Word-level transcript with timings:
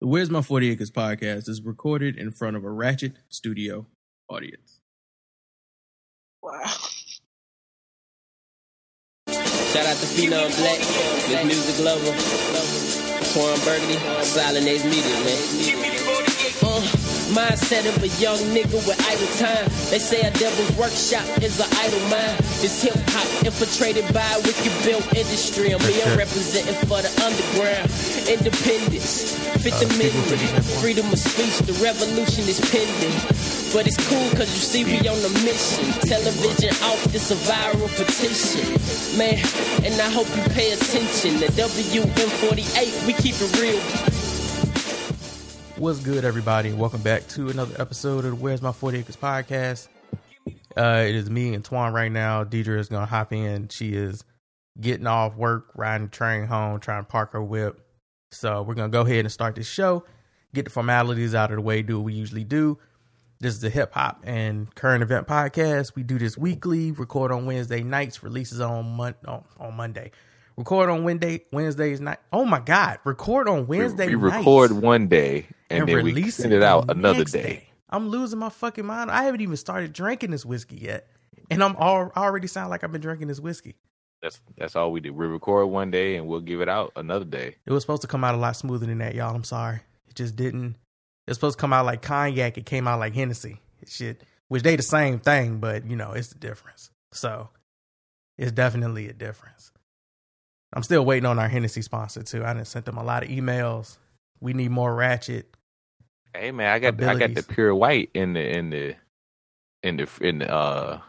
The 0.00 0.06
Where's 0.06 0.28
My 0.28 0.42
40 0.42 0.70
Acres 0.72 0.90
podcast 0.90 1.48
is 1.48 1.62
recorded 1.62 2.18
in 2.18 2.30
front 2.30 2.54
of 2.54 2.64
a 2.64 2.70
Ratchet 2.70 3.14
Studio 3.30 3.86
audience. 4.28 4.80
Wow. 6.42 6.64
Shout 9.26 9.86
out 9.86 9.96
to 9.96 10.06
Phenom 10.12 10.54
Black, 10.58 10.78
Miss 11.30 11.44
Music 11.46 11.82
Lover, 11.82 12.12
Twan 13.32 13.64
Burgundy, 13.64 13.96
Silent 14.22 14.66
Ace 14.66 14.84
Media, 14.84 15.02
man. 15.24 15.36
Uh, 16.62 17.05
mindset 17.34 17.88
of 17.88 18.02
a 18.02 18.08
young 18.22 18.38
nigga 18.54 18.78
with 18.86 18.98
idle 19.06 19.30
time. 19.38 19.66
They 19.90 19.98
say 19.98 20.20
a 20.20 20.30
devil's 20.32 20.70
workshop 20.76 21.24
is 21.42 21.58
an 21.58 21.68
idle 21.78 22.00
mind. 22.08 22.38
This 22.62 22.82
hip 22.82 22.94
hop 23.10 23.26
infiltrated 23.44 24.06
by 24.14 24.26
a 24.36 24.40
wicked 24.42 24.72
built 24.84 25.06
industry. 25.14 25.74
I'm 25.74 25.80
here 25.80 26.06
representing 26.16 26.74
for 26.86 27.02
the 27.02 27.10
underground. 27.24 27.90
Independence, 28.30 29.34
Fifth 29.62 29.82
Amendment, 29.82 30.64
freedom 30.78 31.06
of 31.10 31.18
speech. 31.18 31.58
The 31.66 31.76
revolution 31.82 32.44
is 32.46 32.60
pending. 32.70 33.14
But 33.74 33.86
it's 33.86 33.98
cool 34.08 34.30
cause 34.38 34.48
you 34.54 34.62
see 34.62 34.84
we 34.84 34.98
on 35.08 35.18
a 35.18 35.32
mission. 35.42 35.90
Television 36.06 36.70
off, 36.86 37.02
this 37.10 37.30
a 37.30 37.36
viral 37.50 37.90
petition. 37.98 38.66
Man, 39.18 39.42
and 39.84 39.94
I 40.00 40.08
hope 40.10 40.28
you 40.36 40.42
pay 40.54 40.72
attention. 40.72 41.40
The 41.40 41.50
WM48, 41.58 43.06
we 43.06 43.12
keep 43.14 43.34
it 43.36 43.60
real. 43.60 44.15
What's 45.78 46.00
good, 46.00 46.24
everybody? 46.24 46.72
Welcome 46.72 47.02
back 47.02 47.28
to 47.28 47.50
another 47.50 47.78
episode 47.78 48.24
of 48.24 48.30
the 48.30 48.34
Where's 48.36 48.62
My 48.62 48.72
40 48.72 49.00
Acres 49.00 49.16
podcast. 49.16 49.88
Uh, 50.74 51.04
it 51.06 51.14
is 51.14 51.28
me 51.28 51.52
and 51.52 51.62
Twan 51.62 51.92
right 51.92 52.10
now. 52.10 52.44
Deidre 52.44 52.78
is 52.78 52.88
going 52.88 53.02
to 53.02 53.06
hop 53.06 53.30
in. 53.30 53.68
She 53.68 53.92
is 53.92 54.24
getting 54.80 55.06
off 55.06 55.36
work, 55.36 55.66
riding 55.74 56.06
the 56.06 56.10
train 56.10 56.46
home, 56.46 56.80
trying 56.80 57.04
to 57.04 57.06
park 57.06 57.34
her 57.34 57.42
whip. 57.42 57.78
So 58.30 58.62
we're 58.62 58.72
going 58.72 58.90
to 58.90 58.92
go 58.92 59.02
ahead 59.02 59.26
and 59.26 59.30
start 59.30 59.54
this 59.54 59.68
show, 59.68 60.04
get 60.54 60.64
the 60.64 60.70
formalities 60.70 61.34
out 61.34 61.50
of 61.50 61.56
the 61.56 61.62
way, 61.62 61.82
do 61.82 61.98
what 61.98 62.06
we 62.06 62.14
usually 62.14 62.44
do. 62.44 62.78
This 63.40 63.52
is 63.52 63.60
the 63.60 63.68
hip 63.68 63.92
hop 63.92 64.22
and 64.24 64.74
current 64.74 65.02
event 65.02 65.26
podcast. 65.26 65.94
We 65.94 66.04
do 66.04 66.18
this 66.18 66.38
weekly, 66.38 66.92
record 66.92 67.32
on 67.32 67.44
Wednesday 67.44 67.82
nights, 67.82 68.22
releases 68.22 68.62
on 68.62 68.96
mon- 68.96 69.14
on, 69.26 69.44
on 69.60 69.74
Monday. 69.74 70.12
Record 70.56 70.88
on 70.88 71.04
Wednesday 71.04 71.44
Wednesdays 71.52 72.00
night. 72.00 72.16
Oh 72.32 72.46
my 72.46 72.60
god, 72.60 72.98
record 73.04 73.46
on 73.46 73.66
Wednesday 73.66 74.08
we, 74.08 74.16
we 74.16 74.30
nights 74.30 74.38
record 74.38 74.72
one 74.72 75.08
day 75.08 75.48
and, 75.70 75.80
and 75.80 75.88
then 75.88 75.96
we 75.96 76.02
release 76.12 76.36
send 76.36 76.52
it 76.52 76.62
out 76.62 76.90
another 76.90 77.18
next 77.18 77.32
day. 77.32 77.68
I'm 77.88 78.08
losing 78.08 78.38
my 78.38 78.48
fucking 78.48 78.84
mind. 78.84 79.10
I 79.10 79.24
haven't 79.24 79.40
even 79.40 79.56
started 79.56 79.92
drinking 79.92 80.30
this 80.30 80.44
whiskey 80.44 80.76
yet, 80.76 81.08
and 81.50 81.62
I'm 81.62 81.76
all 81.76 82.10
I 82.14 82.22
already 82.22 82.46
sound 82.46 82.70
like 82.70 82.84
I've 82.84 82.92
been 82.92 83.00
drinking 83.00 83.28
this 83.28 83.40
whiskey. 83.40 83.76
That's 84.22 84.40
that's 84.56 84.76
all 84.76 84.92
we 84.92 85.00
do. 85.00 85.12
We 85.12 85.26
record 85.26 85.68
one 85.68 85.90
day 85.90 86.16
and 86.16 86.26
we'll 86.26 86.40
give 86.40 86.60
it 86.60 86.68
out 86.68 86.92
another 86.96 87.24
day. 87.24 87.56
It 87.64 87.72
was 87.72 87.82
supposed 87.82 88.02
to 88.02 88.08
come 88.08 88.24
out 88.24 88.34
a 88.34 88.38
lot 88.38 88.56
smoother 88.56 88.86
than 88.86 88.98
that, 88.98 89.14
y'all. 89.14 89.34
I'm 89.34 89.44
sorry, 89.44 89.80
it 90.08 90.14
just 90.14 90.36
didn't. 90.36 90.76
It's 91.26 91.36
supposed 91.36 91.58
to 91.58 91.60
come 91.60 91.72
out 91.72 91.86
like 91.86 92.02
cognac. 92.02 92.56
It 92.58 92.66
came 92.66 92.88
out 92.88 92.98
like 92.98 93.14
Hennessy. 93.14 93.60
Shit, 93.86 94.22
which 94.48 94.62
they 94.62 94.76
the 94.76 94.82
same 94.82 95.20
thing, 95.20 95.58
but 95.58 95.88
you 95.88 95.96
know 95.96 96.12
it's 96.12 96.28
the 96.28 96.38
difference. 96.38 96.90
So 97.12 97.50
it's 98.38 98.52
definitely 98.52 99.08
a 99.08 99.12
difference. 99.12 99.70
I'm 100.72 100.82
still 100.82 101.04
waiting 101.04 101.26
on 101.26 101.38
our 101.38 101.48
Hennessy 101.48 101.82
sponsor 101.82 102.22
too. 102.22 102.44
I 102.44 102.52
didn't 102.52 102.66
sent 102.66 102.84
them 102.84 102.98
a 102.98 103.04
lot 103.04 103.22
of 103.22 103.28
emails. 103.28 103.96
We 104.40 104.52
need 104.52 104.70
more 104.70 104.94
ratchet. 104.94 105.55
Hey 106.38 106.52
man, 106.52 106.72
I 106.72 106.78
got 106.78 106.96
the, 106.96 107.08
I 107.08 107.14
got 107.16 107.34
the 107.34 107.42
pure 107.42 107.74
white 107.74 108.10
in 108.14 108.34
the 108.34 108.56
in 108.56 108.70
the 108.70 108.94
in 109.82 109.96
the 109.96 110.08
in 110.20 110.38
the 110.38 110.52
uh 110.52 111.00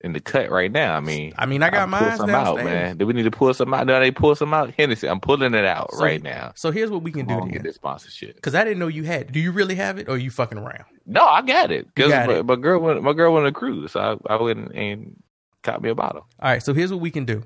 in 0.00 0.12
the 0.12 0.20
cut 0.20 0.50
right 0.50 0.70
now. 0.70 0.96
I 0.96 1.00
mean, 1.00 1.32
I 1.36 1.46
mean, 1.46 1.62
I 1.62 1.70
got 1.70 1.88
mine 1.88 2.16
some 2.16 2.30
out, 2.30 2.56
man. 2.56 2.96
Do 2.98 3.06
we 3.06 3.12
need 3.14 3.24
to 3.24 3.32
pull 3.32 3.52
some 3.52 3.74
out? 3.74 3.86
Do 3.88 3.98
they 3.98 4.12
pull 4.12 4.34
some 4.36 4.54
out? 4.54 4.72
Hennessy, 4.78 5.08
I'm 5.08 5.20
pulling 5.20 5.54
it 5.54 5.64
out 5.64 5.92
So- 5.92 6.04
right 6.04 6.22
now. 6.22 6.52
So 6.54 6.70
here's 6.70 6.90
what 6.90 7.02
we 7.02 7.10
can 7.10 7.26
do 7.26 7.34
then. 7.34 7.48
get 7.48 7.64
this 7.64 7.74
sponsorship. 7.74 8.36
Because 8.36 8.54
I 8.54 8.62
didn't 8.62 8.78
know 8.78 8.86
you 8.86 9.02
had. 9.02 9.22
it. 9.22 9.32
Do 9.32 9.40
you 9.40 9.50
really 9.50 9.74
have 9.74 9.98
it, 9.98 10.08
or 10.08 10.12
are 10.12 10.18
you 10.18 10.30
fucking 10.30 10.58
around? 10.58 10.84
No, 11.04 11.24
I 11.26 11.42
got 11.42 11.72
it. 11.72 11.88
Cause 11.96 12.10
got 12.10 12.28
my, 12.28 12.42
my 12.42 12.56
girl 12.56 12.80
went 12.80 13.02
my 13.02 13.12
girl 13.12 13.32
went 13.32 13.44
on 13.44 13.48
a 13.48 13.52
cruise, 13.52 13.92
so 13.92 14.20
I, 14.28 14.34
I 14.34 14.40
went 14.40 14.72
and 14.74 15.20
caught 15.64 15.82
me 15.82 15.90
a 15.90 15.94
bottle. 15.96 16.26
All 16.38 16.50
right, 16.50 16.62
so 16.62 16.72
here's 16.74 16.92
what 16.92 17.00
we 17.00 17.10
can 17.10 17.24
do. 17.24 17.42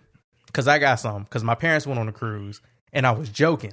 Because 0.47 0.69
I 0.69 0.79
got 0.79 0.97
some. 0.97 1.23
Because 1.25 1.43
my 1.43 1.55
parents 1.55 1.87
went 1.87 1.99
on 1.99 2.09
a 2.09 2.13
cruise, 2.13 2.61
and 2.93 3.07
I 3.07 3.13
was 3.13 3.31
joking. 3.31 3.73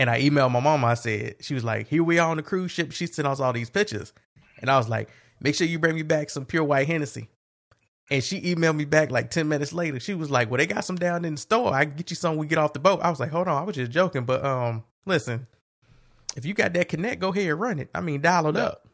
And 0.00 0.08
I 0.08 0.20
emailed 0.22 0.50
my 0.50 0.60
mom. 0.60 0.82
I 0.84 0.94
said, 0.94 1.36
she 1.40 1.52
was 1.52 1.62
like, 1.62 1.86
"Here 1.86 2.02
we 2.02 2.18
are 2.18 2.30
on 2.30 2.38
the 2.38 2.42
cruise 2.42 2.70
ship." 2.70 2.90
She 2.90 3.06
sent 3.06 3.28
us 3.28 3.38
all 3.38 3.52
these 3.52 3.68
pictures, 3.68 4.14
and 4.60 4.70
I 4.70 4.78
was 4.78 4.88
like, 4.88 5.10
"Make 5.40 5.54
sure 5.54 5.66
you 5.66 5.78
bring 5.78 5.94
me 5.94 6.02
back 6.02 6.30
some 6.30 6.46
pure 6.46 6.64
white 6.64 6.86
Hennessy." 6.86 7.28
And 8.10 8.24
she 8.24 8.40
emailed 8.40 8.76
me 8.76 8.86
back 8.86 9.10
like 9.10 9.30
ten 9.30 9.46
minutes 9.46 9.72
later. 9.74 10.00
She 10.00 10.14
was 10.14 10.30
like, 10.30 10.50
"Well, 10.50 10.56
they 10.56 10.66
got 10.66 10.86
some 10.86 10.96
down 10.96 11.24
in 11.26 11.34
the 11.34 11.40
store. 11.40 11.74
I 11.74 11.84
can 11.84 11.96
get 11.96 12.08
you 12.10 12.16
some. 12.16 12.32
when 12.32 12.38
We 12.40 12.46
get 12.46 12.56
off 12.58 12.72
the 12.72 12.78
boat." 12.78 13.00
I 13.02 13.10
was 13.10 13.20
like, 13.20 13.30
"Hold 13.30 13.46
on, 13.46 13.60
I 13.60 13.64
was 13.64 13.76
just 13.76 13.92
joking." 13.92 14.24
But 14.24 14.42
um, 14.42 14.84
listen, 15.04 15.46
if 16.34 16.46
you 16.46 16.54
got 16.54 16.72
that 16.72 16.88
connect, 16.88 17.20
go 17.20 17.28
ahead 17.28 17.50
and 17.50 17.60
run 17.60 17.78
it. 17.78 17.90
I 17.94 18.00
mean, 18.00 18.22
dial 18.22 18.46
it 18.48 18.56
Yeah. 18.56 18.62
up. 18.64 18.88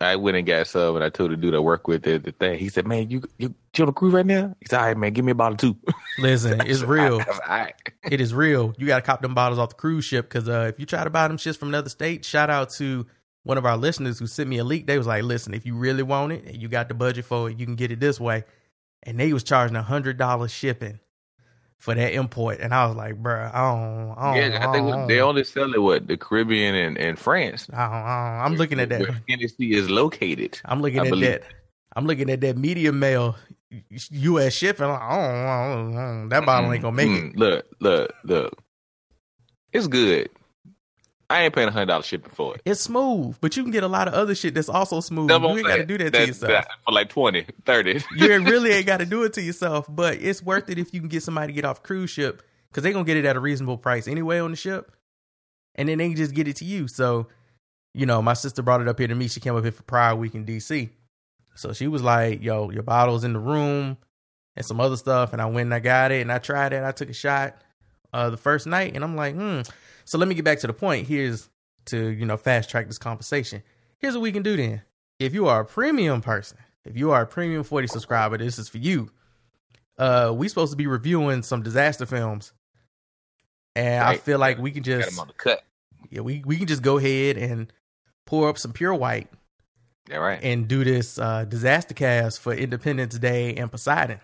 I 0.00 0.16
went 0.16 0.36
and 0.36 0.46
got 0.46 0.66
some, 0.66 0.96
and 0.96 1.04
I 1.04 1.08
told 1.08 1.30
the 1.30 1.36
dude 1.36 1.54
I 1.54 1.60
work 1.60 1.86
with 1.86 2.02
the, 2.02 2.18
the 2.18 2.32
thing. 2.32 2.58
He 2.58 2.68
said, 2.68 2.86
"Man, 2.86 3.10
you 3.10 3.22
you, 3.38 3.54
on 3.80 3.86
the 3.86 3.92
cruise 3.92 4.12
right 4.12 4.26
now?" 4.26 4.54
He 4.60 4.66
said, 4.66 4.80
"All 4.80 4.86
right, 4.86 4.96
man, 4.96 5.12
give 5.12 5.24
me 5.24 5.32
a 5.32 5.34
bottle 5.34 5.56
too." 5.56 5.76
Listen, 6.18 6.60
it's 6.66 6.82
real. 6.82 7.20
It 8.10 8.20
is 8.20 8.34
real. 8.34 8.74
You 8.76 8.86
got 8.86 8.96
to 8.96 9.02
cop 9.02 9.22
them 9.22 9.34
bottles 9.34 9.58
off 9.58 9.70
the 9.70 9.74
cruise 9.76 10.04
ship 10.04 10.28
because 10.28 10.48
uh, 10.48 10.66
if 10.68 10.80
you 10.80 10.86
try 10.86 11.04
to 11.04 11.10
buy 11.10 11.28
them 11.28 11.36
shits 11.36 11.56
from 11.56 11.68
another 11.68 11.88
state, 11.88 12.24
shout 12.24 12.50
out 12.50 12.70
to 12.70 13.06
one 13.44 13.58
of 13.58 13.66
our 13.66 13.76
listeners 13.76 14.18
who 14.18 14.26
sent 14.26 14.48
me 14.48 14.58
a 14.58 14.64
leak. 14.64 14.86
They 14.86 14.98
was 14.98 15.06
like, 15.06 15.22
"Listen, 15.22 15.54
if 15.54 15.64
you 15.64 15.76
really 15.76 16.02
want 16.02 16.32
it 16.32 16.44
and 16.44 16.60
you 16.60 16.68
got 16.68 16.88
the 16.88 16.94
budget 16.94 17.24
for 17.24 17.48
it, 17.48 17.58
you 17.58 17.66
can 17.66 17.76
get 17.76 17.92
it 17.92 18.00
this 18.00 18.18
way." 18.18 18.44
And 19.04 19.18
they 19.18 19.32
was 19.32 19.44
charging 19.44 19.76
a 19.76 19.82
hundred 19.82 20.18
dollars 20.18 20.50
shipping 20.50 20.98
for 21.84 21.94
that 21.94 22.14
import, 22.14 22.60
and 22.60 22.72
I 22.72 22.86
was 22.86 22.96
like, 22.96 23.22
"Bruh, 23.22 23.54
I 23.54 23.60
don't, 23.60 24.14
I 24.16 24.24
don't, 24.40 24.52
Yeah, 24.52 24.66
I 24.68 24.72
think 24.72 25.06
they 25.08 25.20
only 25.20 25.44
sell 25.44 25.74
it 25.74 25.82
what 25.82 26.06
the 26.08 26.16
Caribbean 26.16 26.74
and, 26.74 26.96
and 26.96 27.18
France. 27.18 27.68
I 27.70 27.76
don't- 27.84 27.92
I 27.92 28.42
I'm 28.46 28.54
looking 28.56 28.80
at 28.80 28.88
that. 28.88 29.00
Where 29.02 29.20
Hennessy 29.28 29.74
is 29.74 29.90
located. 29.90 30.58
I'm 30.64 30.80
looking 30.80 31.00
at 31.00 31.10
believe. 31.10 31.28
that. 31.28 31.42
I'm 31.94 32.06
looking 32.06 32.30
at 32.30 32.40
that 32.40 32.56
medium 32.56 32.98
mail 32.98 33.36
U.S. 34.10 34.54
shipping. 34.54 34.86
Like, 34.88 34.98
I 35.02 35.10
don't, 35.14 35.36
I 35.36 35.74
don't, 35.74 35.96
I 35.98 36.06
don't- 36.06 36.28
that 36.30 36.46
bottle 36.46 36.72
ain't 36.72 36.80
gonna 36.80 36.96
make 36.96 37.08
it. 37.10 37.34
Mm, 37.34 37.36
Look, 37.36 37.66
look, 37.80 38.14
look. 38.24 38.62
It's 39.74 39.86
good. 39.86 40.30
I 41.30 41.42
ain't 41.44 41.54
paying 41.54 41.68
a 41.68 41.70
hundred 41.70 41.86
dollars 41.86 42.06
shipping 42.06 42.30
for 42.30 42.54
it. 42.54 42.62
It's 42.64 42.80
smooth, 42.80 43.36
but 43.40 43.56
you 43.56 43.62
can 43.62 43.72
get 43.72 43.82
a 43.82 43.88
lot 43.88 44.08
of 44.08 44.14
other 44.14 44.34
shit 44.34 44.54
that's 44.54 44.68
also 44.68 45.00
smooth. 45.00 45.28
That's 45.28 45.42
you 45.42 45.48
ain't 45.58 45.66
got 45.66 45.76
to 45.76 45.86
do 45.86 45.98
that 45.98 46.12
to 46.12 46.26
yourself. 46.26 46.50
that- 46.52 46.68
for 46.84 46.92
like 46.92 47.08
20, 47.08 47.46
30. 47.64 48.02
you 48.16 48.28
really 48.44 48.72
ain't 48.72 48.86
got 48.92 48.98
to 48.98 49.06
do 49.06 49.22
it 49.24 49.32
to 49.34 49.42
yourself, 49.42 49.86
but 49.88 50.14
it's 50.20 50.42
worth 50.42 50.68
it 50.68 50.78
if 50.78 50.92
you 50.92 51.00
can 51.00 51.08
get 51.08 51.22
somebody 51.22 51.48
to 51.48 51.52
get 51.54 51.64
off 51.64 51.82
cruise 51.82 52.10
ship 52.10 52.42
because 52.68 52.82
they 52.82 52.92
gonna 52.92 53.04
get 53.04 53.16
it 53.16 53.24
at 53.24 53.36
a 53.36 53.40
reasonable 53.40 53.78
price 53.78 54.06
anyway 54.06 54.38
on 54.38 54.50
the 54.50 54.56
ship, 54.56 54.92
and 55.74 55.88
then 55.88 55.98
they 55.98 56.08
can 56.08 56.16
just 56.16 56.34
get 56.34 56.46
it 56.46 56.56
to 56.56 56.64
you. 56.64 56.88
So, 56.88 57.28
you 57.94 58.04
know, 58.06 58.20
my 58.20 58.34
sister 58.34 58.62
brought 58.62 58.80
it 58.82 58.88
up 58.88 58.98
here 58.98 59.08
to 59.08 59.14
me. 59.14 59.28
She 59.28 59.40
came 59.40 59.56
up 59.56 59.62
here 59.62 59.72
for 59.72 59.82
Pride 59.84 60.14
Week 60.14 60.34
in 60.34 60.44
DC, 60.44 60.90
so 61.54 61.72
she 61.72 61.86
was 61.88 62.02
like, 62.02 62.42
"Yo, 62.42 62.70
your 62.70 62.82
bottle's 62.82 63.24
in 63.24 63.32
the 63.32 63.38
room 63.38 63.96
and 64.56 64.66
some 64.66 64.80
other 64.80 64.96
stuff," 64.96 65.32
and 65.32 65.40
I 65.40 65.46
went 65.46 65.66
and 65.66 65.74
I 65.74 65.78
got 65.80 66.12
it 66.12 66.20
and 66.20 66.30
I 66.30 66.38
tried 66.38 66.72
it. 66.72 66.84
I 66.84 66.92
took 66.92 67.08
a 67.08 67.14
shot 67.14 67.56
uh, 68.12 68.30
the 68.30 68.36
first 68.36 68.66
night, 68.66 68.94
and 68.94 69.02
I'm 69.02 69.16
like, 69.16 69.34
"Hmm." 69.34 69.62
So 70.04 70.18
let 70.18 70.28
me 70.28 70.34
get 70.34 70.44
back 70.44 70.58
to 70.60 70.66
the 70.66 70.72
point. 70.72 71.06
Here's 71.06 71.48
to 71.86 72.08
you 72.08 72.24
know 72.26 72.36
fast 72.36 72.70
track 72.70 72.86
this 72.86 72.98
conversation. 72.98 73.62
Here's 73.98 74.14
what 74.14 74.22
we 74.22 74.32
can 74.32 74.42
do 74.42 74.56
then. 74.56 74.82
If 75.18 75.34
you 75.34 75.46
are 75.48 75.60
a 75.60 75.64
premium 75.64 76.20
person, 76.20 76.58
if 76.84 76.96
you 76.96 77.10
are 77.12 77.22
a 77.22 77.26
premium 77.26 77.62
40 77.64 77.86
subscriber, 77.88 78.36
this 78.38 78.58
is 78.58 78.68
for 78.68 78.78
you. 78.78 79.10
Uh, 79.96 80.32
we 80.34 80.48
supposed 80.48 80.72
to 80.72 80.76
be 80.76 80.86
reviewing 80.86 81.42
some 81.42 81.62
disaster 81.62 82.04
films, 82.04 82.52
and 83.76 84.02
I 84.02 84.16
feel 84.16 84.38
like 84.38 84.58
we 84.58 84.70
can 84.72 84.82
just 84.82 85.10
them 85.10 85.20
on 85.20 85.28
the 85.28 85.34
cut. 85.34 85.62
yeah 86.10 86.20
we 86.20 86.42
we 86.44 86.56
can 86.56 86.66
just 86.66 86.82
go 86.82 86.98
ahead 86.98 87.36
and 87.36 87.72
pour 88.26 88.48
up 88.48 88.58
some 88.58 88.72
pure 88.72 88.92
white 88.94 89.28
Yeah, 90.10 90.16
right. 90.16 90.40
and 90.42 90.66
do 90.66 90.82
this 90.82 91.18
uh, 91.18 91.44
disaster 91.44 91.94
cast 91.94 92.40
for 92.40 92.52
Independence 92.52 93.18
Day 93.18 93.54
and 93.54 93.70
Poseidon. 93.70 94.20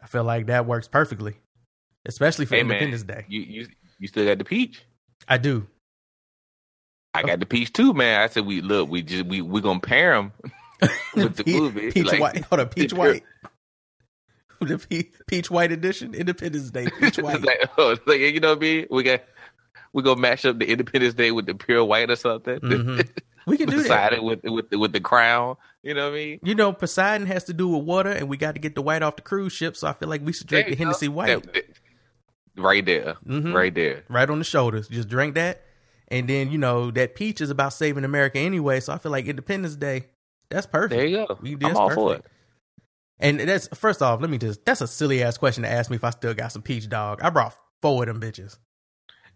I 0.00 0.06
feel 0.06 0.24
like 0.24 0.46
that 0.46 0.64
works 0.66 0.86
perfectly, 0.86 1.36
especially 2.06 2.46
for 2.46 2.54
Hey, 2.54 2.62
man. 2.62 2.76
Independence 2.76 3.02
Day. 3.02 3.24
You 3.28 3.40
you 3.40 3.66
you 3.98 4.08
still 4.08 4.24
got 4.26 4.38
the 4.38 4.44
peach? 4.44 4.82
I 5.26 5.38
do. 5.38 5.66
I 7.14 7.22
got 7.22 7.40
the 7.40 7.46
peach 7.46 7.72
too, 7.72 7.94
man. 7.94 8.20
I 8.20 8.26
said 8.28 8.46
we 8.46 8.60
look, 8.60 8.88
we 8.88 9.02
just 9.02 9.26
we 9.26 9.40
we 9.42 9.60
gonna 9.60 9.80
pair 9.80 10.14
them 10.14 10.32
with 11.16 11.36
the 11.36 11.44
Pe- 11.44 11.52
movie. 11.58 11.90
Peach 11.90 12.06
Like, 12.06 12.20
white. 12.20 12.44
Hold 12.44 12.60
on, 12.60 12.68
peach 12.68 12.92
white. 12.94 13.24
the 14.60 14.78
pe- 14.78 15.10
peach 15.26 15.50
white 15.50 15.72
edition, 15.72 16.14
Independence 16.14 16.70
Day, 16.70 16.86
peach 17.00 17.18
white. 17.18 17.42
like, 17.42 17.70
oh, 17.78 17.96
like, 18.06 18.20
you 18.20 18.40
know 18.40 18.50
what 18.50 18.58
I 18.58 18.60
mean? 18.60 18.86
We 18.90 19.02
got 19.02 19.22
we 19.92 20.02
gonna 20.02 20.20
mash 20.20 20.44
up 20.44 20.58
the 20.58 20.66
Independence 20.66 21.14
Day 21.14 21.30
with 21.32 21.46
the 21.46 21.54
pure 21.54 21.84
white 21.84 22.10
or 22.10 22.16
something. 22.16 22.60
Mhm. 22.60 23.08
We 23.46 23.56
can 23.56 23.68
do 23.70 23.82
that. 23.84 24.12
It 24.12 24.22
with 24.22 24.42
with 24.44 24.68
the, 24.70 24.78
with 24.78 24.92
the 24.92 25.00
crown. 25.00 25.56
You 25.82 25.94
know 25.94 26.06
what 26.10 26.14
I 26.14 26.16
mean? 26.16 26.40
You 26.42 26.54
know, 26.54 26.72
Poseidon 26.72 27.26
has 27.28 27.44
to 27.44 27.54
do 27.54 27.68
with 27.68 27.84
water, 27.84 28.10
and 28.10 28.28
we 28.28 28.36
got 28.36 28.54
to 28.54 28.60
get 28.60 28.74
the 28.74 28.82
white 28.82 29.02
off 29.02 29.16
the 29.16 29.22
cruise 29.22 29.52
ship. 29.54 29.76
So 29.76 29.88
I 29.88 29.92
feel 29.94 30.08
like 30.08 30.20
we 30.24 30.32
should 30.34 30.46
drink 30.46 30.68
the 30.68 30.76
go. 30.76 30.84
Hennessy 30.84 31.08
white 31.08 31.42
That- 31.44 31.54
that- 31.54 31.64
right 32.58 32.84
there, 32.84 33.16
Mhm. 33.26 33.54
right 33.54 33.74
there. 33.74 34.04
right 34.08 34.28
on 34.28 34.38
the 34.38 34.44
shoulders. 34.44 34.88
Just 34.88 35.08
drink 35.08 35.34
that, 35.36 35.62
and 36.08 36.28
then 36.28 36.50
you 36.50 36.58
know 36.58 36.90
that 36.90 37.14
peach 37.14 37.40
is 37.40 37.50
about 37.50 37.72
saving 37.72 38.04
America 38.04 38.38
anyway. 38.38 38.80
So 38.80 38.92
I 38.92 38.98
feel 38.98 39.12
like 39.12 39.26
Independence 39.26 39.76
Day, 39.76 40.06
that's 40.50 40.66
perfect. 40.66 40.90
There 40.98 41.06
you 41.06 41.26
go. 41.26 41.38
We- 41.40 41.56
I'm 41.62 41.76
all 41.76 41.90
for 41.90 42.14
it. 42.16 42.24
And 43.20 43.40
that's 43.40 43.66
first 43.74 44.00
off, 44.02 44.20
let 44.20 44.30
me 44.30 44.38
just. 44.38 44.64
That's 44.64 44.80
a 44.80 44.86
silly 44.86 45.22
ass 45.22 45.38
question 45.38 45.64
to 45.64 45.68
ask 45.70 45.90
me 45.90 45.96
if 45.96 46.04
I 46.04 46.10
still 46.10 46.34
got 46.34 46.52
some 46.52 46.62
peach 46.62 46.88
dog. 46.88 47.20
I 47.22 47.30
brought 47.30 47.54
four 47.82 48.02
of 48.02 48.06
them 48.08 48.20
bitches. 48.20 48.58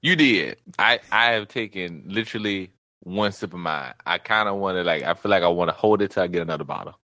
You 0.02 0.14
did. 0.16 0.58
I 0.78 1.00
I 1.10 1.32
have 1.32 1.48
taken 1.48 2.04
literally 2.06 2.70
one 3.00 3.32
sip 3.32 3.52
of 3.52 3.58
mine. 3.58 3.94
I 4.06 4.18
kind 4.18 4.48
of 4.48 4.56
want 4.56 4.76
to 4.76 4.84
like. 4.84 5.02
I 5.02 5.14
feel 5.14 5.30
like 5.30 5.42
I 5.42 5.48
want 5.48 5.68
to 5.68 5.74
hold 5.74 6.00
it 6.00 6.12
till 6.12 6.22
I 6.22 6.28
get 6.28 6.42
another 6.42 6.62
bottle, 6.64 6.96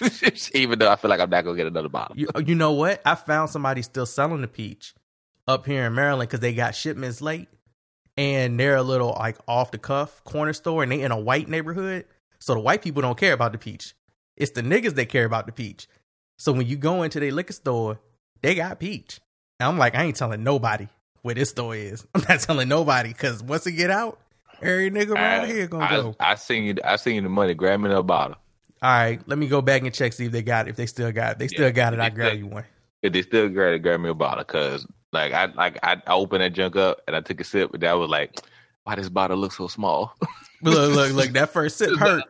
even 0.54 0.78
though 0.78 0.90
I 0.90 0.96
feel 0.96 1.08
like 1.08 1.20
I'm 1.20 1.30
not 1.30 1.44
gonna 1.44 1.56
get 1.56 1.66
another 1.66 1.88
bottle. 1.88 2.16
You, 2.18 2.28
you 2.44 2.54
know 2.54 2.72
what? 2.72 3.00
I 3.06 3.14
found 3.14 3.48
somebody 3.48 3.80
still 3.80 4.04
selling 4.06 4.42
the 4.42 4.48
peach 4.48 4.94
up 5.46 5.66
here 5.66 5.84
in 5.86 5.94
Maryland 5.94 6.28
because 6.28 6.40
they 6.40 6.54
got 6.54 6.74
shipments 6.74 7.20
late, 7.20 7.48
and 8.16 8.58
they're 8.58 8.76
a 8.76 8.82
little 8.82 9.14
like 9.18 9.36
off 9.46 9.70
the 9.70 9.78
cuff 9.78 10.22
corner 10.24 10.52
store, 10.52 10.82
and 10.82 10.92
they 10.92 11.00
in 11.02 11.12
a 11.12 11.18
white 11.18 11.48
neighborhood, 11.48 12.04
so 12.38 12.54
the 12.54 12.60
white 12.60 12.82
people 12.82 13.02
don't 13.02 13.18
care 13.18 13.32
about 13.32 13.52
the 13.52 13.58
peach. 13.58 13.94
It's 14.36 14.52
the 14.52 14.62
niggas 14.62 14.94
that 14.96 15.06
care 15.08 15.24
about 15.24 15.46
the 15.46 15.52
peach. 15.52 15.86
So 16.38 16.52
when 16.52 16.66
you 16.66 16.76
go 16.76 17.02
into 17.02 17.20
their 17.20 17.32
liquor 17.32 17.54
store, 17.54 17.98
they 18.42 18.54
got 18.54 18.78
peach. 18.78 19.20
And 19.58 19.68
I'm 19.68 19.78
like, 19.78 19.94
I 19.94 20.04
ain't 20.04 20.16
telling 20.16 20.44
nobody 20.44 20.88
where 21.22 21.34
this 21.34 21.50
store 21.50 21.74
is. 21.74 22.06
I'm 22.14 22.22
not 22.28 22.40
telling 22.40 22.68
nobody 22.68 23.08
because 23.08 23.42
once 23.42 23.66
it 23.66 23.72
get 23.72 23.90
out, 23.90 24.20
every 24.60 24.90
nigga 24.90 25.12
around 25.12 25.44
I, 25.44 25.46
here 25.46 25.66
gonna 25.66 25.84
I, 25.84 25.90
go. 25.96 26.16
I 26.20 26.34
seen 26.34 26.64
you. 26.64 26.74
I 26.84 26.96
seen 26.96 27.14
you 27.16 27.22
the 27.22 27.30
money. 27.30 27.54
Grab 27.54 27.80
me 27.80 27.86
another 27.86 28.02
bottle. 28.02 28.36
All 28.82 28.90
right, 28.90 29.20
let 29.26 29.38
me 29.38 29.48
go 29.48 29.62
back 29.62 29.82
and 29.82 29.94
check 29.94 30.12
see 30.12 30.26
if 30.26 30.32
they 30.32 30.42
got 30.42 30.66
it. 30.66 30.70
If 30.70 30.76
they 30.76 30.84
still 30.84 31.10
got 31.10 31.32
it, 31.32 31.38
they 31.38 31.48
still 31.48 31.64
Yeah, 31.64 31.70
got 31.70 31.94
it. 31.94 32.00
I 32.00 32.10
grab 32.10 32.28
still- 32.32 32.38
you 32.40 32.46
one. 32.46 32.64
If 33.02 33.12
they 33.14 33.22
still 33.22 33.48
grab 33.48 33.72
it, 33.74 33.78
grab 33.78 34.00
me 34.00 34.10
a 34.10 34.14
bottle, 34.14 34.44
cause 34.44 34.86
like 35.16 35.32
I 35.32 35.46
like 35.46 35.78
I, 35.82 36.00
I 36.06 36.12
opened 36.14 36.42
that 36.42 36.52
junk 36.52 36.76
up 36.76 37.00
and 37.06 37.16
I 37.16 37.20
took 37.20 37.40
a 37.40 37.44
sip, 37.44 37.72
and 37.74 37.82
I 37.84 37.94
was 37.94 38.08
like, 38.10 38.38
why 38.84 38.94
this 38.96 39.08
bottle 39.08 39.36
looks 39.36 39.56
so 39.58 39.68
small? 39.68 40.14
Look, 40.62 40.94
look, 40.94 41.12
look. 41.12 41.30
That 41.32 41.50
first 41.50 41.76
sip 41.76 41.96
hurt. 41.98 42.24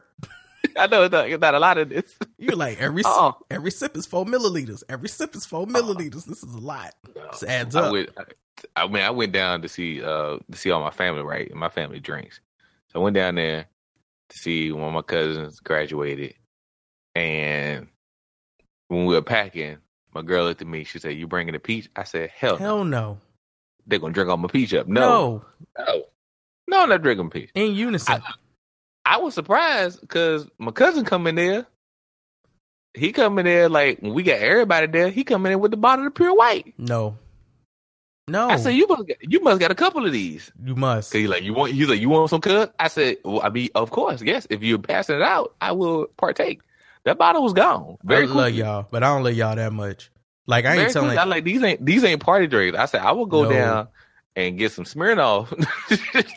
I 0.76 0.88
know 0.88 1.04
it's 1.04 1.12
not, 1.12 1.30
it's 1.30 1.40
not 1.40 1.54
a 1.54 1.60
lot 1.60 1.78
of 1.78 1.88
this. 1.90 2.16
You're 2.38 2.56
like 2.56 2.80
every 2.80 3.02
Oh. 3.06 3.36
sip, 3.38 3.46
every 3.56 3.70
sip 3.70 3.96
is 3.96 4.04
four 4.04 4.24
milliliters. 4.26 4.82
Every 4.88 5.08
sip 5.08 5.36
is 5.36 5.46
four 5.46 5.64
milliliters. 5.64 6.24
This 6.24 6.42
is 6.42 6.52
a 6.52 6.58
lot. 6.58 6.92
This 7.30 7.44
adds 7.44 7.76
I 7.76 7.82
up. 7.82 7.92
went, 7.92 8.10
I, 8.18 8.82
I 8.82 8.88
mean, 8.88 9.02
I 9.04 9.10
went 9.10 9.30
down 9.32 9.62
to 9.62 9.68
see 9.68 10.02
uh 10.02 10.38
to 10.50 10.58
see 10.58 10.72
all 10.72 10.80
my 10.82 10.90
family, 10.90 11.22
right? 11.22 11.48
And 11.48 11.60
my 11.60 11.68
family 11.68 12.00
drinks. 12.00 12.40
So 12.92 13.00
I 13.00 13.02
went 13.04 13.14
down 13.14 13.36
there 13.36 13.66
to 14.30 14.36
see 14.38 14.72
one 14.72 14.88
of 14.88 14.92
my 14.94 15.02
cousins 15.02 15.60
graduated, 15.60 16.34
and 17.14 17.86
when 18.88 19.06
we 19.06 19.14
were 19.14 19.22
packing, 19.22 19.78
my 20.16 20.22
girl 20.22 20.44
looked 20.44 20.62
at 20.62 20.66
me. 20.66 20.84
She 20.84 20.98
said, 20.98 21.16
"You 21.16 21.26
bringing 21.26 21.54
a 21.54 21.58
peach?" 21.58 21.88
I 21.94 22.04
said, 22.04 22.30
"Hell, 22.30 22.54
no. 22.54 22.58
Hell 22.58 22.84
no. 22.84 23.18
They're 23.86 23.98
gonna 23.98 24.14
drink 24.14 24.30
all 24.30 24.38
my 24.38 24.48
peach 24.48 24.72
up." 24.72 24.88
No. 24.88 25.44
No, 25.78 25.84
no, 25.86 26.02
no, 26.68 26.82
I'm 26.82 26.88
not 26.88 27.02
drinking 27.02 27.30
peach. 27.30 27.50
In 27.54 27.74
unison. 27.74 28.22
I 29.04 29.18
was 29.18 29.34
surprised 29.34 30.00
because 30.00 30.48
my 30.58 30.72
cousin 30.72 31.04
come 31.04 31.26
in 31.26 31.34
there. 31.34 31.66
He 32.94 33.12
come 33.12 33.38
in 33.38 33.44
there 33.44 33.68
like 33.68 33.98
when 34.00 34.14
we 34.14 34.22
got 34.22 34.40
everybody 34.40 34.86
there. 34.86 35.10
He 35.10 35.22
come 35.22 35.44
in 35.44 35.50
there 35.50 35.58
with 35.58 35.70
the 35.70 35.76
bottle 35.76 36.06
of 36.06 36.14
pure 36.14 36.34
white. 36.34 36.74
no. 36.78 37.18
No. 38.28 38.48
I 38.48 38.56
said, 38.56 38.74
"You 38.74 38.88
must, 38.88 39.06
get, 39.06 39.18
you 39.20 39.40
must 39.40 39.60
got 39.60 39.70
a 39.70 39.74
couple 39.76 40.04
of 40.04 40.10
these." 40.10 40.50
you 40.64 40.74
must. 40.74 41.12
Cause 41.12 41.20
he's 41.20 41.28
like, 41.28 41.44
you 41.44 41.54
want, 41.54 41.70
he's 41.72 41.88
like, 41.88 42.00
you 42.00 42.08
want 42.08 42.28
some 42.28 42.40
cuz? 42.40 42.66
I 42.76 42.88
said, 42.88 43.18
well, 43.24 43.40
I 43.40 43.50
mean, 43.50 43.68
of 43.76 43.92
course, 43.92 44.20
yes. 44.20 44.48
If 44.50 44.64
you're 44.64 44.78
passing 44.80 45.14
it 45.14 45.22
out, 45.22 45.54
I 45.60 45.70
will 45.70 46.06
partake. 46.16 46.60
That 47.06 47.18
bottle 47.18 47.42
was 47.44 47.52
gone. 47.52 47.96
Very 48.04 48.24
I 48.24 48.26
love 48.26 48.52
y'all, 48.52 48.86
but 48.90 49.02
I 49.04 49.06
don't 49.14 49.22
love 49.22 49.34
y'all 49.34 49.56
that 49.56 49.72
much. 49.72 50.10
Like 50.46 50.64
I 50.64 50.70
ain't 50.70 50.78
Very 50.78 50.92
telling. 50.92 51.08
quickly. 51.10 51.18
I 51.22 51.24
like 51.24 51.44
these 51.44 51.62
ain't 51.62 51.84
these 51.86 52.04
ain't 52.04 52.20
party 52.20 52.48
drinks. 52.48 52.78
I 52.78 52.86
said 52.86 53.00
I 53.00 53.12
will 53.12 53.26
go 53.26 53.44
No. 53.44 53.48
down 53.50 53.88
and 54.34 54.58
get 54.58 54.72
some 54.72 54.84
Smirnoff. 54.84 55.48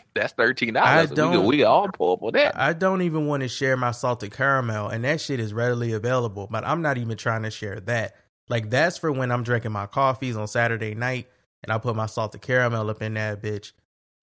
That's 0.14 0.32
thirteen 0.32 0.76
I 0.76 1.06
dollars. 1.06 1.10
We 1.10 1.16
can, 1.16 1.44
we 1.44 1.56
can 1.58 1.66
all 1.66 1.88
pull 1.88 2.12
up 2.14 2.22
on 2.22 2.32
that. 2.34 2.56
I 2.58 2.72
don't 2.72 3.02
even 3.02 3.26
want 3.26 3.42
to 3.42 3.48
share 3.48 3.76
my 3.76 3.90
salted 3.90 4.32
caramel, 4.32 4.88
and 4.88 5.04
that 5.04 5.20
shit 5.20 5.40
is 5.40 5.52
readily 5.52 5.92
available. 5.92 6.48
But 6.50 6.64
I'm 6.64 6.82
not 6.82 6.98
even 6.98 7.16
trying 7.16 7.42
to 7.42 7.50
share 7.50 7.80
that. 7.80 8.14
Like 8.48 8.70
that's 8.70 8.96
for 8.96 9.10
when 9.12 9.32
I'm 9.32 9.42
drinking 9.42 9.72
my 9.72 9.86
coffees 9.86 10.36
on 10.36 10.46
Saturday 10.46 10.94
night, 10.94 11.28
and 11.64 11.72
I 11.72 11.78
put 11.78 11.96
my 11.96 12.06
salted 12.06 12.42
caramel 12.42 12.88
up 12.90 13.02
in 13.02 13.14
that 13.14 13.42
bitch 13.42 13.72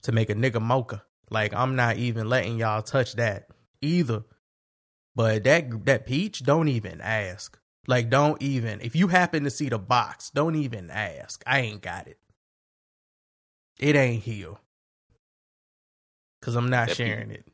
to 0.03 0.13
make 0.13 0.29
a 0.29 0.35
nigga 0.35 0.61
mocha. 0.61 1.03
Like 1.29 1.53
I'm 1.53 1.75
not 1.75 1.97
even 1.97 2.29
letting 2.29 2.57
y'all 2.57 2.81
touch 2.81 3.15
that 3.15 3.49
either. 3.81 4.23
But 5.17 5.45
that 5.45 5.83
that 5.87 6.05
peach, 6.05 6.43
don't 6.43 6.67
even 6.67 7.01
ask. 7.01 7.57
Like 7.87 8.11
don't 8.11 8.39
even. 8.39 8.81
If 8.81 8.95
you 8.95 9.07
happen 9.07 9.45
to 9.45 9.49
see 9.49 9.67
the 9.67 9.79
box, 9.79 10.29
don't 10.29 10.53
even 10.55 10.91
ask. 10.91 11.43
I 11.47 11.61
ain't 11.61 11.81
got 11.81 12.07
it. 12.07 12.19
It 13.79 13.95
ain't 13.95 14.21
here. 14.21 14.53
Cause 16.43 16.55
I'm 16.55 16.69
not 16.69 16.89
That 16.89 16.97
peach- 16.97 17.07
sharing 17.07 17.31
it. 17.31 17.47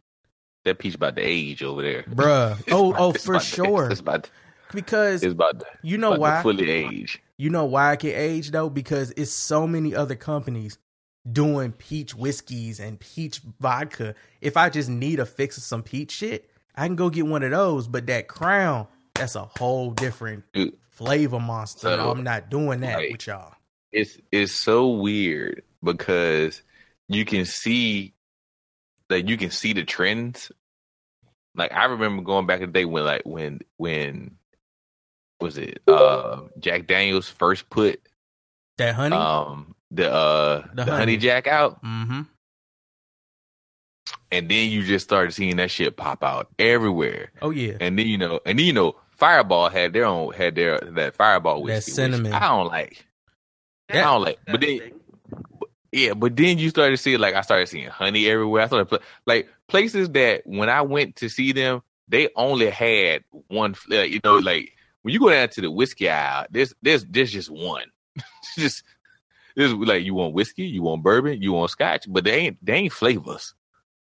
that 0.66 0.78
peach 0.78 0.96
about 0.96 1.16
the 1.16 1.22
age 1.22 1.64
over 1.64 1.82
there, 1.82 2.04
Bruh. 2.10 2.62
Oh, 2.70 2.94
oh, 2.98 3.14
for 3.14 3.40
sure. 3.40 3.90
It's 3.90 4.02
about 4.02 4.30
Because 4.74 5.24
it's 5.24 5.32
about 5.32 5.62
to, 5.62 5.66
you 5.84 5.98
know 5.98 6.10
about 6.10 6.20
why? 6.20 6.42
fully 6.44 6.70
age. 6.70 7.22
You 7.38 7.50
know 7.50 7.64
why 7.64 7.92
I 7.92 7.96
can 7.96 8.12
age 8.14 8.52
though? 8.52 8.70
Because 8.70 9.12
it's 9.16 9.32
so 9.32 9.66
many 9.66 9.96
other 9.96 10.16
companies 10.16 10.78
doing 11.32 11.72
peach 11.72 12.14
whiskeys 12.14 12.82
and 12.82 13.00
peach 13.00 13.40
vodka. 13.62 14.16
If 14.42 14.58
I 14.58 14.70
just 14.70 14.90
need 14.90 15.20
a 15.22 15.26
fix 15.26 15.56
of 15.56 15.64
some 15.64 15.82
peach 15.82 16.12
shit, 16.12 16.50
I 16.76 16.88
can 16.88 16.96
go 16.96 17.10
get 17.10 17.26
one 17.26 17.44
of 17.44 17.52
those. 17.52 17.88
But 17.88 18.08
that 18.08 18.28
crown, 18.28 18.88
that's 19.16 19.36
a 19.36 19.44
whole 19.44 19.92
different 19.92 20.44
Dude, 20.54 20.76
flavor 20.90 21.40
monster. 21.40 21.88
So, 21.88 22.12
I'm 22.12 22.24
not 22.24 22.50
doing 22.50 22.82
that 22.82 22.98
like, 22.98 23.12
with 23.12 23.28
y'all. 23.28 23.54
it's 23.92 24.18
it's 24.32 24.52
so 24.54 24.90
weird 24.90 25.64
because 25.84 26.62
you 27.08 27.26
can 27.26 27.46
see 27.46 28.14
like 29.10 29.28
you 29.30 29.38
can 29.38 29.52
see 29.52 29.74
the 29.74 29.84
trends. 29.84 30.52
Like 31.56 31.72
I 31.74 31.86
remember 31.86 32.24
going 32.24 32.48
back 32.48 32.62
in 32.62 32.68
the 32.68 32.74
day 32.74 32.86
when 32.86 33.06
like 33.06 33.22
when 33.26 33.60
when 33.78 34.38
was 35.40 35.58
it 35.58 35.82
uh 35.88 36.42
Jack 36.60 36.88
Daniels 36.88 37.28
first 37.30 37.70
put 37.70 38.00
That 38.78 38.96
honey? 38.96 39.16
um 39.16 39.76
the 39.92 40.12
uh 40.12 40.62
The 40.74 40.76
the, 40.76 40.84
honey. 40.86 40.98
honey. 40.98 41.18
jack 41.18 41.46
out 41.48 41.84
mm-hmm. 41.84 42.22
And 44.32 44.50
then 44.50 44.70
you 44.70 44.84
just 44.84 45.06
started 45.06 45.32
seeing 45.34 45.58
that 45.58 45.72
shit 45.72 45.96
pop 45.98 46.24
out 46.24 46.48
everywhere. 46.60 47.32
Oh 47.42 47.50
yeah. 47.52 47.78
And 47.80 47.98
then 47.98 48.08
you 48.08 48.18
know 48.18 48.40
and 48.46 48.58
then 48.60 48.66
you 48.66 48.74
know 48.74 48.96
Fireball 49.12 49.70
had 49.70 49.94
their 49.94 50.06
own 50.06 50.34
had 50.34 50.56
their 50.56 50.80
that 50.80 51.16
Fireball 51.16 51.64
whiskey. 51.64 51.92
which 51.92 51.96
cinnamon. 51.96 52.34
I 52.34 52.40
don't 52.40 52.68
like. 52.68 53.06
I 53.90 53.96
Yeah. 53.98 54.04
don't 54.06 54.22
like. 54.24 54.40
But 54.48 54.62
then 54.62 54.92
Yeah, 55.92 56.14
but 56.16 56.36
then 56.36 56.58
you 56.58 56.70
started 56.70 56.98
to 56.98 57.02
see 57.02 57.18
like 57.18 57.36
I 57.36 57.42
started 57.42 57.68
seeing 57.70 57.88
honey 57.90 58.28
everywhere. 58.28 58.64
I 58.64 58.68
started 58.68 59.00
like 59.26 59.48
places 59.68 60.10
that 60.12 60.42
when 60.46 60.70
I 60.70 60.82
went 60.82 61.18
to 61.18 61.30
see 61.30 61.52
them, 61.52 61.84
they 62.08 62.30
only 62.36 62.70
had 62.70 63.24
one. 63.48 63.76
Uh, 63.92 64.02
you 64.02 64.20
know, 64.24 64.38
like 64.40 64.72
when 65.04 65.14
you 65.14 65.20
go 65.20 65.30
down 65.30 65.50
to 65.50 65.62
the 65.62 65.70
whiskey 65.72 66.10
aisle, 66.10 66.48
there's 66.50 66.74
there's 66.82 67.06
there's 67.06 67.32
just 67.32 67.50
one. 67.50 67.86
Just 68.58 68.84
this 69.56 69.72
like 69.72 70.04
you 70.04 70.14
want 70.14 70.34
whiskey, 70.34 70.64
you 70.66 70.82
want 70.84 71.02
bourbon, 71.04 71.42
you 71.42 71.54
want 71.54 71.72
scotch, 71.72 72.06
but 72.08 72.24
they 72.24 72.34
ain't 72.34 72.58
they 72.66 72.74
ain't 72.74 72.94
flavors. 72.94 73.54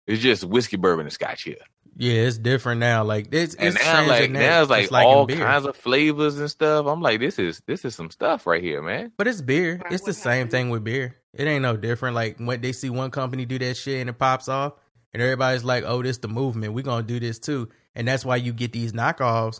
It's 0.09 0.23
just 0.23 0.43
whiskey, 0.43 0.75
bourbon, 0.75 1.05
and 1.05 1.13
scotch 1.13 1.43
here. 1.43 1.57
Yeah, 1.95 2.13
it's 2.13 2.37
different 2.37 2.79
now. 2.79 3.03
Like 3.03 3.27
it's, 3.31 3.53
And 3.53 3.75
it's 3.75 3.85
now 3.85 4.07
like 4.07 4.31
now 4.31 4.61
it's 4.61 4.69
like, 4.71 4.89
like 4.89 5.05
all 5.05 5.27
kinds 5.27 5.65
of 5.65 5.75
flavors 5.75 6.39
and 6.39 6.49
stuff. 6.49 6.87
I'm 6.87 7.01
like, 7.01 7.19
this 7.19 7.37
is 7.37 7.61
this 7.67 7.85
is 7.85 7.93
some 7.93 8.09
stuff 8.09 8.47
right 8.47 8.63
here, 8.63 8.81
man. 8.81 9.11
But 9.17 9.27
it's 9.27 9.41
beer. 9.41 9.81
It's 9.91 10.03
the 10.03 10.13
same 10.13 10.47
thing 10.47 10.71
with 10.71 10.83
beer. 10.83 11.17
It 11.33 11.45
ain't 11.45 11.61
no 11.61 11.77
different. 11.77 12.15
Like 12.15 12.39
when 12.39 12.61
they 12.61 12.71
see 12.71 12.89
one 12.89 13.11
company 13.11 13.45
do 13.45 13.59
that 13.59 13.75
shit 13.77 14.01
and 14.01 14.09
it 14.09 14.17
pops 14.17 14.47
off, 14.47 14.73
and 15.13 15.21
everybody's 15.21 15.63
like, 15.63 15.83
"Oh, 15.85 16.01
this 16.01 16.17
the 16.17 16.27
movement. 16.27 16.73
We're 16.73 16.83
gonna 16.83 17.03
do 17.03 17.19
this 17.19 17.37
too." 17.37 17.69
And 17.93 18.07
that's 18.07 18.25
why 18.25 18.37
you 18.37 18.53
get 18.53 18.71
these 18.73 18.93
knockoffs 18.93 19.59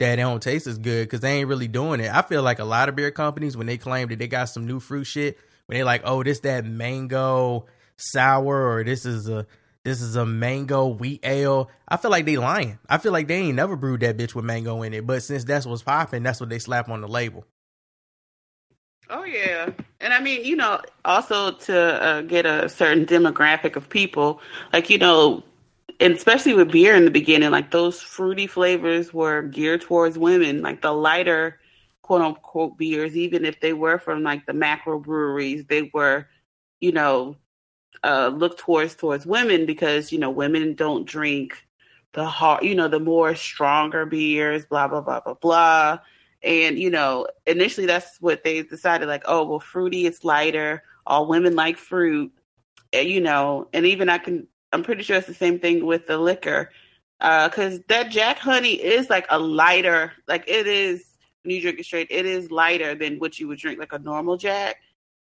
that 0.00 0.16
don't 0.16 0.42
taste 0.42 0.66
as 0.66 0.78
good 0.78 1.04
because 1.04 1.20
they 1.20 1.38
ain't 1.40 1.48
really 1.48 1.68
doing 1.68 2.00
it. 2.00 2.12
I 2.12 2.22
feel 2.22 2.42
like 2.42 2.58
a 2.58 2.64
lot 2.64 2.88
of 2.88 2.96
beer 2.96 3.10
companies 3.10 3.56
when 3.56 3.66
they 3.66 3.76
claim 3.76 4.08
that 4.08 4.18
they 4.18 4.28
got 4.28 4.46
some 4.46 4.66
new 4.66 4.80
fruit 4.80 5.04
shit, 5.04 5.38
when 5.66 5.76
they 5.78 5.84
like, 5.84 6.02
"Oh, 6.04 6.22
this 6.22 6.40
that 6.40 6.64
mango 6.64 7.66
sour," 7.98 8.72
or 8.72 8.82
this 8.82 9.04
is 9.04 9.28
a 9.28 9.46
this 9.86 10.02
is 10.02 10.16
a 10.16 10.26
mango 10.26 10.88
wheat 10.88 11.20
ale. 11.22 11.70
I 11.86 11.96
feel 11.96 12.10
like 12.10 12.24
they 12.24 12.36
lying. 12.36 12.80
I 12.88 12.98
feel 12.98 13.12
like 13.12 13.28
they 13.28 13.36
ain't 13.36 13.54
never 13.54 13.76
brewed 13.76 14.00
that 14.00 14.16
bitch 14.16 14.34
with 14.34 14.44
mango 14.44 14.82
in 14.82 14.92
it. 14.92 15.06
But 15.06 15.22
since 15.22 15.44
that's 15.44 15.64
what's 15.64 15.84
popping, 15.84 16.24
that's 16.24 16.40
what 16.40 16.48
they 16.48 16.58
slap 16.58 16.88
on 16.88 17.02
the 17.02 17.06
label. 17.06 17.46
Oh 19.08 19.22
yeah, 19.22 19.70
and 20.00 20.12
I 20.12 20.20
mean, 20.20 20.44
you 20.44 20.56
know, 20.56 20.80
also 21.04 21.52
to 21.52 22.02
uh, 22.02 22.22
get 22.22 22.46
a 22.46 22.68
certain 22.68 23.06
demographic 23.06 23.76
of 23.76 23.88
people, 23.88 24.40
like 24.72 24.90
you 24.90 24.98
know, 24.98 25.44
and 26.00 26.14
especially 26.14 26.54
with 26.54 26.72
beer 26.72 26.96
in 26.96 27.04
the 27.04 27.12
beginning, 27.12 27.52
like 27.52 27.70
those 27.70 28.00
fruity 28.00 28.48
flavors 28.48 29.14
were 29.14 29.42
geared 29.42 29.82
towards 29.82 30.18
women, 30.18 30.62
like 30.62 30.82
the 30.82 30.90
lighter, 30.90 31.60
quote 32.02 32.22
unquote, 32.22 32.76
beers, 32.76 33.16
even 33.16 33.44
if 33.44 33.60
they 33.60 33.72
were 33.72 34.00
from 34.00 34.24
like 34.24 34.46
the 34.46 34.52
macro 34.52 34.98
breweries, 34.98 35.64
they 35.66 35.88
were, 35.94 36.26
you 36.80 36.90
know, 36.90 37.36
uh, 38.04 38.28
looked 38.28 38.58
towards 38.60 38.94
towards 38.94 39.26
women 39.26 39.66
because 39.66 40.12
you 40.12 40.18
know 40.18 40.30
women 40.30 40.74
don't 40.74 41.06
drink 41.06 41.66
the 42.16 42.24
hard, 42.24 42.64
you 42.64 42.74
know, 42.74 42.88
the 42.88 42.98
more 42.98 43.34
stronger 43.34 44.06
beers, 44.06 44.64
blah 44.66 44.88
blah 44.88 45.02
blah 45.02 45.20
blah 45.20 45.34
blah. 45.34 45.98
And 46.42 46.78
you 46.78 46.90
know, 46.90 47.26
initially 47.46 47.86
that's 47.86 48.20
what 48.20 48.42
they 48.42 48.62
decided. 48.62 49.06
Like, 49.06 49.24
oh 49.26 49.44
well, 49.44 49.60
fruity, 49.60 50.06
it's 50.06 50.24
lighter. 50.24 50.82
All 51.06 51.28
women 51.28 51.54
like 51.54 51.76
fruit, 51.76 52.32
and, 52.92 53.08
you 53.08 53.20
know. 53.20 53.68
And 53.72 53.86
even 53.86 54.08
I 54.08 54.18
can, 54.18 54.48
I'm 54.72 54.82
pretty 54.82 55.02
sure 55.02 55.16
it's 55.16 55.26
the 55.26 55.34
same 55.34 55.58
thing 55.60 55.86
with 55.86 56.06
the 56.06 56.18
liquor, 56.18 56.70
because 57.20 57.80
that 57.88 58.10
Jack 58.10 58.38
Honey 58.38 58.74
is 58.74 59.10
like 59.10 59.26
a 59.30 59.38
lighter. 59.38 60.12
Like 60.26 60.44
it 60.48 60.66
is 60.66 61.16
when 61.42 61.54
you 61.54 61.60
drink 61.60 61.78
it 61.78 61.84
straight, 61.84 62.08
it 62.10 62.26
is 62.26 62.50
lighter 62.50 62.94
than 62.94 63.18
what 63.18 63.38
you 63.38 63.46
would 63.48 63.58
drink 63.58 63.78
like 63.78 63.92
a 63.92 63.98
normal 63.98 64.36
Jack. 64.36 64.76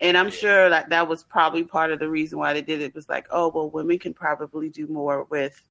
And 0.01 0.17
I'm 0.17 0.31
sure 0.31 0.69
that 0.69 0.89
that 0.89 1.07
was 1.07 1.23
probably 1.23 1.63
part 1.63 1.91
of 1.91 1.99
the 1.99 2.09
reason 2.09 2.39
why 2.39 2.53
they 2.53 2.61
did 2.61 2.81
it 2.81 2.93
was 2.93 3.07
like, 3.07 3.27
oh, 3.31 3.49
well, 3.49 3.69
women 3.69 3.99
can 3.99 4.13
probably 4.13 4.69
do 4.69 4.87
more 4.87 5.25
with, 5.29 5.63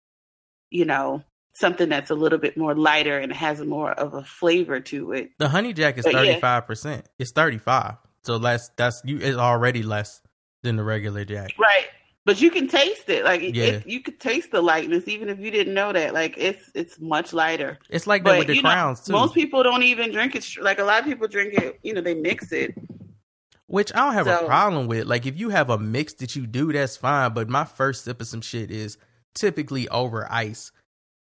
you 0.70 0.84
know, 0.84 1.22
something 1.54 1.88
that's 1.88 2.10
a 2.10 2.14
little 2.14 2.38
bit 2.38 2.56
more 2.56 2.74
lighter 2.74 3.18
and 3.18 3.32
has 3.32 3.60
more 3.60 3.90
of 3.92 4.14
a 4.14 4.22
flavor 4.22 4.80
to 4.80 5.12
it. 5.12 5.30
The 5.38 5.48
honey 5.48 5.72
jack 5.72 5.98
is 5.98 6.04
thirty 6.06 6.38
five 6.40 6.66
percent. 6.66 7.06
It's 7.18 7.32
thirty 7.32 7.58
five. 7.58 7.96
So 8.22 8.36
less 8.36 8.70
that's 8.76 9.02
you 9.04 9.18
it's 9.18 9.36
already 9.36 9.82
less 9.82 10.22
than 10.62 10.76
the 10.76 10.84
regular 10.84 11.24
jack. 11.24 11.52
Right. 11.58 11.86
But 12.26 12.40
you 12.40 12.50
can 12.50 12.68
taste 12.68 13.08
it. 13.08 13.24
Like 13.24 13.40
Yeah. 13.42 13.64
it- 13.64 13.86
you 13.86 14.00
could 14.00 14.20
taste 14.20 14.52
the 14.52 14.60
lightness 14.62 15.08
even 15.08 15.28
if 15.28 15.40
you 15.40 15.50
didn't 15.50 15.74
know 15.74 15.92
that. 15.92 16.14
Like 16.14 16.34
it's 16.36 16.70
it's 16.74 17.00
much 17.00 17.32
lighter. 17.32 17.78
It's 17.88 18.06
like 18.06 18.22
that 18.24 18.30
But 18.30 18.38
with 18.38 18.46
the 18.48 18.56
you 18.56 18.62
know, 18.62 18.68
crowns 18.70 19.00
too. 19.00 19.12
most 19.12 19.34
people 19.34 19.62
don't 19.62 19.82
even 19.82 20.12
drink 20.12 20.36
it. 20.36 20.46
Like 20.60 20.78
a 20.78 20.84
lot 20.84 21.00
of 21.00 21.06
people 21.06 21.26
drink 21.26 21.54
it, 21.54 21.80
you 21.82 21.94
know, 21.94 22.00
they 22.02 22.14
mix 22.14 22.52
it. 22.52 22.74
Which 23.70 23.94
I 23.94 23.98
don't 23.98 24.14
have 24.14 24.26
a 24.26 24.46
problem 24.46 24.88
with. 24.88 25.06
Like 25.06 25.26
if 25.26 25.38
you 25.38 25.50
have 25.50 25.70
a 25.70 25.78
mix 25.78 26.14
that 26.14 26.34
you 26.34 26.44
do, 26.44 26.72
that's 26.72 26.96
fine. 26.96 27.32
But 27.32 27.48
my 27.48 27.64
first 27.64 28.02
sip 28.02 28.20
of 28.20 28.26
some 28.26 28.40
shit 28.40 28.68
is 28.68 28.98
typically 29.32 29.88
over 29.88 30.26
ice 30.28 30.72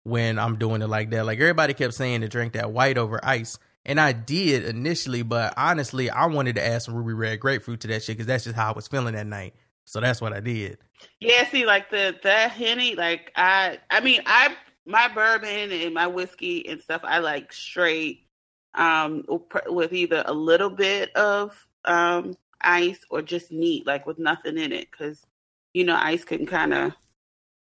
when 0.03 0.39
I'm 0.39 0.57
doing 0.57 0.81
it 0.81 0.87
like 0.87 1.09
that. 1.09 1.25
Like 1.25 1.39
everybody 1.39 1.73
kept 1.73 1.93
saying 1.93 2.21
to 2.21 2.29
drink 2.29 2.53
that 2.53 2.71
white 2.71 2.97
over 2.97 3.19
ice. 3.21 3.59
And 3.85 3.99
I 3.99 4.13
did 4.13 4.63
initially, 4.63 5.23
but 5.23 5.55
honestly, 5.57 6.09
I 6.09 6.27
wanted 6.27 6.55
to 6.55 6.65
add 6.65 6.83
some 6.83 6.95
ruby 6.95 7.11
red 7.11 7.41
grapefruit 7.41 7.81
to 7.81 7.87
that 7.89 8.03
shit 8.03 8.15
because 8.15 8.27
that's 8.27 8.45
just 8.45 8.55
how 8.55 8.71
I 8.71 8.75
was 8.75 8.87
feeling 8.87 9.15
that 9.15 9.27
night. 9.27 9.53
So 9.83 9.99
that's 9.99 10.21
what 10.21 10.31
I 10.31 10.39
did. 10.39 10.77
Yeah, 11.19 11.49
see, 11.49 11.65
like 11.65 11.89
the 11.89 12.15
that 12.23 12.51
henny, 12.51 12.95
like 12.95 13.33
I, 13.35 13.79
I 13.89 13.99
mean, 13.99 14.21
I 14.25 14.55
my 14.85 15.09
bourbon 15.13 15.73
and 15.73 15.93
my 15.93 16.07
whiskey 16.07 16.65
and 16.69 16.79
stuff, 16.79 17.01
I 17.03 17.19
like 17.19 17.51
straight, 17.51 18.25
um, 18.73 19.25
with 19.67 19.91
either 19.91 20.23
a 20.25 20.33
little 20.33 20.69
bit 20.69 21.13
of 21.13 21.67
um 21.87 22.35
ice 22.61 22.99
or 23.09 23.21
just 23.21 23.51
neat, 23.51 23.85
like 23.87 24.05
with 24.05 24.19
nothing 24.19 24.57
in 24.57 24.71
it, 24.71 24.89
because 24.91 25.25
you 25.73 25.83
know 25.83 25.95
ice 25.95 26.23
can 26.23 26.45
kind 26.45 26.73
of, 26.73 26.93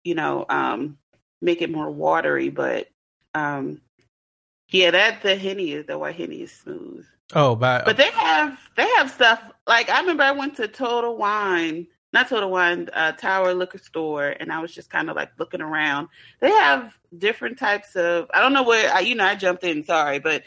you 0.03 0.15
know, 0.15 0.45
um, 0.49 0.97
make 1.41 1.61
it 1.61 1.71
more 1.71 1.91
watery. 1.91 2.49
But 2.49 2.87
um, 3.33 3.81
yeah, 4.69 4.91
that 4.91 5.21
the 5.21 5.35
henny 5.35 5.71
is 5.71 5.85
the 5.85 5.97
white 5.97 6.15
henny 6.15 6.41
is 6.41 6.51
smooth. 6.51 7.05
Oh, 7.33 7.55
but, 7.55 7.85
But 7.85 7.97
they 7.97 8.11
have 8.11 8.59
they 8.75 8.87
have 8.97 9.09
stuff 9.09 9.41
like 9.67 9.89
I 9.89 9.99
remember 9.99 10.23
I 10.23 10.31
went 10.31 10.55
to 10.57 10.67
Total 10.67 11.15
Wine, 11.15 11.87
not 12.13 12.29
Total 12.29 12.49
Wine, 12.49 12.89
uh, 12.93 13.13
Tower 13.13 13.53
Liquor 13.53 13.79
Store, 13.79 14.35
and 14.39 14.51
I 14.51 14.59
was 14.59 14.73
just 14.73 14.89
kind 14.89 15.09
of 15.09 15.15
like 15.15 15.31
looking 15.39 15.61
around. 15.61 16.07
They 16.39 16.51
have 16.51 16.93
different 17.17 17.57
types 17.57 17.95
of 17.95 18.29
I 18.33 18.41
don't 18.41 18.53
know 18.53 18.63
where 18.63 18.93
I, 18.93 18.99
you 18.99 19.15
know 19.15 19.25
I 19.25 19.35
jumped 19.35 19.63
in, 19.63 19.83
sorry, 19.83 20.19
but 20.19 20.43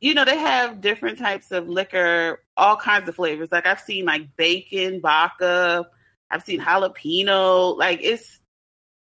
you 0.00 0.14
know 0.14 0.24
they 0.24 0.38
have 0.38 0.80
different 0.80 1.18
types 1.18 1.50
of 1.50 1.68
liquor, 1.68 2.40
all 2.56 2.76
kinds 2.76 3.08
of 3.08 3.16
flavors. 3.16 3.50
Like 3.50 3.66
I've 3.66 3.80
seen 3.80 4.04
like 4.04 4.36
bacon, 4.36 5.00
vodka, 5.00 5.86
I've 6.30 6.44
seen 6.44 6.60
jalapeno. 6.60 7.76
Like 7.76 8.00
it's 8.02 8.40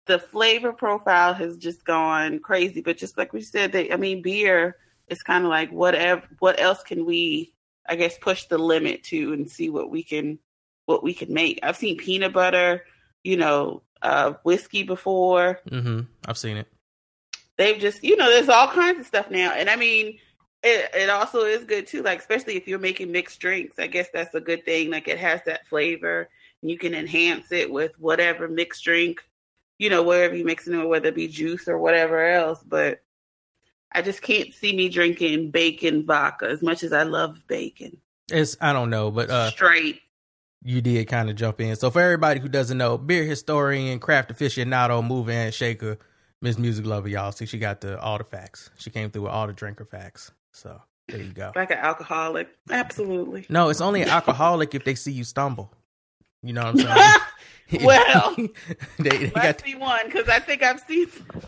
the 0.06 0.20
flavor 0.20 0.74
profile 0.74 1.34
has 1.34 1.58
just 1.58 1.86
gone 1.86 2.40
crazy. 2.40 2.82
But 2.82 2.98
just 2.98 3.18
like 3.18 3.34
we 3.34 3.42
said, 3.42 3.72
they, 3.72 3.92
I 3.92 3.98
mean, 3.98 4.22
beer 4.22 4.78
is 5.08 5.24
kind 5.24 5.44
of 5.44 5.50
like 5.50 5.72
whatever. 5.72 6.24
What 6.40 6.60
else 6.60 6.84
can 6.84 7.06
we, 7.06 7.54
I 7.88 7.96
guess, 7.96 8.18
push 8.18 8.46
the 8.46 8.58
limit 8.58 9.04
to 9.06 9.34
and 9.34 9.50
see 9.50 9.70
what 9.70 9.90
we 9.90 10.04
can, 10.04 10.40
what 10.86 11.04
we 11.04 11.14
can 11.14 11.34
make. 11.34 11.60
I've 11.64 11.78
seen 11.78 11.98
peanut 11.98 12.34
butter, 12.34 12.84
you 13.24 13.38
know, 13.38 13.84
uh, 14.02 14.34
whiskey 14.44 14.84
before. 14.84 15.60
Mm-hmm. 15.70 16.02
I've 16.26 16.38
seen 16.38 16.58
it. 16.58 16.68
They've 17.58 17.80
just, 17.80 18.04
you 18.04 18.18
know, 18.18 18.30
there's 18.30 18.50
all 18.50 18.68
kinds 18.68 19.00
of 19.00 19.06
stuff 19.06 19.32
now, 19.32 19.52
and 19.52 19.70
I 19.70 19.76
mean. 19.76 20.20
It, 20.68 20.90
it 20.94 21.10
also 21.10 21.42
is 21.42 21.64
good 21.64 21.88
too, 21.88 22.04
like 22.04 22.20
especially 22.20 22.58
if 22.58 22.68
you're 22.68 22.80
making 22.80 23.12
mixed 23.12 23.40
drinks. 23.40 23.80
I 23.80 23.88
guess 23.88 24.08
that's 24.14 24.36
a 24.36 24.42
good 24.42 24.66
thing. 24.66 24.90
Like 24.90 25.08
it 25.08 25.20
has 25.20 25.42
that 25.46 25.68
flavor, 25.68 26.30
and 26.62 26.72
you 26.72 26.78
can 26.78 26.94
enhance 26.94 27.52
it 27.52 27.72
with 27.72 28.00
whatever 28.00 28.48
mixed 28.48 28.84
drink 28.84 29.22
you 29.78 29.90
know, 29.90 30.04
wherever 30.04 30.36
you're 30.36 30.46
mixing 30.46 30.80
it, 30.80 30.88
whether 30.88 31.10
it 31.10 31.16
be 31.16 31.28
juice 31.28 31.68
or 31.68 31.78
whatever 31.78 32.26
else. 32.26 32.64
But 32.64 33.02
I 33.92 34.02
just 34.02 34.22
can't 34.22 34.54
see 34.54 34.76
me 34.76 34.90
drinking 34.90 35.52
bacon 35.52 36.04
vodka 36.04 36.48
as 36.48 36.62
much 36.62 36.84
as 36.84 36.94
I 36.94 37.04
love 37.04 37.46
bacon. 37.48 37.98
It's 38.30 38.58
I 38.60 38.74
don't 38.74 38.90
know, 38.90 39.12
but 39.12 39.30
uh, 39.30 39.52
Straight. 39.52 40.02
you 40.64 40.82
did 40.82 41.08
kind 41.08 41.30
of 41.30 41.36
jump 41.36 41.62
in. 41.62 41.76
So 41.76 41.90
for 41.90 42.02
everybody 42.02 42.40
who 42.40 42.50
doesn't 42.50 42.78
know, 42.78 42.98
beer 42.98 43.24
historian, 43.24 44.00
craft 44.00 44.34
aficionado, 44.34 45.06
mover 45.06 45.32
and 45.32 45.54
shaker, 45.54 45.98
Miss 46.42 46.58
Music 46.58 46.86
Lover, 46.86 47.08
y'all. 47.08 47.32
See, 47.32 47.46
she 47.46 47.58
got 47.58 47.82
the 47.82 48.00
all 48.00 48.18
the 48.18 48.24
facts. 48.24 48.70
She 48.78 48.90
came 48.90 49.10
through 49.10 49.24
with 49.24 49.32
all 49.32 49.48
the 49.48 49.54
drinker 49.54 49.86
facts. 49.86 50.32
So 50.52 50.82
there 51.08 51.22
you 51.22 51.32
go. 51.34 51.52
Like 51.56 51.72
an 51.72 51.78
alcoholic. 51.78 52.50
Absolutely. 52.70 53.46
No, 53.50 53.70
it's 53.70 53.82
only 53.82 54.02
an 54.02 54.10
alcoholic 54.10 54.76
if 54.76 54.84
they 54.84 54.96
see 54.96 55.12
you 55.12 55.24
stumble. 55.24 55.72
You 56.44 56.54
know 56.54 56.66
what 56.66 56.70
I'm 56.70 56.80
saying? 56.80 57.20
Well, 57.84 58.34
they, 58.98 59.10
they 59.10 59.28
got 59.28 59.44
Let's 59.44 59.64
see 59.66 59.76
one 59.76 60.06
because 60.06 60.30
I 60.30 60.40
think 60.40 60.64
I've 60.64 60.80
seen 60.80 61.08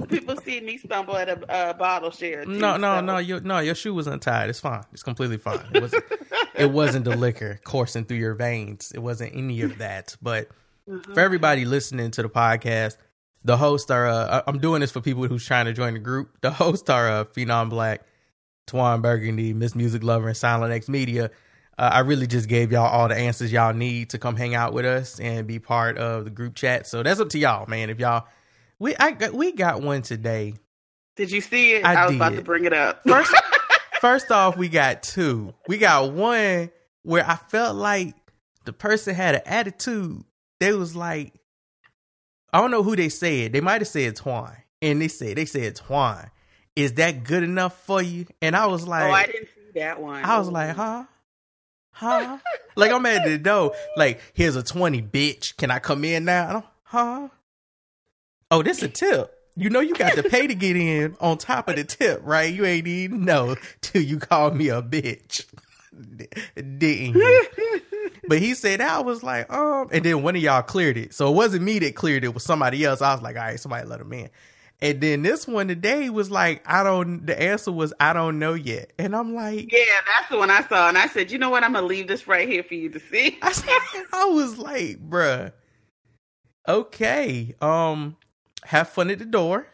people 0.09 0.35
see 0.35 0.59
me 0.59 0.77
stumble 0.77 1.15
at 1.15 1.29
a 1.29 1.49
uh, 1.49 1.73
bottle 1.73 2.11
share. 2.11 2.43
Too, 2.43 2.51
no, 2.51 2.75
no, 2.75 2.97
so. 2.97 3.01
no. 3.01 3.17
Your 3.19 3.39
no, 3.39 3.59
your 3.59 3.73
shoe 3.73 3.93
was 3.93 4.05
untied. 4.05 4.49
It's 4.49 4.59
fine. 4.59 4.83
It's 4.91 5.01
completely 5.01 5.37
fine. 5.37 5.61
It 5.73 5.81
wasn't. 5.81 6.03
it 6.55 6.71
wasn't 6.71 7.05
the 7.05 7.15
liquor 7.15 7.61
coursing 7.63 8.03
through 8.03 8.17
your 8.17 8.33
veins. 8.33 8.91
It 8.93 8.99
wasn't 8.99 9.33
any 9.33 9.61
of 9.61 9.77
that. 9.77 10.17
But 10.21 10.49
Mhm. 10.89 11.13
for 11.13 11.19
everybody 11.21 11.63
listening 11.63 12.11
to 12.11 12.21
the 12.21 12.29
podcast, 12.29 12.97
the 13.45 13.55
hosts 13.55 13.89
are. 13.89 14.07
Uh, 14.07 14.41
I'm 14.45 14.59
doing 14.59 14.81
this 14.81 14.91
for 14.91 14.99
people 14.99 15.25
who's 15.25 15.45
trying 15.45 15.67
to 15.67 15.73
join 15.73 15.93
the 15.93 15.99
group. 16.01 16.41
The 16.41 16.51
hosts 16.51 16.89
are 16.89 17.09
uh, 17.09 17.23
Phenom 17.25 17.69
Black, 17.69 18.01
Twan 18.69 19.01
Burgundy, 19.01 19.53
Miss 19.53 19.75
Music 19.75 20.03
Lover, 20.03 20.27
and 20.27 20.37
Silent 20.37 20.73
X 20.73 20.87
Media. 20.87 21.31
Uh, 21.77 21.89
I 21.93 21.99
really 21.99 22.27
just 22.27 22.49
gave 22.49 22.71
y'all 22.71 22.87
all 22.87 23.07
the 23.07 23.15
answers 23.15 23.51
y'all 23.51 23.73
need 23.73 24.09
to 24.09 24.17
come 24.17 24.35
hang 24.35 24.53
out 24.53 24.73
with 24.73 24.85
us 24.85 25.19
and 25.19 25.47
be 25.47 25.59
part 25.59 25.97
of 25.97 26.25
the 26.25 26.29
group 26.29 26.55
chat. 26.55 26.85
So 26.87 27.03
that's 27.03 27.19
up 27.19 27.29
to 27.29 27.39
y'all, 27.39 27.67
man. 27.67 27.89
If 27.89 27.99
y'all, 27.99 28.27
we 28.79 28.95
I 28.97 29.11
got, 29.11 29.33
we 29.33 29.53
got 29.53 29.81
one 29.81 30.01
today. 30.01 30.55
Did 31.15 31.31
you 31.31 31.41
see 31.41 31.73
it? 31.73 31.85
I 31.85 31.95
I, 31.95 32.05
was 32.07 32.15
about 32.15 32.33
to 32.33 32.41
bring 32.41 32.65
it 32.65 32.73
up. 32.73 33.01
First, 33.07 33.33
first 34.01 34.31
off, 34.31 34.57
we 34.57 34.69
got 34.69 35.03
two. 35.03 35.53
We 35.67 35.77
got 35.77 36.11
one 36.11 36.69
where 37.03 37.27
I 37.27 37.35
felt 37.35 37.75
like 37.75 38.13
the 38.65 38.73
person 38.73 39.15
had 39.15 39.35
an 39.35 39.41
attitude. 39.45 40.23
They 40.59 40.73
was 40.73 40.95
like, 40.95 41.33
I 42.51 42.59
don't 42.61 42.71
know 42.71 42.83
who 42.83 42.95
they 42.95 43.09
said. 43.09 43.53
They 43.53 43.61
might 43.61 43.81
have 43.81 43.87
said 43.87 44.15
Twine, 44.15 44.63
and 44.81 45.01
they 45.01 45.07
said 45.07 45.37
they 45.37 45.45
said 45.45 45.75
Twine. 45.75 46.29
Is 46.75 46.93
that 46.93 47.23
good 47.23 47.43
enough 47.43 47.77
for 47.85 48.01
you? 48.01 48.25
And 48.41 48.55
I 48.55 48.67
was 48.67 48.87
like, 48.87 49.09
oh, 49.09 49.11
I 49.11 49.25
didn't 49.25 49.47
see 49.47 49.79
that 49.79 50.01
one. 50.01 50.23
I 50.23 50.37
was 50.39 50.49
like, 50.49 50.75
huh? 50.75 51.05
Huh? 51.91 52.37
like 52.75 52.91
I'm 52.91 53.05
at 53.05 53.25
the 53.25 53.37
door. 53.37 53.73
Like, 53.97 54.21
here's 54.33 54.55
a 54.55 54.63
20, 54.63 55.01
bitch. 55.01 55.57
Can 55.57 55.71
I 55.71 55.79
come 55.79 56.05
in 56.05 56.25
now? 56.25 56.63
Huh? 56.83 57.29
Oh, 58.51 58.63
this 58.63 58.77
is 58.77 58.83
a 58.83 58.87
tip. 58.89 59.35
You 59.55 59.69
know 59.69 59.81
you 59.81 59.93
got 59.93 60.13
to 60.13 60.23
pay 60.23 60.47
to 60.47 60.55
get 60.55 60.77
in 60.77 61.17
on 61.19 61.37
top 61.37 61.67
of 61.67 61.75
the 61.75 61.83
tip, 61.83 62.21
right? 62.23 62.53
You 62.53 62.65
ain't 62.65 62.87
even 62.87 63.25
know 63.25 63.55
till 63.81 64.01
you 64.01 64.17
call 64.17 64.51
me 64.51 64.69
a 64.69 64.81
bitch. 64.81 65.45
Didn't 66.55 67.15
you? 67.15 67.49
But 68.29 68.39
he 68.39 68.53
said 68.53 68.79
that 68.79 68.89
I 68.89 69.01
was 69.01 69.23
like, 69.23 69.51
um, 69.51 69.89
and 69.91 70.05
then 70.05 70.23
one 70.23 70.35
of 70.35 70.41
y'all 70.41 70.61
cleared 70.61 70.97
it. 70.97 71.13
So 71.13 71.29
it 71.31 71.35
wasn't 71.35 71.63
me 71.63 71.79
that 71.79 71.95
cleared 71.95 72.23
it, 72.23 72.27
it 72.27 72.33
was 72.33 72.43
somebody 72.43 72.85
else. 72.85 73.01
I 73.01 73.13
was 73.13 73.21
like, 73.21 73.35
all 73.35 73.41
right, 73.41 73.59
somebody 73.59 73.87
let 73.87 73.99
him 73.99 74.13
in. 74.13 74.29
And 74.81 75.01
then 75.01 75.23
this 75.23 75.45
one 75.45 75.67
today 75.67 76.09
was 76.09 76.31
like, 76.31 76.63
I 76.65 76.83
don't 76.83 77.25
the 77.25 77.39
answer 77.39 77.71
was 77.71 77.93
I 77.99 78.13
don't 78.13 78.39
know 78.39 78.53
yet. 78.53 78.93
And 78.97 79.15
I'm 79.15 79.35
like, 79.35 79.71
Yeah, 79.71 79.83
that's 80.05 80.29
the 80.29 80.37
one 80.37 80.49
I 80.49 80.63
saw, 80.63 80.87
and 80.87 80.97
I 80.97 81.07
said, 81.07 81.31
you 81.31 81.37
know 81.37 81.49
what? 81.49 81.63
I'm 81.63 81.73
gonna 81.73 81.85
leave 81.85 82.07
this 82.07 82.27
right 82.27 82.47
here 82.47 82.63
for 82.63 82.75
you 82.75 82.89
to 82.89 82.99
see. 82.99 83.37
I, 83.41 83.51
said, 83.51 83.69
I 84.13 84.25
was 84.25 84.57
like, 84.57 84.97
bruh, 85.09 85.51
okay. 86.67 87.55
Um, 87.61 88.15
have 88.63 88.89
fun 88.89 89.09
at 89.09 89.19
the 89.19 89.25
door. 89.25 89.67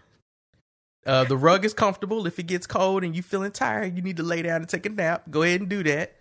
Uh, 1.06 1.24
the 1.24 1.38
rug 1.38 1.66
is 1.66 1.74
comfortable. 1.74 2.26
If 2.26 2.40
it 2.40 2.48
gets 2.48 2.66
cold 2.66 3.04
and 3.04 3.16
you 3.16 3.22
feeling 3.22 3.52
tired, 3.52 3.96
you 3.96 4.02
need 4.02 4.18
to 4.18 4.24
lay 4.24 4.42
down 4.42 4.62
and 4.62 4.70
take 4.70 4.88
a 4.88 4.90
nap. 4.90 5.24
Go 5.30 5.44
ahead 5.44 5.62
and 5.62 5.70
do 5.70 5.84
that. 5.84 6.16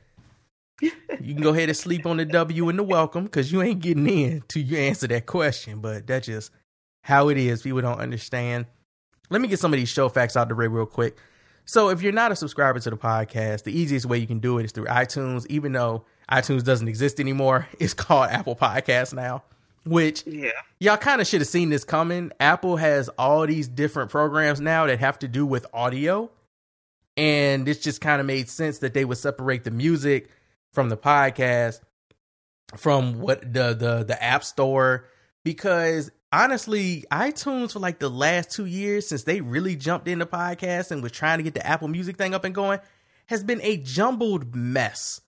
You 0.82 1.34
can 1.34 1.40
go 1.40 1.50
ahead 1.50 1.70
and 1.70 1.76
sleep 1.76 2.04
on 2.04 2.18
the 2.18 2.26
W 2.26 2.68
and 2.68 2.78
the 2.78 2.82
welcome 2.82 3.24
because 3.24 3.50
you 3.50 3.62
ain't 3.62 3.80
getting 3.80 4.06
in 4.06 4.42
till 4.48 4.62
you 4.62 4.76
answer 4.76 5.06
that 5.06 5.24
question. 5.24 5.80
But 5.80 6.06
that 6.08 6.24
just 6.24 6.50
how 7.04 7.28
it 7.28 7.36
is. 7.36 7.62
People 7.62 7.82
don't 7.82 8.00
understand. 8.00 8.64
Let 9.30 9.40
me 9.40 9.48
get 9.48 9.58
some 9.60 9.72
of 9.72 9.78
these 9.78 9.88
show 9.90 10.08
facts 10.08 10.36
out 10.36 10.48
the 10.48 10.54
way 10.54 10.66
real 10.66 10.86
quick. 10.86 11.16
So, 11.66 11.90
if 11.90 12.02
you're 12.02 12.12
not 12.12 12.32
a 12.32 12.36
subscriber 12.36 12.80
to 12.80 12.90
the 12.90 12.96
podcast, 12.96 13.62
the 13.64 13.78
easiest 13.78 14.06
way 14.06 14.18
you 14.18 14.26
can 14.26 14.38
do 14.38 14.58
it 14.58 14.64
is 14.64 14.72
through 14.72 14.86
iTunes. 14.86 15.46
Even 15.48 15.72
though 15.72 16.04
iTunes 16.30 16.64
doesn't 16.64 16.88
exist 16.88 17.20
anymore, 17.20 17.68
it's 17.78 17.94
called 17.94 18.30
Apple 18.30 18.56
Podcasts 18.56 19.14
now. 19.14 19.44
Which 19.86 20.26
Yeah. 20.26 20.50
y'all 20.80 20.96
kind 20.96 21.20
of 21.20 21.26
should 21.26 21.42
have 21.42 21.48
seen 21.48 21.68
this 21.68 21.84
coming. 21.84 22.32
Apple 22.40 22.76
has 22.78 23.08
all 23.10 23.46
these 23.46 23.68
different 23.68 24.10
programs 24.10 24.58
now 24.60 24.86
that 24.86 24.98
have 24.98 25.18
to 25.18 25.28
do 25.28 25.44
with 25.44 25.66
audio. 25.74 26.30
And 27.18 27.66
this 27.66 27.80
just 27.80 28.00
kind 28.00 28.18
of 28.20 28.26
made 28.26 28.48
sense 28.48 28.78
that 28.78 28.94
they 28.94 29.04
would 29.04 29.18
separate 29.18 29.64
the 29.64 29.70
music 29.70 30.30
from 30.72 30.88
the 30.88 30.96
podcast 30.96 31.80
from 32.76 33.20
what 33.20 33.40
the 33.42 33.74
the 33.74 34.04
the 34.04 34.20
app 34.22 34.42
store 34.42 35.04
because 35.44 36.10
honestly 36.34 37.04
iTunes 37.12 37.72
for 37.72 37.78
like 37.78 38.00
the 38.00 38.08
last 38.08 38.50
2 38.50 38.66
years 38.66 39.06
since 39.06 39.22
they 39.22 39.40
really 39.40 39.76
jumped 39.76 40.08
into 40.08 40.26
podcasts 40.26 40.90
and 40.90 41.02
was 41.02 41.12
trying 41.12 41.38
to 41.38 41.44
get 41.44 41.54
the 41.54 41.64
Apple 41.64 41.88
Music 41.88 42.16
thing 42.16 42.34
up 42.34 42.44
and 42.44 42.54
going 42.54 42.80
has 43.26 43.44
been 43.44 43.60
a 43.62 43.76
jumbled 43.76 44.54
mess 44.54 45.20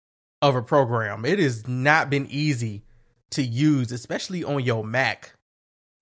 of 0.42 0.56
a 0.56 0.62
program. 0.62 1.24
It 1.24 1.38
has 1.38 1.66
not 1.68 2.10
been 2.10 2.26
easy 2.26 2.82
to 3.30 3.42
use, 3.42 3.92
especially 3.92 4.42
on 4.42 4.64
your 4.64 4.84
Mac. 4.84 5.32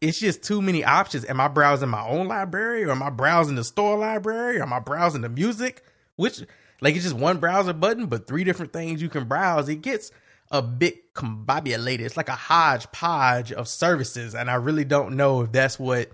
It's 0.00 0.18
just 0.18 0.42
too 0.42 0.62
many 0.62 0.84
options. 0.84 1.24
Am 1.26 1.40
I 1.40 1.48
browsing 1.48 1.88
my 1.90 2.06
own 2.06 2.26
library 2.26 2.84
or 2.84 2.90
am 2.90 3.02
I 3.02 3.10
browsing 3.10 3.56
the 3.56 3.64
store 3.64 3.98
library 3.98 4.58
or 4.58 4.62
am 4.62 4.72
I 4.72 4.80
browsing 4.80 5.20
the 5.20 5.28
music? 5.28 5.84
Which 6.16 6.42
like 6.80 6.94
it's 6.94 7.04
just 7.04 7.16
one 7.16 7.38
browser 7.38 7.72
button, 7.72 8.06
but 8.06 8.26
three 8.26 8.44
different 8.44 8.72
things 8.72 9.02
you 9.02 9.08
can 9.08 9.26
browse. 9.26 9.68
It 9.68 9.82
gets 9.82 10.10
a 10.54 10.62
bit 10.62 11.12
combobulated. 11.14 12.00
It's 12.00 12.16
like 12.16 12.28
a 12.28 12.36
hodgepodge 12.36 13.50
of 13.50 13.66
services, 13.66 14.36
and 14.36 14.48
I 14.48 14.54
really 14.54 14.84
don't 14.84 15.16
know 15.16 15.42
if 15.42 15.50
that's 15.50 15.80
what 15.80 16.12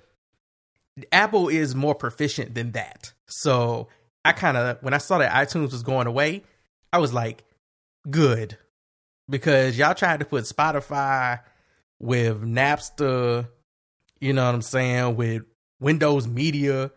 Apple 1.12 1.48
is 1.48 1.74
more 1.74 1.94
proficient 1.94 2.54
than 2.54 2.72
that. 2.72 3.12
So 3.26 3.88
I 4.24 4.32
kind 4.32 4.56
of 4.56 4.78
when 4.82 4.94
I 4.94 4.98
saw 4.98 5.18
that 5.18 5.32
iTunes 5.32 5.72
was 5.72 5.82
going 5.82 6.06
away, 6.06 6.42
I 6.90 6.98
was 6.98 7.12
like, 7.12 7.44
good, 8.10 8.56
because 9.28 9.76
y'all 9.76 9.94
tried 9.94 10.20
to 10.20 10.26
put 10.26 10.44
Spotify 10.44 11.40
with 11.98 12.42
Napster, 12.42 13.46
you 14.20 14.32
know 14.32 14.46
what 14.46 14.54
I'm 14.54 14.62
saying, 14.62 15.16
with 15.16 15.42
Windows 15.80 16.26
Media, 16.26 16.90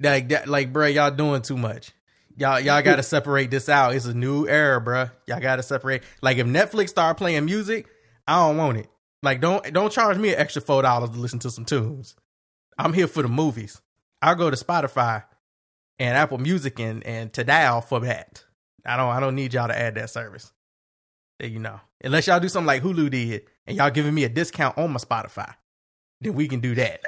like 0.00 0.30
that, 0.30 0.48
like 0.48 0.72
bro, 0.72 0.86
y'all 0.86 1.12
doing 1.12 1.42
too 1.42 1.56
much. 1.56 1.92
Y'all, 2.38 2.60
y'all 2.60 2.82
got 2.82 2.96
to 2.96 3.02
separate 3.02 3.50
this 3.50 3.68
out. 3.68 3.94
It's 3.94 4.04
a 4.04 4.12
new 4.12 4.46
era, 4.46 4.78
bro. 4.80 5.08
Y'all 5.26 5.40
got 5.40 5.56
to 5.56 5.62
separate. 5.62 6.02
Like 6.20 6.36
if 6.36 6.46
Netflix 6.46 6.90
start 6.90 7.16
playing 7.16 7.46
music, 7.46 7.86
I 8.26 8.46
don't 8.46 8.58
want 8.58 8.78
it. 8.78 8.88
Like 9.22 9.40
don't 9.40 9.72
don't 9.72 9.90
charge 9.90 10.18
me 10.18 10.32
an 10.32 10.38
extra 10.38 10.60
four 10.60 10.82
dollars 10.82 11.10
to 11.10 11.18
listen 11.18 11.38
to 11.40 11.50
some 11.50 11.64
tunes. 11.64 12.14
I'm 12.78 12.92
here 12.92 13.06
for 13.06 13.22
the 13.22 13.28
movies. 13.28 13.80
I'll 14.20 14.34
go 14.34 14.50
to 14.50 14.56
Spotify 14.56 15.24
and 15.98 16.16
Apple 16.16 16.38
Music 16.38 16.78
and 16.78 17.02
and 17.04 17.32
Tidal 17.32 17.80
for 17.80 18.00
that. 18.00 18.44
I 18.84 18.96
don't 18.96 19.08
I 19.08 19.20
don't 19.20 19.34
need 19.34 19.54
y'all 19.54 19.68
to 19.68 19.76
add 19.76 19.94
that 19.94 20.10
service. 20.10 20.52
There 21.40 21.48
you 21.48 21.58
know. 21.58 21.80
Unless 22.04 22.26
y'all 22.26 22.40
do 22.40 22.48
something 22.48 22.66
like 22.66 22.82
Hulu 22.82 23.10
did 23.10 23.42
and 23.66 23.76
y'all 23.76 23.90
giving 23.90 24.14
me 24.14 24.24
a 24.24 24.28
discount 24.28 24.76
on 24.76 24.92
my 24.92 24.98
Spotify, 24.98 25.54
then 26.20 26.34
we 26.34 26.46
can 26.46 26.60
do 26.60 26.74
that. 26.74 27.00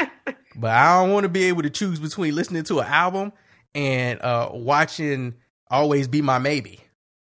but 0.56 0.70
I 0.70 1.00
don't 1.00 1.12
want 1.12 1.24
to 1.24 1.28
be 1.28 1.44
able 1.44 1.62
to 1.62 1.70
choose 1.70 2.00
between 2.00 2.34
listening 2.34 2.64
to 2.64 2.80
an 2.80 2.86
album 2.86 3.32
and 3.74 4.20
uh 4.22 4.50
watching 4.52 5.34
Always 5.70 6.08
Be 6.08 6.22
My 6.22 6.38
Maybe, 6.38 6.80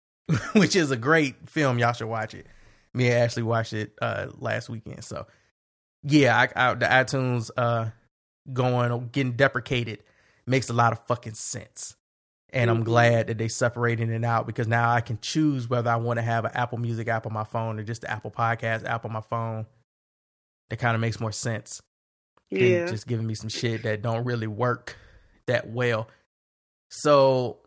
which 0.54 0.76
is 0.76 0.92
a 0.92 0.98
great 0.98 1.50
film. 1.50 1.80
Y'all 1.80 1.94
should 1.94 2.08
watch 2.08 2.34
it. 2.34 2.46
Me 2.94 3.08
and 3.08 3.16
Ashley 3.16 3.44
watched 3.44 3.74
it 3.74 3.94
uh 4.02 4.28
last 4.38 4.70
weekend. 4.70 5.04
So 5.04 5.28
yeah, 6.04 6.38
I, 6.56 6.70
I, 6.70 6.74
the 6.74 6.86
iTunes 6.86 7.50
uh 7.56 7.90
going 8.52 9.10
getting 9.12 9.34
deprecated 9.34 10.00
makes 10.46 10.70
a 10.70 10.74
lot 10.74 10.92
of 10.92 11.06
fucking 11.08 11.36
sense. 11.36 11.96
And 12.54 12.70
I'm 12.70 12.78
mm-hmm. 12.78 12.86
glad 12.86 13.28
that 13.28 13.38
they 13.38 13.48
separated 13.48 14.10
it 14.10 14.26
out 14.26 14.46
because 14.46 14.68
now 14.68 14.92
I 14.92 15.00
can 15.00 15.18
choose 15.22 15.70
whether 15.70 15.90
I 15.90 15.96
want 15.96 16.18
to 16.18 16.24
have 16.24 16.44
an 16.44 16.52
Apple 16.54 16.80
Music 16.80 17.08
app 17.08 17.26
on 17.26 17.32
my 17.32 17.46
phone 17.46 17.80
or 17.80 17.84
just 17.84 18.02
the 18.02 18.12
Apple 18.12 18.32
Podcast 18.32 18.86
app 18.86 19.06
on 19.06 19.14
my 19.14 19.22
phone. 19.22 19.66
That 20.70 20.78
kind 20.78 20.96
of 20.96 21.02
makes 21.02 21.20
more 21.20 21.32
sense. 21.32 21.82
Yeah. 22.50 22.88
just 22.88 23.08
giving 23.08 23.26
me 23.26 23.34
some 23.34 23.48
shit 23.48 23.84
that 23.84 24.02
don't 24.02 24.26
really 24.26 24.48
work 24.48 24.98
that 25.48 25.70
well. 25.70 26.10
So, 26.92 27.60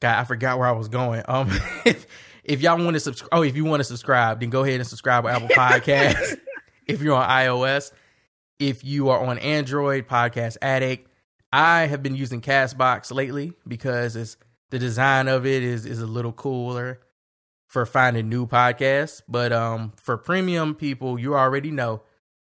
God, 0.00 0.18
I 0.18 0.24
forgot 0.24 0.58
where 0.58 0.66
I 0.66 0.72
was 0.72 0.88
going. 0.88 1.22
Um, 1.28 1.50
if 1.84 2.06
if 2.42 2.62
y'all 2.62 2.82
want 2.82 2.94
to 2.94 3.00
subscribe, 3.00 3.28
oh, 3.32 3.42
if 3.42 3.54
you 3.54 3.64
want 3.64 3.80
to 3.80 3.84
subscribe, 3.84 4.40
then 4.40 4.50
go 4.50 4.64
ahead 4.64 4.80
and 4.80 4.86
subscribe 4.88 5.24
to 5.24 5.30
Apple 5.30 5.48
Podcasts. 5.48 6.38
if 6.86 7.02
you're 7.02 7.14
on 7.14 7.28
iOS, 7.28 7.92
if 8.58 8.82
you 8.82 9.10
are 9.10 9.24
on 9.24 9.38
Android, 9.38 10.08
Podcast 10.08 10.56
Addict. 10.60 11.06
I 11.52 11.86
have 11.86 12.00
been 12.00 12.14
using 12.14 12.40
Castbox 12.40 13.12
lately 13.12 13.52
because 13.66 14.14
it's 14.14 14.36
the 14.70 14.78
design 14.78 15.28
of 15.28 15.46
it 15.46 15.62
is 15.62 15.84
is 15.84 16.00
a 16.00 16.06
little 16.06 16.32
cooler 16.32 17.00
for 17.66 17.84
finding 17.84 18.28
new 18.28 18.46
podcasts. 18.46 19.20
But 19.28 19.52
um, 19.52 19.92
for 19.96 20.16
premium 20.16 20.74
people, 20.74 21.18
you 21.18 21.34
already 21.34 21.70
know 21.70 22.02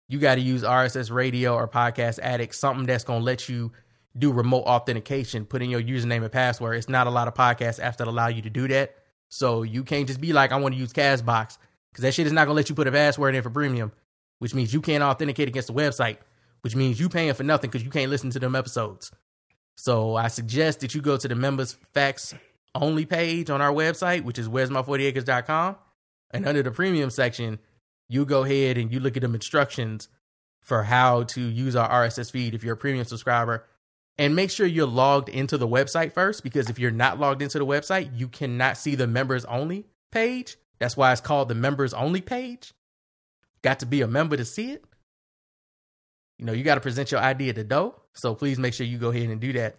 you 0.08 0.18
got 0.18 0.34
to 0.34 0.40
use 0.40 0.62
RSS 0.62 1.10
Radio 1.10 1.54
or 1.54 1.66
Podcast 1.66 2.18
Addict, 2.20 2.54
something 2.54 2.84
that's 2.84 3.04
gonna 3.04 3.24
let 3.24 3.48
you 3.48 3.72
do 4.18 4.32
remote 4.32 4.64
authentication, 4.64 5.44
put 5.44 5.62
in 5.62 5.70
your 5.70 5.82
username 5.82 6.22
and 6.22 6.32
password. 6.32 6.78
It's 6.78 6.88
not 6.88 7.06
a 7.06 7.10
lot 7.10 7.28
of 7.28 7.34
podcasts 7.34 7.80
apps 7.80 7.98
that 7.98 8.08
allow 8.08 8.28
you 8.28 8.42
to 8.42 8.50
do 8.50 8.68
that. 8.68 8.94
So 9.28 9.62
you 9.62 9.84
can't 9.84 10.06
just 10.06 10.20
be 10.20 10.32
like, 10.32 10.52
I 10.52 10.56
want 10.56 10.74
to 10.74 10.80
use 10.80 10.92
Castbox 10.92 11.58
because 11.90 12.02
that 12.02 12.14
shit 12.14 12.26
is 12.26 12.32
not 12.32 12.44
gonna 12.46 12.56
let 12.56 12.68
you 12.68 12.74
put 12.74 12.86
a 12.86 12.92
password 12.92 13.34
in 13.34 13.42
for 13.42 13.50
premium, 13.50 13.92
which 14.38 14.54
means 14.54 14.72
you 14.72 14.80
can't 14.80 15.02
authenticate 15.02 15.48
against 15.48 15.68
the 15.68 15.74
website, 15.74 16.18
which 16.62 16.76
means 16.76 17.00
you 17.00 17.08
paying 17.08 17.34
for 17.34 17.42
nothing 17.42 17.70
because 17.70 17.84
you 17.84 17.90
can't 17.90 18.10
listen 18.10 18.30
to 18.30 18.38
them 18.38 18.54
episodes. 18.54 19.10
So 19.76 20.16
I 20.16 20.28
suggest 20.28 20.80
that 20.80 20.94
you 20.94 21.02
go 21.02 21.16
to 21.16 21.28
the 21.28 21.34
members 21.34 21.76
facts 21.92 22.34
only 22.74 23.06
page 23.06 23.50
on 23.50 23.60
our 23.60 23.72
website, 23.72 24.24
which 24.24 24.38
is 24.38 24.48
where's 24.48 24.70
my 24.70 24.82
40 24.82 25.06
acres.com. 25.06 25.76
And 26.30 26.46
under 26.46 26.62
the 26.62 26.70
premium 26.70 27.10
section, 27.10 27.58
you 28.08 28.24
go 28.24 28.44
ahead 28.44 28.78
and 28.78 28.92
you 28.92 29.00
look 29.00 29.16
at 29.16 29.22
them 29.22 29.34
instructions 29.34 30.08
for 30.62 30.82
how 30.82 31.22
to 31.24 31.40
use 31.40 31.76
our 31.76 31.88
RSS 31.88 32.30
feed 32.30 32.54
if 32.54 32.64
you're 32.64 32.74
a 32.74 32.76
premium 32.76 33.04
subscriber 33.04 33.64
and 34.18 34.34
make 34.34 34.50
sure 34.50 34.66
you're 34.66 34.86
logged 34.86 35.28
into 35.28 35.58
the 35.58 35.68
website 35.68 36.12
first 36.12 36.42
because 36.42 36.70
if 36.70 36.78
you're 36.78 36.90
not 36.90 37.20
logged 37.20 37.42
into 37.42 37.58
the 37.58 37.66
website, 37.66 38.10
you 38.18 38.28
cannot 38.28 38.78
see 38.78 38.94
the 38.94 39.06
members 39.06 39.44
only 39.44 39.86
page. 40.10 40.56
That's 40.78 40.96
why 40.96 41.12
it's 41.12 41.20
called 41.20 41.48
the 41.48 41.54
members 41.54 41.92
only 41.92 42.20
page. 42.20 42.72
Got 43.62 43.80
to 43.80 43.86
be 43.86 44.02
a 44.02 44.06
member 44.06 44.36
to 44.36 44.44
see 44.44 44.72
it. 44.72 44.84
You 46.38 46.46
know, 46.46 46.52
you 46.52 46.64
got 46.64 46.76
to 46.76 46.80
present 46.80 47.10
your 47.10 47.20
ID 47.20 47.50
at 47.50 47.56
the 47.56 47.64
door. 47.64 47.94
So 48.14 48.34
please 48.34 48.58
make 48.58 48.74
sure 48.74 48.86
you 48.86 48.98
go 48.98 49.10
ahead 49.10 49.28
and 49.28 49.40
do 49.40 49.52
that. 49.54 49.76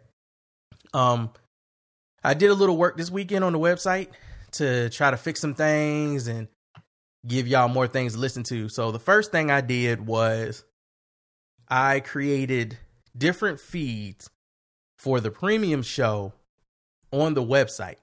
Um, 0.93 1.31
I 2.23 2.33
did 2.33 2.49
a 2.49 2.53
little 2.53 2.77
work 2.77 2.97
this 2.97 3.11
weekend 3.11 3.43
on 3.43 3.53
the 3.53 3.59
website 3.59 4.09
to 4.53 4.89
try 4.89 5.11
to 5.11 5.17
fix 5.17 5.39
some 5.39 5.53
things 5.53 6.27
and 6.27 6.47
give 7.25 7.47
y'all 7.47 7.67
more 7.67 7.87
things 7.87 8.13
to 8.13 8.19
listen 8.19 8.43
to. 8.43 8.69
So 8.69 8.91
the 8.91 8.99
first 8.99 9.31
thing 9.31 9.51
I 9.51 9.61
did 9.61 10.05
was 10.05 10.63
I 11.67 11.99
created 11.99 12.77
different 13.17 13.59
feeds 13.59 14.29
for 14.97 15.19
the 15.19 15.31
premium 15.31 15.81
show 15.81 16.33
on 17.11 17.33
the 17.33 17.43
website. 17.43 17.97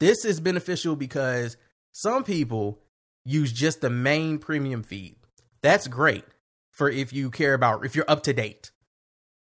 This 0.00 0.24
is 0.24 0.40
beneficial 0.40 0.96
because 0.96 1.56
some 1.92 2.24
people 2.24 2.78
use 3.24 3.52
just 3.52 3.80
the 3.80 3.90
main 3.90 4.38
premium 4.38 4.82
feed. 4.82 5.16
That's 5.60 5.88
great 5.88 6.24
for 6.70 6.88
if 6.88 7.12
you 7.12 7.30
care 7.30 7.54
about 7.54 7.84
if 7.84 7.96
you're 7.96 8.04
up 8.08 8.22
to 8.24 8.32
date. 8.32 8.70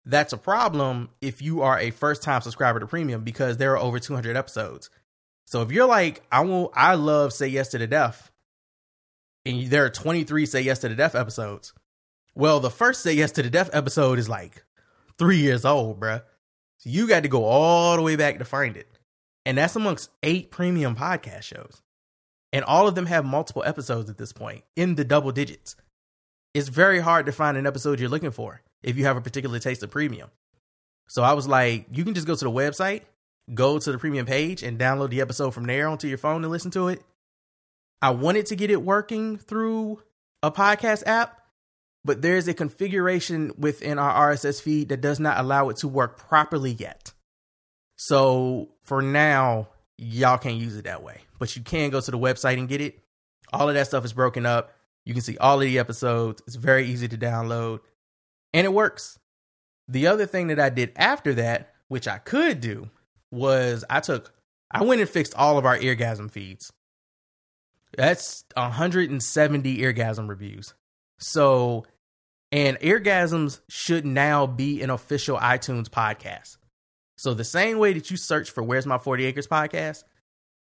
That's 0.07 0.33
a 0.33 0.38
problem 0.38 1.09
if 1.20 1.40
you 1.40 1.62
are 1.62 1.79
a 1.79 1.90
first 1.90 2.22
time 2.22 2.42
subscriber 2.42 2.79
to 2.81 2.87
premium 2.87 3.24
because 3.24 3.57
there 3.57 3.72
are 3.72 3.79
over 3.79 3.98
200 3.98 4.37
episodes. 4.37 4.90
So 5.46 5.62
if 5.62 5.72
you're 5.72 5.87
like, 5.87 6.22
I 6.31 6.40
will, 6.40 6.72
I 6.74 6.94
love 6.94 7.33
Say 7.33 7.48
Yes 7.48 7.68
to 7.68 7.79
the 7.79 7.87
Deaf, 7.87 8.31
and 9.44 9.66
there 9.66 9.85
are 9.85 9.90
23 9.90 10.46
Say 10.46 10.62
Yes 10.62 10.81
to 10.81 10.88
the 10.88 10.94
Deaf 10.94 11.14
episodes, 11.14 11.72
well, 12.35 12.61
the 12.61 12.70
first 12.70 13.03
Say 13.03 13.14
Yes 13.14 13.33
to 13.33 13.42
the 13.42 13.51
Deaf 13.51 13.70
episode 13.73 14.18
is 14.18 14.29
like 14.29 14.64
three 15.18 15.38
years 15.38 15.64
old, 15.64 16.01
bruh. 16.01 16.23
So 16.79 16.90
you 16.90 17.07
got 17.09 17.23
to 17.23 17.29
go 17.29 17.44
all 17.44 17.97
the 17.97 18.03
way 18.03 18.16
back 18.16 18.38
to 18.38 18.44
find 18.44 18.77
it. 18.77 18.88
And 19.47 19.59
that's 19.59 19.77
amongst 19.77 20.11
eight 20.23 20.51
premium 20.51 20.97
podcast 20.97 21.42
shows. 21.42 21.83
And 22.53 22.64
all 22.64 22.87
of 22.88 22.94
them 22.94 23.07
have 23.07 23.25
multiple 23.25 23.64
episodes 23.64 24.09
at 24.09 24.18
this 24.18 24.33
point 24.33 24.64
in 24.77 24.94
the 24.94 25.05
double 25.05 25.33
digits. 25.33 25.77
It's 26.55 26.68
very 26.68 27.01
hard 27.01 27.27
to 27.27 27.33
find 27.33 27.57
an 27.57 27.66
episode 27.66 27.99
you're 27.99 28.09
looking 28.09 28.31
for 28.31 28.62
if 28.83 28.97
you 28.97 29.05
have 29.05 29.16
a 29.16 29.20
particular 29.20 29.59
taste 29.59 29.83
of 29.83 29.90
premium. 29.90 30.31
So 31.09 31.23
I 31.23 31.33
was 31.33 31.49
like, 31.49 31.87
you 31.90 32.05
can 32.05 32.14
just 32.14 32.27
go 32.27 32.35
to 32.35 32.44
the 32.44 32.51
website, 32.51 33.03
go 33.53 33.79
to 33.79 33.92
the 33.92 33.99
premium 33.99 34.25
page, 34.25 34.62
and 34.62 34.79
download 34.79 35.11
the 35.11 35.20
episode 35.20 35.51
from 35.51 35.64
there 35.64 35.88
onto 35.88 36.09
your 36.09 36.18
phone 36.18 36.44
and 36.44 36.53
listen 36.53 36.70
to 36.73 36.88
it. 36.88 37.03
I 38.01 38.11
wanted 38.11 38.47
to 38.47 38.57
get 38.57 38.70
it 38.70 38.83
working 38.83 39.37
through 39.37 40.03
a 40.42 40.51
podcast 40.51 41.03
app, 41.07 41.40
but 42.04 42.22
there's 42.22 42.48
a 42.48 42.54
configuration 42.54 43.52
within 43.58 43.98
our 43.98 44.30
RSS 44.30 44.60
feed 44.60 44.90
that 44.90 45.00
does 45.00 45.18
not 45.18 45.38
allow 45.38 45.68
it 45.68 45.78
to 45.78 45.88
work 45.88 46.18
properly 46.18 46.72
yet. 46.72 47.12
So 47.96 48.70
for 48.82 49.00
now, 49.00 49.68
y'all 49.96 50.38
can't 50.38 50.56
use 50.56 50.76
it 50.76 50.84
that 50.84 51.02
way, 51.02 51.20
but 51.38 51.54
you 51.56 51.62
can 51.62 51.90
go 51.90 52.00
to 52.00 52.10
the 52.10 52.18
website 52.18 52.58
and 52.58 52.68
get 52.68 52.80
it. 52.80 53.00
All 53.52 53.68
of 53.68 53.74
that 53.74 53.86
stuff 53.86 54.04
is 54.04 54.12
broken 54.12 54.44
up. 54.44 54.72
You 55.04 55.14
can 55.14 55.22
see 55.22 55.38
all 55.38 55.60
of 55.60 55.66
the 55.66 55.78
episodes. 55.78 56.42
It's 56.46 56.56
very 56.56 56.86
easy 56.86 57.08
to 57.08 57.16
download 57.16 57.80
and 58.54 58.64
it 58.64 58.72
works. 58.72 59.18
The 59.88 60.06
other 60.06 60.24
thing 60.24 60.46
that 60.46 60.60
I 60.60 60.70
did 60.70 60.92
after 60.96 61.34
that, 61.34 61.74
which 61.88 62.08
I 62.08 62.18
could 62.18 62.60
do, 62.60 62.88
was 63.30 63.84
I 63.90 64.00
took, 64.00 64.32
I 64.70 64.82
went 64.84 65.02
and 65.02 65.10
fixed 65.10 65.34
all 65.34 65.58
of 65.58 65.66
our 65.66 65.76
eargasm 65.76 66.30
feeds. 66.30 66.72
That's 67.96 68.44
170 68.54 69.78
eargasm 69.78 70.28
reviews. 70.28 70.72
So 71.18 71.84
and 72.54 72.78
Eargasms 72.78 73.58
should 73.68 74.06
now 74.06 74.46
be 74.46 74.80
an 74.80 74.88
official 74.88 75.36
iTunes 75.38 75.88
podcast. 75.88 76.56
So 77.18 77.34
the 77.34 77.42
same 77.42 77.78
way 77.78 77.94
that 77.94 78.12
you 78.12 78.16
search 78.16 78.52
for 78.52 78.62
Where's 78.62 78.86
My 78.86 78.96
40 78.96 79.24
Acres 79.24 79.48
podcast, 79.48 80.04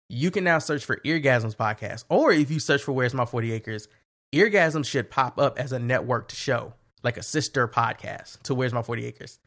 you 0.10 0.30
can 0.30 0.44
now 0.44 0.60
search 0.60 0.84
for 0.84 0.98
Eargasms 0.98 1.56
podcast. 1.56 2.04
Or 2.10 2.34
if 2.34 2.52
you 2.52 2.60
search 2.60 2.84
for 2.84 2.92
Where's 2.92 3.14
My 3.14 3.24
40 3.24 3.54
Acres, 3.54 3.88
Eargasms 4.36 4.86
should 4.86 5.10
pop 5.10 5.40
up 5.40 5.58
as 5.58 5.72
a 5.72 5.80
networked 5.80 6.32
show, 6.32 6.74
like 7.04 7.16
a 7.16 7.24
sister 7.24 7.70
podcast 7.70 8.42
to 8.44 8.54
Where's 8.54 8.74
My 8.74 8.82
40 8.82 9.06
Acres. 9.06 9.40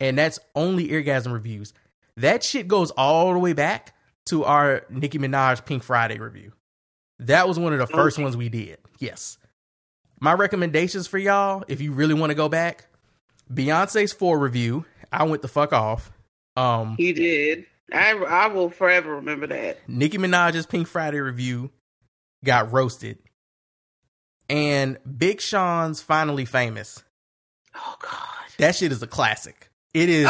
And 0.00 0.18
that's 0.18 0.40
only 0.56 0.88
Eargasm 0.88 1.32
reviews. 1.32 1.74
That 2.16 2.42
shit 2.42 2.66
goes 2.66 2.90
all 2.90 3.32
the 3.32 3.38
way 3.38 3.52
back 3.52 3.94
to 4.26 4.42
our 4.42 4.84
Nicki 4.90 5.20
Minaj 5.20 5.64
Pink 5.64 5.84
Friday 5.84 6.18
review. 6.18 6.54
That 7.20 7.46
was 7.46 7.56
one 7.56 7.72
of 7.72 7.78
the 7.78 7.86
first 7.86 8.18
ones 8.18 8.36
we 8.36 8.48
did. 8.48 8.78
Yes. 8.98 9.37
My 10.20 10.32
recommendations 10.32 11.06
for 11.06 11.18
y'all, 11.18 11.64
if 11.68 11.80
you 11.80 11.92
really 11.92 12.14
want 12.14 12.30
to 12.30 12.34
go 12.34 12.48
back, 12.48 12.86
Beyonce's 13.52 14.12
four 14.12 14.38
review. 14.38 14.84
I 15.12 15.24
went 15.24 15.42
the 15.42 15.48
fuck 15.48 15.72
off. 15.72 16.10
Um, 16.56 16.96
He 16.96 17.12
did. 17.12 17.66
I 17.92 18.12
I 18.12 18.48
will 18.48 18.68
forever 18.68 19.16
remember 19.16 19.46
that. 19.46 19.78
Nicki 19.88 20.18
Minaj's 20.18 20.66
Pink 20.66 20.86
Friday 20.88 21.20
review 21.20 21.70
got 22.44 22.72
roasted. 22.72 23.18
And 24.50 24.98
Big 25.18 25.40
Sean's 25.40 26.00
Finally 26.02 26.44
Famous. 26.44 27.02
Oh 27.74 27.96
God. 28.00 28.18
That 28.58 28.74
shit 28.74 28.92
is 28.92 29.02
a 29.02 29.06
classic. 29.06 29.70
It 29.94 30.08
is. 30.08 30.28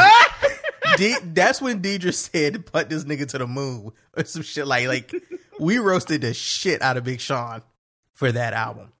De- 0.97 1.19
that's 1.33 1.61
when 1.61 1.81
Deidre 1.81 2.13
said 2.13 2.65
put 2.65 2.89
this 2.89 3.03
nigga 3.03 3.27
to 3.29 3.37
the 3.37 3.47
moon 3.47 3.91
or 4.15 4.23
some 4.25 4.41
shit 4.41 4.65
like 4.67 4.87
like 4.87 5.13
we 5.59 5.77
roasted 5.77 6.21
the 6.21 6.33
shit 6.33 6.81
out 6.81 6.97
of 6.97 7.03
Big 7.03 7.19
Sean 7.19 7.61
for 8.13 8.31
that 8.31 8.53
album. 8.53 8.91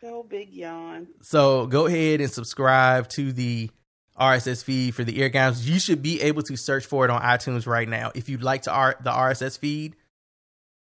So 0.00 0.22
big 0.22 0.50
yawn. 0.52 1.08
So 1.20 1.66
go 1.66 1.86
ahead 1.86 2.20
and 2.20 2.30
subscribe 2.30 3.08
to 3.10 3.32
the 3.32 3.70
RSS 4.18 4.64
feed 4.64 4.94
for 4.94 5.04
the 5.04 5.18
Eargasms. 5.18 5.66
You 5.66 5.78
should 5.78 6.02
be 6.02 6.20
able 6.22 6.42
to 6.44 6.56
search 6.56 6.86
for 6.86 7.04
it 7.04 7.10
on 7.10 7.20
iTunes 7.20 7.66
right 7.66 7.88
now. 7.88 8.10
If 8.14 8.28
you'd 8.28 8.42
like 8.42 8.62
to 8.62 8.72
R- 8.72 8.96
the 9.02 9.10
RSS 9.10 9.58
feed, 9.58 9.96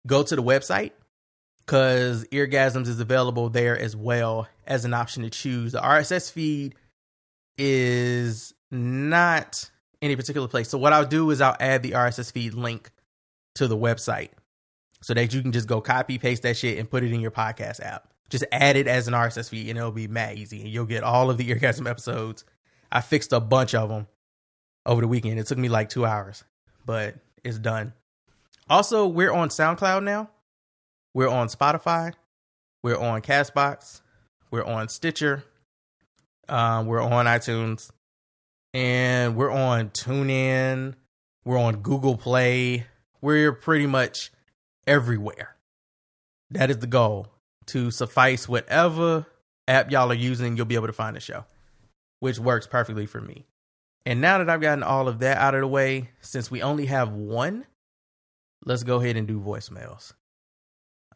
go 0.06 0.22
to 0.22 0.36
the 0.36 0.42
website 0.42 0.92
because 1.60 2.24
Eargasms 2.26 2.88
is 2.88 3.00
available 3.00 3.48
there 3.48 3.78
as 3.78 3.96
well 3.96 4.48
as 4.66 4.84
an 4.84 4.94
option 4.94 5.22
to 5.22 5.30
choose. 5.30 5.72
The 5.72 5.80
RSS 5.80 6.30
feed 6.30 6.74
is 7.56 8.54
not 8.70 9.70
in 10.00 10.06
any 10.08 10.16
particular 10.16 10.48
place. 10.48 10.68
So 10.68 10.78
what 10.78 10.92
I'll 10.92 11.06
do 11.06 11.30
is 11.30 11.40
I'll 11.40 11.56
add 11.58 11.82
the 11.82 11.92
RSS 11.92 12.32
feed 12.32 12.54
link 12.54 12.90
to 13.54 13.66
the 13.66 13.76
website 13.76 14.30
so 15.02 15.14
that 15.14 15.32
you 15.32 15.40
can 15.40 15.52
just 15.52 15.68
go 15.68 15.80
copy 15.80 16.18
paste 16.18 16.42
that 16.42 16.56
shit 16.56 16.78
and 16.78 16.90
put 16.90 17.02
it 17.02 17.12
in 17.12 17.20
your 17.20 17.30
podcast 17.30 17.80
app. 17.80 18.12
Just 18.28 18.44
add 18.50 18.76
it 18.76 18.88
as 18.88 19.06
an 19.06 19.14
RSS 19.14 19.48
feed 19.48 19.68
and 19.68 19.78
it'll 19.78 19.92
be 19.92 20.08
mad 20.08 20.36
easy 20.36 20.60
and 20.60 20.68
you'll 20.68 20.84
get 20.86 21.04
all 21.04 21.30
of 21.30 21.36
the 21.36 21.48
Eargasm 21.54 21.88
episodes. 21.88 22.44
I 22.90 23.00
fixed 23.00 23.32
a 23.32 23.40
bunch 23.40 23.74
of 23.74 23.88
them 23.88 24.06
over 24.84 25.00
the 25.00 25.08
weekend. 25.08 25.38
It 25.38 25.46
took 25.46 25.58
me 25.58 25.68
like 25.68 25.88
two 25.88 26.06
hours, 26.06 26.44
but 26.84 27.16
it's 27.44 27.58
done. 27.58 27.92
Also, 28.68 29.06
we're 29.06 29.32
on 29.32 29.48
SoundCloud 29.48 30.02
now. 30.02 30.30
We're 31.14 31.28
on 31.28 31.48
Spotify. 31.48 32.12
We're 32.82 32.98
on 32.98 33.22
Castbox. 33.22 34.00
We're 34.50 34.64
on 34.64 34.88
Stitcher. 34.88 35.44
Um, 36.48 36.86
we're 36.86 37.00
on 37.00 37.26
iTunes. 37.26 37.90
And 38.74 39.36
we're 39.36 39.50
on 39.50 39.90
TuneIn. 39.90 40.94
We're 41.44 41.58
on 41.58 41.76
Google 41.76 42.16
Play. 42.16 42.86
We're 43.20 43.52
pretty 43.52 43.86
much 43.86 44.30
everywhere. 44.86 45.56
That 46.50 46.70
is 46.70 46.78
the 46.78 46.86
goal 46.86 47.28
to 47.66 47.90
suffice 47.90 48.48
whatever 48.48 49.26
app 49.68 49.90
y'all 49.90 50.10
are 50.10 50.14
using, 50.14 50.56
you'll 50.56 50.66
be 50.66 50.74
able 50.74 50.86
to 50.86 50.92
find 50.92 51.16
the 51.16 51.20
show, 51.20 51.44
which 52.20 52.38
works 52.38 52.66
perfectly 52.66 53.06
for 53.06 53.20
me. 53.20 53.46
And 54.04 54.20
now 54.20 54.38
that 54.38 54.48
I've 54.48 54.60
gotten 54.60 54.84
all 54.84 55.08
of 55.08 55.18
that 55.18 55.38
out 55.38 55.54
of 55.54 55.62
the 55.62 55.66
way, 55.66 56.10
since 56.20 56.50
we 56.50 56.62
only 56.62 56.86
have 56.86 57.12
one, 57.12 57.66
let's 58.64 58.84
go 58.84 59.00
ahead 59.00 59.16
and 59.16 59.26
do 59.26 59.40
voicemails. 59.40 60.12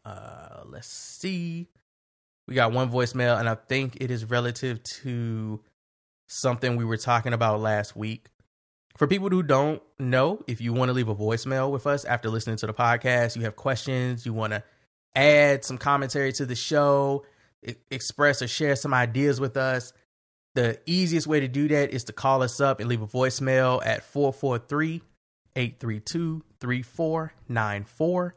Uh, 0.03 0.63
let's 0.65 0.87
see. 0.87 1.67
We 2.47 2.55
got 2.55 2.73
one 2.73 2.91
voicemail, 2.91 3.39
and 3.39 3.47
I 3.47 3.55
think 3.55 3.97
it 4.01 4.11
is 4.11 4.25
relative 4.25 4.83
to 5.03 5.61
something 6.27 6.75
we 6.75 6.83
were 6.83 6.97
talking 6.97 7.33
about 7.33 7.61
last 7.61 7.95
week. 7.95 8.27
For 8.97 9.07
people 9.07 9.29
who 9.29 9.41
don't 9.41 9.81
know, 9.97 10.43
if 10.47 10.59
you 10.59 10.73
want 10.73 10.89
to 10.89 10.93
leave 10.93 11.07
a 11.07 11.15
voicemail 11.15 11.71
with 11.71 11.87
us 11.87 12.03
after 12.03 12.29
listening 12.29 12.57
to 12.57 12.67
the 12.67 12.73
podcast, 12.73 13.37
you 13.37 13.43
have 13.43 13.55
questions, 13.55 14.25
you 14.25 14.33
want 14.33 14.51
to 14.51 14.63
add 15.15 15.63
some 15.63 15.77
commentary 15.77 16.31
to 16.33 16.45
the 16.45 16.55
show, 16.55 17.25
express 17.89 18.41
or 18.41 18.47
share 18.47 18.75
some 18.75 18.93
ideas 18.93 19.39
with 19.39 19.57
us, 19.57 19.93
the 20.53 20.79
easiest 20.85 21.27
way 21.27 21.39
to 21.39 21.47
do 21.47 21.67
that 21.69 21.91
is 21.91 22.05
to 22.05 22.13
call 22.13 22.43
us 22.43 22.59
up 22.59 22.79
and 22.79 22.89
leave 22.89 23.01
a 23.01 23.07
voicemail 23.07 23.85
at 23.85 24.03
443 24.03 25.01
832 25.55 26.43
3494. 26.59 28.35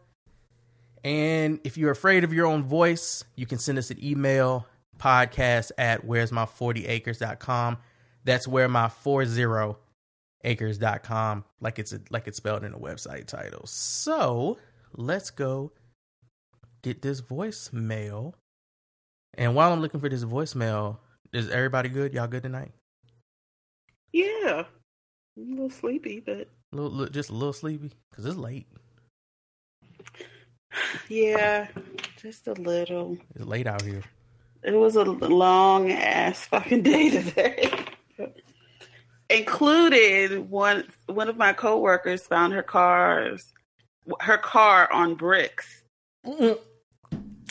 And 1.02 1.60
if 1.64 1.76
you're 1.76 1.90
afraid 1.90 2.24
of 2.24 2.32
your 2.32 2.46
own 2.46 2.64
voice, 2.64 3.24
you 3.36 3.46
can 3.46 3.58
send 3.58 3.78
us 3.78 3.90
an 3.90 4.02
email 4.02 4.66
podcast 4.98 5.72
at 5.76 6.04
where's 6.04 6.32
my 6.32 6.46
40 6.46 6.86
acres.com. 6.86 7.78
That's 8.24 8.48
where 8.48 8.68
my 8.68 8.88
40 8.88 9.76
acres.com 10.44 11.44
like 11.60 11.78
it's 11.78 11.92
a, 11.92 12.00
like 12.10 12.26
it's 12.28 12.36
spelled 12.36 12.64
in 12.64 12.72
the 12.72 12.78
website 12.78 13.26
title. 13.26 13.66
So, 13.66 14.58
let's 14.96 15.30
go 15.30 15.72
get 16.84 17.02
this 17.02 17.20
voicemail. 17.22 18.34
And 19.36 19.54
while 19.54 19.72
I'm 19.72 19.80
looking 19.80 20.00
for 20.00 20.08
this 20.08 20.24
voicemail, 20.24 20.98
is 21.32 21.48
everybody 21.48 21.88
good? 21.88 22.12
Y'all 22.12 22.28
good 22.28 22.42
tonight? 22.44 22.72
Yeah. 24.12 24.64
I'm 25.36 25.48
a 25.48 25.54
little 25.54 25.70
sleepy, 25.70 26.20
but 26.20 26.46
A 26.72 26.76
little, 26.76 26.90
little- 26.90 27.12
just 27.12 27.30
a 27.30 27.32
little 27.32 27.52
sleepy 27.54 27.90
because 28.10 28.26
it's 28.26 28.36
late. 28.36 28.66
yeah, 31.08 31.68
just 32.20 32.46
a 32.46 32.52
little. 32.52 33.16
It's 33.34 33.44
late 33.44 33.66
out 33.66 33.82
here. 33.82 34.02
It 34.62 34.72
was 34.74 34.94
a 34.96 35.02
long 35.04 35.90
ass 35.90 36.46
fucking 36.46 36.82
day 36.82 37.10
today. 37.22 37.72
Included 39.30 40.48
one 40.50 40.84
one 41.06 41.28
of 41.28 41.36
my 41.36 41.52
coworkers 41.52 42.22
found 42.26 42.52
her 42.52 42.62
cars 42.62 43.52
her 44.20 44.36
car 44.36 44.92
on 44.92 45.14
bricks 45.14 45.82
mm-hmm. 46.26 46.60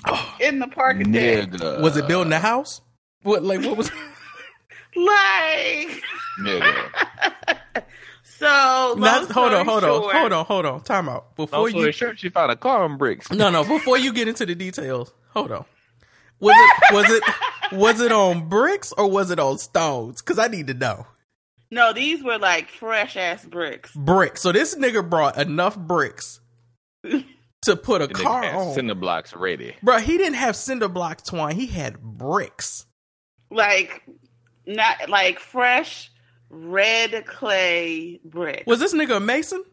in 0.39 0.59
the 0.59 0.67
parking 0.67 1.11
deck. 1.11 1.49
Nigga. 1.49 1.81
Was 1.81 1.97
it 1.97 2.07
building 2.07 2.33
a 2.33 2.39
house? 2.39 2.81
What 3.23 3.43
like 3.43 3.61
what 3.61 3.77
was? 3.77 3.91
Like 4.95 6.03
Nigga. 6.39 7.07
so 8.23 8.45
long 8.95 8.99
Not, 8.99 9.31
hold 9.31 9.53
on, 9.53 9.65
story 9.65 9.65
hold 9.65 9.83
on, 9.83 10.11
hold 10.11 10.33
on, 10.33 10.45
hold 10.45 10.65
on. 10.67 10.81
Time 10.81 11.09
out 11.09 11.35
before 11.35 11.69
No, 11.71 11.85
you. 11.85 11.91
sure 11.91 12.15
she 12.15 12.29
found 12.29 12.51
a 12.51 12.55
car 12.55 12.83
on 12.83 12.97
bricks. 12.97 13.31
No, 13.31 13.49
no. 13.49 13.63
Before 13.63 13.97
you 13.97 14.13
get 14.13 14.27
into 14.27 14.45
the 14.45 14.53
details, 14.53 15.11
hold 15.29 15.51
on. 15.51 15.65
Was 16.39 16.55
it 16.57 16.93
was 16.93 17.09
it 17.09 17.23
was 17.75 18.01
it 18.01 18.11
on 18.11 18.49
bricks 18.49 18.93
or 18.95 19.09
was 19.09 19.31
it 19.31 19.39
on 19.39 19.57
stones? 19.57 20.21
Because 20.21 20.37
I 20.37 20.47
need 20.47 20.67
to 20.67 20.75
know. 20.75 21.07
No, 21.71 21.91
these 21.91 22.21
were 22.23 22.37
like 22.37 22.69
fresh 22.69 23.17
ass 23.17 23.43
bricks. 23.45 23.91
Bricks. 23.95 24.41
So 24.43 24.51
this 24.51 24.75
nigga 24.75 25.09
brought 25.09 25.39
enough 25.39 25.75
bricks 25.75 26.39
to 27.65 27.75
put 27.75 28.01
a 28.01 28.07
car 28.07 28.43
had 28.43 28.55
on. 28.55 28.73
cinder 28.73 28.95
blocks 28.95 29.33
ready. 29.35 29.75
Bro, 29.83 29.99
he 29.99 30.17
didn't 30.17 30.35
have 30.35 30.55
cinder 30.55 30.87
blocks, 30.89 31.23
twine. 31.23 31.55
He 31.55 31.67
had 31.67 31.99
bricks. 32.01 32.85
Like 33.49 34.03
not 34.65 35.09
like 35.09 35.39
fresh 35.39 36.11
red 36.49 37.25
clay 37.25 38.19
bricks. 38.25 38.65
Was 38.65 38.79
this 38.79 38.93
nigga 38.93 39.17
a 39.17 39.19
mason? 39.19 39.63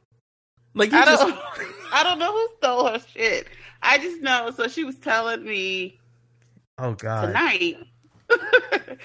Like 0.74 0.90
he 0.90 0.96
I 0.96 1.04
just 1.04 1.22
don't 1.22 1.38
I 1.92 2.02
don't 2.02 2.18
know 2.18 2.32
who 2.32 2.48
stole 2.58 2.86
her 2.88 2.98
shit. 2.98 3.46
I 3.82 3.98
just 3.98 4.20
know 4.20 4.50
so 4.56 4.68
she 4.68 4.84
was 4.84 4.96
telling 4.96 5.42
me 5.44 5.98
oh 6.78 6.92
god. 6.94 7.26
tonight 7.26 7.76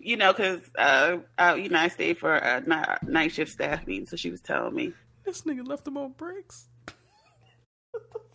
you 0.00 0.16
know 0.16 0.32
cuz 0.34 0.60
uh, 0.78 1.18
uh 1.38 1.54
you 1.58 1.68
know 1.68 1.78
I 1.78 1.88
stayed 1.88 2.18
for 2.18 2.34
a 2.34 2.60
night, 2.66 3.02
night 3.02 3.32
shift 3.32 3.52
staff 3.52 3.86
meeting 3.86 4.06
so 4.06 4.16
she 4.16 4.30
was 4.30 4.40
telling 4.40 4.74
me 4.74 4.92
This 5.24 5.42
nigga 5.42 5.66
left 5.66 5.84
them 5.84 5.96
on 5.98 6.12
bricks. 6.12 6.68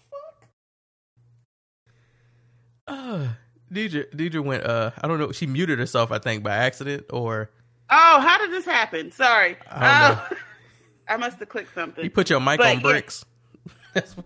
what 2.88 2.96
the 2.96 3.02
fuck? 3.26 3.30
Uh, 3.30 3.34
Deidre, 3.74 4.10
Deidre 4.16 4.44
went. 4.44 4.64
Uh, 4.64 4.92
I 5.02 5.08
don't 5.08 5.20
know. 5.20 5.32
She 5.32 5.46
muted 5.46 5.80
herself, 5.80 6.12
I 6.12 6.20
think, 6.20 6.44
by 6.44 6.56
accident, 6.56 7.06
or 7.12 7.50
Oh, 7.90 8.20
how 8.20 8.38
did 8.38 8.52
this 8.52 8.66
happen? 8.66 9.12
Sorry. 9.12 9.58
I 9.70 10.18
oh, 10.32 10.36
I 11.10 11.18
must 11.18 11.40
have 11.40 11.50
clicked 11.50 11.74
something. 11.74 12.04
you 12.04 12.10
put 12.10 12.30
your 12.30 12.40
mic 12.40 12.58
But, 12.60 12.68
on 12.68 12.76
yeah. 12.78 12.82
bricks. 12.82 13.26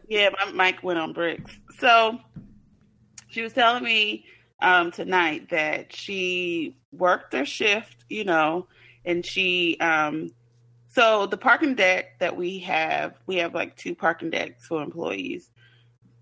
Yeah, 0.10 0.32
my 0.54 0.72
mic 0.72 0.84
went 0.84 1.00
on 1.00 1.14
bricks. 1.14 1.56
So 1.80 2.20
she 3.30 3.42
was 3.42 3.54
telling 3.54 3.84
me 3.86 4.26
um, 4.62 4.92
tonight 4.92 5.50
that 5.52 5.96
she 5.96 6.76
worked 6.92 7.32
her 7.34 7.46
shift, 7.46 8.04
you 8.10 8.26
know, 8.26 8.68
and 9.06 9.26
she 9.26 9.80
um, 9.80 10.32
so 10.90 11.26
the 11.26 11.38
parking 11.38 11.76
deck 11.76 12.20
that 12.20 12.36
we 12.36 12.60
have, 12.60 13.14
we 13.28 13.38
have 13.38 13.54
like 13.56 13.78
two 13.78 13.96
parking 13.96 14.30
decks 14.30 14.68
for 14.68 14.84
employees. 14.84 15.50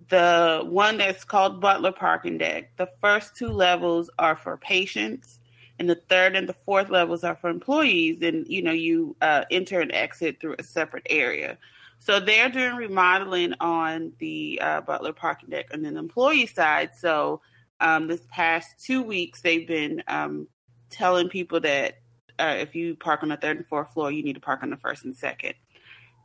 The 0.10 0.64
one 0.68 0.98
that's 0.98 1.24
called 1.24 1.62
Butler 1.62 1.92
Parking 1.92 2.38
Deck, 2.38 2.76
the 2.78 2.90
first 3.00 3.36
two 3.36 3.50
levels 3.50 4.10
are 4.18 4.36
for 4.36 4.58
patients, 4.58 5.40
and 5.78 5.90
the 5.90 6.02
third 6.10 6.36
and 6.36 6.50
the 6.50 6.54
fourth 6.54 6.90
levels 6.90 7.24
are 7.24 7.36
for 7.36 7.50
employees. 7.50 8.22
And 8.22 8.48
you 8.48 8.62
know, 8.62 8.72
you 8.72 9.16
uh, 9.22 9.46
enter 9.52 9.82
and 9.82 9.92
exit 9.92 10.40
through 10.42 10.56
a 10.58 10.64
separate 10.64 11.06
area. 11.10 11.58
So 12.00 12.20
they're 12.20 12.50
doing 12.50 12.76
remodeling 12.76 13.54
on 13.60 14.14
the 14.20 14.60
uh, 14.62 14.82
Butler 14.82 15.14
parking 15.14 15.50
deck 15.50 15.68
on 15.74 15.84
the 15.84 15.90
employee 15.90 16.48
side. 16.48 16.92
So 16.98 17.42
um, 17.82 18.08
this 18.08 18.26
past 18.32 18.84
two 18.84 19.04
weeks, 19.04 19.42
they've 19.42 19.68
been 19.68 20.02
um, 20.08 20.48
telling 20.90 21.30
people 21.30 21.60
that 21.60 22.00
uh, 22.40 22.56
if 22.58 22.74
you 22.74 22.96
park 22.96 23.22
on 23.22 23.30
the 23.30 23.38
third 23.38 23.58
and 23.58 23.66
fourth 23.66 23.94
floor, 23.94 24.12
you 24.12 24.24
need 24.24 24.34
to 24.34 24.40
park 24.40 24.64
on 24.64 24.70
the 24.70 24.78
first 24.78 25.04
and 25.04 25.16
second. 25.16 25.56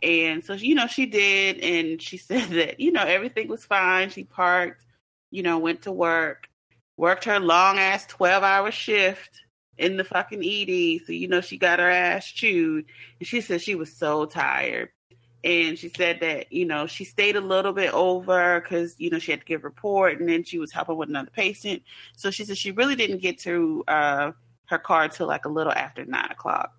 And 0.04 0.44
so, 0.44 0.52
you 0.52 0.74
know, 0.74 0.86
she 0.86 1.06
did. 1.06 1.58
And 1.60 2.00
she 2.00 2.16
said 2.18 2.50
that, 2.50 2.78
you 2.78 2.92
know, 2.92 3.02
everything 3.02 3.48
was 3.48 3.64
fine. 3.64 4.10
She 4.10 4.24
parked, 4.24 4.84
you 5.30 5.42
know, 5.42 5.58
went 5.58 5.82
to 5.82 5.92
work, 5.92 6.48
worked 6.96 7.24
her 7.24 7.40
long 7.40 7.78
ass 7.78 8.06
12 8.06 8.42
hour 8.42 8.70
shift 8.70 9.40
in 9.78 9.96
the 9.96 10.04
fucking 10.04 10.44
ED. 10.44 11.06
So, 11.06 11.12
you 11.12 11.26
know, 11.26 11.40
she 11.40 11.56
got 11.56 11.78
her 11.78 11.90
ass 11.90 12.26
chewed. 12.26 12.84
And 13.18 13.26
she 13.26 13.40
said 13.40 13.62
she 13.62 13.74
was 13.74 13.92
so 13.96 14.26
tired. 14.26 14.90
And 15.42 15.78
she 15.78 15.90
said 15.90 16.20
that, 16.20 16.52
you 16.52 16.64
know, 16.64 16.86
she 16.86 17.04
stayed 17.04 17.36
a 17.36 17.40
little 17.40 17.74
bit 17.74 17.92
over 17.92 18.60
because, 18.60 18.94
you 18.98 19.10
know, 19.10 19.18
she 19.18 19.30
had 19.30 19.40
to 19.40 19.46
give 19.46 19.62
report 19.62 20.18
and 20.18 20.26
then 20.26 20.42
she 20.42 20.58
was 20.58 20.72
helping 20.72 20.96
with 20.96 21.10
another 21.10 21.30
patient. 21.30 21.82
So 22.16 22.30
she 22.30 22.44
said 22.44 22.56
she 22.56 22.70
really 22.70 22.96
didn't 22.96 23.18
get 23.18 23.38
to 23.40 23.84
uh, 23.86 24.32
her 24.66 24.78
car 24.78 25.08
till 25.08 25.26
like 25.26 25.44
a 25.44 25.50
little 25.50 25.72
after 25.72 26.04
nine 26.06 26.30
o'clock. 26.30 26.74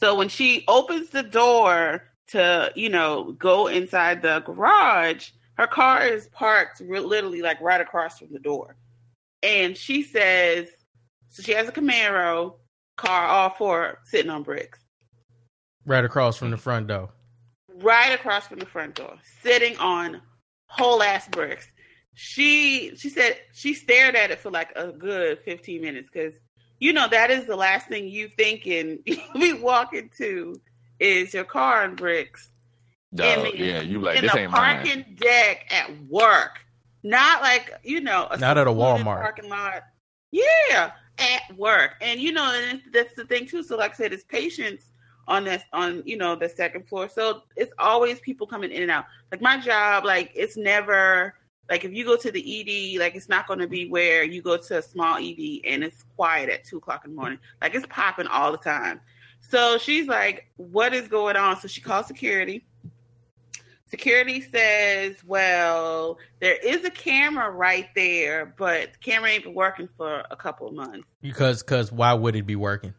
So 0.00 0.14
when 0.14 0.28
she 0.28 0.64
opens 0.66 1.10
the 1.10 1.22
door 1.22 2.02
to, 2.28 2.72
you 2.74 2.88
know, 2.88 3.32
go 3.38 3.66
inside 3.66 4.22
the 4.22 4.40
garage, 4.40 5.30
her 5.54 5.66
car 5.66 6.06
is 6.06 6.28
parked 6.28 6.80
re- 6.80 7.00
literally 7.00 7.42
like 7.42 7.60
right 7.60 7.80
across 7.80 8.18
from 8.18 8.32
the 8.32 8.38
door. 8.38 8.76
And 9.42 9.76
she 9.76 10.02
says, 10.02 10.68
so 11.28 11.42
she 11.42 11.52
has 11.52 11.68
a 11.68 11.72
Camaro 11.72 12.54
car, 12.96 13.26
all 13.26 13.50
four 13.50 13.98
sitting 14.04 14.30
on 14.30 14.42
bricks. 14.42 14.78
Right 15.86 16.04
across 16.04 16.36
from 16.36 16.50
the 16.50 16.56
front 16.56 16.88
door 16.88 17.10
right 17.82 18.12
across 18.12 18.46
from 18.46 18.58
the 18.58 18.66
front 18.66 18.94
door, 18.94 19.16
sitting 19.42 19.76
on 19.78 20.20
whole 20.66 21.02
ass 21.02 21.28
bricks. 21.28 21.66
She 22.14 22.94
she 22.96 23.08
said 23.08 23.38
she 23.52 23.74
stared 23.74 24.14
at 24.14 24.30
it 24.30 24.38
for 24.40 24.50
like 24.50 24.72
a 24.76 24.88
good 24.88 25.38
15 25.44 25.80
minutes 25.80 26.10
because 26.12 26.34
you 26.80 26.92
know 26.92 27.06
that 27.08 27.30
is 27.30 27.46
the 27.46 27.56
last 27.56 27.86
thing 27.86 28.08
you 28.08 28.28
thinking 28.28 28.98
we 29.34 29.52
walk 29.52 29.94
into 29.94 30.60
is 30.98 31.32
your 31.32 31.44
car 31.44 31.84
on 31.84 31.94
bricks. 31.94 32.50
No, 33.12 33.42
the, 33.42 33.56
yeah, 33.56 33.80
you 33.80 34.00
like 34.00 34.20
this 34.20 34.34
ain't 34.34 34.52
parking 34.52 35.00
mine. 35.00 35.16
deck 35.20 35.72
at 35.72 35.90
work, 36.08 36.60
not 37.02 37.42
like 37.42 37.72
you 37.82 38.00
know, 38.00 38.28
not 38.38 38.58
at 38.58 38.66
a 38.66 38.70
Walmart 38.70 39.20
parking 39.20 39.48
lot. 39.48 39.82
Yeah, 40.32 40.92
at 41.18 41.56
work, 41.56 41.96
and 42.00 42.20
you 42.20 42.32
know, 42.32 42.52
and 42.52 42.82
that's 42.92 43.14
the 43.14 43.24
thing 43.24 43.46
too. 43.46 43.62
So, 43.62 43.76
like 43.76 43.92
I 43.92 43.94
said, 43.94 44.12
it's 44.12 44.24
patience 44.24 44.90
on 45.30 45.44
this 45.44 45.62
on 45.72 46.02
you 46.04 46.16
know 46.16 46.34
the 46.34 46.48
second 46.48 46.86
floor 46.88 47.08
so 47.08 47.42
it's 47.54 47.72
always 47.78 48.18
people 48.20 48.46
coming 48.46 48.72
in 48.72 48.82
and 48.82 48.90
out 48.90 49.04
like 49.30 49.40
my 49.40 49.58
job 49.60 50.04
like 50.04 50.32
it's 50.34 50.56
never 50.56 51.34
like 51.70 51.84
if 51.84 51.92
you 51.92 52.04
go 52.04 52.16
to 52.16 52.30
the 52.30 52.40
ed 52.40 53.00
like 53.00 53.14
it's 53.14 53.28
not 53.28 53.46
going 53.46 53.60
to 53.60 53.68
be 53.68 53.88
where 53.88 54.24
you 54.24 54.42
go 54.42 54.56
to 54.56 54.78
a 54.78 54.82
small 54.82 55.16
ed 55.16 55.60
and 55.64 55.84
it's 55.84 56.04
quiet 56.16 56.50
at 56.50 56.64
two 56.64 56.78
o'clock 56.78 57.04
in 57.04 57.12
the 57.12 57.16
morning. 57.16 57.38
Like 57.62 57.74
it's 57.74 57.86
popping 57.88 58.26
all 58.26 58.52
the 58.52 58.58
time. 58.58 59.00
So 59.40 59.78
she's 59.78 60.08
like 60.08 60.50
what 60.56 60.92
is 60.92 61.08
going 61.08 61.36
on? 61.36 61.58
So 61.60 61.68
she 61.68 61.80
calls 61.80 62.06
security. 62.06 62.66
Security 63.86 64.40
says 64.40 65.16
well 65.24 66.18
there 66.40 66.56
is 66.56 66.84
a 66.84 66.90
camera 66.90 67.50
right 67.50 67.88
there 67.94 68.54
but 68.58 68.92
the 68.92 68.98
camera 68.98 69.30
ain't 69.30 69.44
been 69.44 69.54
working 69.54 69.88
for 69.96 70.24
a 70.30 70.36
couple 70.36 70.66
of 70.66 70.74
months. 70.74 71.06
Because 71.22 71.62
because 71.62 71.92
why 71.92 72.12
would 72.12 72.34
it 72.34 72.46
be 72.46 72.56
working? 72.56 72.94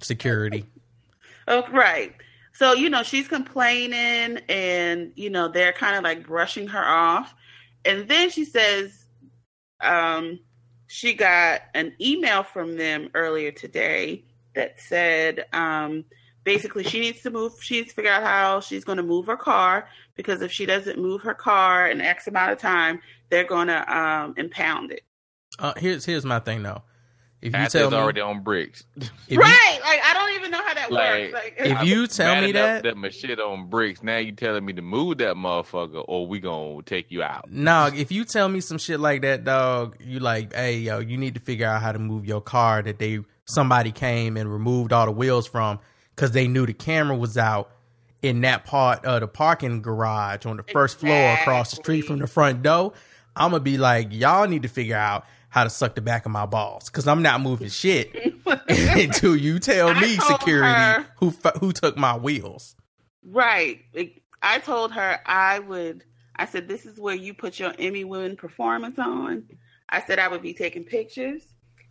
Security. 0.00 0.66
Oh, 1.48 1.66
right. 1.72 2.14
So, 2.52 2.74
you 2.74 2.90
know, 2.90 3.02
she's 3.02 3.26
complaining 3.26 4.38
and, 4.48 5.12
you 5.16 5.30
know, 5.30 5.48
they're 5.48 5.72
kind 5.72 5.96
of 5.96 6.04
like 6.04 6.26
brushing 6.26 6.68
her 6.68 6.84
off. 6.84 7.34
And 7.84 8.08
then 8.08 8.30
she 8.30 8.44
says 8.44 9.06
um, 9.80 10.40
she 10.86 11.14
got 11.14 11.62
an 11.74 11.94
email 12.00 12.42
from 12.42 12.76
them 12.76 13.10
earlier 13.14 13.50
today 13.52 14.24
that 14.54 14.80
said 14.80 15.46
um, 15.52 16.04
basically 16.44 16.84
she 16.84 17.00
needs 17.00 17.22
to 17.22 17.30
move, 17.30 17.52
she 17.60 17.76
needs 17.76 17.88
to 17.88 17.94
figure 17.94 18.10
out 18.10 18.22
how 18.22 18.60
she's 18.60 18.84
going 18.84 18.96
to 18.96 19.02
move 19.02 19.26
her 19.26 19.36
car 19.36 19.88
because 20.16 20.42
if 20.42 20.52
she 20.52 20.66
doesn't 20.66 20.98
move 20.98 21.22
her 21.22 21.34
car 21.34 21.88
in 21.88 22.00
X 22.00 22.26
amount 22.26 22.52
of 22.52 22.58
time, 22.58 23.00
they're 23.30 23.44
going 23.44 23.68
to 23.68 23.96
um, 23.96 24.34
impound 24.36 24.90
it. 24.92 25.02
Uh, 25.58 25.72
here's 25.76 26.04
here's 26.04 26.24
my 26.24 26.38
thing 26.38 26.62
though. 26.62 26.82
If 27.42 27.56
you 27.56 27.66
tell 27.68 27.90
me 27.90 27.96
already 27.96 28.20
on 28.20 28.42
bricks, 28.42 28.84
right? 28.98 29.10
You, 29.28 29.38
like 29.38 30.00
I 30.04 30.12
don't 30.12 30.38
even 30.38 30.50
know 30.50 30.62
how 30.62 30.74
that 30.74 30.92
like, 30.92 31.32
works. 31.32 31.32
Like, 31.32 31.54
if 31.56 31.82
you 31.84 32.06
tell 32.06 32.42
me 32.42 32.52
that 32.52 32.82
that 32.82 32.96
my 32.98 33.08
shit 33.08 33.40
on 33.40 33.70
bricks, 33.70 34.02
now 34.02 34.18
you 34.18 34.32
telling 34.32 34.64
me 34.64 34.74
to 34.74 34.82
move 34.82 35.18
that 35.18 35.36
motherfucker, 35.36 36.04
or 36.06 36.26
we 36.26 36.38
gonna 36.38 36.82
take 36.82 37.10
you 37.10 37.22
out. 37.22 37.50
No, 37.50 37.90
if 37.94 38.12
you 38.12 38.26
tell 38.26 38.48
me 38.48 38.60
some 38.60 38.76
shit 38.76 39.00
like 39.00 39.22
that, 39.22 39.44
dog, 39.44 39.96
you 40.04 40.20
like, 40.20 40.54
hey, 40.54 40.78
yo, 40.78 40.98
you 40.98 41.16
need 41.16 41.34
to 41.34 41.40
figure 41.40 41.66
out 41.66 41.80
how 41.80 41.92
to 41.92 41.98
move 41.98 42.26
your 42.26 42.42
car 42.42 42.82
that 42.82 42.98
they 42.98 43.20
somebody 43.46 43.90
came 43.90 44.36
and 44.36 44.52
removed 44.52 44.92
all 44.92 45.06
the 45.06 45.12
wheels 45.12 45.46
from 45.46 45.80
because 46.14 46.32
they 46.32 46.46
knew 46.46 46.66
the 46.66 46.74
camera 46.74 47.16
was 47.16 47.38
out 47.38 47.70
in 48.22 48.42
that 48.42 48.66
part 48.66 49.04
of 49.06 49.20
the 49.20 49.28
parking 49.28 49.80
garage 49.80 50.44
on 50.44 50.58
the 50.58 50.62
first 50.62 50.96
exactly. 50.96 51.08
floor 51.08 51.32
across 51.40 51.70
the 51.70 51.76
street 51.76 52.02
from 52.02 52.18
the 52.18 52.26
front 52.26 52.62
door. 52.62 52.92
I'm 53.34 53.52
gonna 53.52 53.62
be 53.62 53.78
like, 53.78 54.08
y'all 54.10 54.46
need 54.46 54.62
to 54.62 54.68
figure 54.68 54.96
out 54.96 55.24
how 55.50 55.64
to 55.64 55.70
suck 55.70 55.94
the 55.96 56.00
back 56.00 56.24
of 56.24 56.32
my 56.32 56.46
balls 56.46 56.86
because 56.86 57.06
I'm 57.06 57.22
not 57.22 57.40
moving 57.40 57.68
shit 57.68 58.14
until 58.68 59.36
you 59.36 59.58
tell 59.58 59.94
me 59.94 60.16
security 60.16 60.72
her, 60.72 61.06
who 61.16 61.34
who 61.60 61.72
took 61.72 61.96
my 61.96 62.16
wheels. 62.16 62.74
Right. 63.22 63.84
I 64.42 64.58
told 64.60 64.92
her 64.92 65.20
I 65.26 65.58
would. 65.58 66.04
I 66.36 66.46
said 66.46 66.68
this 66.68 66.86
is 66.86 66.98
where 66.98 67.14
you 67.14 67.34
put 67.34 67.58
your 67.58 67.74
Emmy 67.78 68.04
winning 68.04 68.36
performance 68.36 68.98
on. 68.98 69.44
I 69.88 70.00
said 70.00 70.18
I 70.18 70.28
would 70.28 70.40
be 70.40 70.54
taking 70.54 70.84
pictures, 70.84 71.42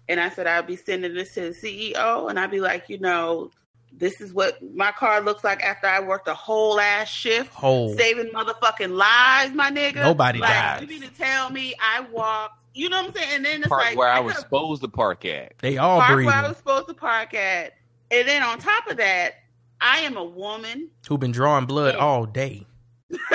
and 0.08 0.20
I 0.20 0.30
said 0.30 0.48
I'd 0.48 0.66
be 0.66 0.78
sending 0.78 1.14
this 1.14 1.34
to 1.36 1.42
the 1.42 1.94
CEO, 1.94 2.30
and 2.30 2.40
I'd 2.40 2.50
be 2.50 2.62
like, 2.62 2.90
you 2.90 2.98
know, 2.98 3.52
this 3.92 4.22
is 4.22 4.34
what 4.34 4.58
my 4.74 4.92
car 4.92 5.22
looks 5.22 5.44
like 5.44 5.62
after 5.62 5.88
I 5.88 6.00
worked 6.00 6.28
a 6.28 6.34
whole 6.34 6.80
ass 6.80 7.10
shift, 7.10 7.54
whole. 7.54 7.96
saving 7.96 8.32
motherfucking 8.32 8.96
lives, 8.96 9.54
my 9.54 9.70
nigga. 9.70 9.96
Nobody 9.96 10.40
like, 10.40 10.50
died. 10.50 10.82
You 10.82 10.88
mean 10.88 11.02
to 11.02 11.16
tell 11.16 11.50
me 11.50 11.76
I 11.80 12.02
walked 12.02 12.59
you 12.74 12.90
know 12.90 13.02
what 13.02 13.10
I'm 13.10 13.16
saying? 13.16 13.36
And 13.36 13.46
then 13.46 13.60
it's 13.62 13.70
park 13.70 13.84
like 13.84 13.98
where 13.98 14.10
I, 14.10 14.18
I 14.18 14.20
was 14.20 14.38
supposed 14.38 14.82
to 14.82 14.88
park 14.88 15.26
at. 15.26 15.54
They 15.60 15.78
all 15.78 16.00
park 16.00 16.14
breathing. 16.14 16.28
where 16.28 16.36
I 16.36 16.48
was 16.48 16.58
supposed 16.58 16.88
to 16.88 16.94
park 16.94 17.34
at. 17.34 17.74
And 18.12 18.28
then 18.28 18.44
on 18.44 18.60
top 18.60 18.88
of 18.88 18.98
that, 18.98 19.36
I 19.82 20.00
am 20.00 20.18
a 20.18 20.24
woman 20.24 20.90
who 21.08 21.18
been 21.18 21.32
drawing 21.32 21.66
blood 21.66 21.96
and, 21.96 22.02
all 22.02 22.26
day. 22.26 22.66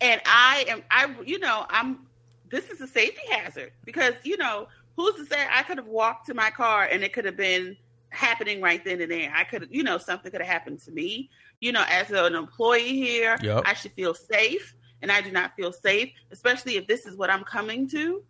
and 0.00 0.20
I 0.26 0.64
am 0.68 0.82
I 0.90 1.14
you 1.24 1.38
know, 1.38 1.66
I'm 1.68 2.06
this 2.50 2.70
is 2.70 2.80
a 2.80 2.86
safety 2.86 3.22
hazard 3.30 3.72
because, 3.84 4.14
you 4.22 4.36
know, 4.36 4.68
who's 4.96 5.14
to 5.16 5.26
say 5.26 5.46
I 5.50 5.62
could 5.62 5.78
have 5.78 5.86
walked 5.86 6.26
to 6.26 6.34
my 6.34 6.50
car 6.50 6.84
and 6.84 7.02
it 7.02 7.12
could 7.12 7.24
have 7.24 7.36
been 7.36 7.76
happening 8.10 8.60
right 8.60 8.84
then 8.84 9.00
and 9.00 9.10
there. 9.10 9.32
I 9.34 9.44
could 9.44 9.68
you 9.70 9.82
know, 9.82 9.98
something 9.98 10.30
could 10.30 10.40
have 10.40 10.50
happened 10.50 10.80
to 10.80 10.92
me. 10.92 11.30
You 11.60 11.72
know, 11.72 11.84
as 11.88 12.10
an 12.10 12.34
employee 12.34 12.96
here, 12.96 13.38
yep. 13.42 13.62
I 13.64 13.74
should 13.74 13.92
feel 13.92 14.14
safe 14.14 14.74
and 15.04 15.12
I 15.12 15.20
do 15.20 15.30
not 15.30 15.54
feel 15.54 15.70
safe, 15.70 16.12
especially 16.30 16.76
if 16.76 16.86
this 16.86 17.04
is 17.04 17.14
what 17.14 17.28
I'm 17.28 17.44
coming 17.44 17.86
to. 17.90 18.24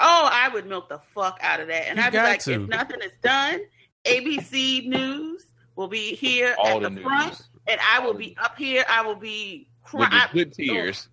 Oh, 0.00 0.28
I 0.30 0.48
would 0.48 0.66
milk 0.66 0.88
the 0.88 0.98
fuck 1.14 1.38
out 1.40 1.60
of 1.60 1.68
that. 1.68 1.86
And 1.88 1.98
you 1.98 2.04
I'd 2.04 2.12
be 2.12 2.18
like, 2.18 2.42
to. 2.42 2.64
if 2.64 2.68
nothing 2.68 3.00
is 3.00 3.12
done, 3.22 3.60
ABC 4.04 4.88
News 4.88 5.46
will 5.76 5.86
be 5.86 6.16
here 6.16 6.56
All 6.58 6.78
at 6.78 6.82
the, 6.82 6.90
the 6.90 7.00
front, 7.00 7.42
and 7.68 7.80
I 7.80 8.00
will 8.00 8.12
be 8.12 8.36
up 8.42 8.58
here. 8.58 8.84
I 8.88 9.02
will 9.02 9.14
be 9.14 9.68
crying. 9.84 10.28
Good 10.32 10.52
tears. 10.52 11.08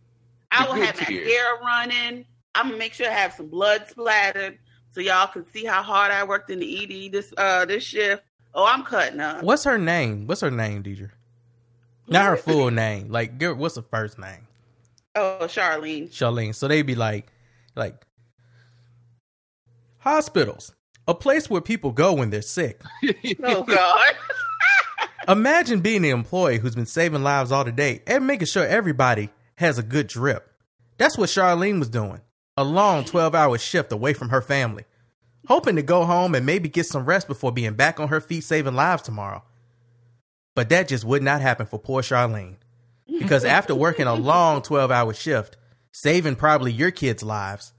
I 0.49 0.65
will 0.65 0.73
have 0.73 0.97
tears. 0.97 1.28
mascara 1.28 1.60
running. 1.63 2.26
I'm 2.56 2.69
gonna 2.69 2.78
make 2.78 2.93
sure 2.93 3.08
I 3.08 3.13
have 3.13 3.34
some 3.34 3.49
blood 3.49 3.86
splattered 3.88 4.58
so 4.89 4.99
y'all 4.99 5.28
can 5.28 5.45
see 5.45 5.63
how 5.63 5.84
hard 5.84 6.12
I 6.12 6.23
worked 6.23 6.49
in 6.49 6.60
the 6.60 7.06
ED 7.06 7.12
this 7.12 7.32
uh 7.38 7.65
this 7.65 7.84
shift. 7.84 8.23
Oh, 8.56 8.65
I'm 8.65 8.84
cutting 8.84 9.19
up. 9.19 9.43
What's 9.43 9.63
her 9.63 9.78
name? 9.78 10.26
What's 10.26 10.41
her 10.41 10.52
name, 10.52 10.82
Deidre? 10.82 11.12
Not 12.08 12.26
her 12.26 12.38
full 12.38 12.71
name. 12.71 13.10
Like, 13.10 13.39
what's 13.39 13.76
the 13.76 13.84
first 13.84 14.17
name? 14.17 14.42
Oh, 15.15 15.39
Charlene. 15.41 16.10
Charlene. 16.10 16.56
So 16.56 16.67
they'd 16.67 16.82
be 16.82 16.95
like, 16.95 17.32
like 17.76 17.95
hospitals, 19.99 20.73
a 21.08 21.13
place 21.13 21.49
where 21.49 21.62
people 21.62 21.91
go 21.91 22.13
when 22.13 22.30
they're 22.30 22.41
sick. 22.41 22.82
oh 23.43 23.63
God. 23.63 24.15
Imagine 25.28 25.80
being 25.80 26.02
the 26.02 26.10
employee 26.10 26.58
who's 26.58 26.76
been 26.76 26.86
saving 26.86 27.23
lives 27.23 27.52
all 27.52 27.63
day 27.63 28.02
and 28.08 28.28
making 28.28 28.47
sure 28.47 28.65
everybody 28.65 29.30
has 29.56 29.78
a 29.78 29.84
good 29.84 30.08
drip. 30.08 30.52
That's 30.97 31.17
what 31.17 31.30
Charlene 31.30 31.80
was 31.80 31.89
doing. 31.89 32.21
A 32.58 32.63
long 32.63 33.06
12 33.06 33.34
hour 33.34 33.58
shift 33.58 33.91
away 33.91 34.13
from 34.13 34.30
her 34.30 34.41
family, 34.41 34.84
hoping 35.47 35.76
to 35.78 35.82
go 35.82 36.04
home 36.06 36.36
and 36.36 36.45
maybe 36.45 36.69
get 36.69 36.86
some 36.86 37.06
rest 37.06 37.28
before 37.28 37.52
being 37.52 37.73
back 37.73 37.99
on 37.99 38.10
her 38.10 38.21
feet 38.21 38.43
saving 38.43 38.76
lives 38.76 39.02
tomorrow. 39.04 39.43
But 40.56 40.69
that 40.69 40.88
just 40.88 41.06
would 41.06 41.23
not 41.23 41.41
happen 41.41 41.65
for 41.65 41.80
poor 41.80 42.02
Charlene. 42.02 42.58
Because 43.19 43.45
after 43.45 43.76
working 43.76 44.08
a 44.08 44.13
long 44.15 44.62
12 44.62 44.91
hour 44.91 45.13
shift, 45.13 45.58
saving 45.91 46.36
probably 46.36 46.71
your 46.71 46.91
kids' 46.91 47.23
lives, 47.23 47.73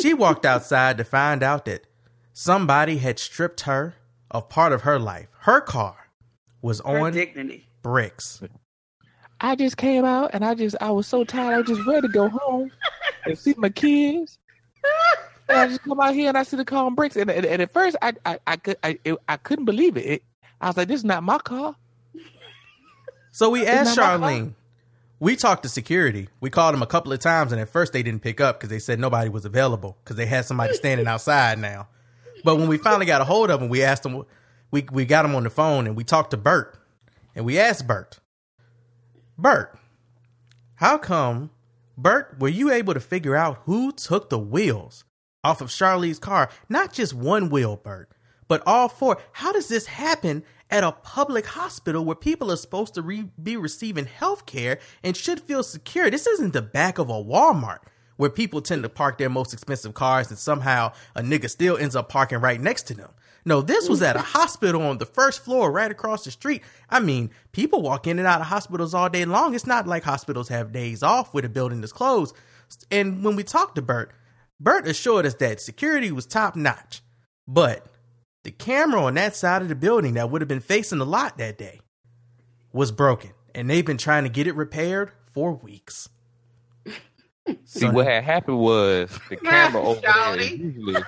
she 0.00 0.12
walked 0.14 0.44
outside 0.44 0.98
to 0.98 1.04
find 1.04 1.42
out 1.42 1.64
that 1.66 1.86
somebody 2.32 2.98
had 2.98 3.18
stripped 3.18 3.62
her 3.62 3.94
of 4.30 4.48
part 4.48 4.72
of 4.72 4.82
her 4.82 4.98
life. 4.98 5.28
Her 5.40 5.60
car 5.60 6.08
was 6.62 6.80
her 6.84 6.98
on 6.98 7.12
dignity. 7.12 7.66
bricks. 7.82 8.42
I 9.40 9.54
just 9.56 9.76
came 9.76 10.04
out 10.04 10.30
and 10.32 10.44
I 10.44 10.54
just 10.54 10.76
I 10.80 10.90
was 10.90 11.06
so 11.06 11.22
tired. 11.24 11.54
I 11.54 11.58
was 11.58 11.68
just 11.68 11.86
ready 11.86 12.02
to 12.02 12.12
go 12.12 12.28
home 12.28 12.70
and 13.24 13.38
see 13.38 13.54
my 13.56 13.68
kids. 13.68 14.38
And 15.48 15.58
I 15.58 15.66
just 15.68 15.82
come 15.82 16.00
out 16.00 16.14
here 16.14 16.28
and 16.28 16.38
I 16.38 16.42
see 16.42 16.56
the 16.56 16.64
car 16.64 16.86
on 16.86 16.94
bricks. 16.94 17.16
And, 17.16 17.30
and, 17.30 17.44
and 17.44 17.60
at 17.62 17.72
first 17.72 17.96
I 18.02 18.14
I 18.24 18.38
I, 18.46 18.56
could, 18.56 18.76
I, 18.82 18.98
it, 19.04 19.16
I 19.28 19.36
couldn't 19.36 19.66
believe 19.66 19.96
it. 19.96 20.06
it. 20.06 20.22
I 20.60 20.68
was 20.68 20.76
like, 20.76 20.88
this 20.88 20.98
is 21.00 21.04
not 21.04 21.22
my 21.22 21.38
car. 21.38 21.76
So 23.32 23.50
we 23.50 23.66
asked 23.66 23.98
Charlene. 23.98 24.54
We 25.24 25.36
talked 25.36 25.62
to 25.62 25.70
security. 25.70 26.28
We 26.42 26.50
called 26.50 26.74
them 26.74 26.82
a 26.82 26.86
couple 26.86 27.10
of 27.10 27.18
times, 27.18 27.50
and 27.50 27.58
at 27.58 27.70
first 27.70 27.94
they 27.94 28.02
didn't 28.02 28.20
pick 28.20 28.42
up 28.42 28.58
because 28.58 28.68
they 28.68 28.78
said 28.78 29.00
nobody 29.00 29.30
was 29.30 29.46
available 29.46 29.96
because 30.04 30.16
they 30.16 30.26
had 30.26 30.44
somebody 30.44 30.74
standing 30.74 31.06
outside 31.06 31.58
now. 31.58 31.88
But 32.44 32.56
when 32.56 32.68
we 32.68 32.76
finally 32.76 33.06
got 33.06 33.22
a 33.22 33.24
hold 33.24 33.48
of 33.48 33.58
them, 33.58 33.70
we 33.70 33.82
asked 33.82 34.02
them. 34.02 34.26
We 34.70 34.84
we 34.92 35.06
got 35.06 35.22
them 35.22 35.34
on 35.34 35.44
the 35.44 35.48
phone 35.48 35.86
and 35.86 35.96
we 35.96 36.04
talked 36.04 36.32
to 36.32 36.36
Bert, 36.36 36.78
and 37.34 37.46
we 37.46 37.58
asked 37.58 37.86
Bert, 37.86 38.20
Bert, 39.38 39.74
how 40.74 40.98
come, 40.98 41.48
Bert, 41.96 42.36
were 42.38 42.48
you 42.48 42.70
able 42.70 42.92
to 42.92 43.00
figure 43.00 43.34
out 43.34 43.62
who 43.64 43.92
took 43.92 44.28
the 44.28 44.38
wheels 44.38 45.04
off 45.42 45.62
of 45.62 45.70
Charlie's 45.70 46.18
car? 46.18 46.50
Not 46.68 46.92
just 46.92 47.14
one 47.14 47.48
wheel, 47.48 47.76
Bert, 47.76 48.10
but 48.46 48.62
all 48.66 48.90
four. 48.90 49.16
How 49.32 49.52
does 49.52 49.68
this 49.68 49.86
happen 49.86 50.44
at 50.74 50.82
a 50.82 50.90
public 50.90 51.46
hospital 51.46 52.04
where 52.04 52.16
people 52.16 52.50
are 52.50 52.56
supposed 52.56 52.94
to 52.94 53.02
re- 53.02 53.30
be 53.40 53.56
receiving 53.56 54.06
health 54.06 54.44
care 54.44 54.80
and 55.04 55.16
should 55.16 55.38
feel 55.38 55.62
secure? 55.62 56.10
This 56.10 56.26
isn't 56.26 56.52
the 56.52 56.62
back 56.62 56.98
of 56.98 57.08
a 57.08 57.12
Walmart 57.12 57.78
where 58.16 58.28
people 58.28 58.60
tend 58.60 58.82
to 58.82 58.88
park 58.88 59.16
their 59.16 59.30
most 59.30 59.52
expensive 59.52 59.94
cars 59.94 60.30
and 60.30 60.38
somehow 60.38 60.92
a 61.14 61.22
nigga 61.22 61.48
still 61.48 61.76
ends 61.76 61.94
up 61.94 62.08
parking 62.08 62.40
right 62.40 62.60
next 62.60 62.88
to 62.88 62.94
them. 62.94 63.10
No, 63.44 63.60
this 63.60 63.88
was 63.88 64.02
at 64.02 64.16
a 64.16 64.18
hospital 64.36 64.82
on 64.82 64.98
the 64.98 65.06
first 65.06 65.44
floor 65.44 65.70
right 65.70 65.92
across 65.92 66.24
the 66.24 66.32
street. 66.32 66.62
I 66.90 66.98
mean, 66.98 67.30
people 67.52 67.80
walk 67.80 68.08
in 68.08 68.18
and 68.18 68.26
out 68.26 68.40
of 68.40 68.48
hospitals 68.48 68.94
all 68.94 69.08
day 69.08 69.24
long. 69.24 69.54
It's 69.54 69.68
not 69.68 69.86
like 69.86 70.02
hospitals 70.02 70.48
have 70.48 70.72
days 70.72 71.04
off 71.04 71.32
where 71.32 71.42
the 71.42 71.48
building 71.48 71.84
is 71.84 71.92
closed. 71.92 72.34
And 72.90 73.22
when 73.22 73.36
we 73.36 73.44
talked 73.44 73.76
to 73.76 73.82
Bert, 73.82 74.10
Bert 74.58 74.88
assured 74.88 75.24
us 75.24 75.34
that 75.34 75.60
security 75.60 76.10
was 76.10 76.26
top 76.26 76.56
notch. 76.56 77.00
But 77.46 77.86
the 78.44 78.50
camera 78.50 79.02
on 79.02 79.14
that 79.14 79.34
side 79.34 79.62
of 79.62 79.68
the 79.68 79.74
building 79.74 80.14
that 80.14 80.30
would 80.30 80.40
have 80.40 80.48
been 80.48 80.60
facing 80.60 80.98
the 80.98 81.06
lot 81.06 81.38
that 81.38 81.58
day 81.58 81.80
was 82.72 82.92
broken. 82.92 83.32
And 83.54 83.68
they've 83.68 83.84
been 83.84 83.98
trying 83.98 84.24
to 84.24 84.28
get 84.28 84.46
it 84.46 84.54
repaired 84.54 85.10
for 85.32 85.52
weeks. 85.52 86.08
See 87.64 87.88
what 87.88 88.06
had 88.06 88.24
happened 88.24 88.58
was 88.58 89.10
the 89.28 89.36
camera 89.44 89.82
over 89.82 90.00
there 90.00 90.40
is 90.40 90.50
usually 90.52 91.02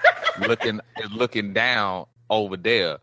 looking 0.46 0.80
is 1.02 1.12
looking 1.12 1.52
down 1.52 2.06
over 2.28 2.56
there, 2.56 2.98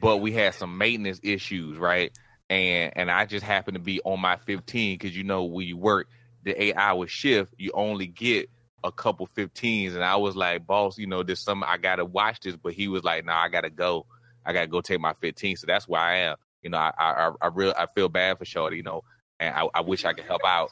but 0.00 0.18
we 0.18 0.32
had 0.32 0.54
some 0.54 0.78
maintenance 0.78 1.20
issues, 1.22 1.78
right? 1.78 2.16
And 2.50 2.92
and 2.96 3.10
I 3.10 3.24
just 3.26 3.44
happened 3.44 3.76
to 3.76 3.80
be 3.80 4.00
on 4.02 4.20
my 4.20 4.36
15 4.36 4.98
because 4.98 5.16
you 5.16 5.24
know 5.24 5.44
when 5.44 5.66
you 5.66 5.76
work 5.76 6.08
the 6.42 6.60
eight 6.60 6.74
hour 6.76 7.06
shift, 7.06 7.54
you 7.56 7.70
only 7.72 8.06
get 8.06 8.50
a 8.84 8.92
couple 8.92 9.26
15s, 9.26 9.94
and 9.94 10.04
I 10.04 10.16
was 10.16 10.36
like, 10.36 10.66
boss, 10.66 10.98
you 10.98 11.06
know, 11.06 11.22
there's 11.22 11.40
some 11.40 11.62
I 11.64 11.76
gotta 11.76 12.04
watch 12.04 12.40
this, 12.40 12.56
but 12.56 12.72
he 12.72 12.88
was 12.88 13.04
like, 13.04 13.24
no, 13.24 13.32
I 13.32 13.48
gotta 13.48 13.70
go, 13.70 14.06
I 14.44 14.52
gotta 14.52 14.66
go 14.66 14.80
take 14.80 15.00
my 15.00 15.12
15, 15.14 15.56
so 15.56 15.66
that's 15.66 15.86
where 15.88 16.00
I 16.00 16.16
am. 16.18 16.36
You 16.62 16.70
know, 16.70 16.78
I 16.78 16.92
I 16.98 17.30
I 17.40 17.46
real 17.48 17.74
I 17.76 17.86
feel 17.86 18.08
bad 18.08 18.38
for 18.38 18.44
Shorty, 18.44 18.76
you 18.76 18.82
know, 18.82 19.02
and 19.40 19.54
I, 19.54 19.68
I 19.74 19.80
wish 19.80 20.04
I 20.04 20.12
could 20.12 20.24
help 20.24 20.42
out, 20.44 20.70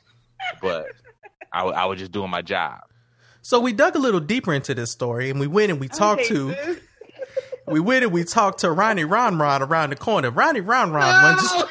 but 0.60 0.86
I, 1.52 1.64
I 1.64 1.84
was 1.86 1.98
just 1.98 2.12
doing 2.12 2.30
my 2.30 2.42
job. 2.42 2.80
So 3.42 3.58
we 3.60 3.72
dug 3.72 3.96
a 3.96 3.98
little 3.98 4.20
deeper 4.20 4.52
into 4.52 4.74
this 4.74 4.90
story 4.90 5.30
and 5.30 5.40
we 5.40 5.46
went 5.46 5.70
and 5.70 5.80
we 5.80 5.88
talked 5.88 6.24
to 6.26 6.52
sis. 6.52 6.78
we 7.66 7.80
went 7.80 8.04
and 8.04 8.12
we 8.12 8.22
talked 8.24 8.60
to 8.60 8.70
Ronnie 8.70 9.04
Ron 9.04 9.38
Ron 9.38 9.62
around 9.62 9.90
the 9.90 9.96
corner. 9.96 10.30
Ronnie 10.30 10.60
Ron 10.60 10.92
Ron 10.92 11.22
runs 11.24 11.52
a, 11.52 11.58
No. 11.58 11.68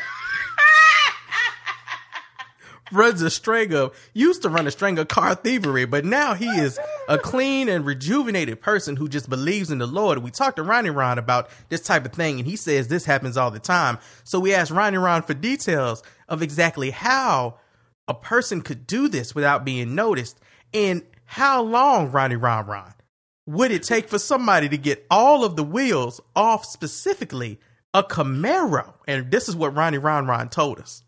Runs 2.92 3.22
a 3.22 3.30
string 3.30 3.74
of 3.74 3.96
used 4.14 4.42
to 4.42 4.50
run 4.50 4.68
a 4.68 4.72
string 4.72 4.98
of 5.00 5.08
car 5.08 5.36
thievery, 5.36 5.86
but 5.86 6.06
now 6.06 6.34
he 6.34 6.48
is 6.48 6.80
a 7.08 7.18
clean 7.20 7.70
and 7.70 7.86
rejuvenated 7.86 8.62
person 8.62 8.96
who 8.96 9.08
just 9.08 9.30
believes 9.30 9.72
in 9.72 9.78
the 9.78 9.88
Lord. 9.88 10.20
We 10.20 10.32
talked 10.32 10.58
to 10.58 10.64
Ronnie 10.64 10.90
Ron 10.90 11.18
about 11.18 11.50
this 11.70 11.82
type 11.82 12.06
of 12.06 12.14
thing, 12.14 12.40
and 12.40 12.48
he 12.48 12.56
says 12.56 12.88
this 12.88 13.06
happens 13.06 13.38
all 13.38 13.52
the 13.52 13.60
time. 13.60 14.00
So 14.24 14.40
we 14.40 14.54
asked 14.54 14.72
Ronnie 14.72 14.98
Ron 14.98 15.24
for 15.24 15.34
details 15.34 16.04
of 16.28 16.42
exactly 16.42 16.92
how 16.92 17.60
a 18.08 18.14
person 18.14 18.62
could 18.62 18.88
do 18.88 19.08
this 19.08 19.36
without 19.36 19.66
being 19.66 19.96
noticed, 19.96 20.40
and 20.74 21.04
how 21.26 21.62
long, 21.62 22.12
Ronnie 22.12 22.36
Ron 22.36 22.66
Ron, 22.66 22.94
would 23.46 23.72
it 23.72 23.84
take 23.84 24.10
for 24.10 24.20
somebody 24.20 24.70
to 24.70 24.78
get 24.78 25.06
all 25.10 25.44
of 25.44 25.56
the 25.56 25.64
wheels 25.64 26.20
off 26.36 26.66
specifically 26.66 27.60
a 27.94 28.04
Camaro? 28.04 28.94
And 29.08 29.32
this 29.32 29.48
is 29.48 29.56
what 29.56 29.76
Ronnie 29.76 29.98
Ron 29.98 30.28
Ron 30.28 30.50
told 30.50 30.80
us. 30.80 31.04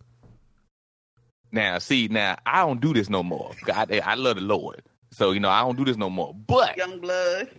Now, 1.52 1.78
see, 1.80 2.08
now 2.08 2.38
I 2.46 2.62
don't 2.66 2.80
do 2.80 2.94
this 2.94 3.10
no 3.10 3.24
more. 3.24 3.52
God, 3.66 3.92
I 3.92 4.16
love 4.16 4.36
the 4.36 4.42
Lord, 4.42 4.82
so 5.12 5.32
you 5.32 5.40
know 5.40 5.50
I 5.50 5.62
don't 5.62 5.78
do 5.78 5.86
this 5.86 5.98
no 5.98 6.10
more. 6.10 6.34
But, 6.34 6.78
Young 6.78 7.00
blood. 7.00 7.50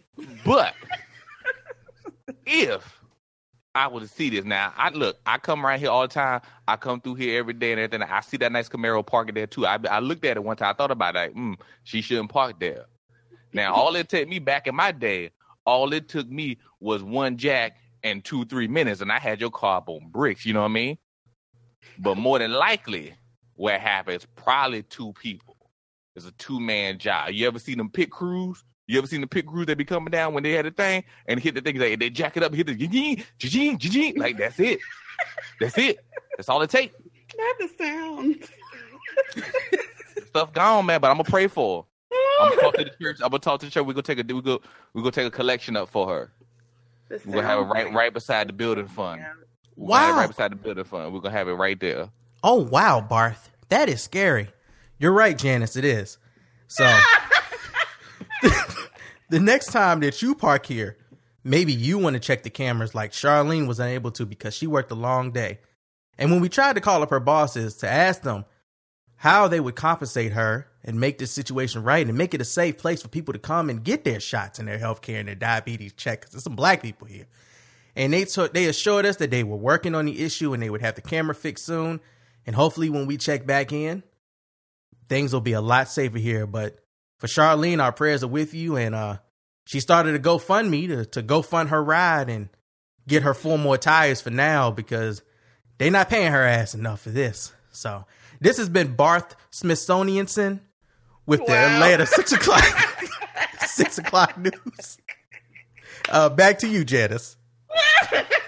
but 0.44 0.74
if 2.46 3.00
I 3.74 3.88
were 3.88 4.00
to 4.00 4.08
see 4.08 4.30
this 4.30 4.44
now, 4.44 4.72
I 4.76 4.90
look, 4.90 5.18
I 5.26 5.38
come 5.38 5.64
right 5.64 5.78
here 5.78 5.90
all 5.90 6.02
the 6.02 6.08
time. 6.08 6.40
I 6.66 6.76
come 6.76 7.00
through 7.00 7.16
here 7.16 7.38
every 7.38 7.52
day 7.54 7.72
and 7.72 7.80
everything. 7.80 8.06
I 8.08 8.20
see 8.20 8.38
that 8.38 8.52
nice 8.52 8.68
Camaro 8.68 9.04
parking 9.06 9.34
there 9.34 9.46
too. 9.46 9.66
I, 9.66 9.78
I 9.90 9.98
looked 10.00 10.24
at 10.24 10.36
it 10.36 10.44
one 10.44 10.56
time. 10.56 10.70
I 10.70 10.72
thought 10.74 10.90
about 10.90 11.16
it, 11.16 11.18
like, 11.18 11.34
mm, 11.34 11.56
she 11.84 12.00
shouldn't 12.00 12.30
park 12.30 12.60
there. 12.60 12.86
Now, 13.52 13.74
all 13.74 13.94
it 13.96 14.08
took 14.08 14.26
me 14.28 14.38
back 14.38 14.66
in 14.66 14.74
my 14.74 14.92
day, 14.92 15.30
all 15.66 15.92
it 15.92 16.08
took 16.08 16.28
me 16.28 16.58
was 16.80 17.02
one 17.02 17.36
jack 17.36 17.76
and 18.02 18.24
two, 18.24 18.44
three 18.46 18.68
minutes, 18.68 19.00
and 19.00 19.12
I 19.12 19.18
had 19.18 19.40
your 19.40 19.50
car 19.50 19.78
up 19.78 19.88
on 19.88 20.08
bricks. 20.10 20.46
You 20.46 20.54
know 20.54 20.60
what 20.62 20.70
I 20.70 20.72
mean? 20.72 20.98
But 21.98 22.16
more 22.16 22.38
than 22.38 22.52
likely, 22.52 23.14
what 23.54 23.80
happens 23.80 24.26
probably 24.36 24.82
two 24.82 25.12
people. 25.14 25.56
It's 26.16 26.26
a 26.26 26.32
two 26.32 26.60
man 26.60 26.98
job. 26.98 27.30
You 27.30 27.46
ever 27.46 27.58
seen 27.58 27.78
them 27.78 27.90
pit 27.90 28.10
crews? 28.10 28.64
You 28.86 28.98
ever 28.98 29.06
seen 29.06 29.20
the 29.22 29.26
pit 29.26 29.46
crews 29.46 29.66
that 29.66 29.78
be 29.78 29.84
coming 29.84 30.10
down 30.10 30.34
when 30.34 30.42
they 30.42 30.52
had 30.52 30.66
a 30.66 30.70
thing 30.70 31.04
and 31.26 31.40
hit 31.40 31.54
the 31.54 31.60
thing 31.60 31.78
like 31.78 31.98
they 31.98 32.10
jack 32.10 32.36
it 32.36 32.42
up, 32.42 32.52
hit 32.54 32.66
the 32.66 32.74
jing, 32.74 33.22
jing, 33.38 33.78
jing, 33.78 34.18
like 34.18 34.36
that's 34.36 34.58
it. 34.60 34.80
That's 35.60 35.78
it. 35.78 35.98
That's 36.36 36.48
all 36.48 36.60
it 36.62 36.70
takes. 36.70 36.94
Not 37.38 37.56
the 37.58 37.68
sound. 37.78 38.48
Stuff 40.26 40.52
gone, 40.52 40.86
man. 40.86 41.00
But 41.00 41.10
I'm 41.10 41.16
gonna 41.16 41.28
pray 41.28 41.46
for 41.46 41.82
her. 41.82 42.16
I'm 42.40 42.48
gonna 42.50 42.60
talk 42.62 42.74
to 42.74 42.84
the 42.84 42.90
church. 43.00 43.18
I'm 43.22 43.30
gonna 43.30 43.38
talk 43.38 43.60
to 43.60 43.66
the 43.66 43.72
church. 43.72 43.84
We're 43.86 43.92
gonna 43.94 44.02
take 44.02 44.18
a 44.18 44.34
we 44.34 44.42
go 44.42 44.60
we 44.94 45.00
gonna 45.02 45.12
take 45.12 45.26
a 45.26 45.30
collection 45.30 45.76
up 45.76 45.88
for 45.88 46.08
her. 46.08 46.32
We're 47.10 47.18
gonna 47.36 47.46
have 47.46 47.58
it 47.60 47.62
right 47.62 47.92
right 47.92 48.12
beside 48.12 48.48
the 48.48 48.52
building 48.52 48.88
fund. 48.88 49.22
We're 49.76 49.88
gonna 49.88 50.04
have 50.04 50.10
it 50.10 50.12
Wow. 50.14 50.16
right 50.18 50.28
beside 50.28 50.52
the 50.52 50.56
building 50.56 50.84
fund. 50.84 51.12
We're 51.12 51.20
gonna 51.20 51.34
have 51.36 51.48
it 51.48 51.52
right 51.54 51.78
there. 51.78 52.10
Oh 52.42 52.62
wow, 52.62 53.00
Barth, 53.00 53.50
that 53.68 53.88
is 53.88 54.02
scary. 54.02 54.48
You're 54.98 55.12
right, 55.12 55.36
Janice. 55.36 55.76
It 55.76 55.84
is. 55.84 56.18
So 56.68 56.84
the 59.30 59.40
next 59.40 59.72
time 59.72 60.00
that 60.00 60.22
you 60.22 60.34
park 60.34 60.66
here, 60.66 60.96
maybe 61.44 61.72
you 61.72 61.98
want 61.98 62.14
to 62.14 62.20
check 62.20 62.42
the 62.42 62.50
cameras 62.50 62.94
like 62.94 63.12
Charlene 63.12 63.66
was 63.66 63.80
unable 63.80 64.10
to 64.12 64.26
because 64.26 64.54
she 64.54 64.66
worked 64.66 64.90
a 64.90 64.96
long 64.96 65.30
day. 65.32 65.58
And 66.18 66.30
when 66.30 66.40
we 66.40 66.48
tried 66.48 66.74
to 66.74 66.80
call 66.80 67.02
up 67.02 67.10
her 67.10 67.20
bosses 67.20 67.76
to 67.78 67.88
ask 67.88 68.22
them 68.22 68.44
how 69.16 69.48
they 69.48 69.60
would 69.60 69.76
compensate 69.76 70.32
her 70.32 70.66
and 70.84 70.98
make 70.98 71.18
this 71.18 71.30
situation 71.30 71.82
right 71.82 72.06
and 72.06 72.18
make 72.18 72.34
it 72.34 72.40
a 72.40 72.44
safe 72.44 72.76
place 72.78 73.02
for 73.02 73.08
people 73.08 73.32
to 73.32 73.38
come 73.38 73.70
and 73.70 73.84
get 73.84 74.04
their 74.04 74.20
shots 74.20 74.58
and 74.58 74.66
their 74.68 74.78
health 74.78 75.00
care 75.00 75.20
and 75.20 75.28
their 75.28 75.34
diabetes 75.34 75.92
checked, 75.92 76.24
'cause 76.24 76.32
there's 76.32 76.44
some 76.44 76.56
black 76.56 76.82
people 76.82 77.06
here. 77.06 77.26
And 77.94 78.12
they 78.12 78.24
took, 78.24 78.52
they 78.52 78.66
assured 78.66 79.06
us 79.06 79.16
that 79.16 79.30
they 79.30 79.44
were 79.44 79.56
working 79.56 79.94
on 79.94 80.06
the 80.06 80.22
issue 80.24 80.52
and 80.54 80.62
they 80.62 80.70
would 80.70 80.80
have 80.80 80.94
the 80.96 81.02
camera 81.02 81.34
fixed 81.34 81.66
soon. 81.66 82.00
And 82.46 82.56
hopefully, 82.56 82.90
when 82.90 83.06
we 83.06 83.16
check 83.16 83.46
back 83.46 83.72
in, 83.72 84.02
things 85.08 85.32
will 85.32 85.40
be 85.40 85.52
a 85.52 85.60
lot 85.60 85.88
safer 85.88 86.18
here. 86.18 86.46
But 86.46 86.78
for 87.18 87.26
Charlene, 87.26 87.82
our 87.82 87.92
prayers 87.92 88.24
are 88.24 88.28
with 88.28 88.52
you. 88.54 88.76
And 88.76 88.94
uh, 88.94 89.18
she 89.64 89.78
started 89.80 90.14
a 90.14 90.18
GoFundMe 90.18 90.88
to, 90.88 91.04
to 91.06 91.22
go 91.22 91.42
fund 91.42 91.68
her 91.68 91.82
ride 91.82 92.28
and 92.28 92.48
get 93.06 93.22
her 93.22 93.34
four 93.34 93.58
more 93.58 93.78
tires 93.78 94.20
for 94.20 94.30
now 94.30 94.70
because 94.70 95.22
they're 95.78 95.90
not 95.90 96.08
paying 96.08 96.32
her 96.32 96.42
ass 96.42 96.74
enough 96.74 97.00
for 97.02 97.10
this. 97.10 97.52
So 97.70 98.04
this 98.40 98.56
has 98.58 98.68
been 98.68 98.94
Barth 98.94 99.34
Smithsonianson 99.50 100.60
with 101.26 101.40
the 101.46 101.52
Wow. 101.52 101.74
Atlanta 101.76 102.06
six 102.06 102.32
o'clock 102.32 102.64
six 103.66 103.98
o'clock 103.98 104.36
news. 104.36 104.98
Uh, 106.08 106.28
back 106.28 106.58
to 106.58 106.68
you, 106.68 106.84
Janice. 106.84 107.36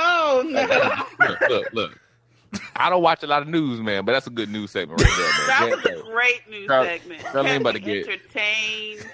Oh 0.00 0.44
no. 1.18 1.26
Look, 1.28 1.40
look, 1.48 1.72
look. 1.72 2.00
I 2.76 2.88
don't 2.88 3.02
watch 3.02 3.22
a 3.22 3.26
lot 3.26 3.42
of 3.42 3.48
news, 3.48 3.80
man, 3.80 4.04
but 4.04 4.12
that's 4.12 4.26
a 4.26 4.30
good 4.30 4.48
news 4.48 4.70
segment 4.70 5.02
right 5.02 5.10
there, 5.18 5.46
That 5.46 5.70
was 5.76 5.84
a 5.84 6.02
great 6.10 6.48
news 6.48 6.66
Char- 6.66 6.84
segment. 6.84 7.20
Charlene 7.22 7.60
about 7.60 7.72
to 7.72 7.80
get- 7.80 8.06
entertained. 8.08 9.06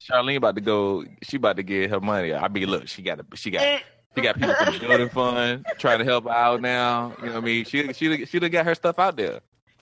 Charlene 0.00 0.36
about 0.36 0.54
to 0.54 0.60
go. 0.60 1.04
She 1.22 1.36
about 1.36 1.56
to 1.56 1.62
get 1.62 1.90
her 1.90 2.00
money. 2.00 2.32
I 2.34 2.48
mean, 2.48 2.68
look, 2.68 2.88
she 2.88 3.02
got 3.02 3.20
a, 3.20 3.24
she 3.36 3.50
got 3.50 3.62
eh. 3.62 3.78
she 4.14 4.22
got 4.22 4.36
people 4.38 4.54
from 4.54 4.74
the 4.74 4.80
building 4.80 5.08
fund 5.08 5.66
trying 5.78 5.98
to 5.98 6.04
help 6.04 6.26
out 6.28 6.60
now. 6.60 7.14
You 7.20 7.26
know 7.26 7.32
what 7.34 7.42
I 7.42 7.46
mean? 7.46 7.64
She 7.64 7.92
she 7.94 8.24
she 8.26 8.38
done 8.38 8.50
got 8.50 8.66
her 8.66 8.74
stuff 8.74 8.98
out 8.98 9.16
there. 9.16 9.40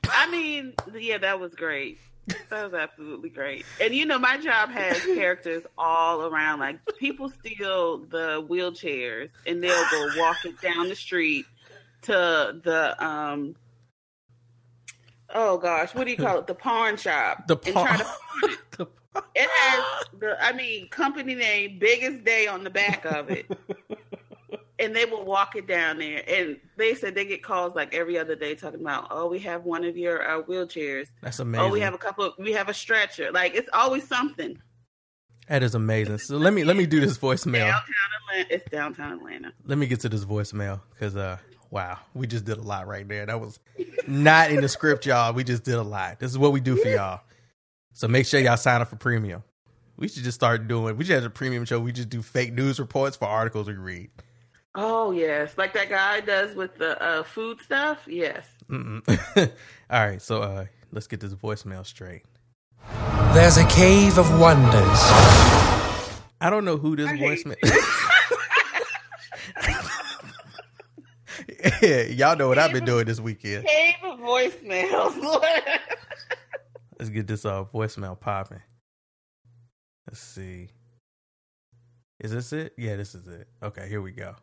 I 0.08 0.30
mean, 0.30 0.74
yeah, 0.96 1.18
that 1.18 1.38
was 1.40 1.54
great. 1.54 1.98
That 2.26 2.64
was 2.64 2.74
absolutely 2.74 3.30
great. 3.30 3.64
And 3.80 3.94
you 3.94 4.06
know, 4.06 4.18
my 4.18 4.38
job 4.38 4.70
has 4.70 5.02
characters 5.04 5.64
all 5.76 6.26
around. 6.26 6.60
Like 6.60 6.78
people 6.98 7.28
steal 7.28 7.98
the 7.98 8.46
wheelchairs 8.48 9.30
and 9.46 9.62
they'll 9.62 9.84
go 9.90 10.08
walking 10.18 10.54
down 10.62 10.88
the 10.88 10.94
street 10.94 11.46
to 12.02 12.60
the 12.62 13.04
um 13.04 13.56
oh 15.34 15.58
gosh, 15.58 15.94
what 15.94 16.04
do 16.04 16.10
you 16.10 16.16
call 16.16 16.38
it? 16.38 16.46
The 16.46 16.54
pawn 16.54 16.96
shop. 16.96 17.46
The 17.48 17.58
and 17.66 17.74
pawn- 17.74 17.86
try 17.86 17.96
to 17.98 18.04
pawn 18.04 18.50
it. 18.50 18.88
It 19.34 19.46
has 19.50 20.04
the 20.18 20.42
I 20.42 20.54
mean, 20.54 20.88
company 20.88 21.34
name, 21.34 21.78
biggest 21.78 22.24
day 22.24 22.46
on 22.46 22.64
the 22.64 22.70
back 22.70 23.04
of 23.04 23.28
it. 23.30 23.46
and 24.82 24.94
they 24.94 25.04
will 25.04 25.24
walk 25.24 25.54
it 25.56 25.66
down 25.66 25.98
there. 25.98 26.22
And 26.28 26.58
they 26.76 26.94
said 26.94 27.14
they 27.14 27.24
get 27.24 27.42
calls 27.42 27.74
like 27.74 27.94
every 27.94 28.18
other 28.18 28.34
day 28.34 28.54
talking 28.54 28.80
about, 28.80 29.08
oh, 29.10 29.28
we 29.28 29.38
have 29.40 29.64
one 29.64 29.84
of 29.84 29.96
your 29.96 30.28
uh, 30.28 30.42
wheelchairs. 30.42 31.08
That's 31.22 31.38
amazing. 31.38 31.66
Oh, 31.66 31.70
we 31.70 31.80
have 31.80 31.94
a 31.94 31.98
couple. 31.98 32.26
Of, 32.26 32.34
we 32.38 32.52
have 32.52 32.68
a 32.68 32.74
stretcher. 32.74 33.30
Like 33.30 33.54
it's 33.54 33.70
always 33.72 34.06
something. 34.06 34.60
That 35.48 35.62
is 35.62 35.74
amazing. 35.74 36.18
So 36.18 36.36
let 36.36 36.52
me 36.52 36.64
let 36.64 36.76
me 36.76 36.86
do 36.86 37.00
this 37.00 37.18
voicemail. 37.18 37.70
Downtown 37.70 37.84
Atlanta. 38.30 38.54
It's 38.54 38.70
downtown 38.70 39.12
Atlanta. 39.12 39.52
Let 39.64 39.78
me 39.78 39.86
get 39.86 40.00
to 40.00 40.08
this 40.08 40.24
voicemail 40.24 40.80
because 40.90 41.16
uh 41.16 41.38
wow, 41.70 41.98
we 42.14 42.26
just 42.26 42.44
did 42.44 42.58
a 42.58 42.62
lot 42.62 42.86
right 42.86 43.08
there. 43.08 43.26
That 43.26 43.40
was 43.40 43.58
not 44.06 44.50
in 44.50 44.60
the 44.60 44.68
script, 44.68 45.06
y'all. 45.06 45.32
We 45.32 45.44
just 45.44 45.64
did 45.64 45.74
a 45.74 45.82
lot. 45.82 46.20
This 46.20 46.30
is 46.30 46.38
what 46.38 46.52
we 46.52 46.60
do 46.60 46.76
for 46.76 46.88
y'all. 46.88 47.20
So 47.94 48.08
make 48.08 48.26
sure 48.26 48.40
y'all 48.40 48.56
sign 48.56 48.80
up 48.80 48.88
for 48.88 48.96
premium. 48.96 49.42
We 49.96 50.08
should 50.08 50.24
just 50.24 50.34
start 50.34 50.68
doing. 50.68 50.96
We 50.96 51.04
should 51.04 51.14
have 51.14 51.24
a 51.24 51.30
premium 51.30 51.64
show. 51.64 51.78
We 51.80 51.92
just 51.92 52.08
do 52.08 52.22
fake 52.22 52.52
news 52.52 52.78
reports 52.78 53.16
for 53.16 53.26
articles 53.26 53.66
we 53.66 53.74
read. 53.74 54.10
Oh 54.74 55.10
yes, 55.10 55.58
like 55.58 55.74
that 55.74 55.90
guy 55.90 56.20
does 56.20 56.56
with 56.56 56.78
the 56.78 57.00
uh, 57.02 57.22
food 57.24 57.60
stuff. 57.60 58.04
Yes. 58.06 58.46
All 58.70 58.80
right, 59.90 60.22
so 60.22 60.40
uh 60.42 60.64
let's 60.92 61.06
get 61.06 61.20
this 61.20 61.34
voicemail 61.34 61.84
straight. 61.84 62.22
There's 63.34 63.58
a 63.58 63.66
cave 63.66 64.16
of 64.18 64.40
wonders. 64.40 64.72
I 66.40 66.48
don't 66.48 66.64
know 66.64 66.78
who 66.78 66.96
this 66.96 67.10
voicemail. 67.10 67.56
yeah, 71.82 72.02
y'all 72.04 72.36
know 72.36 72.48
what 72.48 72.58
I've 72.58 72.72
been 72.72 72.86
doing 72.86 73.04
this 73.04 73.20
weekend. 73.20 73.66
Cave 73.66 73.94
of 74.04 74.18
voicemails. 74.20 75.22
Let's 76.98 77.10
get 77.10 77.26
this 77.26 77.44
uh 77.44 77.64
voicemail 77.64 78.18
popping. 78.18 78.62
Let's 80.06 80.20
see. 80.20 80.70
Is 82.20 82.30
this 82.30 82.54
it? 82.54 82.72
Yeah, 82.78 82.96
this 82.96 83.14
is 83.14 83.26
it. 83.26 83.48
Okay, 83.62 83.86
here 83.88 84.00
we 84.00 84.12
go. 84.12 84.34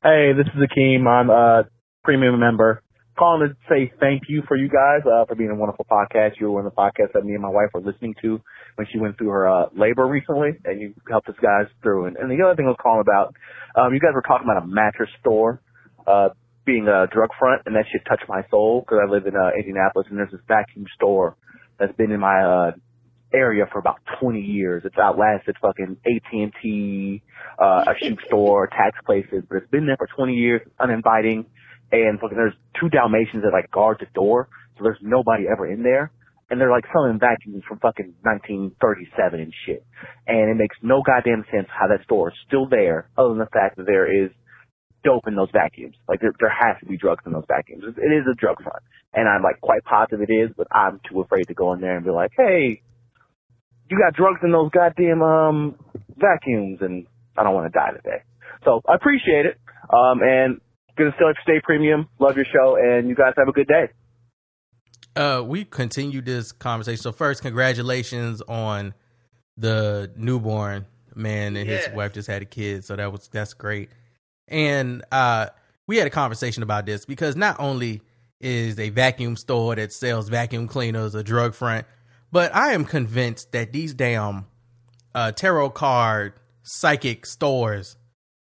Hey, 0.00 0.30
this 0.30 0.46
is 0.46 0.62
Akeem. 0.62 1.08
I'm 1.08 1.28
a 1.28 1.64
premium 2.04 2.38
member. 2.38 2.84
Calling 3.18 3.48
to 3.48 3.56
say 3.68 3.90
thank 3.98 4.22
you 4.28 4.44
for 4.46 4.56
you 4.56 4.68
guys 4.68 5.00
uh, 5.04 5.24
for 5.26 5.34
being 5.34 5.50
a 5.50 5.56
wonderful 5.56 5.84
podcast. 5.90 6.38
You 6.38 6.46
were 6.46 6.52
one 6.52 6.66
of 6.66 6.72
the 6.72 6.78
podcasts 6.78 7.14
that 7.14 7.24
me 7.24 7.32
and 7.32 7.42
my 7.42 7.48
wife 7.48 7.70
were 7.74 7.80
listening 7.80 8.14
to 8.22 8.40
when 8.76 8.86
she 8.92 9.00
went 9.00 9.18
through 9.18 9.30
her 9.30 9.48
uh, 9.48 9.66
labor 9.76 10.06
recently, 10.06 10.50
and 10.64 10.80
you 10.80 10.94
helped 11.10 11.28
us 11.28 11.34
guys 11.42 11.66
through. 11.82 12.06
And, 12.06 12.16
and 12.16 12.30
the 12.30 12.44
other 12.46 12.54
thing 12.54 12.66
I 12.66 12.68
was 12.68 12.78
calling 12.80 13.02
about, 13.02 13.34
um, 13.74 13.92
you 13.92 13.98
guys 13.98 14.14
were 14.14 14.22
talking 14.22 14.46
about 14.46 14.62
a 14.62 14.66
mattress 14.68 15.10
store 15.18 15.60
uh, 16.06 16.28
being 16.64 16.86
a 16.86 17.08
drug 17.12 17.30
front, 17.36 17.62
and 17.66 17.74
that 17.74 17.86
shit 17.90 18.02
touched 18.08 18.28
my 18.28 18.42
soul 18.52 18.86
because 18.86 19.02
I 19.02 19.10
live 19.10 19.26
in 19.26 19.34
uh, 19.34 19.50
Indianapolis, 19.58 20.06
and 20.10 20.16
there's 20.16 20.30
this 20.30 20.46
vacuum 20.46 20.86
store 20.94 21.34
that's 21.80 21.96
been 21.96 22.12
in 22.12 22.20
my 22.20 22.38
uh, 22.38 22.70
area 23.32 23.64
for 23.72 23.78
about 23.78 23.98
20 24.20 24.40
years. 24.40 24.82
It's 24.84 24.96
outlasted 24.96 25.56
fucking 25.60 25.96
AT&T, 26.06 27.22
uh, 27.60 27.84
a 27.86 27.94
shoe 28.00 28.16
store, 28.26 28.68
tax 28.68 28.98
places, 29.04 29.44
but 29.48 29.58
it's 29.58 29.70
been 29.70 29.86
there 29.86 29.96
for 29.98 30.08
20 30.16 30.34
years, 30.34 30.62
uninviting, 30.80 31.46
and 31.92 32.20
fucking 32.20 32.36
there's 32.36 32.54
two 32.80 32.88
Dalmatians 32.88 33.42
that 33.44 33.52
like 33.52 33.70
guard 33.70 33.98
the 34.00 34.06
door, 34.14 34.48
so 34.76 34.84
there's 34.84 34.98
nobody 35.02 35.44
ever 35.50 35.70
in 35.70 35.82
there. 35.82 36.12
And 36.50 36.58
they're 36.58 36.70
like 36.70 36.84
selling 36.94 37.18
vacuums 37.20 37.62
from 37.68 37.78
fucking 37.78 38.14
1937 38.24 39.40
and 39.40 39.52
shit. 39.66 39.84
And 40.26 40.48
it 40.48 40.56
makes 40.56 40.76
no 40.80 41.02
goddamn 41.04 41.44
sense 41.52 41.68
how 41.68 41.88
that 41.88 42.02
store 42.04 42.30
is 42.30 42.36
still 42.46 42.66
there, 42.66 43.10
other 43.18 43.30
than 43.30 43.38
the 43.38 43.52
fact 43.52 43.76
that 43.76 43.84
there 43.84 44.08
is 44.08 44.30
dope 45.04 45.28
in 45.28 45.36
those 45.36 45.50
vacuums. 45.52 45.94
Like 46.08 46.20
there, 46.20 46.32
there 46.40 46.52
has 46.52 46.80
to 46.80 46.86
be 46.86 46.96
drugs 46.96 47.22
in 47.26 47.32
those 47.32 47.44
vacuums. 47.48 47.84
It 47.84 48.00
it 48.00 48.12
is 48.16 48.24
a 48.30 48.34
drug 48.34 48.56
front. 48.62 48.82
And 49.12 49.28
I'm 49.28 49.42
like 49.42 49.60
quite 49.60 49.84
positive 49.84 50.24
it 50.26 50.32
is, 50.32 50.50
but 50.56 50.68
I'm 50.72 51.00
too 51.08 51.20
afraid 51.20 51.48
to 51.48 51.54
go 51.54 51.72
in 51.74 51.80
there 51.80 51.96
and 51.96 52.04
be 52.04 52.10
like, 52.10 52.32
hey, 52.36 52.80
you 53.90 53.98
got 53.98 54.14
drugs 54.14 54.40
in 54.42 54.52
those 54.52 54.70
goddamn 54.70 55.22
um 55.22 55.74
vacuums 56.16 56.78
and 56.80 57.06
I 57.36 57.44
don't 57.44 57.54
want 57.54 57.72
to 57.72 57.78
die 57.78 57.92
today. 57.92 58.22
So 58.64 58.80
I 58.88 58.94
appreciate 58.94 59.46
it. 59.46 59.58
Um 59.90 60.20
and 60.22 60.60
gonna 60.96 61.12
still 61.14 61.32
stay 61.42 61.60
premium. 61.62 62.08
Love 62.18 62.36
your 62.36 62.46
show 62.52 62.76
and 62.76 63.08
you 63.08 63.14
guys 63.14 63.34
have 63.36 63.48
a 63.48 63.52
good 63.52 63.68
day. 63.68 63.88
Uh, 65.16 65.42
we 65.42 65.64
continue 65.64 66.20
this 66.20 66.52
conversation. 66.52 67.02
So 67.02 67.10
first, 67.10 67.42
congratulations 67.42 68.40
on 68.42 68.94
the 69.56 70.12
newborn 70.16 70.86
man 71.14 71.56
and 71.56 71.68
his 71.68 71.88
wife 71.90 72.12
just 72.12 72.28
had 72.28 72.42
a 72.42 72.44
kid. 72.44 72.84
So 72.84 72.94
that 72.96 73.10
was 73.10 73.28
that's 73.28 73.54
great. 73.54 73.90
And 74.46 75.04
uh, 75.10 75.48
we 75.86 75.96
had 75.96 76.06
a 76.06 76.10
conversation 76.10 76.62
about 76.62 76.86
this 76.86 77.04
because 77.04 77.34
not 77.34 77.58
only 77.58 78.00
is 78.40 78.78
a 78.78 78.90
vacuum 78.90 79.36
store 79.36 79.74
that 79.74 79.92
sells 79.92 80.28
vacuum 80.28 80.68
cleaners 80.68 81.14
a 81.14 81.24
drug 81.24 81.54
front, 81.54 81.86
but 82.30 82.54
I 82.54 82.72
am 82.72 82.84
convinced 82.84 83.52
that 83.52 83.72
these 83.72 83.94
damn 83.94 84.46
uh, 85.14 85.32
tarot 85.32 85.70
card 85.70 86.34
psychic 86.62 87.26
stores 87.26 87.96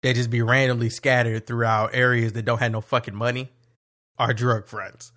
that 0.04 0.16
just 0.16 0.30
be 0.30 0.42
randomly 0.42 0.90
scattered 0.90 1.46
throughout 1.46 1.92
areas 1.94 2.34
that 2.34 2.46
don't 2.46 2.60
have 2.60 2.72
no 2.72 2.82
fucking 2.82 3.16
money 3.16 3.52
are 4.18 4.34
drug 4.34 4.68
fronts. 4.68 5.12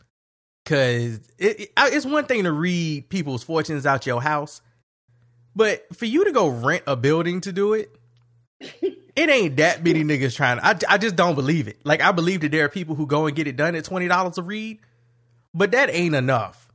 Cause 0.66 1.20
it, 1.38 1.60
it, 1.60 1.72
it's 1.76 2.06
one 2.06 2.26
thing 2.26 2.44
to 2.44 2.52
read 2.52 3.08
people's 3.08 3.42
fortunes 3.42 3.86
out 3.86 4.06
your 4.06 4.20
house, 4.22 4.60
but 5.56 5.84
for 5.96 6.04
you 6.04 6.24
to 6.26 6.32
go 6.32 6.48
rent 6.48 6.84
a 6.86 6.96
building 6.96 7.40
to 7.42 7.52
do 7.52 7.72
it, 7.72 7.96
it 8.60 9.30
ain't 9.30 9.56
that 9.56 9.82
many 9.82 10.04
niggas 10.04 10.36
trying. 10.36 10.60
I, 10.60 10.76
I 10.88 10.98
just 10.98 11.16
don't 11.16 11.34
believe 11.34 11.66
it. 11.66 11.80
Like 11.84 12.02
I 12.02 12.12
believe 12.12 12.42
that 12.42 12.52
there 12.52 12.66
are 12.66 12.68
people 12.68 12.94
who 12.94 13.06
go 13.06 13.26
and 13.26 13.34
get 13.34 13.48
it 13.48 13.56
done 13.56 13.74
at 13.74 13.84
twenty 13.84 14.06
dollars 14.06 14.38
a 14.38 14.42
read, 14.42 14.80
but 15.54 15.72
that 15.72 15.92
ain't 15.92 16.14
enough 16.14 16.69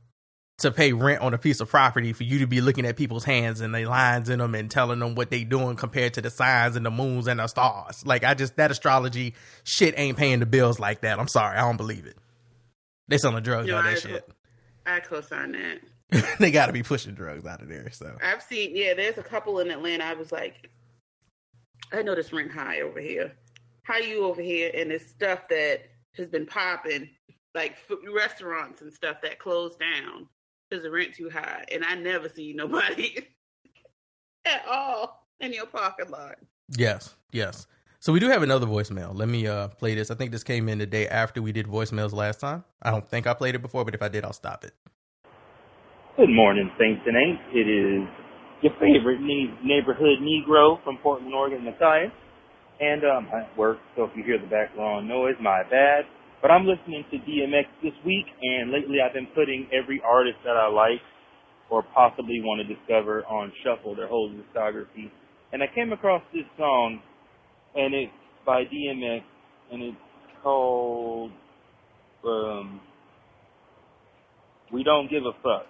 to 0.58 0.70
pay 0.70 0.92
rent 0.92 1.20
on 1.20 1.34
a 1.34 1.38
piece 1.38 1.60
of 1.60 1.68
property 1.68 2.12
for 2.14 2.24
you 2.24 2.38
to 2.38 2.46
be 2.46 2.60
looking 2.60 2.86
at 2.86 2.96
people's 2.96 3.24
hands 3.24 3.60
and 3.60 3.74
the 3.74 3.84
lines 3.84 4.30
in 4.30 4.38
them 4.38 4.54
and 4.54 4.70
telling 4.70 4.98
them 5.00 5.14
what 5.14 5.30
they 5.30 5.44
doing 5.44 5.76
compared 5.76 6.14
to 6.14 6.22
the 6.22 6.30
signs 6.30 6.76
and 6.76 6.86
the 6.86 6.90
moons 6.90 7.26
and 7.26 7.40
the 7.40 7.46
stars. 7.46 8.06
Like 8.06 8.24
I 8.24 8.34
just 8.34 8.56
that 8.56 8.70
astrology 8.70 9.34
shit 9.64 9.94
ain't 9.98 10.16
paying 10.16 10.40
the 10.40 10.46
bills 10.46 10.80
like 10.80 11.02
that. 11.02 11.18
I'm 11.18 11.28
sorry, 11.28 11.58
I 11.58 11.60
don't 11.60 11.76
believe 11.76 12.06
it. 12.06 12.16
They 13.08 13.18
selling 13.18 13.42
drugs 13.42 13.68
You 13.68 13.76
out 13.76 13.84
I, 13.84 13.90
that 13.90 14.00
shit. 14.00 14.28
I 14.86 15.00
co-sign 15.00 15.52
that. 15.52 15.80
they 16.38 16.50
got 16.50 16.66
to 16.66 16.72
be 16.72 16.82
pushing 16.82 17.14
drugs 17.14 17.44
out 17.44 17.60
of 17.60 17.68
there. 17.68 17.90
So 17.90 18.16
I've 18.22 18.42
seen, 18.42 18.74
yeah, 18.74 18.94
there's 18.94 19.18
a 19.18 19.22
couple 19.22 19.58
in 19.58 19.70
Atlanta. 19.70 20.04
I 20.04 20.14
was 20.14 20.32
like, 20.32 20.70
I 21.92 22.02
know 22.02 22.14
this 22.14 22.32
ring 22.32 22.48
high 22.48 22.80
over 22.80 23.00
here. 23.00 23.32
How 23.82 23.98
you 23.98 24.24
over 24.24 24.40
here? 24.40 24.70
And 24.74 24.90
this 24.90 25.06
stuff 25.08 25.48
that 25.50 25.82
has 26.16 26.28
been 26.28 26.46
popping, 26.46 27.10
like 27.54 27.76
restaurants 28.14 28.80
and 28.80 28.92
stuff 28.92 29.20
that 29.22 29.38
closed 29.38 29.78
down 29.80 30.28
because 30.68 30.82
the 30.82 30.90
rent 30.90 31.14
too 31.14 31.30
high. 31.30 31.64
And 31.72 31.84
I 31.84 31.94
never 31.94 32.28
see 32.28 32.52
nobody 32.54 33.16
at 34.44 34.62
all 34.68 35.26
in 35.40 35.52
your 35.52 35.66
parking 35.66 36.10
lot. 36.10 36.36
yes, 36.76 37.14
yes. 37.32 37.66
So 38.00 38.12
we 38.12 38.20
do 38.20 38.28
have 38.28 38.42
another 38.42 38.66
voicemail. 38.66 39.16
Let 39.16 39.28
me 39.28 39.46
uh 39.46 39.68
play 39.68 39.94
this. 39.94 40.10
I 40.10 40.14
think 40.14 40.30
this 40.30 40.44
came 40.44 40.68
in 40.68 40.78
the 40.78 40.86
day 40.86 41.08
after 41.08 41.42
we 41.42 41.52
did 41.52 41.66
voicemails 41.66 42.12
last 42.12 42.40
time. 42.40 42.64
I 42.82 42.90
don't 42.90 43.08
think 43.08 43.26
I 43.26 43.34
played 43.34 43.54
it 43.54 43.62
before, 43.62 43.84
but 43.84 43.94
if 43.94 44.02
I 44.02 44.08
did, 44.08 44.24
I'll 44.24 44.32
stop 44.32 44.64
it. 44.64 44.74
Good 46.16 46.30
morning, 46.30 46.70
Saints 46.78 47.02
and 47.06 47.16
Aints. 47.16 47.42
It 47.52 47.68
is 47.68 48.08
your 48.62 48.72
favorite 48.80 49.20
ne- 49.20 49.58
neighborhood 49.64 50.18
Negro 50.22 50.82
from 50.84 50.98
Portland, 51.02 51.34
Oregon, 51.34 51.64
Matthias. 51.64 52.12
And 52.80 53.04
um, 53.04 53.28
I'm 53.32 53.40
at 53.40 53.58
work, 53.58 53.78
so 53.96 54.04
if 54.04 54.10
you 54.16 54.22
hear 54.22 54.38
the 54.38 54.46
background 54.46 55.08
noise, 55.08 55.34
my 55.40 55.62
bad. 55.70 56.04
But 56.42 56.50
I'm 56.50 56.66
listening 56.66 57.04
to 57.10 57.16
DMX 57.18 57.64
this 57.82 57.92
week, 58.04 58.26
and 58.42 58.70
lately 58.70 58.98
I've 59.00 59.14
been 59.14 59.26
putting 59.34 59.66
every 59.72 60.00
artist 60.04 60.36
that 60.44 60.56
I 60.56 60.68
like 60.68 61.00
or 61.70 61.82
possibly 61.94 62.40
want 62.42 62.66
to 62.66 62.74
discover 62.74 63.24
on 63.24 63.52
shuffle, 63.64 63.96
their 63.96 64.06
whole 64.06 64.30
discography. 64.30 65.10
And 65.52 65.62
I 65.62 65.66
came 65.74 65.92
across 65.92 66.22
this 66.32 66.44
song, 66.56 67.00
and 67.74 67.94
it's 67.94 68.12
by 68.44 68.64
DMX, 68.64 69.22
and 69.72 69.82
it's 69.82 69.96
called 70.42 71.32
um, 72.24 72.80
We 74.72 74.84
Don't 74.84 75.10
Give 75.10 75.24
a 75.24 75.32
Fuck. 75.42 75.66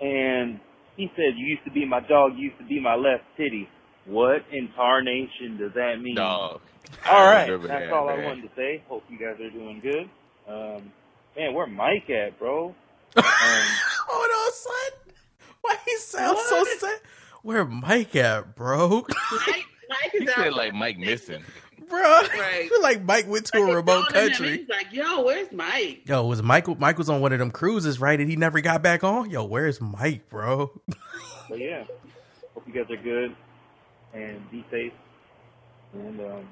And 0.00 0.60
he 0.96 1.10
said, 1.16 1.36
You 1.36 1.46
used 1.46 1.64
to 1.64 1.72
be 1.72 1.86
my 1.86 2.00
dog, 2.00 2.32
you 2.36 2.50
used 2.50 2.58
to 2.58 2.66
be 2.66 2.80
my 2.80 2.94
left 2.94 3.24
titty. 3.36 3.68
What 4.06 4.42
in 4.52 4.68
tarnation 4.74 5.58
does 5.58 5.72
that 5.74 6.00
mean? 6.00 6.16
Dog. 6.16 6.60
All 7.06 7.16
I 7.26 7.32
right, 7.32 7.42
remember 7.44 7.68
that's 7.68 7.84
that, 7.86 7.92
all 7.92 8.08
I 8.08 8.24
wanted 8.24 8.42
to 8.42 8.50
say. 8.56 8.82
Hope 8.88 9.04
you 9.08 9.18
guys 9.18 9.40
are 9.40 9.50
doing 9.50 9.80
good. 9.80 10.08
Um, 10.48 10.92
man, 11.36 11.54
where 11.54 11.66
Mike 11.66 12.08
at, 12.10 12.38
bro? 12.38 12.74
Hold 13.16 14.30
on, 14.46 14.52
son. 14.52 15.16
Why 15.60 15.76
he 15.84 15.96
sound 15.98 16.38
so 16.46 16.64
sad? 16.78 17.00
Where 17.42 17.64
Mike 17.64 18.14
at, 18.16 18.54
bro? 18.54 19.06
Mike, 19.46 19.64
Mike 19.88 19.98
He 20.12 20.18
is 20.24 20.28
out 20.30 20.36
said 20.36 20.52
like 20.54 20.74
Mike 20.74 20.98
missing. 20.98 21.42
bro, 21.88 22.00
Right. 22.00 22.68
like 22.82 23.02
Mike 23.04 23.26
went 23.28 23.46
to 23.46 23.58
a 23.58 23.76
remote 23.76 24.04
he's 24.04 24.12
calling 24.12 24.26
him, 24.26 24.30
country. 24.30 24.58
He's 24.58 24.68
like, 24.68 24.92
yo, 24.92 25.22
where's 25.22 25.50
Mike? 25.52 26.02
Yo, 26.06 26.26
was 26.26 26.42
Michael? 26.42 26.76
Mike 26.76 26.98
was 26.98 27.08
on 27.08 27.20
one 27.20 27.32
of 27.32 27.38
them 27.38 27.50
cruises, 27.50 28.00
right? 28.00 28.18
And 28.20 28.28
he 28.28 28.36
never 28.36 28.60
got 28.60 28.82
back 28.82 29.04
on. 29.04 29.30
Yo, 29.30 29.44
where's 29.44 29.80
Mike, 29.80 30.28
bro? 30.28 30.70
But 31.48 31.58
yeah, 31.58 31.84
hope 32.54 32.66
you 32.66 32.72
guys 32.74 32.90
are 32.90 33.02
good 33.02 33.34
and 34.14 34.50
be 34.50 34.64
safe. 34.70 34.92
And 35.94 36.20
um, 36.20 36.48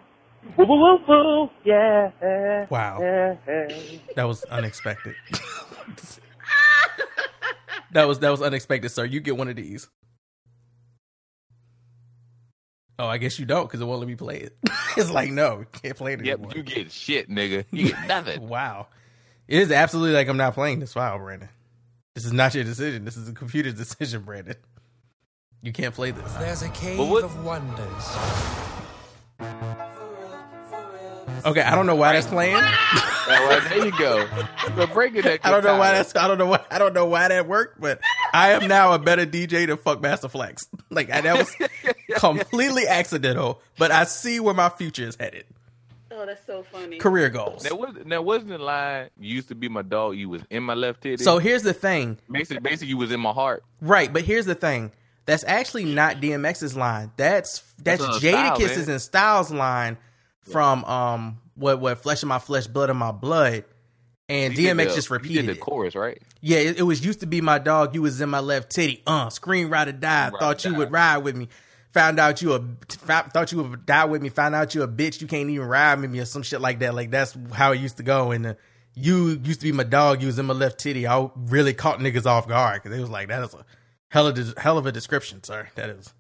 woo 0.57 0.67
woo 0.67 0.77
woo 0.77 0.99
woo, 1.09 1.51
yeah. 1.65 2.67
Wow. 2.71 2.99
yeah. 3.01 3.35
That 4.15 4.25
was 4.25 4.45
unexpected. 4.45 5.15
that 7.93 8.07
was 8.09 8.19
that 8.21 8.31
was 8.31 8.43
unexpected, 8.43 8.91
sir. 8.91 9.05
You 9.05 9.21
get 9.21 9.37
one 9.37 9.49
of 9.49 9.57
these. 9.57 9.89
Oh, 12.99 13.07
I 13.07 13.19
guess 13.19 13.39
you 13.39 13.45
don't 13.45 13.67
because 13.67 13.81
it 13.81 13.85
won't 13.85 13.99
let 14.01 14.09
me 14.09 14.15
play 14.15 14.39
it. 14.39 14.57
it's 14.97 15.11
like 15.11 15.31
no, 15.31 15.59
you 15.61 15.67
can't 15.83 15.97
play 15.97 16.15
it 16.15 16.25
Yep, 16.25 16.39
anymore. 16.39 16.53
you 16.57 16.63
get 16.63 16.91
shit, 16.91 17.29
nigga. 17.29 17.65
You 17.71 17.89
get 17.91 18.07
nothing. 18.09 18.49
Wow. 18.49 18.87
It 19.49 19.61
is 19.61 19.71
absolutely 19.71 20.15
like 20.15 20.29
I'm 20.29 20.37
not 20.39 20.55
playing 20.55 20.81
this 20.81 20.93
file, 20.95 21.19
Brandon. 21.19 21.49
This 22.15 22.25
is 22.25 22.33
not 22.33 22.55
your 22.55 22.65
decision. 22.65 23.05
This 23.05 23.17
is 23.19 23.27
the 23.27 23.33
computer's 23.33 23.75
decision, 23.75 24.23
Brandon. 24.23 24.57
You 25.63 25.73
can't 25.73 25.95
play 25.95 26.11
this. 26.13 26.33
There's 26.35 26.63
a 26.63 26.69
cave 26.71 26.99
what- 26.99 27.25
of 27.25 27.45
wonders. 27.45 28.17
Okay, 31.45 31.63
I 31.63 31.75
don't 31.75 31.87
know 31.87 31.95
why 31.95 32.13
that's 32.13 32.27
playing. 32.27 32.63
There 33.27 33.85
you 33.85 33.99
go. 33.99 34.29
But 34.77 34.93
breaking 34.93 35.23
that. 35.23 35.41
I 35.45 35.51
don't 35.51 35.65
know 35.65 35.77
why 35.79 35.93
that's 35.93 36.15
I 36.15 36.29
don't 36.29 36.39
know 36.39 36.47
why 36.47 36.65
I 36.71 36.79
don't 36.79 36.95
know 36.95 37.07
why 37.07 37.29
that 37.29 37.49
worked, 37.49 37.81
but 37.81 38.01
I 38.33 38.53
am 38.53 38.69
now 38.69 38.93
a 38.93 38.99
better 38.99 39.27
DJ 39.27 39.67
than 39.67 39.77
fuck 39.79 40.01
Master 40.01 40.29
Flex. 40.29 40.69
Like 40.91 41.11
I, 41.11 41.21
that 41.23 41.37
was 41.37 41.53
completely 42.17 42.87
accidental, 42.87 43.61
but 43.77 43.91
I 43.91 44.05
see 44.05 44.39
where 44.39 44.55
my 44.55 44.69
future 44.69 45.05
is 45.05 45.17
headed. 45.17 45.45
Oh, 46.13 46.25
that's 46.25 46.47
so 46.47 46.63
funny. 46.63 46.99
Career 46.99 47.29
goals. 47.29 47.65
That 47.65 47.77
was 47.77 47.97
that 48.07 48.25
wasn't 48.25 48.51
the 48.51 48.59
line. 48.59 49.11
You 49.19 49.35
used 49.35 49.49
to 49.49 49.57
be 49.57 49.69
my 49.69 49.83
dog. 49.83 50.17
You 50.17 50.29
was 50.29 50.43
in 50.49 50.63
my 50.63 50.75
left 50.75 51.03
titty. 51.03 51.23
So 51.23 51.39
here's 51.39 51.63
the 51.65 51.75
thing. 51.75 52.19
basically, 52.31 52.61
basically, 52.61 52.89
you 52.89 52.97
was 52.97 53.11
in 53.11 53.21
my 53.21 53.33
heart. 53.33 53.65
Right, 53.81 54.13
but 54.13 54.23
here's 54.23 54.47
the 54.47 54.55
thing. 54.55 54.93
That's 55.27 55.45
actually 55.45 55.85
not 55.85 56.19
DMX's 56.19 56.77
line. 56.77 57.11
That's 57.17 57.61
that's, 57.83 58.01
That's 58.01 58.03
on 58.03 58.21
Styles, 58.21 58.59
Jadakiss's 58.61 58.89
and 58.89 59.03
Styles 59.03 59.51
line 59.51 59.99
from 60.51 60.85
um 60.85 61.39
what 61.55 61.81
what 61.81 61.99
flesh 61.99 62.23
of 62.23 62.29
my 62.29 62.39
flesh, 62.39 62.67
blood 62.67 62.91
of 62.91 62.97
my 62.97 63.13
blood. 63.13 63.65
And 64.29 64.57
You 64.59 64.69
DMX 64.71 64.89
the- 64.89 64.95
just 64.97 65.09
you 65.11 65.15
repeated 65.15 65.47
did 65.47 65.57
the 65.57 65.61
chorus, 65.61 65.95
right? 65.95 66.21
Yeah, 66.41 66.59
it, 66.59 66.79
it 66.79 66.83
was 66.83 67.05
used 67.05 67.21
to 67.21 67.27
be 67.27 67.41
my 67.41 67.59
dog. 67.61 67.95
You 67.95 68.03
was 68.03 68.21
in 68.21 68.29
my 68.29 68.41
left 68.41 68.71
titty. 68.71 69.03
Uh, 69.07 69.31
screen 69.31 69.69
ride 69.69 69.87
or 69.89 69.93
die. 69.93 70.31
Ride 70.31 70.41
Thought 70.41 70.65
you 70.65 70.73
die. 70.73 70.79
would 70.79 70.91
ride 70.93 71.19
with 71.19 71.37
me. 71.37 71.49
Found 71.93 72.19
out 72.19 72.43
you 72.43 72.53
a 72.53 72.59
thought 72.89 73.53
you 73.53 73.63
would 73.63 73.87
die 73.87 74.05
with 74.05 74.21
me. 74.23 74.29
Found 74.31 74.55
out 74.55 74.75
you 74.75 74.83
a 74.83 74.89
bitch. 74.89 75.21
You 75.21 75.27
can't 75.29 75.49
even 75.49 75.67
ride 75.67 76.01
with 76.01 76.11
me 76.11 76.19
or 76.19 76.25
some 76.25 76.43
shit 76.43 76.61
like 76.61 76.81
that. 76.81 76.95
Like 76.95 77.11
that's 77.11 77.37
how 77.53 77.73
it 77.73 77.79
used 77.81 77.97
to 77.99 78.03
go. 78.03 78.33
And 78.33 78.47
uh, 78.47 78.55
you 78.95 79.41
used 79.45 79.61
to 79.61 79.67
be 79.67 79.73
my 79.73 79.85
dog. 79.85 80.21
You 80.21 80.27
was 80.27 80.39
in 80.39 80.47
my 80.47 80.55
left 80.55 80.79
titty. 80.79 81.07
I 81.07 81.31
really 81.37 81.73
caught 81.73 82.01
niggas 82.01 82.27
off 82.27 82.49
guard 82.49 82.83
because 82.83 82.99
it 82.99 83.01
was 83.01 83.11
like 83.11 83.29
that 83.29 83.43
is 83.45 83.55
a 83.55 83.65
hell 84.11 84.27
of 84.27 84.37
a, 84.39 84.61
hell 84.61 84.77
of 84.77 84.87
a 84.87 84.93
description, 84.93 85.43
sir. 85.45 85.69
That 85.77 85.89
is 85.89 86.13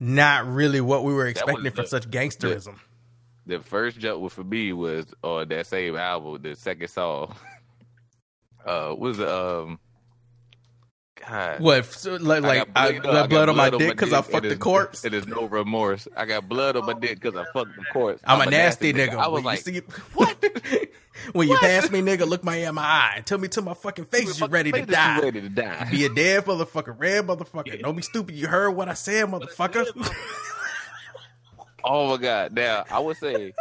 not 0.00 0.46
really 0.46 0.80
what 0.80 1.04
we 1.04 1.12
were 1.12 1.26
expecting 1.26 1.70
from 1.70 1.86
such 1.86 2.10
gangsterism. 2.10 2.74
The 2.74 2.80
first 3.58 3.98
jump 3.98 4.20
with 4.20 4.32
for 4.32 4.44
me 4.44 4.72
was 4.72 5.12
on 5.24 5.48
that 5.48 5.66
same 5.66 5.96
album, 5.96 6.40
the 6.42 6.54
second 6.54 6.88
song. 6.88 7.34
Uh, 8.62 8.94
was 8.96 9.18
um, 9.18 9.80
God. 11.26 11.60
What 11.60 11.84
so, 11.86 12.16
like 12.16 12.44
I 12.44 12.48
like 12.48 12.58
got 12.58 12.72
blood- 12.74 12.86
I 12.86 13.20
got 13.20 13.30
blood 13.30 13.48
on 13.48 13.56
my 13.56 13.70
dick 13.70 13.90
because 13.90 14.12
I 14.12 14.22
fucked 14.22 14.48
the 14.48 14.56
corpse? 14.56 15.04
It 15.04 15.14
is 15.14 15.26
no 15.26 15.46
remorse. 15.46 16.08
I 16.16 16.24
got 16.26 16.48
blood 16.48 16.76
on 16.76 16.86
my 16.86 16.94
dick 16.94 17.20
because 17.20 17.36
I 17.36 17.44
fucked 17.52 17.76
the 17.76 17.84
corpse. 17.92 18.22
I'm, 18.24 18.40
a 18.40 18.50
nasty, 18.50 18.92
nigga. 18.92 19.14
I 19.14 19.28
was 19.28 19.38
When 19.38 19.44
like, 19.44 19.66
you 19.66 19.74
see, 19.74 19.80
what? 20.14 20.44
when 21.32 21.48
you 21.48 21.56
pass 21.58 21.90
me, 21.90 22.00
nigga, 22.00 22.26
look 22.26 22.44
me 22.44 22.64
in 22.64 22.74
my 22.74 22.82
eye 22.82 23.12
and 23.16 23.26
tell 23.26 23.38
me 23.38 23.48
to 23.48 23.62
my 23.62 23.74
fucking 23.74 24.06
face 24.06 24.40
you 24.40 24.46
ready 24.46 24.72
to 24.72 24.78
"Face 24.78 24.86
that 24.88 25.14
you 25.16 25.20
die. 25.20 25.24
ready 25.26 25.40
to 25.42 25.48
die. 25.48 25.88
Be 25.90 26.04
a 26.04 26.08
dead 26.08 26.44
motherfucker, 26.44 26.94
red 26.98 27.26
motherfucker. 27.26 27.80
Don't 27.80 27.96
be 27.96 28.02
stupid. 28.02 28.34
You 28.34 28.48
heard 28.48 28.70
what 28.70 28.88
I 28.88 28.94
said, 28.94 29.26
motherfucker. 29.26 29.86
Oh 31.84 32.08
my 32.08 32.16
god! 32.22 32.52
Now 32.52 32.84
I 32.90 32.98
would 32.98 33.16
say, 33.16 33.52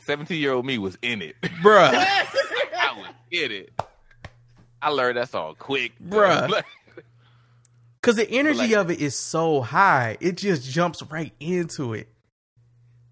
seventeen 0.00 0.40
year 0.40 0.52
old 0.52 0.66
me 0.66 0.78
was 0.78 0.98
in 1.02 1.22
it. 1.22 1.36
Bruh. 1.42 1.92
I 1.92 2.94
was 2.96 3.08
in 3.30 3.50
it. 3.52 3.80
I 4.82 4.90
learned 4.90 5.16
that 5.16 5.30
song 5.30 5.54
quick, 5.58 5.92
Bruh. 6.02 6.62
Because 8.00 8.16
the 8.16 8.30
energy 8.30 8.58
Like- 8.58 8.72
of 8.72 8.90
it 8.90 9.00
is 9.00 9.16
so 9.18 9.60
high, 9.62 10.16
it 10.20 10.36
just 10.36 10.70
jumps 10.70 11.02
right 11.04 11.32
into 11.40 11.94
it. 11.94 12.08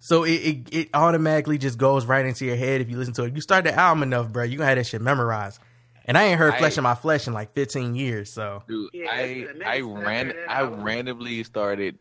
So 0.01 0.25
it, 0.25 0.31
it 0.33 0.75
it 0.75 0.89
automatically 0.95 1.59
just 1.59 1.79
goes 1.79 2.05
right 2.07 2.27
into 2.27 2.45
your 2.45 2.57
head 2.57 2.81
if 2.81 2.91
you 2.91 2.99
listen 2.99 3.15
to 3.15 3.25
it. 3.25 3.35
You 3.35 3.41
start 3.41 3.65
the 3.65 3.73
album 3.75 4.03
enough, 4.03 4.29
bro, 4.31 4.43
you 4.45 4.59
gonna 4.59 4.69
have 4.69 4.77
that 4.79 4.87
shit 4.87 5.01
memorized. 5.01 5.61
And 6.05 6.19
I 6.19 6.25
ain't 6.25 6.39
heard 6.39 6.55
I- 6.55 6.59
Flesh 6.59 6.77
in 6.77 6.83
My 6.83 6.97
Flesh 6.97 7.29
in 7.29 7.33
like 7.33 7.55
15 7.55 7.95
years, 7.95 8.33
so 8.33 8.65
Dude, 8.67 8.91
Yeah, 8.93 9.07
I 9.13 9.47
I 9.65 9.81
ran 9.81 10.35
I 10.49 10.63
album. 10.63 10.83
randomly 10.83 11.45
started 11.45 11.99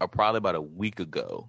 uh, 0.00 0.06
probably 0.06 0.38
about 0.38 0.54
a 0.54 0.60
week 0.60 1.00
ago. 1.00 1.48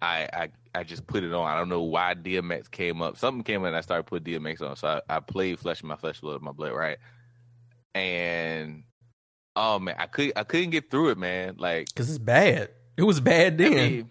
I, 0.00 0.28
I 0.32 0.48
I 0.74 0.84
just 0.84 1.06
put 1.06 1.24
it 1.24 1.32
on. 1.32 1.46
I 1.46 1.56
don't 1.58 1.68
know 1.68 1.82
why 1.82 2.14
DMX 2.14 2.70
came 2.70 3.02
up. 3.02 3.16
Something 3.16 3.42
came 3.42 3.62
in. 3.62 3.68
and 3.68 3.76
I 3.76 3.80
started 3.80 4.04
putting 4.04 4.32
DMX 4.32 4.62
on. 4.62 4.76
So 4.76 5.00
I, 5.08 5.16
I 5.16 5.20
played 5.20 5.58
Flesh 5.58 5.82
in 5.82 5.88
My 5.88 5.96
Flesh, 5.96 6.20
Blood 6.20 6.38
in 6.38 6.44
My 6.44 6.52
Blood, 6.52 6.72
right? 6.72 6.98
And 7.94 8.84
oh 9.56 9.78
man, 9.80 9.96
I 9.98 10.06
could 10.06 10.32
I 10.36 10.44
couldn't 10.44 10.70
get 10.70 10.90
through 10.90 11.10
it, 11.10 11.18
man. 11.18 11.56
Like 11.58 11.88
because 11.88 12.08
it's 12.08 12.18
bad. 12.18 12.70
It 12.96 13.02
was 13.02 13.20
bad 13.20 13.54
I 13.54 13.56
then. 13.56 13.72
mean, 13.72 14.10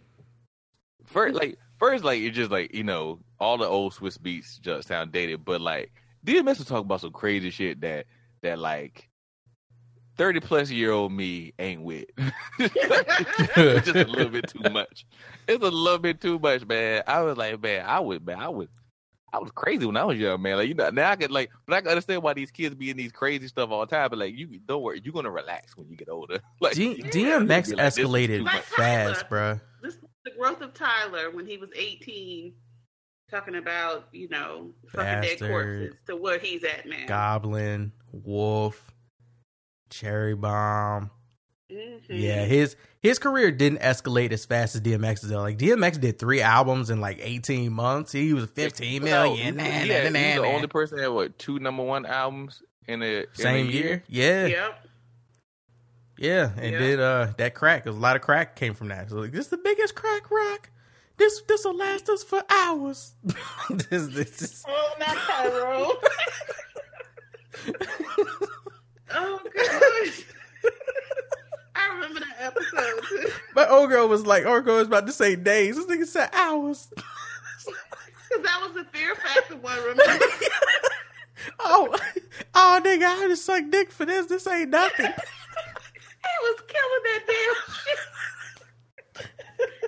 first, 1.06 1.36
like 1.36 1.58
first, 1.80 2.04
like 2.04 2.22
it's 2.22 2.36
just 2.36 2.52
like 2.52 2.74
you 2.74 2.84
know 2.84 3.20
all 3.40 3.58
the 3.58 3.66
old 3.66 3.94
Swizz 3.94 4.18
Beatz 4.18 4.60
just 4.60 4.88
sound 4.88 5.12
dated, 5.12 5.46
but 5.46 5.62
like 5.62 5.92
DMX 6.26 6.58
was 6.58 6.66
talking 6.68 6.86
about 6.86 7.02
some 7.02 7.12
crazy 7.12 7.50
shit 7.50 7.80
that 7.82 8.08
that 8.42 8.60
like 8.60 9.10
thirty 10.18 10.40
plus 10.40 10.70
year 10.70 10.92
old 10.92 11.12
me 11.12 11.54
ain't 11.60 11.82
with. 11.84 12.06
it's 12.60 13.86
just 13.86 13.96
a 13.96 14.06
little 14.12 14.30
bit 14.30 14.48
too 14.48 14.70
much. 14.70 15.06
It's 15.48 15.64
a 15.64 15.70
little 15.70 16.00
bit 16.00 16.20
too 16.22 16.40
much, 16.40 16.66
man. 16.66 17.04
I 17.08 17.22
was 17.22 17.38
like, 17.38 17.62
man, 17.62 17.86
I 17.86 18.00
would, 18.00 18.26
man, 18.26 18.40
I 18.40 18.50
was. 18.50 18.68
I 19.34 19.40
was 19.40 19.52
crazy 19.52 19.86
when 19.86 19.98
I 19.98 20.06
was 20.06 20.18
young, 20.18 20.42
man. 20.42 20.56
Like 20.56 20.70
you 20.70 20.74
know, 20.74 20.90
now 20.90 21.12
I 21.12 21.18
can 21.18 21.30
like, 21.32 21.52
but 21.66 21.76
I 21.76 21.82
can 21.82 21.90
understand 21.90 22.24
why 22.24 22.34
these 22.34 22.50
kids 22.50 22.76
be 22.76 22.90
in 22.90 22.96
these 22.98 23.12
crazy 23.12 23.50
stuff 23.50 23.70
all 23.70 23.82
the 23.82 23.88
time. 23.94 24.10
But 24.10 24.20
like, 24.20 24.34
you 24.38 24.48
don't 24.66 24.82
worry, 24.82 25.02
you're 25.04 25.14
gonna 25.14 25.30
relax 25.30 25.76
when 25.76 25.90
you 25.90 25.98
get 25.98 26.08
older. 26.10 26.40
Like 26.62 26.74
D- 26.76 26.96
you- 26.96 27.04
DMX 27.04 27.76
like, 27.76 27.88
escalated 27.88 28.38
too 28.38 28.44
much. 28.46 28.62
fast, 28.62 29.28
bruh. 29.30 29.60
This 29.84 29.96
is 29.96 30.00
the 30.24 30.32
growth 30.32 30.62
of 30.62 30.74
Tyler 30.74 31.30
when 31.30 31.46
he 31.46 31.58
was 31.58 31.70
18, 31.76 32.54
talking 33.30 33.56
about, 33.56 34.08
you 34.14 34.30
know, 34.30 34.72
fucking 34.88 35.22
dead 35.22 35.40
corpses 35.40 35.96
to 36.08 36.16
where 36.16 36.40
he's 36.40 36.64
at 36.64 36.88
now. 36.88 37.06
Goblin, 37.08 37.92
Wolf, 38.14 38.92
Cherry 39.90 40.36
Bomb. 40.36 41.12
Mhm. 41.72 42.00
Yeah, 42.10 42.46
his 42.46 42.76
his 43.02 43.20
career 43.20 43.52
didn't 43.52 43.80
escalate 43.82 44.32
as 44.32 44.46
fast 44.46 44.76
as 44.76 44.82
DMX's 44.82 45.28
though. 45.30 45.42
Like 45.42 45.58
DMX 45.58 46.00
did 46.00 46.18
three 46.18 46.42
albums 46.42 46.90
in 46.90 47.02
like 47.02 47.20
18 47.22 47.74
months. 47.74 48.12
He 48.14 48.34
was 48.34 48.46
15 48.52 49.04
million. 49.04 49.58
No, 49.58 49.64
Nah, 49.64 49.70
he, 49.70 49.88
nah, 49.90 49.94
had- 49.96 50.14
nah, 50.14 50.20
he's 50.20 50.36
the 50.36 50.44
only 50.46 50.68
person 50.68 50.98
that 50.98 51.04
had 51.04 51.10
what 51.12 51.38
two 51.38 51.60
number 51.60 51.84
one 51.84 52.06
albums 52.06 52.64
in 52.88 53.02
a 53.04 53.06
in 53.06 53.24
a 53.24 53.36
Same 53.36 53.70
year. 53.70 54.04
Yeah. 54.08 54.46
Yep. 54.46 54.86
Yeah. 56.20 56.52
And 56.58 56.72
Yeah. 56.72 56.80
did 56.80 57.00
uh 57.02 57.28
that 57.38 57.54
crack. 57.54 57.86
a 57.86 57.92
lot 57.92 58.16
of 58.16 58.22
crack 58.22 58.56
came 58.56 58.74
from 58.74 58.88
that. 58.88 59.10
So 59.10 59.18
like, 59.18 59.32
this 59.34 59.42
is 59.46 59.50
the 59.50 59.58
biggest 59.58 59.94
crack 59.96 60.32
rock. 60.32 60.70
This 61.18 61.42
this 61.50 61.66
will 61.66 61.76
last 61.76 62.08
us 62.10 62.24
for 62.24 62.44
hours. 62.50 63.14
this, 63.70 64.08
this, 64.08 64.38
this. 64.38 64.64
Oh, 64.68 64.94
not 65.00 65.18
Tyro. 65.18 65.92
oh, 69.14 69.40
gosh. 69.56 70.26
I 71.76 71.94
remember 71.96 72.20
that 72.20 72.36
episode, 72.40 73.04
too. 73.08 73.32
My 73.56 73.68
old 73.68 73.90
girl 73.90 74.08
was 74.08 74.26
like, 74.26 74.46
old 74.46 74.66
girl 74.66 74.78
was 74.78 74.88
about 74.88 75.06
to 75.08 75.14
say 75.14 75.36
days. 75.36 75.76
This 75.76 75.86
nigga 75.86 76.06
said 76.06 76.30
hours. 76.34 76.92
Because 78.30 78.44
that 78.44 78.62
was 78.62 78.74
the 78.74 78.84
Fear 78.92 79.16
Factor 79.16 79.56
one, 79.56 79.78
remember? 79.80 80.04
oh, 81.60 81.96
oh, 82.54 82.82
nigga, 82.84 83.06
I 83.06 83.28
just 83.30 83.46
suck 83.46 83.64
dick 83.70 83.92
for 83.92 84.06
this. 84.06 84.26
This 84.26 84.46
ain't 84.48 84.70
nothing. 84.70 85.12
He 86.20 86.44
was 86.44 86.62
killing 86.68 87.04
that 87.06 87.22
damn 87.26 87.56
shit. 87.74 88.00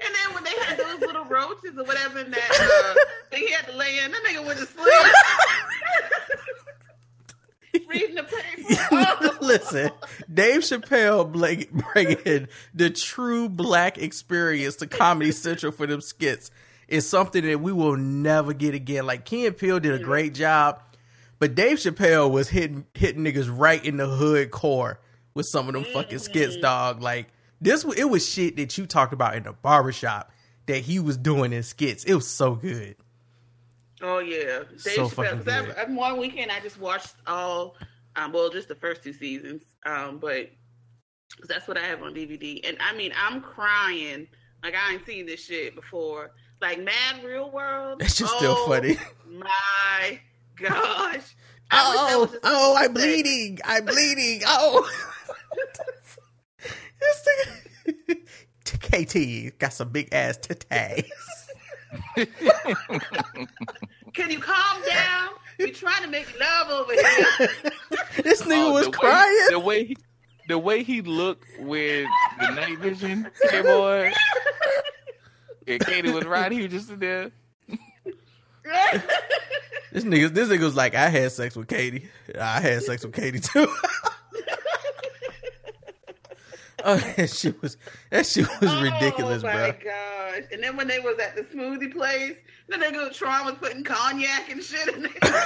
And 0.05 0.15
then 0.15 0.33
when 0.33 0.43
they 0.45 0.55
had 0.63 0.79
those 0.79 1.01
little 1.01 1.25
roaches 1.25 1.77
or 1.77 1.83
whatever 1.83 2.19
in 2.19 2.31
that, 2.31 2.51
uh, 2.61 2.95
they 3.29 3.49
had 3.51 3.67
to 3.67 3.75
lay 3.75 3.99
in, 3.99 4.11
that 4.11 4.23
nigga 4.23 4.45
went 4.45 4.57
to 4.59 4.65
sleep. 4.65 4.87
Reading 7.87 8.15
the 8.15 8.23
paper. 8.23 8.87
Oh. 8.91 9.37
Listen, 9.41 9.91
Dave 10.31 10.61
Chappelle 10.61 11.31
bring, 11.31 11.83
bringing 11.93 12.47
the 12.73 12.89
true 12.89 13.49
black 13.49 13.97
experience 13.97 14.77
to 14.77 14.87
Comedy 14.87 15.31
Central 15.31 15.71
for 15.71 15.87
them 15.87 16.01
skits 16.01 16.51
is 16.87 17.07
something 17.07 17.45
that 17.45 17.61
we 17.61 17.71
will 17.71 17.95
never 17.95 18.53
get 18.53 18.73
again. 18.73 19.05
Like 19.05 19.25
Key 19.25 19.45
and 19.45 19.57
Peele 19.57 19.79
did 19.79 19.93
a 19.93 20.03
great 20.03 20.33
job, 20.33 20.81
but 21.37 21.55
Dave 21.55 21.77
Chappelle 21.77 22.31
was 22.31 22.49
hitting 22.49 22.85
hitting 22.93 23.23
niggas 23.23 23.49
right 23.51 23.83
in 23.83 23.97
the 23.97 24.07
hood 24.07 24.51
core 24.51 24.99
with 25.33 25.45
some 25.45 25.67
of 25.67 25.73
them 25.73 25.85
fucking 25.85 26.19
skits, 26.19 26.53
mm-hmm. 26.53 26.61
dog. 26.61 27.01
Like 27.01 27.27
this, 27.61 27.85
it 27.85 28.05
was 28.05 28.27
shit 28.27 28.57
that 28.57 28.77
you 28.77 28.85
talked 28.85 29.13
about 29.13 29.35
in 29.35 29.43
the 29.43 29.53
barbershop 29.53 30.31
that 30.65 30.79
he 30.79 30.99
was 30.99 31.17
doing 31.17 31.53
in 31.53 31.63
skits. 31.63 32.03
It 32.03 32.15
was 32.15 32.27
so 32.27 32.55
good. 32.55 32.95
Oh 34.01 34.19
yeah, 34.19 34.63
Dave 34.69 34.81
So 34.81 34.91
Chappelle. 35.05 35.11
fucking 35.11 35.35
'Cause 35.37 35.45
that- 35.45 35.65
good. 35.65 35.75
that 35.75 35.89
one 35.89 36.17
weekend 36.17 36.51
I 36.51 36.59
just 36.59 36.79
watched 36.79 37.15
all, 37.27 37.75
um, 38.15 38.31
well, 38.31 38.49
just 38.49 38.67
the 38.67 38.75
first 38.75 39.03
two 39.03 39.13
seasons, 39.13 39.63
um, 39.85 40.19
but 40.19 40.49
that's 41.47 41.67
what 41.67 41.77
I 41.77 41.81
have 41.85 42.01
on 42.03 42.13
DVD. 42.13 42.61
And 42.63 42.77
I 42.79 42.95
mean, 42.95 43.11
I'm 43.17 43.41
crying 43.41 44.27
like 44.63 44.75
I 44.75 44.93
ain't 44.93 45.05
seen 45.05 45.25
this 45.25 45.43
shit 45.45 45.75
before. 45.75 46.31
Like 46.61 46.79
Mad 46.83 47.23
Real 47.23 47.49
World. 47.51 48.01
Shit's 48.03 48.31
still 48.35 48.55
Oh, 48.57 48.67
funny. 48.67 48.97
My 49.27 50.19
gosh. 50.57 51.35
I 51.71 52.17
wish 52.25 52.29
Oh, 52.33 52.39
oh, 52.43 52.75
I'm 52.77 52.93
bleeding. 52.93 53.59
I'm 53.63 53.85
bleeding. 53.85 54.41
Oh. 54.45 54.89
KT 58.65 59.57
got 59.59 59.73
some 59.73 59.89
big 59.89 60.09
ass 60.11 60.37
titties. 60.37 61.05
Can 64.13 64.29
you 64.31 64.39
calm 64.39 64.81
down? 64.87 65.29
We're 65.57 65.73
trying 65.73 66.03
to 66.03 66.09
make 66.09 66.27
love 66.39 66.69
over 66.69 66.93
here. 66.93 67.49
this 68.23 68.41
nigga 68.43 68.69
Oh, 68.69 68.73
was 68.73 68.85
the 68.85 68.91
way- 68.91 68.97
crying. 68.97 69.47
the 69.51 69.59
way 69.59 69.85
he, 69.85 69.97
the 70.47 70.57
way 70.59 70.83
he 70.83 71.01
looked 71.01 71.45
with 71.59 72.07
the 72.39 72.49
night 72.51 72.79
vision, 72.79 73.29
yeah, 73.51 73.61
boy. 73.61 74.11
And 75.67 75.79
Katie 75.85 76.11
was 76.11 76.25
right. 76.25 76.51
He 76.51 76.63
was 76.63 76.71
just 76.71 76.85
sitting 76.87 76.99
there. 76.99 77.31
This 79.91 80.03
nigga, 80.03 80.33
this 80.33 80.49
nigga 80.49 80.61
was 80.61 80.75
like, 80.75 80.93
I 80.95 81.09
had 81.09 81.31
sex 81.31 81.55
with 81.55 81.67
Katie. 81.67 82.09
I 82.39 82.59
had 82.61 82.83
sex 82.83 83.03
with 83.03 83.13
Katie 83.13 83.39
too. 83.39 83.67
oh, 86.85 86.97
that 87.17 87.29
shit 87.29 87.61
was 87.61 87.77
that 88.09 88.25
shit 88.25 88.47
was 88.61 88.69
oh 88.71 88.81
ridiculous, 88.81 89.43
oh 89.43 89.47
my 89.47 89.71
bro. 89.71 89.73
gosh! 89.83 90.43
And 90.51 90.63
then 90.63 90.77
when 90.77 90.87
they 90.87 90.99
was 90.99 91.17
at 91.19 91.35
the 91.35 91.43
smoothie 91.43 91.91
place, 91.93 92.35
then 92.67 92.79
they 92.79 92.91
go 92.91 93.09
Tron 93.09 93.45
was 93.45 93.55
putting 93.55 93.83
cognac 93.83 94.49
and 94.51 94.63
shit 94.63 94.87
in 94.95 95.03
there. 95.03 95.11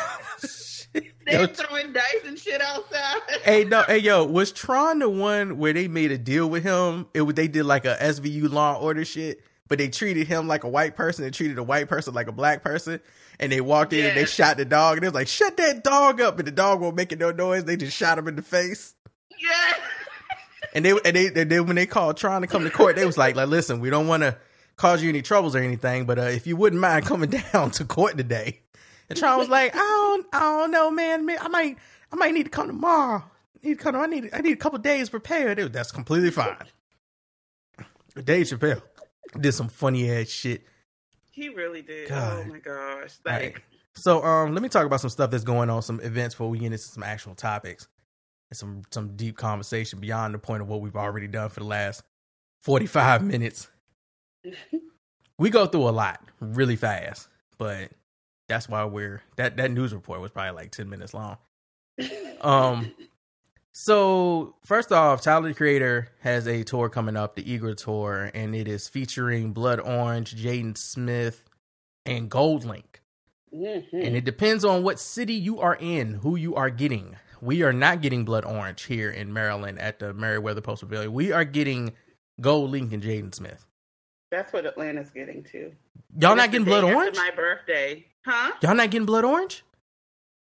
they 0.93 1.33
Yo, 1.33 1.41
were 1.41 1.47
throwing 1.47 1.91
dice 1.91 2.03
and 2.25 2.37
shit 2.37 2.61
outside. 2.61 3.19
hey, 3.43 3.63
no, 3.63 3.81
hey, 3.83 3.97
yo, 3.97 4.25
was 4.25 4.51
Tron 4.51 4.99
the 4.99 5.09
one 5.09 5.57
where 5.57 5.73
they 5.73 5.87
made 5.87 6.11
a 6.11 6.17
deal 6.19 6.47
with 6.49 6.63
him? 6.63 7.07
It 7.15 7.21
was 7.21 7.33
they 7.35 7.47
did 7.47 7.65
like 7.65 7.85
a 7.85 7.95
SVU 7.95 8.51
Law 8.51 8.79
Order 8.79 9.03
shit, 9.03 9.41
but 9.67 9.79
they 9.79 9.89
treated 9.89 10.27
him 10.27 10.47
like 10.47 10.63
a 10.63 10.69
white 10.69 10.95
person 10.95 11.25
and 11.25 11.33
treated 11.33 11.57
a 11.57 11.63
white 11.63 11.89
person 11.89 12.13
like 12.13 12.27
a 12.27 12.31
black 12.31 12.63
person. 12.63 12.99
And 13.39 13.51
they 13.51 13.61
walked 13.61 13.93
in 13.93 14.05
and 14.05 14.15
they 14.15 14.25
shot 14.25 14.57
the 14.57 14.65
dog, 14.65 14.97
and 14.97 15.03
they 15.03 15.07
was 15.07 15.15
like, 15.15 15.27
"Shut 15.27 15.57
that 15.57 15.83
dog 15.83 16.21
up!" 16.21 16.37
And 16.37 16.47
the 16.47 16.51
dog 16.51 16.79
won't 16.81 16.95
making 16.95 17.17
no 17.17 17.31
noise. 17.31 17.63
They 17.63 17.75
just 17.75 17.97
shot 17.97 18.19
him 18.19 18.27
in 18.27 18.35
the 18.35 18.43
face. 18.43 18.93
yeah. 19.41 19.73
And 20.73 20.83
they 20.83 20.91
and 20.91 21.15
they, 21.15 21.27
and 21.27 21.51
then 21.51 21.67
when 21.67 21.75
they 21.75 21.85
called 21.85 22.17
trying 22.17 22.41
to 22.41 22.47
come 22.47 22.63
to 22.63 22.69
court, 22.69 22.95
they 22.95 23.05
was 23.05 23.17
like, 23.17 23.35
like, 23.35 23.47
listen, 23.47 23.79
we 23.79 23.91
don't 23.91 24.07
want 24.07 24.23
to 24.23 24.35
cause 24.75 25.03
you 25.03 25.09
any 25.09 25.21
troubles 25.21 25.55
or 25.55 25.59
anything, 25.59 26.05
but 26.05 26.17
uh, 26.17 26.23
if 26.23 26.47
you 26.47 26.57
wouldn't 26.57 26.81
mind 26.81 27.05
coming 27.05 27.29
down 27.53 27.71
to 27.71 27.85
court 27.85 28.17
today. 28.17 28.59
And 29.09 29.19
Tron 29.19 29.37
was 29.37 29.49
like, 29.49 29.75
I 29.75 29.77
don't, 29.77 30.25
I 30.33 30.39
don't 30.39 30.71
know, 30.71 30.89
man. 30.89 31.25
Man, 31.25 31.37
I 31.39 31.47
might, 31.47 31.77
I 32.11 32.15
might 32.15 32.33
need 32.33 32.43
to 32.43 32.49
come 32.49 32.67
tomorrow. 32.67 33.23
I 33.63 33.67
need 33.67 33.77
to 33.77 33.83
come. 33.83 33.95
I 33.95 34.07
need, 34.07 34.29
I 34.33 34.41
need 34.41 34.53
a 34.53 34.57
couple 34.57 34.79
days 34.79 35.09
prepared. 35.09 35.57
Dude, 35.57 35.73
that's 35.73 35.91
completely 35.91 36.31
fine. 36.31 36.55
Dave 38.23 38.47
Chappelle 38.47 38.81
did 39.39 39.53
some 39.53 39.69
funny 39.69 40.09
ass 40.09 40.27
shit. 40.27 40.65
He 41.31 41.49
really 41.49 41.81
did. 41.81 42.09
God. 42.09 42.45
Oh 42.45 42.49
my 42.49 42.59
gosh! 42.59 43.17
Right. 43.25 43.55
So, 43.95 44.23
um, 44.23 44.53
let 44.53 44.61
me 44.61 44.69
talk 44.69 44.85
about 44.85 45.01
some 45.01 45.09
stuff 45.09 45.31
that's 45.31 45.43
going 45.43 45.69
on, 45.69 45.81
some 45.81 45.99
events 46.01 46.35
before 46.35 46.49
we 46.49 46.59
get 46.59 46.67
into 46.67 46.77
some 46.77 47.03
actual 47.03 47.35
topics 47.35 47.87
and 48.53 48.57
some 48.57 48.81
some 48.91 49.15
deep 49.15 49.37
conversation 49.37 49.99
beyond 49.99 50.33
the 50.33 50.39
point 50.39 50.61
of 50.61 50.67
what 50.67 50.81
we've 50.81 50.95
already 50.95 51.27
done 51.27 51.49
for 51.49 51.59
the 51.61 51.65
last 51.65 52.03
forty 52.61 52.85
five 52.85 53.23
minutes. 53.25 53.67
we 55.37 55.49
go 55.49 55.65
through 55.65 55.89
a 55.89 55.91
lot 55.91 56.21
really 56.39 56.75
fast, 56.75 57.27
but 57.57 57.91
that's 58.47 58.69
why 58.69 58.85
we're 58.85 59.21
that 59.37 59.57
that 59.57 59.71
news 59.71 59.93
report 59.93 60.21
was 60.21 60.31
probably 60.31 60.51
like 60.51 60.71
ten 60.71 60.89
minutes 60.89 61.13
long. 61.13 61.37
Um, 62.41 62.91
so 63.73 64.55
first 64.65 64.91
off, 64.91 65.21
Tyler 65.21 65.49
the 65.49 65.53
Creator 65.55 66.09
has 66.21 66.47
a 66.47 66.63
tour 66.63 66.89
coming 66.89 67.17
up, 67.17 67.35
the 67.35 67.49
Igor 67.51 67.73
Tour, 67.75 68.31
and 68.33 68.55
it 68.55 68.67
is 68.67 68.87
featuring 68.87 69.53
Blood 69.53 69.79
Orange, 69.79 70.35
Jaden 70.35 70.77
Smith, 70.77 71.45
and 72.05 72.29
GoldLink. 72.29 72.83
mhm. 73.53 73.85
And 73.93 74.15
it 74.15 74.25
depends 74.25 74.65
on 74.65 74.83
what 74.83 74.99
city 74.99 75.33
you 75.35 75.59
are 75.59 75.77
in, 75.79 76.15
who 76.15 76.35
you 76.35 76.55
are 76.55 76.69
getting. 76.69 77.15
We 77.43 77.63
are 77.63 77.73
not 77.73 78.01
getting 78.01 78.25
Blood 78.25 78.45
Orange 78.45 78.83
here 78.83 79.09
in 79.11 79.33
Maryland 79.33 79.79
at 79.79 79.99
the 79.99 80.13
Merriweather 80.13 80.61
Post 80.61 80.81
Pavilion. 80.81 81.13
We 81.13 81.31
are 81.31 81.43
getting 81.45 81.93
GoldLink 82.41 82.93
and 82.93 83.03
Jaden 83.03 83.33
Smith. 83.35 83.65
that's 84.31 84.51
what 84.53 84.65
Atlanta's 84.65 85.09
getting 85.11 85.43
to. 85.51 85.71
Y'all 86.19 86.35
not 86.35 86.51
getting 86.51 86.65
Blood 86.65 86.83
Orange? 86.83 87.15
My 87.17 87.31
birthday, 87.35 88.05
huh? 88.25 88.53
Y'all 88.61 88.75
not 88.75 88.89
getting 88.91 89.05
Blood 89.05 89.25
Orange? 89.25 89.63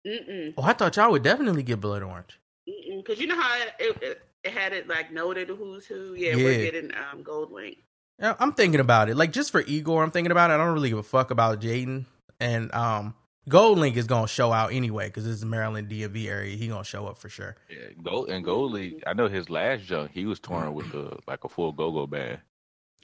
Mm-mm. 0.08 0.54
Oh, 0.58 0.64
I 0.64 0.74
thought 0.74 0.96
y'all 0.96 1.12
would 1.12 1.24
definitely 1.24 1.64
get 1.64 1.82
Blood 1.82 2.04
Orange. 2.04 2.40
Because 2.66 3.20
you 3.20 3.28
know 3.28 3.40
how 3.40 3.58
it, 3.80 3.98
it, 4.02 4.22
it 4.44 4.52
had 4.54 4.74
it 4.74 4.88
like 4.88 5.12
noted 5.12 5.50
who's 5.50 5.86
who. 5.86 6.14
Yeah, 6.14 6.36
Yeah. 6.36 6.44
we're 6.44 6.64
getting 6.72 6.92
um, 6.96 7.24
GoldLink. 7.24 7.78
Yeah, 8.20 8.36
I'm 8.40 8.54
thinking 8.54 8.80
about 8.80 9.10
it. 9.10 9.16
Like 9.16 9.32
just 9.32 9.52
for 9.52 9.62
Igor, 9.62 10.04
I'm 10.04 10.12
thinking 10.12 10.32
about 10.32 10.52
it. 10.52 10.56
I 10.56 10.58
don't 10.58 10.74
really 10.74 10.90
give 10.90 10.98
a 10.98 11.04
fuck 11.04 11.32
about 11.32 11.62
Jaden. 11.62 12.06
And 12.40 12.74
um 12.74 13.16
GoldLink 13.50 13.96
is 13.96 14.06
gonna 14.08 14.28
show 14.28 14.52
out 14.54 14.72
anyway 14.72 15.08
because 15.08 15.26
this 15.26 15.36
is 15.38 15.46
Maryland 15.46 15.90
DMV 15.90 16.28
area. 16.30 16.56
He 16.56 16.68
gonna 16.68 16.84
show 16.84 17.08
up 17.08 17.18
for 17.18 17.30
sure. 17.30 17.56
Yeah, 17.70 17.78
Gold 18.04 18.30
and 18.30 18.46
Goldie. 18.46 19.02
I 19.08 19.14
know 19.14 19.28
his 19.28 19.50
last 19.50 19.84
junk. 19.84 20.12
He 20.14 20.26
was 20.26 20.40
touring 20.40 20.74
with 20.74 20.92
the 20.92 21.18
like 21.28 21.44
a 21.44 21.50
full 21.50 21.72
go-go 21.72 22.06
band. 22.08 22.40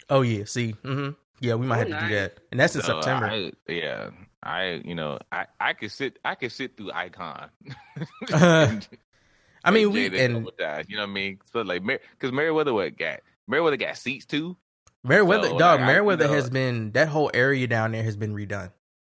Oh 0.09 0.21
yeah, 0.21 0.43
see, 0.45 0.71
hmm 0.83 1.09
yeah, 1.41 1.55
we 1.55 1.65
might 1.65 1.87
Oh, 1.87 1.91
have 1.91 1.99
to 2.01 2.07
do 2.07 2.15
that, 2.15 2.37
and 2.51 2.59
that's 2.59 2.75
in 2.75 2.81
So, 2.83 3.01
September. 3.01 3.25
I, 3.25 3.51
yeah, 3.67 4.09
I 4.43 4.81
you 4.85 4.95
know 4.95 5.19
I 5.31 5.47
I 5.59 5.73
could 5.73 5.91
sit 5.91 6.19
I 6.23 6.35
could 6.35 6.51
sit 6.51 6.77
through 6.77 6.91
Icon. 6.93 7.49
I 8.31 9.71
mean, 9.71 9.91
we 9.91 10.09
Jada 10.09 10.19
and 10.25 10.33
Double 10.35 10.51
Dye, 10.57 10.83
you 10.87 10.95
know 10.95 11.03
what 11.03 11.09
I 11.09 11.13
mean. 11.13 11.39
So 11.51 11.61
like, 11.61 11.83
because 11.85 12.31
Merriweather 12.31 12.73
what 12.73 12.95
got 12.97 13.21
Merriweather 13.47 13.77
got 13.77 13.97
seats 13.97 14.25
too. 14.25 14.57
Merriweather, 15.03 15.49
So, 15.49 15.57
dog. 15.59 15.79
like, 15.79 15.81
I- 15.81 15.85
Merriweather 15.93 16.25
you 16.25 16.29
know- 16.29 16.35
has 16.35 16.49
been 16.49 16.91
that 16.91 17.07
whole 17.09 17.31
area 17.33 17.67
down 17.67 17.91
there 17.91 18.03
has 18.03 18.15
been 18.17 18.33
redone. 18.35 18.71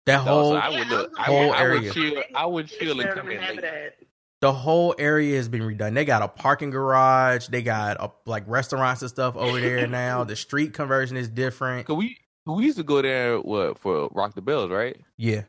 That 0.06 0.24
So, 0.24 0.30
whole 0.30 0.50
so 0.52 0.56
I 0.56 0.68
would 0.70 0.78
I 0.86 0.90
look. 0.90 1.10
was 1.10 1.18
I, 1.18 1.22
whole 1.24 1.46
would, 1.48 1.56
I 1.56 1.60
area. 1.62 1.80
would 1.82 1.92
chill. 1.92 2.22
I 2.34 2.46
would 2.46 2.66
chill 2.68 3.00
and 3.00 3.10
come 3.10 3.28
in 3.30 3.40
late. 3.40 3.92
the 4.40 4.52
whole 4.52 4.94
area 4.98 5.36
has 5.36 5.48
been 5.48 5.62
redone. 5.62 5.94
They 5.94 6.04
got 6.04 6.22
a 6.22 6.28
parking 6.28 6.70
garage. 6.70 7.48
They 7.48 7.62
got 7.62 7.96
a, 8.00 8.12
like 8.24 8.44
restaurants 8.46 9.02
and 9.02 9.10
stuff 9.10 9.36
over 9.36 9.60
there 9.60 9.86
now. 9.88 10.24
The 10.24 10.36
street 10.36 10.72
conversion 10.74 11.16
is 11.16 11.28
different. 11.28 11.86
Cause 11.86 11.96
we 11.96 12.18
we 12.46 12.64
used 12.64 12.78
to 12.78 12.84
go 12.84 13.02
there 13.02 13.40
what 13.40 13.78
for 13.78 14.08
Rock 14.12 14.34
the 14.34 14.42
Bells, 14.42 14.70
right? 14.70 14.96
Yeah, 15.16 15.42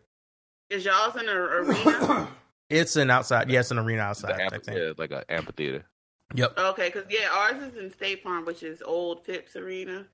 Is 0.72 0.84
y'all's 0.86 1.16
in 1.16 1.28
the 1.28 1.34
arena? 1.34 2.28
it's 2.72 2.95
an 2.95 3.12
outside. 3.12 3.51
Yeah, 3.51 3.60
it's 3.60 3.70
an 3.70 3.78
arena 3.78 4.01
outside. 4.01 4.32
amphi- 4.39 4.49
type 4.49 4.64
thing. 4.66 4.78
yeah, 4.78 4.91
like 4.97 5.12
an 5.12 5.24
amphitheater. 5.30 5.86
Yep. 6.34 6.58
okay, 6.58 6.89
because 6.89 7.05
yeah, 7.12 7.30
ours 7.32 7.62
is 7.62 7.78
in 7.78 7.89
State 7.93 8.24
Farm, 8.24 8.43
which 8.45 8.64
is 8.64 8.82
old 8.82 9.24
Philips 9.24 9.55
Arena. 9.55 10.08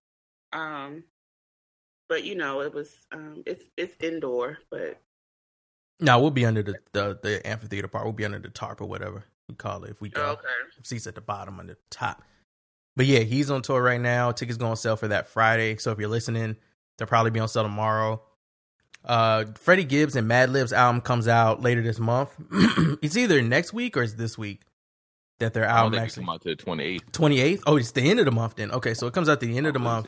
Um, 0.52 1.06
but 2.10 2.24
you 2.24 2.36
know, 2.36 2.62
it 2.62 2.74
was 2.74 3.06
um, 3.12 3.43
it's 3.45 3.66
it's 3.78 3.95
indoor, 4.04 4.58
but 4.70 5.01
No, 5.99 6.20
we'll 6.20 6.32
be 6.32 6.45
under 6.45 6.64
the, 6.64 6.76
the 6.91 7.20
the 7.22 7.47
amphitheater 7.47 7.88
part. 7.88 8.06
We'll 8.06 8.14
be 8.14 8.26
under 8.26 8.39
the 8.39 8.49
tarp 8.49 8.82
or 8.82 8.86
whatever 8.86 9.26
you 9.49 9.56
call 9.56 9.84
it 9.84 9.91
if 9.91 10.01
we 10.01 10.10
go. 10.10 10.22
okay. 10.32 10.43
seats 10.84 11.08
at 11.08 11.16
the 11.16 11.22
bottom 11.22 11.60
and 11.60 11.70
the 11.70 11.78
top. 11.89 12.24
But 12.95 13.06
yeah, 13.08 13.20
he's 13.20 13.49
on 13.49 13.62
tour 13.62 13.82
right 13.82 13.99
now. 13.99 14.32
Tickets 14.32 14.58
going 14.58 14.74
to 14.74 14.78
sell 14.78 14.95
for 14.95 15.08
that 15.08 15.28
Friday. 15.28 15.78
So 15.78 15.91
if 15.91 15.99
you're 15.99 16.10
listening, 16.10 16.56
they'll 16.97 17.08
probably 17.08 17.32
be 17.32 17.39
on 17.39 17.47
sale 17.47 17.64
tomorrow. 17.64 18.22
Uh, 19.04 19.45
Freddie 19.56 19.84
Gibbs 19.84 20.16
and 20.16 20.28
Madlib's 20.28 20.72
album 20.72 21.01
comes 21.01 21.28
out 21.28 21.62
later 21.62 21.82
this 21.82 21.99
month. 21.99 22.30
it's 23.01 23.18
either 23.18 23.41
next 23.41 23.74
week 23.74 23.97
or 23.97 24.04
it's 24.04 24.14
this 24.14 24.38
week 24.38 24.62
that 25.39 25.54
their 25.54 25.66
I 25.66 25.70
don't 25.70 25.78
album 25.78 25.91
think 25.93 26.04
actually 26.04 26.24
come 26.24 26.30
out 26.30 26.41
to 26.43 26.49
the 26.49 26.56
twenty 26.56 26.84
eighth. 26.84 27.12
28th. 27.12 27.64
Oh, 27.66 27.76
it's 27.78 27.91
the 27.91 28.01
end 28.01 28.20
of 28.20 28.26
the 28.26 28.32
month 28.32 28.56
then. 28.56 28.72
Okay, 28.72 28.93
so 28.93 29.08
it 29.08 29.14
comes 29.14 29.28
out 29.28 29.39
the 29.41 29.58
end 29.58 29.68
of 29.68 29.74
the 29.74 29.80
month. 29.80 30.08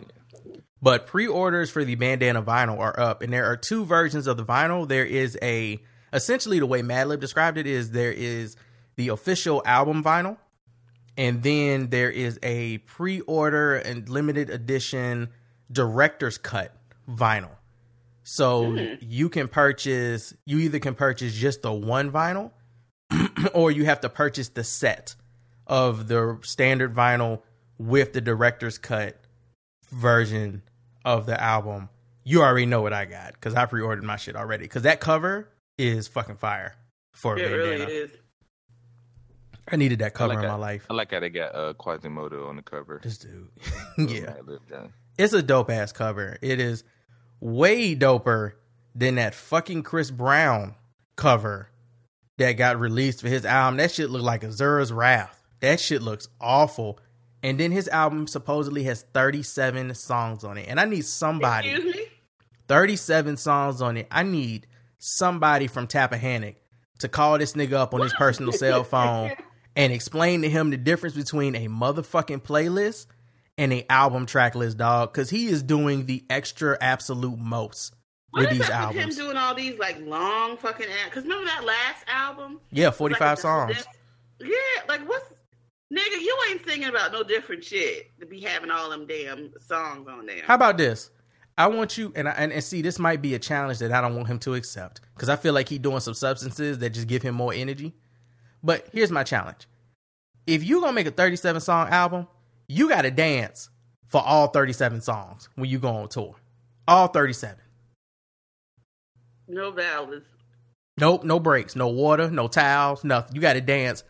But 0.85 1.07
pre-orders 1.07 1.71
for 1.71 1.83
the 1.83 1.95
bandana 1.95 2.43
vinyl 2.43 2.77
are 2.77 2.99
up, 2.99 3.23
and 3.23 3.33
there 3.33 3.45
are 3.45 3.57
two 3.57 3.85
versions 3.85 4.27
of 4.27 4.37
the 4.37 4.45
vinyl. 4.45 4.87
There 4.87 5.03
is 5.03 5.35
a 5.41 5.81
essentially 6.13 6.59
the 6.59 6.67
way 6.67 6.83
Madlib 6.83 7.19
described 7.19 7.57
it 7.57 7.65
is 7.65 7.89
there 7.89 8.11
is 8.11 8.55
the 8.95 9.07
official 9.07 9.63
album 9.65 10.03
vinyl, 10.03 10.37
and 11.17 11.41
then 11.41 11.89
there 11.89 12.11
is 12.11 12.37
a 12.43 12.77
pre-order 12.77 13.77
and 13.77 14.07
limited 14.07 14.51
edition 14.51 15.29
director's 15.71 16.37
cut 16.37 16.71
vinyl. 17.09 17.55
So 18.21 18.69
hmm. 18.69 18.93
you 18.99 19.27
can 19.29 19.47
purchase 19.47 20.35
you 20.45 20.59
either 20.59 20.77
can 20.77 20.93
purchase 20.93 21.33
just 21.33 21.63
the 21.63 21.73
one 21.73 22.11
vinyl 22.11 22.51
or 23.55 23.71
you 23.71 23.85
have 23.85 24.01
to 24.01 24.09
purchase 24.09 24.49
the 24.49 24.63
set 24.63 25.15
of 25.65 26.07
the 26.09 26.37
standard 26.43 26.93
vinyl 26.93 27.41
with 27.79 28.13
the 28.13 28.21
director's 28.21 28.77
cut 28.77 29.19
version 29.91 30.61
of 31.05 31.25
the 31.25 31.41
album. 31.41 31.87
You 32.25 32.41
already 32.41 32.65
know 32.65 32.81
what 32.81 32.91
I 32.91 33.05
got 33.05 33.33
because 33.33 33.53
I 33.53 33.65
pre-ordered 33.67 34.03
my 34.03 34.17
shit 34.17 34.35
already. 34.35 34.63
Because 34.65 34.81
that 34.83 34.99
cover 34.99 35.47
is 35.77 36.07
fucking 36.07 36.37
fire 36.37 36.75
for 37.13 37.35
a 37.35 37.39
It 37.39 37.43
really 37.51 37.77
bandana. 37.77 37.91
is. 37.91 38.11
I 39.67 39.77
needed 39.77 39.99
that 39.99 40.13
cover 40.13 40.29
like 40.29 40.37
in 40.37 40.41
that. 40.43 40.49
my 40.49 40.55
life. 40.55 40.85
I 40.89 40.93
like 40.93 41.11
how 41.11 41.19
they 41.19 41.29
got 41.29 41.55
uh, 41.55 41.73
Quasimodo 41.73 42.47
on 42.47 42.55
the 42.55 42.61
cover. 42.61 42.99
This 43.03 43.17
dude, 43.17 43.49
yeah, 43.97 44.33
it's 45.17 45.33
a 45.33 45.41
dope 45.41 45.71
ass 45.71 45.91
cover. 45.91 46.37
It 46.41 46.59
is 46.59 46.83
way 47.39 47.95
doper 47.95 48.53
than 48.93 49.15
that 49.15 49.33
fucking 49.33 49.83
Chris 49.83 50.11
Brown 50.11 50.75
cover 51.15 51.69
that 52.37 52.53
got 52.53 52.79
released 52.79 53.21
for 53.21 53.27
his 53.27 53.43
album. 53.45 53.77
That 53.77 53.91
shit 53.91 54.09
looked 54.11 54.25
like 54.25 54.41
Asura's 54.43 54.91
Wrath. 54.93 55.41
That 55.61 55.79
shit 55.79 56.01
looks 56.03 56.27
awful. 56.39 56.99
And 57.45 57.59
then 57.59 57.71
his 57.71 57.87
album 57.87 58.25
supposedly 58.27 58.83
has 58.85 59.03
37 59.13 59.93
songs 59.93 60.43
on 60.43 60.57
it. 60.57 60.65
And 60.67 60.79
I 60.79 60.85
need 60.85 61.05
somebody, 61.05 61.69
Excuse 61.69 61.95
me. 61.95 62.05
37 62.67 63.37
songs 63.37 63.81
on 63.81 63.97
it. 63.97 64.07
I 64.09 64.23
need 64.23 64.67
somebody 64.97 65.67
from 65.67 65.87
Tappahannock 65.87 66.55
to 66.99 67.07
call 67.07 67.37
this 67.37 67.53
nigga 67.53 67.73
up 67.73 67.93
on 67.93 68.01
his 68.01 68.13
personal 68.13 68.51
cell 68.51 68.83
phone 68.83 69.31
and 69.75 69.93
explain 69.93 70.41
to 70.41 70.49
him 70.49 70.71
the 70.71 70.77
difference 70.77 71.15
between 71.15 71.55
a 71.55 71.67
motherfucking 71.67 72.41
playlist 72.41 73.05
and 73.57 73.71
a 73.71 73.85
album 73.91 74.25
track 74.25 74.55
list, 74.55 74.77
dog, 74.77 75.13
because 75.13 75.29
he 75.29 75.45
is 75.47 75.61
doing 75.61 76.05
the 76.07 76.23
extra 76.29 76.77
absolute 76.81 77.37
most 77.37 77.93
What 78.31 78.41
with 78.41 78.49
these 78.51 78.61
up 78.61 78.67
with 78.67 78.97
albums. 78.97 79.19
him 79.19 79.25
doing 79.25 79.37
all 79.37 79.53
these 79.53 79.77
like 79.77 79.99
long 80.01 80.57
fucking 80.57 80.87
Because 81.05 81.23
remember 81.23 81.45
that 81.45 81.63
last 81.63 82.03
album? 82.07 82.59
Yeah, 82.71 82.89
forty 82.91 83.13
five 83.15 83.37
like 83.37 83.39
songs. 83.39 83.75
this- 83.77 84.49
Yeah, 84.49 84.83
like 84.89 85.07
what's 85.07 85.25
nigga? 85.95 86.21
You 86.21 86.37
ain't 86.49 86.67
singing 86.67 86.89
about 86.89 87.11
no 87.11 87.23
different 87.23 87.63
shit 87.63 88.17
to 88.19 88.25
be 88.25 88.41
having 88.41 88.71
all 88.71 88.89
them 88.89 89.05
damn 89.07 89.51
songs 89.59 90.07
on 90.07 90.25
there. 90.25 90.43
How 90.45 90.55
about 90.55 90.77
this? 90.77 91.11
I 91.57 91.67
want 91.67 91.97
you 91.97 92.11
and, 92.15 92.27
I, 92.27 92.31
and 92.31 92.51
and 92.51 92.63
see 92.63 92.81
this 92.81 92.99
might 92.99 93.21
be 93.21 93.33
a 93.33 93.39
challenge 93.39 93.79
that 93.79 93.91
I 93.91 94.01
don't 94.01 94.15
want 94.15 94.27
him 94.27 94.39
to 94.39 94.55
accept 94.55 95.01
because 95.13 95.29
I 95.29 95.37
feel 95.37 95.53
like 95.53 95.69
he's 95.69 95.79
doing 95.79 96.01
some 96.01 96.13
substances 96.13 96.79
that 96.79 96.89
just 96.89 97.07
give 97.07 97.21
him 97.21 97.35
more 97.35 97.53
energy. 97.53 97.93
But 98.61 98.87
here's 98.91 99.11
my 99.11 99.23
challenge: 99.23 99.67
if 100.47 100.63
you 100.63 100.81
gonna 100.81 100.93
make 100.93 101.07
a 101.07 101.11
37 101.11 101.61
song 101.61 101.87
album, 101.89 102.27
you 102.67 102.89
got 102.89 103.03
to 103.03 103.11
dance 103.11 103.69
for 104.09 104.21
all 104.21 104.47
37 104.47 105.01
songs 105.01 105.49
when 105.55 105.69
you 105.69 105.79
go 105.79 105.89
on 105.89 106.09
tour. 106.09 106.35
All 106.87 107.07
37. 107.07 107.57
no 109.47 109.71
ballads. 109.71 110.25
Nope, 110.97 111.23
no 111.25 111.39
breaks, 111.39 111.75
no 111.75 111.89
water, 111.89 112.29
no 112.31 112.47
towels, 112.47 113.03
nothing. 113.03 113.35
You 113.35 113.41
got 113.41 113.53
to 113.53 113.61
dance 113.61 114.03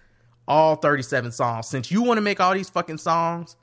all 0.47 0.75
37 0.75 1.31
songs. 1.31 1.67
Since 1.67 1.91
you 1.91 2.01
want 2.03 2.17
to 2.17 2.21
make 2.21 2.39
all 2.39 2.53
these 2.53 2.69
fucking 2.69 2.97
songs 2.97 3.55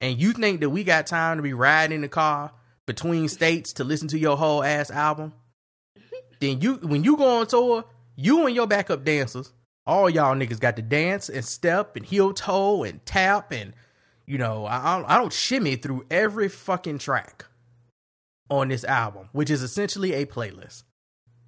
and 0.00 0.18
you 0.20 0.32
think 0.32 0.60
that 0.60 0.70
we 0.70 0.84
got 0.84 1.06
time 1.06 1.36
to 1.36 1.42
be 1.42 1.52
riding 1.52 1.96
in 1.96 2.00
the 2.02 2.08
car 2.08 2.52
between 2.86 3.28
states 3.28 3.72
to 3.74 3.84
listen 3.84 4.08
to 4.08 4.18
your 4.18 4.36
whole 4.36 4.62
ass 4.62 4.90
album, 4.90 5.32
then 6.40 6.60
you 6.60 6.74
when 6.76 7.04
you 7.04 7.16
go 7.16 7.40
on 7.40 7.46
tour, 7.46 7.84
you 8.16 8.46
and 8.46 8.54
your 8.54 8.66
backup 8.66 9.04
dancers, 9.04 9.52
all 9.86 10.08
y'all 10.10 10.34
niggas 10.34 10.60
got 10.60 10.76
to 10.76 10.82
dance 10.82 11.28
and 11.28 11.44
step 11.44 11.96
and 11.96 12.04
heel 12.04 12.32
toe 12.32 12.84
and 12.84 13.04
tap 13.06 13.52
and 13.52 13.74
you 14.26 14.38
know, 14.38 14.64
I 14.64 15.04
I 15.06 15.18
don't- 15.18 15.32
shimmy 15.32 15.76
through 15.76 16.06
every 16.10 16.48
fucking 16.48 16.98
track 16.98 17.44
on 18.50 18.68
this 18.68 18.84
album, 18.84 19.28
which 19.32 19.50
is 19.50 19.62
essentially 19.62 20.14
a 20.14 20.24
playlist. 20.26 20.84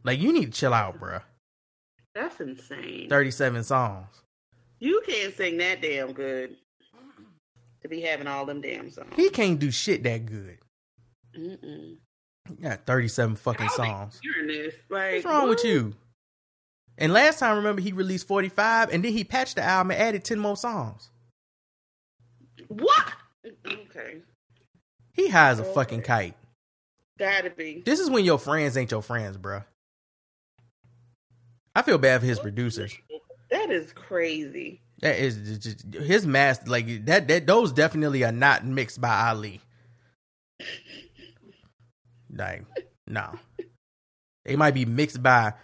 Like 0.05 0.21
you 0.21 0.33
need 0.33 0.53
to 0.53 0.59
chill 0.59 0.75
out, 0.75 1.01
bruh. 1.01 1.23
That's 2.15 2.41
insane. 2.41 3.09
37 3.09 3.65
songs. 3.65 4.07
You 4.79 5.03
can't 5.07 5.35
sing 5.35 5.57
that 5.59 5.81
damn 5.81 6.13
good 6.13 6.57
to 7.83 7.89
be 7.89 8.01
having 8.03 8.27
all 8.27 8.45
them 8.47 8.61
damn 8.61 8.91
songs. 8.91 9.13
He 9.17 9.31
can't 9.31 9.59
do 9.59 9.71
shit 9.71 10.03
that 10.03 10.27
good. 10.27 10.59
Mm-mm. 11.37 11.97
He 12.49 12.55
got 12.63 12.87
37 12.87 13.37
fucking 13.37 13.69
songs. 13.71 14.21
think 14.23 14.47
this, 14.49 14.75
like, 14.89 15.13
What's 15.15 15.25
wrong 15.25 15.49
with 15.49 15.65
you? 15.65 15.95
And 16.99 17.13
last 17.13 17.39
time, 17.41 17.57
remember, 17.57 17.83
he 17.83 17.93
released 17.93 18.27
45 18.27 18.91
and 18.93 19.05
then 19.05 19.13
he 19.13 19.25
patched 19.25 19.57
the 19.57 19.63
album 19.63 19.91
and 19.93 20.01
added 20.01 20.25
10 20.25 20.39
more 20.39 20.57
songs. 20.57 21.11
What? 22.69 23.13
Okay, 23.67 24.23
He 25.13 25.29
high 25.29 25.51
as 25.51 25.61
a 25.61 25.65
Okay. 25.65 25.75
fucking 25.75 26.03
kite. 26.03 26.35
gotta 27.19 27.51
be. 27.51 27.83
This 27.85 28.01
is 28.01 28.11
when 28.11 28.25
your 28.25 28.39
friends 28.39 28.77
ain't 28.77 28.91
your 28.91 29.03
friends, 29.03 29.37
bruh. 29.37 29.65
I 31.75 31.83
feel 31.83 31.99
bad 31.99 32.21
for 32.21 32.27
his 32.27 32.39
producers. 32.41 32.95
That 33.51 33.71
is 33.71 33.93
crazy. 33.93 34.81
That 35.03 35.19
is 35.19 35.59
just, 35.59 35.85
his 35.95 36.27
mask, 36.27 36.69
like 36.69 37.05
that. 37.07 37.29
That 37.29 37.47
those 37.47 37.73
definitely 37.73 38.25
are 38.25 38.33
not 38.33 38.65
mixed 38.65 39.01
by 39.01 39.29
Ali. 39.29 39.61
Like, 42.35 42.65
no, 43.07 43.39
they 44.45 44.57
might 44.57 44.75
be 44.75 44.85
mixed 44.85 45.23
by 45.23 45.55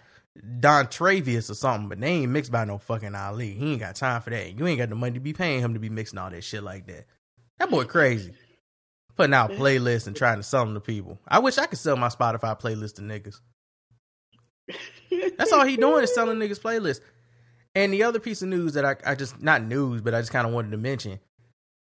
Don 0.59 0.87
Travius 0.87 1.49
or 1.49 1.55
something, 1.55 1.89
but 1.89 1.99
they 1.99 2.07
ain't 2.07 2.31
mixed 2.31 2.51
by 2.51 2.65
no 2.65 2.77
fucking 2.77 3.15
Ali. 3.15 3.51
He 3.51 3.71
ain't 3.71 3.81
got 3.81 3.95
time 3.95 4.21
for 4.21 4.29
that. 4.29 4.57
You 4.57 4.67
ain't 4.67 4.79
got 4.79 4.89
the 4.89 4.95
money 4.95 5.13
to 5.13 5.19
be 5.19 5.33
paying 5.33 5.61
him 5.61 5.73
to 5.73 5.79
be 5.79 5.89
mixing 5.89 6.19
all 6.19 6.29
that 6.29 6.43
shit 6.43 6.63
like 6.63 6.87
that. 6.87 7.05
That 7.59 7.69
boy 7.69 7.85
crazy. 7.85 8.33
Putting 9.15 9.33
out 9.33 9.51
playlists 9.51 10.07
and 10.07 10.15
trying 10.15 10.37
to 10.37 10.43
sell 10.43 10.65
them 10.65 10.73
to 10.73 10.79
people. 10.79 11.19
I 11.27 11.39
wish 11.39 11.59
I 11.59 11.67
could 11.67 11.77
sell 11.77 11.97
my 11.97 12.09
Spotify 12.09 12.59
playlist 12.59 12.95
to 12.95 13.01
niggas. 13.01 13.39
That's 15.37 15.51
all 15.51 15.65
he 15.65 15.77
doing 15.77 16.03
is 16.03 16.15
selling 16.15 16.39
niggas 16.39 16.59
playlists. 16.59 17.01
And 17.75 17.91
the 17.91 18.03
other 18.03 18.19
piece 18.19 18.41
of 18.41 18.49
news 18.49 18.73
that 18.73 18.85
I, 18.85 18.95
I 19.05 19.15
just 19.15 19.41
not 19.41 19.63
news, 19.63 20.01
but 20.01 20.13
I 20.13 20.21
just 20.21 20.31
kind 20.31 20.47
of 20.47 20.53
wanted 20.53 20.71
to 20.71 20.77
mention, 20.77 21.19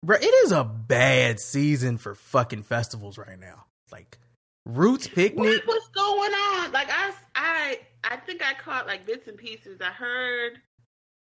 bro, 0.05 0.17
it 0.17 0.25
is 0.45 0.53
a 0.53 0.65
bad 0.65 1.41
season 1.41 1.99
for 1.99 2.15
fucking 2.15 2.63
festivals 2.63 3.19
right 3.19 3.39
now. 3.39 3.65
Like 3.91 4.19
Roots 4.67 5.09
Picnic. 5.09 5.67
What 5.67 5.67
was 5.67 5.89
going 5.95 6.33
on? 6.33 6.73
Like 6.73 6.89
I, 6.91 7.13
I, 7.35 7.81
I 8.05 8.17
think 8.17 8.43
I 8.45 8.55
caught 8.55 8.87
like 8.87 9.05
bits 9.07 9.29
and 9.29 9.37
pieces. 9.37 9.81
I 9.81 9.91
heard. 9.91 10.59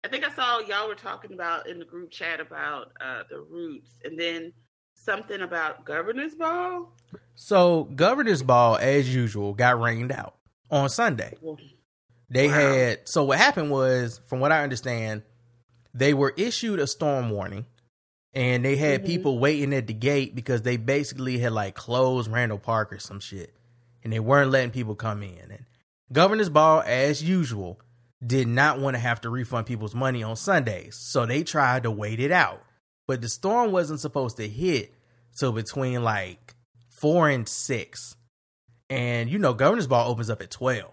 I 0.04 0.08
think 0.08 0.24
I 0.24 0.34
saw 0.34 0.60
y'all 0.60 0.88
were 0.88 0.94
talking 0.94 1.32
about 1.32 1.68
in 1.68 1.78
the 1.78 1.84
group 1.84 2.10
chat 2.10 2.40
about 2.40 2.92
uh, 3.00 3.22
the 3.28 3.40
roots, 3.40 3.98
and 4.04 4.18
then 4.18 4.52
something 4.94 5.40
about 5.40 5.84
governor's 5.84 6.34
ball. 6.34 6.92
So 7.34 7.84
Governor's 7.94 8.42
Ball, 8.42 8.76
as 8.76 9.14
usual, 9.14 9.54
got 9.54 9.80
rained 9.80 10.12
out 10.12 10.34
on 10.70 10.88
Sunday. 10.88 11.36
They 12.30 12.46
Wow. 12.48 12.54
had 12.54 13.08
so 13.08 13.24
what 13.24 13.38
happened 13.38 13.70
was, 13.70 14.20
from 14.26 14.40
what 14.40 14.52
I 14.52 14.62
understand, 14.62 15.22
they 15.92 16.14
were 16.14 16.32
issued 16.36 16.78
a 16.78 16.86
storm 16.86 17.30
warning, 17.30 17.66
and 18.32 18.64
they 18.64 18.76
had 18.76 19.02
Mhm. 19.02 19.06
people 19.06 19.38
waiting 19.40 19.74
at 19.74 19.88
the 19.88 19.92
gate 19.92 20.34
because 20.36 20.62
they 20.62 20.76
basically 20.76 21.38
had 21.38 21.52
like 21.52 21.74
closed 21.74 22.30
Randall 22.30 22.58
Park 22.58 22.92
or 22.92 22.98
some 23.00 23.18
shit, 23.20 23.52
and 24.04 24.12
they 24.12 24.20
weren't 24.20 24.50
letting 24.52 24.70
people 24.70 24.94
come 24.94 25.22
in. 25.24 25.50
And 25.50 25.66
Governor's 26.12 26.48
Ball, 26.48 26.82
as 26.86 27.22
usual, 27.22 27.80
did 28.24 28.46
not 28.46 28.78
want 28.78 28.94
to 28.94 29.00
have 29.00 29.20
to 29.22 29.30
refund 29.30 29.66
people's 29.66 29.94
money 29.94 30.22
on 30.22 30.36
Sundays, 30.36 30.96
so 30.96 31.26
they 31.26 31.42
tried 31.42 31.82
to 31.82 31.90
wait 31.90 32.20
it 32.20 32.30
out. 32.30 32.62
But 33.08 33.22
the 33.22 33.28
storm 33.28 33.72
wasn't 33.72 33.98
supposed 33.98 34.36
to 34.36 34.46
hit 34.48 34.94
till 35.36 35.50
between 35.52 36.04
like 36.04 36.54
four 36.90 37.28
and 37.28 37.48
six, 37.48 38.14
and 38.88 39.28
you 39.28 39.38
know 39.38 39.54
Governor's 39.54 39.88
Ball 39.88 40.08
opens 40.08 40.30
up 40.30 40.40
at 40.42 40.50
twelve. 40.52 40.92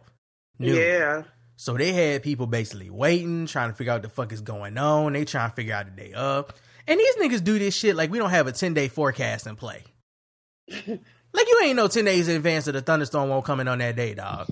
Noon. 0.59 0.75
Yeah. 0.75 1.23
So 1.55 1.75
they 1.75 1.91
had 1.91 2.23
people 2.23 2.45
basically 2.45 2.89
waiting, 2.89 3.47
trying 3.47 3.69
to 3.69 3.75
figure 3.75 3.93
out 3.93 3.97
what 3.97 4.03
the 4.03 4.09
fuck 4.09 4.31
is 4.31 4.41
going 4.41 4.77
on. 4.77 5.13
They 5.13 5.25
trying 5.25 5.49
to 5.49 5.55
figure 5.55 5.73
out 5.73 5.85
the 5.85 5.91
day 5.91 6.13
up. 6.13 6.53
And 6.87 6.99
these 6.99 7.15
niggas 7.15 7.43
do 7.43 7.57
this 7.59 7.75
shit 7.75 7.95
like 7.95 8.11
we 8.11 8.19
don't 8.19 8.29
have 8.29 8.47
a 8.47 8.51
10 8.51 8.73
day 8.73 8.87
forecast 8.87 9.47
in 9.47 9.55
play. 9.55 9.83
like 10.69 11.47
you 11.47 11.59
ain't 11.63 11.75
no 11.75 11.87
10 11.87 12.05
days 12.05 12.27
in 12.27 12.35
advance 12.35 12.65
that 12.65 12.73
the 12.73 12.81
thunderstorm 12.81 13.29
won't 13.29 13.45
come 13.45 13.59
in 13.59 13.67
on 13.67 13.79
that 13.79 13.95
day, 13.95 14.13
dog. 14.13 14.47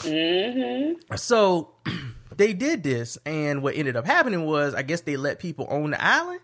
Mm-hmm. 0.00 1.16
So 1.16 1.74
they 2.36 2.52
did 2.52 2.82
this, 2.82 3.18
and 3.26 3.62
what 3.62 3.76
ended 3.76 3.96
up 3.96 4.06
happening 4.06 4.44
was 4.44 4.74
I 4.74 4.82
guess 4.82 5.00
they 5.02 5.16
let 5.16 5.38
people 5.38 5.66
on 5.66 5.90
the 5.90 6.02
island 6.02 6.40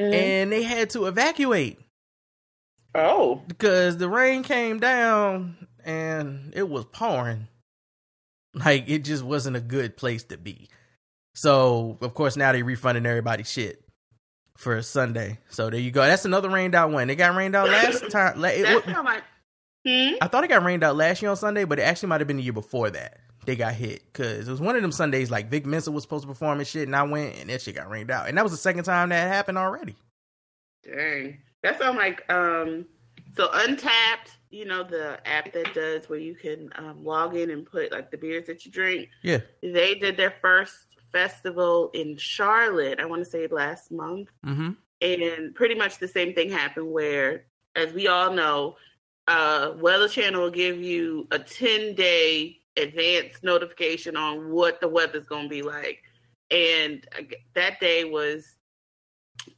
Mm-hmm. 0.00 0.14
and 0.14 0.52
they 0.52 0.62
had 0.62 0.88
to 0.90 1.06
evacuate 1.06 1.78
oh. 2.94 3.42
because 3.46 3.98
the 3.98 4.08
rain 4.08 4.42
came 4.42 4.78
down 4.78 5.66
and 5.84 6.54
it 6.56 6.68
was 6.70 6.86
pouring. 6.86 7.48
Like 8.54 8.88
it 8.88 9.04
just 9.04 9.22
wasn't 9.22 9.56
a 9.56 9.60
good 9.60 9.96
place 9.96 10.24
to 10.24 10.36
be. 10.36 10.68
So 11.34 11.98
of 12.00 12.14
course 12.14 12.36
now 12.36 12.50
they 12.52 12.62
refunding 12.64 13.06
everybody 13.06 13.44
shit 13.44 13.84
for 14.56 14.82
Sunday. 14.82 15.38
So 15.50 15.70
there 15.70 15.78
you 15.80 15.90
go. 15.92 16.02
That's 16.02 16.24
another 16.24 16.50
rained 16.50 16.74
out 16.74 16.90
one. 16.90 17.08
It 17.10 17.14
got 17.14 17.36
rained 17.36 17.54
out 17.54 17.68
last 17.68 18.10
time. 18.10 18.40
la- 18.40 18.48
it- 18.48 18.62
That's 18.64 18.84
how 18.86 19.02
my. 19.02 19.20
Hmm? 19.86 20.16
I 20.20 20.26
thought 20.26 20.44
it 20.44 20.48
got 20.48 20.64
rained 20.64 20.82
out 20.84 20.96
last 20.96 21.22
year 21.22 21.30
on 21.30 21.36
Sunday, 21.36 21.64
but 21.64 21.78
it 21.78 21.82
actually 21.82 22.08
might 22.10 22.20
have 22.20 22.28
been 22.28 22.36
the 22.36 22.42
year 22.42 22.52
before 22.52 22.90
that. 22.90 23.20
They 23.46 23.56
got 23.56 23.72
hit 23.72 24.02
because 24.12 24.46
it 24.46 24.50
was 24.50 24.60
one 24.60 24.76
of 24.76 24.82
them 24.82 24.92
Sundays 24.92 25.30
like 25.30 25.48
Vic 25.48 25.64
Mensa 25.64 25.90
was 25.90 26.02
supposed 26.02 26.22
to 26.24 26.28
perform 26.28 26.58
and 26.58 26.66
shit, 26.68 26.86
and 26.88 26.94
I 26.94 27.04
went 27.04 27.36
and 27.38 27.48
that 27.48 27.62
shit 27.62 27.76
got 27.76 27.88
rained 27.88 28.10
out, 28.10 28.28
and 28.28 28.36
that 28.36 28.42
was 28.42 28.52
the 28.52 28.58
second 28.58 28.84
time 28.84 29.08
that 29.08 29.28
happened 29.28 29.56
already. 29.56 29.94
Dang. 30.84 31.38
That 31.62 31.78
sounds 31.78 31.96
like 31.96 32.30
um 32.30 32.84
so 33.36 33.48
Untappd, 33.48 34.36
you 34.50 34.64
know, 34.64 34.82
the 34.82 35.20
app 35.26 35.52
that 35.52 35.74
does 35.74 36.08
where 36.08 36.18
you 36.18 36.34
can 36.34 36.70
um, 36.76 37.04
log 37.04 37.36
in 37.36 37.50
and 37.50 37.64
put 37.64 37.92
like 37.92 38.10
the 38.10 38.18
beers 38.18 38.46
that 38.46 38.64
you 38.64 38.72
drink. 38.72 39.08
Yeah. 39.22 39.38
They 39.62 39.94
did 39.94 40.16
their 40.16 40.34
first 40.42 40.96
festival 41.12 41.90
in 41.94 42.16
Charlotte, 42.16 43.00
I 43.00 43.04
want 43.06 43.24
to 43.24 43.30
say 43.30 43.46
last 43.46 43.90
month. 43.90 44.28
Mm-hmm. 44.44 44.70
And 45.02 45.54
pretty 45.54 45.74
much 45.74 45.98
the 45.98 46.08
same 46.08 46.34
thing 46.34 46.50
happened 46.50 46.90
where, 46.90 47.46
as 47.74 47.92
we 47.92 48.08
all 48.08 48.32
know, 48.32 48.76
uh 49.28 49.72
Weather 49.78 50.08
Channel 50.08 50.42
will 50.42 50.50
give 50.50 50.80
you 50.80 51.26
a 51.30 51.38
10 51.38 51.94
day 51.94 52.58
advance 52.76 53.42
notification 53.42 54.16
on 54.16 54.50
what 54.50 54.80
the 54.80 54.88
weather's 54.88 55.26
gonna 55.26 55.48
be 55.48 55.62
like. 55.62 56.02
And 56.50 57.06
g- 57.28 57.36
that 57.54 57.80
day 57.80 58.04
was 58.04 58.56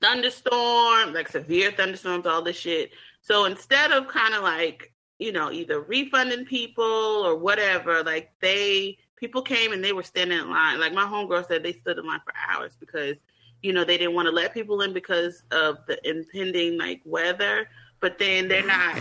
thunderstorm, 0.01 1.13
like 1.13 1.29
severe 1.29 1.73
thunderstorms, 1.73 2.27
all 2.27 2.43
this 2.43 2.57
shit. 2.57 2.93
So 3.23 3.47
instead 3.47 3.93
of 3.93 4.09
kind 4.09 4.35
of 4.35 4.43
like, 4.43 4.93
you 5.19 5.33
know, 5.33 5.51
either 5.51 5.81
refunding 5.81 6.45
people 6.45 6.85
or 6.85 7.37
whatever, 7.37 8.03
like 8.03 8.33
they 8.41 8.99
people 9.17 9.43
came 9.43 9.73
and 9.73 9.83
they 9.83 9.93
were 9.93 10.03
standing 10.03 10.39
in 10.39 10.51
line. 10.51 10.81
Like 10.81 10.93
my 10.93 11.05
homegirl 11.05 11.47
said 11.47 11.63
they 11.63 11.73
stood 11.73 11.99
in 11.99 12.07
line 12.07 12.21
for 12.25 12.35
hours 12.51 12.77
because, 12.81 13.19
you 13.63 13.73
know, 13.73 13.85
they 13.85 13.97
didn't 13.97 14.15
want 14.15 14.27
to 14.27 14.33
let 14.33 14.53
people 14.53 14.81
in 14.83 14.93
because 14.93 15.45
of 15.53 15.79
the 15.87 15.97
impending 16.09 16.77
like 16.79 17.01
weather, 17.05 17.69
but 18.01 18.19
then 18.19 18.49
they're 18.49 18.67
not 18.67 18.99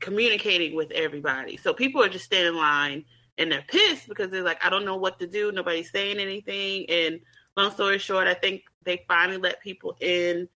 communicating 0.00 0.74
with 0.74 0.90
everybody. 0.90 1.56
So 1.56 1.72
people 1.72 2.02
are 2.02 2.08
just 2.08 2.24
standing 2.24 2.54
in 2.54 2.58
line 2.58 3.04
and 3.38 3.52
they're 3.52 3.64
pissed 3.68 4.08
because 4.08 4.30
they're 4.30 4.42
like, 4.42 4.64
I 4.64 4.70
don't 4.70 4.84
know 4.84 4.96
what 4.96 5.20
to 5.20 5.28
do. 5.28 5.52
Nobody's 5.52 5.92
saying 5.92 6.18
anything. 6.18 6.90
And 6.90 7.20
long 7.56 7.70
story 7.70 7.98
short, 7.98 8.26
I 8.26 8.34
think 8.34 8.62
they 8.84 9.04
finally 9.06 9.38
let 9.38 9.62
people 9.62 9.96
in. 10.00 10.48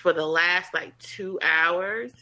for 0.00 0.12
the 0.12 0.26
last 0.26 0.72
like 0.74 0.96
two 0.98 1.38
hours. 1.42 2.12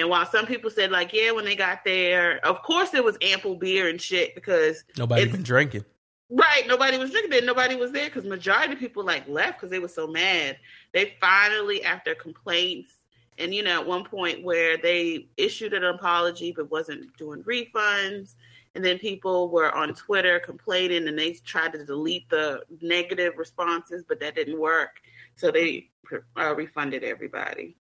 And 0.00 0.08
while 0.08 0.26
some 0.26 0.46
people 0.46 0.70
said 0.70 0.90
like, 0.90 1.12
yeah, 1.12 1.30
when 1.30 1.44
they 1.44 1.54
got 1.54 1.84
there, 1.84 2.44
of 2.44 2.62
course 2.62 2.90
there 2.90 3.02
was 3.02 3.16
ample 3.22 3.54
beer 3.54 3.88
and 3.88 4.00
shit 4.00 4.34
because 4.34 4.84
Nobody 4.96 5.26
been 5.26 5.42
drinking. 5.42 5.84
Right, 6.30 6.62
nobody 6.66 6.96
was 6.96 7.10
drinking 7.10 7.32
it. 7.32 7.44
Nobody 7.44 7.74
was 7.74 7.92
there 7.92 8.06
because 8.06 8.24
majority 8.24 8.74
of 8.74 8.78
people 8.78 9.04
like 9.04 9.28
left 9.28 9.58
because 9.58 9.70
they 9.70 9.80
were 9.80 9.88
so 9.88 10.06
mad. 10.06 10.58
They 10.92 11.14
finally, 11.20 11.82
after 11.84 12.14
complaints, 12.14 12.92
and 13.36 13.52
you 13.52 13.62
know, 13.62 13.80
at 13.80 13.86
one 13.86 14.04
point 14.04 14.44
where 14.44 14.76
they 14.76 15.28
issued 15.36 15.72
an 15.72 15.84
apology 15.84 16.52
but 16.56 16.70
wasn't 16.70 17.16
doing 17.16 17.42
refunds, 17.42 18.36
and 18.74 18.84
then 18.84 18.98
people 18.98 19.50
were 19.50 19.74
on 19.74 19.94
Twitter 19.94 20.38
complaining 20.38 21.08
and 21.08 21.18
they 21.18 21.32
tried 21.32 21.72
to 21.72 21.84
delete 21.84 22.28
the 22.30 22.62
negative 22.80 23.34
responses, 23.36 24.04
but 24.06 24.20
that 24.20 24.36
didn't 24.36 24.60
work. 24.60 25.00
So 25.34 25.50
they 25.50 25.88
uh, 26.36 26.54
refunded 26.54 27.02
everybody. 27.02 27.76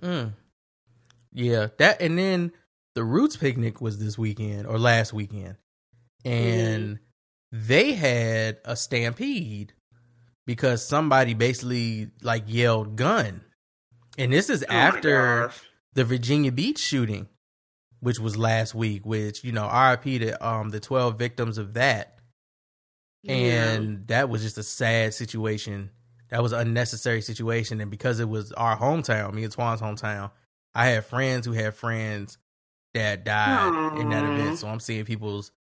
Mm. 0.00 0.32
Yeah, 1.32 1.68
that 1.78 2.00
and 2.02 2.18
then 2.18 2.52
the 2.94 3.04
Roots 3.04 3.36
picnic 3.36 3.80
was 3.80 3.98
this 3.98 4.18
weekend 4.18 4.66
or 4.66 4.78
last 4.78 5.12
weekend, 5.12 5.56
and 6.24 6.98
they 7.50 7.92
had 7.92 8.58
a 8.64 8.76
stampede 8.76 9.72
because 10.46 10.86
somebody 10.86 11.34
basically 11.34 12.10
like 12.22 12.44
yelled 12.46 12.96
"gun," 12.96 13.42
and 14.18 14.32
this 14.32 14.50
is 14.50 14.64
Oh 14.68 14.72
after 14.72 15.52
the 15.94 16.04
Virginia 16.04 16.52
Beach 16.52 16.78
shooting, 16.78 17.28
which 18.00 18.18
was 18.18 18.36
last 18.36 18.74
week. 18.74 19.06
Which 19.06 19.42
you 19.42 19.52
know, 19.52 19.64
RIP 19.64 20.20
to 20.20 20.46
um 20.46 20.68
the 20.68 20.80
twelve 20.80 21.18
victims 21.18 21.56
of 21.56 21.74
that, 21.74 22.18
and 23.26 24.06
that 24.08 24.28
was 24.28 24.42
just 24.42 24.58
a 24.58 24.62
sad 24.62 25.14
situation. 25.14 25.90
That 26.28 26.42
was 26.42 26.52
an 26.52 26.60
unnecessary 26.60 27.22
situation, 27.22 27.80
and 27.80 27.90
because 27.90 28.20
it 28.20 28.28
was 28.28 28.52
our 28.52 28.76
hometown, 28.76 29.32
me 29.32 29.44
and 29.44 29.52
Twan's 29.52 29.80
hometown, 29.82 30.30
I 30.74 30.86
had 30.86 31.04
friends 31.04 31.46
who 31.46 31.52
had 31.52 31.74
friends 31.74 32.38
that 32.94 33.24
died 33.24 33.98
in 33.98 34.10
that 34.10 34.24
event. 34.24 34.58
So 34.58 34.68
I'm 34.68 34.80
seeing 34.80 35.04
people's 35.04 35.52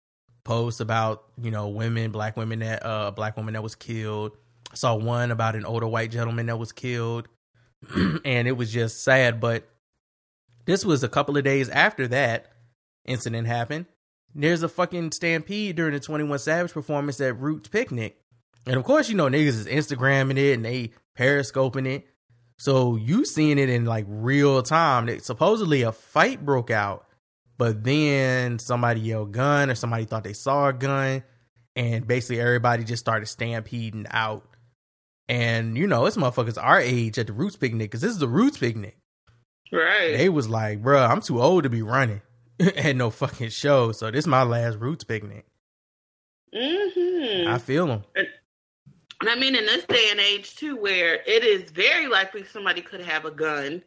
posts 0.45 0.81
about 0.81 1.25
you 1.41 1.51
know 1.51 1.69
women, 1.69 2.11
black 2.11 2.37
women 2.37 2.61
that 2.61 2.85
uh 2.85 3.07
a 3.09 3.13
black 3.13 3.37
woman 3.37 3.55
that 3.55 3.63
was 3.63 3.75
killed. 3.75 4.37
I 4.73 4.77
saw 4.77 4.95
one 4.95 5.31
about 5.31 5.57
an 5.57 5.65
older 5.65 5.87
white 5.87 6.11
gentleman 6.11 6.47
that 6.47 6.59
was 6.59 6.73
killed, 6.73 7.29
and 8.25 8.49
it 8.49 8.57
was 8.57 8.73
just 8.73 9.03
sad. 9.03 9.41
But 9.41 9.69
this 10.65 10.85
was 10.85 11.03
a 11.03 11.09
couple 11.09 11.37
of 11.37 11.45
days 11.45 11.69
after 11.69 12.07
that 12.09 12.53
incident 13.05 13.47
happened. 13.47 13.87
There's 14.35 14.63
a 14.63 14.69
fucking 14.69 15.11
stampede 15.13 15.75
during 15.77 15.95
the 15.95 16.01
21 16.01 16.39
Savage 16.39 16.73
performance 16.73 17.21
at 17.21 17.39
Roots 17.41 17.69
Picnic. 17.69 18.17
And 18.67 18.77
of 18.77 18.85
course, 18.85 19.09
you 19.09 19.17
know, 19.17 19.27
niggas 19.27 19.49
is 19.49 19.67
Instagramming 19.67 20.37
it 20.39 20.55
and 20.55 20.65
they 20.65 20.93
periscoping 21.19 21.87
it. 21.87 22.07
So 22.61 22.97
you 22.97 23.25
seeing 23.25 23.59
it 23.59 23.71
in 23.71 23.87
like 23.87 24.05
real 24.07 24.63
time. 24.63 25.07
That 25.07 25.25
supposedly 25.25 25.81
a 25.81 25.93
fight 25.93 26.45
broke 26.45 26.71
out, 26.71 27.07
but 27.57 27.83
then 27.83 28.59
somebody 28.59 29.01
yelled 29.01 29.33
gun 29.33 29.71
or 29.71 29.75
somebody 29.75 30.05
thought 30.05 30.25
they 30.25 30.35
saw 30.35 30.69
a 30.69 30.73
gun. 30.75 31.25
And 31.75 32.07
basically 32.07 32.39
everybody 32.39 32.85
just 32.85 33.01
started 33.01 33.27
stampeding 33.27 34.07
out. 34.11 34.45
And 35.27 35.79
you 35.79 35.87
know, 35.87 36.05
it's 36.05 36.19
motherfuckers 36.19 36.63
our 36.63 36.79
age 36.79 37.19
at 37.19 37.29
the 37.29 37.33
Roots 37.33 37.57
Picnic, 37.57 37.91
because 37.91 38.03
this 38.03 38.11
is 38.11 38.19
the 38.19 38.29
Roots 38.29 38.59
Picnic 38.59 39.01
right. 39.73 40.17
they 40.17 40.29
was 40.29 40.49
like, 40.49 40.83
bruh, 40.83 41.09
I'm 41.09 41.21
too 41.21 41.41
old 41.41 41.63
to 41.65 41.71
be 41.71 41.83
running 41.83 42.21
at 42.61 42.97
no 42.97 43.11
fucking 43.11 43.51
show. 43.51 43.93
So 43.93 44.11
this 44.11 44.25
is 44.25 44.29
my 44.29 44.43
last 44.43 44.79
roots 44.79 45.05
picnic. 45.05 45.47
hmm 46.55 47.49
I 47.49 47.59
feel 47.59 47.87
them. 47.87 48.05
And 48.15 48.29
I 49.29 49.37
mean, 49.37 49.55
in 49.55 49.66
this 49.66 49.85
day 49.85 50.09
and 50.11 50.21
age, 50.21 50.57
too, 50.57 50.77
where 50.77 51.16
it 51.27 51.45
is 51.45 51.71
very 51.71 52.07
likely 52.07 52.45
somebody 52.45 52.81
could 52.81 53.03
have 53.03 53.27
a 53.27 53.31
gun, 53.31 53.83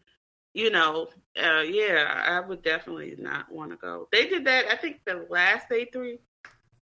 you 0.53 0.69
know, 0.69 1.07
uh, 1.41 1.61
yeah, 1.61 2.23
I 2.27 2.39
would 2.47 2.61
definitely 2.61 3.15
not 3.17 3.51
want 3.51 3.71
to 3.71 3.77
go. 3.77 4.07
They 4.11 4.27
did 4.27 4.45
that, 4.45 4.65
I 4.71 4.75
think 4.77 5.01
the 5.05 5.25
last 5.29 5.69
A3, 5.69 6.19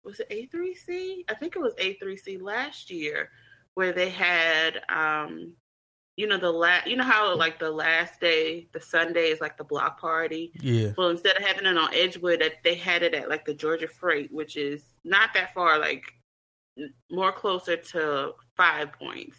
was 0.03 0.19
it 0.19 0.29
A3C? 0.29 1.25
I 1.27 1.33
think 1.33 1.55
it 1.55 1.61
was 1.61 1.73
A3C 1.75 2.39
last 2.41 2.91
year, 2.91 3.31
where 3.73 3.91
they 3.91 4.09
had, 4.09 4.81
um, 4.89 5.53
you 6.15 6.27
know, 6.27 6.37
the 6.37 6.51
last, 6.51 6.87
you 6.87 6.95
know 6.95 7.03
how 7.03 7.35
like 7.35 7.59
the 7.59 7.71
last 7.71 8.21
day, 8.21 8.67
the 8.71 8.79
Sunday 8.79 9.29
is 9.31 9.41
like 9.41 9.57
the 9.57 9.63
block 9.63 9.99
party. 9.99 10.53
Yeah. 10.61 10.91
Well, 10.97 11.09
instead 11.09 11.35
of 11.35 11.43
having 11.43 11.65
it 11.65 11.77
on 11.77 11.93
Edgewood, 11.93 12.41
that 12.41 12.63
they 12.63 12.75
had 12.75 13.03
it 13.03 13.13
at 13.13 13.27
like 13.27 13.43
the 13.43 13.53
Georgia 13.53 13.87
Freight, 13.87 14.31
which 14.31 14.55
is 14.55 14.83
not 15.03 15.33
that 15.33 15.53
far, 15.53 15.79
like 15.79 16.03
more 17.09 17.31
closer 17.31 17.77
to 17.77 18.33
Five 18.57 18.93
Points. 18.93 19.37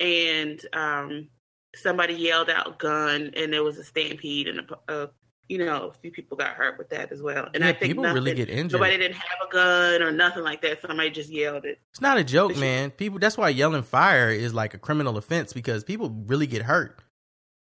And 0.00 0.60
um, 0.72 1.28
somebody 1.74 2.14
yelled 2.14 2.50
out 2.50 2.78
"gun," 2.78 3.32
and 3.36 3.52
there 3.52 3.62
was 3.62 3.78
a 3.78 3.84
stampede, 3.84 4.48
and 4.48 4.60
a, 4.88 5.04
a 5.04 5.10
you 5.48 5.58
know 5.58 5.88
a 5.88 5.92
few 6.00 6.10
people 6.10 6.36
got 6.36 6.54
hurt 6.54 6.78
with 6.78 6.88
that 6.90 7.12
as 7.12 7.22
well. 7.22 7.48
And 7.54 7.62
Yeah, 7.62 7.70
I 7.70 7.72
think 7.74 7.90
people 7.90 8.02
nothing, 8.02 8.14
really 8.16 8.34
get 8.34 8.48
injured. 8.50 8.80
Nobody 8.80 8.98
didn't 8.98 9.16
have 9.16 9.48
a 9.48 9.52
gun 9.52 10.02
or 10.02 10.10
nothing 10.10 10.42
like 10.42 10.62
that. 10.62 10.80
Somebody 10.82 11.10
just 11.10 11.30
yelled 11.30 11.64
it. 11.64 11.78
It's 11.90 12.00
not 12.00 12.18
a 12.18 12.24
joke, 12.24 12.56
man. 12.56 12.90
People 12.90 13.18
that's 13.18 13.38
why 13.38 13.50
yelling 13.50 13.82
fire 13.82 14.30
is 14.30 14.52
like 14.52 14.74
a 14.74 14.78
criminal 14.78 15.16
offense 15.16 15.52
because 15.52 15.84
people 15.84 16.10
really 16.26 16.46
get 16.46 16.62
hurt. 16.62 17.00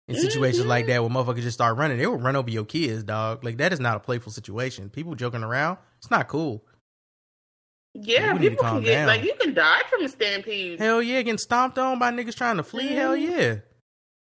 In 0.09 0.15
situations 0.15 0.65
Mhm. 0.65 0.69
like 0.69 0.87
that 0.87 1.03
where 1.03 1.11
motherfuckers 1.11 1.43
just 1.43 1.55
start 1.57 1.77
running, 1.77 1.99
they 1.99 2.07
will 2.07 2.17
run 2.17 2.37
over 2.37 2.49
your 2.49 2.65
kids, 2.65 3.03
dog. 3.03 3.43
Like 3.43 3.57
that 3.59 3.73
is 3.73 3.81
not 3.81 3.97
a 3.97 4.01
playful 4.01 4.31
situation. 4.31 4.89
People 4.89 5.17
joking 5.17 5.43
around, 5.43 5.79
it's 5.99 6.11
not 6.13 6.29
cool. 6.29 6.65
Yeah, 8.03 8.37
People 8.37 8.63
can 8.65 8.83
get 8.83 8.93
down. 8.95 9.07
like 9.07 9.23
you 9.25 9.35
can 9.41 9.55
die 9.55 9.83
from 9.89 10.05
a 10.05 10.09
stampede. 10.09 10.79
Hell 10.79 11.03
yeah, 11.03 11.23
getting 11.23 11.39
stomped 11.39 11.79
on 11.79 11.99
by 11.99 12.11
niggas 12.13 12.37
trying 12.37 12.57
to 12.59 12.63
flee. 12.63 12.89
Hell 12.89 13.13
Mhm. 13.17 13.31
yeah, 13.31 13.55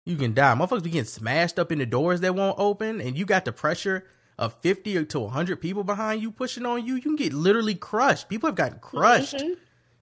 you 0.05 0.17
can 0.17 0.35
die. 0.35 0.55
Motherfuckers 0.55 0.83
be 0.85 0.91
getting 0.91 1.05
smashed 1.07 1.59
up 1.59 1.71
in 1.73 1.79
the 1.79 1.87
doors 1.87 2.21
that 2.21 2.35
won't 2.35 2.59
open, 2.59 3.01
and 3.01 3.17
you 3.19 3.25
got 3.27 3.45
the 3.45 3.53
pressure 3.53 4.05
of 4.39 4.55
fifty 4.61 5.03
to 5.05 5.29
hundred 5.29 5.61
people 5.61 5.85
behind 5.85 6.23
you 6.23 6.31
pushing 6.31 6.65
on 6.67 6.85
you. 6.87 6.95
You 6.97 7.01
can 7.03 7.17
get 7.17 7.33
literally 7.33 7.75
crushed. 7.75 8.29
People 8.29 8.49
have 8.49 8.57
gotten 8.57 8.79
crushed 8.81 9.37
Mhm. 9.37 9.57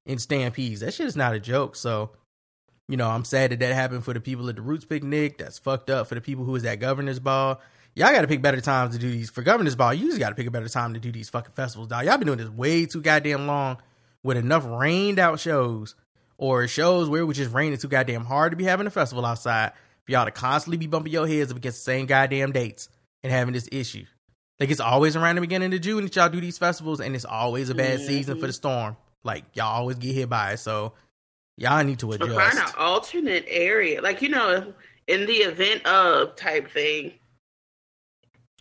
in 0.07 0.19
stampedes. 0.19 0.81
That 0.81 0.95
shit 0.95 1.07
is 1.07 1.17
not 1.17 1.35
a 1.35 1.41
joke. 1.41 1.77
So, 1.77 2.11
you 2.89 2.97
know, 2.97 3.09
I'm 3.09 3.25
sad 3.25 3.51
that 3.53 3.61
that 3.61 3.75
happened 3.75 4.05
for 4.05 4.13
the 4.13 4.21
people 4.21 4.49
at 4.49 4.57
the 4.57 4.63
Roots 4.63 4.85
picnic. 4.85 5.39
That's 5.39 5.59
fucked 5.59 5.89
up 5.91 6.09
for 6.09 6.15
the 6.17 6.21
people 6.21 6.45
who 6.45 6.53
was 6.53 6.65
at 6.65 6.81
Governor's 6.81 7.21
Ball. 7.21 7.61
Y'all 7.97 8.11
got 8.11 8.23
to 8.23 8.29
pick 8.29 8.43
better 8.43 8.61
times 8.61 8.95
to 8.95 9.01
do 9.01 9.11
these. 9.11 9.31
For 9.31 9.43
Governor's 9.43 9.77
Ball, 9.77 9.95
you 9.95 10.09
just 10.09 10.19
got 10.19 10.31
to 10.31 10.35
pick 10.35 10.49
a 10.49 10.51
better 10.51 10.69
time 10.69 10.95
to 10.95 11.01
do 11.01 11.13
these 11.13 11.29
fucking 11.29 11.53
festivals, 11.55 11.89
dog. 11.89 12.05
Y'all 12.05 12.19
been 12.19 12.27
doing 12.27 12.39
this 12.39 12.49
way 12.49 12.87
too 12.87 13.01
goddamn 13.01 13.47
long 13.47 13.79
with 14.25 14.37
enough 14.37 14.65
rained 14.67 15.21
out 15.21 15.39
shows 15.39 15.95
or 16.37 16.67
shows 16.67 17.09
where 17.09 17.21
it 17.21 17.25
was 17.25 17.37
just 17.37 17.53
raining 17.53 17.79
too 17.79 17.89
goddamn 17.89 18.25
hard 18.25 18.51
to 18.51 18.57
be 18.57 18.65
having 18.65 18.87
a 18.87 18.91
festival 18.91 19.25
outside 19.25 19.73
for 20.05 20.13
y'all 20.13 20.25
to 20.25 20.33
constantly 20.33 20.77
be 20.77 20.89
bumping 20.89 21.13
your 21.13 21.27
heads 21.29 21.53
up 21.53 21.57
against 21.57 21.79
the 21.79 21.85
same 21.85 22.07
goddamn 22.07 22.51
dates 22.51 22.89
and 23.23 23.33
having 23.33 23.55
this 23.55 23.69
issue. 23.71 24.05
Like 24.59 24.71
it's 24.71 24.81
always 24.81 25.15
around 25.15 25.37
the 25.37 25.41
beginning 25.41 25.73
of 25.73 25.81
June 25.81 26.03
that 26.05 26.15
y'all 26.17 26.29
do 26.29 26.41
these 26.41 26.59
festivals, 26.59 27.01
and 27.01 27.15
it's 27.15 27.25
always 27.25 27.71
a 27.71 27.75
bad 27.75 28.01
season 28.01 28.41
for 28.41 28.47
the 28.47 28.53
storm. 28.53 28.97
Like 29.23 29.45
y'all 29.55 29.67
always 29.67 29.97
get 29.97 30.15
hit 30.15 30.29
by 30.29 30.53
it, 30.53 30.59
so 30.59 30.93
y'all 31.57 31.83
need 31.85 31.99
to 32.01 32.13
Or 32.13 32.19
find 32.19 32.59
an 32.59 32.75
alternate 32.79 33.47
area, 33.49 34.01
like 34.01 34.23
you 34.23 34.29
know, 34.29 34.75
in 35.07 35.27
the 35.27 35.33
event 35.33 35.87
of 35.87 36.37
type 36.37 36.71
thing. 36.71 37.15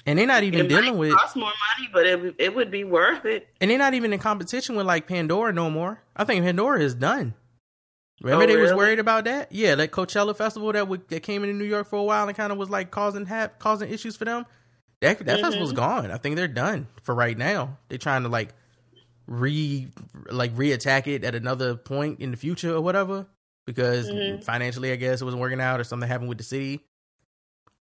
And 0.06 0.20
they're 0.20 0.28
not 0.28 0.44
even 0.44 0.66
it 0.66 0.68
dealing 0.70 0.86
might 0.86 0.98
with, 0.98 1.14
cost 1.16 1.36
more 1.38 1.46
money, 1.78 1.90
but 1.94 2.06
it 2.06 2.36
it 2.38 2.56
would 2.56 2.70
be 2.70 2.84
worth 2.84 3.24
it. 3.26 3.48
and 3.62 3.72
they're 3.72 3.78
not 3.78 3.94
even 3.94 4.12
in 4.12 4.20
competition 4.20 4.76
with 4.76 4.86
like 4.86 5.08
Pandora 5.08 5.54
no 5.54 5.70
more. 5.70 6.02
I 6.16 6.24
think 6.26 6.44
Pandora 6.44 6.82
is 6.82 6.94
done. 6.94 7.34
Remember 8.22 8.44
Oh, 8.44 8.48
they 8.48 8.58
was 8.58 8.74
worried 8.74 9.00
about 9.00 9.24
that? 9.26 9.52
Yeah, 9.52 9.76
that 9.76 9.92
Coachella 9.92 10.36
festival 10.36 10.72
that 10.74 10.88
would, 10.88 11.08
that 11.10 11.24
came 11.24 11.44
into 11.44 11.56
New 11.56 11.66
York 11.66 11.88
for 11.90 11.98
a 12.00 12.04
while 12.04 12.28
and 12.28 12.36
kind 12.38 12.52
of 12.52 12.58
was 12.58 12.70
like 12.70 12.92
causing 12.92 13.26
hap, 13.26 13.60
causing 13.60 13.90
issues 13.92 14.16
for 14.16 14.26
them. 14.26 14.46
That 15.02 15.20
that 15.26 15.40
Mhm. 15.40 15.42
festival's 15.42 15.74
gone. 15.74 16.12
I 16.12 16.18
think 16.18 16.36
they're 16.36 16.48
done 16.48 16.88
for 17.02 17.14
right 17.16 17.38
now. 17.38 17.78
They're 17.90 17.98
trying 17.98 18.24
to 18.24 18.30
like 18.30 18.54
re 19.26 19.88
like 20.30 20.54
reattack 20.56 21.08
it 21.08 21.24
at 21.24 21.34
another 21.36 21.76
point 21.76 22.20
in 22.20 22.32
the 22.32 22.38
future 22.38 22.76
or 22.76 22.82
whatever 22.82 23.26
because 23.66 24.10
Mhm. 24.10 24.44
financially 24.44 24.92
I 24.92 24.96
guess 24.98 25.22
it 25.22 25.26
wasn't 25.26 25.42
working 25.42 25.62
out 25.62 25.80
or 25.80 25.84
something 25.86 26.08
happened 26.10 26.30
with 26.30 26.38
the 26.38 26.44
city. 26.44 26.82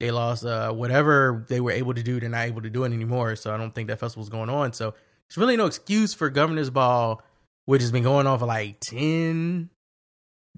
They 0.01 0.11
lost 0.11 0.45
uh 0.45 0.73
whatever 0.73 1.45
they 1.49 1.61
were 1.61 1.71
able 1.71 1.95
to 1.95 2.03
do. 2.03 2.19
They're 2.19 2.29
not 2.29 2.47
able 2.47 2.63
to 2.63 2.71
do 2.71 2.83
it 2.85 2.93
anymore. 2.93 3.37
So 3.37 3.55
I 3.55 3.57
don't 3.57 3.75
think 3.75 3.89
that 3.89 4.01
festival's 4.01 4.31
going 4.31 4.51
on. 4.51 4.73
So 4.73 4.95
there's 5.29 5.37
really 5.37 5.57
no 5.57 5.67
excuse 5.67 6.13
for 6.15 6.29
Governor's 6.31 6.71
Ball, 6.71 7.23
which 7.67 7.83
has 7.83 7.93
been 7.93 8.03
going 8.03 8.27
on 8.27 8.39
for 8.39 8.47
like 8.47 8.81
ten 8.81 9.71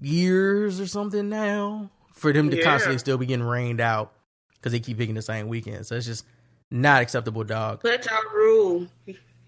years 0.01 0.79
or 0.79 0.87
something 0.87 1.29
now, 1.29 1.91
for 2.13 2.33
them 2.33 2.49
to 2.49 2.57
Yeah. 2.57 2.63
constantly 2.63 2.97
still 2.97 3.17
be 3.17 3.25
getting 3.25 3.45
rained 3.45 3.79
out 3.81 4.13
because 4.55 4.71
they 4.71 4.79
keep 4.79 4.97
picking 4.97 5.15
the 5.15 5.21
same 5.21 5.47
weekend. 5.47 5.85
So 5.85 5.95
it's 5.95 6.05
just 6.05 6.25
not 6.71 7.01
acceptable, 7.01 7.43
dog. 7.43 7.81
Let 7.83 8.05
y'all 8.05 8.21
rule. 8.33 8.87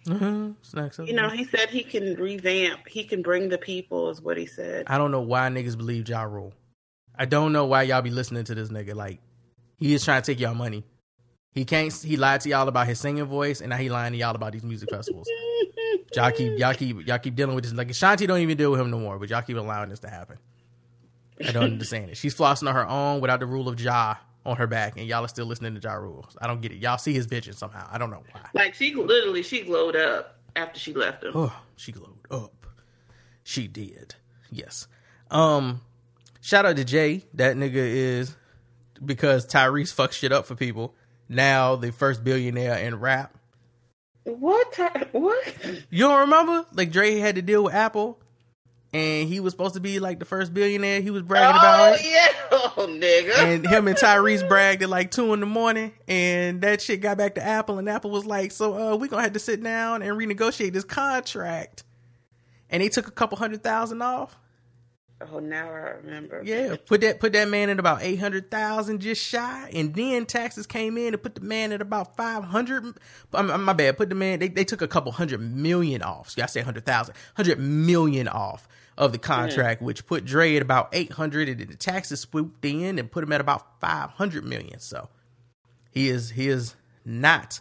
hmm 0.08 0.52
It's 0.60 0.74
not 0.74 0.86
acceptable. 0.88 1.10
You 1.10 1.16
know, 1.16 1.30
he 1.30 1.46
said 1.46 1.70
he 1.70 1.84
can 1.84 2.16
revamp. 2.16 2.88
He 2.88 3.04
can 3.04 3.22
bring 3.22 3.50
the 3.50 3.58
people, 3.58 4.10
is 4.10 4.22
what 4.22 4.38
he 4.38 4.46
said. 4.46 4.84
I 4.88 4.98
don't 4.98 5.12
know 5.12 5.22
why 5.22 5.48
niggas 5.50 5.78
believe 5.78 6.08
Ja 6.08 6.24
Rule. 6.24 6.54
I 7.18 7.26
don't 7.26 7.54
know 7.54 7.66
why 7.66 7.84
y'all 7.84 8.02
be 8.02 8.12
listening 8.12 8.44
to 8.44 8.56
this 8.56 8.70
nigga. 8.70 8.94
Like, 8.94 9.20
he 9.78 9.94
is 9.94 10.04
trying 10.04 10.22
to 10.22 10.32
take 10.32 10.40
y'all 10.40 10.54
money. 10.54 10.84
He 11.52 11.64
can't. 11.64 11.92
He 11.94 12.18
lied 12.18 12.42
to 12.42 12.50
y'all 12.50 12.68
about 12.68 12.88
his 12.88 13.00
singing 13.00 13.24
voice, 13.26 13.62
and 13.62 13.70
now 13.70 13.78
he 13.78 13.90
lying 13.90 14.12
to 14.12 14.20
y'all 14.20 14.36
about 14.36 14.52
these 14.52 14.64
music 14.64 14.90
festivals. 14.90 15.28
y'all 16.16 16.32
keep, 16.32 16.60
y'all 16.60 16.74
keep, 16.74 17.08
y'all 17.08 17.18
keep 17.18 17.36
dealing 17.36 17.56
with 17.56 17.64
this. 17.64 17.74
Like 17.74 17.90
Ashanti 17.90 18.28
don't 18.28 18.40
even 18.40 18.58
deal 18.58 18.72
with 18.72 18.80
him 18.82 18.92
no 18.92 19.00
more, 19.00 19.18
but 19.18 19.30
y'all 19.30 19.42
keep 19.42 19.56
allowing 19.58 19.90
this 19.90 20.00
to 20.00 20.10
happen. 20.10 20.38
I 21.46 21.52
don't 21.52 21.64
understand 21.64 22.10
it. 22.12 22.18
She's 22.18 22.36
flossing 22.36 22.68
on 22.68 22.76
her 22.76 22.88
own 22.88 23.22
without 23.22 23.40
the 23.40 23.46
rule 23.46 23.70
of 23.70 23.80
Ja 23.80 24.16
on 24.46 24.58
her 24.58 24.68
back, 24.68 24.98
and 24.98 25.08
y'all 25.08 25.24
are 25.24 25.30
still 25.30 25.46
listening 25.46 25.76
to 25.76 25.82
Ja 25.82 25.94
rules. 25.94 26.36
I 26.42 26.48
don't 26.48 26.62
get 26.62 26.72
it. 26.72 26.78
Y'all 26.78 26.98
see 26.98 27.14
his 27.14 27.26
vision 27.26 27.54
somehow. 27.54 27.88
I 27.90 27.98
don't 27.98 28.10
know 28.10 28.24
why. 28.32 28.42
Like 28.54 28.74
she 28.74 28.94
literally, 28.94 29.42
she 29.42 29.62
glowed 29.62 29.96
up 29.96 30.40
after 30.56 30.80
she 30.80 30.94
left 30.94 31.24
him. 31.24 31.32
Oh, 31.36 31.58
she 31.78 31.92
glowed 31.92 32.20
up. 32.30 32.68
She 33.44 33.68
did. 33.68 34.16
Yes. 34.52 34.88
Um, 35.32 35.82
shout 36.42 36.66
out 36.66 36.76
to 36.76 36.84
Jay. 36.84 37.26
That 37.34 37.56
nigga 37.56 37.76
is 37.76 38.36
because 39.04 39.46
Tyrese 39.48 39.94
fucks 39.94 40.14
shit 40.14 40.32
up 40.32 40.46
for 40.46 40.56
people. 40.56 40.94
Now 41.28 41.76
the 41.76 41.92
first 41.92 42.24
billionaire 42.24 42.78
in 42.78 43.00
rap. 43.00 43.36
What? 44.24 44.74
Ty- 44.74 45.08
what? 45.12 45.56
You 45.90 46.06
don't 46.08 46.22
remember? 46.22 46.66
Like 46.74 46.92
Dre 46.92 47.18
had 47.18 47.36
to 47.36 47.42
deal 47.42 47.64
with 47.64 47.74
Apple, 47.74 48.20
and 48.94 49.28
he 49.30 49.40
was 49.40 49.54
supposed 49.54 49.76
to 49.76 49.80
be 49.80 50.00
like 50.00 50.18
the 50.20 50.26
first 50.26 50.54
billionaire. 50.54 51.02
He 51.02 51.12
was 51.12 51.22
bragging 51.22 51.56
Oh 51.56 51.60
about 51.60 52.00
it. 52.00 52.06
yeah, 52.06 52.28
oh 52.52 52.74
nigga. 52.90 53.38
And 53.38 53.68
him 53.68 53.88
and 53.88 53.98
Tyrese 53.98 54.48
bragged 54.48 54.82
at 54.84 54.90
like 54.90 55.12
two 55.12 55.34
in 55.34 55.40
the 55.42 55.46
morning, 55.46 55.94
and 56.08 56.62
that 56.62 56.82
shit 56.82 57.02
got 57.02 57.18
back 57.18 57.36
to 57.36 57.44
Apple, 57.46 57.78
and 57.78 57.88
Apple 57.88 58.10
was 58.12 58.26
like, 58.26 58.52
"So, 58.52 58.94
uh, 58.94 58.96
we 58.96 59.08
gonna 59.08 59.22
have 59.24 59.34
to 59.34 59.40
sit 59.40 59.62
down 59.64 60.02
and 60.02 60.12
renegotiate 60.18 60.74
this 60.74 60.84
contract." 60.86 61.84
And 62.70 62.82
they 62.82 62.90
took 62.90 63.08
a 63.08 63.12
couple 63.12 63.38
hundred 63.38 63.64
thousand 63.64 64.02
off. 64.02 64.36
Oh, 65.22 65.40
now 65.40 65.70
I 65.70 65.92
remember. 66.04 66.42
Yeah, 66.44 66.76
put 66.86 67.02
that 67.02 67.20
put 67.20 67.34
that 67.34 67.48
man 67.48 67.70
at 67.70 67.80
about 67.80 68.00
eight 68.02 68.20
hundred 68.20 68.52
thousand, 68.52 69.00
just 69.02 69.24
shy, 69.24 69.70
and 69.74 69.94
then 69.94 70.26
taxes 70.26 70.68
came 70.68 70.98
in 70.98 71.14
and 71.14 71.22
put 71.22 71.36
the 71.36 71.42
man 71.42 71.72
at 71.72 71.82
about 71.82 72.16
five 72.16 72.44
hundred. 72.44 72.98
My 73.32 73.74
bad, 73.74 73.98
put 73.98 74.10
the 74.10 74.16
man. 74.16 74.40
They, 74.40 74.48
they 74.48 74.66
took 74.66 74.82
a 74.82 74.88
couple 74.88 75.12
hundred 75.12 75.40
million 75.42 76.02
off. 76.02 76.32
So 76.32 76.44
I 76.44 76.46
say 76.48 76.62
hundred 76.62 76.86
thousand, 76.86 77.16
hundred 77.36 77.60
million 77.60 78.28
off 78.28 78.68
of 78.98 79.12
the 79.12 79.18
hmm. 79.18 79.24
contract, 79.24 79.82
which 79.82 80.06
put 80.06 80.26
Dre 80.26 80.56
at 80.56 80.62
about 80.62 80.90
eight 80.94 81.14
hundred, 81.14 81.50
and 81.50 81.60
then 81.60 81.68
the 81.68 81.76
taxes 81.76 82.22
swooped 82.22 82.64
in 82.66 83.00
and 83.00 83.12
put 83.12 83.24
him 83.24 83.32
at 83.32 83.42
about 83.42 83.80
five 83.80 84.12
hundred 84.12 84.46
million. 84.46 84.80
So 84.80 85.10
he 85.92 86.10
is 86.10 86.32
he 86.32 86.48
is 86.48 86.76
not 87.06 87.60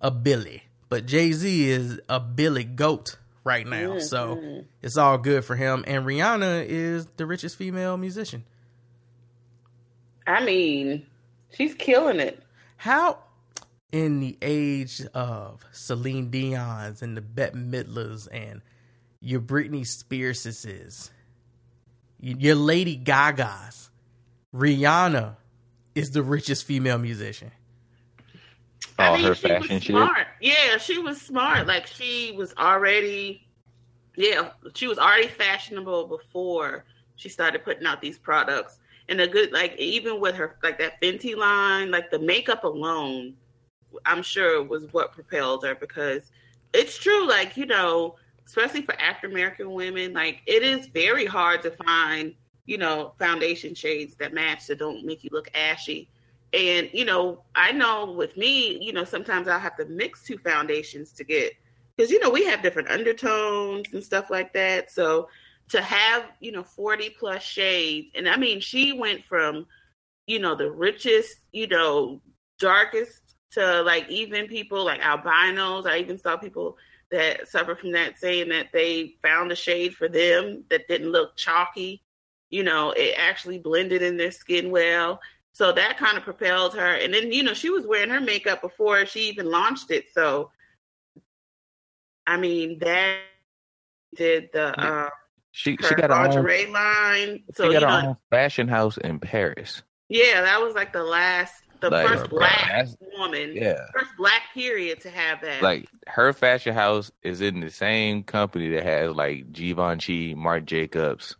a 0.00 0.10
Billy, 0.10 0.64
but 0.88 1.06
Jay 1.06 1.32
Z 1.32 1.68
is 1.68 2.00
a 2.08 2.20
Billy 2.20 2.64
Goat 2.64 3.16
right 3.46 3.66
now. 3.66 3.94
Mm, 3.94 4.02
so 4.02 4.36
mm. 4.36 4.64
it's 4.82 4.96
all 4.96 5.16
good 5.16 5.44
for 5.44 5.54
him. 5.54 5.84
And 5.86 6.04
Rihanna 6.04 6.66
is 6.68 7.06
the 7.16 7.24
richest 7.24 7.56
female 7.56 7.96
musician. 7.96 8.44
I 10.26 10.44
mean, 10.44 11.06
she's 11.52 11.72
killing 11.74 12.18
it. 12.18 12.42
How 12.76 13.18
in 13.92 14.18
the 14.18 14.36
age 14.42 15.00
of 15.14 15.64
Celine 15.70 16.28
Dion's 16.30 17.02
and 17.02 17.16
the 17.16 17.20
Bette 17.20 17.56
Midlers 17.56 18.26
and 18.30 18.62
your 19.20 19.40
Britney 19.40 19.86
Spearses, 19.86 21.10
your 22.18 22.56
Lady 22.56 22.96
Gaga's, 22.96 23.90
Rihanna 24.52 25.36
is 25.94 26.10
the 26.10 26.22
richest 26.22 26.64
female 26.64 26.98
musician. 26.98 27.52
Oh, 28.98 29.02
I 29.02 29.06
All 29.06 29.16
mean, 29.16 29.24
her 29.26 29.34
she 29.36 29.48
fashion 29.48 29.74
was 29.76 29.82
shit. 29.84 29.94
Yeah, 30.40 30.78
she 30.78 30.98
was 30.98 31.20
smart. 31.20 31.66
Like 31.66 31.86
she 31.86 32.34
was 32.36 32.54
already, 32.58 33.46
yeah, 34.16 34.50
she 34.74 34.86
was 34.86 34.98
already 34.98 35.28
fashionable 35.28 36.06
before 36.06 36.84
she 37.16 37.28
started 37.28 37.64
putting 37.64 37.86
out 37.86 38.00
these 38.00 38.18
products. 38.18 38.78
And 39.08 39.20
a 39.20 39.28
good, 39.28 39.52
like 39.52 39.76
even 39.76 40.20
with 40.20 40.34
her, 40.34 40.56
like 40.62 40.78
that 40.78 41.00
Fenty 41.00 41.36
line, 41.36 41.90
like 41.90 42.10
the 42.10 42.18
makeup 42.18 42.64
alone, 42.64 43.34
I'm 44.04 44.22
sure 44.22 44.62
was 44.62 44.84
what 44.92 45.12
propelled 45.12 45.64
her 45.64 45.74
because 45.74 46.32
it's 46.74 46.98
true. 46.98 47.26
Like 47.26 47.56
you 47.56 47.66
know, 47.66 48.16
especially 48.46 48.82
for 48.82 49.00
African 49.00 49.30
American 49.30 49.72
women, 49.72 50.12
like 50.12 50.42
it 50.46 50.62
is 50.62 50.86
very 50.88 51.24
hard 51.24 51.62
to 51.62 51.70
find, 51.70 52.34
you 52.66 52.78
know, 52.78 53.14
foundation 53.18 53.74
shades 53.74 54.16
that 54.16 54.34
match 54.34 54.66
that 54.66 54.78
don't 54.78 55.04
make 55.04 55.24
you 55.24 55.30
look 55.32 55.50
ashy. 55.54 56.08
And 56.56 56.88
you 56.94 57.04
know, 57.04 57.42
I 57.54 57.72
know 57.72 58.10
with 58.10 58.36
me, 58.36 58.82
you 58.82 58.92
know, 58.92 59.04
sometimes 59.04 59.46
I'll 59.46 59.60
have 59.60 59.76
to 59.76 59.84
mix 59.84 60.22
two 60.22 60.38
foundations 60.38 61.12
to 61.12 61.24
get 61.24 61.52
because 61.94 62.10
you 62.10 62.18
know 62.18 62.30
we 62.30 62.46
have 62.46 62.62
different 62.62 62.88
undertones 62.88 63.92
and 63.92 64.02
stuff 64.02 64.30
like 64.30 64.54
that. 64.54 64.90
So 64.90 65.28
to 65.68 65.82
have 65.82 66.24
you 66.40 66.52
know 66.52 66.62
40 66.62 67.10
plus 67.10 67.42
shades, 67.42 68.08
and 68.14 68.26
I 68.26 68.36
mean, 68.36 68.60
she 68.60 68.94
went 68.94 69.22
from 69.24 69.66
you 70.26 70.38
know 70.38 70.54
the 70.54 70.70
richest, 70.70 71.36
you 71.52 71.66
know, 71.66 72.22
darkest 72.58 73.36
to 73.52 73.82
like 73.82 74.08
even 74.08 74.46
people 74.46 74.82
like 74.82 75.00
albinos. 75.00 75.84
I 75.84 75.98
even 75.98 76.18
saw 76.18 76.38
people 76.38 76.78
that 77.10 77.48
suffer 77.48 77.76
from 77.76 77.92
that 77.92 78.18
saying 78.18 78.48
that 78.48 78.68
they 78.72 79.16
found 79.22 79.52
a 79.52 79.56
shade 79.56 79.94
for 79.94 80.08
them 80.08 80.64
that 80.70 80.88
didn't 80.88 81.12
look 81.12 81.36
chalky. 81.36 82.02
You 82.48 82.64
know, 82.64 82.92
it 82.92 83.14
actually 83.18 83.58
blended 83.58 84.00
in 84.00 84.16
their 84.16 84.30
skin 84.30 84.70
well. 84.70 85.20
So 85.56 85.72
that 85.72 85.96
kind 85.96 86.18
of 86.18 86.22
propelled 86.22 86.74
her. 86.74 86.96
And 86.96 87.14
then, 87.14 87.32
you 87.32 87.42
know, 87.42 87.54
she 87.54 87.70
was 87.70 87.86
wearing 87.86 88.10
her 88.10 88.20
makeup 88.20 88.60
before 88.60 89.06
she 89.06 89.30
even 89.30 89.50
launched 89.50 89.90
it. 89.90 90.04
So, 90.12 90.50
I 92.26 92.36
mean, 92.36 92.78
that 92.80 93.20
did 94.14 94.50
the 94.52 94.78
uh, 94.78 95.08
She 95.52 95.78
she 95.78 95.94
got 95.94 96.10
own, 96.10 96.26
lingerie 96.26 96.66
line. 96.66 97.44
So, 97.54 97.62
she 97.62 97.68
you 97.70 97.80
got 97.80 97.84
her 97.84 97.88
know, 98.02 98.08
own 98.10 98.16
fashion 98.28 98.68
house 98.68 98.98
in 98.98 99.18
Paris. 99.18 99.82
yeah, 100.10 100.42
that 100.42 100.60
was 100.60 100.74
like 100.74 100.92
the 100.92 101.02
last, 101.02 101.54
the 101.80 101.90
Like, 101.90 102.06
first 102.06 102.28
black 102.28 102.88
woman, 103.16 103.52
Yeah. 103.54 103.80
first 103.98 104.10
black 104.18 104.42
period 104.52 105.00
to 105.00 105.10
have 105.10 105.40
that. 105.40 105.62
Like 105.62 105.88
her 106.06 106.34
fashion 106.34 106.74
house 106.74 107.10
is 107.22 107.40
in 107.40 107.60
the 107.60 107.70
same 107.70 108.24
company 108.24 108.68
that 108.74 108.82
has 108.82 109.16
like 109.16 109.52
Givenchy, 109.52 110.34
Marc 110.34 110.66
Jacobs, 110.66 111.34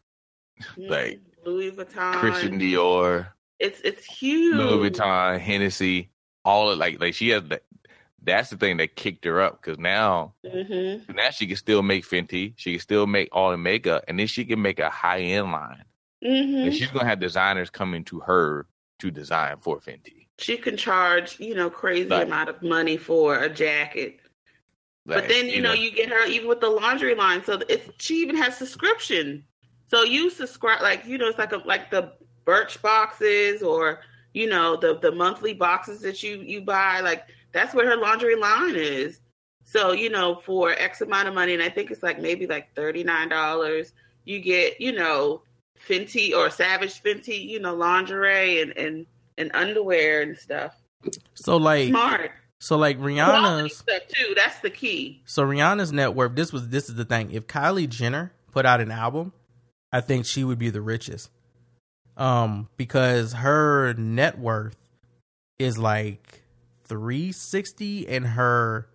Mm, 0.78 0.88
like 0.88 1.20
Louis 1.44 1.70
Vuitton. 1.72 2.14
Christian 2.14 2.58
Dior, 2.58 3.26
It's 3.58 3.80
it's 3.82 4.04
huge. 4.04 4.56
Louis 4.56 4.90
Vuitton, 4.90 5.38
Hennessy, 5.40 6.10
all 6.44 6.70
of 6.70 6.78
like 6.78 7.00
like 7.00 7.14
she 7.14 7.30
has 7.30 7.42
that. 7.48 7.62
That's 8.22 8.50
the 8.50 8.56
thing 8.56 8.78
that 8.78 8.96
kicked 8.96 9.24
her 9.24 9.40
up 9.40 9.62
because 9.62 9.78
now 9.78 10.34
hmm 10.44 10.96
now 11.14 11.30
she 11.30 11.46
can 11.46 11.56
still 11.56 11.82
make 11.82 12.04
Fenty, 12.04 12.54
she 12.56 12.72
can 12.72 12.80
still 12.80 13.06
make 13.06 13.28
all 13.32 13.50
the 13.52 13.56
makeup, 13.56 14.04
and 14.08 14.18
then 14.18 14.26
she 14.26 14.44
can 14.44 14.60
make 14.60 14.80
a 14.80 14.90
high 14.90 15.20
end 15.20 15.52
line. 15.52 15.84
hmm 16.22 16.28
And 16.64 16.74
she's 16.74 16.90
gonna 16.90 17.06
have 17.08 17.20
designers 17.20 17.70
coming 17.70 18.02
to 18.04 18.20
her 18.20 18.66
to 18.98 19.10
design 19.10 19.56
for 19.58 19.78
Fenty. 19.78 20.26
She 20.38 20.56
can 20.56 20.76
charge, 20.76 21.38
you 21.40 21.54
know, 21.54 21.70
crazy 21.70 22.08
Like- 22.08 22.26
amount 22.26 22.48
of 22.50 22.60
money 22.62 22.96
for 22.96 23.38
a 23.38 23.48
jacket. 23.48 24.18
but 25.06 25.28
then 25.28 25.46
you, 25.48 25.60
know, 25.62 25.72
you 25.72 25.92
get 25.92 26.08
her 26.08 26.26
even 26.26 26.48
with 26.48 26.60
the 26.60 26.68
laundry 26.68 27.14
line. 27.14 27.44
So 27.44 27.60
it's, 27.68 27.88
she 27.98 28.16
even 28.22 28.36
has 28.36 28.56
subscription. 28.56 29.44
So 29.88 30.02
you 30.02 30.30
subscribe, 30.30 30.82
like 30.82 31.06
you 31.06 31.16
know, 31.16 31.28
it's 31.28 31.38
like 31.38 31.52
a 31.52 31.58
like 31.58 31.90
the 31.92 32.12
Birch 32.46 32.80
boxes 32.80 33.62
or 33.62 34.00
you 34.32 34.48
know 34.48 34.76
the 34.76 34.98
the 34.98 35.12
monthly 35.12 35.52
boxes 35.52 36.00
that 36.00 36.22
you 36.22 36.40
you 36.40 36.62
buy. 36.62 37.00
Like 37.00 37.24
that's 37.52 37.74
where 37.74 37.86
her 37.86 37.96
laundry 37.96 38.36
line 38.36 38.76
is. 38.76 39.20
So 39.64 39.92
you 39.92 40.08
know, 40.08 40.36
for 40.46 40.70
X 40.70 41.02
amount 41.02 41.28
of 41.28 41.34
money, 41.34 41.52
and 41.52 41.62
I 41.62 41.68
think 41.68 41.90
it's 41.90 42.02
like 42.02 42.20
maybe 42.20 42.46
like 42.46 42.74
thirty 42.74 43.04
nine 43.04 43.28
dollars, 43.28 43.92
you 44.24 44.40
get 44.40 44.80
you 44.80 44.92
know 44.92 45.42
Fenty 45.76 46.32
or 46.32 46.50
Savage 46.50 47.02
Fenty, 47.02 47.46
you 47.46 47.60
know, 47.60 47.74
lingerie 47.74 48.62
and 48.62 48.76
and 48.76 49.06
and 49.36 49.50
underwear 49.54 50.22
and 50.22 50.36
stuff. 50.36 50.74
So 51.34 51.56
like, 51.56 51.88
Smart. 51.88 52.30
so 52.58 52.76
like 52.76 52.98
Rihanna's. 52.98 53.78
stuff 53.78 54.02
too. 54.08 54.34
That's 54.36 54.60
the 54.60 54.70
key. 54.70 55.22
So 55.24 55.44
Rihanna's 55.44 55.92
net 55.92 56.14
worth. 56.14 56.34
This 56.34 56.52
was 56.52 56.68
this 56.68 56.88
is 56.88 56.94
the 56.94 57.04
thing. 57.04 57.32
If 57.32 57.46
Kylie 57.46 57.88
Jenner 57.88 58.32
put 58.52 58.66
out 58.66 58.80
an 58.80 58.90
album, 58.90 59.32
I 59.92 60.00
think 60.00 60.26
she 60.26 60.44
would 60.44 60.58
be 60.58 60.70
the 60.70 60.80
richest. 60.80 61.30
Um, 62.16 62.68
because 62.76 63.34
her 63.34 63.92
net 63.94 64.38
worth 64.38 64.76
is 65.58 65.78
like 65.78 66.42
three 66.84 67.32
sixty, 67.32 68.08
and 68.08 68.26
her 68.26 68.88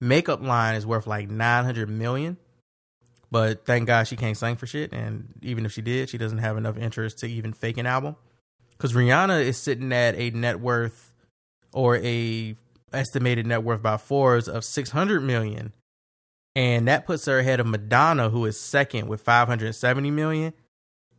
makeup 0.00 0.42
line 0.42 0.74
is 0.74 0.86
worth 0.86 1.06
like 1.06 1.30
nine 1.30 1.64
hundred 1.64 1.88
million. 1.88 2.36
But 3.30 3.66
thank 3.66 3.86
God 3.86 4.06
she 4.06 4.16
can't 4.16 4.36
sing 4.36 4.56
for 4.56 4.66
shit, 4.66 4.92
and 4.92 5.34
even 5.42 5.66
if 5.66 5.72
she 5.72 5.82
did, 5.82 6.08
she 6.08 6.18
doesn't 6.18 6.38
have 6.38 6.56
enough 6.56 6.78
interest 6.78 7.18
to 7.18 7.26
even 7.26 7.52
fake 7.52 7.78
an 7.78 7.86
album. 7.86 8.16
Because 8.70 8.92
Rihanna 8.92 9.44
is 9.44 9.58
sitting 9.58 9.92
at 9.92 10.14
a 10.14 10.30
net 10.30 10.60
worth 10.60 11.12
or 11.72 11.96
a 11.98 12.54
estimated 12.92 13.46
net 13.46 13.62
worth 13.62 13.82
by 13.82 13.96
Forbes 13.96 14.48
of 14.48 14.64
600 14.64 15.20
million. 15.20 15.72
And 16.56 16.88
that 16.88 17.06
puts 17.06 17.26
her 17.26 17.38
ahead 17.38 17.60
of 17.60 17.66
Madonna, 17.66 18.30
who 18.30 18.44
is 18.46 18.58
second 18.58 19.08
with 19.08 19.20
570 19.20 20.10
million, 20.10 20.54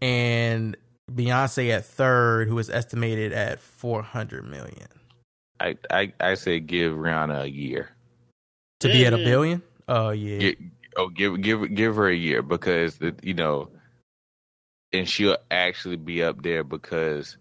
and 0.01 0.75
Beyonce 1.09 1.69
at 1.71 1.85
third, 1.85 2.47
who 2.47 2.57
is 2.59 2.69
estimated 2.69 3.31
at 3.33 3.59
400 3.59 4.45
million. 4.45 4.87
I, 5.59 5.77
I 5.91 6.13
I 6.19 6.33
say 6.35 6.59
give 6.59 6.93
Rihanna 6.93 7.43
a 7.43 7.49
year. 7.49 7.89
To 8.81 8.87
be 8.87 9.05
at 9.05 9.13
a 9.13 9.17
Mhm. 9.17 9.25
billion? 9.25 9.61
Oh, 9.89 10.09
yeah. 10.11 10.39
Gi- 10.39 10.71
oh, 10.95 11.09
give 11.09 11.41
give 11.41 11.75
give 11.75 11.95
her 11.97 12.07
a 12.07 12.15
year 12.15 12.41
because 12.41 12.97
the, 12.97 13.13
you 13.21 13.33
know, 13.33 13.69
and 14.93 15.07
she'll 15.07 15.37
actually 15.51 15.97
be 15.97 16.23
up 16.23 16.41
there 16.43 16.63
because, 16.63 17.37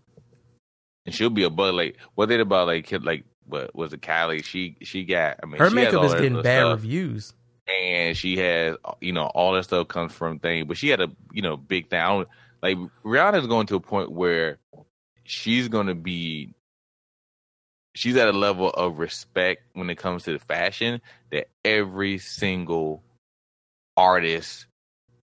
and 1.07 1.15
she'll 1.15 1.31
be 1.31 1.45
above 1.45 1.75
like 1.75 1.97
what 2.17 2.29
they 2.29 2.41
about 2.41 2.67
like 2.67 2.91
like 3.03 3.25
what 3.47 3.75
was 3.75 3.93
it 3.93 4.01
Kylie? 4.03 4.43
She 4.45 4.77
she 4.83 5.05
got 5.05 5.39
I 5.43 5.47
mean 5.47 5.59
Her 5.61 5.71
she 5.71 5.77
has 5.77 5.85
makeup 5.87 6.01
all 6.01 6.07
is 6.07 6.15
getting 6.15 6.43
bad 6.43 6.61
stuff, 6.63 6.73
reviews. 6.83 7.33
and 7.69 8.17
she 8.17 8.37
has 8.39 8.77
you 9.01 9.13
know 9.13 9.27
all 9.27 9.53
that 9.55 9.63
stuff 9.65 9.87
comes 9.89 10.13
from 10.13 10.39
thing, 10.41 10.67
but 10.67 10.77
she 10.77 10.89
had 10.89 11.01
a 11.01 11.11
you 11.33 11.43
know 11.43 11.57
big 11.57 11.89
thing. 11.89 12.25
I 12.63 12.75
don't 12.75 12.83
like 12.83 12.91
Rihanna's 13.05 13.47
going 13.47 13.67
to 13.69 13.77
a 13.77 13.81
point 13.81 14.11
where 14.11 14.59
she's 15.25 15.69
going 15.69 15.87
to 15.89 15.95
be 15.95 16.55
she's 17.95 18.17
at 18.17 18.29
a 18.29 18.33
level 18.33 18.71
of 18.71 18.99
respect 18.99 19.63
when 19.75 19.91
it 19.91 19.97
comes 19.97 20.23
to 20.25 20.33
the 20.33 20.39
fashion 20.39 21.01
that 21.31 21.49
every 21.65 22.19
single 22.19 23.03
artist 23.97 24.67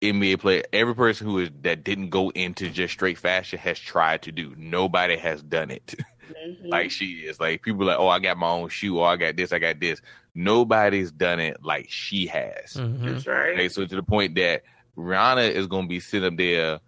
NBA 0.01 0.39
player, 0.39 0.63
every 0.73 0.95
person 0.95 1.27
who 1.27 1.39
is 1.39 1.49
that 1.61 1.83
didn't 1.83 2.09
go 2.09 2.29
into 2.31 2.69
just 2.69 2.93
straight 2.93 3.17
fashion 3.17 3.57
has 3.59 3.79
tried 3.79 4.23
to 4.23 4.31
do. 4.31 4.53
Nobody 4.57 5.15
has 5.17 5.41
done 5.41 5.71
it 5.71 5.95
Mhm. 6.29 6.67
like 6.71 6.91
she 6.91 7.05
is. 7.25 7.39
Like 7.39 7.61
people 7.61 7.83
are 7.83 7.85
like, 7.85 7.99
oh, 7.99 8.07
I 8.09 8.19
got 8.19 8.37
my 8.37 8.49
own 8.49 8.69
shoe, 8.69 8.99
or 8.99 9.07
I 9.07 9.15
got 9.15 9.37
this, 9.37 9.53
I 9.53 9.59
got 9.59 9.79
this. 9.79 10.01
Nobody's 10.35 11.11
done 11.11 11.39
it 11.39 11.63
like 11.63 11.89
she 11.89 12.27
has. 12.27 12.73
Mhm. 12.73 13.05
That's 13.05 13.27
right. 13.27 13.53
Okay, 13.53 13.69
so 13.69 13.85
to 13.85 13.95
the 13.95 14.03
point 14.03 14.35
that 14.35 14.63
Rihanna 14.97 15.51
is 15.51 15.67
gonna 15.67 15.87
be 15.87 15.99
sitting 15.99 16.33
up 16.33 16.37
there, 16.37 16.79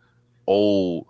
old 0.47 1.07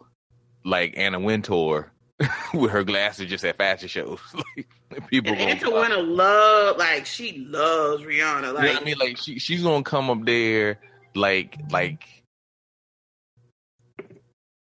like 0.64 0.94
Anna 0.98 1.20
Wintour, 1.20 1.92
with 2.54 2.72
her 2.72 2.84
glasses 2.84 3.28
just 3.30 3.44
at 3.46 3.58
fashion 3.58 3.88
shows. 3.88 4.20
like 4.92 5.08
people 5.10 5.34
and 5.34 5.60
gonna 5.62 5.72
Antoine 5.96 6.16
love 6.16 6.78
like 6.78 7.06
she 7.06 7.46
loves 7.50 8.04
Rihanna. 8.04 8.36
You 8.38 8.42
know 8.42 8.54
Like 8.54 8.82
I 8.82 8.84
mean? 8.84 8.98
Like 8.98 9.18
she 9.18 9.40
she's 9.40 9.64
gonna 9.64 9.84
come 9.84 10.10
up 10.10 10.26
there 10.26 10.80
like 11.14 11.58
like 11.72 12.04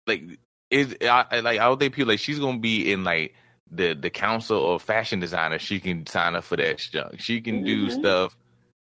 like 0.07 0.23
is 0.71 0.97
I 1.03 1.41
like 1.41 1.61
I 1.61 1.65
don't 1.65 1.79
think 1.79 1.95
people 1.95 2.09
like 2.11 2.19
she's 2.21 2.39
gonna 2.39 2.59
be 2.59 2.93
in 2.93 3.05
like 3.05 3.35
the 3.71 3.95
the 3.95 4.11
council 4.11 4.75
of 4.75 4.83
fashion 4.83 5.21
designers. 5.21 5.63
She 5.63 5.81
can 5.81 6.07
sign 6.07 6.35
up 6.37 6.45
for 6.45 6.57
that 6.57 6.79
junk. 6.79 7.21
She 7.21 7.41
can 7.41 7.65
do 7.65 7.87
Mhm. 7.87 7.99
stuff 7.99 8.37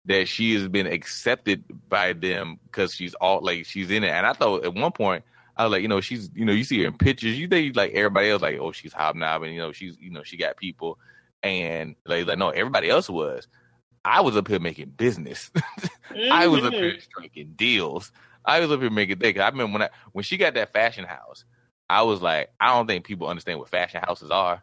that 0.07 0.29
she 0.29 0.55
has 0.55 0.69
been 0.69 0.87
accepted 0.87 1.65
by 1.89 2.13
them 2.13 2.59
because 2.65 2.95
she's 2.95 3.15
all 3.15 3.41
like 3.43 3.67
she's 3.67 3.91
in 3.91 4.05
it. 4.05 4.11
And 4.11 4.27
I 4.27 4.33
thought 4.33 4.65
at 4.65 4.75
one 4.75 4.93
point 4.93 5.25
I 5.57 5.65
was 5.65 5.73
like, 5.73 5.83
you 5.83 5.89
know, 5.89 6.01
she's 6.01 6.31
you 6.35 6.45
know 6.45 6.53
you 6.53 6.65
see 6.65 6.81
her 6.83 6.87
in 6.89 6.99
pictures. 6.99 7.39
You 7.39 7.49
think 7.49 7.77
like 7.77 7.93
everybody 7.93 8.31
else 8.31 8.43
like 8.43 8.59
oh 8.59 8.73
she's 8.73 8.93
hobnobbing. 8.93 9.53
You 9.55 9.61
know 9.61 9.73
she's 9.73 9.97
you 9.99 10.11
know 10.11 10.23
she 10.23 10.37
got 10.37 10.57
people 10.57 10.99
and 11.43 11.97
like 12.07 12.27
like 12.27 12.39
no 12.39 12.51
everybody 12.51 12.89
else 12.91 13.09
was. 13.09 13.47
I 14.05 14.21
was 14.21 14.37
up 14.37 14.47
here 14.49 14.61
making 14.61 14.91
business. 14.91 15.51
I 16.31 16.47
was 16.47 16.63
up 16.65 16.75
Mhm. 16.75 16.81
here 16.81 17.01
striking 17.01 17.55
deals. 17.57 18.13
I 18.45 18.61
was 18.61 18.71
up 18.71 18.81
here 18.81 18.91
making 18.91 19.19
things. 19.19 19.39
I 19.41 19.49
remember 19.49 19.73
when 19.73 19.83
I 19.83 19.89
when 20.13 20.23
she 20.23 20.37
got 20.37 20.55
that 20.55 20.73
fashion 20.73 21.05
house, 21.05 21.45
I 21.89 22.03
was 22.03 22.23
like, 22.23 22.51
I 22.61 22.75
don't 22.75 22.87
think 22.87 23.05
people 23.05 23.27
understand 23.29 23.59
what 23.59 23.69
fashion 23.69 24.01
houses 24.05 24.31
are, 24.31 24.63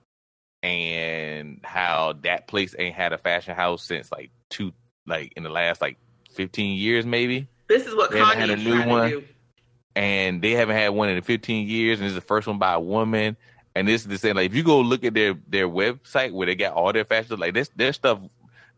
and 0.62 1.60
how 1.64 2.14
that 2.24 2.48
place 2.48 2.76
ain't 2.78 2.96
had 2.96 3.14
a 3.14 3.18
fashion 3.18 3.56
house 3.56 3.84
since 3.84 4.12
like 4.12 4.32
two, 4.50 4.72
like 5.06 5.34
in 5.36 5.44
the 5.44 5.50
last 5.50 5.82
like 5.82 5.98
fifteen 6.34 6.78
years 6.78 7.06
maybe, 7.06 7.48
This 7.68 7.86
is 7.86 7.96
what 7.96 8.12
They 8.12 8.20
haven't 8.20 8.38
Kanye 8.38 8.40
had 8.40 8.50
a 8.52 8.56
new 8.58 8.72
trying 8.72 8.90
one. 8.90 9.24
And 9.96 10.42
they 10.42 10.52
haven't 10.52 10.76
had 10.76 10.90
one 10.90 11.10
in 11.10 11.22
fifteen 11.22 11.68
years, 11.68 12.00
and 12.00 12.06
this 12.06 12.12
is 12.12 12.16
the 12.16 12.22
first 12.22 12.48
one 12.48 12.58
by 12.58 12.74
a 12.74 12.80
woman. 12.80 13.38
And 13.76 13.88
this 13.88 14.02
is 14.02 14.08
the 14.08 14.18
same. 14.20 14.36
Like 14.36 14.52
if 14.52 14.56
you 14.56 14.64
go 14.64 14.82
look 14.82 15.04
at 15.04 15.14
their 15.14 15.36
their 15.48 15.68
website 15.68 16.32
where 16.32 16.46
they 16.46 16.56
got 16.56 16.74
all 16.74 16.94
their 16.94 17.06
fashion, 17.06 17.40
like 17.40 17.54
this 17.54 17.70
their 17.76 17.94
stuff, 17.94 18.20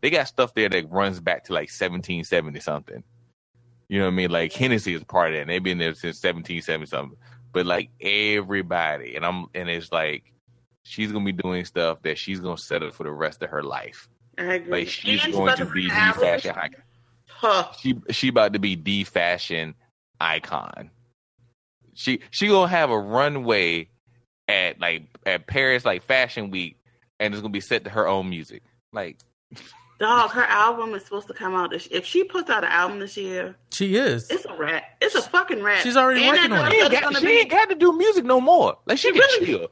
they 0.00 0.10
got 0.10 0.28
stuff 0.28 0.54
there 0.54 0.68
that 0.70 0.90
runs 0.90 1.20
back 1.20 1.44
to 1.44 1.52
like 1.52 1.70
seventeen 1.70 2.24
seventy 2.24 2.60
something. 2.60 3.02
You 3.88 3.98
know 4.00 4.06
what 4.06 4.12
I 4.12 4.16
mean? 4.16 4.30
Like 4.30 4.52
Hennessy 4.52 4.94
is 4.94 5.04
part 5.04 5.30
of 5.30 5.34
that. 5.34 5.40
And 5.42 5.50
they've 5.50 5.62
been 5.62 5.78
there 5.78 5.94
since 5.94 6.18
seventeen 6.18 6.62
seventy 6.62 6.86
something. 6.86 7.18
But 7.52 7.66
like 7.66 7.90
everybody, 8.00 9.16
and 9.16 9.24
I'm 9.24 9.46
and 9.54 9.68
it's 9.68 9.92
like 9.92 10.32
she's 10.82 11.12
gonna 11.12 11.24
be 11.24 11.32
doing 11.32 11.64
stuff 11.64 12.02
that 12.02 12.16
she's 12.18 12.40
gonna 12.40 12.58
set 12.58 12.82
up 12.82 12.94
for 12.94 13.04
the 13.04 13.12
rest 13.12 13.42
of 13.42 13.50
her 13.50 13.62
life. 13.62 14.08
I 14.38 14.54
agree. 14.54 14.72
Like 14.72 14.88
she's 14.88 15.24
And 15.24 15.32
going 15.32 15.56
to 15.56 15.66
be 15.66 15.88
the 15.88 15.90
fashion 15.90 16.50
icon. 16.52 16.82
Huh. 17.28 17.68
She 17.78 17.96
she 18.10 18.28
about 18.28 18.54
to 18.54 18.58
be 18.58 18.76
the 18.76 19.04
fashion 19.04 19.74
icon. 20.20 20.90
She 21.96 22.20
she 22.30 22.46
gonna 22.48 22.68
have 22.68 22.90
a 22.90 22.98
runway 22.98 23.88
at 24.48 24.80
like 24.80 25.02
at 25.24 25.46
Paris 25.46 25.84
like 25.84 26.02
Fashion 26.02 26.50
Week, 26.50 26.76
and 27.18 27.34
it's 27.34 27.40
gonna 27.42 27.50
be 27.52 27.60
set 27.60 27.84
to 27.84 27.90
her 27.90 28.06
own 28.06 28.28
music. 28.30 28.62
Like 28.92 29.18
Dog, 29.98 30.30
her 30.32 30.42
album 30.42 30.94
is 30.94 31.02
supposed 31.04 31.26
to 31.28 31.32
come 31.32 31.54
out 31.54 31.70
this 31.70 31.88
If 31.90 32.04
she 32.04 32.22
puts 32.22 32.50
out 32.50 32.62
an 32.64 32.70
album 32.70 32.98
this 32.98 33.16
year, 33.16 33.56
She 33.72 33.96
is. 33.96 34.28
it's 34.30 34.44
a 34.44 34.54
rat. 34.54 34.84
It's 35.00 35.14
a 35.14 35.22
fucking 35.22 35.62
rat. 35.62 35.82
She's 35.82 35.96
already 35.96 36.22
And 36.22 36.36
working 36.36 36.52
I 36.52 36.56
know 36.56 36.62
on 36.64 36.66
it. 36.68 36.72
she 36.74 36.80
ain't, 36.82 36.92
got, 36.92 37.02
gonna 37.04 37.20
she 37.20 37.26
be- 37.26 37.32
ain't 37.32 37.50
got 37.50 37.68
to 37.70 37.74
do 37.76 37.96
music 37.96 38.26
no 38.26 38.38
more. 38.38 38.76
Like 38.84 38.98
she, 38.98 39.08
She 39.08 39.12
can 39.14 39.20
really- 39.22 39.46
chill. 39.46 39.68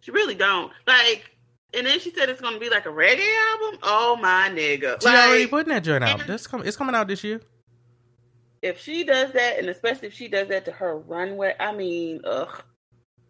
She 0.00 0.10
really 0.10 0.34
don't. 0.36 0.72
Like, 0.86 1.30
and 1.74 1.86
then 1.86 2.00
she 2.00 2.10
said 2.12 2.30
it's 2.30 2.40
gonna 2.40 2.58
be 2.58 2.70
like 2.70 2.86
a 2.86 2.90
reggae 2.90 3.28
album. 3.52 3.80
Oh 3.82 4.16
my 4.22 4.48
nigga! 4.54 5.02
She 5.02 5.06
like, 5.08 5.28
already 5.28 5.46
putting 5.48 5.68
that 5.74 5.84
joint 5.84 6.02
out. 6.04 6.20
and- 6.20 6.28
That's 6.30 6.46
com- 6.46 6.62
it's 6.64 6.76
coming 6.76 6.94
out 6.94 7.06
this 7.06 7.22
year. 7.22 7.42
If 8.66 8.80
she 8.80 9.04
does 9.04 9.32
that, 9.32 9.58
and 9.58 9.68
especially 9.68 10.08
if 10.08 10.14
she 10.14 10.28
does 10.28 10.48
that 10.48 10.64
to 10.66 10.72
her 10.72 10.98
runway, 10.98 11.54
I 11.58 11.72
mean, 11.74 12.20
ugh, 12.24 12.62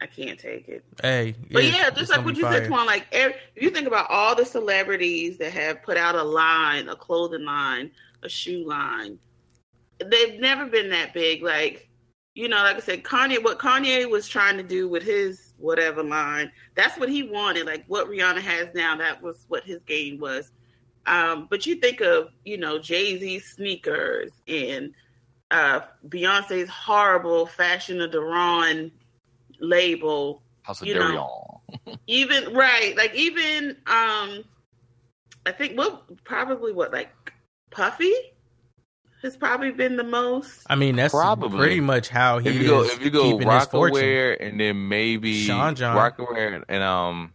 I 0.00 0.06
can't 0.06 0.38
take 0.38 0.68
it. 0.68 0.84
Hey, 1.02 1.34
But 1.50 1.64
it's- 1.64 1.74
yeah, 1.78 1.90
just 1.90 2.10
like 2.10 2.24
what 2.24 2.36
you 2.36 2.42
said. 2.42 2.68
Twan, 2.68 2.86
like 2.86 3.06
every, 3.12 3.36
if 3.54 3.62
you 3.62 3.70
think 3.70 3.86
about 3.86 4.10
all 4.10 4.34
the 4.34 4.44
celebrities 4.44 5.38
that 5.38 5.52
have 5.52 5.82
put 5.82 5.96
out 5.96 6.14
a 6.14 6.22
line, 6.22 6.88
a 6.88 6.96
clothing 6.96 7.44
line, 7.44 7.90
a 8.22 8.28
shoe 8.28 8.66
line, 8.66 9.18
they've 10.04 10.38
never 10.38 10.66
been 10.66 10.90
that 10.90 11.14
big. 11.14 11.42
Like, 11.42 11.88
you 12.34 12.48
know, 12.48 12.56
like 12.58 12.76
I 12.76 12.80
said, 12.80 13.04
Kanye, 13.04 13.42
what 13.42 13.58
Kanye 13.58 14.08
was 14.10 14.28
trying 14.28 14.58
to 14.58 14.62
do 14.62 14.88
with 14.88 15.02
his 15.02 15.54
whatever 15.56 16.02
line, 16.02 16.52
that's 16.74 16.98
what 16.98 17.08
he 17.08 17.22
wanted. 17.22 17.64
Like 17.64 17.84
what 17.86 18.08
Rihanna 18.08 18.40
has 18.42 18.68
now, 18.74 18.96
that 18.96 19.22
was 19.22 19.44
what 19.48 19.64
his 19.64 19.80
game 19.86 20.18
was. 20.20 20.52
Um, 21.06 21.46
but 21.48 21.64
you 21.64 21.76
think 21.76 22.00
of, 22.02 22.28
you 22.44 22.58
know, 22.58 22.78
Jay 22.78 23.16
Z 23.18 23.38
sneakers 23.38 24.32
and 24.48 24.92
uh, 25.50 25.80
Beyonce's 26.08 26.68
horrible 26.68 27.46
Fashion 27.46 28.00
of 28.00 28.10
Deréon 28.10 28.90
label 29.60 30.42
House 30.62 30.80
of 30.82 30.88
you 30.88 30.94
know. 30.94 31.60
Deréon. 31.86 31.98
even 32.06 32.54
right 32.54 32.96
like 32.96 33.12
even 33.14 33.70
um 33.88 34.44
i 35.46 35.50
think 35.52 35.76
well 35.76 36.04
probably 36.24 36.72
what 36.72 36.92
like 36.92 37.10
puffy 37.72 38.12
has 39.22 39.36
probably 39.36 39.72
been 39.72 39.96
the 39.96 40.04
most 40.04 40.64
I 40.68 40.76
mean, 40.76 40.94
that's 40.94 41.12
Probably. 41.12 41.58
pretty 41.58 41.80
much 41.80 42.08
how 42.08 42.38
he 42.38 42.50
If 42.50 42.54
you 42.56 42.60
is 42.62 42.68
go 42.68 42.84
if 42.84 43.02
you 43.02 43.10
go 43.10 43.32
keeping 43.32 43.50
his 43.50 43.64
fortune. 43.66 43.96
Rocawear 43.98 44.36
and 44.38 44.60
then 44.60 44.88
maybe 44.88 45.42
Sean 45.42 45.74
John. 45.74 45.96
Rocawear 45.96 46.62
and 46.68 46.82
um 46.84 47.32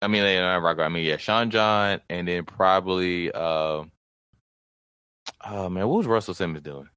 I 0.00 0.08
mean 0.08 0.22
not 0.24 0.60
Rocawear, 0.62 0.86
I 0.86 0.88
mean 0.88 1.04
yeah, 1.04 1.18
Sean 1.18 1.50
John 1.50 2.00
and 2.10 2.26
then 2.26 2.44
probably 2.44 3.30
uh 3.30 3.84
oh 5.46 5.68
man, 5.68 5.88
what 5.88 5.98
was 5.98 6.06
Russell 6.06 6.34
Simmons 6.34 6.64
doing? 6.64 6.88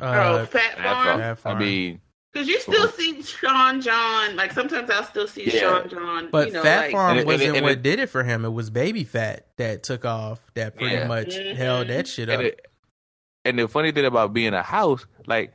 oh 0.00 0.04
Uh, 0.06 0.46
fat 0.46 0.76
Phat 0.76 0.84
farm 0.84 1.36
Fat 1.36 1.56
I 1.56 1.58
mean 1.58 2.00
because 2.32 2.48
you 2.48 2.58
still 2.60 2.88
see 2.88 3.22
sean 3.22 3.80
john 3.82 4.34
like 4.36 4.50
sometimes 4.52 4.88
i'll 4.90 5.04
still 5.04 5.28
see 5.28 5.44
Yeah. 5.52 5.60
sean 5.80 5.88
john 5.90 6.28
but 6.32 6.46
you 6.48 6.54
know 6.54 6.62
Fat 6.62 6.80
like 6.80 6.92
Farm 6.92 7.10
And 7.10 7.18
it- 7.18 7.22
and 7.22 7.30
it- 7.30 7.32
wasn't 7.34 7.56
and 7.56 7.64
what 7.64 7.72
it- 7.72 7.82
did 7.82 7.98
it 8.00 8.08
for 8.08 8.24
him. 8.24 8.44
It 8.46 8.52
was 8.52 8.70
Baby 8.70 9.04
Phat 9.04 9.46
that 9.58 9.82
took 9.82 10.04
off. 10.06 10.40
That 10.54 10.76
pretty 10.76 10.94
Yeah. 10.96 11.06
much 11.06 11.28
Mhm. 11.36 11.54
held 11.54 11.88
that 11.88 12.08
shit 12.08 12.28
up. 12.30 12.38
and, 12.38 12.48
it, 12.48 12.66
and 13.44 13.58
the 13.58 13.68
funny 13.68 13.92
thing 13.92 14.06
about 14.06 14.32
being 14.32 14.54
a 14.54 14.62
house, 14.62 15.04
like 15.26 15.52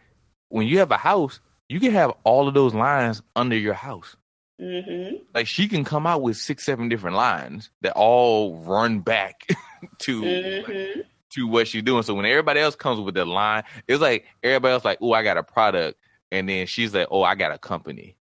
when 0.49 0.67
you 0.67 0.77
have 0.79 0.91
a 0.91 0.97
house, 0.97 1.39
you 1.67 1.79
can 1.79 1.91
have 1.91 2.13
all 2.23 2.47
of 2.47 2.53
those 2.53 2.73
lines 2.75 3.21
under 3.35 3.57
your 3.57 3.73
house. 3.73 4.15
hmm 4.59 5.15
Like 5.33 5.47
she 5.47 5.67
can 5.67 5.83
come 5.83 6.05
out 6.07 6.21
with 6.21 6.37
six, 6.37 6.63
seven 6.63 6.89
different 6.89 7.15
lines 7.15 7.69
that 7.81 7.93
all 7.95 8.57
run 8.59 8.99
back 8.99 9.47
to 9.99 10.21
hmm 10.21 11.01
to 11.31 11.47
what 11.47 11.67
she's 11.67 11.83
doing. 11.83 12.03
So 12.03 12.13
when 12.13 12.25
everybody 12.25 12.59
else 12.59 12.75
comes 12.75 12.99
with 12.99 13.15
the 13.15 13.25
line, 13.25 13.63
it's 13.87 14.01
like 14.01 14.25
everybody 14.43 14.73
else 14.73 14.85
like, 14.85 14.99
oh, 15.01 15.13
I 15.13 15.23
got 15.23 15.37
a 15.37 15.43
product, 15.43 15.99
and 16.31 16.47
then 16.47 16.67
she's 16.67 16.93
like, 16.93 17.07
oh, 17.11 17.23
I 17.23 17.35
got 17.35 17.51
a 17.51 17.57
company. 17.57 18.15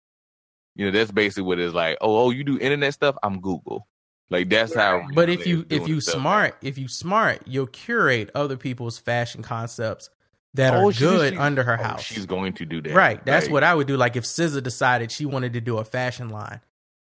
You 0.77 0.87
know, 0.87 0.97
that's 0.99 1.11
basically 1.11 1.43
what 1.45 1.59
it's 1.59 1.75
like. 1.75 1.99
Oh, 2.01 2.25
oh, 2.25 2.31
you 2.31 2.45
do 2.45 2.59
internet 2.59 2.95
stuff? 2.95 3.17
I'm 3.23 3.41
Google. 3.41 3.87
Like 4.31 4.49
that's 4.49 4.75
how. 4.75 5.07
But 5.15 5.29
if 5.29 5.47
you 5.47 5.61
if 5.69 5.81
doing 5.81 5.87
you 5.89 6.01
stuff. 6.01 6.15
smart, 6.15 6.57
if 6.63 6.79
you 6.79 6.89
smart, 6.89 7.43
you'll 7.47 7.67
curate 7.67 8.31
other 8.35 8.57
people's 8.57 8.99
fashion 8.99 9.43
concepts 9.43 10.09
that 10.55 10.73
Oh, 10.75 10.89
are 10.89 10.93
she- 10.93 11.01
good 11.01 11.33
she- 11.35 11.39
under 11.39 11.63
her 11.63 11.79
oh, 11.79 11.83
house. 11.83 12.03
she's 12.03 12.25
going 12.25 12.55
to 12.55 12.65
do 12.65 12.81
that. 12.83 12.95
Right. 12.95 13.23
That's 13.27 13.47
Like, 13.47 13.53
what 13.53 13.65
I 13.65 13.75
would 13.75 13.87
do. 13.87 13.97
Like 13.99 14.17
if 14.17 14.25
SZA 14.25 14.63
decided 14.63 15.11
she 15.13 15.27
wanted 15.27 15.53
to 15.55 15.61
do 15.61 15.77
a 15.79 15.85
fashion 15.85 16.31
line, 16.31 16.61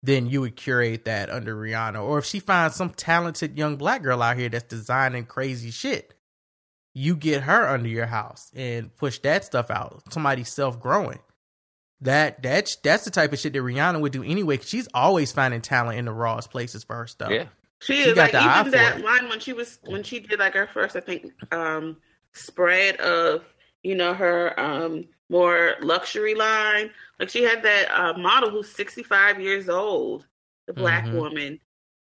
then 0.04 0.28
you 0.28 0.42
would 0.42 0.56
curate 0.58 1.06
that 1.06 1.30
under 1.30 1.56
Rihanna. 1.56 2.04
Or 2.04 2.20
if 2.20 2.26
she 2.26 2.40
finds 2.40 2.76
some 2.76 2.90
talented 2.92 3.58
young 3.58 3.78
black 3.78 4.04
girl 4.04 4.22
out 4.22 4.38
here 4.38 4.50
that's 4.50 4.66
designing 4.66 5.26
crazy 5.26 5.72
shit, 5.72 6.14
you 6.94 7.16
get 7.16 7.44
her 7.44 7.68
under 7.70 7.88
your 7.90 8.06
house 8.06 8.52
and 8.56 8.96
push 8.98 9.20
that 9.20 9.46
stuff 9.46 9.72
out. 9.72 10.04
Somebody 10.12 10.44
self 10.44 10.80
growing. 10.80 11.20
That 12.02 12.44
that's 12.44 12.76
that's 12.78 13.06
the 13.06 13.12
type 13.12 13.32
of 13.32 13.40
shit 13.40 13.54
that 13.54 13.60
Rihanna 13.60 14.02
would 14.02 14.12
do 14.12 14.24
anyway. 14.24 14.58
Cause 14.58 14.68
she's 14.68 14.90
always 14.94 15.32
finding 15.32 15.62
talent 15.62 15.98
in 15.98 16.06
the 16.06 16.12
rawest 16.12 16.52
places 16.52 16.84
for 16.84 16.98
her 16.98 17.08
stuff. 17.08 17.32
Yeah. 17.32 17.46
she, 17.82 17.94
She 18.04 18.10
is 18.10 18.16
got 18.16 18.24
like 18.24 18.32
the 18.34 18.40
eye 18.40 18.60
even 18.60 18.72
for 18.74 18.78
that 18.78 19.00
it. 19.00 19.06
line 19.06 19.30
when 19.30 19.40
she 19.40 19.54
was 19.54 19.80
when 19.86 20.04
she 20.04 20.20
did 20.20 20.38
like 20.40 20.54
her 20.54 20.68
first 20.68 20.96
i 20.98 21.00
think 21.00 21.32
um 21.54 21.96
spread 22.34 22.98
of 22.98 23.44
you 23.84 23.96
know 23.96 24.14
her 24.14 24.60
um 24.60 25.06
more 25.30 25.76
luxury 25.82 26.36
line 26.36 26.90
like 27.19 27.30
she 27.30 27.44
had 27.44 27.64
that 27.64 27.90
uh, 27.91 28.18
model 28.18 28.49
who's 28.49 28.69
65 28.73 29.40
years 29.40 29.69
old 29.69 30.27
the 30.68 30.73
black 30.73 31.06
Mhm. 31.06 31.14
woman 31.14 31.60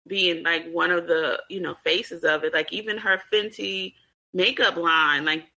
being 0.06 0.42
like 0.42 0.66
one 0.70 0.90
of 0.90 1.06
the 1.06 1.42
you 1.48 1.60
know 1.60 1.74
faces 1.84 2.24
of 2.24 2.44
it 2.44 2.52
like 2.54 2.72
even 2.72 2.96
her 2.98 3.20
fenty 3.32 3.94
makeup 4.32 4.76
line 4.76 5.24
like 5.24 5.50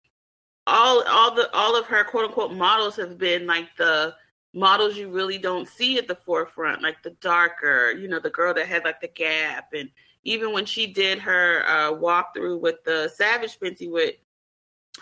all 0.66 1.02
all 1.09 1.35
the 1.35 1.51
all 1.52 1.77
of 1.77 1.86
her 1.86 2.05
quote 2.05 2.27
unquote 2.27 2.52
models 2.52 2.97
have 2.97 3.18
been 3.18 3.47
like 3.47 3.68
the 3.77 4.14
models 4.52 4.97
you 4.97 5.09
really 5.09 5.39
don't 5.39 5.68
see 5.68 5.97
at 5.98 6.09
the 6.09 6.14
forefront, 6.14 6.82
like 6.82 7.02
the 7.02 7.10
darker, 7.20 7.93
you 7.93 8.09
know, 8.09 8.18
the 8.18 8.31
girl 8.31 8.52
that 8.55 8.66
had 8.66 8.85
like 8.85 9.01
the 9.01 9.09
gap, 9.09 9.72
and 9.74 9.89
even 10.24 10.52
when 10.52 10.66
she 10.66 10.86
did 10.93 11.18
her 11.18 11.62
uh, 11.66 11.93
walkthrough 11.93 12.60
with 12.60 12.82
the 12.85 13.09
Savage 13.14 13.59
Fenty 13.59 13.90
with 13.90 14.14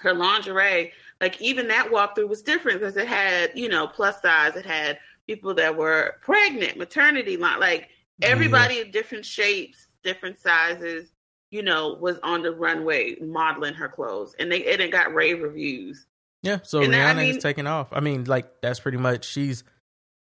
her 0.03 0.15
lingerie, 0.15 0.93
like 1.21 1.41
even 1.41 1.69
that 1.69 1.91
walkthrough 1.91 2.29
was 2.29 2.43
different 2.43 2.81
because 2.81 2.97
it 2.97 3.09
had 3.09 3.51
you 3.55 3.69
know 3.69 3.87
plus 3.87 4.21
size, 4.23 4.57
it 4.57 4.67
had 4.67 4.99
people 5.27 5.55
that 5.55 5.77
were 5.77 6.17
pregnant, 6.23 6.77
maternity 6.77 7.37
line, 7.37 7.61
like 7.61 7.91
everybody 8.23 8.77
yeah. 8.77 8.83
in 8.83 8.91
different 8.91 9.25
shapes, 9.25 9.89
different 10.03 10.39
sizes, 10.39 11.11
you 11.51 11.63
know, 11.63 11.97
was 12.01 12.19
on 12.23 12.43
the 12.43 12.53
runway 12.53 13.17
modeling 13.21 13.75
her 13.75 13.89
clothes, 13.89 14.35
and 14.39 14.51
they 14.51 14.71
and 14.73 14.81
it 14.81 14.91
got 14.91 15.15
rave 15.15 15.41
reviews. 15.41 16.07
Yeah, 16.43 16.59
so 16.63 16.83
and 16.83 16.93
Rihanna 16.93 16.97
that, 16.97 17.17
I 17.17 17.21
mean, 17.23 17.37
is 17.37 17.43
taking 17.43 17.67
off. 17.67 17.89
I 17.93 18.01
mean, 18.01 18.25
like 18.25 18.61
that's 18.61 18.81
pretty 18.81 18.99
much 18.99 19.25
she's 19.25 19.65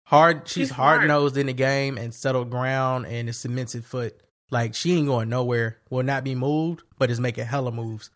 hard. 0.04 0.48
She's, 0.48 0.68
she's 0.68 0.70
hard 0.72 1.08
nosed 1.08 1.38
in 1.38 1.48
the 1.48 1.54
game 1.54 1.98
and 1.98 2.14
settled 2.14 2.50
ground 2.50 3.06
and 3.06 3.30
is 3.30 3.38
cemented 3.38 3.86
foot. 3.86 4.20
Like 4.52 4.74
she 4.74 4.98
ain't 4.98 5.08
going 5.08 5.30
nowhere. 5.30 5.78
Will 5.90 6.04
not 6.04 6.24
be 6.24 6.36
moved, 6.36 6.82
but 6.98 7.12
is 7.12 7.20
making 7.20 7.46
hella 7.46 7.72
moves. 7.72 8.10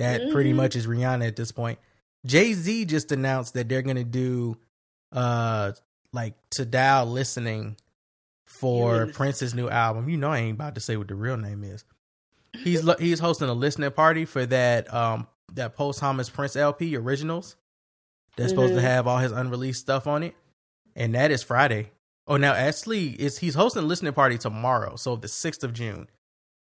That 0.00 0.22
mm-hmm. 0.22 0.32
pretty 0.32 0.54
much 0.54 0.76
is 0.76 0.86
Rihanna 0.86 1.26
at 1.26 1.36
this 1.36 1.52
point. 1.52 1.78
Jay 2.24 2.54
Z 2.54 2.86
just 2.86 3.12
announced 3.12 3.52
that 3.54 3.68
they're 3.68 3.82
gonna 3.82 4.02
do 4.02 4.56
uh 5.12 5.72
like 6.12 6.34
Tidal 6.50 7.06
listening 7.06 7.76
for 8.46 9.04
yes. 9.04 9.16
Prince's 9.16 9.54
new 9.54 9.68
album. 9.68 10.08
You 10.08 10.16
know 10.16 10.32
I 10.32 10.38
ain't 10.38 10.54
about 10.54 10.74
to 10.76 10.80
say 10.80 10.96
what 10.96 11.08
the 11.08 11.14
real 11.14 11.36
name 11.36 11.64
is. 11.64 11.84
He's 12.64 12.88
he's 12.98 13.20
hosting 13.20 13.50
a 13.50 13.52
listening 13.52 13.90
party 13.90 14.24
for 14.24 14.46
that 14.46 14.92
um 14.92 15.26
that 15.52 15.76
posthumous 15.76 16.30
Prince 16.30 16.56
LP 16.56 16.96
originals. 16.96 17.56
That's 18.36 18.52
mm-hmm. 18.52 18.58
supposed 18.58 18.74
to 18.74 18.78
mm-hmm. 18.78 18.86
have 18.86 19.06
all 19.06 19.18
his 19.18 19.32
unreleased 19.32 19.80
stuff 19.80 20.06
on 20.06 20.22
it, 20.22 20.34
and 20.96 21.14
that 21.14 21.30
is 21.30 21.42
Friday. 21.42 21.90
Oh, 22.26 22.38
now 22.38 22.54
actually, 22.54 23.08
is 23.08 23.38
he's 23.38 23.54
hosting 23.54 23.82
a 23.82 23.86
listening 23.86 24.14
party 24.14 24.38
tomorrow, 24.38 24.96
so 24.96 25.16
the 25.16 25.28
sixth 25.28 25.62
of 25.62 25.74
June. 25.74 26.08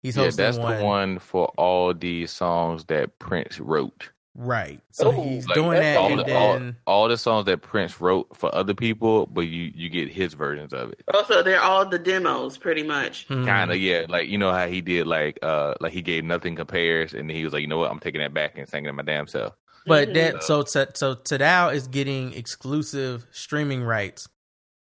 He's 0.02 0.16
hosting 0.16 0.42
yeah, 0.42 0.50
that's 0.50 0.58
one. 0.58 0.78
the 0.78 0.84
one 0.84 1.18
for 1.18 1.46
all 1.56 1.92
these 1.92 2.30
songs 2.30 2.84
that 2.86 3.18
Prince 3.18 3.60
wrote. 3.60 4.10
Right. 4.34 4.80
So 4.92 5.08
Ooh, 5.08 5.22
he's 5.22 5.46
like 5.46 5.54
doing 5.54 5.80
that, 5.80 5.96
all 5.96 6.10
and 6.10 6.20
the, 6.20 6.24
then 6.24 6.76
all, 6.86 7.02
all, 7.02 7.08
the 7.08 7.18
songs 7.18 7.46
that 7.46 7.62
Prince 7.62 8.00
wrote 8.00 8.34
for 8.34 8.54
other 8.54 8.74
people, 8.74 9.26
but 9.26 9.42
you 9.42 9.72
you 9.74 9.90
get 9.90 10.08
his 10.08 10.34
versions 10.34 10.72
of 10.72 10.92
it. 10.92 11.02
Also, 11.12 11.42
they're 11.42 11.60
all 11.60 11.86
the 11.86 11.98
demos, 11.98 12.56
pretty 12.56 12.84
much. 12.84 13.26
Hmm. 13.26 13.44
Kind 13.44 13.70
of, 13.72 13.78
yeah. 13.78 14.06
Like 14.08 14.28
you 14.28 14.38
know 14.38 14.52
how 14.52 14.68
he 14.68 14.80
did, 14.80 15.06
like 15.06 15.38
uh, 15.42 15.74
like 15.80 15.92
he 15.92 16.00
gave 16.00 16.24
nothing 16.24 16.54
compares, 16.54 17.12
and 17.12 17.30
he 17.30 17.44
was 17.44 17.52
like, 17.52 17.60
you 17.60 17.66
know 17.66 17.78
what, 17.78 17.90
I'm 17.90 17.98
taking 17.98 18.20
that 18.20 18.32
back 18.32 18.56
and 18.56 18.68
singing 18.68 18.88
it 18.88 18.94
my 18.94 19.02
damn 19.02 19.26
self. 19.26 19.54
But 19.84 20.14
that 20.14 20.44
so 20.44 20.64
so 20.64 20.86
so 20.94 21.14
Tidal 21.16 21.70
is 21.70 21.88
getting 21.88 22.32
exclusive 22.32 23.26
streaming 23.32 23.82
rights 23.82 24.28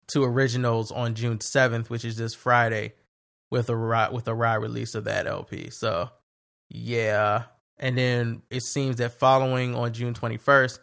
to 0.08 0.24
originals 0.24 0.92
on 0.92 1.14
June 1.14 1.40
seventh, 1.40 1.88
which 1.88 2.04
is 2.04 2.16
this 2.16 2.34
Friday, 2.34 2.92
with 3.50 3.70
a 3.70 4.10
with 4.12 4.28
a 4.28 4.34
ride 4.34 4.56
release 4.56 4.94
of 4.94 5.04
that 5.04 5.26
LP. 5.26 5.70
So 5.70 6.10
yeah, 6.68 7.44
and 7.78 7.96
then 7.96 8.42
it 8.50 8.62
seems 8.62 8.96
that 8.96 9.18
following 9.18 9.74
on 9.74 9.92
June 9.92 10.14
21st, 10.14 10.78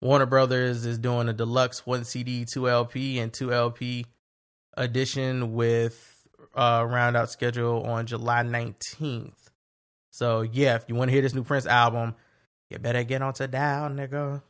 Warner 0.00 0.26
Brothers 0.26 0.84
is 0.84 0.98
doing 0.98 1.28
a 1.28 1.32
deluxe 1.32 1.86
one 1.86 2.04
CD, 2.04 2.44
two 2.44 2.68
LP, 2.68 3.18
and 3.18 3.32
two 3.32 3.52
LP 3.52 4.06
edition 4.76 5.54
with 5.54 6.28
a 6.54 6.86
round 6.86 7.16
out 7.16 7.30
schedule 7.30 7.82
on 7.84 8.06
July 8.06 8.42
19th. 8.42 9.32
So 10.10 10.42
yeah, 10.42 10.74
if 10.76 10.84
you 10.88 10.94
want 10.94 11.08
to 11.08 11.12
hear 11.12 11.22
this 11.22 11.34
new 11.34 11.44
Prince 11.44 11.66
album, 11.66 12.14
you 12.68 12.78
better 12.78 13.04
get 13.04 13.22
on 13.22 13.32
Tidal, 13.32 13.90
nigga. 13.90 14.42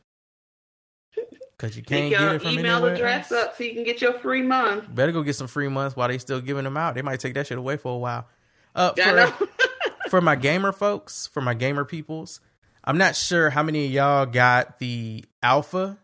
Cause 1.57 1.77
you 1.77 1.83
can't 1.83 2.09
get 2.09 2.21
it 2.21 2.41
from 2.41 2.51
email 2.51 2.83
address 2.85 3.31
else. 3.31 3.45
up 3.45 3.57
so 3.57 3.63
you 3.63 3.73
can 3.73 3.83
get 3.83 4.01
your 4.01 4.13
free 4.13 4.41
month. 4.41 4.93
Better 4.93 5.11
go 5.11 5.21
get 5.21 5.35
some 5.35 5.47
free 5.47 5.69
months 5.69 5.95
while 5.95 6.07
they 6.07 6.17
still 6.17 6.41
giving 6.41 6.63
them 6.63 6.75
out. 6.75 6.95
They 6.95 7.01
might 7.01 7.19
take 7.19 7.35
that 7.35 7.47
shit 7.47 7.57
away 7.57 7.77
for 7.77 7.93
a 7.93 7.97
while. 7.97 8.27
Uh, 8.75 8.91
for, 8.93 9.47
for 10.09 10.21
my 10.21 10.35
gamer 10.35 10.71
folks, 10.71 11.27
for 11.27 11.41
my 11.41 11.53
gamer 11.53 11.85
peoples, 11.85 12.39
I'm 12.83 12.97
not 12.97 13.15
sure 13.15 13.49
how 13.49 13.63
many 13.63 13.85
of 13.85 13.91
y'all 13.91 14.25
got 14.25 14.79
the 14.79 15.23
alpha 15.41 15.97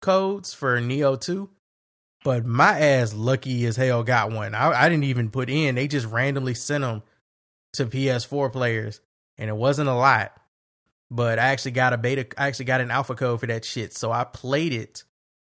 codes 0.00 0.52
for 0.52 0.78
Nioh 0.80 1.20
2, 1.20 1.48
but 2.24 2.44
my 2.44 2.78
ass 2.78 3.14
lucky 3.14 3.64
as 3.66 3.76
hell 3.76 4.02
got 4.02 4.30
one. 4.30 4.54
I, 4.54 4.70
I 4.72 4.88
didn't 4.88 5.04
even 5.04 5.30
put 5.30 5.48
in, 5.48 5.76
they 5.76 5.88
just 5.88 6.06
randomly 6.06 6.54
sent 6.54 6.82
them 6.82 7.02
to 7.74 7.86
PS4 7.86 8.52
players, 8.52 9.00
and 9.38 9.48
it 9.48 9.56
wasn't 9.56 9.88
a 9.88 9.94
lot. 9.94 10.37
But 11.10 11.38
I 11.38 11.48
actually 11.48 11.70
got 11.72 11.92
a 11.92 11.98
beta, 11.98 12.26
I 12.36 12.48
actually 12.48 12.66
got 12.66 12.80
an 12.80 12.90
alpha 12.90 13.14
code 13.14 13.40
for 13.40 13.46
that 13.46 13.64
shit. 13.64 13.94
So 13.94 14.12
I 14.12 14.24
played 14.24 14.72
it 14.72 15.04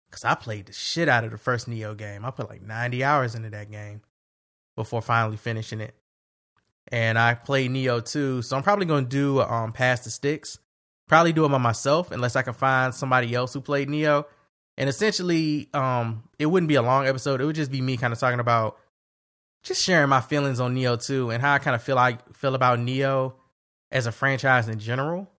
because 0.10 0.24
I 0.24 0.36
played 0.36 0.68
the 0.68 0.74
shit 0.74 1.10
out 1.10 1.24
of 1.24 1.32
the 1.32 1.38
first 1.38 1.70
Nioh 1.70 1.98
game. 1.98 2.24
I 2.24 2.32
put 2.32 2.50
like 2.50 2.62
90 2.62 3.04
hours 3.04 3.36
into 3.36 3.50
that 3.50 3.72
game 3.72 4.02
before 4.76 5.02
finally 5.02 5.38
finishing 5.38 5.82
it 5.82 5.96
and 6.92 7.18
I 7.18 7.36
played 7.36 7.72
Nioh 7.72 8.04
2, 8.04 8.42
so 8.42 8.58
I'm 8.58 8.64
probably 8.64 8.86
going 8.86 9.06
to 9.06 9.10
do 9.10 9.42
um 9.42 9.72
Pass 9.72 10.02
the 10.04 10.10
Sticks. 10.10 10.58
Probably 11.08 11.34
do 11.34 11.46
it 11.46 11.50
by 11.50 11.58
myself 11.58 12.12
unless 12.12 12.36
I 12.36 12.42
can 12.42 12.54
find 12.54 12.94
somebody 12.94 13.34
else 13.34 13.54
who 13.54 13.62
played 13.62 13.90
Nioh. 13.90 14.26
And 14.78 14.88
essentially, 14.88 15.68
um, 15.74 16.24
it 16.38 16.46
wouldn't 16.46 16.68
be 16.68 16.76
a 16.76 16.82
long 16.82 17.08
episode. 17.08 17.42
It 17.42 17.46
would 17.46 17.56
just 17.56 17.72
be 17.72 17.82
me 17.82 17.98
kind 17.98 18.14
of 18.14 18.20
talking 18.20 18.40
about 18.40 18.78
just 19.64 19.84
sharing 19.84 20.08
my 20.08 20.22
feelings 20.22 20.60
on 20.60 20.76
Nioh 20.76 21.04
2 21.04 21.32
and 21.32 21.42
how 21.42 21.54
I 21.54 21.60
kind 21.60 21.76
of 21.76 21.82
feel 21.82 21.96
like 21.96 22.36
feel 22.36 22.56
about 22.56 22.80
Nioh 22.80 23.34
as 23.92 24.06
a 24.06 24.12
franchise 24.12 24.68
in 24.68 24.80
general. 24.80 25.30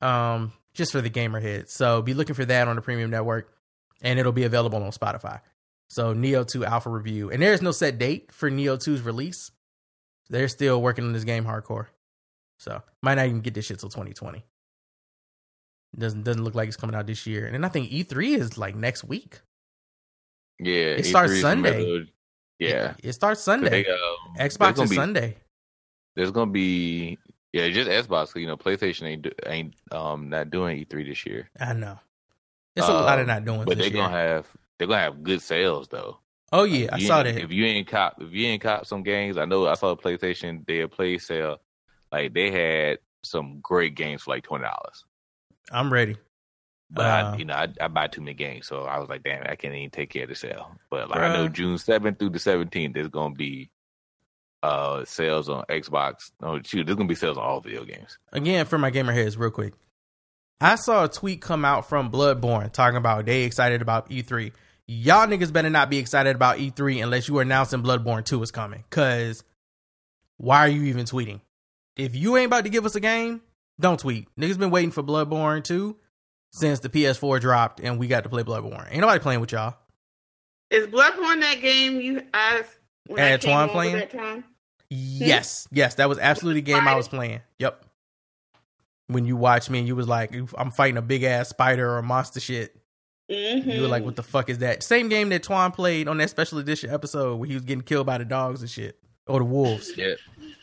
Um, 0.00 0.52
just 0.74 0.92
for 0.92 1.00
the 1.00 1.10
gamer 1.10 1.40
head. 1.40 1.68
So 1.68 2.02
be 2.02 2.14
looking 2.14 2.34
for 2.34 2.44
that 2.44 2.68
on 2.68 2.76
the 2.76 2.82
premium 2.82 3.10
network 3.10 3.52
and 4.00 4.18
it'll 4.18 4.32
be 4.32 4.44
available 4.44 4.82
on 4.82 4.90
Spotify. 4.92 5.40
So 5.88 6.14
Nioh 6.14 6.46
2 6.46 6.64
alpha 6.64 6.88
review. 6.88 7.30
And 7.30 7.42
there's 7.42 7.62
no 7.62 7.72
set 7.72 7.98
date 7.98 8.30
for 8.32 8.50
Nioh 8.50 8.76
2's 8.76 9.02
release 9.02 9.50
they're 10.30 10.48
still 10.48 10.80
working 10.82 11.04
on 11.04 11.12
this 11.12 11.24
game 11.24 11.44
hardcore. 11.44 11.86
So 12.58 12.82
might 13.02 13.14
not 13.14 13.26
even 13.26 13.40
get 13.40 13.54
this 13.54 13.66
shit 13.66 13.78
till 13.78 13.88
2020. 13.88 14.44
Doesn't 15.98 16.22
doesn't 16.22 16.44
look 16.44 16.54
like 16.54 16.68
it's 16.68 16.76
coming 16.76 16.94
out 16.94 17.06
this 17.06 17.26
year. 17.26 17.46
And 17.46 17.54
then 17.54 17.64
I 17.64 17.68
think 17.68 17.90
E3 17.90 18.36
is 18.36 18.58
like 18.58 18.76
next 18.76 19.04
week. 19.04 19.40
Yeah, 20.58 20.72
it 20.72 21.04
E3 21.04 21.06
starts 21.06 21.40
Sunday. 21.40 22.04
Yeah, 22.58 22.90
it, 22.90 22.96
it, 23.04 23.12
starts 23.12 23.40
Sunday. 23.40 23.84
They, 23.84 23.86
uh, 23.86 24.44
Xbox 24.44 24.82
is 24.82 24.90
be, 24.90 24.96
Sunday. 24.96 25.36
There's 26.16 26.32
gonna 26.32 26.50
be 26.50 27.16
yeah, 27.52 27.68
just 27.68 27.90
Xbox. 27.90 28.38
You 28.38 28.46
know, 28.46 28.56
PlayStation 28.56 29.04
ain't 29.04 29.26
ain't 29.46 29.74
um 29.90 30.28
not 30.28 30.50
doing 30.50 30.84
E3 30.84 31.08
this 31.08 31.26
year. 31.26 31.50
I 31.58 31.72
know. 31.72 31.98
It's 32.76 32.86
a 32.86 32.94
um, 32.94 33.04
lot 33.04 33.18
of 33.18 33.26
not 33.26 33.44
doing. 33.44 33.64
But 33.64 33.78
they're 33.78 33.90
gonna 33.90 34.10
have 34.10 34.46
they're 34.78 34.88
gonna 34.88 35.02
have 35.02 35.22
good 35.22 35.42
sales 35.42 35.88
though. 35.88 36.18
Oh 36.52 36.64
yeah, 36.64 36.88
I 36.92 37.00
saw 37.00 37.22
that. 37.22 37.36
If 37.36 37.52
you 37.52 37.64
ain't 37.66 37.88
cop, 37.88 38.20
if 38.20 38.32
you 38.32 38.46
ain't 38.46 38.62
cop 38.62 38.86
some 38.86 39.02
games, 39.02 39.36
I 39.36 39.44
know 39.44 39.66
I 39.66 39.74
saw 39.74 39.90
a 39.90 39.96
PlayStation 39.96 40.84
of 40.84 40.90
Play 40.90 41.18
sale. 41.18 41.58
Like 42.10 42.32
they 42.32 42.50
had 42.50 42.98
some 43.22 43.60
great 43.60 43.94
games 43.94 44.22
for 44.22 44.30
like 44.30 44.44
twenty 44.44 44.64
dollars. 44.64 45.04
I'm 45.70 45.92
ready. 45.92 46.16
But 46.90 47.04
uh, 47.04 47.08
I, 47.08 47.36
you 47.36 47.44
know, 47.44 47.54
I, 47.54 47.68
I, 47.82 47.88
buy 47.88 48.06
too 48.06 48.22
many 48.22 48.32
games, 48.32 48.66
so 48.66 48.84
I 48.84 48.98
was 48.98 49.10
like, 49.10 49.22
damn, 49.22 49.42
I 49.42 49.56
can't 49.56 49.74
even 49.74 49.90
take 49.90 50.08
care 50.08 50.22
of 50.22 50.30
the 50.30 50.34
sale. 50.34 50.74
But 50.88 51.10
like, 51.10 51.20
I 51.20 51.34
know 51.34 51.46
June 51.46 51.76
seventh 51.76 52.18
through 52.18 52.30
the 52.30 52.38
seventeenth, 52.38 52.94
there's 52.94 53.08
gonna 53.08 53.34
be 53.34 53.68
uh 54.62 55.04
sales 55.04 55.48
on 55.48 55.64
Xbox. 55.68 56.30
No, 56.40 56.60
shoot, 56.62 56.84
there's 56.86 56.96
gonna 56.96 57.08
be 57.08 57.14
sales 57.14 57.36
on 57.36 57.44
all 57.44 57.60
video 57.60 57.84
games. 57.84 58.18
Again, 58.32 58.66
for 58.66 58.78
my 58.78 58.90
gamer 58.90 59.12
heads, 59.12 59.36
real 59.36 59.50
quick, 59.50 59.74
I 60.60 60.74
saw 60.74 61.04
a 61.04 61.08
tweet 61.08 61.40
come 61.40 61.64
out 61.64 61.88
from 61.88 62.10
Bloodborne 62.10 62.72
talking 62.72 62.96
about 62.96 63.26
they 63.26 63.42
excited 63.44 63.82
about 63.82 64.10
E3 64.10 64.52
y'all 64.88 65.26
niggas 65.26 65.52
better 65.52 65.70
not 65.70 65.90
be 65.90 65.98
excited 65.98 66.34
about 66.34 66.56
E3 66.58 67.02
unless 67.02 67.28
you 67.28 67.38
are 67.38 67.42
announcing 67.42 67.82
Bloodborne 67.82 68.24
2 68.24 68.42
is 68.42 68.50
coming. 68.50 68.82
Cause 68.90 69.44
why 70.38 70.60
are 70.60 70.68
you 70.68 70.84
even 70.84 71.04
tweeting? 71.04 71.40
If 71.96 72.16
you 72.16 72.36
ain't 72.36 72.46
about 72.46 72.64
to 72.64 72.70
give 72.70 72.86
us 72.86 72.94
a 72.94 73.00
game, 73.00 73.42
don't 73.78 74.00
tweet. 74.00 74.28
Niggas 74.36 74.58
been 74.58 74.70
waiting 74.70 74.90
for 74.90 75.02
Bloodborne 75.02 75.62
2 75.62 75.96
since 76.52 76.80
the 76.80 76.88
PS4 76.88 77.40
dropped 77.40 77.80
and 77.80 77.98
we 77.98 78.08
got 78.08 78.24
to 78.24 78.30
play 78.30 78.42
Bloodborne. 78.42 78.90
Ain't 78.90 79.00
nobody 79.00 79.20
playing 79.20 79.40
with 79.40 79.52
y'all. 79.52 79.76
Is 80.70 80.86
Bloodborne 80.86 81.40
that 81.42 81.60
game 81.60 82.00
you 82.00 82.22
asked 82.32 82.78
when 83.06 83.18
Had 83.18 83.42
Twan 83.42 83.70
playing? 83.70 83.96
That 83.96 84.10
time? 84.10 84.44
Yes, 84.90 85.68
yes, 85.70 85.96
that 85.96 86.08
was 86.08 86.18
absolutely 86.18 86.60
the 86.60 86.72
game 86.72 86.88
I 86.88 86.94
was 86.94 87.08
playing. 87.08 87.40
Yep. 87.58 87.84
When 89.08 89.24
you 89.24 89.36
watched 89.36 89.70
me 89.70 89.78
and 89.78 89.88
you 89.88 89.96
was 89.96 90.08
like, 90.08 90.34
I'm 90.56 90.70
fighting 90.70 90.96
a 90.96 91.02
big 91.02 91.22
ass 91.22 91.48
spider 91.48 91.96
or 91.96 92.02
monster 92.02 92.40
shit. 92.40 92.74
Mm-hmm. 93.30 93.70
You 93.70 93.82
were 93.82 93.88
like, 93.88 94.04
"What 94.04 94.16
the 94.16 94.22
fuck 94.22 94.48
is 94.48 94.58
that?" 94.58 94.82
Same 94.82 95.10
game 95.10 95.28
that 95.28 95.42
Twan 95.42 95.74
played 95.74 96.08
on 96.08 96.16
that 96.16 96.30
special 96.30 96.58
edition 96.58 96.90
episode 96.90 97.36
where 97.36 97.46
he 97.46 97.54
was 97.54 97.64
getting 97.64 97.82
killed 97.82 98.06
by 98.06 98.16
the 98.16 98.24
dogs 98.24 98.62
and 98.62 98.70
shit, 98.70 98.98
or 99.26 99.40
the 99.40 99.44
wolves. 99.44 99.92
Yeah, 99.96 100.14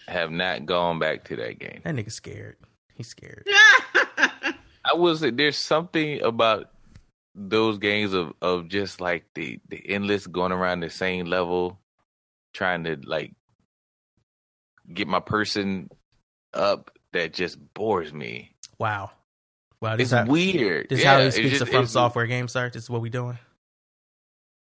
I 0.07 0.11
have 0.11 0.31
not 0.31 0.65
gone 0.65 0.97
back 0.97 1.25
to 1.25 1.35
that 1.35 1.59
game. 1.59 1.81
That 1.83 1.93
nigga 1.93 2.11
scared. 2.11 2.57
He's 2.95 3.07
scared. 3.07 3.47
I 4.17 4.93
was. 4.95 5.21
There's 5.21 5.57
something 5.57 6.23
about 6.23 6.71
those 7.35 7.77
games 7.77 8.13
of 8.13 8.33
of 8.41 8.67
just 8.67 8.99
like 8.99 9.25
the 9.35 9.59
the 9.69 9.87
endless 9.87 10.25
going 10.25 10.51
around 10.51 10.79
the 10.79 10.89
same 10.89 11.27
level, 11.27 11.79
trying 12.51 12.83
to 12.85 12.97
like 13.05 13.33
get 14.93 15.07
my 15.07 15.19
person 15.19 15.89
up 16.53 16.91
that 17.13 17.33
just 17.33 17.57
bores 17.73 18.13
me. 18.13 18.55
Wow. 18.79 19.11
Wow, 19.81 19.95
this 19.97 20.05
It's 20.05 20.13
is 20.13 20.17
how, 20.19 20.25
weird. 20.25 20.87
this 20.89 20.99
is 20.99 21.05
yeah, 21.05 21.17
how 21.17 21.23
he 21.23 21.31
speaks 21.31 21.49
just- 21.59 21.65
to 21.65 21.71
From 21.71 21.85
Software 21.87 22.27
Game 22.27 22.47
Start. 22.47 22.73
This 22.73 22.83
is 22.83 22.89
what 22.89 23.01
we 23.01 23.09
doing. 23.09 23.37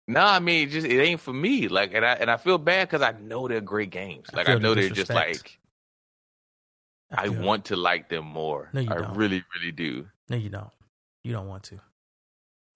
No, 0.07 0.21
I 0.21 0.39
mean, 0.39 0.67
it 0.67 0.71
just 0.71 0.87
it 0.87 0.99
ain't 0.99 1.19
for 1.19 1.33
me. 1.33 1.67
Like, 1.67 1.93
and 1.93 2.03
I 2.05 2.13
and 2.13 2.31
I 2.31 2.37
feel 2.37 2.57
bad 2.57 2.87
because 2.87 3.01
I 3.03 3.11
know 3.19 3.47
they're 3.47 3.61
great 3.61 3.91
games. 3.91 4.27
Like, 4.33 4.49
I, 4.49 4.55
the 4.55 4.59
know 4.59 4.73
they're 4.73 4.89
just 4.89 5.11
like 5.11 5.59
I 7.11 7.29
feel- 7.29 7.41
want 7.43 7.65
to 7.65 7.75
like 7.75 8.09
them 8.09 8.25
more. 8.25 8.69
No, 8.73 8.81
you 8.81 8.89
I 8.91 8.95
don't. 8.95 9.15
really, 9.15 9.43
really 9.55 9.71
do. 9.71 10.07
No, 10.29 10.37
you 10.37 10.49
don't. 10.49 10.69
You 11.23 11.33
don't 11.33 11.47
want 11.47 11.63
to. 11.63 11.79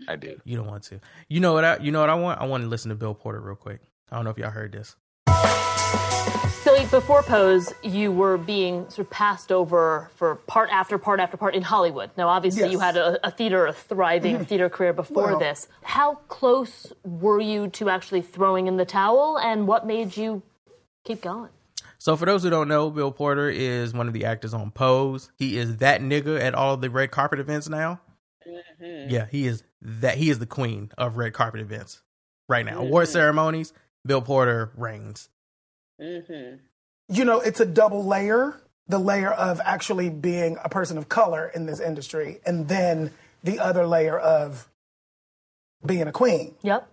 I 0.07 0.15
do. 0.15 0.39
You 0.43 0.57
don't 0.57 0.67
want 0.67 0.83
to. 0.85 0.99
You 1.29 1.39
know 1.39 1.53
what? 1.53 1.63
I, 1.63 1.77
you 1.77 1.91
know 1.91 2.01
what 2.01 2.09
I 2.09 2.15
want? 2.15 2.41
I 2.41 2.45
want 2.45 2.63
to 2.63 2.67
listen 2.69 2.89
to 2.89 2.95
Bill 2.95 3.13
Porter 3.15 3.39
real 3.39 3.55
quick. 3.55 3.79
I 4.11 4.15
don't 4.15 4.25
know 4.25 4.31
if 4.31 4.37
y'all 4.37 4.49
heard 4.51 4.71
this. 4.71 4.95
Billy, 6.73 6.85
before 6.87 7.21
Pose, 7.21 7.71
you 7.83 8.11
were 8.11 8.37
being 8.37 8.89
sort 8.89 9.05
of 9.05 9.09
passed 9.11 9.51
over 9.51 10.09
for 10.15 10.35
part 10.35 10.71
after 10.71 10.97
part 10.97 11.19
after 11.19 11.37
part 11.37 11.53
in 11.53 11.61
Hollywood. 11.61 12.09
Now, 12.17 12.29
obviously, 12.29 12.71
you 12.71 12.79
had 12.79 12.97
a, 12.97 13.25
a 13.25 13.29
theater, 13.29 13.67
a 13.67 13.73
thriving 13.73 14.35
mm-hmm. 14.35 14.43
theater 14.45 14.69
career 14.69 14.91
before 14.91 15.27
Well- 15.27 15.39
this. 15.39 15.67
How 15.83 16.15
close 16.29 16.91
were 17.03 17.39
you 17.39 17.67
to 17.69 17.89
actually 17.89 18.21
throwing 18.21 18.65
in 18.65 18.77
the 18.77 18.85
towel, 18.85 19.37
and 19.37 19.67
what 19.67 19.85
made 19.85 20.17
you 20.17 20.41
keep 21.03 21.21
going? 21.21 21.49
So 21.99 22.17
for 22.17 22.25
those 22.25 22.41
who 22.41 22.49
don't 22.49 22.67
know, 22.67 22.89
Bill 22.89 23.11
Porter 23.11 23.49
is 23.49 23.93
one 23.93 24.07
of 24.07 24.13
the 24.13 24.25
actors 24.25 24.53
on 24.53 24.71
Pose. 24.71 25.31
He 25.37 25.57
is 25.57 25.77
that 25.77 26.01
nigga 26.01 26.41
at 26.41 26.55
all 26.55 26.75
the 26.75 26.89
red 26.89 27.11
carpet 27.11 27.39
events 27.39 27.69
now. 27.69 28.01
Mm-hmm. 28.47 29.11
Yeah, 29.11 29.27
he 29.29 29.45
is 29.45 29.63
that. 29.81 30.17
He 30.17 30.31
is 30.31 30.39
the 30.39 30.47
queen 30.47 30.91
of 30.97 31.17
red 31.17 31.33
carpet 31.33 31.61
events 31.61 32.01
right 32.49 32.65
now. 32.65 32.79
Award 32.79 33.05
mm-hmm. 33.05 33.13
ceremonies, 33.13 33.73
Bill 34.05 34.21
Porter 34.21 34.71
reigns. 34.75 35.29
Mm-hmm. 36.03 36.55
you 37.15 37.25
know, 37.25 37.39
it's 37.39 37.59
a 37.59 37.65
double 37.65 38.05
layer 38.05 38.59
the 38.87 38.99
layer 38.99 39.31
of 39.31 39.61
actually 39.63 40.09
being 40.09 40.57
a 40.63 40.69
person 40.69 40.97
of 40.97 41.07
color 41.09 41.51
in 41.55 41.65
this 41.65 41.79
industry, 41.79 42.39
and 42.45 42.67
then 42.67 43.11
the 43.43 43.59
other 43.59 43.87
layer 43.87 44.17
of 44.17 44.69
being 45.85 46.07
a 46.07 46.11
queen. 46.11 46.55
Yep. 46.61 46.87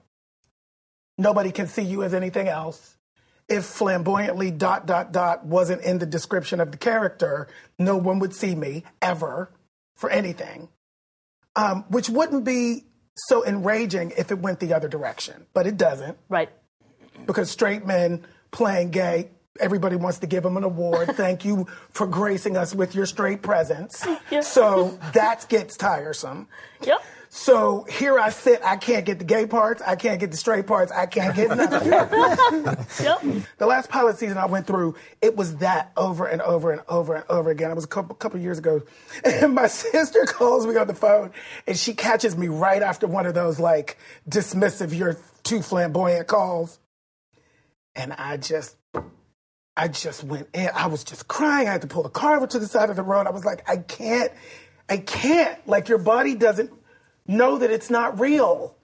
Nobody 1.18 1.52
can 1.52 1.66
see 1.66 1.82
you 1.82 2.02
as 2.02 2.14
anything 2.14 2.48
else. 2.48 2.96
If 3.48 3.64
flamboyantly 3.64 4.52
dot 4.52 4.86
dot 4.86 5.12
dot 5.12 5.44
wasn't 5.44 5.82
in 5.82 5.98
the 5.98 6.06
description 6.06 6.60
of 6.60 6.70
the 6.70 6.78
character, 6.78 7.48
no 7.78 7.96
one 7.96 8.20
would 8.20 8.34
see 8.34 8.54
me 8.54 8.84
ever 9.02 9.50
for 9.96 10.08
anything. 10.08 10.68
Um, 11.56 11.84
which 11.88 12.08
wouldn't 12.08 12.44
be 12.44 12.84
so 13.16 13.44
enraging 13.44 14.12
if 14.16 14.30
it 14.30 14.38
went 14.38 14.60
the 14.60 14.72
other 14.72 14.88
direction, 14.88 15.46
but 15.52 15.66
it 15.66 15.76
doesn't. 15.76 16.16
Right. 16.28 16.50
because 17.26 17.50
straight 17.50 17.84
men 17.84 18.24
playing 18.50 18.90
gay, 18.90 19.30
everybody 19.58 19.96
wants 19.96 20.18
to 20.20 20.26
give 20.26 20.42
them 20.42 20.56
an 20.56 20.64
award. 20.64 21.08
Thank 21.16 21.44
you 21.44 21.66
for 21.90 22.06
gracing 22.06 22.56
us 22.56 22.74
with 22.74 22.94
your 22.94 23.06
straight 23.06 23.42
presence. 23.42 24.04
Yeah. 24.30 24.42
So 24.42 24.96
that 25.12 25.46
gets 25.48 25.76
tiresome. 25.76 26.46
Yep. 26.86 27.02
So 27.30 27.84
here 27.88 28.18
I 28.18 28.30
sit, 28.30 28.60
I 28.64 28.76
can't 28.76 29.06
get 29.06 29.18
the 29.20 29.24
gay 29.24 29.46
parts, 29.46 29.80
I 29.86 29.94
can't 29.94 30.18
get 30.18 30.32
the 30.32 30.36
straight 30.36 30.66
parts, 30.66 30.90
I 30.90 31.06
can't 31.06 31.34
get 31.34 31.56
nothing. 31.56 31.88
Yep. 33.04 33.44
the 33.58 33.66
last 33.66 33.88
pilot 33.88 34.18
season 34.18 34.36
I 34.36 34.46
went 34.46 34.66
through, 34.66 34.96
it 35.22 35.36
was 35.36 35.56
that 35.58 35.92
over 35.96 36.26
and 36.26 36.42
over 36.42 36.72
and 36.72 36.82
over 36.88 37.14
and 37.14 37.24
over 37.28 37.50
again. 37.50 37.70
It 37.70 37.74
was 37.76 37.84
a 37.84 37.88
couple, 37.88 38.16
couple 38.16 38.40
years 38.40 38.58
ago. 38.58 38.82
And 39.24 39.54
my 39.54 39.68
sister 39.68 40.24
calls 40.26 40.66
me 40.66 40.76
on 40.76 40.88
the 40.88 40.94
phone 40.94 41.30
and 41.68 41.78
she 41.78 41.94
catches 41.94 42.36
me 42.36 42.48
right 42.48 42.82
after 42.82 43.06
one 43.06 43.26
of 43.26 43.34
those 43.34 43.60
like 43.60 43.96
dismissive, 44.28 44.92
you're 44.92 45.16
too 45.44 45.62
flamboyant 45.62 46.26
calls. 46.26 46.79
And 47.94 48.12
I 48.12 48.36
just, 48.36 48.76
I 49.76 49.88
just 49.88 50.24
went 50.24 50.48
in. 50.54 50.70
I 50.74 50.86
was 50.86 51.04
just 51.04 51.28
crying. 51.28 51.68
I 51.68 51.72
had 51.72 51.82
to 51.82 51.86
pull 51.86 52.02
the 52.02 52.08
car 52.08 52.36
over 52.36 52.46
to 52.46 52.58
the 52.58 52.66
side 52.66 52.90
of 52.90 52.96
the 52.96 53.02
road. 53.02 53.26
I 53.26 53.30
was 53.30 53.44
like, 53.44 53.68
I 53.68 53.78
can't, 53.78 54.32
I 54.88 54.98
can't. 54.98 55.66
Like 55.66 55.88
your 55.88 55.98
body 55.98 56.34
doesn't 56.34 56.70
know 57.26 57.58
that 57.58 57.70
it's 57.70 57.90
not 57.90 58.18
real. 58.20 58.76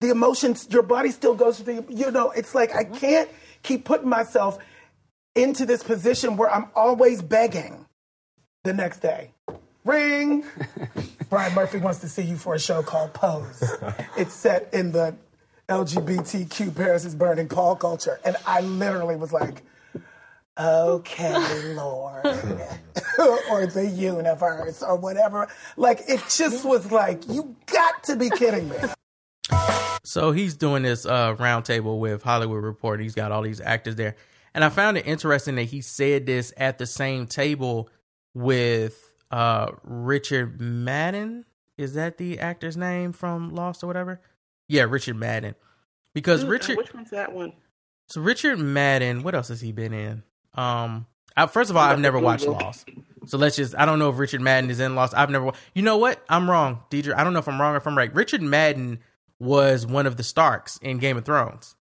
The 0.00 0.10
emotions, 0.10 0.68
your 0.70 0.82
body 0.82 1.10
still 1.10 1.34
goes 1.34 1.58
through 1.58 1.82
the, 1.82 1.94
you 1.94 2.10
know, 2.10 2.30
it's 2.30 2.54
like 2.54 2.74
I 2.74 2.84
mm-hmm. 2.84 2.94
can't 2.94 3.28
keep 3.62 3.84
putting 3.84 4.08
myself 4.08 4.58
into 5.34 5.66
this 5.66 5.82
position 5.82 6.36
where 6.36 6.52
I'm 6.52 6.70
always 6.74 7.22
begging 7.22 7.86
the 8.64 8.72
next 8.72 9.00
day. 9.00 9.32
Ring. 9.84 10.44
Ryan 11.30 11.54
Murphy 11.54 11.78
wants 11.78 12.00
to 12.00 12.08
see 12.08 12.22
you 12.22 12.36
for 12.36 12.54
a 12.54 12.58
show 12.58 12.82
called 12.82 13.12
Pose. 13.12 13.62
It's 14.16 14.34
set 14.34 14.72
in 14.72 14.92
the 14.92 15.14
LGBTQ 15.68 16.74
Paris 16.74 17.04
is 17.04 17.14
Burning 17.14 17.46
ball 17.46 17.76
culture. 17.76 18.18
And 18.24 18.36
I 18.46 18.62
literally 18.62 19.16
was 19.16 19.32
like, 19.34 19.62
okay, 20.58 21.74
Lord. 21.74 22.24
or 23.50 23.66
the 23.66 23.92
universe 23.94 24.82
or 24.82 24.96
whatever. 24.96 25.46
Like, 25.76 26.00
it 26.08 26.22
just 26.34 26.64
was 26.64 26.90
like, 26.90 27.28
you 27.28 27.54
got 27.66 28.02
to 28.04 28.16
be 28.16 28.30
kidding 28.30 28.70
me. 28.70 28.76
So 30.04 30.32
he's 30.32 30.56
doing 30.56 30.84
this 30.84 31.04
uh, 31.04 31.34
roundtable 31.36 31.98
with 31.98 32.22
Hollywood 32.22 32.64
Report. 32.64 32.98
He's 32.98 33.14
got 33.14 33.30
all 33.30 33.42
these 33.42 33.60
actors 33.60 33.96
there, 33.96 34.16
and 34.54 34.64
I 34.64 34.70
found 34.70 34.96
it 34.96 35.06
interesting 35.06 35.56
that 35.56 35.64
he 35.64 35.82
said 35.82 36.24
this 36.24 36.50
at 36.56 36.78
the 36.78 36.86
same 36.86 37.26
table 37.26 37.90
with 38.32 39.12
uh, 39.30 39.72
Richard 39.82 40.62
Madden. 40.62 41.44
Is 41.76 41.92
that 41.92 42.16
the 42.16 42.38
actor's 42.38 42.76
name 42.76 43.12
from 43.12 43.54
Lost 43.54 43.84
or 43.84 43.86
whatever? 43.86 44.22
Yeah, 44.68 44.82
Richard 44.84 45.16
Madden. 45.16 45.54
Because 46.14 46.44
Ooh, 46.44 46.48
Richard, 46.48 46.76
Which 46.76 46.92
one's 46.94 47.10
that 47.10 47.32
one? 47.32 47.52
so 48.08 48.20
Richard 48.20 48.58
Madden, 48.58 49.22
what 49.22 49.34
else 49.34 49.48
has 49.48 49.60
he 49.60 49.72
been 49.72 49.92
in? 49.92 50.22
Um, 50.54 51.06
I, 51.36 51.46
first 51.46 51.70
of 51.70 51.76
all, 51.76 51.82
I've 51.84 52.00
never 52.00 52.18
watched 52.18 52.46
Lost, 52.46 52.88
so 53.26 53.38
let's 53.38 53.54
just. 53.56 53.74
I 53.76 53.84
don't 53.86 53.98
know 54.00 54.08
if 54.10 54.18
Richard 54.18 54.40
Madden 54.40 54.70
is 54.70 54.80
in 54.80 54.94
Lost. 54.96 55.14
I've 55.16 55.30
never. 55.30 55.44
wa- 55.46 55.52
You 55.74 55.82
know 55.82 55.96
what? 55.98 56.20
I'm 56.28 56.50
wrong, 56.50 56.82
Deidre. 56.90 57.14
I 57.16 57.22
don't 57.22 57.32
know 57.32 57.38
if 57.38 57.46
I'm 57.48 57.60
wrong 57.60 57.74
or 57.74 57.76
if 57.76 57.86
I'm 57.86 57.96
right. 57.96 58.12
Richard 58.12 58.42
Madden 58.42 58.98
was 59.38 59.86
one 59.86 60.06
of 60.06 60.16
the 60.16 60.24
Starks 60.24 60.78
in 60.78 60.98
Game 60.98 61.16
of 61.16 61.24
Thrones. 61.24 61.76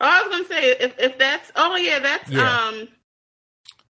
Oh, 0.00 0.06
I 0.06 0.22
was 0.22 0.30
gonna 0.30 0.48
say 0.60 0.70
if 0.80 0.94
if 0.98 1.18
that's 1.18 1.52
oh 1.56 1.76
yeah 1.76 1.98
that's 1.98 2.30
Yeah. 2.30 2.66
um 2.68 2.88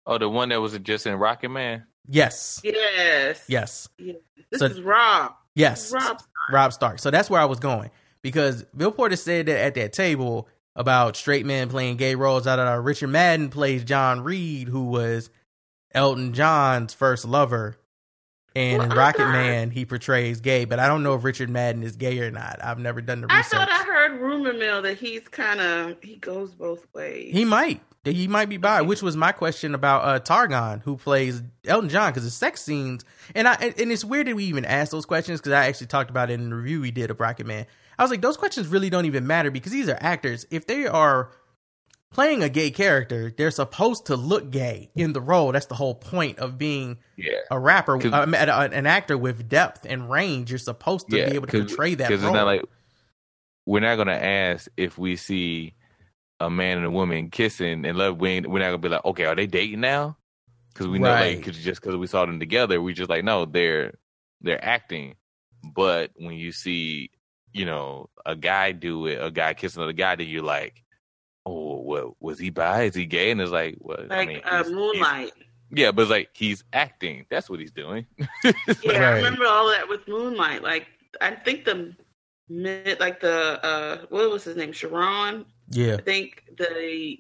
Oh, 0.07 0.19
the 0.19 0.29
one 0.29 0.49
that 0.49 0.61
was 0.61 0.77
just 0.79 1.07
in 1.07 1.15
Rocket 1.17 1.51
Man. 1.51 1.85
Yes, 2.09 2.61
yes 2.65 3.45
yes, 3.47 3.89
Yeah. 3.99 4.15
This 4.51 4.59
So- 4.61 4.67
is 4.67 4.81
Rob. 4.81 5.35
yes. 5.55 5.93
Rob. 5.93 6.19
Rob 6.51 6.73
Stark. 6.73 6.99
So 6.99 7.11
that's 7.13 7.29
where 7.31 7.41
I 7.41 7.45
was 7.45 7.61
going 7.61 7.91
because 8.29 8.63
Bill 8.77 8.93
Porter 8.93 9.17
said 9.17 9.47
that 9.47 9.59
at 9.59 9.75
that 9.75 9.93
table 9.93 10.49
about 10.77 11.17
straight 11.17 11.45
men 11.45 11.69
playing 11.69 11.97
gay 11.97 12.15
roles. 12.15 12.45
Da, 12.45 12.57
da. 12.57 12.75
Richard 12.75 13.09
Madden 13.09 13.49
plays 13.51 13.83
John 13.85 14.21
Reid, 14.23 14.69
who 14.69 14.85
was 14.85 15.31
Elton 15.93 16.35
John's 16.35 16.95
first 16.95 17.25
lover. 17.25 17.77
And 18.57 18.83
in 18.83 18.89
Well, 18.89 18.93
I 18.99 19.03
Rocket 19.03 19.19
thought- 19.19 19.33
Man, 19.33 19.71
he 19.71 19.85
portrays 19.85 20.41
gay, 20.41 20.65
but 20.65 20.79
I 20.79 20.87
don't 20.89 21.03
know 21.03 21.15
if 21.15 21.23
Richard 21.23 21.51
Madden 21.51 21.83
is 21.83 21.97
gay 21.97 22.19
or 22.21 22.31
not. 22.31 22.59
I've 22.63 22.79
never 22.79 23.01
done 23.01 23.21
the 23.21 23.27
research. 23.27 23.55
I 23.55 23.59
thought 23.67 23.71
I 23.71 23.85
heard 23.85 24.21
rumor 24.21 24.53
mill 24.53 24.83
that 24.83 24.99
he's 24.99 25.29
kind 25.29 25.61
of 25.61 25.97
he 26.03 26.17
goes 26.17 26.55
both 26.55 26.87
ways. 26.95 27.33
He 27.33 27.45
might. 27.45 27.81
He 28.05 28.27
might 28.27 28.49
be 28.49 28.57
bi, 28.57 28.81
which 28.83 29.03
was 29.03 29.17
my 29.17 29.33
question 29.33 29.75
about 29.75 30.05
uh, 30.05 30.19
Taron, 30.21 30.83
who 30.83 30.97
plays 30.97 31.43
Elton 31.67 31.91
John, 31.91 32.11
because 32.11 32.25
the 32.25 32.31
sex 32.31 32.63
scenes, 32.63 33.05
and 33.35 33.47
I 33.47 33.55
and 33.55 33.93
it's 33.93 34.05
weird 34.05 34.29
that 34.29 34.35
we 34.37 34.45
even 34.45 34.65
asked 34.65 34.93
those 34.93 35.05
questions 35.05 35.41
because 35.41 35.53
I 35.53 35.67
actually 35.67 35.89
talked 35.89 36.09
about 36.09 36.31
it 36.31 36.35
in 36.35 36.49
the 36.49 36.57
review 36.57 36.81
we 36.81 36.91
did 36.91 37.11
of 37.11 37.21
Rocket 37.21 37.47
Man. 37.47 37.67
I 37.99 38.03
was 38.05 38.11
like, 38.11 38.21
those 38.21 38.37
questions 38.37 38.69
really 38.69 38.91
don't 38.91 39.07
even 39.07 39.27
matter 39.27 39.51
because 39.51 39.73
these 39.73 39.89
are 39.89 39.99
actors. 40.01 40.47
If 40.51 40.67
they 40.67 40.87
are 40.87 41.31
playing 42.11 42.43
a 42.43 42.49
gay 42.49 42.71
character, 42.71 43.33
they're 43.37 43.51
supposed 43.51 44.07
to 44.07 44.17
look 44.17 44.51
gay 44.51 44.91
in 44.97 45.13
the 45.13 45.21
role. 45.21 45.53
That's 45.53 45.67
the 45.67 45.75
whole 45.75 45.95
point 45.95 46.39
of 46.39 46.59
being 46.59 46.99
Yeah. 47.17 47.39
a 47.51 47.59
rapper, 47.59 47.95
um, 48.15 48.35
an 48.35 48.49
an 48.73 48.87
actor 48.87 49.19
with 49.19 49.49
depth 49.49 49.85
and 49.89 50.09
range. 50.11 50.51
You're 50.51 50.59
supposed 50.59 51.11
to 51.11 51.17
yeah, 51.19 51.27
be 51.27 51.35
able 51.35 51.49
to 51.49 51.65
portray 51.67 51.95
that 51.97 52.09
Because 52.09 52.23
it's 52.23 52.33
not 52.33 52.47
like 52.47 52.63
we're 53.67 53.81
not 53.81 53.97
gonna 53.97 54.13
ask 54.13 54.69
if 54.77 54.97
we 54.97 55.17
see 55.17 55.75
a 56.41 56.49
man 56.49 56.79
and 56.79 56.87
a 56.87 56.91
woman 56.91 57.31
kissing 57.31 57.85
and 57.85 57.99
love. 57.99 58.19
We 58.21 58.41
we're 58.41 58.61
not 58.61 58.67
gonna 58.67 58.79
be 58.79 58.89
like, 58.89 59.05
okay, 59.05 59.25
are 59.25 59.35
they 59.35 59.47
dating 59.47 59.81
now? 59.81 60.17
Because 60.73 60.87
we 60.87 60.99
know, 61.01 61.11
Right. 61.11 61.37
like, 61.37 61.45
cause 61.45 61.59
just 61.59 61.81
because 61.81 61.97
we 61.97 62.07
saw 62.07 62.25
them 62.25 62.39
together, 62.39 62.81
we 62.81 62.95
just 62.95 63.11
like, 63.11 63.25
no, 63.25 63.45
they're 63.45 63.95
they're 64.41 64.65
acting. 64.65 65.17
But 65.75 66.13
when 66.15 66.35
you 66.35 66.53
see, 66.53 67.11
you 67.53 67.65
know, 67.65 68.09
a 68.27 68.37
guy 68.37 68.73
do 68.73 69.07
it, 69.07 69.23
a 69.23 69.31
guy 69.31 69.55
kissing 69.55 69.81
another 69.81 69.93
guy, 69.93 70.15
that 70.17 70.25
you're 70.25 70.43
like, 70.43 70.83
oh, 71.47 71.81
well, 71.83 72.17
was 72.21 72.39
he 72.39 72.51
bi? 72.51 72.83
Is 72.85 72.95
he 72.95 73.07
gay? 73.07 73.31
And 73.31 73.41
it's 73.41 73.51
like, 73.51 73.77
well, 73.81 73.99
I 74.11 74.17
like 74.19 74.29
mean, 74.29 74.41
uh, 74.45 74.59
he's- 74.65 74.71
Moonlight. 74.71 75.33
he's- 75.37 75.45
yeah, 75.71 75.91
but 75.93 76.03
it's 76.03 76.11
like 76.11 76.31
he's 76.33 76.65
acting. 76.73 77.27
That's 77.31 77.51
what 77.51 77.61
he's 77.61 77.73
doing. 77.73 78.07
Yeah, 78.45 78.53
Right. 78.87 78.97
I 79.03 79.17
remember 79.17 79.45
all 79.47 79.69
that 79.69 79.87
with 79.89 80.07
Moonlight. 80.09 80.63
Like 80.63 80.87
I 81.21 81.33
think 81.33 81.65
the 81.67 81.95
mid, 82.49 82.99
like 83.01 83.21
the 83.21 83.63
uh, 83.65 84.07
what 84.09 84.31
was 84.31 84.45
his 84.45 84.57
name? 84.57 84.73
Chiron. 84.73 85.45
yeah, 85.71 85.97
I 85.97 86.01
think 86.01 86.45
the 86.57 87.19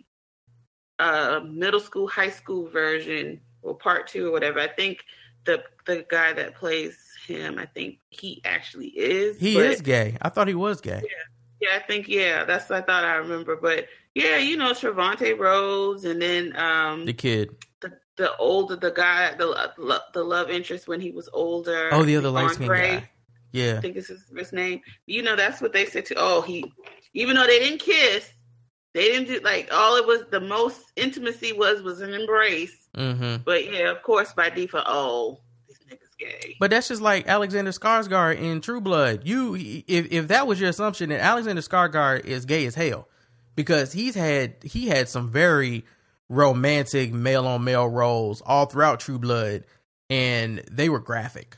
uh 0.98 1.40
middle 1.46 1.80
school, 1.80 2.08
high 2.08 2.30
school 2.30 2.68
version, 2.70 3.40
or 3.62 3.74
part 3.76 4.06
two 4.06 4.28
or 4.28 4.32
whatever. 4.32 4.60
I 4.60 4.68
think 4.68 5.04
the 5.44 5.62
the 5.86 6.06
guy 6.08 6.32
that 6.32 6.54
plays 6.54 6.96
him, 7.28 7.58
I 7.58 7.66
think 7.66 7.98
he 8.10 8.40
actually 8.44 8.88
is. 8.88 9.38
he 9.38 9.56
is 9.56 9.80
gay. 9.80 10.16
I 10.20 10.28
thought 10.28 10.48
he 10.48 10.54
was 10.54 10.80
gay. 10.80 11.02
Yeah, 11.60 11.68
I 11.76 11.80
think 11.80 12.08
yeah, 12.08 12.44
that's 12.44 12.68
what 12.68 12.82
I 12.82 12.82
thought 12.82 13.04
I 13.04 13.16
remember. 13.16 13.56
But 13.56 13.86
yeah, 14.14 14.38
you 14.38 14.56
know, 14.56 14.72
Trevante 14.72 15.38
Rhodes, 15.38 16.04
and 16.04 16.20
then 16.20 16.56
um 16.56 17.04
The 17.04 17.12
kid. 17.12 17.50
the 17.80 17.92
the 18.16 18.36
older 18.36 18.76
the 18.76 18.90
guy, 18.90 19.34
the 19.34 19.72
the 20.14 20.24
love 20.24 20.50
interest 20.50 20.88
when 20.88 21.00
he 21.00 21.10
was 21.10 21.28
older. 21.32 21.90
Oh, 21.92 22.04
the 22.04 22.16
other 22.16 22.30
light 22.30 22.52
skinned 22.52 22.70
guy. 22.70 23.08
Yeah. 23.52 23.76
I 23.78 23.80
think 23.80 23.96
it's 23.96 24.08
his, 24.08 24.24
his 24.36 24.52
name. 24.52 24.80
You 25.06 25.22
know, 25.22 25.36
that's 25.36 25.60
what 25.60 25.72
they 25.72 25.86
said 25.86 26.04
to. 26.06 26.14
Oh, 26.18 26.42
he, 26.42 26.70
even 27.14 27.34
though 27.36 27.46
they 27.46 27.58
didn't 27.58 27.80
kiss, 27.80 28.30
they 28.92 29.04
didn't 29.04 29.28
do 29.28 29.40
like 29.40 29.68
all 29.72 29.96
it 29.96 30.06
was. 30.06 30.24
The 30.30 30.40
most 30.40 30.92
intimacy 30.96 31.52
was 31.52 31.82
was 31.82 32.00
an 32.00 32.12
embrace. 32.14 32.88
Mm-hmm. 32.96 33.42
But 33.44 33.70
yeah, 33.72 33.90
of 33.90 34.02
course, 34.02 34.32
by 34.32 34.50
default, 34.50 34.84
oh, 34.86 35.40
gay. 36.18 36.56
But 36.60 36.70
that's 36.70 36.88
just 36.88 37.00
like 37.02 37.26
Alexander 37.28 37.70
Skarsgård 37.70 38.38
in 38.40 38.60
True 38.60 38.80
Blood. 38.80 39.22
You, 39.24 39.54
if 39.54 40.10
if 40.12 40.28
that 40.28 40.46
was 40.46 40.60
your 40.60 40.70
assumption, 40.70 41.10
that 41.10 41.20
Alexander 41.20 41.62
Skarsgård 41.62 42.24
is 42.24 42.44
gay 42.44 42.66
as 42.66 42.74
hell 42.74 43.08
because 43.56 43.92
he's 43.92 44.14
had 44.14 44.54
he 44.62 44.88
had 44.88 45.08
some 45.08 45.28
very 45.30 45.84
romantic 46.28 47.12
male 47.12 47.46
on 47.46 47.64
male 47.64 47.88
roles 47.88 48.42
all 48.42 48.66
throughout 48.66 49.00
True 49.00 49.18
Blood, 49.18 49.64
and 50.10 50.58
they 50.70 50.88
were 50.88 51.00
graphic. 51.00 51.56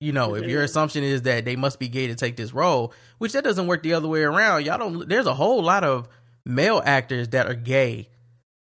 You 0.00 0.12
know, 0.12 0.34
if 0.34 0.46
your 0.46 0.62
Mhm. 0.62 0.64
assumption 0.64 1.04
is 1.04 1.22
that 1.22 1.44
they 1.44 1.56
must 1.56 1.78
be 1.78 1.86
gay 1.88 2.06
to 2.06 2.14
take 2.14 2.36
this 2.36 2.54
role, 2.54 2.94
which 3.18 3.32
that 3.32 3.44
doesn't 3.44 3.66
work 3.66 3.82
the 3.82 3.92
other 3.92 4.08
way 4.08 4.22
around. 4.22 4.64
Y'all 4.64 4.78
don't. 4.78 5.06
There's 5.08 5.26
a 5.26 5.34
whole 5.34 5.62
lot 5.62 5.84
of 5.84 6.08
male 6.46 6.80
actors 6.84 7.28
that 7.28 7.46
are 7.46 7.54
gay 7.54 8.08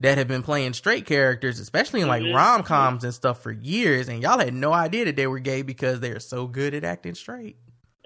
that 0.00 0.16
have 0.18 0.28
been 0.28 0.42
playing 0.42 0.72
straight 0.74 1.06
characters, 1.06 1.58
especially 1.58 2.00
in 2.02 2.08
like 2.08 2.22
Mhm. 2.22 2.34
rom 2.34 2.62
coms 2.62 3.02
and 3.04 3.12
stuff 3.12 3.42
for 3.42 3.50
years, 3.50 4.08
and 4.08 4.22
y'all 4.22 4.38
had 4.38 4.54
no 4.54 4.72
idea 4.72 5.04
that 5.06 5.16
they 5.16 5.26
were 5.26 5.40
gay 5.40 5.62
because 5.62 6.00
they 6.00 6.10
are 6.12 6.20
so 6.20 6.46
good 6.46 6.72
at 6.74 6.84
acting 6.84 7.14
straight. 7.14 7.56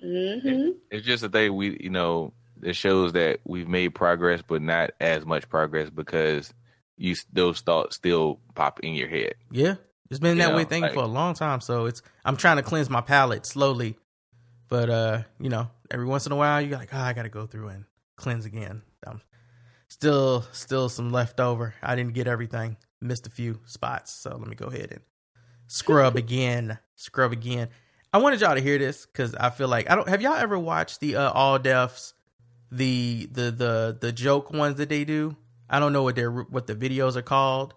Mm-hmm. 0.02 0.70
It's 0.90 1.06
just 1.06 1.22
that 1.22 1.32
they 1.32 1.50
we 1.50 1.76
you 1.80 1.90
know 1.90 2.32
it 2.62 2.74
shows 2.76 3.12
that 3.12 3.40
we've 3.44 3.68
made 3.68 3.90
progress, 3.90 4.42
but 4.46 4.62
not 4.62 4.92
as 5.00 5.24
much 5.26 5.48
progress 5.48 5.90
because 5.90 6.52
you 6.96 7.14
those 7.32 7.60
thoughts 7.60 7.96
still 7.96 8.40
pop 8.54 8.80
in 8.80 8.94
your 8.94 9.08
head. 9.08 9.34
Yeah, 9.50 9.74
it's 10.10 10.18
been 10.20 10.36
You 10.36 10.42
that 10.44 10.50
know, 10.50 10.56
way 10.56 10.64
thinking 10.64 10.82
like- 10.82 10.94
for 10.94 11.02
a 11.02 11.06
long 11.06 11.34
time. 11.34 11.60
So 11.60 11.86
it's 11.86 12.02
I'm 12.24 12.36
trying 12.36 12.56
to 12.56 12.62
cleanse 12.62 12.88
my 12.90 13.00
palate 13.00 13.46
slowly, 13.46 13.96
but 14.68 14.88
uh, 14.90 15.22
you 15.40 15.50
know, 15.50 15.70
every 15.90 16.06
once 16.06 16.26
in 16.26 16.32
a 16.32 16.36
while 16.36 16.60
you're 16.60 16.78
like, 16.78 16.92
oh, 16.94 16.98
I 16.98 17.12
got 17.12 17.22
to 17.22 17.28
go 17.28 17.46
through 17.46 17.68
and 17.68 17.84
cleanse 18.16 18.44
again. 18.46 18.82
I'm 19.06 19.20
still 19.92 20.44
still 20.52 20.88
some 20.88 21.10
left 21.10 21.38
over. 21.40 21.74
I 21.82 21.94
didn't 21.96 22.14
get 22.14 22.26
everything, 22.26 22.76
missed 23.00 23.26
a 23.26 23.30
few 23.30 23.60
spots, 23.66 24.12
so 24.12 24.30
let 24.36 24.48
me 24.48 24.56
go 24.56 24.66
ahead 24.66 24.88
and 24.92 25.00
scrub 25.66 26.16
again, 26.24 26.78
scrub 26.96 27.32
again. 27.32 27.68
I 28.12 28.18
wanted 28.18 28.40
y'all 28.40 28.54
to 28.54 28.60
hear 28.60 28.78
this 28.78 29.06
because 29.06 29.34
I 29.34 29.50
feel 29.50 29.68
like 29.68 29.90
I 29.90 29.94
don't. 29.94 30.08
Have 30.08 30.22
y'all 30.22 30.34
ever 30.34 30.58
watched 30.58 31.00
the 31.00 31.16
uh, 31.16 31.30
All 31.30 31.58
Defs, 31.58 32.12
the 32.70 33.28
the 33.30 33.50
the 33.50 33.98
the 34.00 34.12
joke 34.12 34.52
ones 34.52 34.76
that 34.78 34.88
they 34.88 35.04
do? 35.04 35.36
I 35.68 35.78
don't 35.80 35.92
know 35.92 36.02
what 36.02 36.16
their 36.16 36.30
what 36.30 36.66
the 36.66 36.74
videos 36.74 37.16
are 37.16 37.22
called. 37.22 37.74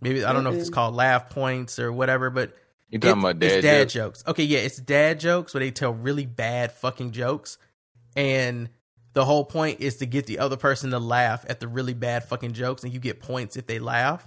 Maybe 0.00 0.24
I 0.24 0.32
don't 0.32 0.44
know 0.44 0.52
if 0.52 0.58
it's 0.58 0.70
called 0.70 0.94
laugh 0.94 1.30
points 1.30 1.78
or 1.78 1.92
whatever, 1.92 2.30
but 2.30 2.56
You 2.88 2.98
talking 2.98 3.18
it's- 3.18 3.32
about 3.32 3.42
it's 3.44 3.54
dad 3.56 3.60
dad 3.60 3.88
jokes? 3.90 3.92
jokes. 3.92 4.28
Okay, 4.28 4.44
yeah, 4.44 4.60
it's 4.60 4.78
dad 4.78 5.20
jokes 5.20 5.52
where 5.54 5.60
they 5.60 5.70
tell 5.70 5.92
really 5.92 6.26
bad 6.26 6.72
fucking 6.72 7.12
jokes, 7.12 7.58
and 8.16 8.70
the 9.12 9.24
whole 9.24 9.44
point 9.44 9.80
is 9.80 9.96
to 9.96 10.06
get 10.06 10.26
the 10.26 10.38
other 10.38 10.56
person 10.56 10.90
to 10.90 10.98
laugh 10.98 11.44
at 11.48 11.60
the 11.60 11.68
really 11.68 11.94
bad 11.94 12.24
fucking 12.24 12.52
jokes, 12.52 12.84
and 12.84 12.92
you 12.92 13.00
get 13.00 13.20
points 13.20 13.56
if 13.56 13.66
they 13.66 13.78
laugh. 13.78 14.26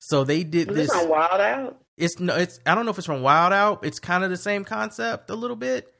So 0.00 0.24
they 0.24 0.44
did 0.44 0.70
Is 0.70 0.76
this. 0.76 0.92
this 0.92 1.06
Wild 1.06 1.40
Out? 1.40 1.80
It's 1.96 2.18
no, 2.20 2.36
it's 2.36 2.60
I 2.64 2.74
don't 2.74 2.84
know 2.84 2.92
if 2.92 2.98
it's 2.98 3.06
from 3.06 3.22
Wild 3.22 3.52
Out. 3.52 3.84
It's 3.84 3.98
kind 3.98 4.22
of 4.24 4.30
the 4.30 4.36
same 4.36 4.64
concept 4.64 5.30
a 5.30 5.34
little 5.34 5.56
bit, 5.56 5.92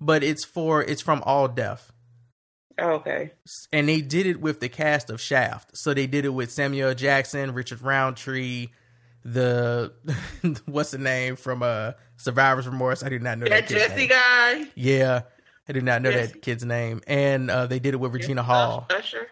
but 0.00 0.24
it's 0.24 0.44
for 0.44 0.82
it's 0.82 1.00
from 1.00 1.22
All 1.24 1.46
Def 1.48 1.92
Oh, 2.76 2.94
okay. 2.94 3.30
and 3.72 3.88
they 3.88 4.00
did 4.00 4.26
it 4.26 4.40
with 4.40 4.58
the 4.58 4.68
cast 4.68 5.08
of 5.10 5.20
Shaft. 5.20 5.76
So 5.76 5.94
they 5.94 6.08
did 6.08 6.24
it 6.24 6.30
with 6.30 6.50
Samuel 6.50 6.92
Jackson, 6.94 7.54
Richard 7.54 7.80
Roundtree, 7.82 8.70
the 9.24 9.92
what's 10.66 10.90
the 10.90 10.98
name 10.98 11.36
from 11.36 11.62
uh 11.62 11.92
Survivor's 12.16 12.66
Remorse. 12.66 13.04
I 13.04 13.08
do 13.08 13.20
not 13.20 13.38
know 13.38 13.46
that, 13.46 13.68
That 13.68 13.78
Jesse 13.78 13.94
name. 13.96 14.08
guy, 14.08 14.64
Yeah, 14.74 15.22
I 15.68 15.72
did 15.72 15.84
not 15.84 16.02
know 16.02 16.12
Jesse. 16.12 16.32
that 16.32 16.42
kid's 16.42 16.64
name. 16.64 17.00
And 17.06 17.50
uh 17.50 17.66
they 17.66 17.78
did 17.78 17.94
it 17.94 17.98
with 17.98 18.12
Regina 18.12 18.42
Hall. 18.42 18.86
Usher. 18.90 19.28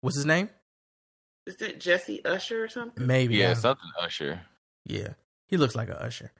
What's 0.00 0.16
his 0.16 0.26
name? 0.26 0.50
Is 1.46 1.56
it 1.62 1.80
Jesse 1.80 2.24
Usher 2.24 2.64
or 2.64 2.68
something? 2.68 3.06
Maybe. 3.06 3.42
I 3.44 3.48
Yeah, 3.48 3.54
something 3.54 3.90
Usher. 4.00 4.40
Yeah, 4.84 5.10
he 5.46 5.56
looks 5.56 5.74
like 5.74 5.88
an 5.88 5.94
Usher. 5.96 6.32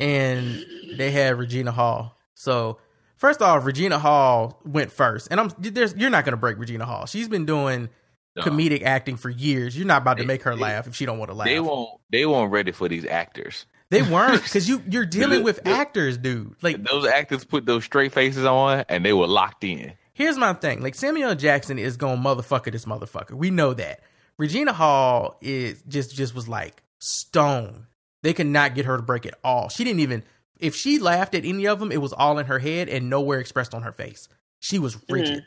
And 0.00 0.64
they 0.96 1.10
had 1.10 1.38
Regina 1.38 1.72
Hall. 1.72 2.16
So 2.34 2.78
first 3.16 3.40
off, 3.40 3.64
Regina 3.64 3.98
Hall 3.98 4.60
went 4.64 4.92
first, 4.92 5.28
and 5.30 5.40
I'm 5.40 5.50
there's 5.58 5.94
you're 5.96 6.10
not 6.10 6.24
gonna 6.24 6.36
break 6.36 6.58
Regina 6.58 6.84
Hall. 6.84 7.06
She's 7.06 7.28
been 7.28 7.46
doing 7.46 7.88
No. 8.34 8.42
comedic 8.42 8.82
acting 8.82 9.16
for 9.16 9.30
years. 9.30 9.76
You're 9.76 9.86
not 9.86 10.02
about 10.02 10.18
to 10.18 10.24
make 10.24 10.42
her 10.42 10.54
they- 10.54 10.60
laugh 10.62 10.86
if 10.86 10.94
she 10.94 11.06
don't 11.06 11.18
want 11.18 11.30
to 11.30 11.34
laugh. 11.34 11.46
They 11.46 11.60
won't. 11.60 12.00
They 12.10 12.26
won't 12.26 12.50
ready 12.52 12.72
for 12.72 12.88
these 12.88 13.06
actors. 13.06 13.64
They 13.90 14.02
weren't 14.02 14.42
because 14.42 14.68
you 14.68 14.82
you're 14.88 15.06
dealing 15.06 15.42
with 15.42 15.66
actors, 15.66 16.18
dude. 16.18 16.56
Like 16.62 16.82
Those 16.82 17.06
actors 17.06 17.44
put 17.44 17.66
those 17.66 17.84
straight 17.84 18.12
faces 18.12 18.44
on, 18.44 18.84
and 18.88 19.04
they 19.04 19.12
were 19.12 19.26
locked 19.26 19.64
in. 19.64 19.92
here's 20.12 20.36
my 20.36 20.52
thing. 20.54 20.82
Like 20.82 20.94
Samuel 20.94 21.34
Jackson 21.34 21.78
is 21.78 21.96
going 21.96 22.20
motherfucker 22.20 22.72
this 22.72 22.84
motherfucker. 22.84 23.32
We 23.32 23.50
know 23.50 23.74
that. 23.74 24.00
Regina 24.38 24.72
Hall 24.72 25.38
is 25.40 25.82
just 25.88 26.14
just 26.14 26.34
was 26.34 26.48
like 26.48 26.82
stone. 26.98 27.86
They 28.22 28.34
could 28.34 28.46
not 28.46 28.74
get 28.74 28.86
her 28.86 28.96
to 28.96 29.02
break 29.02 29.24
at 29.24 29.38
all. 29.44 29.68
She 29.68 29.84
didn't 29.84 30.00
even 30.00 30.24
if 30.58 30.74
she 30.74 30.98
laughed 30.98 31.34
at 31.34 31.44
any 31.44 31.66
of 31.66 31.78
them, 31.78 31.92
it 31.92 32.00
was 32.00 32.12
all 32.12 32.38
in 32.38 32.46
her 32.46 32.58
head 32.58 32.88
and 32.88 33.10
nowhere 33.10 33.38
expressed 33.38 33.74
on 33.74 33.82
her 33.82 33.92
face. 33.92 34.28
She 34.60 34.78
was 34.78 34.96
mm-hmm. 34.96 35.12
rigid. 35.12 35.46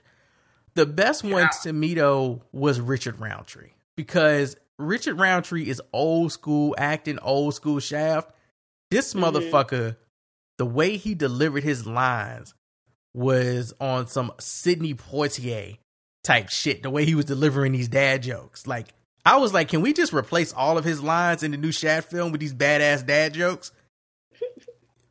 The 0.75 0.85
best 0.85 1.23
one 1.23 1.49
to 1.63 1.73
me 1.73 1.93
though 1.93 2.43
was 2.51 2.79
Richard 2.79 3.19
Roundtree 3.19 3.71
because 3.95 4.55
Richard 4.79 5.19
Roundtree 5.19 5.67
is 5.69 5.81
old 5.93 6.31
school 6.31 6.73
acting, 6.77 7.19
old 7.19 7.53
school 7.53 7.79
shaft. 7.79 8.31
This 8.89 9.13
Mhm. 9.13 9.19
motherfucker, 9.51 9.97
the 10.57 10.65
way 10.65 10.97
he 10.97 11.13
delivered 11.13 11.63
his 11.63 11.85
lines 11.85 12.53
was 13.13 13.73
on 13.79 14.07
some 14.07 14.31
Sidney 14.39 14.93
Poitier 14.95 15.77
type 16.23 16.49
shit. 16.49 16.81
The 16.83 16.89
way 16.89 17.05
he 17.05 17.15
was 17.15 17.25
delivering 17.25 17.73
these 17.73 17.87
dad 17.87 18.23
jokes, 18.23 18.65
like 18.65 18.93
I 19.25 19.35
was 19.37 19.53
like, 19.53 19.67
can 19.67 19.81
we 19.81 19.93
just 19.93 20.13
replace 20.13 20.53
all 20.53 20.77
of 20.77 20.85
his 20.85 21.03
lines 21.03 21.43
in 21.43 21.51
the 21.51 21.57
new 21.57 21.71
Shaft 21.73 22.09
film 22.09 22.31
with 22.31 22.39
these 22.41 22.53
badass 22.53 23.05
dad 23.05 23.33
jokes? 23.33 23.71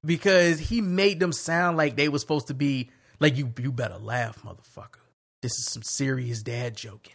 Because 0.05 0.61
he 0.61 0.81
made 0.81 1.19
them 1.19 1.33
sound 1.33 1.77
like 1.77 1.97
they 1.97 2.09
were 2.09 2.21
supposed 2.21 2.47
to 2.47 2.55
be 2.55 2.89
like 3.19 3.37
you. 3.37 3.53
You 3.59 3.73
better 3.73 3.99
laugh, 3.99 4.41
motherfucker. 4.43 5.01
This 5.43 5.53
is 5.59 5.67
some 5.73 5.83
serious 5.83 6.41
dad 6.43 6.77
joking. 6.77 7.15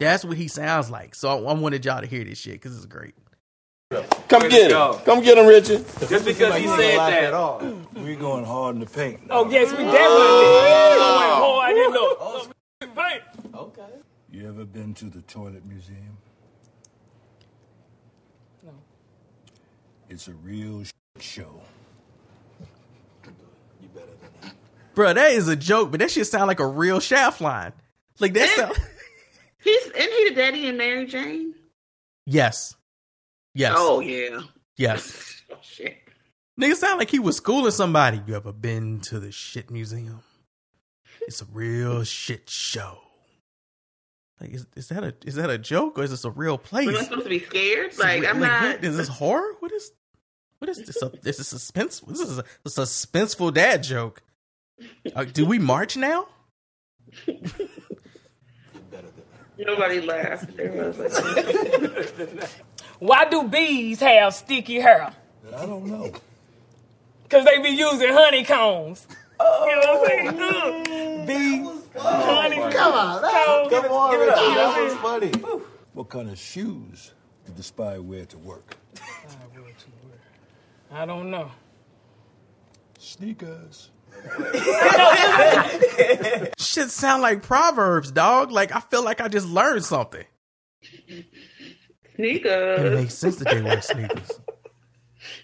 That's 0.00 0.24
what 0.24 0.38
he 0.38 0.48
sounds 0.48 0.90
like. 0.90 1.14
So 1.14 1.28
I, 1.28 1.50
I 1.50 1.52
wanted 1.52 1.84
y'all 1.84 2.00
to 2.00 2.06
hear 2.06 2.24
this 2.24 2.38
shit 2.38 2.54
because 2.54 2.74
it's 2.74 2.86
great. 2.86 3.14
Come 4.28 4.48
get 4.48 4.70
him. 4.70 4.94
Come 5.04 5.22
get 5.22 5.36
him, 5.36 5.46
Richard. 5.46 5.84
Just 6.08 6.24
because 6.24 6.56
he 6.56 6.66
said 6.66 6.96
that. 6.98 7.24
At 7.24 7.34
all. 7.34 7.60
We're 7.94 8.16
going 8.16 8.44
hard 8.44 8.76
in 8.76 8.80
the 8.80 8.86
paint. 8.86 9.20
Oh 9.28 9.50
yes, 9.50 9.70
we 9.70 9.78
definitely 9.78 10.00
oh. 10.00 11.60
I 11.62 11.72
didn't 11.74 11.92
know. 11.92 12.16
Oh, 12.18 12.48
paint. 12.80 13.22
Okay. 13.54 13.82
You 14.30 14.48
ever 14.48 14.64
been 14.64 14.94
to 14.94 15.04
the 15.06 15.20
Toilet 15.22 15.66
Museum? 15.66 16.16
No. 18.64 18.72
It's 20.08 20.28
a 20.28 20.34
real 20.34 20.84
sh- 20.84 20.92
show. 21.18 21.60
Bro, 24.94 25.14
that 25.14 25.32
is 25.32 25.48
a 25.48 25.56
joke, 25.56 25.90
but 25.90 26.00
that 26.00 26.10
shit 26.10 26.26
sound 26.26 26.46
like 26.46 26.60
a 26.60 26.66
real 26.66 27.00
shaft 27.00 27.40
line. 27.40 27.72
Like 28.18 28.32
that 28.34 28.48
sound. 28.50 28.80
He's 29.62 29.82
isn't 29.86 29.94
he 30.12 30.28
the 30.30 30.34
daddy 30.34 30.66
in 30.66 30.76
Mary 30.76 31.06
Jane? 31.06 31.54
yes. 32.26 32.74
Yes. 33.54 33.74
Oh 33.76 34.00
yeah. 34.00 34.40
Yes. 34.76 35.26
Oh, 35.52 35.56
shit. 35.62 35.96
Nigga 36.60 36.76
sound 36.76 37.00
like 37.00 37.10
he 37.10 37.18
was 37.18 37.36
schooling 37.36 37.72
somebody. 37.72 38.22
You 38.24 38.36
ever 38.36 38.52
been 38.52 39.00
to 39.00 39.18
the 39.18 39.32
shit 39.32 39.68
museum? 39.68 40.20
It's 41.22 41.42
a 41.42 41.44
real 41.46 42.04
shit 42.04 42.48
show. 42.48 42.98
Like, 44.40 44.50
is, 44.52 44.66
is 44.76 44.88
that 44.90 45.02
a 45.02 45.12
is 45.26 45.34
that 45.34 45.50
a 45.50 45.58
joke 45.58 45.98
or 45.98 46.04
is 46.04 46.10
this 46.12 46.24
a 46.24 46.30
real 46.30 46.56
place? 46.56 46.88
Am 46.88 46.96
I 46.96 47.02
supposed 47.02 47.24
to 47.24 47.28
be 47.28 47.40
scared? 47.40 47.92
A 47.94 47.98
Like 47.98 48.24
I'm 48.24 48.38
like, 48.38 48.50
not. 48.52 48.62
what- 48.62 48.84
is 48.84 48.96
this 48.96 49.08
horror? 49.08 49.54
What 49.58 49.72
is 49.72 49.90
what 50.60 50.68
is 50.68 50.78
this? 50.84 51.02
A, 51.02 51.08
this 51.22 51.40
is 51.40 51.48
suspense. 51.48 51.98
This 51.98 52.20
is 52.20 52.38
a, 52.38 52.44
a 52.64 52.68
suspenseful 52.68 53.52
dad 53.52 53.82
joke. 53.82 54.22
Uh, 55.16 55.24
do 55.24 55.44
we 55.44 55.58
march 55.58 55.96
now? 55.96 56.28
Nobody 59.66 60.00
laughed. 60.00 60.58
Everyone 60.58 60.98
was 60.98 60.98
like, 60.98 62.50
Why 62.98 63.24
do 63.28 63.44
bees 63.48 64.00
have 64.00 64.34
sticky 64.34 64.80
hair? 64.80 65.12
I 65.56 65.66
don't 65.66 65.86
know. 65.86 66.12
Cause 67.28 67.44
they 67.44 67.60
be 67.62 67.70
using 67.70 68.12
honeycombs. 68.12 69.06
You 69.40 69.46
know 69.46 70.00
what 70.00 70.00
I'm 70.00 70.06
saying? 70.06 70.38
Oh, 70.40 71.26
bees. 71.26 71.68
Honeycombs. 71.96 72.74
Come 72.74 72.92
on, 72.94 73.20
Come 73.70 73.70
Come 73.82 73.92
on, 73.92 74.10
Give 74.12 74.20
it 74.22 74.28
up. 74.28 74.36
Richard. 74.36 74.42
You 74.42 74.54
know 74.54 74.66
what 74.66 74.74
That 74.74 74.82
was 74.82 74.92
saying? 74.92 75.42
funny. 75.42 75.62
What 75.94 76.08
kind 76.08 76.28
of 76.30 76.38
shoes 76.38 77.12
did 77.46 77.56
the 77.56 77.62
spy 77.62 77.98
wear 77.98 78.24
to 78.26 78.38
work? 78.38 78.76
I 80.92 81.06
don't 81.06 81.30
know. 81.30 81.50
Sneakers. 82.98 83.90
Shit 86.58 86.90
sound 86.90 87.22
like 87.22 87.42
proverbs, 87.42 88.10
dog. 88.10 88.50
Like 88.50 88.74
I 88.74 88.80
feel 88.80 89.04
like 89.04 89.20
I 89.20 89.28
just 89.28 89.46
learned 89.48 89.84
something. 89.84 90.24
sneakers. 92.16 92.80
It 92.80 92.94
makes 92.94 93.14
sense 93.14 93.36
that 93.36 93.50
they 93.52 93.62
wear 93.62 93.80
sneakers. 93.82 94.40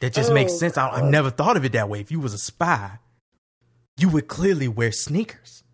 That 0.01 0.13
just 0.13 0.33
makes 0.33 0.53
Oh, 0.53 0.57
sense. 0.59 0.77
I, 0.79 0.89
I've 0.91 1.05
never 1.11 1.31
thought 1.31 1.57
of 1.57 1.65
it 1.65 1.73
that 1.73 1.89
way. 1.89 2.01
If 2.01 2.11
you 2.11 2.21
was 2.21 2.35
a 2.35 2.39
spy, 2.39 2.99
you 3.99 4.09
would 4.11 4.29
clearly 4.29 4.69
wear 4.69 4.93
sneakers 4.93 5.65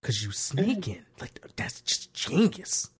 because 0.00 0.22
you 0.24 0.32
sneaking. 0.32 1.02
Like 1.20 1.38
that's 1.56 1.80
just 1.82 2.14
genius. 2.14 2.90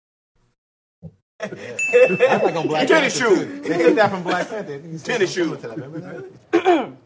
That's 1.39 2.44
like 2.44 2.55
on 2.55 2.66
Black 2.68 2.86
Tennis 2.86 3.18
Panther, 3.18 3.36
shoe. 3.47 3.47
too. 3.47 3.60
They 3.68 3.78
took 3.82 3.94
that 3.94 4.10
from 4.10 4.22
Black 4.22 4.51
Panther. 4.51 4.78
Tennis 4.98 5.32
shoe. 5.32 5.56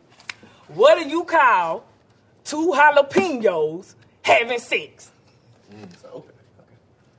What 0.68 1.02
do 1.02 1.08
you 1.08 1.24
call 1.24 1.84
two 2.44 2.72
jalapenos 2.74 3.94
having 4.22 4.58
sex? 4.58 5.10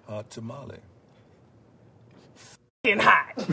Hot 0.07 0.29
tamale. 0.29 0.77
Getting 2.83 3.01
hot. 3.03 3.33
you 3.37 3.45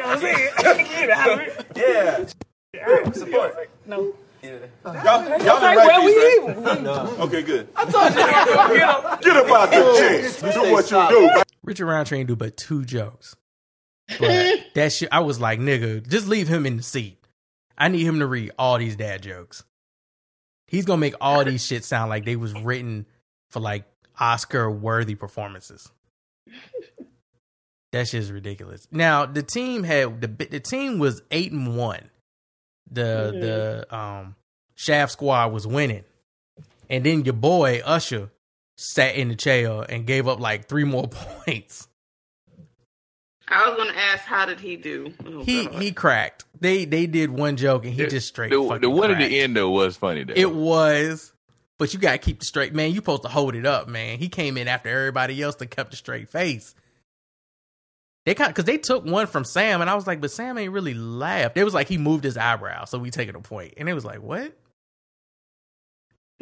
know 0.00 0.06
what 0.06 0.08
I'm 0.08 0.20
saying? 0.20 0.48
Get 0.58 1.04
it 1.04 1.10
out. 1.10 2.34
Yeah. 2.74 3.10
Support. 3.12 3.70
No. 3.86 4.14
Y'all, 4.42 4.60
Okay, 4.86 5.44
y'all 5.44 5.60
didn't 5.60 5.60
write 5.60 5.76
well, 5.76 6.04
we 6.04 6.14
these, 6.14 6.38
even. 6.50 6.62
right? 6.62 7.20
Okay, 7.20 7.42
good. 7.42 7.68
I 7.74 7.84
told 7.84 8.10
you. 8.10 8.14
Get 8.78 8.88
up. 8.88 9.22
Get 9.22 9.36
up 9.36 9.50
out 9.50 9.70
the 9.70 9.76
chair. 9.98 10.22
Do 10.52 10.60
what 10.72 10.90
you 10.90 11.08
do. 11.08 11.30
Richard 11.64 11.86
Roundtree 11.86 12.18
ain't 12.20 12.28
do 12.28 12.36
but 12.36 12.56
two 12.56 12.84
jokes. 12.84 13.34
But 14.20 14.60
that 14.74 14.92
shit, 14.92 15.08
I 15.10 15.18
was 15.20 15.40
like, 15.40 15.58
nigga, 15.58 16.06
just 16.06 16.28
leave 16.28 16.46
him 16.48 16.64
in 16.64 16.76
the 16.76 16.82
seat. 16.84 17.15
I 17.78 17.88
need 17.88 18.04
him 18.04 18.20
to 18.20 18.26
read 18.26 18.52
all 18.58 18.78
these 18.78 18.96
dad 18.96 19.22
jokes. 19.22 19.64
He's 20.66 20.84
gonna 20.84 20.98
make 21.00 21.14
all 21.20 21.44
these 21.44 21.64
shit 21.64 21.84
sound 21.84 22.10
like 22.10 22.24
they 22.24 22.36
was 22.36 22.52
written 22.54 23.06
for 23.50 23.60
like 23.60 23.84
Oscar 24.18 24.70
worthy 24.70 25.14
performances. 25.14 25.90
That 27.92 28.08
shit's 28.08 28.30
ridiculous. 28.30 28.86
Now 28.90 29.26
the 29.26 29.42
team 29.42 29.84
had 29.84 30.20
the 30.20 30.26
the 30.28 30.60
team 30.60 30.98
was 30.98 31.22
eight 31.30 31.52
and 31.52 31.76
one. 31.76 32.10
The 32.90 33.32
Mhm. 33.34 33.40
the 33.40 33.96
um 33.96 34.36
Shaft 34.74 35.12
squad 35.12 35.52
was 35.52 35.66
winning, 35.66 36.04
and 36.90 37.04
then 37.04 37.24
your 37.24 37.32
boy 37.34 37.80
Usher 37.84 38.30
sat 38.76 39.14
in 39.14 39.28
the 39.28 39.34
chair 39.34 39.82
and 39.88 40.06
gave 40.06 40.28
up 40.28 40.38
like 40.38 40.68
three 40.68 40.84
more 40.84 41.08
points. 41.10 41.88
I 43.48 43.68
was 43.68 43.76
gonna 43.76 43.92
ask, 43.96 44.24
how 44.24 44.44
did 44.46 44.58
he 44.60 44.76
do? 44.76 45.12
Oh, 45.24 45.42
He 45.44 45.66
God. 45.66 45.80
he 45.82 45.92
cracked. 45.92 46.44
They 46.60 46.84
they 46.84 47.06
did 47.06 47.30
one 47.30 47.56
joke 47.56 47.84
and 47.84 47.94
he 47.94 48.02
The- 48.02 48.08
just 48.10 48.28
straight. 48.28 48.50
The, 48.50 48.60
fucking 48.62 48.80
the 48.80 48.90
one 48.90 49.10
at 49.10 49.18
the 49.18 49.40
end 49.40 49.54
though 49.56 49.70
was 49.70 49.96
funny 49.96 50.24
though. 50.24 50.34
It 50.34 50.52
was, 50.52 51.32
but 51.78 51.92
you 51.94 52.00
gotta 52.00 52.18
keep 52.18 52.40
the 52.40 52.44
straight 52.46 52.74
man. 52.74 52.90
You 52.90 52.96
supposed 52.96 53.22
to 53.22 53.28
hold 53.28 53.54
it 53.54 53.64
up, 53.66 53.88
man. 53.88 54.18
He 54.18 54.28
came 54.28 54.56
in 54.56 54.66
after 54.68 54.88
everybody 54.88 55.40
else 55.42 55.54
that 55.56 55.66
kept 55.70 55.92
the 55.92 55.96
straight 55.96 56.28
face. 56.28 56.74
They 58.24 58.34
kind 58.34 58.48
because 58.50 58.64
they 58.64 58.78
took 58.78 59.04
one 59.04 59.28
from 59.28 59.44
Sam, 59.44 59.80
and 59.80 59.88
I 59.88 59.94
was 59.94 60.08
like, 60.08 60.20
but 60.20 60.32
Sam 60.32 60.58
ain't 60.58 60.72
really 60.72 60.94
laughed. 60.94 61.56
It 61.56 61.62
was 61.62 61.74
like 61.74 61.86
he 61.86 61.98
moved 61.98 62.24
his 62.24 62.36
eyebrow, 62.36 62.84
so 62.86 62.98
we 62.98 63.10
taking 63.10 63.36
a 63.36 63.38
point. 63.40 63.46
point, 63.48 63.74
and 63.76 63.88
it 63.88 63.94
was 63.94 64.04
like, 64.04 64.20
what? 64.20 64.52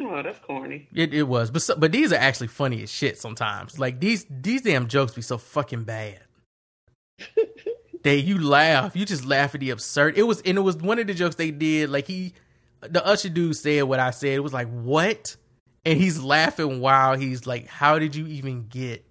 Oh, 0.01 0.21
that's 0.23 0.39
corny. 0.39 0.87
It 0.93 1.13
it 1.13 1.23
was, 1.23 1.51
but 1.51 1.61
so, 1.61 1.75
but 1.75 1.91
these 1.91 2.11
are 2.11 2.15
actually 2.17 2.47
funny 2.47 2.81
as 2.81 2.91
shit 2.91 3.19
sometimes. 3.19 3.79
Like 3.79 3.99
these 3.99 4.25
these 4.29 4.63
damn 4.63 4.87
jokes 4.87 5.13
be 5.13 5.21
so 5.21 5.37
fucking 5.37 5.83
bad. 5.83 6.19
They 8.03 8.17
you 8.17 8.39
laugh, 8.39 8.95
you 8.95 9.05
just 9.05 9.25
laugh 9.25 9.55
at 9.55 9.61
the 9.61 9.69
absurd. 9.71 10.17
It 10.17 10.23
was 10.23 10.41
and 10.41 10.57
it 10.57 10.61
was 10.61 10.77
one 10.77 10.99
of 10.99 11.07
the 11.07 11.13
jokes 11.13 11.35
they 11.35 11.51
did. 11.51 11.89
Like 11.89 12.07
he, 12.07 12.33
the 12.81 13.05
usher 13.05 13.29
dude 13.29 13.55
said 13.55 13.83
what 13.83 13.99
I 13.99 14.11
said. 14.11 14.33
It 14.33 14.39
was 14.39 14.53
like 14.53 14.69
what, 14.69 15.35
and 15.85 15.99
he's 15.99 16.21
laughing 16.21 16.79
while 16.79 17.15
he's 17.15 17.45
like, 17.47 17.67
how 17.67 17.99
did 17.99 18.15
you 18.15 18.27
even 18.27 18.67
get 18.67 19.05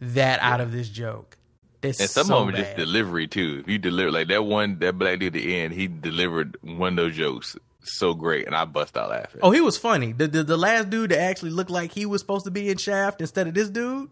that 0.00 0.40
out 0.40 0.60
of 0.60 0.72
this 0.72 0.88
joke? 0.88 1.36
That's 1.80 2.00
and 2.00 2.10
some 2.10 2.26
so 2.26 2.38
of 2.38 2.46
them 2.46 2.54
bad. 2.56 2.64
just 2.64 2.76
delivery 2.76 3.28
too. 3.28 3.60
If 3.60 3.68
you 3.68 3.78
deliver 3.78 4.10
like 4.10 4.28
that 4.28 4.44
one, 4.44 4.78
that 4.80 4.98
black 4.98 5.20
dude 5.20 5.28
at 5.28 5.40
the 5.40 5.56
end, 5.56 5.74
he 5.74 5.86
delivered 5.86 6.56
one 6.62 6.92
of 6.92 6.96
those 6.96 7.16
jokes 7.16 7.56
so 7.82 8.14
great, 8.14 8.46
and 8.46 8.54
I 8.54 8.64
bust 8.64 8.96
out 8.96 9.10
laughing. 9.10 9.40
Oh, 9.42 9.50
he 9.50 9.60
was 9.60 9.76
funny. 9.76 10.12
The, 10.12 10.26
the 10.26 10.44
the 10.44 10.56
last 10.56 10.90
dude 10.90 11.10
that 11.10 11.20
actually 11.20 11.50
looked 11.50 11.70
like 11.70 11.92
he 11.92 12.06
was 12.06 12.20
supposed 12.20 12.44
to 12.44 12.50
be 12.50 12.68
in 12.68 12.78
Shaft 12.78 13.20
instead 13.20 13.46
of 13.46 13.54
this 13.54 13.68
dude. 13.70 14.10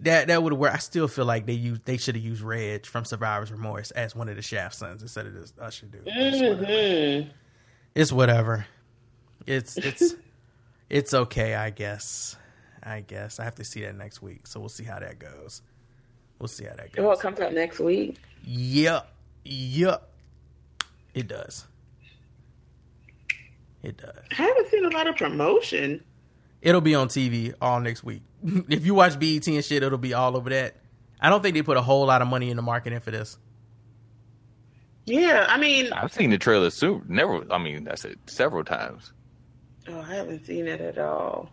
That 0.00 0.28
that 0.28 0.42
would 0.42 0.52
have 0.52 0.58
worked. 0.60 0.74
I 0.74 0.78
still 0.78 1.08
feel 1.08 1.24
like 1.24 1.46
they 1.46 1.52
used 1.54 1.84
they 1.84 1.96
should 1.96 2.14
have 2.16 2.24
used 2.24 2.42
Reg 2.42 2.84
from 2.86 3.04
Survivor's 3.04 3.50
Remorse 3.50 3.90
as 3.92 4.14
one 4.14 4.28
of 4.28 4.36
the 4.36 4.42
Shaft 4.42 4.74
sons 4.74 5.02
instead 5.02 5.26
of 5.26 5.34
this 5.34 5.52
Usher 5.60 5.86
dude. 5.86 6.04
Mhm. 6.06 7.30
It's 7.94 8.12
whatever. 8.12 8.66
It's 9.46 9.76
it's 9.78 10.14
it's 10.90 11.14
okay, 11.14 11.54
I 11.54 11.70
guess. 11.70 12.36
I 12.82 13.00
guess 13.00 13.40
I 13.40 13.44
have 13.44 13.54
to 13.54 13.64
see 13.64 13.80
that 13.82 13.96
next 13.96 14.20
week, 14.20 14.46
so 14.46 14.60
we'll 14.60 14.68
see 14.68 14.84
how 14.84 14.98
that 14.98 15.18
goes. 15.18 15.62
We'll 16.38 16.48
see 16.48 16.64
how 16.64 16.74
that 16.74 16.92
goes. 16.92 17.04
Oh, 17.04 17.12
it 17.12 17.20
comes 17.20 17.40
out 17.40 17.54
next 17.54 17.78
week. 17.80 18.16
Yep. 18.44 19.08
Yep. 19.44 20.08
It 21.14 21.28
does. 21.28 21.64
It 23.82 23.96
does. 23.96 24.16
I 24.38 24.42
haven't 24.42 24.68
seen 24.70 24.84
a 24.84 24.88
lot 24.88 25.06
of 25.06 25.16
promotion. 25.16 26.02
It'll 26.62 26.80
be 26.80 26.94
on 26.94 27.08
TV 27.08 27.54
all 27.60 27.80
next 27.80 28.04
week. 28.04 28.22
if 28.68 28.84
you 28.84 28.94
watch 28.94 29.18
BET 29.18 29.46
and 29.46 29.64
shit, 29.64 29.82
it'll 29.82 29.98
be 29.98 30.14
all 30.14 30.36
over 30.36 30.50
that. 30.50 30.76
I 31.20 31.30
don't 31.30 31.42
think 31.42 31.54
they 31.54 31.62
put 31.62 31.76
a 31.76 31.82
whole 31.82 32.06
lot 32.06 32.20
of 32.22 32.28
money 32.28 32.50
in 32.50 32.56
the 32.56 32.62
marketing 32.62 33.00
for 33.00 33.10
this. 33.10 33.38
Yeah, 35.06 35.46
I 35.48 35.58
mean, 35.58 35.92
I've 35.92 36.12
seen 36.12 36.30
the 36.30 36.38
trailer 36.38 36.70
soon. 36.70 37.04
Never, 37.08 37.44
I 37.50 37.58
mean, 37.58 37.84
that's 37.84 38.04
it 38.04 38.18
several 38.26 38.64
times. 38.64 39.12
oh, 39.88 40.00
I 40.00 40.14
haven't 40.14 40.46
seen 40.46 40.66
it 40.66 40.80
at 40.80 40.98
all. 40.98 41.50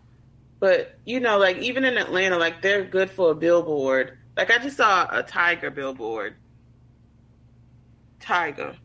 But 0.58 0.98
you 1.04 1.20
know, 1.20 1.38
like 1.38 1.58
even 1.58 1.84
in 1.84 1.98
Atlanta, 1.98 2.38
like 2.38 2.62
they're 2.62 2.84
good 2.84 3.10
for 3.10 3.32
a 3.32 3.34
billboard. 3.34 4.18
Like 4.36 4.50
I 4.50 4.58
just 4.58 4.76
saw 4.76 5.06
a 5.10 5.22
Tiger 5.22 5.70
billboard. 5.70 6.36
Tiger. 8.20 8.76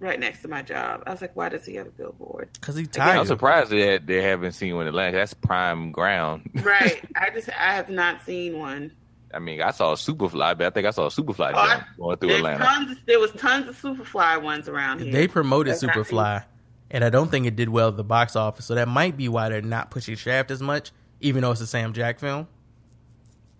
Right 0.00 0.18
next 0.18 0.40
to 0.42 0.48
my 0.48 0.62
job. 0.62 1.02
I 1.06 1.10
was 1.10 1.20
like, 1.20 1.36
why 1.36 1.50
does 1.50 1.66
he 1.66 1.74
have 1.74 1.86
a 1.86 1.90
billboard? 1.90 2.48
Because 2.54 2.74
he 2.74 2.88
I'm 2.98 3.26
surprised 3.26 3.70
that 3.70 4.06
they 4.06 4.22
haven't 4.22 4.52
seen 4.52 4.74
one 4.74 4.84
in 4.86 4.88
Atlanta. 4.88 5.18
That's 5.18 5.34
prime 5.34 5.92
ground. 5.92 6.48
Right. 6.64 7.04
I 7.16 7.28
just 7.30 7.50
I 7.50 7.74
have 7.74 7.90
not 7.90 8.24
seen 8.24 8.58
one. 8.58 8.92
I 9.32 9.38
mean, 9.38 9.60
I 9.60 9.70
saw 9.70 9.92
a 9.92 9.96
Superfly, 9.96 10.56
but 10.56 10.62
I 10.62 10.70
think 10.70 10.86
I 10.86 10.90
saw 10.90 11.04
a 11.06 11.10
Superfly 11.10 11.52
Oh, 11.54 11.58
I- 11.58 11.82
going 11.98 12.16
through 12.16 12.34
Atlanta. 12.36 12.64
tons 12.64 12.96
there 13.06 13.20
was 13.20 13.30
tons 13.32 13.68
of 13.68 13.76
Superfly 13.80 14.42
ones 14.42 14.68
around 14.70 15.00
here. 15.00 15.12
They 15.12 15.28
promoted 15.28 15.72
That's 15.74 15.82
not 15.82 15.94
Superfly, 15.94 16.44
and 16.90 17.04
I 17.04 17.10
don't 17.10 17.30
think 17.30 17.46
it 17.46 17.54
did 17.54 17.68
well 17.68 17.88
at 17.88 17.96
the 17.98 18.02
box 18.04 18.34
office. 18.36 18.64
So 18.64 18.74
that 18.76 18.88
might 18.88 19.16
be 19.18 19.28
why 19.28 19.50
they're 19.50 19.60
not 19.60 19.90
pushing 19.90 20.16
Shaft 20.16 20.50
as 20.50 20.62
much, 20.62 20.92
even 21.20 21.42
though 21.42 21.50
it's 21.52 21.60
a 21.60 21.66
Sam 21.66 21.92
Jack 21.92 22.18
film. 22.20 22.48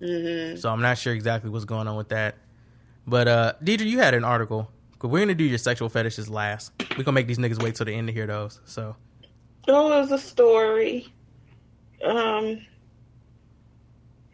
Mhm. 0.01 0.59
So 0.59 0.71
I'm 0.71 0.81
not 0.81 0.97
sure 0.99 1.13
exactly 1.13 1.51
what's 1.51 1.67
going 1.67 1.87
on 1.87 1.97
with 1.97 2.09
that. 2.09 2.37
But 3.07 3.29
uh 3.29 3.53
Deidre, 3.63 3.85
you 3.87 3.99
had 3.99 4.15
an 4.15 4.25
article. 4.25 4.71
'Cause 5.01 5.11
We're 5.11 5.21
gonna 5.21 5.35
do 5.35 5.45
your 5.45 5.59
sexual 5.59 5.89
fetishes 5.89 6.29
last. 6.29 6.73
We're 6.97 7.05
gonna 7.05 7.15
make 7.15 7.27
these 7.27 7.39
niggas 7.39 7.61
wait 7.63 7.75
till 7.75 7.87
the 7.87 7.95
end 7.95 8.07
to 8.09 8.13
hear 8.13 8.27
those. 8.27 8.61
So 8.67 8.95
Oh, 9.67 9.93
it 9.93 10.01
was 10.01 10.13
a 10.13 10.19
story. 10.19 11.13
Um, 12.05 12.65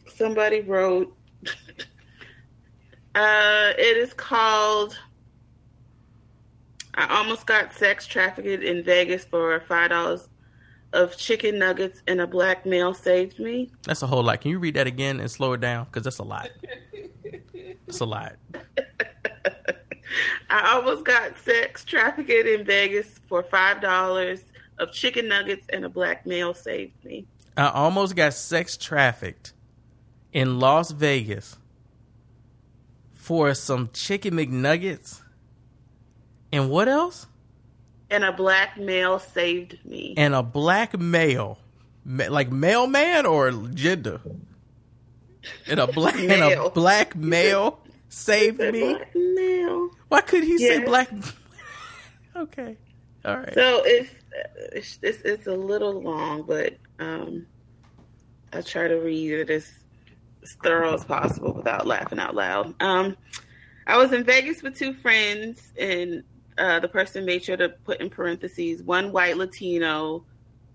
somebody 0.09 0.61
wrote. 0.61 1.17
uh, 3.15 3.73
it 3.79 3.97
is 3.97 4.13
called. 4.15 4.99
I 6.95 7.17
almost 7.19 7.47
got 7.47 7.73
sex 7.73 8.07
trafficked 8.07 8.47
in 8.65 8.83
Vegas 8.83 9.25
for 9.25 9.61
five 9.69 9.91
dollars 9.91 10.29
of 10.93 11.17
chicken 11.17 11.59
nuggets, 11.59 12.03
and 12.09 12.21
a 12.21 12.27
black 12.27 12.65
male 12.67 12.95
saved 12.95 13.39
me. 13.39 13.71
that's 13.85 14.03
a 14.03 14.07
whole 14.07 14.23
lot. 14.23 14.41
Can 14.41 14.51
you 14.51 14.59
read 14.59 14.75
that 14.75 14.87
again 14.87 15.21
and 15.21 15.31
slow 15.31 15.53
it 15.53 15.61
down? 15.61 15.85
Because 15.85 16.05
that's 16.05 16.19
a 16.19 16.23
lot. 16.25 16.49
It's 17.87 18.01
a 18.01 18.05
lot. 18.07 18.37
I 20.51 20.75
almost 20.75 21.05
got 21.05 21.37
sex 21.39 21.85
trafficked 21.85 22.31
in 22.31 22.65
Vegas 22.65 23.21
for 23.29 23.43
five 23.43 23.81
dollars 23.81 24.41
of 24.79 24.93
chicken 24.93 25.29
nuggets, 25.29 25.67
and 25.71 25.85
a 25.85 25.89
black 25.89 26.27
male 26.27 26.55
saved 26.55 27.05
me. 27.05 27.27
I 27.57 27.69
almost 27.71 28.15
got 28.15 28.35
sex 28.35 28.77
trafficked 28.77 29.53
in 30.33 30.59
Las 30.59 30.91
Vegas 30.91 31.57
for 33.15 33.55
some 33.55 33.91
chicken 33.93 34.35
McNuggets. 34.35 35.21
And 36.53 36.71
what 36.71 36.89
else? 36.89 37.27
And 38.11 38.23
a 38.23 38.33
black 38.33 38.79
male 38.79 39.19
saved 39.19 39.79
me. 39.85 40.15
And 40.17 40.35
a 40.35 40.43
black 40.43 40.99
male, 40.99 41.59
Ma- 42.05 42.29
like 42.29 42.53
mailman 42.53 43.27
or 43.27 43.51
gender. 43.51 44.21
And 45.67 45.81
a 45.81 45.87
black 45.87 46.17
and 46.17 46.31
a 46.31 46.71
black 46.71 47.17
male 47.17 47.81
saved 48.09 48.59
me. 48.59 48.99
Male. 49.15 49.91
Why 50.09 50.21
could 50.21 50.45
he 50.45 50.59
say 50.59 50.85
black? 50.85 51.11
okay, 52.37 52.77
all 53.25 53.37
right. 53.37 53.55
So 53.55 53.83
it's, 53.85 54.11
it's 54.73 54.99
it's 55.03 55.23
it's 55.23 55.47
a 55.47 55.55
little 55.55 56.01
long, 56.03 56.43
but 56.43 56.77
um, 56.99 57.47
I 58.53 58.61
try 58.61 58.89
to 58.89 58.97
read 58.97 59.33
it 59.33 59.51
as, 59.51 59.71
as 60.43 60.53
thorough 60.63 60.95
as 60.95 61.05
possible 61.05 61.53
without 61.53 61.87
laughing 61.87 62.19
out 62.19 62.35
loud. 62.35 62.75
Um, 62.81 63.17
I 63.87 63.97
was 63.99 64.13
in 64.13 64.25
Vegas 64.25 64.63
with 64.63 64.77
two 64.77 64.95
friends, 64.95 65.73
and 65.79 66.23
uh, 66.59 66.81
the 66.81 66.89
person 66.89 67.25
made 67.25 67.45
sure 67.45 67.57
to 67.57 67.69
put 67.69 68.01
in 68.01 68.11
parentheses 68.11 68.83
one 68.83 69.13
white 69.13 69.37
Latino, 69.37 70.25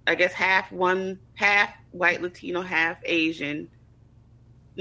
I 0.07 0.15
guess 0.15 0.33
half 0.33 0.71
one 0.71 1.19
half 1.35 1.73
white 1.91 2.21
Latino, 2.21 2.61
half 2.61 2.97
Asian. 3.05 3.69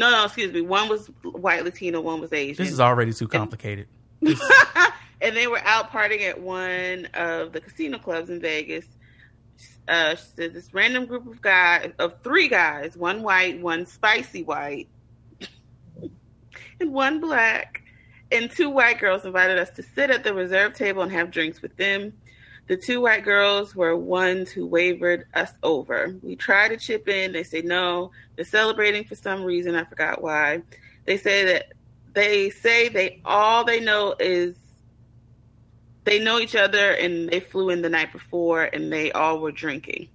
No, 0.00 0.10
no, 0.10 0.24
excuse 0.24 0.50
me. 0.50 0.62
One 0.62 0.88
was 0.88 1.08
white 1.22 1.62
Latino, 1.62 2.00
one 2.00 2.22
was 2.22 2.32
Asian. 2.32 2.64
This 2.64 2.72
is 2.72 2.80
already 2.80 3.12
too 3.12 3.28
complicated. 3.28 3.86
and 4.22 5.36
they 5.36 5.46
were 5.46 5.60
out 5.62 5.92
partying 5.92 6.22
at 6.22 6.40
one 6.40 7.04
of 7.12 7.52
the 7.52 7.60
casino 7.60 7.98
clubs 7.98 8.30
in 8.30 8.40
Vegas. 8.40 8.86
Uh, 9.86 10.14
she 10.14 10.24
said 10.34 10.54
this 10.54 10.72
random 10.72 11.04
group 11.04 11.26
of 11.26 11.42
guys, 11.42 11.92
of 11.98 12.14
three 12.22 12.48
guys, 12.48 12.96
one 12.96 13.22
white, 13.22 13.60
one 13.60 13.84
spicy 13.84 14.42
white, 14.42 14.88
and 16.80 16.94
one 16.94 17.20
black, 17.20 17.82
and 18.32 18.50
two 18.50 18.70
white 18.70 18.98
girls 18.98 19.26
invited 19.26 19.58
us 19.58 19.68
to 19.76 19.82
sit 19.82 20.08
at 20.08 20.24
the 20.24 20.32
reserve 20.32 20.72
table 20.72 21.02
and 21.02 21.12
have 21.12 21.30
drinks 21.30 21.60
with 21.60 21.76
them. 21.76 22.14
The 22.70 22.76
two 22.76 23.00
white 23.00 23.24
girls 23.24 23.74
were 23.74 23.96
ones 23.96 24.52
who 24.52 24.64
wavered 24.64 25.26
us 25.34 25.50
over. 25.60 26.14
We 26.22 26.36
tried 26.36 26.68
to 26.68 26.76
chip 26.76 27.08
in. 27.08 27.32
They 27.32 27.42
say 27.42 27.62
no. 27.62 28.12
They're 28.36 28.44
celebrating 28.44 29.02
for 29.02 29.16
some 29.16 29.42
reason. 29.42 29.74
I 29.74 29.82
forgot 29.82 30.22
why. 30.22 30.62
They 31.04 31.16
say 31.16 31.46
that 31.46 31.72
they 32.12 32.48
say 32.50 32.88
they 32.88 33.22
all 33.24 33.64
they 33.64 33.80
know 33.80 34.14
is 34.20 34.54
they 36.04 36.20
know 36.20 36.38
each 36.38 36.54
other 36.54 36.92
and 36.92 37.28
they 37.28 37.40
flew 37.40 37.70
in 37.70 37.82
the 37.82 37.88
night 37.88 38.12
before 38.12 38.62
and 38.62 38.92
they 38.92 39.10
all 39.10 39.40
were 39.40 39.50
drinking. 39.50 40.08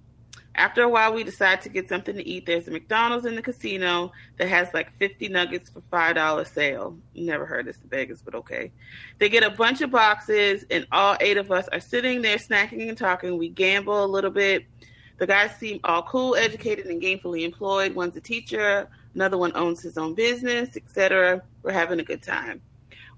After 0.56 0.82
a 0.82 0.88
while, 0.88 1.12
we 1.12 1.22
decide 1.22 1.60
to 1.62 1.68
get 1.68 1.86
something 1.86 2.16
to 2.16 2.26
eat. 2.26 2.46
There's 2.46 2.66
a 2.66 2.70
McDonald's 2.70 3.26
in 3.26 3.34
the 3.34 3.42
casino 3.42 4.10
that 4.38 4.48
has 4.48 4.72
like 4.72 4.90
50 4.96 5.28
nuggets 5.28 5.68
for 5.68 5.82
$5 5.92 6.46
sale. 6.46 6.96
Never 7.14 7.44
heard 7.44 7.66
this 7.66 7.76
in 7.82 7.90
Vegas, 7.90 8.22
but 8.22 8.34
okay. 8.34 8.72
They 9.18 9.28
get 9.28 9.42
a 9.42 9.50
bunch 9.50 9.82
of 9.82 9.90
boxes, 9.90 10.64
and 10.70 10.86
all 10.92 11.14
eight 11.20 11.36
of 11.36 11.52
us 11.52 11.68
are 11.72 11.80
sitting 11.80 12.22
there 12.22 12.38
snacking 12.38 12.88
and 12.88 12.96
talking. 12.96 13.36
We 13.36 13.50
gamble 13.50 14.02
a 14.02 14.06
little 14.06 14.30
bit. 14.30 14.64
The 15.18 15.26
guys 15.26 15.54
seem 15.56 15.78
all 15.84 16.02
cool, 16.02 16.34
educated, 16.36 16.86
and 16.86 17.02
gainfully 17.02 17.42
employed. 17.42 17.94
One's 17.94 18.16
a 18.16 18.20
teacher, 18.20 18.88
another 19.14 19.36
one 19.36 19.52
owns 19.54 19.82
his 19.82 19.98
own 19.98 20.14
business, 20.14 20.74
etc. 20.74 21.42
We're 21.62 21.72
having 21.72 22.00
a 22.00 22.04
good 22.04 22.22
time. 22.22 22.62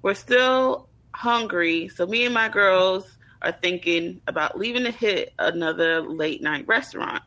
We're 0.02 0.14
still 0.14 0.88
hungry, 1.14 1.86
so 1.86 2.04
me 2.04 2.24
and 2.24 2.34
my 2.34 2.48
girls 2.48 3.16
are 3.42 3.52
thinking 3.52 4.20
about 4.26 4.58
leaving 4.58 4.84
to 4.84 4.90
hit 4.90 5.32
another 5.38 6.00
late 6.00 6.42
night 6.42 6.66
restaurant. 6.66 7.22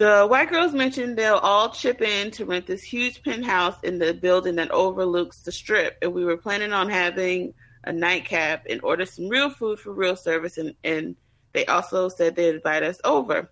The 0.00 0.26
white 0.26 0.48
girls 0.48 0.72
mentioned 0.72 1.18
they'll 1.18 1.34
all 1.34 1.68
chip 1.68 2.00
in 2.00 2.30
to 2.30 2.46
rent 2.46 2.66
this 2.66 2.82
huge 2.82 3.22
penthouse 3.22 3.76
in 3.82 3.98
the 3.98 4.14
building 4.14 4.54
that 4.54 4.70
overlooks 4.70 5.42
the 5.42 5.52
strip, 5.52 5.98
and 6.00 6.14
we 6.14 6.24
were 6.24 6.38
planning 6.38 6.72
on 6.72 6.88
having 6.88 7.52
a 7.84 7.92
nightcap 7.92 8.64
and 8.70 8.82
order 8.82 9.04
some 9.04 9.28
real 9.28 9.50
food 9.50 9.78
for 9.78 9.92
real 9.92 10.16
service, 10.16 10.56
and, 10.56 10.74
and 10.84 11.16
they 11.52 11.66
also 11.66 12.08
said 12.08 12.34
they'd 12.34 12.54
invite 12.54 12.82
us 12.82 12.98
over. 13.04 13.50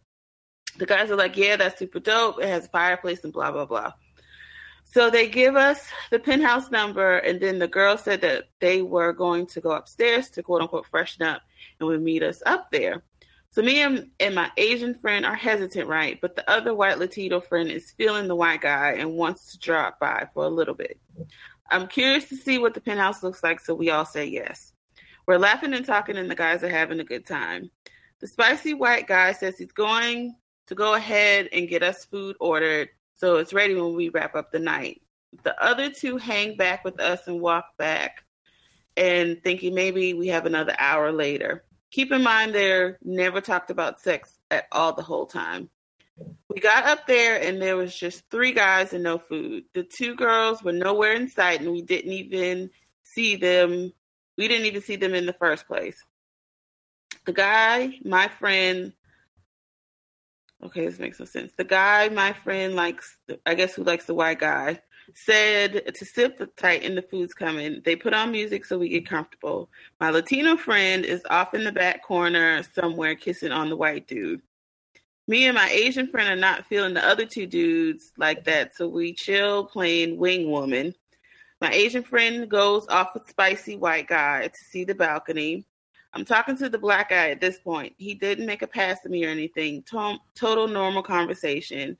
The 0.79 0.87
guys 0.87 1.11
are 1.11 1.17
like, 1.17 1.37
Yeah, 1.37 1.57
that's 1.57 1.79
super 1.79 2.01
dope. 2.01 2.41
It 2.41 2.49
has 2.49 2.65
a 2.65 2.71
fireplace 2.71 3.25
and 3.25 3.33
blah, 3.33 3.53
blah, 3.53 3.67
blah. 3.67 3.93
So 4.85 5.11
they 5.11 5.29
give 5.29 5.55
us 5.55 5.87
the 6.11 6.19
penthouse 6.19 6.71
number, 6.71 7.19
and 7.19 7.39
then 7.39 7.59
the 7.59 7.69
girl 7.69 7.99
said 7.99 8.23
that 8.23 8.45
they 8.61 8.81
were 8.81 9.13
going 9.13 9.49
to 9.49 9.61
go 9.61 9.73
upstairs 9.73 10.31
to 10.31 10.43
quote 10.43 10.63
unquote 10.63 10.87
freshen 10.87 11.25
up 11.25 11.43
and 11.79 11.87
would 11.91 12.01
meet 12.01 12.23
us 12.23 12.43
up 12.47 12.71
there. 12.71 13.03
So 13.51 13.63
me 13.63 13.81
and, 13.81 14.11
and 14.21 14.35
my 14.35 14.51
Asian 14.57 14.95
friend 14.95 15.25
are 15.25 15.35
hesitant, 15.35 15.89
right? 15.89 16.21
But 16.21 16.37
the 16.37 16.49
other 16.51 16.75
white 16.75 16.99
Latino 16.99 17.41
friend 17.41 17.71
is 17.71 17.93
feeling 17.93 18.29
the 18.29 18.37
white 18.37 18.61
guy 18.61 18.93
and 18.93 19.15
wants 19.15 19.53
to 19.53 19.59
drop 19.59 19.99
by 19.99 20.29
for 20.35 20.45
a 20.45 20.51
little 20.51 20.75
bit. 20.75 21.01
I'm 21.71 21.87
curious 21.87 22.29
to 22.29 22.37
see 22.37 22.59
what 22.59 22.75
the 22.75 22.81
penthouse 22.81 23.23
looks 23.23 23.43
like, 23.43 23.61
so 23.61 23.75
we 23.75 23.91
all 23.91 24.05
say 24.05 24.27
yes. 24.27 24.73
We're 25.27 25.39
laughing 25.39 25.75
and 25.75 25.85
talking, 25.85 26.17
and 26.17 26.31
the 26.31 26.35
guys 26.35 26.63
are 26.63 26.71
having 26.71 27.01
a 27.01 27.05
good 27.05 27.27
time. 27.27 27.71
The 28.21 28.27
spicy 28.27 28.75
white 28.75 29.07
guy 29.07 29.33
says 29.33 29.59
he's 29.59 29.73
going 29.73 30.35
to 30.67 30.75
go 30.75 30.95
ahead 30.95 31.49
and 31.53 31.69
get 31.69 31.83
us 31.83 32.05
food 32.05 32.37
ordered 32.41 32.89
so 33.15 33.37
it's 33.37 33.53
ready 33.53 33.75
when 33.75 33.97
we 33.97 34.11
wrap 34.11 34.37
up 34.37 34.53
the 34.53 34.61
night. 34.61 35.03
The 35.43 35.61
other 35.63 35.91
two 35.91 36.19
hang 36.19 36.57
back 36.57 36.85
with 36.85 37.01
us 37.01 37.27
and 37.27 37.41
walk 37.41 37.77
back 37.77 38.25
and 38.97 39.43
thinking 39.43 39.75
maybe 39.75 40.15
we 40.15 40.29
have 40.29 40.47
another 40.47 40.75
hour 40.79 41.11
later. 41.11 41.65
Keep 41.91 42.13
in 42.13 42.23
mind 42.23 42.55
they're 42.55 42.99
never 43.03 43.41
talked 43.41 43.71
about 43.71 44.01
sex 44.01 44.39
at 44.51 44.67
all 44.73 44.93
the 44.93 45.03
whole 45.03 45.27
time. 45.27 45.71
We 46.49 46.61
got 46.61 46.85
up 46.85 47.07
there 47.07 47.41
and 47.41 47.63
there 47.63 47.77
was 47.77 47.95
just 47.95 48.29
three 48.31 48.53
guys 48.53 48.93
and 48.93 49.05
no 49.05 49.19
food. 49.19 49.65
The 49.75 49.85
two 49.85 50.15
girls 50.15 50.63
were 50.63 50.73
nowhere 50.73 51.13
in 51.13 51.29
sight 51.29 51.61
and 51.61 51.71
we 51.71 51.83
didn't 51.83 52.13
even 52.13 52.71
see 53.03 53.37
them. 53.37 53.93
We 54.37 54.49
didn't 54.49 54.67
even 54.67 54.83
see 54.83 54.97
them 54.97 55.15
in 55.15 55.27
the 55.27 55.33
first 55.33 55.67
place. 55.67 56.03
The 57.25 57.33
guy, 57.33 58.01
my 58.05 58.29
friend, 58.29 58.93
okay, 60.65 60.87
this 60.87 60.99
makes 60.99 61.21
no 61.21 61.27
sense. 61.27 61.53
The 61.57 61.65
guy, 61.65 62.09
my 62.09 62.33
friend, 62.33 62.75
likes, 62.75 63.17
I 63.47 63.55
guess, 63.55 63.75
who 63.75 63.85
likes 63.85 64.07
the 64.07 64.15
white 64.15 64.39
guy, 64.39 64.81
said 65.15 65.95
to 65.95 66.05
sit 66.05 66.57
tight 66.57 66.85
and 66.85 66.97
the 66.97 67.03
food's 67.03 67.35
coming. 67.35 67.81
They 67.85 67.97
put 67.97 68.15
on 68.15 68.33
music 68.33 68.65
so 68.65 68.79
we 68.79 68.89
get 68.89 69.09
comfortable. 69.09 69.71
My 70.01 70.11
Latino 70.11 70.57
friend 70.57 71.05
is 71.05 71.23
off 71.31 71.55
in 71.55 71.65
the 71.65 71.73
back 71.73 72.05
corner 72.05 72.63
somewhere 72.63 73.15
kissing 73.15 73.53
on 73.53 73.69
the 73.69 73.77
white 73.77 74.07
dude. 74.07 74.43
Me 75.27 75.47
and 75.47 75.55
my 75.55 75.69
Asian 75.69 76.09
friend 76.09 76.29
are 76.29 76.37
not 76.37 76.67
feeling 76.67 76.95
the 76.95 77.07
other 77.07 77.27
two 77.27 77.47
dudes 77.47 78.13
like 78.17 78.45
that, 78.45 78.75
so 78.75 78.89
we 78.89 79.13
chill 79.13 79.65
playing 79.65 80.17
Wing 80.17 80.51
Woman. 80.51 80.95
My 81.61 81.71
Asian 81.71 82.03
friend 82.03 82.49
goes 82.49 82.87
off 82.89 83.13
with 83.13 83.29
spicy 83.29 83.77
white 83.77 84.09
guy 84.09 84.49
to 84.49 84.65
see 84.71 84.85
the 84.85 84.95
balcony. 84.95 85.67
I'm 86.15 86.25
talking 86.25 86.57
to 86.59 86.71
the 86.71 86.79
black 86.79 87.11
guy 87.11 87.29
at 87.29 87.41
this 87.41 87.59
point. 87.59 87.93
He 87.99 88.15
didn't 88.15 88.47
make 88.47 88.63
a 88.63 88.67
pass 88.67 89.03
to 89.03 89.09
me 89.11 89.27
or 89.27 89.29
anything. 89.29 89.83
To- 89.91 90.19
total 90.35 90.67
normal 90.67 91.03
conversation. 91.03 91.99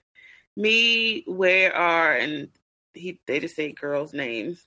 Me, 0.57 1.25
where 1.27 1.75
are, 1.75 2.15
and 2.15 2.49
he 2.95 3.21
they 3.27 3.41
just 3.41 3.57
say 3.57 3.73
girls' 3.73 4.13
names. 4.13 4.67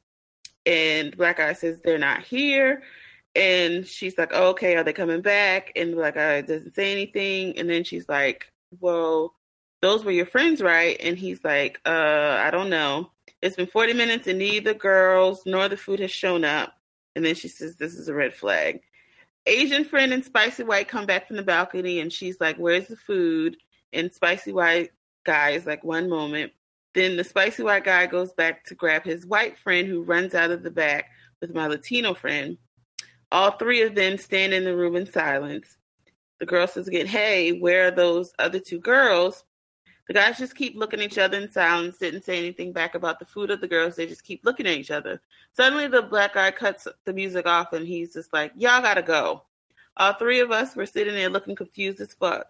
And 0.65 1.15
black 1.17 1.37
guy 1.37 1.53
says 1.53 1.81
they're 1.81 1.97
not 1.97 2.23
here. 2.23 2.83
And 3.35 3.87
she's 3.87 4.17
like, 4.17 4.31
oh, 4.33 4.49
okay, 4.49 4.75
are 4.75 4.83
they 4.83 4.93
coming 4.93 5.21
back? 5.21 5.71
And 5.75 5.95
black 5.95 6.15
guy 6.15 6.41
doesn't 6.41 6.75
say 6.75 6.91
anything. 6.91 7.57
And 7.57 7.69
then 7.69 7.83
she's 7.83 8.07
like, 8.09 8.51
well, 8.79 9.33
those 9.81 10.03
were 10.03 10.11
your 10.11 10.25
friends, 10.25 10.61
right? 10.61 10.97
And 10.99 11.17
he's 11.17 11.43
like, 11.43 11.79
uh, 11.85 12.37
I 12.39 12.51
don't 12.51 12.69
know. 12.69 13.11
It's 13.41 13.55
been 13.55 13.67
40 13.67 13.93
minutes 13.93 14.27
and 14.27 14.37
neither 14.37 14.73
girls 14.73 15.43
nor 15.45 15.67
the 15.67 15.77
food 15.77 15.99
has 16.01 16.11
shown 16.11 16.43
up. 16.43 16.73
And 17.15 17.25
then 17.25 17.35
she 17.35 17.47
says, 17.47 17.77
this 17.77 17.95
is 17.95 18.07
a 18.07 18.13
red 18.13 18.33
flag. 18.33 18.81
Asian 19.45 19.83
friend 19.83 20.13
and 20.13 20.23
Spicy 20.23 20.63
White 20.63 20.87
come 20.87 21.05
back 21.05 21.27
from 21.27 21.37
the 21.37 21.43
balcony 21.43 21.99
and 21.99 22.13
she's 22.13 22.39
like, 22.39 22.57
Where's 22.57 22.87
the 22.87 22.95
food? 22.95 23.57
And 23.91 24.13
Spicy 24.13 24.53
White 24.53 24.91
guy 25.25 25.51
is 25.51 25.65
like, 25.65 25.83
One 25.83 26.09
moment. 26.09 26.51
Then 26.93 27.15
the 27.15 27.23
Spicy 27.23 27.63
White 27.63 27.85
guy 27.85 28.05
goes 28.05 28.33
back 28.33 28.65
to 28.65 28.75
grab 28.75 29.03
his 29.03 29.25
white 29.25 29.57
friend 29.57 29.87
who 29.87 30.03
runs 30.03 30.35
out 30.35 30.51
of 30.51 30.63
the 30.63 30.71
back 30.71 31.09
with 31.39 31.55
my 31.55 31.67
Latino 31.67 32.13
friend. 32.13 32.57
All 33.31 33.51
three 33.51 33.81
of 33.81 33.95
them 33.95 34.17
stand 34.17 34.53
in 34.53 34.65
the 34.65 34.75
room 34.75 34.95
in 34.95 35.09
silence. 35.09 35.77
The 36.39 36.45
girl 36.45 36.67
says 36.67 36.87
again, 36.87 37.07
Hey, 37.07 37.53
where 37.53 37.87
are 37.87 37.91
those 37.91 38.33
other 38.39 38.59
two 38.59 38.79
girls? 38.79 39.45
The 40.07 40.13
guys 40.13 40.37
just 40.37 40.55
keep 40.55 40.75
looking 40.75 40.99
at 40.99 41.05
each 41.05 41.17
other 41.17 41.37
in 41.37 41.49
silence, 41.49 41.97
didn't 41.97 42.25
say 42.25 42.37
anything 42.37 42.73
back 42.73 42.95
about 42.95 43.19
the 43.19 43.25
food 43.25 43.51
of 43.51 43.61
the 43.61 43.67
girls. 43.67 43.95
They 43.95 44.05
just 44.07 44.25
keep 44.25 44.43
looking 44.43 44.67
at 44.67 44.75
each 44.75 44.91
other. 44.91 45.21
Suddenly, 45.53 45.87
the 45.87 46.01
black 46.01 46.33
guy 46.33 46.51
cuts 46.51 46.87
the 47.05 47.13
music 47.13 47.45
off 47.45 47.71
and 47.71 47.87
he's 47.87 48.13
just 48.13 48.33
like, 48.33 48.51
Y'all 48.55 48.81
gotta 48.81 49.01
go. 49.01 49.43
All 49.95 50.13
three 50.13 50.39
of 50.39 50.51
us 50.51 50.75
were 50.75 50.85
sitting 50.85 51.13
there 51.13 51.29
looking 51.29 51.55
confused 51.55 52.01
as 52.01 52.13
fuck. 52.13 52.47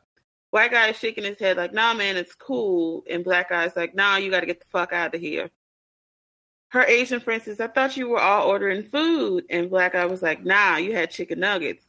White 0.52 0.72
guy 0.72 0.90
is 0.90 0.98
shaking 0.98 1.24
his 1.24 1.40
head 1.40 1.58
like, 1.58 1.74
Nah, 1.74 1.94
man, 1.94 2.18
it's 2.18 2.36
cool. 2.36 3.04
And 3.10 3.24
black 3.24 3.50
guy's 3.50 3.76
like, 3.76 3.96
Nah, 3.96 4.18
you 4.18 4.30
gotta 4.32 4.46
get 4.46 4.60
the 4.60 4.66
fuck 4.72 4.94
out 4.94 5.16
of 5.16 5.20
here. 5.22 5.50
Her 6.70 6.84
Asian 6.84 7.20
friend 7.20 7.42
says, 7.42 7.60
I 7.60 7.68
thought 7.68 7.98
you 7.98 8.08
were 8.10 8.20
all 8.22 8.48
ordering 8.48 8.84
food. 8.84 9.46
And 9.50 9.70
black 9.70 9.94
guy 9.94 10.06
was 10.06 10.22
like, 10.22 10.44
Nah, 10.46 10.78
you 10.78 10.94
had 10.94 11.10
chicken 11.12 11.40
nuggets. 11.40 11.86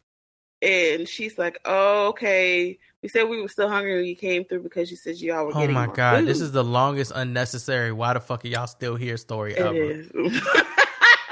And 0.60 1.08
she's 1.08 1.38
like, 1.38 1.58
oh, 1.64 2.08
okay. 2.10 2.78
We 3.02 3.08
said 3.08 3.24
we 3.24 3.42
were 3.42 3.48
still 3.48 3.68
hungry 3.68 3.96
when 3.96 4.04
you 4.04 4.14
came 4.14 4.44
through 4.44 4.62
because 4.62 4.92
you 4.92 4.96
said 4.96 5.16
y'all 5.16 5.44
were 5.46 5.50
Oh 5.56 5.60
getting 5.60 5.74
my 5.74 5.86
more 5.86 5.94
god, 5.96 6.20
food. 6.20 6.28
this 6.28 6.40
is 6.40 6.52
the 6.52 6.62
longest 6.62 7.10
unnecessary. 7.16 7.90
Why 7.90 8.12
the 8.12 8.20
fuck 8.20 8.44
are 8.44 8.48
y'all 8.48 8.68
still 8.68 8.94
here? 8.94 9.16
Story 9.16 9.54
It 9.54 9.58
ever. 9.58 9.74
is. 9.74 10.10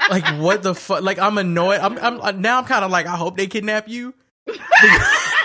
Like 0.09 0.25
what 0.41 0.61
the 0.61 0.75
fuck? 0.75 1.03
Like 1.03 1.19
I'm 1.19 1.37
annoyed. 1.37 1.79
I'm, 1.79 1.97
I'm 1.97 2.41
now 2.41 2.57
I'm 2.57 2.65
kind 2.65 2.83
of 2.83 2.91
like 2.91 3.05
I 3.07 3.15
hope 3.15 3.37
they 3.37 3.47
kidnap 3.47 3.87
you. 3.87 4.13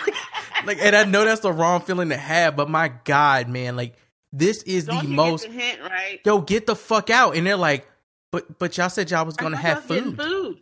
like, 0.66 0.78
and 0.80 0.96
I 0.96 1.04
know 1.04 1.24
that's 1.24 1.40
the 1.40 1.52
wrong 1.52 1.80
feeling 1.80 2.08
to 2.10 2.16
have, 2.16 2.56
but 2.56 2.68
my 2.68 2.88
god, 3.04 3.48
man, 3.48 3.76
like 3.76 3.94
this 4.32 4.62
is 4.64 4.86
Don't 4.86 5.04
the 5.04 5.10
most. 5.14 5.44
get 5.44 5.52
the 5.52 5.58
hint, 5.58 5.80
right? 5.82 6.20
Yo, 6.24 6.40
get 6.40 6.66
the 6.66 6.76
fuck 6.76 7.10
out! 7.10 7.36
And 7.36 7.46
they're 7.46 7.56
like, 7.56 7.88
but 8.30 8.58
but 8.58 8.76
y'all 8.76 8.88
said 8.90 9.10
y'all 9.10 9.24
was 9.24 9.36
gonna 9.36 9.56
have 9.56 9.84
thought 9.84 9.94
y'all 9.94 10.04
was 10.04 10.14
food. 10.14 10.22
food. 10.22 10.60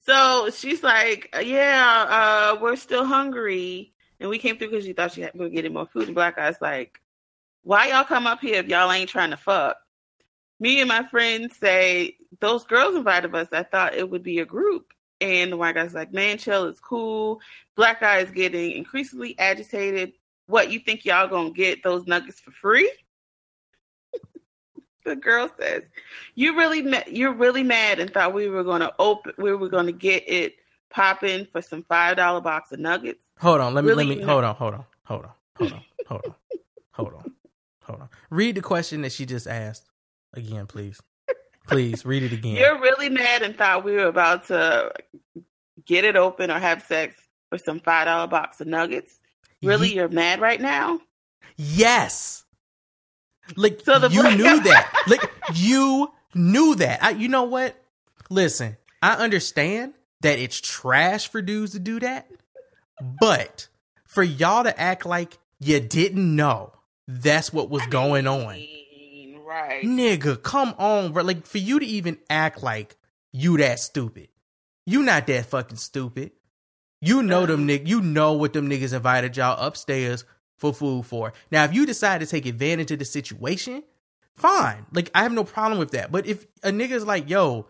So 0.00 0.50
she's 0.50 0.82
like, 0.82 1.34
yeah, 1.42 2.06
uh, 2.54 2.58
we're 2.60 2.76
still 2.76 3.04
hungry. 3.04 3.92
And 4.20 4.30
we 4.30 4.38
came 4.38 4.56
through 4.56 4.70
because 4.70 4.86
you 4.86 4.94
thought 4.94 5.16
you 5.16 5.24
had, 5.24 5.34
we 5.34 5.40
were 5.40 5.50
getting 5.50 5.74
more 5.74 5.86
food. 5.86 6.06
And 6.06 6.14
Black 6.14 6.36
Guy's 6.36 6.60
like, 6.62 6.98
why 7.62 7.88
y'all 7.88 8.04
come 8.04 8.26
up 8.26 8.40
here 8.40 8.56
if 8.56 8.68
y'all 8.68 8.90
ain't 8.90 9.10
trying 9.10 9.30
to 9.30 9.36
fuck? 9.36 9.76
Me 10.60 10.80
and 10.80 10.88
my 10.88 11.04
friends 11.04 11.56
say, 11.56 12.16
those 12.40 12.64
girls 12.64 12.96
invited 12.96 13.34
us. 13.34 13.48
I 13.52 13.62
thought 13.62 13.94
it 13.94 14.10
would 14.10 14.22
be 14.22 14.38
a 14.38 14.46
group. 14.46 14.92
And 15.20 15.52
the 15.52 15.56
white 15.56 15.74
guy's 15.74 15.94
like, 15.94 16.12
man, 16.12 16.38
chill, 16.38 16.66
it's 16.66 16.80
cool. 16.80 17.40
Black 17.76 18.00
guy 18.00 18.18
is 18.18 18.30
getting 18.30 18.72
increasingly 18.72 19.38
agitated. 19.38 20.12
What, 20.46 20.70
you 20.70 20.80
think 20.80 21.04
y'all 21.04 21.28
gonna 21.28 21.50
get 21.50 21.82
those 21.82 22.06
nuggets 22.06 22.40
for 22.40 22.52
free? 22.52 22.90
the 25.04 25.16
girl 25.16 25.50
says, 25.58 25.84
"You 26.34 26.56
really, 26.56 26.82
ma- 26.82 27.02
you're 27.06 27.32
really 27.32 27.62
mad 27.62 27.98
and 27.98 28.12
thought 28.12 28.34
we 28.34 28.48
were 28.48 28.62
to 28.62 28.94
open, 28.98 29.32
we 29.38 29.54
were 29.54 29.68
to 29.68 29.92
get 29.92 30.24
it 30.28 30.56
popping 30.90 31.46
for 31.46 31.62
some 31.62 31.82
five 31.84 32.16
dollar 32.16 32.40
box 32.40 32.72
of 32.72 32.78
nuggets." 32.78 33.24
Hold 33.40 33.60
on, 33.60 33.74
let 33.74 33.84
me 33.84 33.90
Really 33.90 34.06
let 34.06 34.16
me 34.16 34.24
mad. 34.24 34.30
hold 34.30 34.44
on, 34.44 34.54
hold 34.54 34.74
on, 34.74 34.84
hold 35.04 35.24
on, 35.24 35.30
hold 35.56 35.72
on, 35.72 35.82
hold 36.06 36.22
on, 36.26 36.34
hold 36.92 37.14
on, 37.14 37.24
hold 37.84 38.00
on. 38.02 38.08
Read 38.30 38.54
the 38.54 38.62
question 38.62 39.02
that 39.02 39.12
she 39.12 39.26
just 39.26 39.46
asked 39.46 39.88
again, 40.34 40.66
please. 40.66 41.00
Please 41.68 42.04
read 42.04 42.22
it 42.22 42.32
again. 42.32 42.56
You're 42.56 42.80
really 42.80 43.08
mad 43.10 43.42
and 43.42 43.56
thought 43.56 43.84
we 43.84 43.92
were 43.92 44.06
about 44.06 44.46
to 44.48 44.92
get 45.84 46.04
it 46.04 46.16
open 46.16 46.50
or 46.50 46.58
have 46.58 46.82
sex 46.82 47.14
for 47.50 47.58
some 47.58 47.80
five 47.80 48.06
dollar 48.06 48.26
box 48.26 48.60
of 48.60 48.66
nuggets. 48.66 49.18
Really, 49.62 49.94
you're 49.94 50.08
mad 50.08 50.40
right 50.40 50.60
now? 50.60 51.00
Yes. 51.56 52.44
Like 53.56 53.80
So 53.84 53.98
the 53.98 54.08
you 54.10 54.22
knew 54.36 54.60
that. 54.60 54.92
Like 55.08 55.30
you 55.54 56.12
knew 56.34 56.74
that. 56.76 57.02
I, 57.02 57.10
you 57.10 57.28
know 57.28 57.44
what? 57.44 57.74
Listen, 58.30 58.76
I 59.02 59.14
understand 59.14 59.94
that 60.20 60.38
it's 60.38 60.60
trash 60.60 61.28
for 61.28 61.40
dudes 61.40 61.72
to 61.72 61.78
do 61.78 62.00
that, 62.00 62.30
but 63.20 63.68
for 64.06 64.22
y'all 64.22 64.64
to 64.64 64.80
act 64.80 65.06
like 65.06 65.38
you 65.60 65.80
didn't 65.80 66.36
know 66.36 66.72
that's 67.06 67.52
what 67.52 67.70
was 67.70 67.86
going 67.86 68.26
on. 68.26 68.58
Right. 69.48 69.82
Nigga, 69.82 70.42
come 70.42 70.74
on, 70.76 71.12
bro. 71.12 71.22
Like 71.24 71.46
for 71.46 71.56
you 71.56 71.80
to 71.80 71.86
even 71.86 72.18
act 72.28 72.62
like 72.62 72.96
you 73.32 73.56
that 73.56 73.80
stupid. 73.80 74.28
You 74.84 75.02
not 75.02 75.26
that 75.28 75.46
fucking 75.46 75.78
stupid. 75.78 76.32
You 77.00 77.22
know 77.22 77.46
them 77.46 77.66
nigg 77.66 77.86
you 77.88 78.02
know 78.02 78.34
what 78.34 78.52
them 78.52 78.68
niggas 78.68 78.92
invited 78.92 79.38
y'all 79.38 79.58
upstairs 79.58 80.24
for 80.58 80.74
food 80.74 81.06
for. 81.06 81.32
Now 81.50 81.64
if 81.64 81.72
you 81.72 81.86
decide 81.86 82.20
to 82.20 82.26
take 82.26 82.44
advantage 82.44 82.90
of 82.90 82.98
the 82.98 83.06
situation, 83.06 83.84
fine. 84.36 84.84
Like 84.92 85.10
I 85.14 85.22
have 85.22 85.32
no 85.32 85.44
problem 85.44 85.78
with 85.78 85.92
that. 85.92 86.12
But 86.12 86.26
if 86.26 86.44
a 86.62 86.70
nigga's 86.70 87.06
like, 87.06 87.30
yo, 87.30 87.68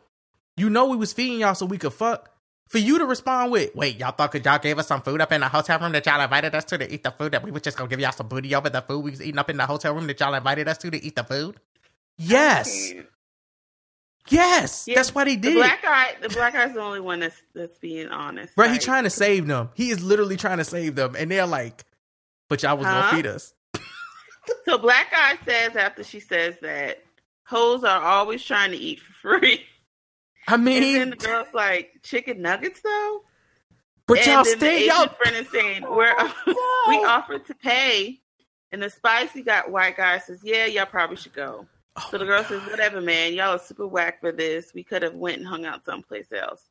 you 0.57 0.71
know 0.71 0.87
we 0.87 0.97
was 0.97 1.13
feeding 1.13 1.39
y'all 1.39 1.55
so 1.55 1.65
we 1.65 1.79
could 1.79 1.93
fuck, 1.93 2.29
for 2.69 2.79
you 2.79 2.99
to 2.99 3.07
respond 3.07 3.53
with, 3.53 3.73
wait, 3.77 3.99
y'all 4.01 4.11
thought 4.11 4.33
'cause 4.33 4.45
y'all 4.45 4.59
gave 4.59 4.79
us 4.81 4.89
some 4.89 5.03
food 5.03 5.21
up 5.21 5.31
in 5.31 5.43
the 5.43 5.49
hotel 5.49 5.79
room 5.79 5.93
that 5.93 6.05
y'all 6.07 6.21
invited 6.21 6.57
us 6.57 6.65
to 6.65 6.79
to 6.79 6.93
eat 6.93 7.05
the 7.05 7.13
food 7.13 7.33
that 7.33 7.45
we 7.45 7.53
was 7.53 7.63
just 7.63 7.79
gonna 7.79 7.89
give 7.89 8.01
y'all 8.01 8.11
some 8.13 8.27
booty 8.29 8.53
over 8.55 8.69
the 8.69 8.83
food 8.83 9.05
we 9.05 9.13
was 9.13 9.23
eating 9.23 9.39
up 9.39 9.49
in 9.49 9.57
the 9.57 9.67
hotel 9.67 9.95
room 9.95 10.09
that 10.09 10.19
y'all 10.19 10.35
invited 10.35 10.67
us 10.67 10.77
to 10.79 10.91
to 10.91 11.03
eat 11.05 11.15
the 11.15 11.23
food? 11.25 11.61
Yes. 12.19 12.93
Yes. 14.29 14.85
Yeah, 14.87 14.97
That's 14.97 15.15
what 15.15 15.27
he 15.27 15.37
The 15.37 15.49
did. 15.51 15.55
black 15.57 15.83
guy, 15.83 16.15
the 16.21 16.29
black 16.29 16.53
guy's 16.53 16.75
the 16.75 16.81
only 16.81 17.01
one 17.01 17.21
that's 17.21 17.41
that's 17.55 17.79
being 17.79 18.09
honest. 18.09 18.55
Bro, 18.55 18.67
he 18.67 18.73
Like, 18.73 18.81
trying 18.83 19.05
to 19.05 19.11
save 19.11 19.47
them. 19.47 19.71
He 19.75 19.91
is 19.91 20.03
literally 20.03 20.37
trying 20.37 20.59
to 20.59 20.65
save 20.65 20.97
them. 20.97 21.17
And 21.17 21.31
they're 21.31 21.47
like, 21.47 21.85
but 22.49 22.63
y'all 22.63 22.77
was 22.77 22.87
Huh? 22.87 23.01
gonna 23.11 23.17
feed 23.17 23.27
us. 23.27 23.55
So 24.65 24.79
black 24.79 25.11
guy 25.11 25.35
says 25.47 25.77
after 25.77 26.03
she 26.03 26.21
says 26.21 26.55
that 26.63 27.03
hoes 27.45 27.85
are 27.85 28.01
always 28.03 28.43
trying 28.43 28.71
to 28.71 28.79
eat 28.79 28.99
for 28.99 29.13
free. 29.41 29.63
I 30.47 30.57
mean, 30.59 30.83
and 30.83 30.97
then 31.03 31.11
the 31.11 31.17
girl's 31.17 31.49
like 31.53 31.91
chicken 32.03 32.41
nuggets 32.41 32.81
though. 32.81 33.25
But 34.07 34.19
and 34.21 34.27
y'all 34.27 34.45
the 34.45 34.51
stay- 34.51 34.87
y'all- 34.87 35.09
friend 35.23 35.37
is 35.37 35.51
saying 35.51 35.85
oh 35.87 35.95
we're 35.95 36.15
we 36.89 36.97
offered 37.05 37.45
to 37.49 37.55
pay, 37.57 38.21
and 38.73 38.83
the 38.83 38.89
spicy 38.89 39.43
got 39.43 39.71
white 39.71 39.99
guy 39.99 40.17
says 40.19 40.41
yeah 40.43 40.65
y'all 40.65 40.87
probably 40.87 41.17
should 41.17 41.35
go. 41.35 41.67
Oh 41.99 42.09
so 42.13 42.19
the 42.19 42.25
girl 42.25 42.45
says 42.45 42.63
whatever 42.63 43.01
man 43.01 43.35
y'all 43.35 43.57
are 43.57 43.59
super 43.59 43.87
whack 43.87 44.21
for 44.21 44.31
this. 44.31 44.73
We 44.73 44.85
could 44.85 45.03
have 45.03 45.15
went 45.15 45.39
and 45.39 45.47
hung 45.47 45.65
out 45.65 45.85
someplace 45.85 46.31
else. 46.33 46.69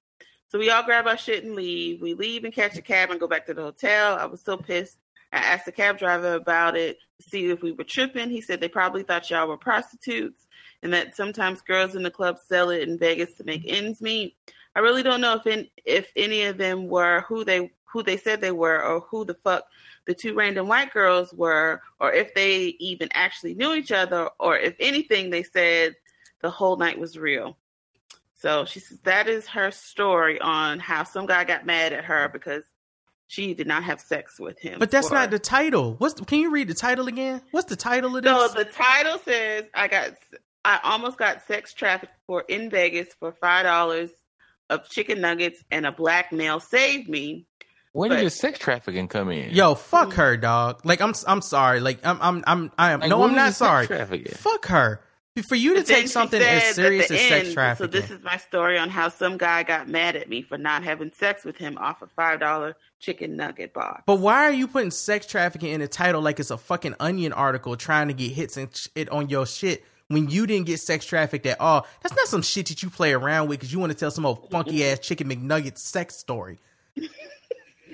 So 0.48 0.58
we 0.58 0.70
all 0.70 0.84
grab 0.84 1.06
our 1.06 1.18
shit 1.18 1.44
and 1.44 1.54
leave. 1.54 2.02
We 2.02 2.14
leave 2.14 2.46
and 2.46 2.54
catch 2.54 2.78
a 2.78 2.82
cab 2.82 3.12
and 3.12 3.20
go 3.20 3.28
back 3.28 3.46
to 3.48 3.54
the 3.54 3.64
hotel. 3.64 4.18
I 4.18 4.26
was 4.26 4.42
so 4.42 4.56
pissed. 4.56 4.98
I 5.34 5.40
asked 5.40 5.66
the 5.66 5.74
cab 5.74 5.98
driver 5.98 6.36
about 6.36 6.78
it 6.78 7.00
to 7.22 7.30
see 7.30 7.50
if 7.50 7.62
we 7.62 7.74
were 7.74 7.84
tripping. 7.84 8.30
He 8.30 8.40
said 8.40 8.62
they 8.62 8.70
probably 8.70 9.04
thought 9.04 9.30
y'all 9.30 9.50
were 9.50 9.58
prostitutes 9.58 10.48
and 10.82 10.94
that 10.94 11.18
sometimes 11.18 11.62
girls 11.62 11.96
in 11.96 12.04
the 12.04 12.12
club 12.12 12.38
sell 12.40 12.70
it 12.70 12.88
in 12.88 12.98
Vegas 12.98 13.34
to 13.34 13.44
make 13.44 13.64
ends 13.66 14.02
meet. 14.02 14.38
I 14.76 14.80
really 14.80 15.04
don't 15.04 15.22
know 15.22 15.34
if 15.34 15.46
in, 15.46 15.68
if 15.84 16.10
any 16.16 16.44
of 16.44 16.58
them 16.58 16.88
were 16.88 17.26
who 17.28 17.44
they 17.44 17.72
who 17.92 18.04
they 18.04 18.18
said 18.18 18.42
they 18.42 18.52
were 18.52 18.84
or 18.84 19.02
who 19.02 19.26
the 19.26 19.34
fuck 19.34 19.66
the 20.06 20.14
two 20.14 20.34
random 20.34 20.68
white 20.68 20.94
girls 20.94 21.34
were 21.34 21.82
or 22.00 22.12
if 22.14 22.34
they 22.34 22.76
even 22.80 23.10
actually 23.14 23.54
knew 23.54 23.74
each 23.74 23.92
other 23.92 24.30
or 24.40 24.58
if 24.58 24.76
anything 24.80 25.30
they 25.30 25.44
said 25.44 25.96
the 26.42 26.50
whole 26.50 26.78
night 26.78 27.00
was 27.00 27.18
real. 27.18 27.58
So 28.36 28.66
she 28.66 28.80
says 28.80 29.00
that 29.04 29.28
is 29.28 29.48
her 29.48 29.72
story 29.72 30.40
on 30.40 30.80
how 30.80 31.04
some 31.04 31.26
guy 31.26 31.44
got 31.44 31.66
mad 31.66 31.94
at 31.94 32.06
her 32.06 32.30
because 32.30 32.64
she 33.28 33.54
did 33.54 33.68
not 33.68 33.84
have 33.84 34.00
sex 34.00 34.40
with 34.40 34.60
him. 34.60 34.80
But 34.80 34.92
that's 34.92 35.12
not 35.12 35.32
the 35.32 35.40
title. 35.40 35.96
What's 35.98 36.14
the, 36.14 36.26
can 36.26 36.40
you 36.40 36.52
read 36.52 36.70
the 36.70 36.74
title 36.74 37.08
again? 37.08 37.42
What's 37.52 37.68
the 37.68 37.76
title 37.76 38.16
of 38.16 38.24
this? 38.24 38.32
So 38.32 38.48
the 38.58 38.66
title 38.66 39.20
says 39.26 39.66
I 39.74 39.88
got 39.88 40.14
I 40.64 40.80
almost 40.84 41.18
got 41.18 41.46
sex 41.48 41.74
trafficked 41.74 42.14
for 42.26 42.44
in 42.48 42.70
Vegas 42.70 43.08
for 43.20 43.34
five 43.34 43.66
dollars 43.66 44.12
of 44.70 44.90
chicken 44.90 45.22
nuggets 45.22 45.64
and 45.72 45.86
a 45.86 45.92
black 45.92 46.32
male 46.32 46.60
saved 46.60 47.10
me. 47.10 47.46
When 47.98 48.12
did 48.12 48.22
did 48.22 48.30
sex 48.30 48.60
trafficking 48.60 49.08
come 49.08 49.32
in? 49.32 49.50
Yo, 49.52 49.74
fuck 49.74 50.14
her, 50.14 50.38
dog. 50.38 50.82
Like 50.84 51.02
I'm 51.02 51.14
I'm 51.28 51.42
sorry. 51.42 51.80
Like 51.80 52.06
I'm 52.06 52.20
I'm 52.22 52.44
I'm 52.46 52.72
I 52.78 52.92
am 52.92 53.00
Like, 53.00 53.10
no, 53.10 53.24
I'm 53.24 53.34
not 53.34 53.54
sorry. 53.54 53.88
Fuck 53.88 54.68
her. 54.68 55.02
For 55.48 55.56
you 55.56 55.76
to 55.76 55.84
take 55.84 56.08
something 56.08 56.40
said 56.40 56.64
as 56.64 56.76
serious 56.76 57.06
at 57.06 57.10
the 57.10 57.16
as 57.16 57.30
sex 57.30 57.46
end, 57.48 57.54
trafficking. 57.54 57.92
So 57.92 58.00
this 58.00 58.12
is 58.12 58.24
my 58.24 58.38
story 58.38 58.78
on 58.78 58.90
how 58.90 59.10
some 59.10 59.38
guy 59.38 59.64
got 59.64 59.88
mad 59.88 60.16
at 60.16 60.30
me 60.30 60.42
for 60.42 60.58
not 60.58 60.84
having 60.84 61.12
sex 61.12 61.44
with 61.44 61.58
him 61.58 61.78
off 61.78 62.02
a 62.02 62.08
five 62.08 62.40
dollar 62.40 62.76
chicken 63.00 63.36
nugget 63.36 63.74
box. 63.74 64.04
But 64.06 64.20
why 64.20 64.46
are 64.46 64.54
you 64.54 64.68
putting 64.68 64.92
sex 64.92 65.26
trafficking 65.26 65.72
in 65.72 65.80
the 65.80 65.88
title 65.88 66.22
like 66.22 66.40
it's 66.40 66.52
a 66.52 66.58
fucking 66.58 66.96
onion 67.00 67.34
article 67.34 67.76
trying 67.78 68.10
to 68.10 68.14
get 68.14 68.32
hits 68.32 68.58
and 68.58 68.70
shit 68.76 69.10
on 69.10 69.30
your 69.30 69.46
shit 69.48 69.84
when 70.08 70.30
you 70.30 70.46
didn't 70.48 70.68
get 70.68 70.80
sex 70.80 71.04
trafficked 71.06 71.48
at 71.48 71.60
all? 71.60 71.88
That's 72.04 72.16
not 72.16 72.28
some 72.28 72.44
shit 72.44 72.68
that 72.68 72.84
you 72.84 72.92
play 72.92 73.14
around 73.14 73.48
with 73.48 73.60
because 73.60 73.74
you 73.74 73.80
want 73.80 73.92
to 73.92 73.98
tell 73.98 74.12
some 74.12 74.26
old 74.26 74.50
funky 74.52 74.86
ass 74.86 75.00
chicken 75.00 75.30
McNugget 75.30 75.78
sex 75.80 76.18
story. 76.18 76.60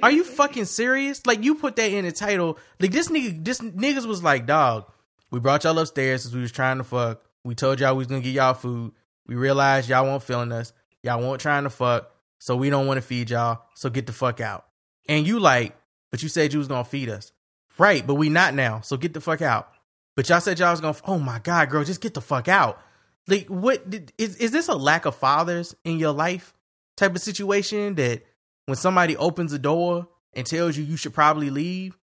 Are 0.01 0.11
you 0.11 0.23
fucking 0.23 0.65
serious? 0.65 1.25
Like 1.25 1.43
you 1.43 1.55
put 1.55 1.75
that 1.75 1.91
in 1.91 2.05
the 2.05 2.11
title. 2.11 2.57
Like 2.79 2.91
this 2.91 3.09
nigga, 3.09 3.43
this 3.43 3.59
niggas 3.59 4.05
was 4.05 4.23
like, 4.23 4.45
dog. 4.45 4.85
We 5.31 5.39
brought 5.39 5.63
y'all 5.63 5.79
upstairs 5.79 6.23
because 6.23 6.35
we 6.35 6.41
was 6.41 6.51
trying 6.51 6.77
to 6.77 6.83
fuck. 6.83 7.23
We 7.43 7.55
told 7.55 7.79
y'all 7.79 7.93
we 7.93 7.99
was 7.99 8.07
gonna 8.07 8.21
get 8.21 8.33
y'all 8.33 8.53
food. 8.53 8.93
We 9.27 9.35
realized 9.35 9.89
y'all 9.89 10.05
weren't 10.05 10.23
feeling 10.23 10.51
us. 10.51 10.73
Y'all 11.01 11.19
weren't 11.19 11.41
trying 11.41 11.63
to 11.63 11.69
fuck, 11.69 12.11
so 12.39 12.55
we 12.55 12.69
don't 12.69 12.87
want 12.87 12.97
to 12.97 13.01
feed 13.01 13.29
y'all. 13.29 13.63
So 13.75 13.89
get 13.89 14.05
the 14.07 14.13
fuck 14.13 14.39
out. 14.39 14.65
And 15.09 15.27
you 15.27 15.39
like, 15.39 15.75
but 16.11 16.23
you 16.23 16.29
said 16.29 16.53
you 16.53 16.59
was 16.59 16.67
gonna 16.67 16.85
feed 16.85 17.09
us, 17.09 17.31
right? 17.77 18.05
But 18.05 18.15
we 18.15 18.29
not 18.29 18.53
now. 18.53 18.81
So 18.81 18.95
get 18.95 19.13
the 19.13 19.21
fuck 19.21 19.41
out. 19.41 19.69
But 20.15 20.29
y'all 20.29 20.39
said 20.39 20.59
y'all 20.59 20.71
was 20.71 20.81
gonna. 20.81 20.97
Oh 21.05 21.19
my 21.19 21.39
god, 21.39 21.69
girl, 21.69 21.83
just 21.83 22.01
get 22.01 22.13
the 22.13 22.21
fuck 22.21 22.47
out. 22.47 22.79
Like, 23.27 23.47
what 23.47 23.83
is 24.17 24.35
is 24.37 24.51
this 24.51 24.67
a 24.67 24.75
lack 24.75 25.05
of 25.05 25.15
fathers 25.15 25.75
in 25.83 25.97
your 25.97 26.11
life 26.11 26.53
type 26.95 27.15
of 27.15 27.21
situation 27.21 27.95
that 27.95 28.23
when 28.65 28.75
somebody 28.75 29.17
opens 29.17 29.53
a 29.53 29.59
door 29.59 30.07
and 30.33 30.45
tells 30.45 30.77
you 30.77 30.83
you 30.83 30.97
should 30.97 31.13
probably 31.13 31.49
leave, 31.49 31.97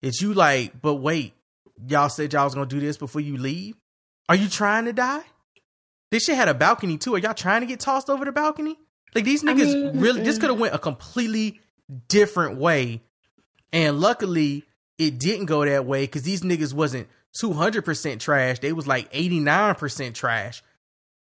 it's 0.00 0.20
you 0.20 0.34
like, 0.34 0.80
but 0.80 0.94
wait, 0.94 1.34
y'all 1.86 2.08
said 2.08 2.32
y'all 2.32 2.44
was 2.44 2.54
gonna 2.54 2.66
do 2.66 2.80
this 2.80 2.96
before 2.96 3.20
you 3.20 3.36
leave. 3.36 3.76
Are 4.28 4.36
you 4.36 4.48
trying 4.48 4.84
to 4.86 4.92
die? 4.92 5.22
This 6.10 6.24
shit 6.24 6.36
had 6.36 6.48
a 6.48 6.54
balcony 6.54 6.98
too. 6.98 7.14
Are 7.14 7.18
y'all 7.18 7.34
trying 7.34 7.62
to 7.62 7.66
get 7.66 7.80
tossed 7.80 8.10
over 8.10 8.24
the 8.24 8.32
balcony? 8.32 8.78
Like 9.14 9.24
these 9.24 9.42
I 9.44 9.48
niggas 9.48 9.92
mean, 9.92 10.00
really 10.00 10.22
this 10.22 10.38
could 10.38 10.50
have 10.50 10.58
went 10.58 10.74
a 10.74 10.78
completely 10.78 11.60
different 12.08 12.58
way. 12.58 13.02
And 13.72 14.00
luckily 14.00 14.64
it 14.98 15.18
didn't 15.18 15.46
go 15.46 15.64
that 15.64 15.86
way 15.86 16.02
because 16.04 16.22
these 16.22 16.42
niggas 16.42 16.74
wasn't 16.74 17.08
200% 17.34 18.20
trash. 18.20 18.58
They 18.58 18.72
was 18.72 18.86
like 18.86 19.12
89% 19.12 20.14
trash. 20.14 20.62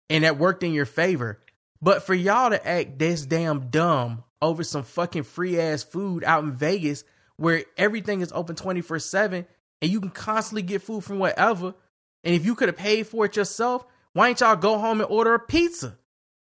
And 0.08 0.24
that 0.24 0.38
worked 0.38 0.62
in 0.62 0.72
your 0.72 0.86
favor. 0.86 1.38
But 1.82 2.02
for 2.02 2.14
y'all 2.14 2.50
to 2.50 2.66
act 2.66 2.98
this 2.98 3.24
damn 3.24 3.68
dumb 3.68 4.24
over 4.42 4.64
some 4.64 4.82
fucking 4.82 5.24
free 5.24 5.60
ass 5.60 5.82
food 5.82 6.24
out 6.24 6.44
in 6.44 6.52
Vegas 6.52 7.04
where 7.36 7.64
everything 7.76 8.20
is 8.20 8.32
open 8.32 8.56
24 8.56 8.98
7 8.98 9.46
and 9.82 9.90
you 9.90 10.00
can 10.00 10.10
constantly 10.10 10.62
get 10.62 10.82
food 10.82 11.04
from 11.04 11.18
wherever. 11.18 11.74
And 12.22 12.34
if 12.34 12.44
you 12.44 12.54
could 12.54 12.68
have 12.68 12.76
paid 12.76 13.06
for 13.06 13.24
it 13.24 13.36
yourself, 13.36 13.86
why 14.12 14.28
ain't 14.28 14.40
y'all 14.40 14.56
go 14.56 14.78
home 14.78 15.00
and 15.00 15.10
order 15.10 15.34
a 15.34 15.38
pizza? 15.38 15.96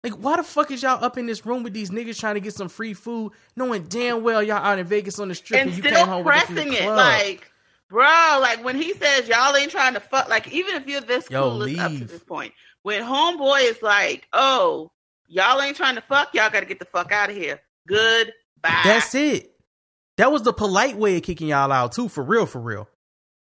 Like, 0.03 0.13
why 0.13 0.35
the 0.35 0.43
fuck 0.43 0.69
is 0.69 0.83
y'all 0.83 1.03
up 1.03 1.17
in 1.17 1.27
this 1.27 1.45
room 1.45 1.63
with 1.63 1.73
these 1.73 1.89
niggas 1.89 2.19
trying 2.19 2.35
to 2.35 2.41
get 2.41 2.53
some 2.53 2.67
free 2.67 2.93
food, 2.93 3.31
knowing 3.55 3.83
damn 3.83 4.21
well 4.21 4.43
y'all 4.43 4.57
out 4.57 4.77
in 4.77 4.85
Vegas 4.85 5.17
on 5.17 5.29
the 5.29 5.35
strip 5.35 5.61
and, 5.61 5.69
and 5.69 5.77
you 5.77 5.83
came 5.83 5.93
still 5.93 6.05
home 6.05 6.25
with 6.25 6.35
it 6.35 6.45
from 6.45 6.55
pressing 6.55 6.73
it 6.73 6.89
like 6.89 7.49
bro 7.89 8.39
like 8.41 8.63
when 8.63 8.75
he 8.75 8.93
says 8.95 9.27
y'all 9.27 9.55
ain't 9.55 9.71
trying 9.71 9.93
to 9.93 9.99
fuck 9.99 10.27
like 10.27 10.51
even 10.51 10.75
if 10.75 10.87
you're 10.87 10.99
this 11.01 11.29
Yo, 11.29 11.51
clueless 11.51 11.77
up 11.77 11.91
to 11.91 12.05
this 12.05 12.23
point 12.23 12.53
when 12.81 13.03
homeboy 13.03 13.69
is 13.69 13.81
like 13.81 14.27
oh 14.33 14.91
y'all 15.27 15.61
ain't 15.61 15.77
trying 15.77 15.95
to 15.95 16.01
fuck 16.01 16.33
y'all 16.33 16.49
gotta 16.49 16.65
get 16.65 16.79
the 16.79 16.85
fuck 16.85 17.11
out 17.11 17.29
of 17.29 17.35
here 17.35 17.61
goodbye 17.87 18.81
That's 18.83 19.15
it. 19.15 19.51
That 20.17 20.31
was 20.31 20.43
the 20.43 20.53
polite 20.53 20.95
way 20.95 21.17
of 21.17 21.23
kicking 21.23 21.47
y'all 21.47 21.71
out 21.71 21.91
too, 21.93 22.07
for 22.07 22.23
real, 22.23 22.45
for 22.45 22.59
real. 22.61 22.87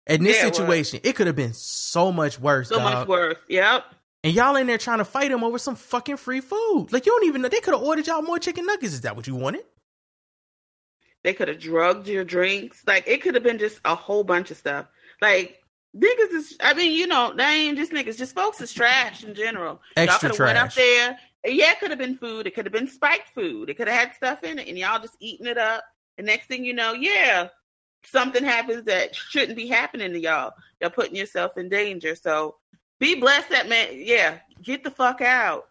In 0.06 0.22
this 0.22 0.36
Yeah, 0.38 0.50
situation, 0.50 1.00
it 1.02 1.14
could 1.16 1.26
have 1.26 1.36
been 1.36 1.52
so 1.54 2.12
much 2.12 2.38
worse. 2.40 2.68
so 2.68 2.76
dog. 2.78 2.84
much 2.84 3.08
worse 3.08 3.38
yep 3.48 3.84
And 4.24 4.32
y'all 4.34 4.56
in 4.56 4.66
there 4.66 4.78
trying 4.78 4.98
to 4.98 5.04
fight 5.04 5.30
him 5.30 5.44
over 5.44 5.58
some 5.58 5.76
fucking 5.76 6.16
free 6.16 6.40
food. 6.40 6.88
Like 6.90 7.06
you 7.06 7.12
don't 7.12 7.24
even 7.26 7.42
know 7.42 7.48
they 7.48 7.60
could 7.60 7.74
have 7.74 7.82
ordered 7.82 8.06
y'all 8.06 8.22
more 8.22 8.38
chicken 8.38 8.66
nuggets. 8.66 8.94
Is 8.94 9.00
that 9.02 9.16
what 9.16 9.26
you 9.26 9.34
wanted? 9.34 9.62
they 11.24 11.34
could 11.34 11.48
have 11.48 11.58
drugged 11.58 12.06
your 12.06 12.24
drinks 12.24 12.82
like 12.86 13.04
it 13.06 13.20
could 13.20 13.34
have 13.34 13.42
been 13.42 13.58
just 13.58 13.80
a 13.84 13.94
whole 13.94 14.22
bunch 14.24 14.50
of 14.50 14.56
stuff 14.56 14.86
like 15.20 15.56
Niggas 15.96 16.32
is, 16.32 16.56
I 16.60 16.74
mean, 16.74 16.92
you 16.92 17.06
know, 17.06 17.32
they 17.34 17.42
ain't 17.44 17.78
just 17.78 17.92
niggas, 17.92 18.18
just 18.18 18.34
folks 18.34 18.60
is 18.60 18.72
trash 18.74 19.24
in 19.24 19.34
general. 19.34 19.80
Extra 19.96 20.12
y'all 20.12 20.20
could 20.20 20.38
have 20.38 20.46
went 20.46 20.58
up 20.58 20.70
trash. 20.70 20.74
there. 20.76 21.18
Yeah, 21.54 21.72
it 21.72 21.80
could 21.80 21.90
have 21.90 21.98
been 21.98 22.16
food. 22.16 22.46
It 22.46 22.54
could 22.54 22.66
have 22.66 22.72
been 22.72 22.88
spiked 22.88 23.28
food. 23.34 23.70
It 23.70 23.76
could 23.76 23.88
have 23.88 23.98
had 23.98 24.14
stuff 24.14 24.42
in 24.44 24.58
it, 24.58 24.68
and 24.68 24.78
y'all 24.78 25.00
just 25.00 25.16
eating 25.20 25.46
it 25.46 25.58
up. 25.58 25.84
And 26.16 26.26
next 26.26 26.46
thing 26.46 26.64
you 26.64 26.74
know, 26.74 26.92
yeah, 26.92 27.48
something 28.04 28.44
happens 28.44 28.84
that 28.84 29.14
shouldn't 29.14 29.56
be 29.56 29.68
happening 29.68 30.12
to 30.12 30.20
y'all. 30.20 30.52
You're 30.80 30.90
putting 30.90 31.16
yourself 31.16 31.56
in 31.56 31.68
danger. 31.68 32.14
So 32.14 32.56
be 32.98 33.14
blessed 33.14 33.50
that 33.50 33.68
man. 33.68 33.88
Yeah, 33.92 34.38
get 34.62 34.84
the 34.84 34.90
fuck 34.90 35.20
out. 35.20 35.64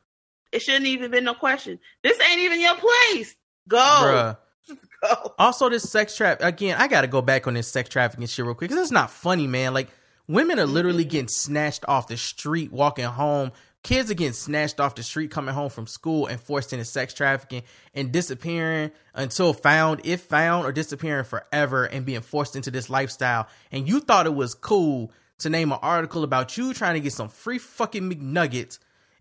It 0.51 0.61
shouldn't 0.61 0.85
even 0.85 1.11
been 1.11 1.25
no 1.25 1.33
question. 1.33 1.79
This 2.03 2.19
ain't 2.21 2.39
even 2.39 2.61
your 2.61 2.75
place. 2.75 3.35
Go. 3.67 3.77
Bruh. 3.77 4.37
Go. 5.03 5.33
Also, 5.37 5.69
this 5.69 5.89
sex 5.89 6.15
trap 6.15 6.39
again. 6.41 6.77
I 6.79 6.87
got 6.87 7.01
to 7.01 7.07
go 7.07 7.21
back 7.21 7.47
on 7.47 7.53
this 7.53 7.67
sex 7.67 7.89
trafficking 7.89 8.27
shit 8.27 8.45
real 8.45 8.55
quick 8.55 8.69
because 8.69 8.81
it's 8.81 8.91
not 8.91 9.11
funny, 9.11 9.47
man. 9.47 9.73
Like 9.73 9.89
women 10.27 10.59
are 10.59 10.65
literally 10.65 11.05
getting 11.05 11.27
snatched 11.27 11.85
off 11.87 12.07
the 12.07 12.17
street 12.17 12.71
walking 12.71 13.05
home. 13.05 13.51
Kids 13.83 14.11
are 14.11 14.15
getting 14.15 14.33
snatched 14.33 14.79
off 14.79 14.95
the 14.95 15.03
street 15.03 15.31
coming 15.31 15.55
home 15.55 15.69
from 15.69 15.87
school 15.87 16.25
and 16.25 16.39
forced 16.41 16.73
into 16.73 16.83
sex 16.83 17.13
trafficking 17.13 17.63
and 17.93 18.11
disappearing 18.11 18.91
until 19.13 19.53
found, 19.53 20.01
if 20.03 20.21
found, 20.21 20.65
or 20.65 20.71
disappearing 20.73 21.23
forever 21.23 21.85
and 21.85 22.05
being 22.05 22.21
forced 22.21 22.55
into 22.55 22.69
this 22.71 22.89
lifestyle. 22.89 23.47
And 23.71 23.87
you 23.87 24.01
thought 24.01 24.25
it 24.25 24.35
was 24.35 24.55
cool 24.55 25.11
to 25.39 25.49
name 25.49 25.71
an 25.71 25.79
article 25.81 26.23
about 26.23 26.57
you 26.57 26.73
trying 26.73 26.95
to 26.95 26.99
get 26.99 27.13
some 27.13 27.29
free 27.29 27.59
fucking 27.59 28.11
McNuggets 28.11 28.79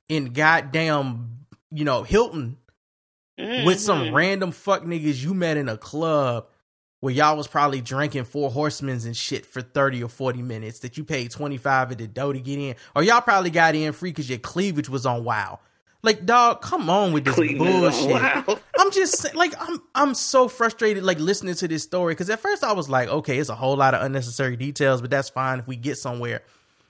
in 0.09 0.33
goddamn, 0.33 1.47
you 1.71 1.85
know, 1.85 2.03
Hilton 2.03 2.57
with 3.39 3.79
some 3.79 4.05
Mhm. 4.07 4.15
random 4.15 4.51
fuck 4.51 4.83
niggas 4.83 5.23
you 5.23 5.35
met 5.35 5.59
in 5.59 5.69
a 5.69 5.77
club 5.77 6.49
where 7.01 7.13
y'all 7.13 7.37
was 7.37 7.47
probably 7.47 7.81
drinking 7.81 8.25
four 8.25 8.51
horsemen's 8.51 9.05
and 9.05 9.17
shit 9.17 9.45
for 9.45 9.61
30 9.61 10.03
or 10.03 10.09
40 10.09 10.43
minutes 10.43 10.81
that 10.81 10.97
you 10.97 11.05
paid 11.05 11.31
25 11.31 11.93
at 11.93 11.99
the 11.99 12.07
dough 12.07 12.33
to 12.33 12.41
get 12.41 12.59
in 12.59 12.75
or 12.95 13.03
y'all 13.03 13.21
probably 13.21 13.51
got 13.51 13.75
in 13.75 13.93
free 13.93 14.11
because 14.11 14.29
your 14.29 14.39
cleavage 14.39 14.89
was 14.89 15.07
on 15.07 15.25
wow. 15.25 15.61
Like 16.03 16.25
dog 16.25 16.63
come 16.63 16.89
on 16.89 17.13
with 17.13 17.25
this 17.25 17.35
bullshit. 17.35 18.11
Wow. 18.11 18.45
i'm 18.79 18.93
just 18.93 19.35
like 19.35 19.53
i'm 19.59 19.83
i'm 19.95 20.15
so 20.15 20.47
frustrated 20.47 21.03
like 21.03 21.19
listening 21.19 21.55
to 21.57 21.67
this 21.67 21.83
story 21.83 22.15
because 22.15 22.31
at 22.31 22.39
first 22.39 22.63
i 22.63 22.73
was 22.73 22.89
like 22.89 23.09
okay 23.09 23.39
it's 23.39 23.49
a 23.49 23.55
whole 23.57 23.77
lot 23.77 23.93
of 23.95 24.03
unnecessary 24.03 24.57
details 24.57 25.01
but 25.01 25.11
that's 25.11 25.31
fine 25.31 25.59
if 25.59 25.67
we 25.67 25.75
get 25.75 25.99
somewhere. 25.99 26.43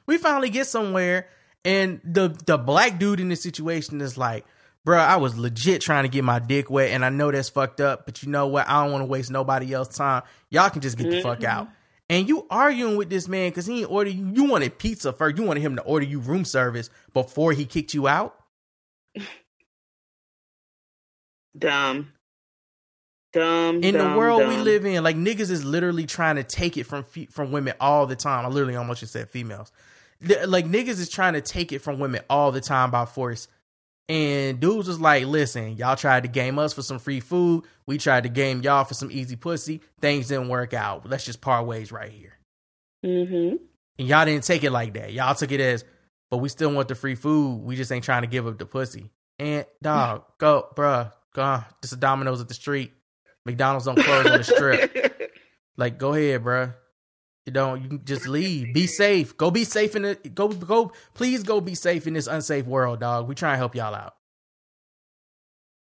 We 0.06 0.18
finally 0.18 0.50
get 0.50 0.66
somewhere 0.66 1.28
and 1.64 2.00
the 2.04 2.36
the 2.46 2.58
black 2.58 2.98
dude 2.98 3.20
in 3.20 3.28
this 3.28 3.42
situation 3.42 4.00
is 4.00 4.16
like 4.16 4.44
Bruh, 4.86 4.98
I 4.98 5.16
was 5.16 5.36
legit 5.36 5.80
trying 5.82 6.04
to 6.04 6.08
get 6.08 6.22
my 6.22 6.38
dick 6.38 6.70
wet, 6.70 6.92
and 6.92 7.04
I 7.04 7.08
know 7.08 7.32
that's 7.32 7.48
fucked 7.48 7.80
up, 7.80 8.06
but 8.06 8.22
you 8.22 8.30
know 8.30 8.46
what? 8.46 8.68
I 8.68 8.84
don't 8.84 8.92
want 8.92 9.02
to 9.02 9.06
waste 9.06 9.32
nobody 9.32 9.74
else's 9.74 9.96
time. 9.96 10.22
Y'all 10.48 10.70
can 10.70 10.80
just 10.80 10.96
get 10.96 11.10
the 11.10 11.20
fuck 11.22 11.42
out. 11.42 11.64
Mm-hmm. 11.64 11.72
And 12.08 12.28
you 12.28 12.46
arguing 12.50 12.96
with 12.96 13.10
this 13.10 13.26
man 13.26 13.50
because 13.50 13.66
he 13.66 13.80
ain't 13.80 13.90
order 13.90 14.10
you. 14.10 14.30
You 14.32 14.44
wanted 14.44 14.78
pizza 14.78 15.12
first. 15.12 15.36
You 15.38 15.42
wanted 15.42 15.62
him 15.62 15.74
to 15.74 15.82
order 15.82 16.06
you 16.06 16.20
room 16.20 16.44
service 16.44 16.88
before 17.12 17.52
he 17.52 17.64
kicked 17.64 17.94
you 17.94 18.06
out. 18.06 18.36
Dumb. 21.58 22.12
Dumb. 23.32 23.82
in 23.82 23.92
the 23.92 23.98
dumb, 23.98 24.16
world 24.16 24.46
we 24.48 24.56
live 24.56 24.86
in, 24.86 25.02
like 25.02 25.16
niggas 25.16 25.50
is 25.50 25.62
literally 25.62 26.06
trying 26.06 26.36
to 26.36 26.44
take 26.44 26.78
it 26.78 26.84
from 26.84 27.04
fe- 27.04 27.26
from 27.26 27.52
women 27.52 27.74
all 27.80 28.06
the 28.06 28.16
time. 28.16 28.46
I 28.46 28.48
literally 28.48 28.76
almost 28.76 29.00
just 29.00 29.12
said 29.12 29.28
females. 29.28 29.72
Like 30.46 30.64
niggas 30.64 31.00
is 31.00 31.10
trying 31.10 31.34
to 31.34 31.42
take 31.42 31.72
it 31.72 31.80
from 31.80 31.98
women 31.98 32.22
all 32.30 32.50
the 32.52 32.62
time 32.62 32.90
by 32.90 33.04
force. 33.04 33.48
And 34.08 34.60
dudes 34.60 34.86
was 34.86 35.00
like, 35.00 35.26
listen, 35.26 35.76
y'all 35.76 35.96
tried 35.96 36.22
to 36.22 36.28
game 36.28 36.58
us 36.58 36.72
for 36.72 36.82
some 36.82 36.98
free 36.98 37.20
food. 37.20 37.64
We 37.86 37.98
tried 37.98 38.22
to 38.22 38.28
game 38.28 38.62
y'all 38.62 38.84
for 38.84 38.94
some 38.94 39.10
easy 39.10 39.34
pussy. 39.34 39.80
Things 40.00 40.28
didn't 40.28 40.48
work 40.48 40.74
out. 40.74 41.08
Let's 41.08 41.24
just 41.24 41.40
part 41.40 41.66
ways 41.66 41.90
right 41.90 42.10
here. 42.10 42.34
Mm-hmm. 43.04 43.56
And 43.98 44.08
y'all 44.08 44.24
didn't 44.24 44.44
take 44.44 44.62
it 44.62 44.70
like 44.70 44.94
that. 44.94 45.12
Y'all 45.12 45.34
took 45.34 45.50
it 45.50 45.60
as, 45.60 45.84
but 46.30 46.38
we 46.38 46.48
still 46.48 46.72
want 46.72 46.88
the 46.88 46.94
free 46.94 47.16
food. 47.16 47.62
We 47.64 47.74
just 47.74 47.90
ain't 47.90 48.04
trying 48.04 48.22
to 48.22 48.28
give 48.28 48.46
up 48.46 48.58
the 48.58 48.66
pussy. 48.66 49.10
And 49.38 49.66
dog, 49.82 50.24
go, 50.38 50.68
bruh, 50.74 51.12
go. 51.34 51.64
Just 51.82 51.94
a 51.94 51.96
Domino's 51.96 52.40
at 52.40 52.48
the 52.48 52.54
street. 52.54 52.92
McDonald's 53.44 53.86
don't 53.86 53.98
close 53.98 54.26
on 54.26 54.38
the 54.38 54.44
strip. 54.44 55.12
Like, 55.78 55.98
go 55.98 56.14
ahead, 56.14 56.42
bruh. 56.42 56.74
You 57.46 57.52
don't. 57.52 57.80
You 57.80 57.88
can 57.88 58.04
just 58.04 58.26
leave. 58.26 58.74
Be 58.74 58.88
safe. 58.88 59.36
Go 59.36 59.52
be 59.52 59.64
safe 59.64 59.94
in 59.94 60.02
the. 60.02 60.14
Go 60.16 60.48
go. 60.48 60.92
Please 61.14 61.44
go 61.44 61.60
be 61.60 61.76
safe 61.76 62.08
in 62.08 62.14
this 62.14 62.26
unsafe 62.26 62.66
world, 62.66 63.00
dog. 63.00 63.28
We 63.28 63.36
try 63.36 63.50
and 63.50 63.58
help 63.58 63.76
y'all 63.76 63.94
out. 63.94 64.16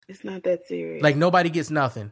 It's 0.10 0.26
not 0.26 0.44
that 0.44 0.68
serious. 0.68 1.02
Like 1.02 1.16
nobody 1.16 1.50
gets 1.50 1.72
nothing. 1.72 2.12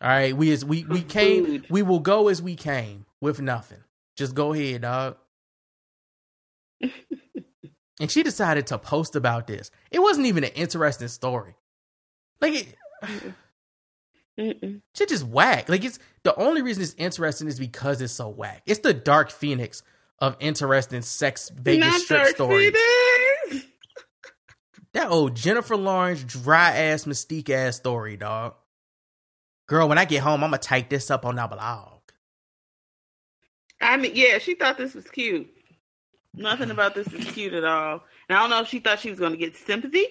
All 0.00 0.08
right. 0.08 0.36
We 0.36 0.50
is 0.50 0.64
we 0.64 0.84
we 0.84 1.02
came. 1.02 1.64
We 1.68 1.82
will 1.82 1.98
go 1.98 2.28
as 2.28 2.40
we 2.40 2.54
came 2.54 3.06
with 3.20 3.40
nothing. 3.40 3.82
Just 4.16 4.36
go 4.36 4.52
ahead, 4.52 4.82
dog. 4.82 5.16
and 8.00 8.08
she 8.08 8.22
decided 8.22 8.68
to 8.68 8.78
post 8.78 9.16
about 9.16 9.48
this. 9.48 9.72
It 9.90 9.98
wasn't 9.98 10.26
even 10.26 10.44
an 10.44 10.50
interesting 10.50 11.08
story. 11.08 11.56
Like 12.40 12.54
it. 12.54 12.76
Mm-mm. 14.38 14.82
Shit 14.94 15.08
just 15.08 15.24
whack. 15.24 15.68
Like 15.68 15.84
it's 15.84 15.98
the 16.22 16.34
only 16.38 16.62
reason 16.62 16.82
it's 16.82 16.94
interesting 16.98 17.48
is 17.48 17.58
because 17.58 18.00
it's 18.00 18.12
so 18.12 18.28
whack. 18.28 18.62
It's 18.66 18.80
the 18.80 18.92
Dark 18.94 19.30
Phoenix 19.30 19.82
of 20.18 20.36
interesting 20.40 21.02
sex 21.02 21.50
Vegas 21.54 21.86
Not 21.86 22.00
strip 22.00 22.26
stories. 22.28 22.74
That 24.92 25.10
old 25.10 25.34
Jennifer 25.34 25.76
Lawrence 25.76 26.24
dry 26.24 26.70
ass 26.70 27.04
mystique 27.04 27.50
ass 27.50 27.76
story, 27.76 28.16
dog. 28.16 28.54
Girl, 29.66 29.88
when 29.88 29.98
I 29.98 30.04
get 30.04 30.22
home, 30.22 30.42
I'm 30.42 30.50
gonna 30.50 30.58
type 30.58 30.88
this 30.88 31.10
up 31.10 31.26
on 31.26 31.38
our 31.38 31.48
blog. 31.48 32.00
I 33.80 33.96
mean, 33.96 34.12
yeah, 34.14 34.38
she 34.38 34.54
thought 34.54 34.78
this 34.78 34.94
was 34.94 35.10
cute. 35.10 35.48
Nothing 36.34 36.70
about 36.70 36.94
this 36.94 37.12
is 37.12 37.24
cute 37.32 37.54
at 37.54 37.64
all. 37.64 38.04
And 38.28 38.36
I 38.36 38.40
don't 38.40 38.50
know 38.50 38.60
if 38.60 38.68
she 38.68 38.78
thought 38.78 39.00
she 39.00 39.10
was 39.10 39.18
going 39.18 39.32
to 39.32 39.38
get 39.38 39.56
sympathy, 39.56 40.06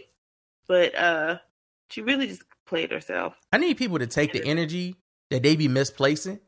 but 0.68 0.96
uh 0.96 1.38
she 1.90 2.02
really 2.02 2.28
just 2.28 2.44
played 2.66 2.92
herself. 2.92 3.36
I 3.52 3.58
need 3.58 3.78
people 3.78 4.00
to 4.00 4.08
take 4.08 4.34
the 4.34 4.44
energy 4.46 4.96
that 5.30 5.44
they 5.44 5.56
be 5.56 5.68
misplacing 5.68 6.40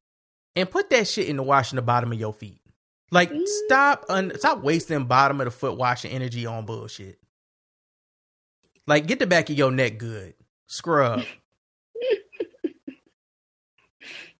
and 0.55 0.69
put 0.69 0.89
that 0.89 1.07
shit 1.07 1.27
in 1.29 1.37
the 1.37 1.43
washing 1.43 1.75
the 1.77 1.81
bottom 1.81 2.11
of 2.11 2.19
your 2.19 2.33
feet. 2.33 2.61
Like 3.11 3.31
stop 3.65 4.05
un- 4.09 4.33
stop 4.37 4.61
wasting 4.63 5.05
bottom 5.05 5.39
of 5.39 5.45
the 5.45 5.51
foot 5.51 5.77
washing 5.77 6.11
energy 6.11 6.45
on 6.45 6.65
bullshit. 6.65 7.19
Like 8.85 9.07
get 9.07 9.19
the 9.19 9.27
back 9.27 9.49
of 9.49 9.57
your 9.57 9.71
neck 9.71 9.97
good. 9.97 10.33
Scrub. 10.67 11.23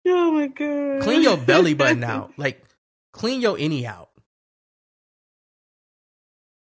Oh 0.09 0.31
my 0.31 0.47
god. 0.47 1.01
clean 1.01 1.21
your 1.21 1.35
belly 1.37 1.73
button 1.73 2.01
out. 2.05 2.31
Like 2.37 2.63
clean 3.11 3.41
your 3.41 3.57
innie 3.57 3.83
out. 3.83 4.09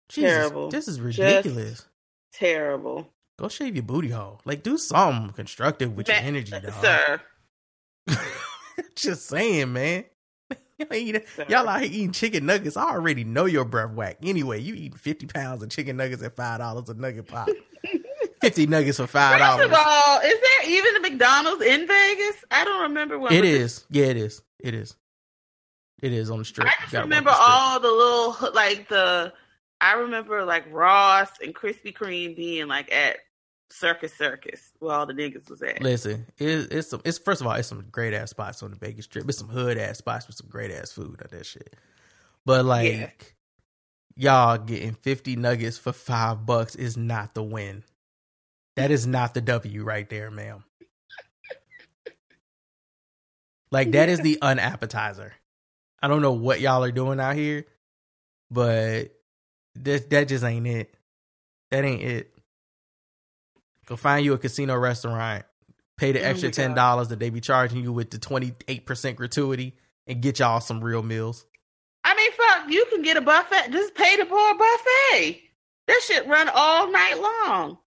Jesus, 0.10 0.30
Terrible. 0.30 0.70
This 0.70 0.88
is 0.88 0.98
Just 0.98 1.18
ridiculous. 1.18 1.86
Terrible. 2.34 3.10
Go 3.41 3.49
shave 3.49 3.76
your 3.76 3.81
booty 3.81 4.09
hole. 4.09 4.39
Like 4.45 4.61
do 4.61 4.77
something 4.77 5.34
constructive 5.34 5.97
with 5.97 6.07
your 6.07 6.18
energy, 6.18 6.51
dog. 6.51 6.72
Sir. 6.80 7.22
Just 8.95 9.26
saying, 9.26 9.73
man. 9.73 10.05
Y'all, 10.91 11.68
out 11.68 11.81
here 11.81 11.89
eating 11.91 12.11
chicken 12.11 12.45
nuggets. 12.45 12.77
I 12.77 12.91
already 12.91 13.23
know 13.23 13.45
your 13.45 13.65
breath 13.65 13.93
whack. 13.93 14.18
Anyway, 14.22 14.59
you 14.59 14.76
eating 14.76 14.99
fifty 14.99 15.26
pounds 15.26 15.63
of 15.63 15.72
chicken 15.72 15.97
nuggets 15.97 16.22
at 16.22 16.35
five 16.35 16.59
dollars 16.59 16.88
a 16.89 16.93
nugget 16.93 17.27
pop. 17.27 17.49
Fifty 18.41 18.68
nuggets 18.68 18.97
for 18.97 19.07
five 19.07 19.39
First 19.39 19.72
of 19.72 19.73
all, 19.73 20.19
is 20.19 20.39
there 20.39 20.69
even 20.69 20.95
a 20.97 20.99
McDonald's 20.99 21.63
in 21.63 21.88
Vegas? 21.88 22.45
I 22.51 22.63
don't 22.63 22.84
remember 22.84 23.18
when 23.18 23.34
It 23.34 23.45
is. 23.45 23.85
Yeah, 23.89 24.05
it 24.05 24.18
is. 24.18 24.43
It 24.59 24.76
is. 24.76 24.95
It 26.01 26.13
is 26.13 26.30
on 26.30 26.39
the 26.39 26.45
strip. 26.45 26.68
I 26.68 26.73
just 26.81 26.93
remember 26.93 27.31
the 27.31 27.35
strip. 27.35 27.49
all 27.49 27.80
the 27.80 27.91
little 27.91 28.53
like 28.53 28.88
the 28.88 29.34
I 29.80 29.93
remember 29.93 30.45
like 30.45 30.65
Ross 30.72 31.30
and 31.43 31.55
Krispy 31.55 31.91
Kreme 31.91 32.35
being 32.35 32.68
like 32.68 32.91
at 32.91 33.18
Circus 33.72 34.14
Circus 34.14 34.72
where 34.80 34.95
all 34.95 35.06
the 35.06 35.14
niggas 35.14 35.49
was 35.49 35.61
at. 35.61 35.81
Listen, 35.81 36.27
it, 36.38 36.72
it's 36.72 36.89
some. 36.89 37.02
It's 37.06 37.18
first 37.18 37.41
of 37.41 37.48
all, 37.48 37.53
it's 37.53 37.68
some 37.68 37.85
great 37.91 38.14
ass 38.14 38.30
spots 38.31 38.61
on 38.64 38.72
the 38.72 38.77
Vegas 38.77 39.06
Strip. 39.06 39.27
It's 39.27 39.38
some 39.38 39.49
hood 39.49 39.77
ass 39.77 39.98
spots 39.98 40.27
with 40.27 40.35
some 40.38 40.48
great 40.49 40.72
ass 40.72 40.91
food 40.91 41.19
on 41.22 41.27
that 41.31 41.45
shit. 41.45 41.76
But 42.45 42.65
like, 42.65 42.91
Yeah. 42.93 43.10
y'all 44.15 44.57
getting 44.57 44.93
fifty 44.93 45.35
nuggets 45.35 45.77
for 45.77 45.93
five 45.93 46.45
bucks 46.45 46.76
is 46.76 46.98
not 46.98 47.34
the 47.34 47.43
win. 47.43 47.84
That 48.76 48.91
is 48.91 49.06
not 49.07 49.34
the 49.34 49.41
W 49.41 49.84
right 49.84 50.10
there, 50.10 50.31
ma'am. 50.31 50.64
Like 53.72 53.91
that 53.91 54.10
is 54.10 54.19
the 54.19 54.38
unappetizer. 54.41 55.31
I 56.02 56.07
don't 56.07 56.22
know 56.22 56.34
what 56.34 56.61
y'all 56.61 56.84
are 56.84 56.91
doing 56.91 57.19
out 57.19 57.35
here, 57.35 57.65
but 58.49 59.11
that 59.76 60.10
that 60.10 60.27
just 60.27 60.43
ain't 60.43 60.68
it. 60.68 60.93
That 61.72 61.85
ain't 61.85 62.02
it. 62.02 62.31
Go 63.86 63.95
find 63.95 64.24
you 64.24 64.34
a 64.34 64.38
casino 64.38 64.78
restaurant, 64.78 65.44
pay 65.98 66.12
the 66.12 66.22
Oh 66.22 66.30
extra 66.30 66.52
ten 66.52 66.74
dollars 66.74 67.10
that 67.10 67.20
they 67.20 67.30
be 67.30 67.41
charging 67.41 67.84
you 67.84 67.91
with 67.91 68.12
the 68.12 68.18
twenty 68.18 68.53
eight 68.68 68.86
percent 68.86 69.18
gratuity, 69.18 69.76
and 70.08 70.22
get 70.22 70.40
y'all 70.40 70.60
some 70.60 70.84
real 70.84 71.03
meals. 71.03 71.45
I 72.03 72.16
mean, 72.16 72.32
fuck, 72.32 72.70
you 72.70 72.86
can 72.91 73.02
get 73.02 73.18
a 73.18 73.22
buffet. 73.22 73.72
Just 73.72 73.95
pay 73.95 74.18
to 74.18 74.26
pour 74.26 74.58
buffet. 74.58 75.41
That 75.88 76.02
shit 76.03 76.28
run 76.28 76.49
all 76.53 76.91
night 76.91 77.20
long. 77.20 77.78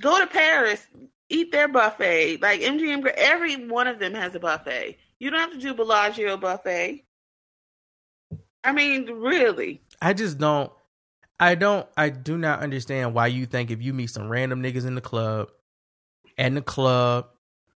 Go 0.00 0.18
to 0.18 0.26
Paris, 0.26 0.86
eat 1.28 1.52
their 1.52 1.68
buffet. 1.68 2.42
Like 2.42 2.60
MGM, 2.60 3.06
every 3.06 3.66
one 3.66 3.86
of 3.86 3.98
them 3.98 4.14
has 4.14 4.34
a 4.34 4.40
buffet. 4.40 4.98
You 5.18 5.30
don't 5.30 5.40
have 5.40 5.52
to 5.52 5.58
do 5.58 5.74
Bellagio 5.74 6.36
buffet. 6.36 7.04
I 8.64 8.72
mean, 8.72 9.06
really. 9.06 9.82
I 10.00 10.14
just 10.14 10.38
don't. 10.38 10.72
I 11.40 11.54
don't. 11.54 11.86
I 11.96 12.10
do 12.10 12.38
not 12.38 12.60
understand 12.60 13.14
why 13.14 13.26
you 13.26 13.46
think 13.46 13.70
if 13.70 13.82
you 13.82 13.92
meet 13.92 14.08
some 14.08 14.28
random 14.28 14.62
niggas 14.62 14.86
in 14.86 14.94
the 14.94 15.00
club, 15.00 15.50
and 16.38 16.56
the 16.56 16.62
club, 16.62 17.26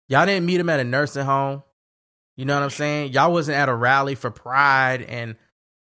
y'all 0.09 0.27
didn't 0.27 0.47
meet 0.47 0.59
them 0.59 0.69
at 0.69 0.81
a 0.81 0.85
nursing 0.85 1.25
home. 1.25 1.63
You 2.37 2.45
know 2.45 2.55
what 2.55 2.65
I'm 2.65 2.71
saying? 2.71 3.13
Y'all 3.13 3.33
wasn't 3.33 3.59
at 3.59 3.69
a 3.69 3.75
rally 3.75 4.17
for 4.17 4.31
pride 4.31 5.03
and 5.03 5.37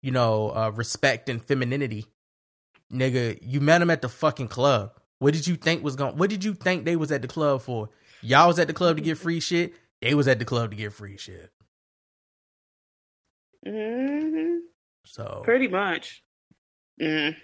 you 0.03 0.11
know 0.11 0.51
uh, 0.51 0.73
respect 0.75 1.29
and 1.29 1.45
femininity, 1.45 2.07
nigga. 2.93 3.39
You 3.43 3.61
met 3.61 3.79
them 3.81 3.91
at 3.91 4.03
the 4.03 4.09
fucking 4.09 4.49
club. 4.49 4.93
What 5.19 5.35
did 5.35 5.47
you 5.47 5.57
think 5.57 5.83
was 5.83 5.97
going? 5.97 6.17
What 6.17 6.31
did 6.31 6.45
you 6.45 6.55
think 6.55 6.85
they 6.85 6.97
was 6.97 7.13
at 7.13 7.23
the 7.23 7.29
club 7.29 7.63
for? 7.63 7.91
Y'all 8.23 8.49
was 8.49 8.59
at 8.59 8.67
the 8.67 8.73
club 8.73 8.97
to 8.97 9.03
get 9.03 9.19
free 9.19 9.41
shit. 9.41 9.75
They 10.01 10.15
was 10.15 10.29
at 10.29 10.39
the 10.39 10.45
club 10.45 10.71
to 10.71 10.77
get 10.77 10.93
free 10.93 11.17
shit. 11.19 11.51
hmm 13.67 14.59
So 15.05 15.43
Pretty 15.45 15.69
much. 15.69 16.23
Mm. 17.01 17.37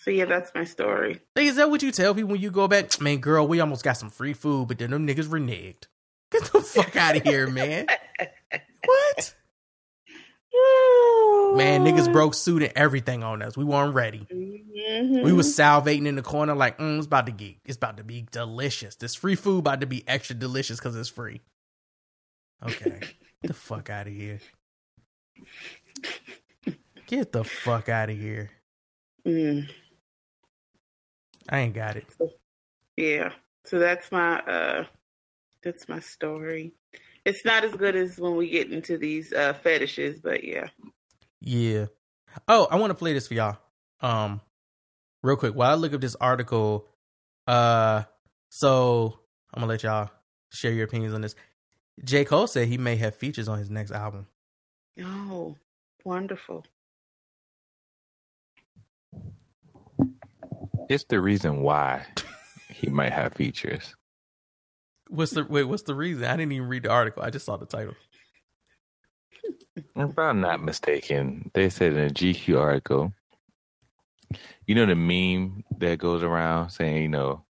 So 0.00 0.10
yeah, 0.10 0.24
that's 0.24 0.50
my 0.54 0.64
story. 0.64 1.20
Like, 1.36 1.44
is 1.44 1.56
that 1.56 1.68
what 1.68 1.82
you 1.82 1.92
tell 1.92 2.14
people 2.14 2.30
when 2.30 2.40
you 2.40 2.50
go 2.50 2.66
back? 2.66 2.88
Man, 3.02 3.18
girl, 3.18 3.46
we 3.46 3.60
almost 3.60 3.84
got 3.84 3.98
some 3.98 4.08
free 4.08 4.32
food, 4.32 4.68
but 4.68 4.78
then 4.78 4.90
them 4.90 5.06
niggas 5.06 5.28
reneged. 5.28 5.84
Get 6.32 6.44
the 6.52 6.62
fuck 6.62 6.96
out 6.96 7.16
of 7.16 7.22
here, 7.22 7.48
man. 7.48 7.86
What? 8.84 9.34
Man, 11.56 11.84
niggas 11.84 12.10
broke 12.12 12.34
suit 12.34 12.62
and 12.62 12.72
everything 12.76 13.22
on 13.22 13.42
us. 13.42 13.56
We 13.56 13.64
weren't 13.64 13.94
ready. 13.94 14.26
Mhm. 14.32 15.22
We 15.22 15.32
was 15.32 15.54
salivating 15.54 16.06
in 16.06 16.16
the 16.16 16.22
corner 16.22 16.54
like, 16.54 16.78
mm, 16.78 16.96
it's 16.96 17.06
about 17.06 17.26
to 17.26 17.32
get, 17.32 17.56
it's 17.64 17.76
about 17.76 17.98
to 17.98 18.04
be 18.04 18.26
delicious. 18.30 18.96
This 18.96 19.14
free 19.14 19.34
food 19.34 19.58
about 19.58 19.80
to 19.80 19.86
be 19.86 20.06
extra 20.08 20.34
delicious 20.34 20.78
because 20.78 20.96
it's 20.96 21.08
free. 21.08 21.40
Okay, 22.64 23.00
get 23.42 23.48
the 23.48 23.54
fuck 23.54 23.90
out 23.90 24.06
of 24.06 24.12
here. 24.12 24.40
Get 27.06 27.32
the 27.32 27.44
fuck 27.44 27.88
out 27.88 28.08
of 28.10 28.16
here. 28.16 28.50
Mm. 29.26 29.68
I 31.50 31.60
ain't 31.60 31.74
got 31.74 31.96
it. 31.96 32.06
Yeah. 32.96 33.32
So 33.64 33.78
that's 33.78 34.10
my 34.10 34.38
uh 34.40 34.84
that's 35.62 35.88
my 35.88 36.00
story. 36.00 36.72
It's 37.24 37.44
not 37.44 37.64
as 37.64 37.72
good 37.74 37.96
as 37.96 38.18
when 38.18 38.36
we 38.36 38.48
get 38.48 38.72
into 38.72 38.96
these 38.96 39.32
uh 39.32 39.52
fetishes, 39.52 40.20
but 40.20 40.44
yeah. 40.44 40.68
Yeah. 41.40 41.86
Oh, 42.48 42.68
I 42.70 42.76
want 42.76 42.90
to 42.90 42.94
play 42.94 43.12
this 43.12 43.28
for 43.28 43.34
y'all. 43.34 43.58
Um, 44.00 44.40
real 45.22 45.36
quick 45.36 45.54
while 45.54 45.70
I 45.70 45.74
look 45.74 45.92
up 45.92 46.00
this 46.00 46.16
article. 46.16 46.86
Uh, 47.46 48.04
so 48.48 49.18
I'm 49.52 49.60
gonna 49.60 49.70
let 49.70 49.82
y'all 49.82 50.10
share 50.52 50.72
your 50.72 50.84
opinions 50.84 51.14
on 51.14 51.20
this. 51.20 51.34
J 52.04 52.24
Cole 52.24 52.46
said 52.46 52.68
he 52.68 52.78
may 52.78 52.96
have 52.96 53.14
features 53.16 53.48
on 53.48 53.58
his 53.58 53.70
next 53.70 53.90
album. 53.90 54.26
Oh, 55.02 55.56
wonderful. 56.04 56.64
It's 60.90 61.04
the 61.04 61.20
reason 61.20 61.62
why 61.62 62.04
he 62.68 62.88
might 62.88 63.12
have 63.12 63.34
features. 63.34 63.94
What's 65.08 65.30
the 65.30 65.44
wait? 65.44 65.62
What's 65.62 65.84
the 65.84 65.94
reason? 65.94 66.24
I 66.24 66.36
didn't 66.36 66.50
even 66.50 66.66
read 66.66 66.82
the 66.82 66.90
article. 66.90 67.22
I 67.22 67.30
just 67.30 67.46
saw 67.46 67.56
the 67.56 67.64
title. 67.64 67.94
If 69.94 70.18
I'm 70.18 70.40
not 70.40 70.60
mistaken, 70.60 71.52
they 71.54 71.70
said 71.70 71.92
in 71.92 72.06
a 72.06 72.10
GQ 72.10 72.58
article, 72.58 73.12
you 74.66 74.74
know 74.74 74.84
the 74.84 74.96
meme 74.96 75.62
that 75.78 76.00
goes 76.00 76.24
around 76.24 76.70
saying, 76.70 77.02
you 77.02 77.08
know, 77.08 77.44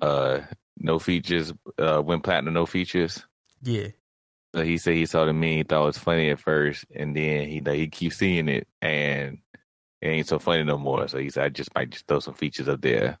uh, 0.00 0.40
no 0.78 0.98
features, 0.98 1.52
uh, 1.78 2.00
went 2.02 2.24
platinum, 2.24 2.54
no 2.54 2.64
features. 2.64 3.26
Yeah. 3.62 3.88
So 4.54 4.62
he 4.62 4.78
said 4.78 4.94
he 4.94 5.04
saw 5.04 5.26
the 5.26 5.34
meme, 5.34 5.50
he 5.50 5.62
thought 5.64 5.82
it 5.82 5.86
was 5.86 5.98
funny 5.98 6.30
at 6.30 6.40
first, 6.40 6.86
and 6.94 7.14
then 7.14 7.46
he 7.46 7.60
like, 7.60 7.76
he 7.76 7.88
keeps 7.88 8.16
seeing 8.16 8.48
it, 8.48 8.66
and 8.80 9.40
it 10.04 10.08
ain't 10.08 10.28
so 10.28 10.38
funny 10.38 10.62
no 10.62 10.76
more. 10.76 11.08
So 11.08 11.18
he 11.18 11.30
said, 11.30 11.44
I 11.44 11.48
just 11.48 11.74
might 11.74 11.88
just 11.88 12.06
throw 12.06 12.20
some 12.20 12.34
features 12.34 12.68
up 12.68 12.82
there 12.82 13.18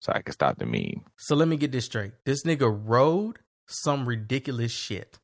so 0.00 0.12
I 0.12 0.20
can 0.20 0.32
stop 0.32 0.58
the 0.58 0.66
meme. 0.66 1.04
So 1.16 1.36
let 1.36 1.46
me 1.46 1.56
get 1.56 1.70
this 1.70 1.84
straight. 1.84 2.12
This 2.24 2.42
nigga 2.42 2.68
rode 2.84 3.38
some 3.68 4.04
ridiculous 4.04 4.72
shit 4.72 5.20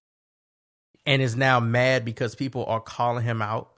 and 1.05 1.21
is 1.21 1.35
now 1.35 1.59
mad 1.59 2.05
because 2.05 2.37
people 2.37 2.65
are 2.67 2.81
calling 2.81 3.25
him 3.25 3.43
out 3.43 3.73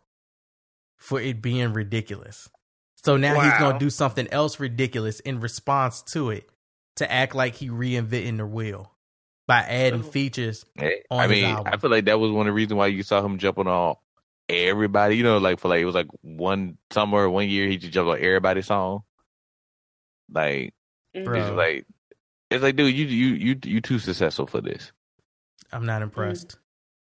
for 0.98 1.18
it 1.18 1.40
being 1.40 1.72
ridiculous. 1.72 2.50
So 2.96 3.16
now 3.16 3.40
he's 3.40 3.58
going 3.58 3.72
to 3.72 3.78
do 3.78 3.88
something 3.88 4.28
else 4.30 4.60
ridiculous 4.60 5.18
in 5.20 5.40
response 5.40 6.02
to 6.12 6.30
it 6.30 6.50
to 6.96 7.10
act 7.10 7.34
like 7.34 7.54
he 7.54 7.70
reinventing 7.70 8.36
the 8.36 8.46
wheel 8.46 8.92
by 9.48 9.60
adding 9.60 10.00
oh. 10.00 10.10
features 10.10 10.66
Hey, 10.76 11.02
on 11.10 11.20
I 11.20 11.22
his 11.22 11.30
mean, 11.30 11.44
album. 11.46 11.72
I 11.72 11.76
feel 11.78 11.90
like 11.90 12.04
that 12.04 12.20
was 12.20 12.30
one 12.30 12.46
of 12.46 12.50
the 12.50 12.54
reasons 12.54 12.74
why 12.74 12.88
you 12.88 13.02
saw 13.02 13.24
him 13.24 13.38
jumping 13.38 13.68
on 13.68 13.96
everybody. 14.48 15.16
You 15.16 15.22
know, 15.22 15.38
like 15.38 15.60
for 15.60 15.68
like 15.68 15.80
it 15.80 15.86
was 15.86 15.94
like 15.94 16.08
one 16.22 16.78
summer, 16.90 17.28
one 17.28 17.48
year 17.48 17.68
he 17.68 17.78
just 17.78 17.92
jumped 17.92 18.10
on 18.10 18.18
everybody's 18.18 18.66
song. 18.66 19.02
Like, 20.32 20.74
it's 21.12 21.24
Bro. 21.24 21.40
just 21.40 21.52
like 21.52 21.86
it's 22.50 22.62
like, 22.62 22.76
dude, 22.76 22.94
you 22.94 23.06
you 23.06 23.34
you 23.34 23.58
you 23.64 23.80
too 23.80 23.98
successful 23.98 24.46
for 24.46 24.60
this. 24.60 24.92
I'm 25.72 25.86
not 25.86 26.02
impressed. 26.02 26.48
Mm. 26.48 26.58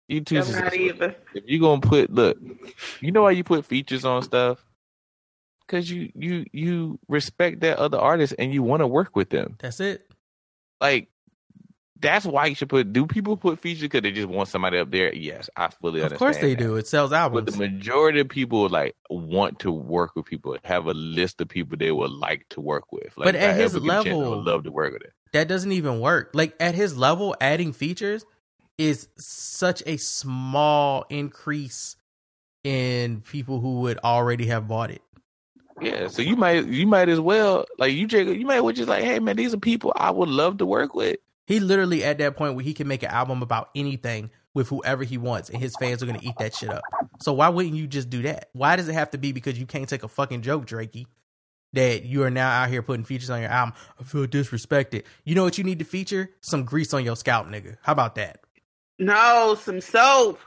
You 0.09 0.21
too 0.21 0.39
I'm 0.39 0.51
not 0.51 0.75
either. 0.75 1.15
If 1.35 1.43
you 1.47 1.59
gonna 1.59 1.81
put 1.81 2.11
look, 2.11 2.37
you 2.99 3.11
know 3.11 3.23
why 3.23 3.31
you 3.31 3.43
put 3.43 3.65
features 3.65 4.05
on 4.05 4.23
stuff? 4.23 4.63
Because 5.65 5.89
you 5.89 6.11
you 6.15 6.45
you 6.51 6.99
respect 7.07 7.61
that 7.61 7.77
other 7.77 7.99
artist 7.99 8.33
and 8.39 8.53
you 8.53 8.63
want 8.63 8.81
to 8.81 8.87
work 8.87 9.15
with 9.15 9.29
them. 9.29 9.55
That's 9.59 9.79
it. 9.79 10.09
Like 10.81 11.09
that's 12.01 12.25
why 12.25 12.45
you 12.47 12.55
should 12.55 12.69
put. 12.69 12.93
Do 12.93 13.05
people 13.05 13.35
put 13.37 13.59
features 13.59 13.81
because 13.83 14.01
they 14.01 14.11
just 14.11 14.27
want 14.27 14.47
somebody 14.49 14.77
up 14.77 14.89
there? 14.91 15.13
Yes, 15.13 15.49
I 15.55 15.69
fully 15.69 16.01
understand. 16.01 16.13
Of 16.13 16.19
course 16.19 16.37
they 16.37 16.55
that. 16.55 16.63
do. 16.63 16.75
It 16.77 16.87
sells 16.87 17.11
albums. 17.11 17.45
But 17.45 17.53
the 17.53 17.59
majority 17.59 18.19
of 18.21 18.29
people 18.29 18.69
like 18.69 18.95
want 19.09 19.59
to 19.59 19.71
work 19.71 20.15
with 20.15 20.25
people, 20.25 20.57
have 20.63 20.85
a 20.87 20.93
list 20.93 21.41
of 21.41 21.49
people 21.49 21.77
they 21.77 21.91
would 21.91 22.11
like 22.11 22.45
to 22.49 22.61
work 22.61 22.91
with. 22.91 23.17
Like, 23.17 23.25
But 23.25 23.35
at 23.35 23.55
his 23.57 23.75
ever 23.75 23.85
chance, 23.85 24.07
I 24.07 24.09
level- 24.11 24.29
would 24.37 24.45
love 24.45 24.63
to 24.63 24.71
work 24.71 24.93
with 24.93 25.01
it. 25.03 25.13
that 25.33 25.47
doesn't 25.47 25.71
even 25.71 25.99
work. 25.99 26.31
Like 26.33 26.55
at 26.59 26.75
his 26.75 26.97
level, 26.97 27.35
adding 27.41 27.73
features 27.73 28.25
is 28.77 29.07
such 29.17 29.83
a 29.85 29.97
small 29.97 31.05
increase 31.09 31.97
in 32.63 33.21
people 33.21 33.59
who 33.59 33.81
would 33.81 33.97
already 33.99 34.45
have 34.47 34.67
bought 34.67 34.91
it. 34.91 35.01
Yeah, 35.81 36.07
so 36.09 36.21
you 36.21 36.35
might 36.35 36.65
you 36.65 36.85
might 36.87 37.07
as 37.07 37.21
well 37.21 37.65
like 37.77 37.93
you 37.93 38.05
you 38.07 38.45
might 38.45 38.59
well 38.61 38.73
just 38.73 38.89
like, 38.89 39.03
hey 39.03 39.19
man, 39.19 39.37
these 39.37 39.53
are 39.53 39.57
people 39.59 39.93
I 39.95 40.11
would 40.11 40.27
love 40.29 40.57
to 40.57 40.65
work 40.65 40.93
with. 40.93 41.17
He 41.49 41.59
literally 41.59 42.03
at 42.03 42.19
that 42.19 42.37
point 42.37 42.53
where 42.53 42.63
he 42.63 42.75
can 42.75 42.87
make 42.87 43.01
an 43.01 43.09
album 43.09 43.41
about 43.41 43.71
anything 43.75 44.29
with 44.53 44.69
whoever 44.69 45.03
he 45.03 45.17
wants, 45.17 45.49
and 45.49 45.59
his 45.59 45.75
fans 45.79 46.03
are 46.03 46.05
gonna 46.05 46.19
eat 46.21 46.35
that 46.37 46.55
shit 46.55 46.69
up. 46.69 46.83
So 47.21 47.33
why 47.33 47.49
wouldn't 47.49 47.73
you 47.73 47.87
just 47.87 48.07
do 48.11 48.21
that? 48.21 48.49
Why 48.53 48.75
does 48.75 48.87
it 48.87 48.93
have 48.93 49.09
to 49.11 49.17
be 49.17 49.31
because 49.31 49.59
you 49.59 49.65
can't 49.65 49.89
take 49.89 50.03
a 50.03 50.07
fucking 50.07 50.43
joke, 50.43 50.67
Drakey? 50.67 51.07
That 51.73 52.03
you 52.03 52.21
are 52.21 52.29
now 52.29 52.51
out 52.51 52.69
here 52.69 52.83
putting 52.83 53.03
features 53.03 53.31
on 53.31 53.41
your 53.41 53.49
album. 53.49 53.73
I 53.99 54.03
feel 54.03 54.27
disrespected. 54.27 55.05
You 55.25 55.33
know 55.33 55.43
what 55.43 55.57
you 55.57 55.63
need 55.63 55.79
to 55.79 55.85
feature? 55.85 56.29
Some 56.41 56.65
grease 56.65 56.93
on 56.93 57.03
your 57.03 57.15
scalp, 57.15 57.47
nigga. 57.47 57.77
How 57.81 57.93
about 57.93 58.13
that? 58.15 58.41
No, 58.99 59.57
some 59.59 59.81
soap. 59.81 60.39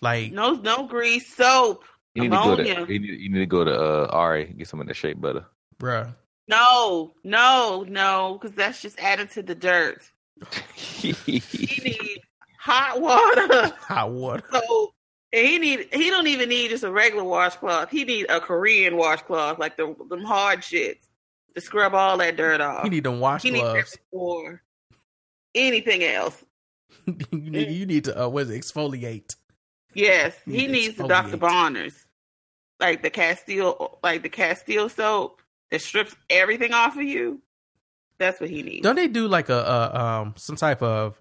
Like 0.00 0.30
No, 0.30 0.52
no 0.52 0.86
grease, 0.86 1.34
soap. 1.34 1.84
You 2.14 2.22
need 2.22 2.30
to 2.30 2.36
go 2.36 2.54
to 2.54 2.68
you 2.68 3.00
need, 3.00 3.20
you 3.20 3.30
need 3.30 3.40
to 3.40 3.46
go 3.46 3.64
to 3.64 3.72
uh 3.74 4.06
Ari 4.12 4.54
get 4.56 4.68
some 4.68 4.80
of 4.80 4.86
the 4.86 4.94
shea 4.94 5.14
butter. 5.14 5.46
bruh. 5.76 6.14
No, 6.46 7.14
no, 7.24 7.84
no, 7.88 8.38
because 8.40 8.54
that's 8.54 8.82
just 8.82 8.98
added 8.98 9.30
to 9.32 9.42
the 9.42 9.54
dirt. 9.54 10.02
he 10.74 11.14
need 11.26 12.20
hot 12.58 13.00
water. 13.00 13.74
Hot 13.80 14.10
water. 14.10 14.44
So 14.52 14.92
and 15.32 15.46
he 15.46 15.58
need 15.58 15.88
he 15.92 16.10
don't 16.10 16.26
even 16.26 16.48
need 16.48 16.70
just 16.70 16.84
a 16.84 16.90
regular 16.90 17.24
washcloth. 17.24 17.90
He 17.90 18.04
need 18.04 18.26
a 18.28 18.40
Korean 18.40 18.96
washcloth, 18.96 19.58
like 19.58 19.76
the 19.76 19.94
them 20.08 20.22
hard 20.22 20.60
shits 20.60 21.06
to 21.54 21.60
scrub 21.60 21.94
all 21.94 22.18
that 22.18 22.36
dirt 22.36 22.60
off. 22.60 22.84
He 22.84 22.90
need 22.90 23.04
them 23.04 23.20
wash 23.20 23.42
he 23.42 23.50
need 23.50 23.64
that 23.64 23.72
gloves. 23.72 23.98
before 24.10 24.62
anything 25.54 26.04
else. 26.04 26.44
you, 27.06 27.50
need, 27.50 27.70
you 27.70 27.86
need 27.86 28.04
to 28.04 28.24
uh, 28.24 28.28
what 28.28 28.44
is 28.44 28.50
it, 28.50 28.62
exfoliate. 28.62 29.34
Yes, 29.94 30.36
he 30.44 30.66
needs 30.66 30.96
the 30.96 31.06
Dr. 31.06 31.36
Bronner's, 31.36 31.94
like 32.80 33.02
the 33.02 33.10
Castile, 33.10 33.98
like 34.02 34.22
the 34.22 34.28
Castile 34.28 34.88
soap 34.88 35.40
that 35.74 35.80
strips 35.80 36.14
everything 36.30 36.72
off 36.72 36.96
of 36.96 37.02
you. 37.02 37.42
That's 38.18 38.40
what 38.40 38.48
he 38.48 38.62
needs. 38.62 38.84
Don't 38.84 38.94
they 38.94 39.08
do 39.08 39.26
like 39.26 39.48
a, 39.48 39.58
a 39.58 40.00
um 40.00 40.34
some 40.36 40.54
type 40.54 40.80
of 40.82 41.20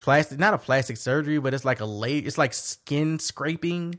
plastic 0.00 0.38
not 0.38 0.54
a 0.54 0.58
plastic 0.58 0.96
surgery, 0.96 1.40
but 1.40 1.54
it's 1.54 1.64
like 1.64 1.80
a 1.80 1.84
late 1.84 2.24
it's 2.24 2.38
like 2.38 2.54
skin 2.54 3.18
scraping 3.18 3.98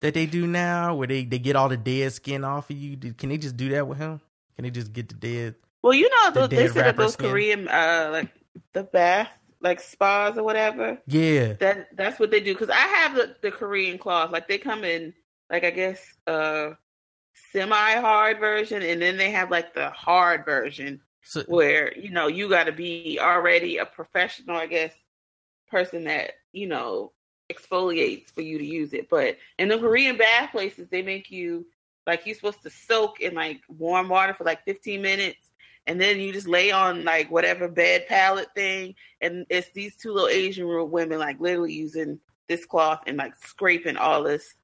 that 0.00 0.14
they 0.14 0.24
do 0.24 0.46
now 0.46 0.94
where 0.94 1.06
they, 1.06 1.24
they 1.24 1.38
get 1.38 1.54
all 1.54 1.68
the 1.68 1.76
dead 1.76 2.10
skin 2.14 2.44
off 2.44 2.70
of 2.70 2.76
you. 2.76 2.96
Can 2.96 3.28
they 3.28 3.36
just 3.36 3.58
do 3.58 3.68
that 3.70 3.86
with 3.86 3.98
him? 3.98 4.22
Can 4.56 4.64
they 4.64 4.70
just 4.70 4.94
get 4.94 5.10
the 5.10 5.14
dead 5.14 5.56
Well, 5.82 5.92
you 5.92 6.08
know, 6.08 6.30
The 6.30 6.40
those, 6.40 6.48
they 6.48 6.68
said 6.68 6.86
that 6.86 6.96
those 6.96 7.12
skin. 7.12 7.28
Korean, 7.28 7.68
uh, 7.68 8.08
like 8.10 8.30
the 8.72 8.84
bath, 8.84 9.28
like 9.60 9.80
spas 9.80 10.38
or 10.38 10.44
whatever. 10.44 10.98
Yeah. 11.06 11.52
That 11.60 11.88
that's 11.94 12.18
what 12.18 12.30
they 12.30 12.40
do. 12.40 12.54
Because 12.54 12.70
I 12.70 12.86
have 12.96 13.14
the, 13.14 13.36
the 13.42 13.50
Korean 13.50 13.98
cloth. 13.98 14.30
Like 14.30 14.48
they 14.48 14.56
come 14.56 14.82
in, 14.82 15.12
like 15.50 15.64
I 15.64 15.70
guess, 15.70 16.02
uh, 16.26 16.70
semi 17.52 18.00
hard 18.00 18.38
version, 18.38 18.82
and 18.82 19.00
then 19.00 19.16
they 19.16 19.30
have 19.30 19.50
like 19.50 19.74
the 19.74 19.90
hard 19.90 20.44
version 20.44 21.00
So 21.22 21.42
where 21.42 21.96
you 21.96 22.10
know 22.10 22.26
you 22.26 22.48
got 22.48 22.64
to 22.64 22.72
be 22.72 23.18
already 23.20 23.78
a 23.78 23.86
professional, 23.86 24.56
I 24.56 24.66
guess, 24.66 24.94
person 25.70 26.04
that 26.04 26.32
you 26.52 26.66
know 26.66 27.12
exfoliates 27.52 28.30
for 28.32 28.42
you 28.42 28.58
to 28.58 28.64
use 28.64 28.92
it. 28.92 29.08
But 29.10 29.38
in 29.58 29.68
the 29.68 29.78
Korean 29.78 30.16
bath 30.16 30.52
places, 30.52 30.88
they 30.88 31.02
make 31.02 31.30
you 31.30 31.66
like 32.06 32.26
you're 32.26 32.34
supposed 32.34 32.62
to 32.62 32.70
soak 32.70 33.20
in 33.20 33.34
like 33.34 33.60
warm 33.68 34.08
water 34.08 34.34
for 34.34 34.44
like 34.44 34.64
15 34.64 35.02
minutes, 35.02 35.50
and 35.86 36.00
then 36.00 36.18
you 36.18 36.32
just 36.32 36.48
lay 36.48 36.70
on 36.70 37.04
like 37.04 37.30
whatever 37.30 37.68
bed 37.68 38.06
pallet 38.08 38.48
thing, 38.54 38.94
and 39.20 39.46
it's 39.50 39.70
these 39.72 39.96
two 39.96 40.12
little 40.12 40.28
Asian 40.28 40.90
women 40.90 41.18
like 41.18 41.40
literally 41.40 41.72
using 41.72 42.20
this 42.48 42.66
cloth 42.66 43.02
and 43.06 43.16
like 43.16 43.34
scraping 43.36 43.96
all 43.96 44.24
this 44.24 44.54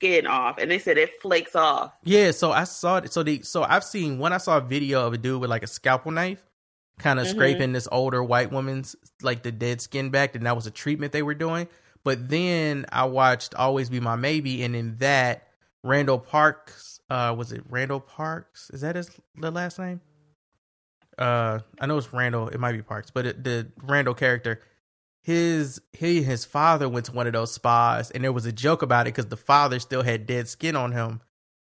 skin 0.00 0.26
off, 0.26 0.56
and 0.58 0.70
they 0.70 0.78
said 0.78 0.96
it 0.96 1.20
flakes 1.20 1.54
off. 1.54 1.92
Yeah, 2.04 2.30
so 2.30 2.52
I 2.52 2.64
saw 2.64 2.96
it. 2.98 3.12
So 3.12 3.22
the 3.22 3.42
so 3.42 3.62
I've 3.62 3.84
seen 3.84 4.18
when 4.18 4.32
I 4.32 4.38
saw 4.38 4.56
a 4.56 4.60
video 4.60 5.06
of 5.06 5.12
a 5.12 5.18
dude 5.18 5.40
with 5.40 5.50
like 5.50 5.62
a 5.62 5.66
scalpel 5.66 6.10
knife, 6.10 6.42
kind 6.98 7.20
of 7.20 7.26
Mhm. 7.26 7.30
scraping 7.30 7.72
this 7.72 7.86
older 7.92 8.24
white 8.24 8.50
woman's 8.50 8.96
like 9.22 9.42
the 9.42 9.52
dead 9.52 9.80
skin 9.80 10.10
back, 10.10 10.34
and 10.34 10.46
that 10.46 10.56
was 10.56 10.66
a 10.66 10.70
treatment 10.70 11.12
they 11.12 11.22
were 11.22 11.34
doing. 11.34 11.68
But 12.02 12.30
then 12.30 12.86
I 12.90 13.04
watched 13.04 13.54
Always 13.54 13.90
Be 13.90 14.00
My 14.00 14.16
Maybe, 14.16 14.62
and 14.62 14.74
in 14.74 14.96
that 14.98 15.46
Randall 15.82 16.18
Parks, 16.18 17.00
uh, 17.10 17.34
was 17.36 17.52
it 17.52 17.62
Randall 17.68 18.00
Parks? 18.00 18.70
Is 18.70 18.80
that 18.80 18.96
his 18.96 19.10
the 19.36 19.50
last 19.50 19.78
name? 19.78 20.00
Uh, 21.18 21.58
I 21.78 21.84
know 21.84 21.98
it's 21.98 22.10
Randall. 22.14 22.48
It 22.48 22.58
might 22.58 22.72
be 22.72 22.80
Parks, 22.82 23.10
but 23.10 23.26
it, 23.26 23.44
the 23.44 23.70
Randall 23.82 24.14
character, 24.14 24.62
his 25.30 25.80
he 25.92 26.18
and 26.18 26.26
his 26.26 26.44
father 26.44 26.88
went 26.88 27.06
to 27.06 27.12
one 27.12 27.26
of 27.26 27.32
those 27.32 27.52
spas, 27.52 28.10
and 28.10 28.24
there 28.24 28.32
was 28.32 28.46
a 28.46 28.52
joke 28.52 28.82
about 28.82 29.06
it 29.06 29.14
because 29.14 29.26
the 29.26 29.36
father 29.36 29.78
still 29.78 30.02
had 30.02 30.26
dead 30.26 30.48
skin 30.48 30.74
on 30.74 30.92
him 30.92 31.20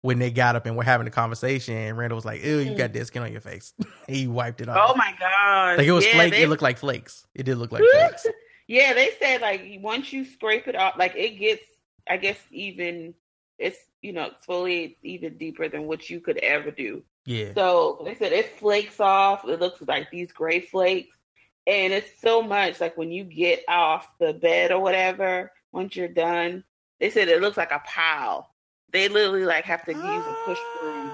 when 0.01 0.17
they 0.17 0.31
got 0.31 0.55
up 0.55 0.65
and 0.65 0.77
were 0.77 0.83
having 0.83 1.07
a 1.07 1.11
conversation. 1.11 1.75
And 1.75 1.97
Randall 1.97 2.15
was 2.15 2.25
like, 2.25 2.43
"Ew, 2.43 2.59
you 2.59 2.75
got 2.75 2.91
mm. 2.91 2.93
dead 2.93 3.07
skin 3.07 3.21
on 3.21 3.31
your 3.31 3.41
face." 3.41 3.73
he 4.07 4.27
wiped 4.27 4.61
it 4.61 4.69
oh 4.69 4.73
off. 4.73 4.91
Oh 4.93 4.95
my 4.95 5.13
god! 5.19 5.77
Like 5.77 5.87
it 5.87 5.91
was 5.91 6.05
yeah, 6.05 6.13
flake. 6.13 6.31
they- 6.31 6.43
It 6.43 6.49
looked 6.49 6.61
like 6.61 6.77
flakes. 6.77 7.27
It 7.35 7.43
did 7.43 7.57
look 7.57 7.71
like 7.71 7.83
flakes. 7.91 8.25
yeah, 8.67 8.93
they 8.93 9.11
said 9.19 9.41
like 9.41 9.61
once 9.81 10.13
you 10.13 10.23
scrape 10.23 10.67
it 10.67 10.75
off, 10.75 10.93
like 10.97 11.15
it 11.15 11.37
gets, 11.37 11.65
I 12.09 12.17
guess 12.17 12.37
even 12.51 13.13
it's 13.57 13.77
you 14.01 14.13
know 14.13 14.29
exfoliates 14.29 14.97
even 15.03 15.37
deeper 15.37 15.67
than 15.67 15.83
what 15.83 16.09
you 16.09 16.21
could 16.21 16.37
ever 16.37 16.71
do. 16.71 17.03
Yeah. 17.25 17.53
So 17.53 18.01
they 18.05 18.15
said 18.15 18.31
it 18.31 18.57
flakes 18.57 19.01
off. 19.01 19.43
It 19.45 19.59
looks 19.59 19.81
like 19.85 20.09
these 20.11 20.31
gray 20.31 20.61
flakes, 20.61 21.17
and 21.69 21.93
it's 21.93 22.19
so 22.19 22.41
much 22.41 22.81
like 22.81 22.97
when 22.97 23.11
you 23.11 23.23
get 23.23 23.63
off 23.67 24.07
the 24.19 24.33
bed 24.33 24.71
or 24.71 24.79
whatever. 24.79 25.51
Once 25.71 25.95
you're 25.95 26.07
done, 26.07 26.63
they 26.99 27.11
said 27.11 27.27
it 27.27 27.41
looks 27.41 27.57
like 27.57 27.71
a 27.71 27.81
pile. 27.85 28.49
They 28.91 29.07
literally 29.07 29.45
like 29.45 29.65
have 29.65 29.85
to 29.85 29.93
use 29.93 30.01
a 30.03 30.35
push 30.45 30.57
broom 30.81 31.11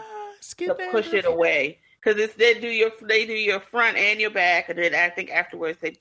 to 0.60 0.78
push 0.92 1.12
it 1.12 1.26
away 1.26 1.80
because 2.02 2.18
it's 2.18 2.36
they 2.36 2.54
do 2.54 2.70
your 2.70 2.92
they 3.02 3.26
do 3.26 3.34
your 3.34 3.60
front 3.60 3.98
and 3.98 4.22
your 4.22 4.30
back, 4.30 4.70
and 4.70 4.80
then 4.80 4.96
I 4.96 5.10
think 5.10 5.30
afterwards 5.30 5.80
they 5.82 5.98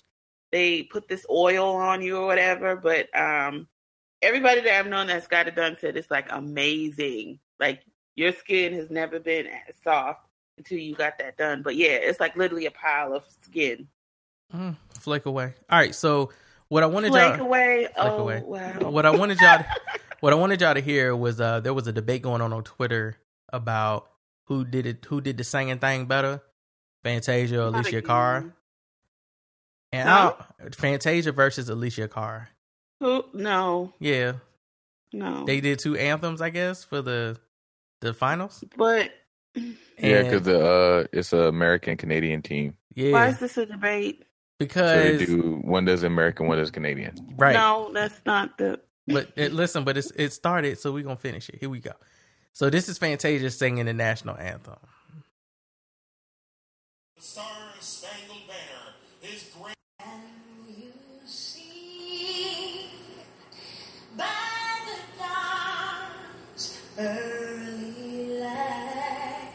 they 0.53 0.85
put 0.85 1.09
this 1.09 1.27
oil 1.29 1.75
on 1.75 2.01
you 2.01 2.17
or 2.19 2.27
whatever. 2.27 2.77
But 2.77 3.09
um, 3.19 3.67
everybody 4.23 4.61
that 4.61 4.79
I've 4.79 4.87
known 4.87 5.09
that's 5.09 5.27
got 5.27 5.49
it 5.49 5.57
done 5.57 5.77
said 5.81 5.97
it's 5.97 6.13
like 6.13 6.29
amazing. 6.31 7.41
Like 7.59 7.83
your 8.15 8.31
skin 8.31 8.73
has 8.75 8.89
never 8.89 9.19
been 9.19 9.47
as 9.47 9.75
soft 9.83 10.29
until 10.59 10.79
you 10.79 10.95
got 10.95 11.19
that 11.19 11.37
done. 11.37 11.63
But 11.63 11.75
yeah, 11.75 11.95
it's 11.95 12.21
like 12.21 12.37
literally 12.37 12.67
a 12.67 12.71
pile 12.71 13.15
of 13.15 13.25
skin. 13.43 13.89
Mm, 14.55 14.77
flake 15.01 15.27
away. 15.27 15.55
All 15.69 15.79
right. 15.79 15.95
So 15.95 16.31
what 16.69 16.83
I 16.83 16.87
wanted 16.87 17.11
Flake 17.13 17.39
y'all 17.39 17.47
away. 17.47 17.89
Flake 17.95 17.97
oh 17.97 18.19
away. 18.21 18.43
wow. 18.45 18.91
What 18.91 19.05
I 19.07 19.11
wanted 19.11 19.41
y'all 19.41 19.59
to, 19.59 19.67
what 20.21 20.33
I 20.33 20.37
wanted 20.37 20.61
y'all 20.61 20.75
to 20.75 20.81
hear 20.81 21.15
was 21.17 21.41
uh 21.41 21.61
there 21.61 21.75
was 21.75 21.87
a 21.87 21.93
debate 21.93 22.23
going 22.23 22.41
on 22.41 22.53
on 22.53 22.63
Twitter 22.65 23.17
about 23.53 24.09
who 24.45 24.65
did 24.65 24.87
it 24.87 25.05
who 25.09 25.21
did 25.21 25.37
the 25.39 25.45
singing 25.45 25.79
thing 25.79 26.07
better, 26.07 26.41
Fantasia 27.03 27.57
or 27.67 27.71
Not 27.71 27.75
Alicia 27.81 27.97
again. 27.99 28.07
Carr. 28.07 28.55
And 29.93 30.09
Huh? 30.09 30.35
I, 30.61 30.69
Fantasia 30.71 31.33
versus 31.33 31.69
Alicia 31.69 32.09
Carr. 32.09 32.49
Who? 33.01 33.25
No, 33.35 33.93
Yeah, 34.01 34.35
no. 35.13 35.45
they 35.45 35.61
did 35.61 35.79
two 35.79 35.97
anthems, 35.97 36.41
I 36.41 36.51
guess, 36.51 36.85
for 36.85 37.03
the 37.03 37.39
the 38.01 38.15
finals. 38.15 38.63
but 38.77 39.11
Yeah, 39.55 40.23
because 40.23 40.43
the 40.43 40.65
uh, 40.67 41.07
it's 41.13 41.33
a 41.33 41.43
American 41.43 41.97
Canadian 41.97 42.43
team. 42.43 42.77
yeah, 42.95 43.13
why 43.13 43.29
is 43.29 43.39
this 43.39 43.57
a 43.59 43.67
debate? 43.67 44.25
So 44.61 44.67
they 44.67 45.17
because 45.17 45.27
do 45.27 45.61
one 45.63 45.85
does 45.85 46.05
American, 46.05 46.47
one 46.47 46.59
does 46.59 46.71
Canadian. 46.71 47.15
right. 47.37 47.55
No, 47.55 47.91
that's 47.93 48.21
not 48.25 48.57
the. 48.57 48.81
But 49.07 49.31
it, 49.37 49.53
listen, 49.53 49.85
but 49.85 49.97
it's 49.97 50.13
it 50.13 50.33
started, 50.33 50.79
so 50.79 50.93
we're 50.93 51.03
gonna 51.03 51.17
finish 51.17 51.49
it. 51.49 51.57
Here 51.59 51.69
we 51.69 51.81
go. 51.81 51.91
So 52.53 52.71
this 52.71 52.89
is 52.89 52.97
Fantasia 52.97 53.51
singing 53.51 53.87
the 53.87 53.93
national 53.93 54.37
anthem. 54.37 54.77
Star 57.19 57.45
Spangled 57.81 58.47
Banner 58.47 58.95
is 59.35 59.51
great. 59.61 59.75
You 60.69 60.93
see 61.27 62.87
by 64.17 64.25
the 64.87 65.23
dawn's 65.23 66.81
early 66.99 68.39
light, 68.41 69.53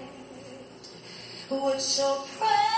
which 1.49 1.79
so 1.79 2.25
proud. 2.37 2.68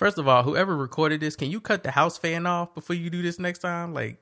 First 0.00 0.16
of 0.16 0.26
all, 0.26 0.42
whoever 0.42 0.74
recorded 0.74 1.20
this, 1.20 1.36
can 1.36 1.50
you 1.50 1.60
cut 1.60 1.82
the 1.82 1.90
house 1.90 2.16
fan 2.16 2.46
off 2.46 2.74
before 2.74 2.96
you 2.96 3.10
do 3.10 3.20
this 3.20 3.38
next 3.38 3.58
time? 3.58 3.92
Like, 3.92 4.16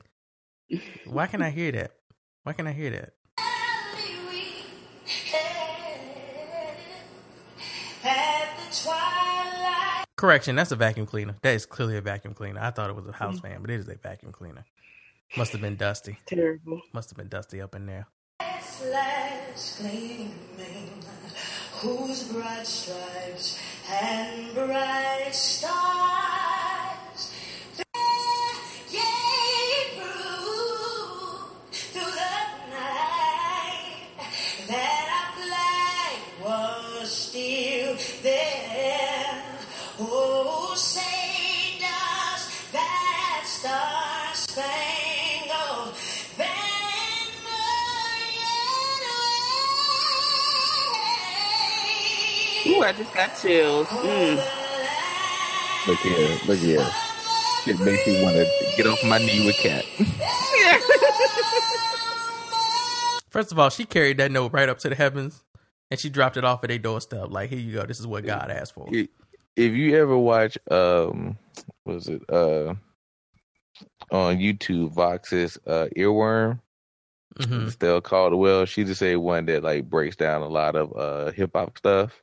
why 1.07 1.29
can 1.29 1.41
I 1.41 1.51
hear 1.51 1.71
that? 1.71 1.93
Why 2.43 2.53
can 2.53 2.67
I 2.67 2.73
hear 2.73 2.91
that? 2.91 3.15
At 8.03 8.57
the 8.57 8.83
twilight, 8.83 10.07
Correction, 10.17 10.57
that's 10.57 10.73
a 10.73 10.77
vacuum 10.77 11.07
cleaner. 11.07 11.37
That 11.43 11.55
is 11.55 11.65
clearly 11.65 11.97
a 11.97 12.01
vacuum 12.01 12.35
cleaner. 12.35 12.61
I 12.61 12.73
thought 12.73 12.91
it 12.91 12.97
was 12.97 13.07
a 13.07 13.13
house 13.13 13.39
fan, 13.39 13.61
but 13.61 13.71
it 13.71 13.79
is 13.79 13.87
a 13.87 13.95
vacuum 13.95 14.33
cleaner. 14.33 14.65
Must 15.37 15.53
have 15.53 15.61
been 15.61 15.77
dusty. 15.77 16.19
Terrible. 16.27 16.83
Must 16.93 17.09
have 17.09 17.17
been 17.17 17.29
dusty 17.29 17.61
up 17.61 17.77
in 17.77 17.87
there. 17.87 18.09
lights 18.41 19.79
gleaming, 19.81 21.05
whose 21.75 22.25
bright 22.33 22.67
stripes 22.67 23.61
and 23.91 24.55
bright 24.55 25.35
stars 25.35 26.28
I 52.89 52.93
just 52.93 53.13
got 53.13 53.37
chills. 53.41 53.87
Mm. 53.89 54.37
Look 55.87 55.99
here, 55.99 56.39
look 56.47 56.59
here. 56.59 56.87
It 57.67 57.79
makes 57.81 58.07
me 58.07 58.23
want 58.23 58.37
to 58.37 58.47
get 58.79 58.87
off 58.87 59.03
my 59.05 59.19
knee 59.19 59.45
with 59.45 59.57
cat. 59.57 59.85
First 63.29 63.53
of 63.53 63.59
all, 63.59 63.69
she 63.69 63.85
carried 63.85 64.17
that 64.17 64.31
note 64.33 64.53
right 64.55 64.71
up 64.71 64.79
to 64.79 64.89
the 64.89 64.95
heavens, 64.95 65.45
and 65.91 66.01
she 66.01 66.09
dropped 66.09 66.39
it 66.39 66.45
off 66.45 66.65
at 66.65 66.69
their 66.69 66.79
doorstep. 66.79 67.31
Like, 67.31 67.51
here 67.51 67.59
you 67.59 67.75
go. 67.75 67.85
This 67.85 68.01
is 68.01 68.07
what 68.07 68.25
God 68.25 68.51
asked 68.51 68.73
for. 68.73 68.89
if 68.91 69.09
you 69.57 69.97
ever 69.97 70.17
watch 70.17 70.57
um 70.71 71.37
was 71.85 72.09
it 72.09 72.23
uh 72.31 72.75
on 74.11 74.39
YouTube 74.39 74.93
Vox's 74.95 75.59
uh 75.67 75.89
earworm 75.97 76.61
Mhm. 77.39 77.67
Estelle 77.69 78.01
Caswell 78.01 78.65
she 78.67 78.83
just 78.85 78.99
say 78.99 79.15
one 79.17 79.47
that 79.47 79.63
like 79.63 79.89
breaks 79.91 80.17
down 80.17 80.43
a 80.43 80.49
lot 80.49 80.75
of 80.75 80.93
uh 80.97 81.31
hip 81.33 81.51
hop 81.55 81.77
stuff 81.79 82.23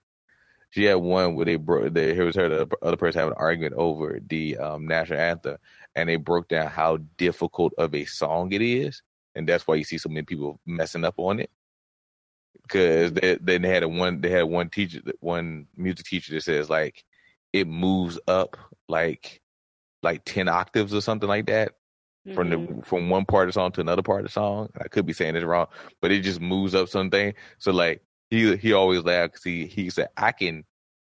she 0.76 0.84
had 0.84 0.96
one 0.96 1.36
where 1.36 1.46
they 1.46 1.56
broke 1.56 1.94
they 1.94 2.14
here 2.14 2.26
was 2.26 2.36
her 2.36 2.50
the 2.50 2.68
other 2.82 2.98
person 2.98 3.20
having 3.20 3.34
an 3.34 3.40
argument 3.40 3.74
over 3.76 4.20
the 4.28 4.58
um 4.58 4.86
national 4.86 5.20
anthem 5.20 5.58
and 5.96 6.10
they 6.10 6.18
broke 6.18 6.50
down 6.50 6.68
how 6.68 6.98
difficult 7.18 7.74
of 7.78 7.96
a 7.96 8.06
song 8.06 8.52
it 8.52 8.62
is 8.62 9.02
and 9.36 9.48
that's 9.48 9.68
why 9.68 9.76
you 9.76 9.84
see 9.84 9.98
so 9.98 10.10
many 10.10 10.24
people 10.24 10.60
messing 10.66 11.04
up 11.04 11.16
on 11.18 11.40
it. 11.42 11.52
Because 12.62 13.12
they 13.14 13.38
then 13.40 13.62
they 13.62 13.70
had 13.70 13.84
a 13.84 13.90
one 13.90 14.22
they 14.22 14.30
had 14.30 14.44
one 14.44 14.70
teacher 14.70 15.02
one 15.20 15.68
music 15.76 16.06
teacher 16.06 16.34
that 16.34 16.42
says 16.42 16.70
like 16.70 17.04
it 17.54 17.68
moves 17.68 18.18
up 18.28 18.58
like 18.88 19.42
like 20.02 20.24
10 20.26 20.48
octaves 20.48 20.94
or 20.94 21.02
something 21.02 21.30
like 21.30 21.46
that 21.48 21.74
from 22.34 22.50
the 22.50 22.82
from 22.84 23.10
one 23.10 23.24
part 23.24 23.48
of 23.48 23.54
the 23.54 23.60
song 23.60 23.72
to 23.72 23.82
another 23.82 24.02
part 24.02 24.22
of 24.22 24.26
the 24.26 24.32
song 24.32 24.68
i 24.84 24.88
could 24.88 25.06
be 25.06 25.14
saying 25.14 25.36
this 25.36 25.44
wrong 25.44 25.68
but 26.02 26.12
it 26.12 26.22
just 26.22 26.42
moves 26.42 26.74
up 26.74 26.90
something. 26.90 27.34
So 27.60 27.72
like 27.72 28.02
he 28.30 28.56
he 28.58 28.74
always 28.74 29.04
laughed 29.04 29.34
because 29.34 29.44
he 29.44 29.66
he 29.68 29.90
said 29.90 30.08
i 30.18 30.32
can 30.32 30.64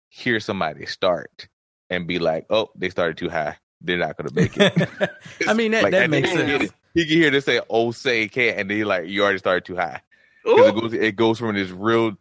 hear 0.09 0.39
somebody 0.39 0.85
start 0.85 1.47
and 1.89 2.07
be 2.07 2.19
like 2.19 2.45
oh 2.49 2.69
they 2.75 2.89
started 2.89 3.17
too 3.17 3.29
high. 3.29 3.57
They're 3.81 3.97
not 3.97 4.17
gonna 4.17 4.33
make 4.33 4.57
it. 4.57 5.09
I 5.47 5.53
mean, 5.53 5.71
that, 5.71 5.83
Like, 5.83 5.91
that 5.91 6.09
makes 6.09 6.29
he 6.29 6.35
can 6.35 6.47
hear 6.47 6.59
sense. 6.59 6.71
he 6.93 7.05
can 7.05 7.15
hear 7.17 7.31
this 7.31 7.45
say 7.45 7.61
oh 7.69 7.91
say 7.91 8.27
can't 8.27 8.57
and 8.59 8.69
then 8.69 8.77
he 8.77 8.83
like 8.83 9.07
you 9.07 9.23
already 9.23 9.39
started 9.39 9.63
too 9.65 9.75
high. 9.77 10.01
'Cause 10.43 10.67
it 10.67 10.75
goes 10.75 10.93
it 10.93 11.15
goes 11.15 11.39
from 11.39 11.55
this 11.55 11.69
real 11.69 12.17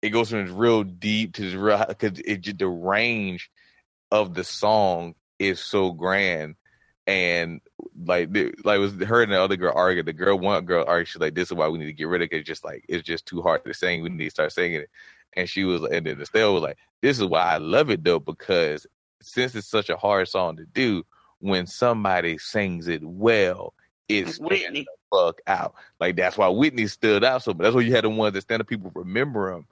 it 0.00 0.10
goes 0.10 0.30
from 0.30 0.44
this 0.46 0.54
real 0.54 0.84
deep 0.84 1.34
to 1.34 1.42
this 1.42 1.54
real 1.54 1.84
because 1.86 2.20
it 2.24 2.40
just 2.40 2.58
the 2.58 2.68
range 2.68 3.50
of 4.10 4.32
the 4.34 4.44
song 4.44 5.14
is 5.38 5.60
so 5.60 5.92
grand 5.92 6.54
and 7.06 7.60
like 8.04 8.28
like 8.64 8.78
was 8.78 8.94
her 8.94 9.22
and 9.22 9.32
the 9.32 9.40
other 9.40 9.56
girl 9.56 9.72
arguing. 9.74 10.06
The 10.06 10.12
girl 10.12 10.38
one 10.38 10.64
girl 10.64 10.84
argued. 10.86 11.08
She's 11.08 11.20
like, 11.20 11.34
"This 11.34 11.48
is 11.48 11.54
why 11.54 11.68
we 11.68 11.78
need 11.78 11.86
to 11.86 11.92
get 11.92 12.08
rid 12.08 12.22
of 12.22 12.28
it. 12.30 12.36
It's 12.36 12.46
just 12.46 12.64
like 12.64 12.84
it's 12.88 13.06
just 13.06 13.26
too 13.26 13.42
hard 13.42 13.64
to 13.64 13.74
sing. 13.74 14.02
We 14.02 14.08
need 14.08 14.24
to 14.24 14.30
start 14.30 14.52
singing 14.52 14.82
it." 14.82 14.90
And 15.36 15.48
she 15.48 15.64
was, 15.64 15.82
and 15.82 16.06
then 16.06 16.20
Estelle 16.20 16.54
was 16.54 16.62
like, 16.62 16.78
"This 17.02 17.18
is 17.18 17.24
why 17.24 17.42
I 17.42 17.58
love 17.58 17.90
it 17.90 18.04
though 18.04 18.18
because 18.18 18.86
since 19.20 19.54
it's 19.54 19.66
such 19.66 19.90
a 19.90 19.96
hard 19.96 20.28
song 20.28 20.56
to 20.56 20.64
do, 20.66 21.04
when 21.40 21.66
somebody 21.66 22.38
sings 22.38 22.88
it 22.88 23.02
well, 23.02 23.74
it's 24.08 24.38
Whitney. 24.38 24.86
the 25.10 25.16
fuck 25.16 25.40
out. 25.46 25.74
Like 26.00 26.16
that's 26.16 26.38
why 26.38 26.48
Whitney 26.48 26.86
stood 26.86 27.24
out 27.24 27.42
so. 27.42 27.54
But 27.54 27.64
that's 27.64 27.74
why 27.76 27.82
you 27.82 27.94
had 27.94 28.04
the 28.04 28.10
ones 28.10 28.34
that 28.34 28.42
stand 28.42 28.60
up. 28.60 28.68
People 28.68 28.90
remember 28.94 29.52
them 29.52 29.66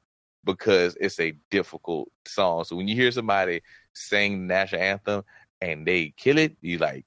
because 0.44 0.96
it's 1.00 1.18
a 1.20 1.34
difficult 1.50 2.08
song. 2.26 2.64
So 2.64 2.76
when 2.76 2.88
you 2.88 2.94
hear 2.94 3.10
somebody 3.10 3.62
sing 3.92 4.46
national 4.46 4.82
anthem 4.82 5.24
and 5.60 5.86
they 5.86 6.14
kill 6.16 6.38
it, 6.38 6.56
you 6.60 6.78
like, 6.78 7.04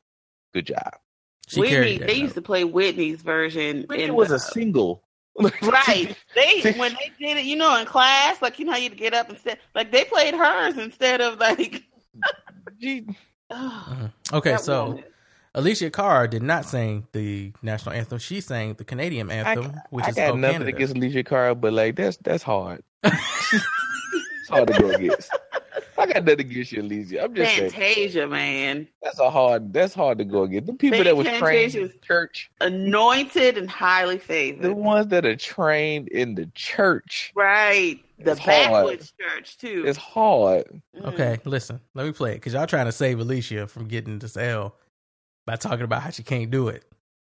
good 0.53 0.65
job. 0.67 0.93
Whitney, 1.55 1.97
they 1.97 2.13
used 2.13 2.35
to 2.35 2.41
play 2.41 2.63
Whitney's 2.63 3.21
version. 3.21 3.85
Whitney 3.87 4.03
in 4.05 4.15
was 4.15 4.29
the- 4.29 4.35
a 4.35 4.39
single. 4.39 5.03
right. 5.63 6.15
They 6.35 6.71
when 6.77 6.93
they 6.93 7.11
did 7.19 7.37
it, 7.37 7.45
you 7.45 7.55
know, 7.55 7.77
in 7.79 7.85
class, 7.85 8.41
like 8.41 8.59
you 8.59 8.65
know 8.65 8.73
how 8.73 8.77
you'd 8.77 8.97
get 8.97 9.13
up 9.13 9.29
instead, 9.29 9.57
like 9.73 9.91
they 9.91 10.03
played 10.03 10.33
hers 10.35 10.77
instead 10.77 11.21
of 11.21 11.39
like. 11.39 11.83
Uh-huh. 13.51 14.07
Okay, 14.31 14.57
so 14.57 14.85
woman. 14.89 15.03
Alicia 15.55 15.89
Carr 15.89 16.27
did 16.27 16.43
not 16.43 16.65
sing 16.65 17.07
the 17.13 17.51
national 17.63 17.95
anthem. 17.95 18.19
She 18.19 18.41
sang 18.41 18.75
the 18.75 18.83
Canadian 18.83 19.31
anthem, 19.31 19.73
which 19.89 20.05
I 20.05 20.09
is 20.09 20.15
got 20.15 20.29
"Oh 20.29 20.35
nothing 20.35 20.59
Canada." 20.59 20.75
against 20.75 20.95
Alicia 20.95 21.23
Cara, 21.23 21.55
but 21.55 21.73
like 21.73 21.95
that's 21.95 22.17
that's 22.17 22.43
hard. 22.43 22.83
it's 23.03 24.49
hard 24.49 24.67
to 24.67 24.79
go 24.79 24.89
against. 24.91 25.31
I 25.99 26.05
got 26.05 26.23
nothing 26.25 26.39
against 26.41 26.71
you, 26.71 26.81
Alicia. 26.81 27.23
I'm 27.23 27.35
just 27.35 27.55
saying 27.55 27.71
Fantasia, 27.71 28.27
man. 28.27 28.87
that's 29.01 29.19
a 29.19 29.29
hard. 29.29 29.73
That's 29.73 29.93
hard 29.93 30.17
to 30.19 30.25
go 30.25 30.43
against. 30.43 30.67
The 30.67 30.73
people 30.73 31.03
that 31.03 31.15
was 31.17 31.27
trained 31.27 31.75
in 31.75 31.83
is 31.85 31.91
church, 32.01 32.49
anointed 32.61 33.57
and 33.57 33.69
highly 33.69 34.17
favored. 34.17 34.63
the 34.63 34.73
ones 34.73 35.07
that 35.07 35.25
are 35.25 35.35
trained 35.35 36.07
in 36.09 36.35
the 36.35 36.45
church. 36.55 37.31
Right. 37.35 37.99
The 38.19 38.31
It's 38.31 38.39
hard. 38.41 38.71
backwoods 38.71 39.13
church 39.19 39.57
too. 39.57 39.83
It's 39.87 39.97
hard. 39.97 40.65
Mm. 40.97 41.13
Okay, 41.13 41.39
listen, 41.45 41.79
let 41.93 42.05
me 42.05 42.11
play 42.11 42.31
it 42.31 42.35
because 42.35 42.53
y'all 42.53 42.67
trying 42.67 42.85
to 42.87 42.91
save 42.91 43.19
Alicia 43.19 43.67
from 43.67 43.87
getting 43.87 44.19
this 44.19 44.35
L 44.35 44.75
by 45.45 45.55
talking 45.55 45.83
about 45.85 46.01
how 46.01 46.09
she 46.09 46.23
can't 46.23 46.51
do 46.51 46.67
it. 46.67 46.83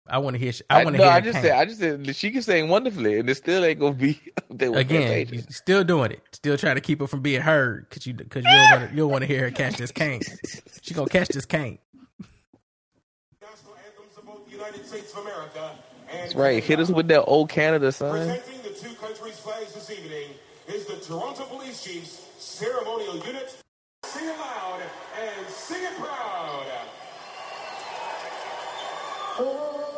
I 0.09 0.19
want 0.19 0.35
to 0.35 0.39
hear. 0.39 0.53
I 0.71 0.85
want 0.85 0.95
to 0.95 0.99
no, 0.99 1.05
hear. 1.05 1.13
I 1.13 1.21
just 1.21 1.41
said. 1.41 1.53
I 1.53 1.65
just 1.65 1.81
said 1.81 2.17
she 2.17 2.31
can 2.31 2.43
sing 2.43 2.69
wonderfully, 2.69 3.19
and 3.19 3.29
it 3.29 3.35
still 3.37 3.65
ain't 3.65 3.81
gonna 3.81 3.95
be 3.95 4.21
up 4.37 4.45
there 4.51 4.71
with 4.71 4.81
Again, 4.81 5.51
still 5.51 5.85
doing 5.85 6.13
it. 6.13 6.21
Still 6.33 6.57
trying 6.57 6.77
to 6.77 6.81
keep 6.81 7.01
her 7.01 7.07
from 7.07 7.21
being 7.21 7.41
heard 7.41 7.89
because 7.89 8.07
you 8.07 8.15
because 8.15 8.45
you 8.45 8.51
don't 8.51 8.71
want 8.71 8.91
to 8.91 8.97
you 8.97 9.09
want 9.09 9.23
to 9.23 9.27
hear 9.27 9.43
her 9.43 9.51
catch 9.51 9.77
this 9.77 9.93
cane. 9.93 10.23
She 10.83 10.95
gonna 10.95 11.09
catch 11.09 11.29
this 11.29 11.47
cane. 11.47 11.79
United 14.57 14.87
States 14.87 15.13
of 15.13 15.19
America 15.19 15.71
and 16.11 16.19
That's 16.21 16.35
right. 16.35 16.63
Hit 16.63 16.81
us 16.81 16.91
with 16.91 17.09
that 17.09 17.25
old 17.25 17.49
Canada, 17.49 17.93
son. 17.93 18.13
presenting 18.13 18.63
the 18.63 18.79
two 18.79 18.95
countries' 18.95 19.39
flags 19.39 19.75
this 19.75 19.91
evening 19.91 20.31
is 20.69 20.87
the 20.87 20.97
Toronto 20.97 21.45
Police 21.45 21.85
Chiefs 21.85 22.27
Ceremonial 22.39 23.17
Unit. 23.17 23.57
Sing 24.05 24.29
it 24.29 24.39
loud 24.39 24.81
and 25.21 25.47
sing 25.49 25.83
it 25.83 25.97
proud. 25.99 26.67
Oh. 29.39 29.96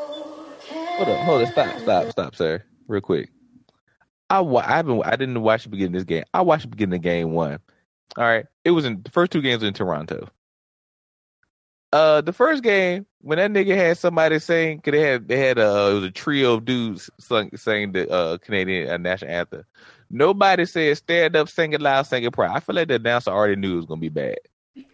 Hold 0.70 1.08
up, 1.08 1.20
hold 1.20 1.42
up, 1.42 1.52
stop, 1.52 1.78
stop, 1.80 2.10
stop, 2.10 2.34
sir, 2.36 2.62
real 2.86 3.00
quick. 3.00 3.30
I 4.30 4.40
wa- 4.40 4.64
I 4.64 4.76
haven't 4.76 5.02
I 5.06 5.16
didn't 5.16 5.40
watch 5.40 5.64
the 5.64 5.70
beginning 5.70 5.94
of 5.96 6.00
this 6.00 6.04
game. 6.04 6.24
I 6.34 6.42
watched 6.42 6.62
the 6.64 6.68
beginning 6.68 6.98
of 6.98 7.02
game 7.02 7.32
one. 7.32 7.58
All 8.16 8.24
right, 8.24 8.46
it 8.64 8.72
was 8.72 8.84
in 8.84 9.02
the 9.02 9.10
first 9.10 9.32
two 9.32 9.40
games 9.42 9.62
in 9.62 9.72
Toronto. 9.72 10.28
Uh, 11.92 12.20
the 12.20 12.32
first 12.34 12.62
game 12.62 13.06
when 13.22 13.38
that 13.38 13.50
nigga 13.50 13.74
had 13.74 13.96
somebody 13.96 14.38
saying, 14.38 14.80
cause 14.80 14.92
they 14.92 15.00
had 15.00 15.26
they 15.28 15.38
had 15.38 15.58
uh 15.58 15.88
it 15.90 15.94
was 15.94 16.04
a 16.04 16.10
trio 16.10 16.54
of 16.54 16.64
dudes 16.64 17.08
sung, 17.18 17.50
saying 17.56 17.92
the 17.92 18.08
uh 18.10 18.36
Canadian 18.38 18.90
uh, 18.90 18.96
national 18.98 19.30
anthem. 19.30 19.64
Nobody 20.10 20.66
said 20.66 20.96
stand 20.98 21.36
up, 21.36 21.48
sing 21.48 21.72
it 21.72 21.80
loud, 21.80 22.06
sing 22.06 22.24
it 22.24 22.32
proud. 22.32 22.54
I 22.56 22.60
feel 22.60 22.74
like 22.74 22.88
the 22.88 22.96
announcer 22.96 23.30
already 23.30 23.56
knew 23.56 23.74
it 23.74 23.76
was 23.76 23.86
gonna 23.86 24.00
be 24.00 24.08
bad. 24.10 24.36
He 24.74 24.84
was 24.84 24.86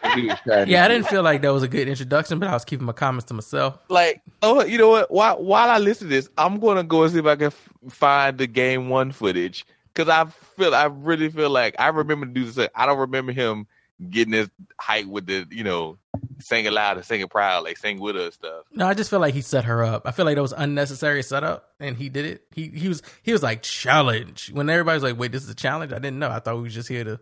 trying 0.00 0.02
to 0.02 0.05
Yeah, 0.22 0.84
I 0.84 0.88
didn't 0.88 1.06
feel 1.08 1.22
like 1.22 1.42
that 1.42 1.52
was 1.52 1.62
a 1.62 1.68
good 1.68 1.88
introduction, 1.88 2.38
but 2.38 2.48
I 2.48 2.52
was 2.52 2.64
keeping 2.64 2.86
my 2.86 2.92
comments 2.92 3.26
to 3.26 3.34
myself. 3.34 3.78
like 3.88 4.22
oh 4.42 4.64
you 4.64 4.78
know 4.78 4.88
what 4.90 5.10
while 5.10 5.42
while 5.42 5.70
i 5.70 5.78
listen 5.78 6.08
to 6.08 6.14
this 6.14 6.28
i'm 6.36 6.58
gonna 6.60 6.84
go 6.84 7.02
and 7.04 7.12
see 7.12 7.18
if 7.18 7.26
i 7.26 7.34
can 7.36 7.46
f- 7.46 7.68
find 7.88 8.36
the 8.36 8.46
game 8.46 8.88
one 8.90 9.10
footage 9.12 9.64
because 9.94 10.08
i 10.10 10.24
feel 10.56 10.74
i 10.74 10.84
really 10.84 11.30
feel 11.30 11.48
like 11.48 11.74
i 11.78 11.88
remember 11.88 12.26
the 12.26 12.32
dude 12.32 12.52
say 12.54 12.68
i 12.74 12.84
don't 12.84 12.98
remember 12.98 13.32
him 13.32 13.66
getting 14.10 14.34
his 14.34 14.50
height 14.78 15.08
with 15.08 15.24
the 15.26 15.46
you 15.50 15.64
know 15.64 15.96
singing 16.38 16.70
loud 16.72 16.98
and 16.98 17.06
singing 17.06 17.28
proud 17.28 17.64
like 17.64 17.78
sing 17.78 17.98
with 17.98 18.14
us 18.16 18.34
stuff 18.34 18.64
No, 18.72 18.86
I 18.86 18.92
just 18.94 19.08
feel 19.08 19.20
like 19.20 19.32
he 19.32 19.40
set 19.40 19.64
her 19.64 19.82
up. 19.82 20.02
I 20.06 20.10
feel 20.10 20.26
like 20.26 20.34
that 20.36 20.42
was 20.42 20.52
unnecessary 20.52 21.22
setup, 21.22 21.70
and 21.80 21.96
he 21.96 22.10
did 22.10 22.26
it. 22.26 22.42
He 22.52 22.68
he 22.68 22.88
was 22.88 23.00
he 23.22 23.32
was 23.32 23.42
like 23.42 23.62
challenge 23.62 24.50
when 24.52 24.68
everybody's 24.68 25.02
like, 25.02 25.18
"Wait, 25.18 25.32
this 25.32 25.42
is 25.44 25.48
a 25.48 25.54
challenge." 25.54 25.92
I 25.92 25.96
didn't 25.98 26.18
know. 26.18 26.28
I 26.30 26.40
thought 26.40 26.56
we 26.56 26.62
was 26.64 26.74
just 26.74 26.88
here 26.90 27.04
to 27.04 27.20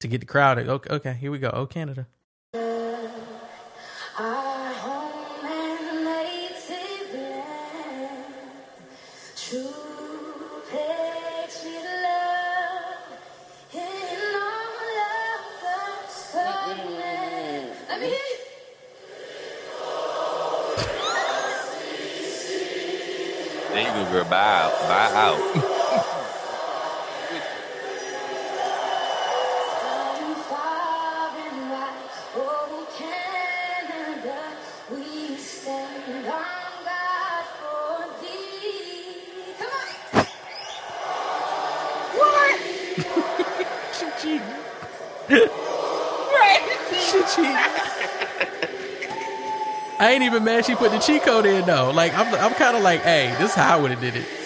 to 0.00 0.08
get 0.08 0.20
the 0.20 0.26
crowd. 0.26 0.58
Okay, 0.58 0.94
okay 0.94 1.14
here 1.14 1.30
we 1.30 1.38
go. 1.38 1.50
Oh, 1.52 1.66
Canada. 1.66 2.06
Our 2.54 4.72
home 4.74 5.44
and 5.44 6.04
native 6.04 7.14
land, 7.14 8.24
true 9.36 9.84
ain't 50.14 50.22
even 50.22 50.44
mad 50.44 50.64
she 50.64 50.74
put 50.74 50.92
the 50.92 50.98
cheat 50.98 51.22
code 51.22 51.46
in 51.46 51.66
though. 51.66 51.90
Like 51.90 52.14
I'm 52.14 52.32
I'm 52.34 52.54
kind 52.54 52.76
of 52.76 52.82
like, 52.82 53.02
hey, 53.02 53.34
this 53.38 53.50
is 53.50 53.54
how 53.56 53.76
I 53.76 53.80
would 53.80 53.90
have 53.90 54.00
did 54.00 54.16
it. 54.16 54.43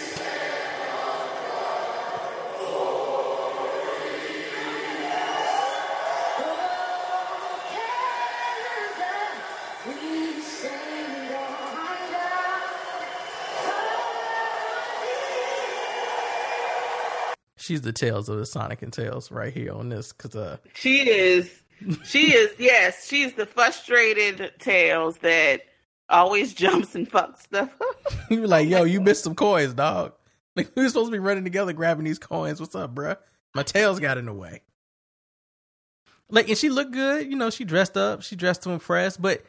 She's 17.68 17.82
the 17.82 17.92
tails 17.92 18.30
of 18.30 18.38
the 18.38 18.46
Sonic 18.46 18.80
and 18.80 18.90
Tails 18.90 19.30
right 19.30 19.52
here 19.52 19.74
on 19.74 19.90
this 19.90 20.14
because 20.14 20.34
uh 20.34 20.56
She 20.72 21.06
is. 21.06 21.50
She 22.02 22.32
is. 22.32 22.50
Yes, 22.58 23.06
she's 23.06 23.34
the 23.34 23.44
frustrated 23.44 24.52
tails 24.58 25.18
that 25.18 25.60
always 26.08 26.54
jumps 26.62 26.94
and 26.94 27.06
fucks 27.10 27.42
stuff. 27.42 27.70
you 28.30 28.40
were 28.40 28.46
like, 28.46 28.70
yo, 28.70 28.84
you 28.84 29.02
missed 29.02 29.22
some 29.22 29.34
coins, 29.34 29.74
dog. 29.74 30.14
Like 30.56 30.70
we 30.74 30.82
were 30.82 30.88
supposed 30.88 31.08
to 31.08 31.12
be 31.12 31.18
running 31.18 31.44
together 31.44 31.74
grabbing 31.74 32.06
these 32.06 32.18
coins. 32.18 32.58
What's 32.58 32.74
up, 32.74 32.94
bruh? 32.94 33.18
My 33.54 33.64
tails 33.64 34.00
got 34.00 34.16
in 34.16 34.24
the 34.24 34.32
way. 34.32 34.62
Like, 36.30 36.48
and 36.48 36.56
she 36.56 36.70
looked 36.70 36.92
good. 36.92 37.30
You 37.30 37.36
know, 37.36 37.50
she 37.50 37.64
dressed 37.66 37.98
up. 37.98 38.22
She 38.22 38.34
dressed 38.34 38.62
to 38.62 38.70
impress. 38.70 39.18
But 39.18 39.42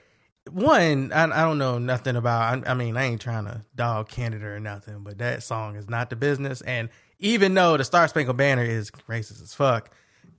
one, 0.52 1.14
I, 1.14 1.24
I 1.24 1.44
don't 1.46 1.58
know 1.58 1.78
nothing 1.78 2.18
about. 2.18 2.68
I, 2.68 2.72
I 2.72 2.74
mean, 2.74 2.98
I 2.98 3.06
ain't 3.06 3.22
trying 3.22 3.46
to 3.46 3.64
dog 3.76 4.10
Canada 4.10 4.48
or 4.48 4.60
nothing. 4.60 5.04
But 5.06 5.20
that 5.20 5.42
song 5.42 5.78
is 5.78 5.88
not 5.88 6.10
the 6.10 6.18
business. 6.18 6.60
And 6.60 6.90
even 7.20 7.54
though 7.54 7.78
the 7.78 7.84
Star 7.84 8.08
Spangled 8.08 8.38
Banner 8.38 8.64
is 8.64 8.92
racist 9.08 9.42
as 9.42 9.54
fuck, 9.54 9.92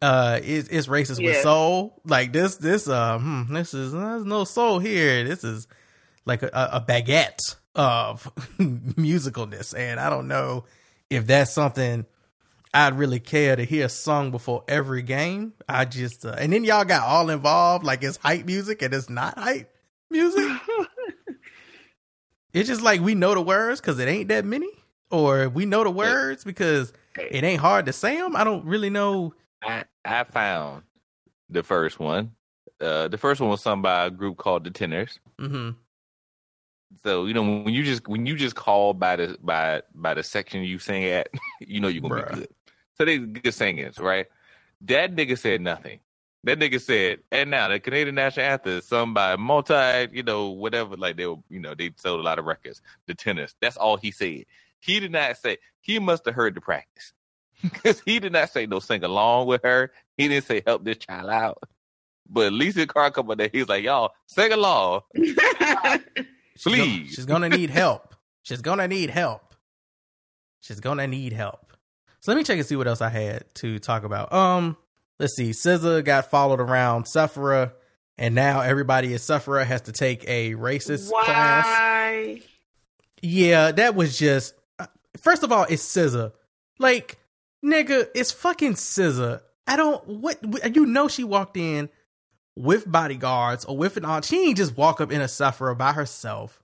uh, 0.03 0.41
it's, 0.43 0.69
it's 0.69 0.87
racist 0.87 1.23
with 1.23 1.43
soul. 1.43 2.01
Like 2.05 2.33
this, 2.33 2.57
this, 2.57 2.89
uh, 2.89 3.19
hmm, 3.19 3.53
this 3.53 3.75
is 3.75 3.93
there's 3.93 4.25
no 4.25 4.45
soul 4.45 4.79
here. 4.79 5.25
This 5.25 5.45
is 5.45 5.67
like 6.25 6.43
a, 6.43 6.51
a 6.53 6.81
baguette 6.81 7.57
of 7.75 8.25
musicalness. 8.59 9.77
And 9.77 10.01
I 10.01 10.11
don't 10.11 10.29
know 10.29 10.65
if 11.11 11.27
that's 11.27 11.53
something 11.53 12.07
I'd 12.73 12.97
really 12.97 13.21
care 13.21 13.57
to 13.57 13.65
hear 13.65 13.89
sung 13.89 14.31
before 14.31 14.65
every 14.69 15.03
game. 15.03 15.53
I 15.69 15.85
just, 15.85 16.25
uh, 16.25 16.37
and 16.39 16.53
then 16.53 16.65
y'all 16.65 16.85
got 16.85 17.03
all 17.03 17.31
involved 17.31 17.85
like 17.85 18.03
it's 18.03 18.17
hype 18.17 18.47
music 18.47 18.83
and 18.83 18.95
it's 18.95 19.11
not 19.11 19.37
hype 19.37 19.75
music. 20.09 20.45
it's 22.53 22.69
just 22.69 22.83
like 22.83 23.01
we 23.01 23.15
know 23.15 23.35
the 23.35 23.41
words 23.41 23.81
because 23.81 23.99
it 23.99 24.09
ain't 24.09 24.29
that 24.29 24.45
many, 24.45 24.69
or 25.11 25.49
we 25.49 25.67
know 25.67 25.85
the 25.85 25.91
words 25.91 26.45
because 26.45 26.93
it 27.17 27.45
ain't 27.45 27.61
hard 27.61 27.87
to 27.87 27.93
say 27.93 28.17
them. 28.17 28.37
I 28.37 28.45
don't 28.45 28.65
really 28.65 28.91
know. 28.91 29.35
I 29.63 29.85
I 30.05 30.25
found 30.25 30.83
the 31.49 31.63
first 31.63 31.99
one. 31.99 32.33
Uh, 32.81 33.09
the 33.09 33.19
first 33.19 33.41
one 33.41 33.51
was 33.51 33.61
sung 33.61 33.83
by 33.83 34.07
a 34.07 34.11
group 34.11 34.39
called 34.39 34.65
the 34.65 34.71
Tenors. 34.71 35.19
Mm-hmm. 35.39 35.71
So 37.05 37.27
you 37.27 37.35
know 37.35 37.43
when 37.43 37.75
you 37.75 37.85
just 37.85 38.09
when 38.09 38.27
you 38.27 38.37
just 38.37 38.57
call 38.57 38.95
by 38.95 39.17
the 39.17 39.37
by 39.43 39.83
by 39.95 40.15
the 40.15 40.23
section 40.23 40.63
you 40.63 40.79
sing 40.79 41.05
at, 41.05 41.29
you 41.61 41.81
know 41.81 41.89
you're 41.89 42.03
gonna 42.03 42.23
Bruh. 42.23 42.35
be 42.35 42.41
good. 42.41 42.49
So 42.97 43.05
they 43.05 43.19
good 43.19 43.55
singers, 43.55 43.99
right? 43.99 44.27
That 44.83 45.15
nigga 45.15 45.39
said 45.39 45.61
nothing. 45.61 46.01
That 46.45 46.59
nigga 46.59 46.81
said, 46.81 47.19
and 47.31 47.51
now 47.51 47.69
the 47.69 47.79
Canadian 47.79 48.15
national 48.15 48.47
anthem 48.47 48.73
is 48.79 48.87
sung 48.87 49.13
by 49.13 49.37
multi, 49.37 50.09
you 50.11 50.23
know, 50.23 50.49
whatever. 50.49 50.97
Like 50.97 51.17
they 51.17 51.27
were, 51.27 51.37
you 51.51 51.61
know, 51.61 51.75
they 51.75 51.93
sold 51.97 52.21
a 52.21 52.23
lot 52.23 52.39
of 52.39 52.47
records. 52.47 52.81
The 53.07 53.15
tenors. 53.15 53.55
That's 53.61 53.77
all 53.77 53.99
he 53.99 54.11
said. 54.11 54.45
He 54.81 55.01
did 55.01 55.13
not 55.13 55.37
say. 55.37 55.59
He 55.81 55.99
must 55.99 56.25
have 56.27 56.35
heard 56.35 56.55
the 56.55 56.61
practice 56.61 57.13
because 57.63 58.01
he 58.01 58.19
did 58.19 58.33
not 58.33 58.51
say 58.51 58.67
no 58.67 58.81
sing 58.81 59.05
along 59.05 59.47
with 59.47 59.63
her. 59.63 59.93
He 60.17 60.29
didn't 60.29 60.47
say 60.47 60.63
help 60.67 60.85
this 60.85 60.99
child 60.99 61.31
out. 61.31 61.59
But 62.29 62.53
Lisa 62.53 62.87
Carr 62.87 63.11
come 63.11 63.31
up 63.31 63.39
there. 63.39 63.51
He's 63.53 63.69
like, 63.69 63.83
y'all 63.85 64.13
sing 64.27 64.53
along, 64.53 65.01
please. 66.63 67.11
She's 67.13 67.27
gonna 67.27 67.49
need 67.49 67.71
help. 67.71 68.15
She's 68.43 68.63
gonna 68.63 68.87
need 68.87 69.11
help. 69.11 69.55
She's 70.61 70.79
gonna 70.81 71.09
need 71.09 71.33
help. 71.33 71.77
So 72.21 72.31
let 72.31 72.39
me 72.39 72.45
check 72.45 72.59
and 72.59 72.67
see 72.67 72.77
what 72.77 72.87
else 72.87 73.01
I 73.01 73.09
had 73.09 73.45
to 73.57 73.79
talk 73.79 74.05
about. 74.05 74.33
Um, 74.33 74.77
let's 75.19 75.35
see. 75.35 75.51
SZA 75.51 76.05
got 76.05 76.31
followed 76.31 76.61
around 76.61 77.07
Sephora, 77.09 77.73
and 78.19 78.35
now 78.35 78.61
everybody 78.61 79.15
at 79.15 79.23
Sephora 79.23 79.65
has 79.65 79.83
to 79.83 79.93
take 79.93 80.29
a 80.29 80.53
racist 80.55 81.11
class. 81.11 81.65
Why? 81.65 82.43
Yeah, 83.23 83.73
that 83.73 83.95
was 83.95 84.19
just. 84.19 84.55
First 85.21 85.43
of 85.43 85.53
all, 85.53 85.67
it's 85.69 85.83
SZA. 85.83 86.33
Like, 86.79 87.19
nigga, 87.65 88.09
it's 88.15 88.33
fucking 88.33 88.75
SZA. 88.75 89.41
I 89.67 89.77
don't. 89.77 90.07
What 90.07 90.75
you 90.75 90.87
know? 90.87 91.09
She 91.09 91.25
walked 91.25 91.57
in 91.57 91.89
with 92.57 92.91
bodyguards 92.91 93.65
or 93.65 93.77
with 93.77 93.97
an 93.97 94.05
aunt. 94.05 94.25
She 94.25 94.49
ain't 94.49 94.57
just 94.57 94.77
walk 94.77 95.01
up 95.01 95.13
in 95.13 95.21
a 95.21 95.29
Sephora 95.29 95.77
by 95.77 95.93
herself. 95.93 96.63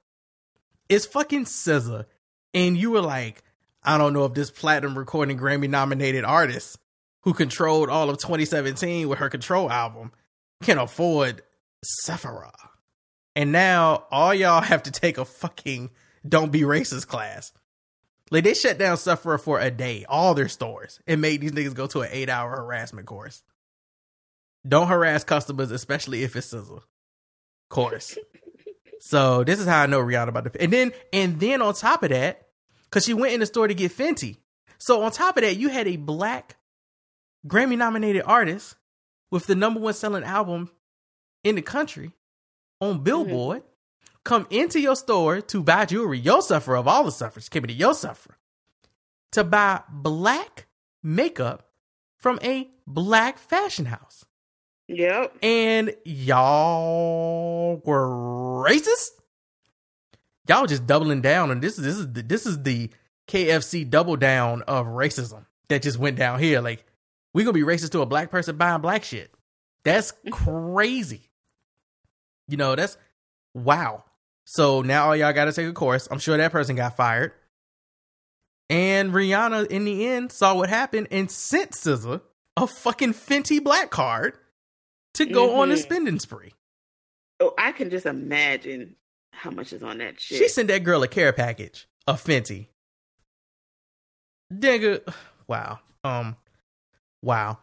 It's 0.88 1.06
fucking 1.06 1.44
SZA, 1.44 2.06
and 2.54 2.76
you 2.76 2.90
were 2.92 3.00
like, 3.00 3.42
I 3.82 3.98
don't 3.98 4.12
know 4.12 4.24
if 4.24 4.34
this 4.34 4.50
platinum 4.50 4.96
recording 4.96 5.38
Grammy 5.38 5.68
nominated 5.68 6.24
artist 6.24 6.78
who 7.22 7.34
controlled 7.34 7.88
all 7.88 8.08
of 8.08 8.18
2017 8.18 9.08
with 9.08 9.18
her 9.18 9.28
Control 9.28 9.70
album 9.70 10.12
can 10.62 10.78
afford 10.78 11.42
Sephora. 11.84 12.52
And 13.34 13.52
now 13.52 14.04
all 14.10 14.32
y'all 14.32 14.62
have 14.62 14.84
to 14.84 14.90
take 14.90 15.18
a 15.18 15.24
fucking 15.24 15.90
don't 16.26 16.52
be 16.52 16.62
racist 16.62 17.06
class. 17.06 17.52
Like 18.30 18.44
they 18.44 18.54
shut 18.54 18.78
down 18.78 18.96
Sephora 18.96 19.38
for 19.38 19.60
a 19.60 19.70
day, 19.70 20.04
all 20.08 20.34
their 20.34 20.48
stores, 20.48 21.00
and 21.06 21.20
made 21.20 21.40
these 21.40 21.52
niggas 21.52 21.74
go 21.74 21.86
to 21.88 22.00
an 22.00 22.08
eight 22.10 22.28
hour 22.28 22.50
harassment 22.50 23.06
course. 23.06 23.42
Don't 24.66 24.88
harass 24.88 25.22
customers, 25.22 25.70
especially 25.70 26.24
if 26.24 26.34
it's 26.34 26.52
SZA. 26.52 26.82
Course. 27.70 28.18
so 29.00 29.44
this 29.44 29.60
is 29.60 29.66
how 29.66 29.82
I 29.82 29.86
know 29.86 30.00
Rihanna 30.00 30.28
about 30.28 30.52
the 30.52 30.62
And 30.62 30.72
then 30.72 30.92
and 31.12 31.38
then 31.38 31.62
on 31.62 31.74
top 31.74 32.02
of 32.02 32.10
that, 32.10 32.48
because 32.84 33.04
she 33.04 33.14
went 33.14 33.32
in 33.32 33.40
the 33.40 33.46
store 33.46 33.68
to 33.68 33.74
get 33.74 33.92
Fenty. 33.96 34.38
So 34.78 35.02
on 35.02 35.12
top 35.12 35.36
of 35.36 35.42
that, 35.42 35.56
you 35.56 35.68
had 35.68 35.86
a 35.86 35.96
black 35.96 36.56
Grammy 37.46 37.78
nominated 37.78 38.22
artist 38.26 38.74
with 39.30 39.46
the 39.46 39.54
number 39.54 39.78
one 39.78 39.94
selling 39.94 40.24
album 40.24 40.70
in 41.44 41.54
the 41.54 41.62
country 41.62 42.12
on 42.80 42.94
mm-hmm. 42.94 43.04
Billboard 43.04 43.62
come 44.26 44.46
into 44.50 44.80
your 44.80 44.96
store 44.96 45.40
to 45.40 45.62
buy 45.62 45.86
jewelry, 45.86 46.18
your 46.18 46.42
Sephora 46.42 46.80
of 46.80 46.88
all 46.88 47.04
the 47.04 47.10
Sephoras, 47.10 47.48
came 47.48 47.62
into 47.62 47.74
your 47.74 47.94
Sephora 47.94 48.36
to 49.32 49.44
buy 49.44 49.82
black 49.88 50.66
makeup 51.02 51.70
from 52.18 52.38
a 52.42 52.68
black 52.86 53.38
fashion 53.38 53.86
house. 53.86 54.24
Yep. 54.88 55.38
And 55.42 55.94
y'all 56.04 57.80
were 57.84 58.08
racist? 58.68 59.10
Y'all 60.48 60.66
just 60.66 60.86
doubling 60.86 61.22
down 61.22 61.50
and 61.50 61.62
this 61.62 61.78
is 61.78 61.84
this 61.84 61.96
is 61.96 62.12
the, 62.12 62.22
this 62.22 62.46
is 62.46 62.62
the 62.62 62.90
KFC 63.28 63.88
double 63.88 64.16
down 64.16 64.62
of 64.62 64.86
racism 64.86 65.46
that 65.68 65.82
just 65.82 65.98
went 65.98 66.16
down 66.16 66.38
here. 66.38 66.60
Like 66.60 66.84
we 67.32 67.44
gonna 67.44 67.52
be 67.52 67.62
racist 67.62 67.92
to 67.92 68.02
a 68.02 68.06
black 68.06 68.30
person 68.30 68.56
buying 68.56 68.80
black 68.80 69.04
shit. 69.04 69.32
That's 69.84 70.12
mm-hmm. 70.12 70.30
crazy. 70.74 71.30
You 72.48 72.56
know, 72.56 72.74
that's 72.74 72.96
wow. 73.54 74.04
So 74.46 74.80
now 74.82 75.06
all 75.08 75.16
y'all 75.16 75.32
gotta 75.32 75.52
take 75.52 75.66
a 75.68 75.72
course. 75.72 76.08
I'm 76.10 76.18
sure 76.18 76.36
that 76.36 76.52
person 76.52 76.76
got 76.76 76.96
fired. 76.96 77.32
And 78.70 79.12
Rihanna, 79.12 79.66
in 79.68 79.84
the 79.84 80.06
end, 80.06 80.32
saw 80.32 80.54
what 80.56 80.68
happened 80.68 81.08
and 81.10 81.30
sent 81.30 81.72
SZA 81.72 82.20
a 82.56 82.66
fucking 82.66 83.12
Fenty 83.14 83.62
black 83.62 83.90
card 83.90 84.38
to 85.14 85.26
go 85.26 85.60
on 85.60 85.70
a 85.70 85.74
Mhm. 85.74 85.82
spending 85.82 86.18
spree. 86.18 86.54
Oh, 87.40 87.54
I 87.58 87.72
can 87.72 87.90
just 87.90 88.06
imagine 88.06 88.96
how 89.32 89.50
much 89.50 89.72
is 89.72 89.82
on 89.82 89.98
that 89.98 90.20
shit. 90.20 90.38
She 90.38 90.48
sent 90.48 90.68
that 90.68 90.82
girl 90.84 91.02
a 91.02 91.08
care 91.08 91.32
package 91.32 91.86
of 92.06 92.22
Fenty. 92.22 92.68
Nigga, 94.52 95.02
wow. 95.46 95.80
Um, 96.04 96.36
wow. 97.22 97.58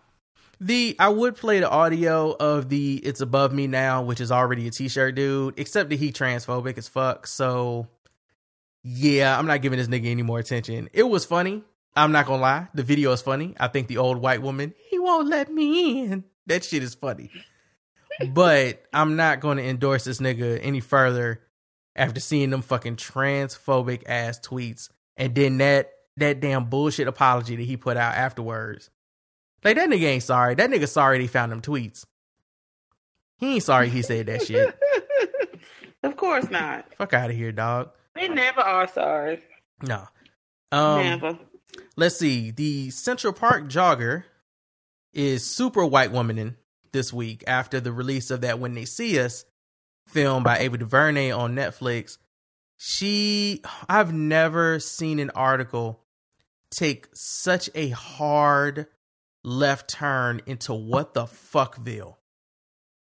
The 0.59 0.95
I 0.99 1.09
would 1.09 1.35
play 1.35 1.59
the 1.59 1.69
audio 1.69 2.31
of 2.31 2.69
the 2.69 2.95
"It's 2.97 3.21
Above 3.21 3.53
Me 3.53 3.67
Now," 3.67 4.03
which 4.03 4.21
is 4.21 4.31
already 4.31 4.67
a 4.67 4.71
T-shirt 4.71 5.15
dude, 5.15 5.59
except 5.59 5.89
that 5.89 5.97
he 5.97 6.11
transphobic 6.11 6.77
as 6.77 6.87
fuck. 6.87 7.27
So, 7.27 7.87
yeah, 8.83 9.37
I'm 9.37 9.47
not 9.47 9.61
giving 9.61 9.79
this 9.79 9.87
nigga 9.87 10.07
any 10.07 10.21
more 10.21 10.39
attention. 10.39 10.89
It 10.93 11.03
was 11.03 11.25
funny. 11.25 11.63
I'm 11.95 12.11
not 12.11 12.25
gonna 12.25 12.41
lie. 12.41 12.67
The 12.73 12.83
video 12.83 13.11
is 13.11 13.21
funny. 13.21 13.55
I 13.59 13.67
think 13.67 13.87
the 13.87 13.97
old 13.97 14.17
white 14.17 14.41
woman, 14.41 14.73
he 14.89 14.99
won't 14.99 15.27
let 15.27 15.51
me 15.51 16.05
in. 16.05 16.23
That 16.47 16.63
shit 16.63 16.83
is 16.83 16.95
funny. 16.95 17.29
but 18.29 18.83
I'm 18.93 19.15
not 19.15 19.41
to 19.41 19.49
endorse 19.63 20.03
this 20.03 20.19
nigga 20.19 20.59
any 20.61 20.79
further 20.79 21.41
after 21.95 22.19
seeing 22.19 22.49
them 22.49 22.61
fucking 22.61 22.95
transphobic 22.95 24.03
ass 24.07 24.39
tweets 24.39 24.89
and 25.17 25.35
then 25.35 25.57
that 25.59 25.91
that 26.17 26.39
damn 26.39 26.65
bullshit 26.65 27.07
apology 27.07 27.55
that 27.55 27.63
he 27.63 27.77
put 27.77 27.97
out 27.97 28.15
afterwards. 28.15 28.89
Like 29.63 29.75
that 29.77 29.89
nigga 29.89 30.03
ain't 30.03 30.23
sorry. 30.23 30.55
That 30.55 30.69
nigga 30.69 30.87
sorry 30.87 31.19
they 31.19 31.27
found 31.27 31.51
them 31.51 31.61
tweets. 31.61 32.05
He 33.37 33.55
ain't 33.55 33.63
sorry 33.63 33.89
he 33.89 34.01
said 34.01 34.27
that 34.27 34.43
shit. 34.43 34.77
of 36.03 36.15
course 36.15 36.49
not. 36.49 36.85
Fuck 36.97 37.13
out 37.13 37.29
of 37.29 37.35
here, 37.35 37.51
dog. 37.51 37.91
They 38.15 38.27
never 38.27 38.61
are 38.61 38.87
sorry. 38.87 39.41
No. 39.81 40.07
Um, 40.71 41.03
never. 41.03 41.39
Let's 41.95 42.17
see. 42.17 42.51
The 42.51 42.89
Central 42.91 43.33
Park 43.33 43.65
jogger 43.65 44.23
is 45.13 45.45
super 45.45 45.85
white 45.85 46.11
womaning 46.11 46.55
this 46.91 47.11
week 47.11 47.43
after 47.47 47.79
the 47.79 47.91
release 47.91 48.31
of 48.31 48.41
that 48.41 48.59
When 48.59 48.73
They 48.73 48.85
See 48.85 49.19
Us 49.19 49.45
film 50.07 50.43
by 50.43 50.59
Ava 50.59 50.77
DuVernay 50.77 51.31
on 51.31 51.55
Netflix. 51.55 52.17
She, 52.77 53.61
I've 53.87 54.13
never 54.13 54.79
seen 54.79 55.19
an 55.19 55.31
article 55.31 56.01
take 56.69 57.07
such 57.13 57.69
a 57.75 57.89
hard 57.89 58.87
left 59.43 59.89
turn 59.89 60.41
into 60.45 60.73
what 60.73 61.13
the 61.13 61.25
fuckville 61.25 62.15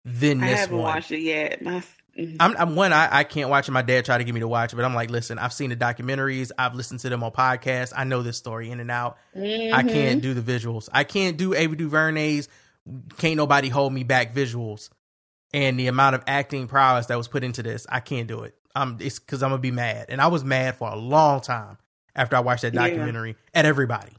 than 0.05 0.43
I 0.43 0.48
this 0.48 0.60
haven't 0.60 0.77
one. 0.78 0.85
watched 0.94 1.12
it 1.12 1.20
yet. 1.20 1.62
My, 1.62 1.82
mm-hmm. 2.19 2.36
I'm, 2.40 2.56
I'm 2.56 2.77
one. 2.77 2.93
I, 2.93 3.09
I 3.19 3.24
can't 3.24 3.48
watch 3.51 3.69
it. 3.69 3.73
My 3.73 3.82
dad 3.82 4.05
tried 4.05 4.19
to 4.19 4.24
get 4.24 4.35
me 4.35 4.40
to 4.40 4.48
watch 4.48 4.73
it, 4.73 4.77
but 4.77 4.85
I'm 4.85 4.94
like, 4.94 5.10
listen, 5.10 5.39
I've 5.39 5.52
seen 5.52 5.70
the 5.70 5.77
documentaries. 5.77 6.51
I've 6.59 6.74
listened 6.74 7.01
to 7.01 7.09
them 7.09 7.23
on 7.23 7.31
podcasts. 7.31 7.93
I 7.97 8.05
know 8.05 8.23
this 8.23 8.36
story 8.36 8.70
in 8.70 8.81
and 8.81 8.90
out. 8.90 9.16
I 9.35 9.39
Mhm. 9.39 9.89
can't 9.93 10.23
do 10.23 10.35
the 10.35 10.43
visuals. 10.43 10.89
I 10.93 11.05
can't 11.05 11.36
do 11.36 11.55
Ava 11.55 11.77
DuVernay's. 11.77 12.48
Can't 13.19 13.36
nobody 13.36 13.69
hold 13.69 13.93
me 13.93 14.02
back 14.02 14.35
visuals, 14.35 14.90
and 15.55 15.78
the 15.78 15.86
amount 15.86 16.16
of 16.16 16.24
acting 16.27 16.66
prowess 16.66 17.06
that 17.06 17.16
was 17.16 17.28
put 17.28 17.44
into 17.44 17.62
this. 17.62 17.86
I 17.89 18.01
can't 18.01 18.27
do 18.27 18.43
it. 18.43 18.56
I'm 18.74 18.97
it's 19.01 19.20
because 19.20 19.44
I'm 19.44 19.51
gonna 19.51 19.60
be 19.62 19.70
mad, 19.70 20.06
and 20.09 20.20
I 20.20 20.27
was 20.27 20.43
mad 20.43 20.74
for 20.74 20.89
a 20.90 20.97
long 20.97 21.40
time 21.43 21.78
after 22.16 22.35
I 22.35 22.40
watched 22.40 22.62
that 22.62 22.74
Yeah. 22.74 22.89
documentary 22.89 23.36
at 23.55 23.66
everybody, 23.66 24.10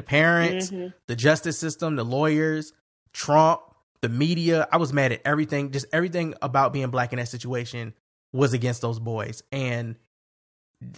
the 0.00 0.06
parents, 0.06 0.70
Mhm. 0.70 0.94
the 1.06 1.16
justice 1.16 1.58
system, 1.58 1.96
the 1.96 2.04
lawyers, 2.04 2.72
Trump, 3.12 3.60
the 4.00 4.08
media. 4.08 4.66
I 4.72 4.78
was 4.78 4.92
mad 4.92 5.12
at 5.12 5.20
everything. 5.24 5.72
Just 5.72 5.86
everything 5.92 6.34
about 6.40 6.72
being 6.72 6.88
black 6.90 7.12
in 7.12 7.18
that 7.18 7.28
situation 7.28 7.92
was 8.32 8.52
against 8.52 8.80
those 8.80 8.98
boys. 8.98 9.42
And 9.52 9.96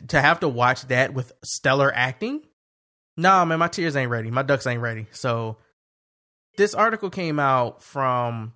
to 0.08 0.20
have 0.20 0.40
to 0.40 0.48
watch 0.48 0.82
that 0.88 1.12
with 1.14 1.32
stellar 1.42 1.92
acting, 1.94 2.42
nah, 3.16 3.44
man, 3.44 3.58
my 3.58 3.68
tears 3.68 3.96
ain't 3.96 4.10
ready. 4.10 4.30
My 4.30 4.42
ducks 4.42 4.66
ain't 4.66 4.80
ready. 4.80 5.06
So 5.10 5.56
this 6.56 6.74
article 6.74 7.10
came 7.10 7.40
out 7.40 7.82
from 7.82 8.52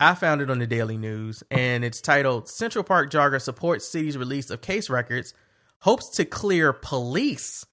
I 0.00 0.14
found 0.16 0.40
it 0.40 0.50
on 0.50 0.58
the 0.58 0.66
Daily 0.66 0.96
News 0.98 1.44
and 1.52 1.84
it's 1.84 2.00
titled 2.00 2.48
Central 2.48 2.82
Park 2.82 3.12
Jogger 3.12 3.40
Supports 3.40 3.86
City's 3.86 4.18
Release 4.18 4.50
of 4.50 4.60
Case 4.60 4.90
Records, 4.90 5.34
Hopes 5.82 6.08
to 6.16 6.24
Clear 6.24 6.72
Police 6.72 7.64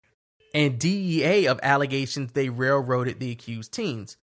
and 0.54 0.80
DA 0.80 1.46
of 1.46 1.60
allegations 1.64 2.32
they 2.34 2.50
railroaded 2.50 3.20
the 3.20 3.32
accused 3.32 3.74
teens. 3.74 4.18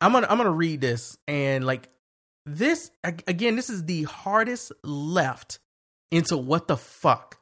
I'm 0.00 0.12
gonna 0.12 0.26
I'm 0.28 0.38
gonna 0.38 0.50
read 0.50 0.80
this 0.80 1.16
and 1.26 1.64
like 1.64 1.88
this 2.46 2.90
again. 3.02 3.56
This 3.56 3.70
is 3.70 3.84
the 3.84 4.02
hardest 4.04 4.72
left 4.82 5.58
into 6.10 6.36
what 6.36 6.68
the 6.68 6.76
fuck 6.76 7.38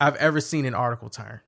I've 0.00 0.16
ever 0.16 0.40
seen 0.40 0.64
an 0.64 0.74
article 0.74 1.10
turn. 1.10 1.40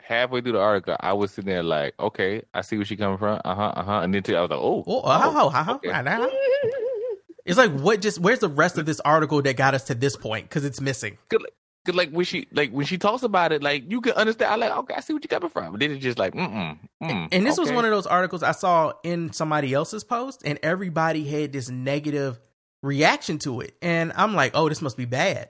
halfway 0.00 0.40
through 0.40 0.52
the 0.52 0.60
article, 0.60 0.96
I 0.98 1.12
was 1.12 1.30
sitting 1.30 1.50
there 1.50 1.62
like, 1.62 1.94
okay, 2.00 2.42
I 2.52 2.62
see 2.62 2.76
where 2.76 2.84
she 2.84 2.96
coming 2.96 3.18
from. 3.18 3.40
Uh 3.44 3.54
huh, 3.54 3.72
uh 3.76 3.82
huh. 3.84 4.00
And 4.00 4.12
then 4.14 4.22
I 4.34 4.40
was 4.40 4.50
like, 4.50 4.58
oh, 4.58 4.82
Oh, 4.86 5.02
oh, 5.04 5.04
oh, 5.04 5.50
oh, 5.54 5.74
okay. 5.76 5.90
oh. 5.92 6.30
It's 7.46 7.56
like 7.58 7.72
what 7.72 8.00
just 8.00 8.18
where's 8.20 8.38
the 8.40 8.48
rest 8.48 8.76
of 8.78 8.86
this 8.86 9.00
article 9.00 9.40
that 9.42 9.56
got 9.56 9.74
us 9.74 9.84
to 9.84 9.94
this 9.94 10.14
point? 10.14 10.48
Because 10.48 10.64
it's 10.64 10.80
missing. 10.80 11.16
Cause, 11.86 11.94
like- 11.94 12.10
when 12.10 12.24
she 12.26 12.46
like 12.52 12.70
when 12.72 12.84
she 12.84 12.98
talks 12.98 13.22
about 13.22 13.52
it, 13.52 13.62
like 13.62 13.90
you 13.90 14.00
can 14.00 14.12
understand. 14.12 14.52
I 14.52 14.56
like 14.56 14.76
okay, 14.78 14.94
I 14.94 15.00
see 15.00 15.14
what 15.14 15.24
you're 15.24 15.28
coming 15.28 15.50
from. 15.50 15.72
But 15.72 15.80
then 15.80 15.92
it's 15.92 16.02
just 16.02 16.18
like 16.18 16.34
mm 16.34 16.78
mm. 17.02 17.28
And 17.32 17.46
this 17.46 17.58
was 17.58 17.72
one 17.72 17.84
of 17.84 17.90
those 17.90 18.06
articles 18.06 18.42
I 18.42 18.52
saw 18.52 18.92
in 19.02 19.32
somebody 19.32 19.72
else's 19.72 20.04
post, 20.04 20.42
and 20.44 20.58
everybody 20.62 21.24
had 21.24 21.52
this 21.52 21.70
negative 21.70 22.38
reaction 22.82 23.38
to 23.40 23.60
it. 23.60 23.76
And 23.80 24.12
I'm 24.14 24.34
like, 24.34 24.52
oh, 24.54 24.68
this 24.68 24.82
must 24.82 24.96
be 24.96 25.06
bad. 25.06 25.48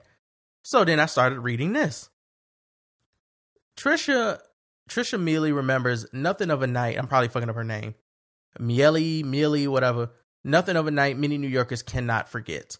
So 0.63 0.85
then 0.85 0.99
I 0.99 1.05
started 1.05 1.39
reading 1.39 1.73
this. 1.73 2.09
Trisha 3.77 4.39
Trisha 4.89 5.19
Mealy 5.19 5.51
remembers 5.51 6.05
nothing 6.13 6.49
of 6.49 6.61
a 6.61 6.67
night. 6.67 6.97
I'm 6.97 7.07
probably 7.07 7.29
fucking 7.29 7.49
up 7.49 7.55
her 7.55 7.63
name. 7.63 7.95
Miele, 8.59 9.23
Mealy, 9.25 9.67
whatever. 9.67 10.11
Nothing 10.43 10.75
of 10.75 10.87
a 10.87 10.91
night 10.91 11.17
many 11.17 11.37
New 11.37 11.47
Yorkers 11.47 11.83
cannot 11.83 12.27
forget. 12.29 12.77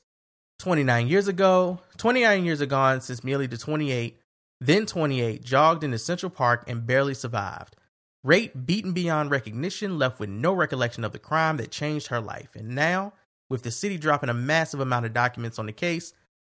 29 0.61 1.07
years 1.07 1.27
ago, 1.27 1.79
29 1.97 2.45
years 2.45 2.61
ago, 2.61 2.99
since 2.99 3.23
Mealy 3.23 3.47
to 3.47 3.57
28, 3.57 4.17
then 4.59 4.85
28, 4.85 5.43
jogged 5.43 5.83
into 5.83 5.97
Central 5.97 6.29
Park 6.29 6.65
and 6.67 6.85
barely 6.85 7.15
survived. 7.15 7.75
Rate 8.23 8.67
beaten 8.67 8.93
beyond 8.93 9.31
recognition, 9.31 9.97
left 9.97 10.19
with 10.19 10.29
no 10.29 10.53
recollection 10.53 11.03
of 11.03 11.13
the 11.13 11.19
crime 11.19 11.57
that 11.57 11.71
changed 11.71 12.07
her 12.07 12.21
life. 12.21 12.49
And 12.55 12.75
now, 12.75 13.13
with 13.49 13.63
the 13.63 13.71
city 13.71 13.97
dropping 13.97 14.29
a 14.29 14.35
massive 14.35 14.79
amount 14.79 15.07
of 15.07 15.13
documents 15.13 15.57
on 15.57 15.65
the 15.65 15.71
case, 15.71 16.13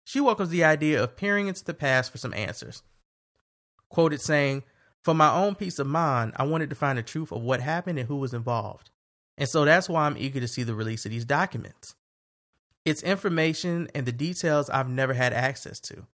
she 0.03 0.19
welcomes 0.19 0.49
the 0.49 0.64
idea 0.64 1.02
of 1.02 1.15
peering 1.15 1.48
into 1.48 1.64
the 1.64 1.76
past 1.76 2.11
for 2.11 2.18
some 2.18 2.34
answers. 2.34 2.82
Quoted 3.90 4.19
saying, 4.19 4.64
For 5.03 5.14
my 5.14 5.32
own 5.32 5.53
peace 5.53 5.78
of 5.78 5.86
mind, 5.86 6.34
I 6.38 6.44
wanted 6.44 6.72
to 6.72 6.76
find 6.76 6.98
the 6.98 7.03
truth 7.03 7.32
of 7.32 7.44
what 7.44 7.61
happened 7.61 7.99
and 7.99 8.07
who 8.07 8.15
was 8.15 8.34
involved. 8.34 8.90
And 9.38 9.48
so 9.48 9.64
that's 9.64 9.88
why 9.88 10.07
I'm 10.07 10.18
eager 10.18 10.40
to 10.40 10.48
see 10.48 10.64
the 10.64 10.73
release 10.73 11.06
of 11.06 11.11
these 11.11 11.26
documents. 11.26 11.94
It's 12.86 13.03
information 13.03 13.90
and 13.94 14.06
the 14.06 14.12
details 14.12 14.70
I've 14.70 14.90
never 14.90 15.14
had 15.14 15.34
access 15.34 15.80
to. 15.82 16.08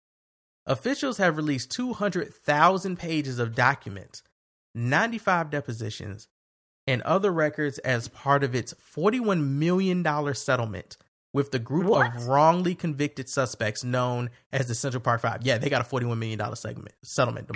Officials 0.66 1.19
have 1.19 1.36
released 1.36 1.70
200,000 1.73 2.99
pages 2.99 3.39
of 3.39 3.55
documents, 3.55 4.23
95 4.74 5.51
depositions, 5.51 6.28
and 6.86 7.03
other 7.03 7.31
records 7.31 7.78
as 7.78 8.09
part 8.09 8.43
of 8.45 8.55
its 8.55 8.74
$41 8.97 9.47
million 9.47 10.35
settlement 10.35 10.97
with 11.35 11.51
the 11.51 11.59
group 11.59 11.91
of 11.91 12.27
wrongly 12.28 12.74
convicted 12.74 13.28
suspects 13.28 13.85
known 13.85 14.31
as 14.53 14.69
the 14.69 14.74
Central 14.74 15.03
Park 15.03 15.20
Five. 15.20 15.41
Yeah, 15.43 15.59
they 15.59 15.69
got 15.69 15.82
a 15.82 15.89
$41 15.89 16.16
million 16.16 16.57
segment, 16.57 16.95
settlement. 17.03 17.51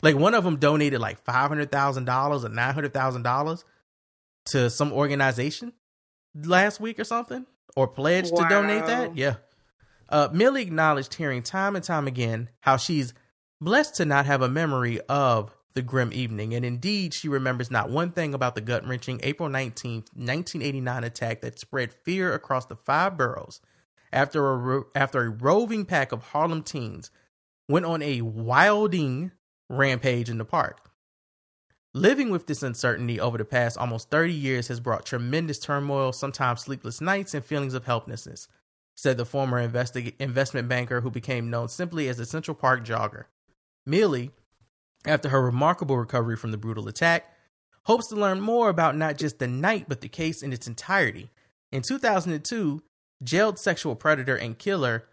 Like 0.00 0.16
one 0.16 0.34
of 0.34 0.44
them 0.44 0.56
donated 0.56 1.00
like 1.00 1.24
$500,000 1.24 1.66
or 1.66 2.48
$900,000 2.48 3.64
to 4.46 4.70
some 4.70 4.92
organization 4.92 5.72
last 6.34 6.80
week 6.80 7.00
or 7.00 7.04
something, 7.04 7.46
or 7.76 7.88
pledged 7.88 8.34
to 8.36 8.46
donate 8.48 8.86
that. 8.86 9.16
Yeah. 9.16 9.36
Uh, 10.08 10.28
Millie 10.32 10.62
acknowledged 10.62 11.14
hearing 11.14 11.42
time 11.42 11.76
and 11.76 11.84
time 11.84 12.06
again 12.06 12.48
how 12.60 12.76
she's 12.76 13.12
blessed 13.60 13.96
to 13.96 14.04
not 14.04 14.26
have 14.26 14.42
a 14.42 14.48
memory 14.48 15.00
of 15.08 15.54
the 15.74 15.82
grim 15.82 16.12
evening, 16.12 16.54
and 16.54 16.64
indeed, 16.64 17.14
she 17.14 17.28
remembers 17.28 17.70
not 17.70 17.90
one 17.90 18.10
thing 18.10 18.34
about 18.34 18.54
the 18.54 18.60
gut 18.60 18.86
wrenching 18.86 19.20
April 19.22 19.48
19th, 19.48 20.08
1989 20.14 21.04
attack 21.04 21.40
that 21.42 21.58
spread 21.58 21.92
fear 21.92 22.32
across 22.32 22.66
the 22.66 22.74
five 22.74 23.16
boroughs 23.16 23.60
after 24.12 24.50
a, 24.50 24.56
ro- 24.56 24.86
after 24.94 25.22
a 25.22 25.28
roving 25.28 25.84
pack 25.84 26.10
of 26.12 26.22
Harlem 26.22 26.62
teens 26.62 27.10
went 27.68 27.86
on 27.86 28.02
a 28.02 28.22
wilding 28.22 29.30
rampage 29.68 30.30
in 30.30 30.38
the 30.38 30.44
park. 30.44 30.87
Living 31.94 32.28
with 32.28 32.46
this 32.46 32.62
uncertainty 32.62 33.18
over 33.18 33.38
the 33.38 33.44
past 33.44 33.78
almost 33.78 34.10
30 34.10 34.32
years 34.32 34.68
has 34.68 34.78
brought 34.78 35.06
tremendous 35.06 35.58
turmoil, 35.58 36.12
sometimes 36.12 36.60
sleepless 36.60 37.00
nights, 37.00 37.32
and 37.32 37.44
feelings 37.44 37.72
of 37.72 37.86
helplessness, 37.86 38.46
said 38.94 39.16
the 39.16 39.24
former 39.24 39.66
investi- 39.66 40.14
investment 40.18 40.68
banker 40.68 41.00
who 41.00 41.10
became 41.10 41.48
known 41.48 41.68
simply 41.68 42.08
as 42.08 42.18
the 42.18 42.26
Central 42.26 42.54
Park 42.54 42.84
Jogger. 42.84 43.24
Millie, 43.86 44.32
after 45.06 45.30
her 45.30 45.42
remarkable 45.42 45.96
recovery 45.96 46.36
from 46.36 46.50
the 46.50 46.58
brutal 46.58 46.88
attack, 46.88 47.24
hopes 47.86 48.08
to 48.08 48.16
learn 48.16 48.40
more 48.40 48.68
about 48.68 48.94
not 48.94 49.16
just 49.16 49.38
the 49.38 49.48
night 49.48 49.86
but 49.88 50.02
the 50.02 50.08
case 50.08 50.42
in 50.42 50.52
its 50.52 50.66
entirety. 50.66 51.30
In 51.72 51.80
2002, 51.80 52.82
jailed 53.22 53.58
sexual 53.58 53.96
predator 53.96 54.36
and 54.36 54.58
killer 54.58 55.04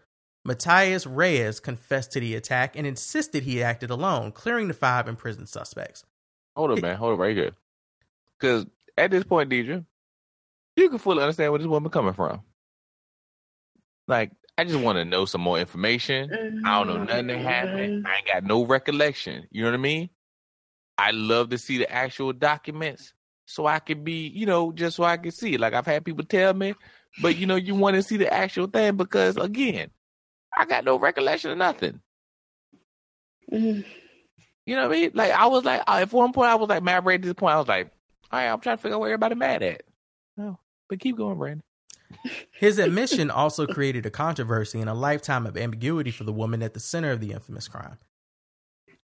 Matias 0.44 1.06
Reyes 1.06 1.58
confessed 1.58 2.12
to 2.12 2.20
the 2.20 2.34
attack 2.34 2.76
and 2.76 2.86
insisted 2.86 3.42
he 3.42 3.62
acted 3.62 3.90
alone, 3.90 4.30
clearing 4.30 4.68
the 4.68 4.74
five 4.74 5.08
imprisoned 5.08 5.48
suspects. 5.48 6.04
Hold 6.56 6.72
up, 6.72 6.82
man. 6.82 6.96
Hold 6.96 7.14
up 7.14 7.18
right 7.18 7.36
here. 7.36 7.52
Because 8.38 8.66
at 8.96 9.10
this 9.10 9.24
point, 9.24 9.50
Deidre, 9.50 9.84
you 10.74 10.88
can 10.88 10.98
fully 10.98 11.22
understand 11.22 11.52
where 11.52 11.58
this 11.58 11.68
woman 11.68 11.90
coming 11.90 12.14
from. 12.14 12.40
Like, 14.08 14.32
I 14.56 14.64
just 14.64 14.78
want 14.78 14.96
to 14.96 15.04
know 15.04 15.26
some 15.26 15.42
more 15.42 15.58
information. 15.58 16.62
I 16.64 16.78
don't 16.78 16.86
know 16.86 17.04
nothing 17.04 17.26
that 17.26 17.38
happened. 17.38 18.06
I 18.06 18.16
ain't 18.16 18.26
got 18.26 18.44
no 18.44 18.64
recollection. 18.64 19.46
You 19.50 19.64
know 19.64 19.70
what 19.70 19.78
I 19.78 19.82
mean? 19.82 20.10
I 20.96 21.10
love 21.10 21.50
to 21.50 21.58
see 21.58 21.76
the 21.76 21.90
actual 21.92 22.32
documents 22.32 23.12
so 23.44 23.66
I 23.66 23.78
could 23.78 24.02
be, 24.02 24.28
you 24.28 24.46
know, 24.46 24.72
just 24.72 24.96
so 24.96 25.04
I 25.04 25.18
can 25.18 25.30
see. 25.30 25.58
Like 25.58 25.74
I've 25.74 25.86
had 25.86 26.04
people 26.04 26.24
tell 26.24 26.54
me, 26.54 26.74
but 27.20 27.36
you 27.36 27.46
know, 27.46 27.56
you 27.56 27.74
want 27.74 27.96
to 27.96 28.02
see 28.02 28.16
the 28.16 28.32
actual 28.32 28.66
thing 28.66 28.96
because 28.96 29.36
again, 29.36 29.90
I 30.56 30.64
got 30.64 30.84
no 30.84 30.98
recollection 30.98 31.50
of 31.50 31.58
nothing. 31.58 32.00
Mm-hmm. 33.52 33.88
You 34.66 34.74
know 34.74 34.88
what 34.88 34.96
I 34.96 35.00
mean? 35.00 35.10
Like 35.14 35.32
I 35.32 35.46
was 35.46 35.64
like, 35.64 35.82
at 35.86 36.12
one 36.12 36.32
point, 36.32 36.50
I 36.50 36.56
was 36.56 36.68
like, 36.68 36.82
mad 36.82 37.06
right 37.06 37.14
at 37.14 37.22
this 37.22 37.32
point, 37.34 37.54
I 37.54 37.58
was 37.58 37.68
like, 37.68 37.90
all 38.30 38.38
right, 38.38 38.48
I'm 38.48 38.60
trying 38.60 38.76
to 38.76 38.82
figure 38.82 38.96
out 38.96 39.00
where 39.00 39.10
everybody 39.10 39.36
mad 39.36 39.62
at. 39.62 39.82
No, 40.36 40.58
but 40.88 40.98
keep 40.98 41.16
going, 41.16 41.38
Brandon. 41.38 41.62
His 42.52 42.78
admission 42.78 43.30
also 43.30 43.66
created 43.66 44.06
a 44.06 44.10
controversy 44.10 44.80
and 44.80 44.90
a 44.90 44.94
lifetime 44.94 45.46
of 45.46 45.56
ambiguity 45.56 46.10
for 46.10 46.24
the 46.24 46.32
woman 46.32 46.62
at 46.62 46.74
the 46.74 46.80
center 46.80 47.12
of 47.12 47.20
the 47.20 47.32
infamous 47.32 47.68
crime. 47.68 47.98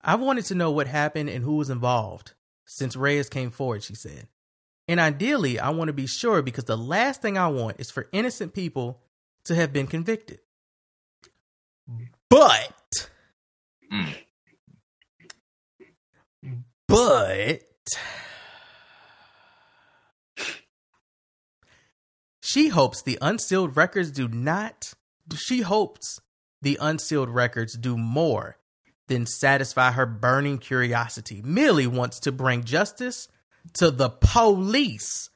I've 0.02 0.20
wanted 0.20 0.46
to 0.46 0.56
know 0.56 0.72
what 0.72 0.88
happened 0.88 1.30
and 1.30 1.44
who 1.44 1.56
was 1.56 1.70
involved 1.70 2.34
since 2.66 2.96
Reyes 2.96 3.30
came 3.30 3.52
forward, 3.52 3.84
she 3.84 3.96
said. 3.96 4.28
And 4.88 5.00
ideally, 5.00 5.60
I 5.60 5.70
want 5.72 5.90
to 5.90 5.94
be 5.94 6.08
sure 6.08 6.42
because 6.42 6.64
the 6.66 6.78
last 6.78 7.22
thing 7.22 7.38
I 7.38 7.48
want 7.48 7.80
is 7.80 7.92
for 7.92 8.08
innocent 8.12 8.54
people 8.54 9.02
to 9.46 9.56
have 9.56 9.74
been 9.74 9.88
convicted. 9.88 10.40
But, 12.30 13.10
mm. 13.92 14.14
But, 16.98 17.64
she 22.42 22.70
hopes 22.70 23.02
the 23.02 23.18
unsealed 23.22 23.76
records 23.78 24.12
do 24.12 24.28
not, 24.28 24.94
she 25.36 25.62
hopes 25.62 26.20
the 26.62 26.78
unsealed 26.82 27.30
records 27.30 27.78
do 27.78 27.98
more 27.98 28.58
than 29.08 29.26
satisfy 29.26 29.92
her 29.92 30.06
burning 30.06 30.58
curiosity. 30.58 31.42
Millie 31.44 31.88
wants 31.88 32.20
to 32.22 32.32
bring 32.32 32.64
justice 32.64 33.28
to 33.74 33.92
the 33.92 34.10
police 34.10 35.30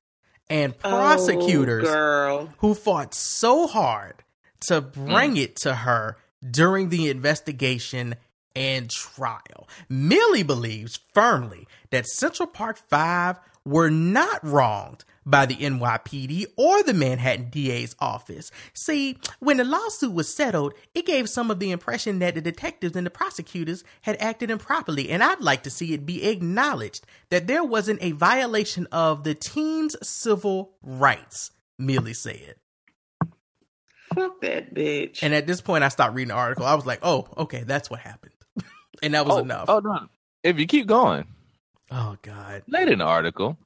and 0.49 0.73
oh, 0.83 0.89
prosecutors 0.89 1.87
Oh, 1.87 1.93
girl. 1.93 2.53
who 2.57 2.73
fought 2.73 3.13
so 3.13 3.67
hard 3.67 4.23
to 4.67 4.81
bring 4.81 5.35
mm. 5.35 5.43
it 5.43 5.55
to 5.57 5.73
her 5.73 6.17
during 6.49 6.89
the 6.89 7.09
investigation 7.09 8.15
and 8.55 8.89
trial. 8.89 9.67
Millie 9.89 10.43
believes 10.43 10.99
firmly 11.13 11.67
that 11.89 12.07
Central 12.07 12.47
Park 12.47 12.77
5 12.89 13.39
were 13.65 13.89
not 13.89 14.43
wronged 14.43 15.03
by 15.25 15.45
the 15.45 15.55
NYPD 15.55 16.47
or 16.57 16.81
the 16.83 16.93
Manhattan 16.93 17.49
DA's 17.49 17.95
office. 17.99 18.51
See, 18.73 19.17
when 19.39 19.57
the 19.57 19.63
lawsuit 19.63 20.13
was 20.13 20.35
settled, 20.35 20.73
it 20.95 21.05
gave 21.05 21.29
some 21.29 21.51
of 21.51 21.59
the 21.59 21.71
impression 21.71 22.19
that 22.19 22.35
the 22.35 22.41
detectives 22.41 22.95
and 22.95 23.05
the 23.05 23.11
prosecutors 23.11 23.83
had 24.01 24.19
acted 24.19 24.49
improperly, 24.49 25.09
and 25.09 25.23
I'd 25.23 25.41
like 25.41 25.63
to 25.63 25.69
see 25.69 25.93
it 25.93 26.05
be 26.05 26.27
acknowledged 26.27 27.05
that 27.29 27.47
there 27.47 27.63
wasn't 27.63 28.01
a 28.01 28.11
violation 28.11 28.87
of 28.91 29.23
the 29.23 29.35
teens' 29.35 29.95
civil 30.01 30.73
rights, 30.81 31.51
Millie 31.77 32.13
said. 32.13 32.55
Fuck 34.15 34.41
that 34.41 34.73
bitch. 34.73 35.19
And 35.21 35.33
at 35.33 35.47
this 35.47 35.61
point, 35.61 35.83
I 35.83 35.87
stopped 35.87 36.15
reading 36.15 36.29
the 36.29 36.33
article. 36.33 36.65
I 36.65 36.75
was 36.75 36.85
like, 36.85 36.99
oh, 37.01 37.27
okay, 37.37 37.63
that's 37.63 37.89
what 37.89 38.01
happened. 38.01 38.30
And 39.01 39.13
that 39.13 39.25
was 39.25 39.35
oh, 39.37 39.39
enough. 39.39 39.65
Oh 39.67 39.79
no! 39.79 40.07
If 40.43 40.59
you 40.59 40.65
keep 40.67 40.87
going, 40.87 41.25
Oh, 41.91 42.17
God. 42.21 42.63
later 42.67 42.93
in 42.93 42.99
the 42.99 43.05
article, 43.05 43.57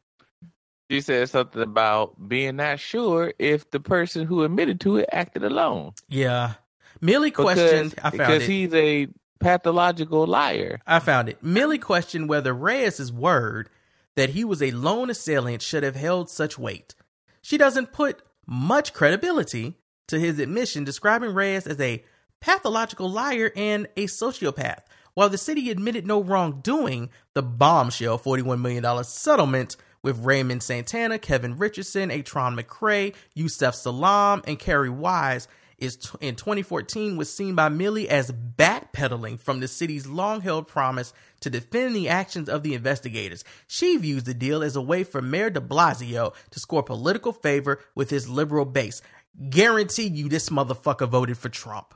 she 0.90 1.02
said 1.02 1.30
something 1.30 1.62
about 1.62 2.28
being 2.28 2.58
not 2.58 2.80
sure 2.80 3.34
if 3.40 3.70
the 3.72 3.80
person 3.80 4.26
who 4.26 4.44
admitted 4.44 4.80
to 4.82 4.98
it 4.98 5.10
acted 5.12 5.44
alone. 5.44 5.94
Yeah. 6.08 6.54
Millie 7.02 7.30
Because, 7.30 7.44
questioned, 7.56 7.96
I 8.00 8.02
found 8.10 8.14
because 8.18 8.44
it. 8.44 8.50
he's 8.50 8.74
a 8.74 9.08
pathological 9.40 10.26
liar. 10.26 10.80
I 10.88 11.00
found 11.00 11.30
it. 11.30 11.44
Millie 11.44 11.78
questioned 11.78 12.30
whether 12.30 12.54
Reyes's 12.54 13.12
word 13.12 13.70
that 14.16 14.30
he 14.30 14.44
was 14.44 14.62
a 14.62 14.72
lone 14.72 15.10
assailant 15.10 15.62
should 15.62 15.84
have 15.84 15.96
held 15.96 16.30
such 16.30 16.58
weight. 16.58 16.96
She 17.42 17.58
doesn't 17.58 17.92
put 17.94 18.22
much 18.48 18.94
credibility 18.94 19.76
to 20.08 20.20
his 20.20 20.40
admission, 20.40 20.84
describing 20.84 21.34
Reyes 21.34 21.68
as 21.68 21.80
a 21.80 22.04
pathological 22.42 23.10
liar 23.10 23.52
and 23.56 23.88
a 23.98 24.06
sociopath. 24.06 24.80
While 25.16 25.30
the 25.30 25.38
city 25.38 25.72
admitted 25.72 26.06
no 26.06 26.22
wrongdoing, 26.22 27.10
the 27.34 27.42
bombshell 27.42 28.20
$41 28.20 28.60
million 28.60 29.04
settlement 29.06 29.78
with 30.04 30.24
Raymond 30.24 30.62
Santana, 30.62 31.18
Kevin 31.18 31.56
Richardson, 31.56 32.10
Antron 32.10 32.60
McCray, 32.60 33.16
Yusef 33.34 33.76
Salaam, 33.76 34.44
and 34.46 34.60
Korey 34.60 34.90
Wise, 34.90 35.48
is 35.78 35.96
t- 35.96 36.18
in 36.20 36.36
2014 36.36 37.16
was 37.16 37.32
seen 37.32 37.56
by 37.56 37.70
Millie 37.70 38.10
as 38.10 38.30
backpedaling 38.32 39.40
from 39.40 39.62
the 39.62 39.70
city's 39.70 40.06
long-held 40.06 40.68
promise 40.68 41.14
to 41.40 41.50
defend 41.50 41.96
the 41.96 42.10
actions 42.10 42.50
of 42.50 42.64
the 42.64 42.74
investigators. 42.74 43.46
She 43.68 43.96
views 43.96 44.24
the 44.24 44.34
deal 44.34 44.64
as 44.64 44.76
a 44.76 44.82
way 44.82 45.06
for 45.06 45.22
Mayor 45.22 45.50
de 45.50 45.62
Blasio 45.62 46.34
to 46.52 46.60
score 46.60 46.84
political 46.84 47.32
favor 47.32 47.80
with 47.96 48.10
his 48.10 48.28
liberal 48.28 48.66
base. 48.66 49.02
Guarantee 49.50 50.08
you 50.08 50.28
this 50.28 50.50
motherfucker 50.50 51.08
voted 51.08 51.38
for 51.38 51.50
Trump. 51.50 51.94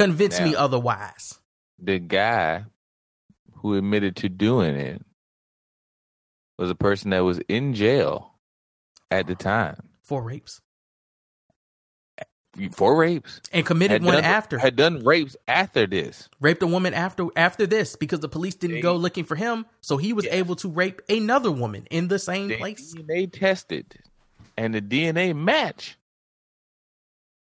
Convince 0.00 0.40
me 0.40 0.54
otherwise. 0.54 1.38
The 1.78 1.98
guy 1.98 2.64
who 3.56 3.74
admitted 3.74 4.16
to 4.16 4.28
doing 4.28 4.74
it 4.76 5.02
was 6.58 6.70
a 6.70 6.74
person 6.74 7.10
that 7.10 7.20
was 7.20 7.38
in 7.48 7.74
jail 7.74 8.34
at 9.10 9.26
the 9.26 9.34
time 9.34 9.76
For 10.02 10.22
rapes. 10.22 10.60
for 12.72 12.96
rapes 12.96 13.40
And 13.52 13.64
committed 13.64 14.02
Had 14.02 14.04
one 14.04 14.14
done- 14.14 14.24
after. 14.24 14.58
Had 14.58 14.76
done 14.76 15.04
rapes 15.04 15.36
after 15.46 15.86
this. 15.86 16.28
raped 16.40 16.62
a 16.62 16.66
woman 16.66 16.94
after 16.94 17.26
after 17.36 17.66
this 17.66 17.94
because 17.96 18.20
the 18.20 18.28
police 18.28 18.54
didn't 18.56 18.80
go 18.80 18.96
looking 18.96 19.24
for 19.24 19.36
him, 19.36 19.66
so 19.80 19.96
he 19.98 20.12
was 20.12 20.26
able 20.26 20.56
to 20.56 20.68
rape 20.68 21.00
another 21.08 21.50
woman 21.50 21.86
in 21.90 22.08
the 22.08 22.18
same 22.18 22.48
They 22.48 22.56
place. 22.56 22.94
DNA 22.94 23.26
tested, 23.32 23.98
and 24.56 24.74
the 24.74 24.80
DNA 24.82 25.32
match 25.34 25.96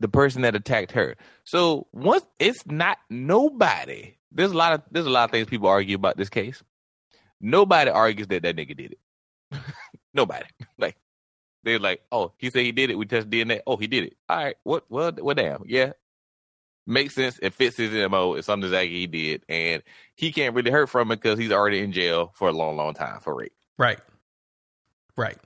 the 0.02 0.10
person 0.10 0.41
that 0.41 0.56
attacked 0.56 0.91
her. 0.91 1.15
So 1.44 1.88
once 1.94 2.26
it's 2.40 2.65
not 2.65 2.98
nobody. 3.10 4.18
There's 4.32 4.52
a 4.52 4.57
lot 4.57 4.73
of 4.73 4.82
there's 4.91 5.06
a 5.06 5.10
lot 5.10 5.26
of 5.26 5.32
things 5.32 5.48
people 5.48 5.68
argue 5.68 5.95
about 5.95 6.18
this 6.18 6.30
case. 6.30 6.64
Nobody 7.40 7.90
argues 7.90 8.28
that 8.28 8.44
that 8.44 8.56
nigga 8.56 8.76
did 8.76 8.94
it. 8.94 8.99
nobody. 10.14 10.45
Like 10.78 10.98
they're 11.64 11.80
like, 11.80 12.02
oh, 12.11 12.34
he 12.38 12.49
said 12.49 12.64
he 12.64 12.72
did 12.72 12.90
it. 12.90 12.98
We 12.98 13.06
test 13.06 13.30
DNA. 13.30 13.60
Oh, 13.68 13.78
he 13.78 13.86
did 13.88 14.06
it. 14.06 14.18
All 14.28 14.38
right. 14.38 14.56
What? 14.64 14.86
Well, 14.90 15.11
well, 15.22 15.36
damn. 15.36 15.64
Yeah. 15.68 15.94
Makes 16.88 17.14
sense. 17.14 17.40
It 17.40 17.53
fits 17.53 17.78
his 17.78 17.91
MO. 18.10 18.34
It's 18.34 18.48
something 18.48 18.68
exactly 18.68 18.98
he 18.98 19.07
did. 19.07 19.44
And 19.48 19.84
he 20.15 20.32
can't 20.32 20.56
really 20.56 20.72
hurt 20.72 20.90
from 20.90 21.11
it 21.11 21.18
because 21.18 21.38
he's 21.38 21.52
already 21.52 21.80
in 21.80 21.91
jail 21.91 22.32
for 22.34 22.48
a 22.48 22.52
long, 22.52 22.78
long 22.78 22.95
time 22.95 23.19
for 23.19 23.36
rape. 23.36 23.53
Right. 23.78 23.99
Right. 25.15 25.38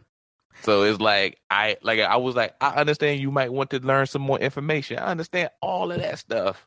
So 0.63 0.83
it's 0.83 0.99
like 0.99 1.39
I 1.49 1.77
like 1.83 1.99
I 1.99 2.15
was 2.17 2.35
like 2.35 2.55
I 2.61 2.69
understand 2.75 3.19
you 3.19 3.31
might 3.31 3.51
want 3.53 3.69
to 3.71 3.79
learn 3.79 4.07
some 4.07 4.21
more 4.21 4.39
information. 4.39 4.97
I 4.99 5.05
understand 5.11 5.49
all 5.61 5.91
of 5.91 5.99
that 5.99 6.19
stuff. 6.19 6.65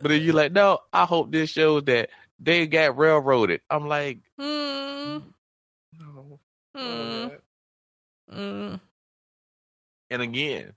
But 0.00 0.12
if 0.12 0.22
you're 0.22 0.34
like, 0.34 0.52
no, 0.52 0.78
I 0.92 1.04
hope 1.04 1.32
this 1.32 1.50
shows 1.50 1.84
that 1.84 2.10
they 2.38 2.66
got 2.66 2.96
railroaded. 2.96 3.60
I'm 3.70 3.88
like, 3.88 4.20
Mm. 4.40 5.22
Mm. 6.76 7.38
Mm. 8.32 8.80
and 10.10 10.22
again, 10.22 10.72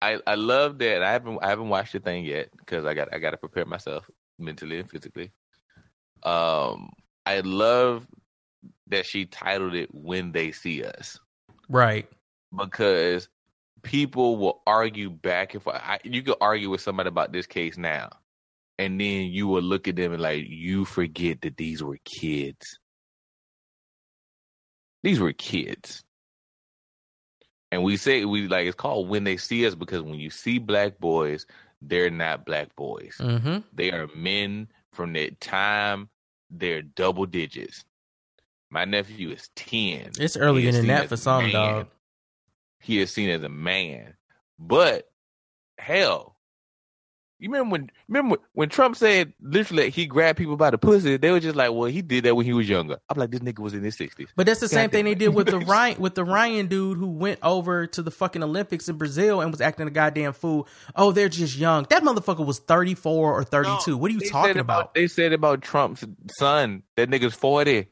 I 0.00 0.18
I 0.26 0.34
love 0.36 0.78
that. 0.78 1.02
I 1.02 1.12
haven't 1.12 1.38
I 1.42 1.48
haven't 1.48 1.68
watched 1.68 1.92
the 1.92 2.00
thing 2.00 2.24
yet 2.24 2.48
because 2.56 2.84
I 2.86 2.94
got 2.94 3.12
I 3.12 3.18
got 3.18 3.32
to 3.32 3.36
prepare 3.36 3.66
myself 3.66 4.08
mentally 4.38 4.78
and 4.78 4.88
physically. 4.88 5.32
Um, 6.22 6.90
I 7.26 7.40
love 7.40 8.06
that 8.88 9.04
she 9.06 9.26
titled 9.26 9.74
it 9.74 9.90
"When 9.92 10.32
They 10.32 10.52
See 10.52 10.84
Us." 10.84 11.18
Right. 11.68 12.08
because 12.56 13.28
people 13.82 14.36
will 14.36 14.62
argue 14.66 15.10
back 15.10 15.54
and 15.54 15.62
forth. 15.62 15.76
I, 15.76 15.98
you 16.04 16.22
could 16.22 16.36
argue 16.40 16.70
with 16.70 16.80
somebody 16.80 17.08
about 17.08 17.32
this 17.32 17.46
case 17.46 17.76
now, 17.76 18.10
and 18.78 19.00
then 19.00 19.26
you 19.26 19.46
will 19.48 19.62
look 19.62 19.88
at 19.88 19.96
them 19.96 20.12
and 20.12 20.22
like 20.22 20.44
you 20.46 20.84
forget 20.84 21.42
that 21.42 21.56
these 21.56 21.82
were 21.82 21.98
kids. 22.04 22.78
These 25.02 25.18
were 25.18 25.32
kids, 25.32 26.04
and 27.72 27.82
we 27.82 27.96
say 27.96 28.24
we 28.24 28.46
like 28.46 28.66
it's 28.66 28.76
called 28.76 29.08
when 29.08 29.24
they 29.24 29.36
see 29.36 29.66
us 29.66 29.74
because 29.74 30.02
when 30.02 30.14
you 30.20 30.30
see 30.30 30.58
black 30.58 30.98
boys, 31.00 31.44
they're 31.80 32.10
not 32.10 32.46
black 32.46 32.76
boys. 32.76 33.16
Mm-hmm. 33.18 33.58
They 33.72 33.90
are 33.90 34.08
men 34.14 34.68
from 34.92 35.14
that 35.14 35.40
time. 35.40 36.08
They're 36.50 36.82
double 36.82 37.26
digits. 37.26 37.84
My 38.72 38.86
nephew 38.86 39.30
is 39.30 39.50
ten. 39.54 40.12
It's 40.18 40.34
earlier 40.34 40.72
than 40.72 40.86
that 40.86 41.10
for 41.10 41.18
some, 41.18 41.44
man. 41.44 41.52
dog. 41.52 41.86
He 42.80 43.00
is 43.00 43.12
seen 43.12 43.28
as 43.28 43.42
a 43.42 43.50
man. 43.50 44.14
But 44.58 45.10
hell, 45.76 46.36
you 47.38 47.50
remember 47.50 47.72
when 47.72 47.90
remember 48.08 48.36
when 48.54 48.70
Trump 48.70 48.96
said 48.96 49.34
literally 49.42 49.90
he 49.90 50.06
grabbed 50.06 50.38
people 50.38 50.56
by 50.56 50.70
the 50.70 50.78
pussy? 50.78 51.18
They 51.18 51.30
were 51.30 51.40
just 51.40 51.54
like, 51.54 51.70
"Well, 51.70 51.84
he 51.84 52.00
did 52.00 52.24
that 52.24 52.34
when 52.34 52.46
he 52.46 52.54
was 52.54 52.66
younger." 52.66 52.96
I'm 53.10 53.18
like, 53.18 53.30
this 53.30 53.40
nigga 53.40 53.58
was 53.58 53.74
in 53.74 53.82
his 53.82 53.94
sixties. 53.94 54.28
But 54.36 54.46
that's 54.46 54.60
the 54.60 54.68
same 54.68 54.88
thing 54.88 55.04
they 55.04 55.16
did 55.16 55.34
with 55.34 55.48
the. 55.48 55.58
Ryan 55.72 56.00
with 56.00 56.14
the 56.14 56.24
Ryan 56.24 56.68
dude 56.68 56.96
who 56.96 57.08
went 57.08 57.40
over 57.42 57.86
to 57.88 58.00
the 58.00 58.10
fucking 58.10 58.42
Olympics 58.42 58.88
in 58.88 58.96
Brazil 58.96 59.42
and 59.42 59.50
was 59.50 59.60
acting 59.60 59.86
a 59.86 59.90
goddamn 59.90 60.32
fool. 60.32 60.66
Oh, 60.96 61.12
they're 61.12 61.28
just 61.28 61.58
young. 61.58 61.84
That 61.90 62.04
motherfucker 62.04 62.46
was 62.46 62.60
34 62.60 63.32
or 63.32 63.44
32. 63.44 63.98
what 63.98 64.10
are 64.10 64.14
you 64.14 64.20
talking 64.20 64.54
said 64.54 64.60
about? 64.60 64.94
They 64.94 65.08
said 65.08 65.34
about 65.34 65.60
Trump's 65.60 66.04
son. 66.38 66.84
That 66.96 67.10
nigga's 67.10 67.34
forty. 67.34 67.88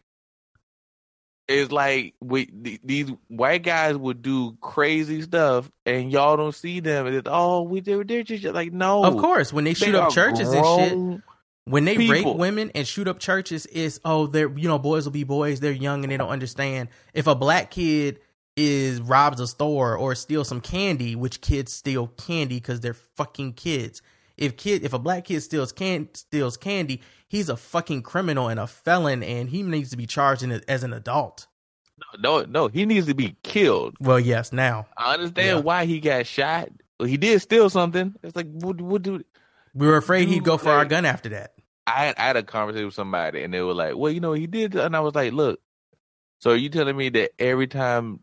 It's 1.50 1.72
like 1.72 2.14
we 2.20 2.46
th- 2.46 2.80
these 2.84 3.10
white 3.26 3.64
guys 3.64 3.96
would 3.96 4.22
do 4.22 4.56
crazy 4.60 5.20
stuff, 5.22 5.68
and 5.84 6.12
y'all 6.12 6.36
don't 6.36 6.54
see 6.54 6.78
them. 6.78 7.08
And 7.08 7.16
it's 7.16 7.28
oh, 7.28 7.62
we 7.62 7.80
they're, 7.80 8.04
they're 8.04 8.22
just 8.22 8.44
like 8.44 8.72
no. 8.72 9.04
Of 9.04 9.16
course, 9.16 9.52
when 9.52 9.64
they 9.64 9.74
shoot 9.74 9.96
up 9.96 10.12
churches 10.12 10.52
and 10.52 10.64
shit, 10.64 11.22
when 11.64 11.84
they 11.84 11.96
rape 11.96 12.24
women 12.24 12.70
and 12.76 12.86
shoot 12.86 13.08
up 13.08 13.18
churches, 13.18 13.66
is 13.66 14.00
oh, 14.04 14.28
they're 14.28 14.56
you 14.56 14.68
know 14.68 14.78
boys 14.78 15.04
will 15.04 15.10
be 15.10 15.24
boys. 15.24 15.58
They're 15.58 15.72
young 15.72 16.04
and 16.04 16.12
they 16.12 16.16
don't 16.16 16.30
understand. 16.30 16.88
If 17.14 17.26
a 17.26 17.34
black 17.34 17.72
kid 17.72 18.20
is 18.56 19.00
robs 19.00 19.40
a 19.40 19.48
store 19.48 19.96
or 19.96 20.14
steals 20.14 20.46
some 20.46 20.60
candy, 20.60 21.16
which 21.16 21.40
kids 21.40 21.72
steal 21.72 22.06
candy 22.06 22.56
because 22.56 22.78
they're 22.78 22.94
fucking 22.94 23.54
kids. 23.54 24.02
If 24.36 24.56
kid, 24.56 24.84
if 24.84 24.92
a 24.92 25.00
black 25.00 25.24
kid 25.24 25.40
steals 25.40 25.72
can 25.72 26.08
steals 26.14 26.56
candy, 26.56 27.02
he's 27.30 27.48
a 27.48 27.56
fucking 27.56 28.02
criminal 28.02 28.48
and 28.48 28.60
a 28.60 28.66
felon, 28.66 29.22
and 29.22 29.48
he 29.48 29.62
needs 29.62 29.88
to 29.90 29.96
be 29.96 30.06
charged 30.06 30.42
in 30.42 30.52
as 30.68 30.82
an 30.82 30.92
adult. 30.92 31.46
No, 32.18 32.42
no, 32.42 32.68
he 32.68 32.84
needs 32.84 33.06
to 33.06 33.14
be 33.14 33.36
killed. 33.42 33.94
Well, 34.00 34.18
yes, 34.20 34.52
now 34.52 34.86
I 34.96 35.14
understand 35.14 35.58
Yeah. 35.58 35.62
why 35.62 35.84
he 35.86 36.00
got 36.00 36.26
shot. 36.26 36.68
He 36.98 37.16
did 37.16 37.40
steal 37.40 37.70
something. 37.70 38.14
It's 38.22 38.34
like 38.36 38.50
what? 38.50 38.80
What 38.80 39.02
do? 39.02 39.22
we 39.72 39.86
were 39.86 39.96
afraid 39.96 40.28
he'd 40.28 40.42
go 40.44 40.58
for 40.58 40.70
our 40.70 40.84
gun 40.84 41.04
after 41.06 41.28
that. 41.30 41.52
I 41.86 42.06
had 42.06 42.14
I 42.18 42.22
had 42.22 42.36
a 42.36 42.42
conversation 42.42 42.86
with 42.86 42.94
somebody, 42.94 43.42
and 43.42 43.54
they 43.54 43.60
were 43.62 43.74
like, 43.74 43.96
"Well, 43.96 44.10
you 44.12 44.20
know, 44.20 44.32
he 44.32 44.46
did," 44.46 44.74
and 44.74 44.96
I 44.96 45.00
was 45.00 45.14
like, 45.14 45.32
"Look, 45.32 45.60
so 46.40 46.50
are 46.50 46.56
you 46.56 46.68
telling 46.68 46.96
me 46.96 47.08
that 47.10 47.30
every 47.38 47.66
time 47.68 48.20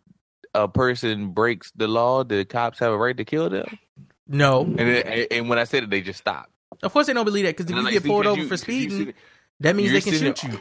a 0.54 0.68
person 0.68 1.30
breaks 1.30 1.72
the 1.76 1.88
law, 1.88 2.24
the 2.24 2.46
cops 2.46 2.80
have 2.80 2.92
a 2.92 2.98
right 2.98 3.16
to 3.18 3.26
kill 3.26 3.50
them?" 3.50 3.66
No, 4.28 4.62
And 4.64 4.78
then, 4.80 5.28
and 5.32 5.50
when 5.50 5.58
I 5.60 5.64
said 5.64 5.84
it, 5.84 5.90
they 5.90 6.02
just 6.02 6.20
stopped. 6.20 6.52
Of 6.84 6.92
course 6.94 7.08
they 7.08 7.14
don't 7.14 7.26
believe 7.26 7.46
that 7.46 7.56
because 7.58 7.66
if 7.66 7.72
you 7.72 7.78
I'm 7.78 7.86
get 7.86 7.94
like, 7.94 8.04
see, 8.04 8.10
pulled 8.10 8.24
'cause 8.26 8.32
over 8.32 8.42
you- 8.42 8.48
for 8.48 8.54
'cause 8.58 8.68
you 8.68 8.74
speeding, 8.90 9.06
sit- 9.08 9.16
that 9.62 9.76
means 9.76 9.92
they 9.92 10.02
can 10.02 10.14
shoot 10.14 10.44
you. 10.44 10.60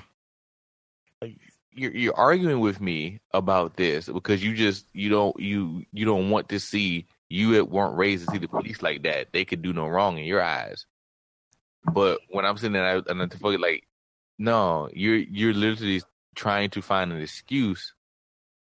you're 1.73 1.93
you're 1.95 2.17
arguing 2.17 2.61
with 2.61 2.81
me 2.81 3.21
about 3.33 3.77
this 3.77 4.09
because 4.09 4.43
you 4.43 4.55
just 4.55 4.87
you 4.95 5.09
don't 5.11 5.39
you 5.39 5.85
you 5.93 6.05
don't 6.05 6.31
want 6.31 6.49
to 6.49 6.59
see 6.61 7.07
you 7.29 7.53
that 7.55 7.69
weren't 7.69 7.97
raised 7.97 8.25
to 8.27 8.33
see 8.33 8.39
the 8.39 8.49
police 8.49 8.83
like 8.83 9.03
that. 9.03 9.33
They 9.33 9.45
could 9.45 9.61
do 9.63 9.73
no 9.73 9.87
wrong 9.89 10.17
in 10.19 10.25
your 10.25 10.43
eyes. 10.43 10.87
But 11.93 12.21
when 12.31 12.45
I'm 12.47 12.57
sitting 12.57 12.73
there 12.73 12.87
and 12.97 13.05
I- 13.07 13.11
and 13.11 13.21
I'm 13.23 13.29
fucking 13.31 13.61
like, 13.61 13.87
no, 14.39 14.89
you're 14.93 15.17
you're 15.17 15.53
literally 15.55 16.03
trying 16.35 16.71
to 16.71 16.83
find 16.83 17.13
an 17.13 17.21
excuse 17.21 17.95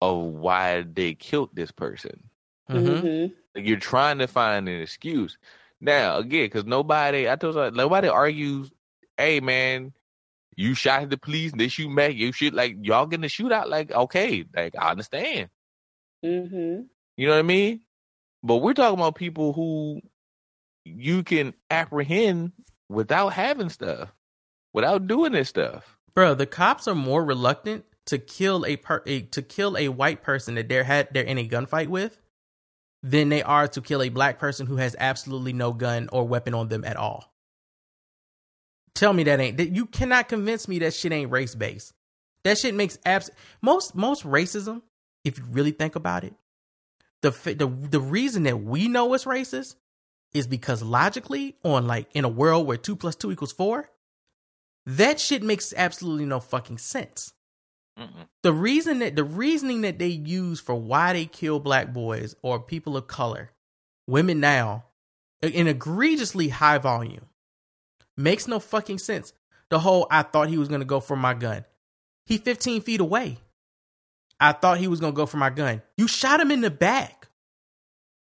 of 0.02 0.18
why 0.18 0.82
they 0.84 1.14
killed 1.16 1.50
this 1.54 1.72
person. 1.72 2.30
Mhm. 2.70 3.34
Like, 3.56 3.66
you're 3.66 3.80
trying 3.80 4.20
to 4.20 4.28
find 4.28 4.68
an 4.70 4.82
excuse. 4.82 5.38
Now 5.80 6.18
again, 6.18 6.46
because 6.46 6.66
nobody, 6.66 7.30
I 7.30 7.36
told 7.36 7.56
you, 7.56 7.72
nobody 7.72 8.08
argues. 8.08 8.72
Hey 9.18 9.40
man, 9.40 9.94
you 10.56 10.74
shot 10.74 11.10
the 11.10 11.18
police. 11.18 11.52
They 11.56 11.68
shoot 11.68 11.96
back. 11.96 12.16
You 12.16 12.32
shoot 12.32 12.54
like 12.54 12.78
y'all 12.82 13.06
getting 13.06 13.26
a 13.26 13.28
shootout. 13.28 13.68
Like 13.68 13.92
okay, 13.92 14.46
like 14.56 14.76
I 14.78 14.92
understand. 14.92 15.50
Mm-hmm. 16.26 16.82
You 17.18 17.28
know 17.28 17.34
what 17.34 17.40
I 17.40 17.44
mean? 17.44 17.82
But 18.44 18.58
we're 18.58 18.74
talking 18.74 19.00
about 19.00 19.16
people 19.16 19.54
who 19.54 20.02
you 20.84 21.24
can 21.24 21.54
apprehend 21.70 22.54
without 22.90 23.30
having 23.30 23.70
stuff, 23.70 24.14
without 24.74 25.08
doing 25.08 25.34
this 25.34 25.50
stuff. 25.50 25.98
Bro, 26.14 26.36
the 26.36 26.46
cops 26.46 26.88
are 26.88 26.96
more 26.96 27.24
reluctant 27.24 27.86
to 28.08 28.18
kill 28.18 28.66
a, 28.66 28.78
per- 28.78 29.04
a 29.06 29.22
to 29.22 29.42
kill 29.42 29.78
a 29.78 29.90
white 29.90 30.24
person 30.24 30.56
that 30.56 30.70
they're 30.70 30.84
had 30.84 31.10
they're 31.12 31.24
in 31.24 31.38
a 31.38 31.48
gunfight 31.48 31.88
with 31.88 32.20
than 33.08 33.30
they 33.30 33.42
are 33.42 33.68
to 33.70 33.82
kill 33.82 34.04
a 34.04 34.10
black 34.10 34.38
person 34.38 34.68
who 34.68 34.76
has 34.76 34.96
absolutely 35.00 35.54
no 35.54 35.72
gun 35.72 36.10
or 36.12 36.28
weapon 36.28 36.54
on 36.54 36.68
them 36.68 36.84
at 36.84 36.98
all. 36.98 37.34
Tell 38.94 39.14
me 39.14 39.24
that 39.24 39.40
ain't 39.40 39.58
that 39.58 39.70
you 39.70 39.86
cannot 39.86 40.28
convince 40.28 40.68
me 40.68 40.80
that 40.80 40.94
shit 40.94 41.14
ain't 41.14 41.32
race 41.32 41.56
based. 41.56 41.94
That 42.44 42.58
shit 42.58 42.76
makes 42.76 42.98
abs 43.06 43.30
most 43.62 43.96
most 43.96 44.24
racism, 44.24 44.82
if 45.24 45.38
you 45.38 45.46
really 45.50 45.72
think 45.72 45.96
about 45.96 46.24
it, 46.24 46.34
the 47.22 47.32
the 47.32 47.68
the 47.68 48.02
reason 48.02 48.44
that 48.44 48.62
we 48.62 48.88
know 48.88 49.14
it's 49.14 49.26
racist 49.26 49.76
is 50.34 50.48
because 50.48 50.84
logically, 50.84 51.56
on 51.64 51.88
like 51.88 52.10
in 52.14 52.26
a 52.26 52.30
world 52.30 52.68
where 52.68 52.78
two 52.78 52.96
plus 52.96 53.16
two 53.16 53.32
equals 53.32 53.54
four, 53.54 53.90
that 54.86 55.20
shit 55.20 55.44
makes 55.44 55.74
absolutely 55.78 56.26
no 56.26 56.40
fucking 56.40 56.80
sense. 56.80 57.34
The 58.44 58.54
reason 58.54 59.00
that 59.00 59.16
the 59.16 59.24
reasoning 59.24 59.82
that 59.82 60.00
they 60.00 60.08
use 60.08 60.60
for 60.60 60.76
why 60.76 61.14
they 61.14 61.26
kill 61.26 61.60
black 61.60 61.94
boys 61.94 62.36
or 62.42 62.60
people 62.60 62.96
of 62.96 63.08
color, 63.08 63.52
women 64.06 64.40
now, 64.40 64.86
in 65.42 65.68
egregiously 65.68 66.50
high 66.50 66.78
volume, 66.78 67.26
makes 68.16 68.48
no 68.48 68.60
fucking 68.60 69.00
sense. 69.00 69.34
The 69.70 69.80
whole 69.80 70.08
I 70.12 70.22
thought 70.22 70.50
he 70.50 70.58
was 70.58 70.70
gonna 70.70 70.86
go 70.86 71.00
for 71.00 71.16
my 71.16 71.34
gun. 71.34 71.66
He 72.26 72.38
15 72.38 72.82
feet 72.82 73.00
away. 73.00 73.38
I 74.40 74.52
thought 74.52 74.78
he 74.78 74.88
was 74.88 75.00
gonna 75.00 75.14
go 75.14 75.26
for 75.26 75.38
my 75.38 75.50
gun. 75.50 75.82
You 75.98 76.08
shot 76.08 76.40
him 76.40 76.52
in 76.52 76.62
the 76.62 76.70
back. 76.70 77.28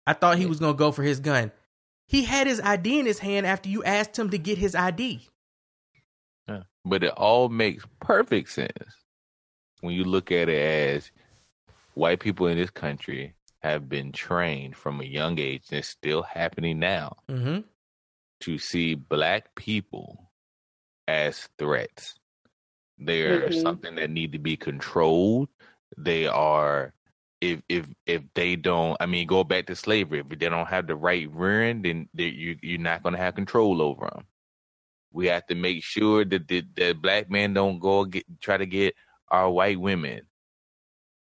I 0.07 0.13
thought 0.13 0.37
he 0.37 0.45
was 0.45 0.59
gonna 0.59 0.73
go 0.73 0.91
for 0.91 1.03
his 1.03 1.19
gun. 1.19 1.51
He 2.07 2.23
had 2.23 2.47
his 2.47 2.61
ID 2.61 2.99
in 2.99 3.05
his 3.05 3.19
hand 3.19 3.45
after 3.45 3.67
you 3.67 3.83
asked 3.83 4.17
him 4.17 4.29
to 4.29 4.37
get 4.37 4.57
his 4.57 4.75
ID. 4.75 5.27
But 6.85 7.03
it 7.03 7.11
all 7.11 7.49
makes 7.49 7.83
perfect 7.99 8.49
sense 8.49 9.04
when 9.85 9.95
you 9.95 10.03
look 10.03 10.31
at 10.31 10.49
it 10.49 10.61
as 10.95 11.11
white 11.93 12.19
people 12.19 12.47
in 12.47 12.57
this 12.57 12.69
country 12.71 13.35
have 13.61 13.87
been 13.87 14.11
trained 14.11 14.75
from 14.75 14.99
a 14.99 15.05
young 15.05 15.39
age, 15.39 15.63
and 15.69 15.79
it's 15.79 15.87
still 15.87 16.23
happening 16.23 16.79
now, 16.79 17.17
Mm-hmm. 17.29 17.61
to 18.41 18.57
see 18.57 18.95
black 18.95 19.55
people 19.55 20.31
as 21.07 21.47
threats. 21.57 22.15
They're 22.97 23.49
Mhm. 23.49 23.61
something 23.61 23.95
that 23.95 24.09
need 24.09 24.31
to 24.33 24.39
be 24.39 24.57
controlled. 24.57 25.49
They 25.97 26.27
are 26.27 26.93
if 27.41 27.61
if 27.69 27.85
if 28.05 28.21
they 28.33 28.55
don't 28.55 28.97
I 28.99 29.05
mean 29.05 29.27
go 29.27 29.43
back 29.43 29.67
to 29.67 29.75
slavery, 29.75 30.19
if 30.19 30.29
they 30.29 30.49
don't 30.49 30.67
have 30.67 30.87
the 30.87 30.95
right 30.95 31.29
rearing, 31.31 31.81
then 31.81 32.09
they, 32.13 32.25
you 32.27 32.57
you're 32.61 32.79
not 32.79 33.03
going 33.03 33.13
to 33.13 33.21
have 33.21 33.35
control 33.35 33.81
over 33.81 34.09
them. 34.13 34.25
We 35.11 35.27
have 35.27 35.45
to 35.47 35.55
make 35.55 35.83
sure 35.83 36.25
that 36.25 36.47
the, 36.47 36.63
that 36.75 37.01
black 37.01 37.29
men 37.29 37.53
don't 37.53 37.79
go 37.79 38.05
get 38.05 38.25
try 38.41 38.57
to 38.57 38.65
get 38.65 38.95
our 39.29 39.49
white 39.49 39.79
women. 39.79 40.21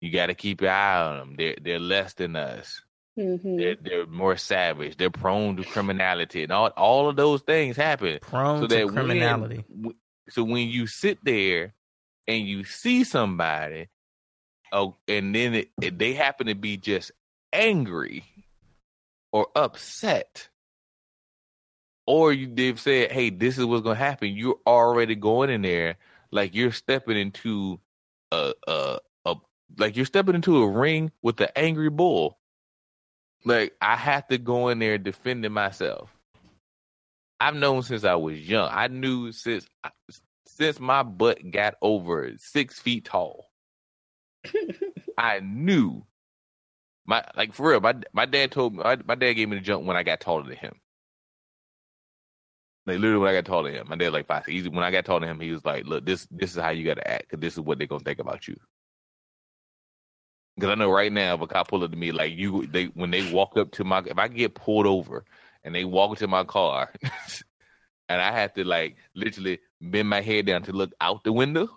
You 0.01 0.11
got 0.11 0.27
to 0.27 0.35
keep 0.35 0.61
your 0.63 0.71
eye 0.71 1.03
on 1.03 1.19
them. 1.19 1.35
They're 1.37 1.57
they're 1.61 1.79
less 1.79 2.15
than 2.15 2.35
us. 2.37 2.83
Mm-hmm. 3.19 3.57
They're 3.57 3.77
they're 3.81 4.07
more 4.07 4.37
savage. 4.37 4.97
They're 4.97 5.11
prone 5.11 5.57
to 5.57 5.65
criminality, 5.65 6.43
and 6.43 6.53
all 6.53 6.69
all 6.69 7.09
of 7.09 7.17
those 7.17 7.43
things 7.43 7.77
happen. 7.77 8.19
Prone 8.23 8.63
so 8.63 8.67
to 8.69 8.75
that 8.77 8.87
when- 8.87 8.95
criminality. 8.95 9.65
w- 9.71 9.97
so 10.31 10.45
when 10.45 10.69
you 10.69 10.87
sit 10.87 11.19
there 11.25 11.75
and 12.29 12.47
you 12.47 12.65
see 12.65 13.03
somebody, 13.05 13.89
oh, 14.73 14.97
and 15.09 15.35
then 15.35 15.55
it, 15.55 15.69
it- 15.83 15.99
they 15.99 16.15
happen 16.15 16.47
to 16.47 16.55
be 16.55 16.77
just 16.79 17.11
angry 17.53 18.25
or 19.33 19.49
upset, 19.55 20.49
or 22.07 22.33
you 22.33 22.47
they've 22.55 22.81
said, 22.81 23.13
"Hey, 23.13 23.31
this 23.31 23.59
is 23.59 23.65
what's 23.67 23.83
gonna 23.83 23.97
happen." 23.97 24.29
You're 24.29 24.61
already 24.67 25.15
going 25.15 25.51
in 25.51 25.63
there 25.63 25.97
like 26.31 26.55
you're 26.55 26.73
stepping 26.73 27.17
into 27.19 27.81
a 28.33 28.53
a 28.67 28.99
a 29.25 29.37
like 29.79 29.97
you're 29.97 30.07
stepping 30.07 30.35
into 30.35 30.63
a 30.63 30.69
ring 30.69 31.13
with 31.23 31.37
the 31.37 31.57
angry 31.59 31.91
bull. 31.91 32.39
Like 33.45 33.75
I 33.81 33.97
have 33.97 34.29
to 34.29 34.39
go 34.39 34.69
in 34.69 34.79
there 34.79 34.99
defending 34.99 35.53
myself. 35.53 36.11
I've 37.41 37.55
known 37.55 37.83
since 37.83 38.05
I 38.05 38.15
was 38.17 38.39
young. 38.39 38.69
I 38.71 38.89
knew 38.89 39.33
since 39.33 39.67
since 40.47 40.79
my 40.79 41.03
butt 41.03 41.51
got 41.51 41.75
over 41.81 42.33
six 42.39 42.79
feet 42.79 43.07
tall. 43.07 43.51
I 45.19 45.41
knew 45.41 46.05
my 47.07 47.25
like 47.37 47.55
for 47.55 47.71
real. 47.71 47.81
My 47.81 47.95
my 48.13 48.27
dad 48.27 48.53
told 48.53 48.75
me. 48.75 48.83
My, 48.83 48.97
my 49.07 49.15
dad 49.15 49.35
gave 49.35 49.49
me 49.49 49.57
the 49.57 49.63
jump 49.63 49.85
when 49.85 49.97
I 49.97 50.03
got 50.03 50.21
taller 50.21 50.45
than 50.45 50.57
him. 50.57 50.81
Like 52.91 52.99
literally 52.99 53.19
when 53.21 53.31
I 53.31 53.35
got 53.35 53.45
taller 53.45 53.71
to 53.71 53.79
him, 53.81 53.87
my 53.89 53.97
dad 53.97 54.13
like 54.13 54.27
five. 54.27 54.45
He's, 54.47 54.69
when 54.69 54.83
I 54.85 54.91
got 54.91 55.05
taller 55.05 55.21
to 55.21 55.27
him, 55.27 55.39
he 55.41 55.53
was 55.53 55.65
like, 55.65 55.87
"Look, 55.87 56.05
this 56.05 56.27
this 56.31 56.53
is 56.57 56.61
how 56.61 56.71
you 56.71 56.85
got 56.85 56.95
to 56.95 57.09
act 57.11 57.27
because 57.29 57.41
this 57.41 57.55
is 57.55 57.61
what 57.61 57.79
they're 57.79 57.87
gonna 57.87 58.03
think 58.05 58.19
about 58.19 58.49
you." 58.49 58.57
Because 60.57 60.71
I 60.71 60.75
know 60.75 60.91
right 60.91 61.13
now, 61.13 61.35
if 61.37 61.41
a 61.41 61.47
cop 61.47 61.69
pull 61.69 61.85
up 61.85 61.91
to 61.93 61.97
me, 61.97 62.11
like 62.13 62.33
you, 62.37 62.67
they 62.67 62.87
when 62.87 63.11
they 63.11 63.33
walk 63.33 63.57
up 63.57 63.71
to 63.73 63.85
my, 63.85 64.03
if 64.05 64.19
I 64.19 64.29
get 64.29 64.55
pulled 64.55 64.87
over 64.87 65.25
and 65.65 65.75
they 65.75 65.85
walk 65.85 66.19
to 66.19 66.27
my 66.29 66.43
car, 66.45 66.93
and 68.09 68.21
I 68.21 68.33
have 68.33 68.53
to 68.55 68.65
like 68.65 68.97
literally 69.15 69.61
bend 69.81 70.09
my 70.09 70.21
head 70.21 70.47
down 70.47 70.63
to 70.65 70.73
look 70.73 70.93
out 71.01 71.23
the 71.25 71.33
window, 71.33 71.69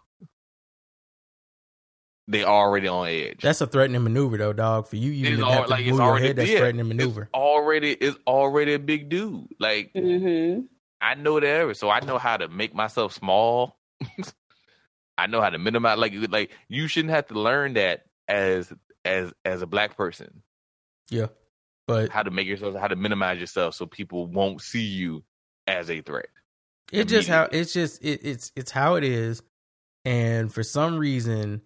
they 2.27 2.43
already 2.43 2.87
on 2.87 3.07
edge. 3.07 3.39
That's 3.41 3.61
a 3.61 3.67
threatening 3.67 4.03
maneuver, 4.03 4.37
though, 4.37 4.53
dog. 4.53 4.87
For 4.87 4.95
you, 4.95 5.11
you 5.11 5.27
It's 5.27 5.33
even 5.39 5.45
have 5.45 5.65
to 5.65 5.71
like, 5.71 5.81
it's 5.81 5.89
move 5.91 5.99
your 5.99 6.07
already- 6.09 6.27
head. 6.27 6.35
That's 6.37 6.49
yeah, 6.49 6.57
threatening 6.59 6.87
maneuver. 6.87 7.29
already 7.33 7.91
is 7.91 8.17
already 8.25 8.73
a 8.73 8.79
big 8.79 9.09
dude. 9.09 9.47
Like 9.59 9.93
Mm-hmm. 9.93 10.65
I 11.03 11.15
know 11.15 11.39
that, 11.39 11.45
area, 11.45 11.75
so 11.75 11.89
I 11.89 11.99
know 11.99 12.17
how 12.17 12.37
to 12.37 12.47
make 12.47 12.73
myself 12.73 13.11
small. 13.11 13.77
I 15.17 15.27
know 15.27 15.41
how 15.41 15.49
to 15.49 15.57
minimize. 15.57 15.97
Like 15.97 16.13
like 16.29 16.51
you 16.69 16.87
shouldn't 16.87 17.13
have 17.13 17.27
to 17.27 17.33
learn 17.35 17.73
that 17.73 18.05
as 18.27 18.71
as 19.03 19.33
as 19.43 19.61
a 19.61 19.67
black 19.67 19.97
person. 19.97 20.43
Yeah, 21.09 21.27
but 21.87 22.09
how 22.09 22.23
to 22.23 22.31
make 22.31 22.47
yourself, 22.47 22.75
how 22.75 22.87
to 22.87 22.95
minimize 22.95 23.39
yourself, 23.39 23.75
so 23.75 23.85
people 23.85 24.27
won't 24.27 24.61
see 24.61 24.83
you 24.83 25.23
as 25.67 25.89
a 25.91 26.01
threat. 26.01 26.29
It's 26.91 27.11
just 27.11 27.27
how 27.27 27.49
it's 27.51 27.73
just 27.73 28.03
it, 28.03 28.21
it's 28.23 28.51
it's 28.55 28.71
how 28.71 28.95
it 28.95 29.03
is, 29.03 29.43
and 30.05 30.53
for 30.53 30.63
some 30.63 30.97
reason, 30.97 31.61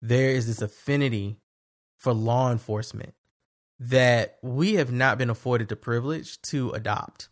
there 0.00 0.30
is 0.30 0.46
this 0.46 0.62
affinity 0.62 1.38
for 1.98 2.14
law 2.14 2.52
enforcement 2.52 3.14
that 3.80 4.38
we 4.42 4.74
have 4.74 4.92
not 4.92 5.18
been 5.18 5.28
afforded 5.28 5.68
the 5.68 5.76
privilege 5.76 6.40
to 6.42 6.70
adopt. 6.70 7.28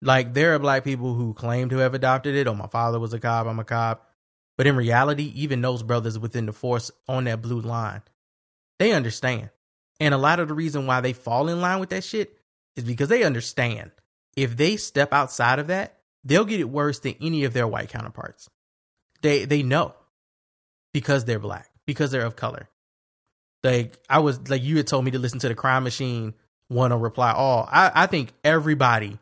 Like 0.00 0.34
there 0.34 0.54
are 0.54 0.58
black 0.58 0.84
people 0.84 1.14
who 1.14 1.34
claim 1.34 1.70
to 1.70 1.78
have 1.78 1.94
adopted 1.94 2.34
it. 2.34 2.46
Oh, 2.46 2.54
my 2.54 2.68
father 2.68 3.00
was 3.00 3.12
a 3.12 3.18
cop. 3.18 3.46
I'm 3.46 3.58
a 3.58 3.64
cop. 3.64 4.08
But 4.56 4.66
in 4.66 4.76
reality, 4.76 5.32
even 5.36 5.60
those 5.60 5.82
brothers 5.82 6.18
within 6.18 6.46
the 6.46 6.52
force 6.52 6.90
on 7.08 7.24
that 7.24 7.42
blue 7.42 7.60
line, 7.60 8.02
they 8.78 8.92
understand. 8.92 9.50
And 10.00 10.14
a 10.14 10.18
lot 10.18 10.40
of 10.40 10.48
the 10.48 10.54
reason 10.54 10.86
why 10.86 11.00
they 11.00 11.12
fall 11.12 11.48
in 11.48 11.60
line 11.60 11.80
with 11.80 11.90
that 11.90 12.04
shit 12.04 12.36
is 12.76 12.84
because 12.84 13.08
they 13.08 13.24
understand. 13.24 13.90
If 14.36 14.56
they 14.56 14.76
step 14.76 15.12
outside 15.12 15.58
of 15.58 15.66
that, 15.68 15.98
they'll 16.24 16.44
get 16.44 16.60
it 16.60 16.68
worse 16.68 17.00
than 17.00 17.16
any 17.20 17.44
of 17.44 17.52
their 17.52 17.66
white 17.66 17.88
counterparts. 17.88 18.48
They 19.22 19.44
they 19.44 19.64
know 19.64 19.94
because 20.92 21.24
they're 21.24 21.40
black, 21.40 21.68
because 21.86 22.12
they're 22.12 22.24
of 22.24 22.36
color. 22.36 22.68
Like 23.64 23.98
I 24.08 24.20
was 24.20 24.48
like 24.48 24.62
you 24.62 24.76
had 24.76 24.86
told 24.86 25.04
me 25.04 25.10
to 25.12 25.18
listen 25.18 25.40
to 25.40 25.48
the 25.48 25.54
crime 25.56 25.82
machine 25.82 26.34
one 26.68 26.92
on 26.92 27.00
reply 27.00 27.32
all. 27.32 27.68
I, 27.70 27.90
I 27.94 28.06
think 28.06 28.32
everybody 28.44 29.18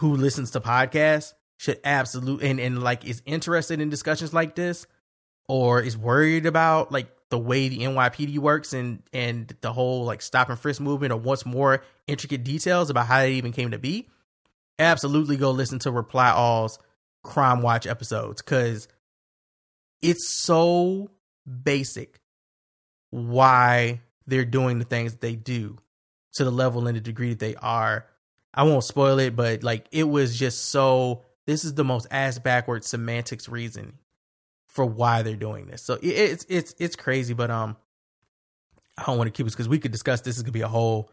who 0.00 0.16
listens 0.16 0.50
to 0.52 0.60
podcasts 0.60 1.34
should 1.58 1.78
absolutely 1.84 2.48
and, 2.48 2.58
and 2.58 2.82
like 2.82 3.04
is 3.04 3.22
interested 3.26 3.80
in 3.80 3.90
discussions 3.90 4.32
like 4.32 4.54
this 4.54 4.86
or 5.46 5.82
is 5.82 5.96
worried 5.96 6.46
about 6.46 6.90
like 6.90 7.08
the 7.28 7.38
way 7.38 7.68
the 7.68 7.80
NYPD 7.80 8.38
works 8.38 8.72
and 8.72 9.02
and 9.12 9.54
the 9.60 9.70
whole 9.72 10.04
like 10.04 10.22
stop 10.22 10.48
and 10.48 10.58
frisk 10.58 10.80
movement 10.80 11.12
or 11.12 11.16
wants 11.16 11.44
more 11.44 11.82
intricate 12.06 12.44
details 12.44 12.88
about 12.88 13.06
how 13.06 13.20
it 13.20 13.32
even 13.32 13.52
came 13.52 13.72
to 13.72 13.78
be, 13.78 14.08
absolutely 14.78 15.36
go 15.36 15.50
listen 15.50 15.78
to 15.80 15.90
Reply 15.90 16.30
All's 16.30 16.78
Crime 17.22 17.60
Watch 17.60 17.86
episodes 17.86 18.40
because 18.40 18.88
it's 20.00 20.34
so 20.34 21.10
basic 21.62 22.20
why 23.10 24.00
they're 24.26 24.46
doing 24.46 24.78
the 24.78 24.86
things 24.86 25.12
that 25.12 25.20
they 25.20 25.36
do 25.36 25.76
to 26.32 26.44
the 26.44 26.50
level 26.50 26.86
and 26.86 26.96
the 26.96 27.02
degree 27.02 27.30
that 27.30 27.38
they 27.38 27.54
are. 27.56 28.06
I 28.52 28.64
won't 28.64 28.84
spoil 28.84 29.18
it, 29.18 29.36
but 29.36 29.62
like 29.62 29.86
it 29.92 30.04
was 30.04 30.38
just 30.38 30.70
so. 30.70 31.22
This 31.46 31.64
is 31.64 31.74
the 31.74 31.84
most 31.84 32.06
ass 32.10 32.38
backwards 32.38 32.86
semantics 32.86 33.48
reason 33.48 33.98
for 34.68 34.84
why 34.84 35.22
they're 35.22 35.36
doing 35.36 35.66
this. 35.66 35.82
So 35.82 35.94
it, 35.94 36.06
it's 36.06 36.46
it's 36.48 36.74
it's 36.78 36.96
crazy, 36.96 37.34
but 37.34 37.50
um, 37.50 37.76
I 38.98 39.04
don't 39.04 39.18
want 39.18 39.28
to 39.28 39.32
keep 39.32 39.46
us 39.46 39.52
because 39.54 39.68
we 39.68 39.78
could 39.78 39.92
discuss 39.92 40.20
this. 40.20 40.36
Is 40.36 40.42
gonna 40.42 40.52
be 40.52 40.60
a 40.62 40.68
whole 40.68 41.10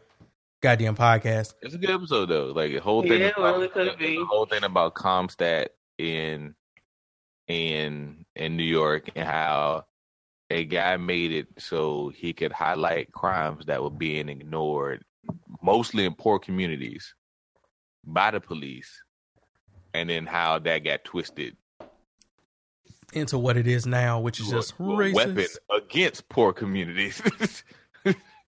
goddamn 0.60 0.96
podcast. 0.96 1.54
It's 1.62 1.74
a 1.74 1.78
good 1.78 1.90
episode 1.90 2.26
though. 2.26 2.46
Like 2.46 2.72
the 2.72 2.78
whole 2.78 3.02
thing. 3.02 3.20
Yeah, 3.20 3.28
it 3.28 3.34
about, 3.36 3.56
really 3.56 3.68
could 3.68 3.92
the- 3.92 3.96
be. 3.96 4.16
The 4.18 4.24
whole 4.26 4.46
thing 4.46 4.64
about 4.64 4.94
CompStat 4.94 5.68
in 5.98 6.54
in 7.46 8.24
in 8.36 8.56
New 8.56 8.64
York 8.64 9.10
and 9.16 9.26
how 9.26 9.84
a 10.50 10.64
guy 10.64 10.96
made 10.96 11.32
it 11.32 11.46
so 11.58 12.10
he 12.14 12.32
could 12.32 12.52
highlight 12.52 13.12
crimes 13.12 13.66
that 13.66 13.82
were 13.82 13.90
being 13.90 14.28
ignored, 14.28 15.04
mostly 15.62 16.04
in 16.04 16.14
poor 16.14 16.38
communities, 16.38 17.14
by 18.12 18.30
the 18.30 18.40
police, 18.40 19.02
and 19.94 20.08
then 20.10 20.26
how 20.26 20.58
that 20.58 20.78
got 20.84 21.04
twisted 21.04 21.56
Into 23.12 23.38
what 23.38 23.56
it 23.56 23.66
is 23.66 23.86
now, 23.86 24.20
which 24.20 24.40
is 24.40 24.48
just 24.48 24.72
a 24.72 24.82
racist. 24.82 25.14
weapon 25.14 25.46
against 25.74 26.28
poor 26.28 26.52
communities. 26.52 27.22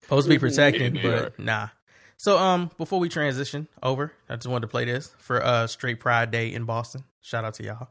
Supposed 0.03 0.27
to 0.27 0.31
be 0.31 0.39
protected, 0.39 0.99
but 1.03 1.39
nah. 1.39 1.69
So 2.17 2.37
um, 2.37 2.71
before 2.77 2.99
we 3.01 3.09
transition 3.09 3.69
over, 3.83 4.13
I 4.29 4.37
just 4.37 4.47
wanted 4.47 4.63
to 4.63 4.69
play 4.69 4.85
this 4.85 5.15
for 5.19 5.43
uh 5.45 5.67
Straight 5.67 6.01
Pride 6.01 6.31
Day 6.31 6.53
in 6.53 6.65
Boston. 6.65 7.05
Shout 7.21 7.45
out 7.45 7.55
to 7.55 7.63
y'all. 7.65 7.89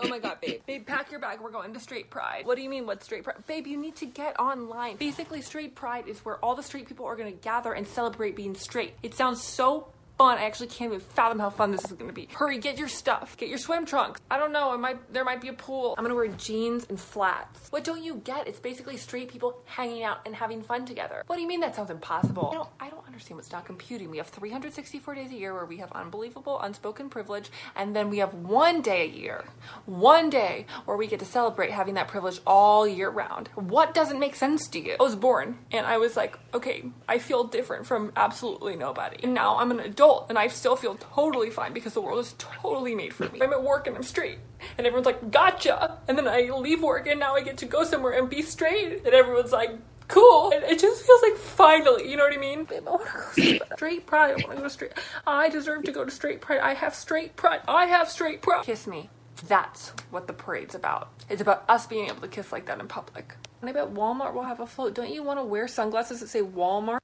Oh 0.00 0.08
my 0.08 0.18
god, 0.20 0.40
babe. 0.40 0.60
Babe, 0.66 0.86
pack 0.86 1.10
your 1.10 1.18
bag. 1.18 1.40
We're 1.40 1.50
going 1.50 1.74
to 1.74 1.80
Straight 1.80 2.08
Pride. 2.10 2.46
What 2.46 2.56
do 2.56 2.62
you 2.62 2.70
mean, 2.70 2.86
what's 2.86 3.04
Straight 3.04 3.24
Pride? 3.24 3.44
Babe, 3.46 3.66
you 3.66 3.76
need 3.76 3.96
to 3.96 4.06
get 4.06 4.38
online. 4.38 4.96
Basically, 4.96 5.40
Straight 5.42 5.74
Pride 5.74 6.06
is 6.06 6.20
where 6.24 6.36
all 6.36 6.54
the 6.54 6.62
straight 6.62 6.86
people 6.86 7.06
are 7.06 7.16
going 7.16 7.32
to 7.32 7.38
gather 7.40 7.72
and 7.72 7.86
celebrate 7.86 8.36
being 8.36 8.54
straight. 8.54 8.94
It 9.02 9.14
sounds 9.14 9.42
so 9.42 9.88
fun. 10.22 10.38
I 10.38 10.44
actually 10.44 10.68
can't 10.68 10.92
even 10.92 11.00
fathom 11.00 11.40
how 11.40 11.50
fun 11.50 11.72
this 11.72 11.84
is 11.84 11.90
to 11.96 12.12
be. 12.12 12.28
Hurry, 12.32 12.58
get 12.58 12.78
your 12.78 12.86
stuff. 12.86 13.36
Get 13.36 13.48
your 13.48 13.58
swim 13.58 13.84
trunks. 13.84 14.20
I 14.30 14.38
don't 14.38 14.52
know. 14.52 14.72
It 14.72 14.78
might 14.78 15.12
there 15.12 15.24
might 15.24 15.40
be 15.40 15.48
a 15.48 15.52
pool. 15.52 15.96
I'm 15.98 16.06
to 16.06 16.14
wear 16.14 16.28
jeans 16.28 16.86
and 16.88 16.98
flats. 16.98 17.68
What 17.70 17.82
don't 17.82 18.04
you 18.04 18.16
get? 18.22 18.46
It's 18.46 18.60
basically 18.60 18.96
straight 18.96 19.28
people 19.28 19.58
hanging 19.64 20.04
out 20.04 20.20
and 20.24 20.34
having 20.34 20.62
fun 20.62 20.84
together. 20.86 21.24
What 21.26 21.36
do 21.36 21.42
you 21.42 21.48
mean 21.48 21.60
that 21.60 21.74
sounds 21.74 21.90
impossible? 21.90 22.50
I 22.52 22.54
don't, 22.54 22.68
I 22.80 22.90
don't 22.90 23.04
understand 23.06 23.36
what's 23.36 23.50
not 23.50 23.64
computing. 23.64 24.10
We 24.10 24.18
have 24.18 24.28
364 24.28 25.14
days 25.14 25.30
a 25.32 25.34
year 25.34 25.54
where 25.54 25.64
we 25.64 25.78
have 25.78 25.90
unbelievable 25.92 26.60
unspoken 26.60 27.08
privilege, 27.08 27.50
and 27.74 27.96
then 27.96 28.08
we 28.08 28.18
have 28.18 28.32
one 28.34 28.80
day 28.80 29.02
a 29.02 29.10
year, 29.10 29.44
one 29.86 30.30
day 30.30 30.66
where 30.84 30.96
we 30.96 31.06
get 31.08 31.18
to 31.20 31.26
celebrate 31.26 31.70
having 31.70 31.94
that 31.94 32.06
privilege 32.08 32.40
all 32.46 32.86
year 32.86 33.10
round. 33.10 33.48
What 33.54 33.92
doesn't 33.92 34.20
make 34.20 34.36
sense 34.36 34.68
to 34.68 34.78
you? 34.78 34.96
I 35.00 35.02
was 35.02 35.16
born 35.16 35.58
and 35.72 35.84
I 35.84 35.98
was 35.98 36.16
like, 36.16 36.38
okay, 36.54 36.84
I 37.08 37.18
feel 37.18 37.44
different 37.44 37.86
from 37.86 38.12
absolutely 38.16 38.76
nobody. 38.76 39.18
And 39.22 39.34
now 39.34 39.58
I'm 39.58 39.70
an 39.70 39.80
adult 40.12 40.26
and 40.28 40.38
I 40.38 40.48
still 40.48 40.76
feel 40.76 40.96
totally 40.96 41.50
fine 41.50 41.72
because 41.72 41.94
the 41.94 42.00
world 42.00 42.18
is 42.20 42.34
totally 42.38 42.94
made 42.94 43.14
for 43.14 43.28
me. 43.28 43.40
I'm 43.42 43.52
at 43.52 43.62
work 43.62 43.86
and 43.86 43.96
I'm 43.96 44.02
straight. 44.02 44.38
And 44.78 44.86
everyone's 44.86 45.06
like, 45.06 45.30
gotcha. 45.30 45.98
And 46.08 46.16
then 46.16 46.28
I 46.28 46.50
leave 46.50 46.82
work 46.82 47.06
and 47.06 47.18
now 47.18 47.34
I 47.34 47.42
get 47.42 47.58
to 47.58 47.66
go 47.66 47.84
somewhere 47.84 48.12
and 48.12 48.28
be 48.28 48.42
straight. 48.42 49.04
And 49.04 49.14
everyone's 49.14 49.52
like, 49.52 49.70
cool. 50.08 50.52
And 50.52 50.62
it 50.64 50.78
just 50.78 51.04
feels 51.04 51.22
like 51.22 51.36
finally, 51.36 52.10
you 52.10 52.16
know 52.16 52.24
what 52.24 52.34
I 52.34 52.38
mean? 52.38 52.64
Babe, 52.64 52.82
I 52.86 52.90
want 52.90 53.06
to 53.34 53.58
go 53.58 53.64
straight- 53.76 54.06
pride. 54.06 54.30
I 54.32 54.34
want 54.34 54.50
to 54.50 54.56
go 54.56 54.62
to 54.62 54.70
straight. 54.70 54.92
I 55.26 55.48
deserve 55.48 55.84
to 55.84 55.92
go 55.92 56.04
to 56.04 56.10
straight 56.10 56.40
pride. 56.40 56.60
I 56.60 56.74
have 56.74 56.94
straight 56.94 57.36
pride. 57.36 57.60
I 57.68 57.86
have 57.86 58.08
straight 58.10 58.42
pride. 58.42 58.64
Kiss 58.64 58.86
me. 58.86 59.10
That's 59.48 59.90
what 60.10 60.26
the 60.28 60.32
parade's 60.32 60.74
about. 60.74 61.10
It's 61.28 61.40
about 61.42 61.64
us 61.68 61.86
being 61.86 62.06
able 62.06 62.20
to 62.20 62.28
kiss 62.28 62.52
like 62.52 62.66
that 62.66 62.78
in 62.78 62.86
public. 62.86 63.34
And 63.60 63.68
I 63.68 63.72
bet 63.72 63.92
Walmart 63.92 64.34
will 64.34 64.44
have 64.44 64.60
a 64.60 64.66
float. 64.66 64.94
Don't 64.94 65.10
you 65.12 65.22
want 65.22 65.38
to 65.40 65.44
wear 65.44 65.66
sunglasses 65.66 66.20
that 66.20 66.28
say 66.28 66.42
Walmart? 66.42 66.98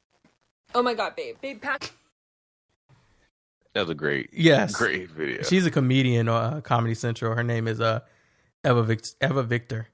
Oh 0.75 0.83
my 0.83 0.95
god, 0.95 1.17
babe. 1.17 1.37
Babe, 1.41 1.61
pack. 1.61 1.93
That 3.79 3.83
was 3.83 3.91
a 3.91 3.95
great, 3.95 4.31
Yes. 4.33 4.75
great 4.75 5.09
video. 5.09 5.43
She's 5.45 5.65
a 5.65 5.71
comedian 5.71 6.29
on 6.29 6.55
uh, 6.55 6.61
Comedy 6.63 6.95
Central. 6.95 7.33
Her 7.37 7.45
name 7.45 7.69
is 7.69 7.81
uh 7.81 8.01
Eva 8.67 8.83
Vic- 8.83 9.07
Eva 9.23 9.45
Victor. 9.45 9.87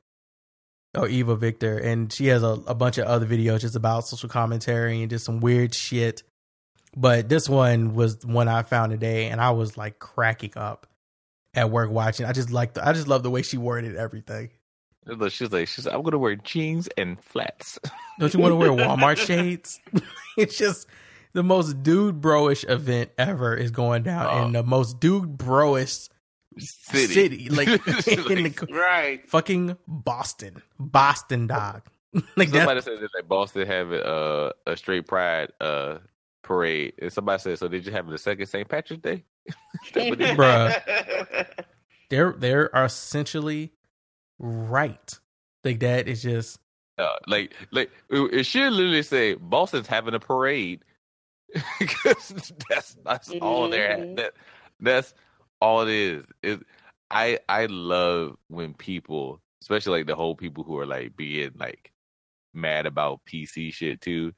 Or 0.97 1.07
Eva 1.07 1.37
Victor. 1.37 1.77
And 1.77 2.11
she 2.11 2.29
has 2.29 2.43
a, 2.43 2.57
a 2.67 2.75
bunch 2.75 2.97
of 2.97 3.05
other 3.07 3.27
videos 3.27 3.61
just 3.61 3.77
about 3.77 4.09
social 4.09 4.31
commentary 4.31 5.03
and 5.03 5.11
just 5.11 5.27
some 5.27 5.41
weird 5.41 5.75
shit. 5.75 6.23
But 6.97 7.29
this 7.29 7.47
one 7.47 7.95
was 7.95 8.17
the 8.21 8.29
one 8.29 8.49
I 8.49 8.63
found 8.63 8.91
today 8.93 9.29
and 9.29 9.39
I 9.39 9.51
was 9.51 9.77
like 9.77 9.99
cracking 9.99 10.53
up 10.57 10.87
at 11.53 11.69
work 11.71 11.91
watching. 11.91 12.25
I 12.25 12.33
just 12.33 12.51
like 12.51 12.79
I 12.79 12.95
just 12.95 13.07
love 13.07 13.23
the 13.23 13.29
way 13.31 13.43
she 13.43 13.59
worded 13.59 13.97
everything. 13.97 14.49
She's 15.29 15.53
like, 15.53 15.69
she's 15.69 15.85
like, 15.85 15.95
I'm 15.95 16.01
gonna 16.03 16.17
wear 16.17 16.37
jeans 16.37 16.89
and 16.97 17.23
flats. 17.23 17.79
Don't 18.19 18.33
you 18.33 18.41
want 18.41 18.53
to 18.53 18.57
wear 18.57 18.71
Walmart 18.71 19.19
shades? 19.27 19.79
it's 20.39 20.57
just 20.57 20.87
the 21.35 21.43
most 21.43 21.83
dude 21.83 22.21
broish 22.21 22.69
event 22.69 23.11
ever 23.19 23.55
is 23.55 23.71
going 23.71 24.05
down 24.05 24.47
in 24.47 24.53
the 24.53 24.63
most 24.63 25.01
dude 25.01 25.37
broish 25.37 26.09
City. 26.57 27.15
city, 27.15 27.49
like 27.51 27.69
in 28.07 28.45
the 28.45 28.69
right 28.71 29.29
fucking 29.29 29.77
Boston, 29.89 30.63
Boston 30.79 31.49
dog. 31.49 31.83
like 32.37 32.49
somebody 32.49 32.77
that. 32.81 32.85
said 32.85 33.01
that 33.01 33.11
like 33.15 33.29
Boston 33.29 33.67
have 33.67 33.93
uh, 33.93 34.53
a 34.67 34.77
straight 34.77 35.07
pride 35.09 35.51
uh, 35.61 35.99
parade, 36.43 36.93
and 37.03 37.13
somebody 37.13 37.41
said, 37.41 37.59
"So 37.59 37.67
did 37.67 37.85
you 37.85 37.91
have 37.91 38.07
the 38.07 38.19
second 38.19 38.47
St. 38.47 38.69
Patrick's 38.69 39.03
Day?" 39.03 39.25
Bruh. 39.93 41.47
They're 42.11 42.33
they're 42.39 42.75
are 42.75 42.85
essentially 42.85 43.73
right. 44.39 45.19
Like 45.65 45.81
that 45.81 46.07
is 46.07 46.23
just 46.23 46.61
Uh, 46.99 47.09
like, 47.27 47.53
like 47.73 47.91
it, 48.11 48.33
it 48.33 48.47
should 48.47 48.73
literally 48.73 49.03
say 49.03 49.35
Boston's 49.35 49.89
having 49.89 50.15
a 50.15 50.21
parade 50.21 50.85
because 51.79 52.53
that's 52.69 52.97
that's 53.05 53.31
all 53.41 53.69
they're 53.69 53.97
Mhm. 53.99 54.17
that 54.17 54.33
that's 54.81 55.15
all 55.61 55.83
it 55.83 55.89
is. 55.91 56.25
It, 56.43 56.61
I 57.11 57.39
I 57.49 57.67
love 57.67 58.37
when 58.49 58.75
people, 58.75 59.41
especially 59.63 59.99
like 59.99 60.07
the 60.07 60.17
whole 60.17 60.35
people 60.35 60.65
who 60.65 60.79
are 60.79 60.87
like 60.87 61.17
being 61.17 61.53
like 61.57 61.93
mad 62.53 62.87
about 62.87 63.21
PC 63.27 63.73
shit 63.73 64.01
too. 64.01 64.33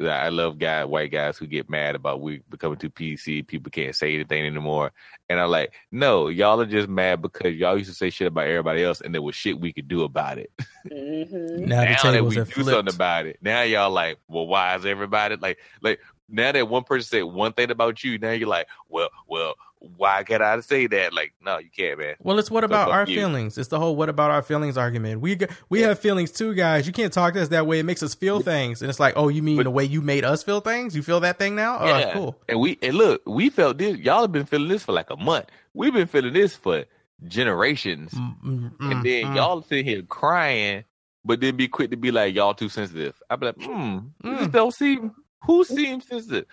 I 0.00 0.28
love 0.28 0.58
guy 0.60 0.84
white 0.84 1.10
guys 1.10 1.38
who 1.38 1.46
get 1.48 1.68
mad 1.68 1.96
about 1.96 2.20
we 2.20 2.40
becoming 2.48 2.78
too 2.78 2.88
PC. 2.90 3.44
People 3.44 3.70
can't 3.72 3.96
say 3.96 4.14
anything 4.14 4.46
anymore, 4.46 4.92
and 5.28 5.40
I'm 5.40 5.50
like, 5.50 5.74
no, 5.90 6.28
y'all 6.28 6.60
are 6.60 6.66
just 6.66 6.88
mad 6.88 7.20
because 7.20 7.56
y'all 7.56 7.76
used 7.76 7.90
to 7.90 7.96
say 7.96 8.08
shit 8.10 8.28
about 8.28 8.46
everybody 8.46 8.84
else, 8.84 9.00
and 9.00 9.12
there 9.12 9.22
was 9.22 9.34
shit 9.34 9.58
we 9.58 9.72
could 9.72 9.88
do 9.88 10.04
about 10.04 10.38
it. 10.38 10.52
Mm-hmm. 10.88 11.64
Now 11.64 11.80
the 11.80 12.12
that 12.12 12.24
we 12.24 12.36
have 12.36 12.46
do 12.48 12.62
flipped. 12.62 12.70
something 12.76 12.94
about 12.94 13.26
it. 13.26 13.38
Now 13.42 13.62
y'all 13.62 13.90
like, 13.90 14.18
well, 14.28 14.46
why 14.46 14.76
is 14.76 14.86
everybody 14.86 15.34
like, 15.34 15.58
like 15.82 15.98
now 16.28 16.52
that 16.52 16.68
one 16.68 16.84
person 16.84 17.08
said 17.08 17.22
one 17.22 17.52
thing 17.52 17.70
about 17.70 18.04
you, 18.04 18.18
now 18.18 18.32
you're 18.32 18.48
like, 18.48 18.68
well, 18.88 19.08
well, 19.26 19.54
why 19.96 20.24
can't 20.24 20.42
I 20.42 20.58
say 20.60 20.88
that? 20.88 21.12
Like, 21.12 21.32
no, 21.40 21.58
you 21.58 21.70
can't, 21.70 21.98
man. 22.00 22.16
well, 22.20 22.36
it's 22.40 22.50
what 22.50 22.62
So 22.62 22.66
about 22.66 22.90
our 22.90 23.06
you. 23.06 23.14
feelings? 23.14 23.56
It's 23.56 23.68
the 23.68 23.78
whole 23.78 23.94
what 23.94 24.08
about 24.08 24.30
our 24.32 24.42
feelings 24.42 24.76
argument. 24.76 25.20
We 25.20 25.38
we 25.68 25.82
have 25.82 26.00
feelings 26.00 26.32
too, 26.32 26.52
guys. 26.54 26.86
You 26.86 26.92
can't 26.92 27.12
talk 27.12 27.34
to 27.34 27.42
us 27.42 27.48
that 27.48 27.66
way. 27.66 27.78
It 27.78 27.84
makes 27.84 28.02
us 28.02 28.12
feel 28.14 28.40
things, 28.40 28.82
and 28.82 28.90
it's 28.90 28.98
like, 28.98 29.14
oh, 29.16 29.28
you 29.28 29.40
mean 29.42 29.62
the 29.62 29.70
way 29.70 29.84
you 29.84 30.02
made 30.02 30.24
us 30.24 30.42
feel 30.42 30.60
things? 30.60 30.96
You 30.96 31.02
feel 31.04 31.20
that 31.20 31.38
thing 31.38 31.54
now? 31.54 31.78
Oh, 31.78 31.86
Yeah. 31.98 32.12
cool. 32.12 32.40
And 32.48 32.58
we 32.60 32.76
and 32.82 32.96
look, 32.96 33.22
we 33.24 33.50
felt 33.50 33.78
this. 33.78 33.96
Y'all 33.98 34.22
have 34.22 34.32
been 34.32 34.46
feeling 34.46 34.68
this 34.68 34.82
for 34.84 34.92
like 34.92 35.10
a 35.10 35.16
month. 35.16 35.46
We've 35.74 35.92
been 35.94 36.08
feeling 36.08 36.32
this 36.32 36.56
for 36.56 36.84
generations, 37.28 38.12
Mm, 38.14 38.72
and 38.80 39.04
then 39.04 39.26
mm. 39.26 39.36
y'all 39.36 39.62
sit 39.62 39.84
here 39.84 40.02
crying, 40.02 40.84
but 41.24 41.40
then 41.40 41.56
be 41.56 41.68
quick 41.68 41.90
to 41.90 41.96
be 41.96 42.10
like, 42.10 42.34
y'all 42.34 42.54
too 42.54 42.68
sensitive. 42.68 43.20
I'd 43.30 43.38
be 43.40 43.46
like, 43.46 43.62
hmm, 43.62 43.98
this 44.22 44.48
don't 44.48 44.74
seem. 44.74 45.12
Who 45.46 45.64
seems 45.64 46.06
sensitive? 46.06 46.46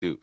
Dude, 0.00 0.18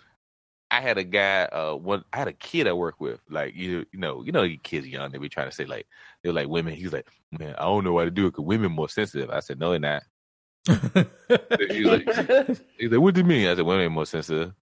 I 0.71 0.81
had 0.81 0.97
a 0.97 1.03
guy. 1.03 1.43
Uh, 1.43 1.75
one. 1.75 2.03
I 2.11 2.17
had 2.17 2.27
a 2.27 2.33
kid 2.33 2.67
I 2.67 2.73
work 2.73 2.99
with. 2.99 3.21
Like 3.29 3.55
you, 3.55 3.85
you 3.91 3.99
know, 3.99 4.23
you 4.23 4.31
know, 4.31 4.47
kids 4.63 4.87
young. 4.87 5.11
They 5.11 5.17
be 5.17 5.29
trying 5.29 5.49
to 5.49 5.55
say 5.55 5.65
like 5.65 5.87
they're 6.23 6.33
like 6.33 6.47
women. 6.47 6.73
He's 6.73 6.93
like, 6.93 7.07
man, 7.37 7.55
I 7.57 7.63
don't 7.63 7.83
know 7.83 7.93
why 7.93 8.05
to 8.05 8.11
do 8.11 8.27
it 8.27 8.31
because 8.31 8.45
women 8.45 8.71
more 8.71 8.89
sensitive. 8.89 9.29
I 9.29 9.39
said, 9.39 9.59
no, 9.59 9.71
they're 9.71 9.79
not. 9.79 10.03
He's 10.67 11.85
like, 11.85 12.07
he's 12.77 12.91
like, 12.91 12.99
what 12.99 13.13
do 13.13 13.21
you 13.21 13.25
mean? 13.25 13.47
I 13.47 13.55
said, 13.55 13.65
women 13.65 13.91
more 13.91 14.05
sensitive. 14.05 14.53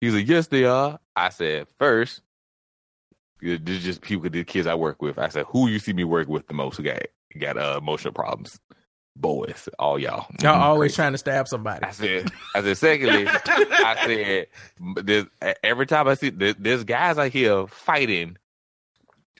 He's 0.00 0.14
like, 0.14 0.26
yes, 0.26 0.48
they 0.48 0.64
are. 0.64 0.98
I 1.14 1.28
said, 1.28 1.68
first, 1.78 2.22
this 3.40 3.82
just 3.82 4.00
people, 4.00 4.28
the 4.28 4.44
kids 4.44 4.66
I 4.66 4.74
work 4.74 5.00
with. 5.00 5.18
I 5.18 5.28
said, 5.28 5.46
who 5.48 5.68
you 5.68 5.78
see 5.78 5.92
me 5.92 6.04
work 6.04 6.28
with 6.28 6.46
the 6.48 6.54
most 6.54 6.76
who 6.76 6.82
got 6.82 7.02
got 7.38 7.56
uh, 7.56 7.78
emotional 7.80 8.12
problems? 8.12 8.58
Boys, 9.14 9.68
all 9.78 9.98
y'all. 9.98 10.26
Y'all 10.40 10.56
Mhm, 10.56 10.60
always 10.62 10.94
trying 10.94 11.12
to 11.12 11.18
stab 11.18 11.46
somebody. 11.46 11.84
I 11.84 11.90
said, 11.90 12.32
I 12.54 12.62
said, 12.62 12.78
secondly, 12.78 13.28
I 13.28 13.96
said, 14.06 14.46
there's, 15.04 15.26
every 15.62 15.86
time 15.86 16.08
I 16.08 16.14
see, 16.14 16.30
there's 16.30 16.84
guys 16.84 17.18
out 17.18 17.30
here 17.30 17.66
fighting, 17.66 18.38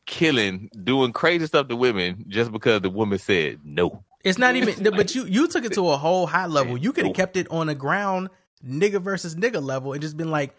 killing, 0.06 0.68
doing 0.84 1.12
crazy 1.12 1.46
stuff 1.46 1.68
to 1.68 1.76
women 1.76 2.24
just 2.28 2.52
because 2.52 2.82
the 2.82 2.90
woman 2.90 3.18
said 3.18 3.60
no. 3.64 4.04
It's 4.24 4.38
not 4.38 4.56
even, 4.56 4.82
but 4.94 5.14
you 5.14 5.24
you 5.24 5.48
took 5.48 5.64
it 5.64 5.72
to 5.72 5.88
a 5.90 5.96
whole 5.96 6.26
high 6.26 6.46
level. 6.46 6.76
You 6.76 6.92
could 6.92 7.06
have 7.06 7.14
kept 7.16 7.36
it 7.36 7.48
on 7.50 7.66
the 7.68 7.74
ground, 7.74 8.28
nigga 8.64 9.00
versus 9.00 9.34
nigga 9.34 9.62
level, 9.62 9.94
and 9.94 10.02
just 10.02 10.16
been 10.16 10.30
like, 10.30 10.54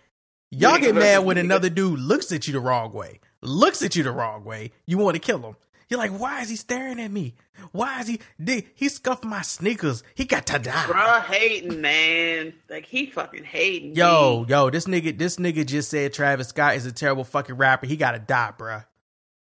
y'all 0.51 0.73
Nigga 0.77 0.81
get 0.81 0.95
mad 0.95 1.19
when 1.19 1.37
nigga. 1.37 1.41
another 1.41 1.69
dude 1.69 1.99
looks 1.99 2.31
at 2.31 2.47
you 2.47 2.53
the 2.53 2.59
wrong 2.59 2.91
way, 2.93 3.19
looks 3.41 3.81
at 3.83 3.95
you 3.95 4.03
the 4.03 4.11
wrong 4.11 4.43
way. 4.43 4.71
You 4.87 4.97
want 4.97 5.15
to 5.15 5.19
kill 5.19 5.39
him. 5.39 5.55
You're 5.93 5.99
like, 5.99 6.19
why 6.19 6.41
is 6.41 6.49
he 6.49 6.55
staring 6.55 6.99
at 6.99 7.11
me? 7.11 7.35
Why 7.71 7.99
is 8.01 8.07
he? 8.07 8.19
Did 8.43 8.65
he 8.73 8.89
scuffed 8.89 9.23
my 9.23 9.43
sneakers? 9.43 10.01
He 10.15 10.25
got 10.25 10.47
to 10.47 10.57
die. 10.57 10.71
Bruh 10.87 11.21
hating, 11.21 11.81
man. 11.81 12.53
Like 12.67 12.87
he 12.87 13.11
fucking 13.11 13.43
hating. 13.43 13.93
Yo, 13.93 14.43
yo, 14.49 14.71
this 14.71 14.85
nigga, 14.85 15.15
this 15.15 15.35
nigga 15.35 15.63
just 15.63 15.91
said 15.91 16.11
Travis 16.11 16.47
Scott 16.47 16.77
is 16.77 16.87
a 16.87 16.91
terrible 16.91 17.23
fucking 17.23 17.57
rapper. 17.57 17.85
He 17.85 17.95
gotta 17.95 18.17
die, 18.17 18.53
bruh. 18.57 18.85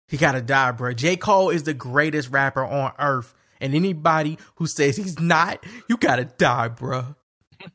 He 0.08 0.18
gotta 0.18 0.42
die, 0.42 0.72
bruh. 0.72 0.94
J. 0.94 1.16
Cole 1.16 1.48
is 1.48 1.62
the 1.62 1.72
greatest 1.72 2.28
rapper 2.30 2.66
on 2.66 2.92
earth. 2.98 3.32
And 3.58 3.74
anybody 3.74 4.36
who 4.56 4.66
says 4.66 4.98
he's 4.98 5.18
not, 5.18 5.64
you 5.88 5.96
gotta 5.96 6.26
die, 6.26 6.68
bruh. 6.68 7.16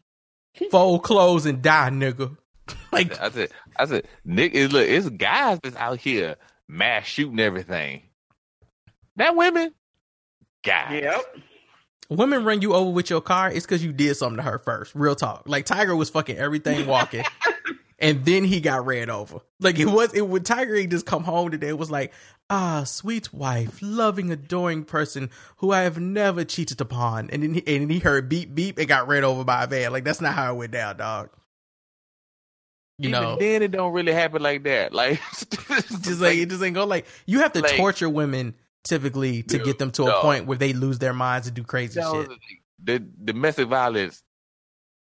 Fold 0.69 1.01
clothes 1.01 1.47
and 1.47 1.63
die, 1.63 1.89
nigga. 1.89 2.37
like 2.91 3.19
I 3.19 3.31
said, 3.31 3.49
I 3.75 3.85
said, 3.87 4.07
Nick, 4.23 4.53
it, 4.53 4.71
look, 4.71 4.87
it's 4.87 5.09
guys 5.09 5.57
that's 5.63 5.75
out 5.77 5.97
here 5.99 6.35
mass 6.67 7.07
shooting 7.07 7.39
everything. 7.39 8.03
Not 9.15 9.35
women, 9.35 9.73
guys. 10.63 11.01
Yep. 11.03 11.37
women 12.09 12.43
run 12.43 12.61
you 12.61 12.73
over 12.73 12.89
with 12.91 13.09
your 13.09 13.21
car, 13.21 13.51
it's 13.51 13.65
because 13.65 13.83
you 13.83 13.91
did 13.91 14.15
something 14.15 14.37
to 14.37 14.43
her 14.43 14.59
first. 14.59 14.93
Real 14.95 15.15
talk. 15.15 15.43
Like 15.45 15.65
Tiger 15.65 15.95
was 15.95 16.09
fucking 16.09 16.37
everything 16.37 16.87
walking. 16.87 17.23
and 17.99 18.23
then 18.25 18.43
he 18.43 18.61
got 18.61 18.85
ran 18.85 19.09
over. 19.09 19.39
Like 19.59 19.79
it 19.79 19.85
was 19.87 20.13
it 20.13 20.27
would 20.27 20.45
Tiger 20.45 20.75
he 20.75 20.87
just 20.87 21.05
come 21.05 21.23
home 21.23 21.51
today. 21.51 21.67
It 21.69 21.77
was 21.77 21.91
like, 21.91 22.13
ah, 22.49 22.83
sweet 22.85 23.33
wife, 23.33 23.79
loving, 23.81 24.31
adoring 24.31 24.83
person 24.85 25.29
who 25.57 25.71
I 25.71 25.81
have 25.81 25.99
never 25.99 26.43
cheated 26.45 26.79
upon. 26.81 27.29
And 27.31 27.43
then 27.43 27.53
he, 27.55 27.63
and 27.67 27.83
then 27.83 27.89
he 27.89 27.99
heard 27.99 28.29
beep 28.29 28.55
beep 28.55 28.77
and 28.77 28.87
got 28.87 29.07
ran 29.07 29.23
over 29.23 29.43
by 29.43 29.65
a 29.65 29.67
van. 29.67 29.91
Like 29.91 30.03
that's 30.05 30.21
not 30.21 30.33
how 30.33 30.53
it 30.53 30.57
went 30.57 30.71
down, 30.71 30.97
dog. 30.97 31.29
You 32.97 33.09
Even 33.09 33.21
know, 33.21 33.37
then 33.39 33.63
it 33.63 33.71
don't 33.71 33.93
really 33.93 34.13
happen 34.13 34.43
like 34.43 34.63
that. 34.65 34.93
Like, 34.93 35.19
just 36.01 36.21
like 36.21 36.37
it 36.37 36.49
just 36.49 36.61
ain't 36.63 36.75
go 36.75 36.85
like 36.85 37.07
you 37.25 37.39
have 37.39 37.53
to 37.53 37.61
Like- 37.61 37.75
torture 37.75 38.09
women 38.09 38.53
typically 38.83 39.43
to 39.43 39.59
get 39.59 39.77
them 39.79 39.91
to 39.91 40.05
a 40.05 40.21
point 40.21 40.45
where 40.45 40.57
they 40.57 40.73
lose 40.73 40.99
their 40.99 41.13
minds 41.13 41.47
and 41.47 41.55
do 41.55 41.63
crazy 41.63 41.99
No, 41.99 42.23
shit. 42.23 42.31
the 42.83 42.99
domestic 42.99 43.67
violence 43.67 44.23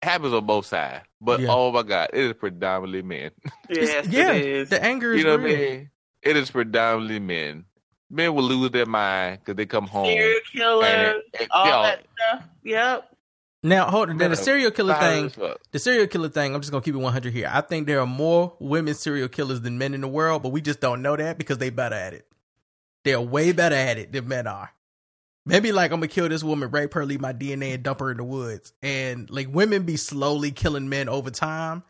happens 0.03 0.33
on 0.35 0.45
both 0.47 0.67
sides, 0.67 1.05
but 1.21 1.41
Yeah. 1.41 1.49
oh 1.51 1.73
my 1.73 1.83
god, 1.83 2.11
it 2.13 2.21
is 2.25 2.33
predominantly 2.35 3.03
men. 3.03 3.31
Yes, 3.71 4.07
yeah, 4.09 4.33
it 4.33 4.45
is. 4.47 4.69
the 4.69 4.83
anger 4.83 5.13
is 5.15 5.19
you 5.21 5.25
know 5.25 5.33
what 5.33 5.41
I 5.41 5.45
real. 5.45 5.71
mean? 5.71 5.91
It 6.23 6.37
is 6.37 6.51
predominantly 6.51 7.19
men. 7.21 7.65
Men 8.11 8.35
will 8.35 8.45
lose 8.45 8.71
their 8.71 8.87
mind 8.87 9.41
because 9.41 9.57
they 9.57 9.67
come 9.67 9.87
home. 9.87 10.07
Serial 10.07 10.41
killer, 10.53 10.85
and- 10.87 11.23
and- 11.41 11.49
all 11.51 11.67
yo, 11.67 11.83
that 11.83 12.05
stuff. 12.19 12.45
Yep. 12.63 13.11
Now, 13.63 13.87
hold 13.91 14.11
on. 14.11 14.19
Then 14.19 14.31
the 14.31 14.37
serial 14.37 14.71
killer 14.71 14.95
thing, 14.95 15.33
the 15.73 15.79
serial 15.79 16.07
killer 16.07 16.29
thing. 16.29 16.55
I'm 16.55 16.61
just 16.61 16.71
gonna 16.71 16.83
keep 16.85 16.95
it 16.95 16.99
100 16.99 17.33
here. 17.33 17.51
I 17.51 17.63
think 17.63 17.87
there 17.87 17.99
are 17.99 18.07
more 18.07 18.55
women 18.61 18.93
serial 18.93 19.29
killers 19.29 19.63
than 19.63 19.79
men 19.79 19.95
in 19.95 20.03
the 20.03 20.09
world, 20.09 20.43
but 20.43 20.51
we 20.51 20.61
just 20.61 20.81
don't 20.81 21.01
know 21.01 21.17
that 21.17 21.39
because 21.39 21.57
they 21.57 21.71
better 21.71 21.95
at 21.97 22.13
it. 22.13 22.27
They're 23.05 23.21
way 23.21 23.53
better 23.53 23.77
at 23.77 23.99
it 23.99 24.13
than 24.13 24.29
men 24.29 24.47
are. 24.47 24.71
Maybe 25.47 25.73
like 25.73 25.93
I'm 25.93 26.01
gonna 26.01 26.09
kill 26.09 26.29
this 26.29 26.43
woman, 26.43 26.71
rape 26.71 26.95
her, 26.95 27.05
leave 27.05 27.21
my 27.21 27.35
DNA, 27.35 27.75
and 27.75 27.83
dump 27.83 28.01
her 28.01 28.11
in 28.11 28.17
the 28.17 28.25
woods. 28.25 28.73
And 28.83 29.29
like 29.31 29.49
women 29.53 29.83
be 29.83 29.97
slowly 29.97 30.51
killing 30.53 30.89
men 30.89 31.09
over 31.09 31.31
time, 31.31 31.83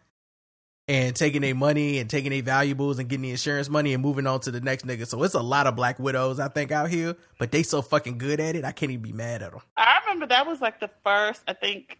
and 0.89 1.17
taking 1.17 1.41
their 1.43 1.55
money 1.55 1.99
and 1.99 2.10
taking 2.10 2.31
their 2.31 2.43
valuables 2.43 2.99
and 2.99 3.09
getting 3.09 3.23
the 3.23 3.31
insurance 3.31 3.68
money 3.68 3.94
and 3.94 4.02
moving 4.02 4.26
on 4.26 4.41
to 4.41 4.51
the 4.51 4.60
next 4.60 4.86
nigga. 4.86 5.07
So 5.07 5.23
it's 5.23 5.34
a 5.34 5.41
lot 5.41 5.67
of 5.67 5.76
black 5.76 5.99
widows 5.99 6.39
I 6.39 6.49
think 6.49 6.73
out 6.73 6.91
here, 6.91 7.17
but 7.39 7.52
they 7.52 7.62
so 7.62 7.81
fucking 7.81 8.18
good 8.18 8.41
at 8.41 8.57
it. 8.57 8.65
I 8.65 8.73
can't 8.73 8.93
even 8.93 9.02
be 9.02 9.12
mad 9.12 9.43
at 9.43 9.52
them. 9.52 9.62
I 9.76 10.01
remember 10.05 10.26
that 10.26 10.47
was 10.47 10.60
like 10.60 10.81
the 10.81 10.91
first, 11.02 11.43
I 11.49 11.55
think, 11.55 11.99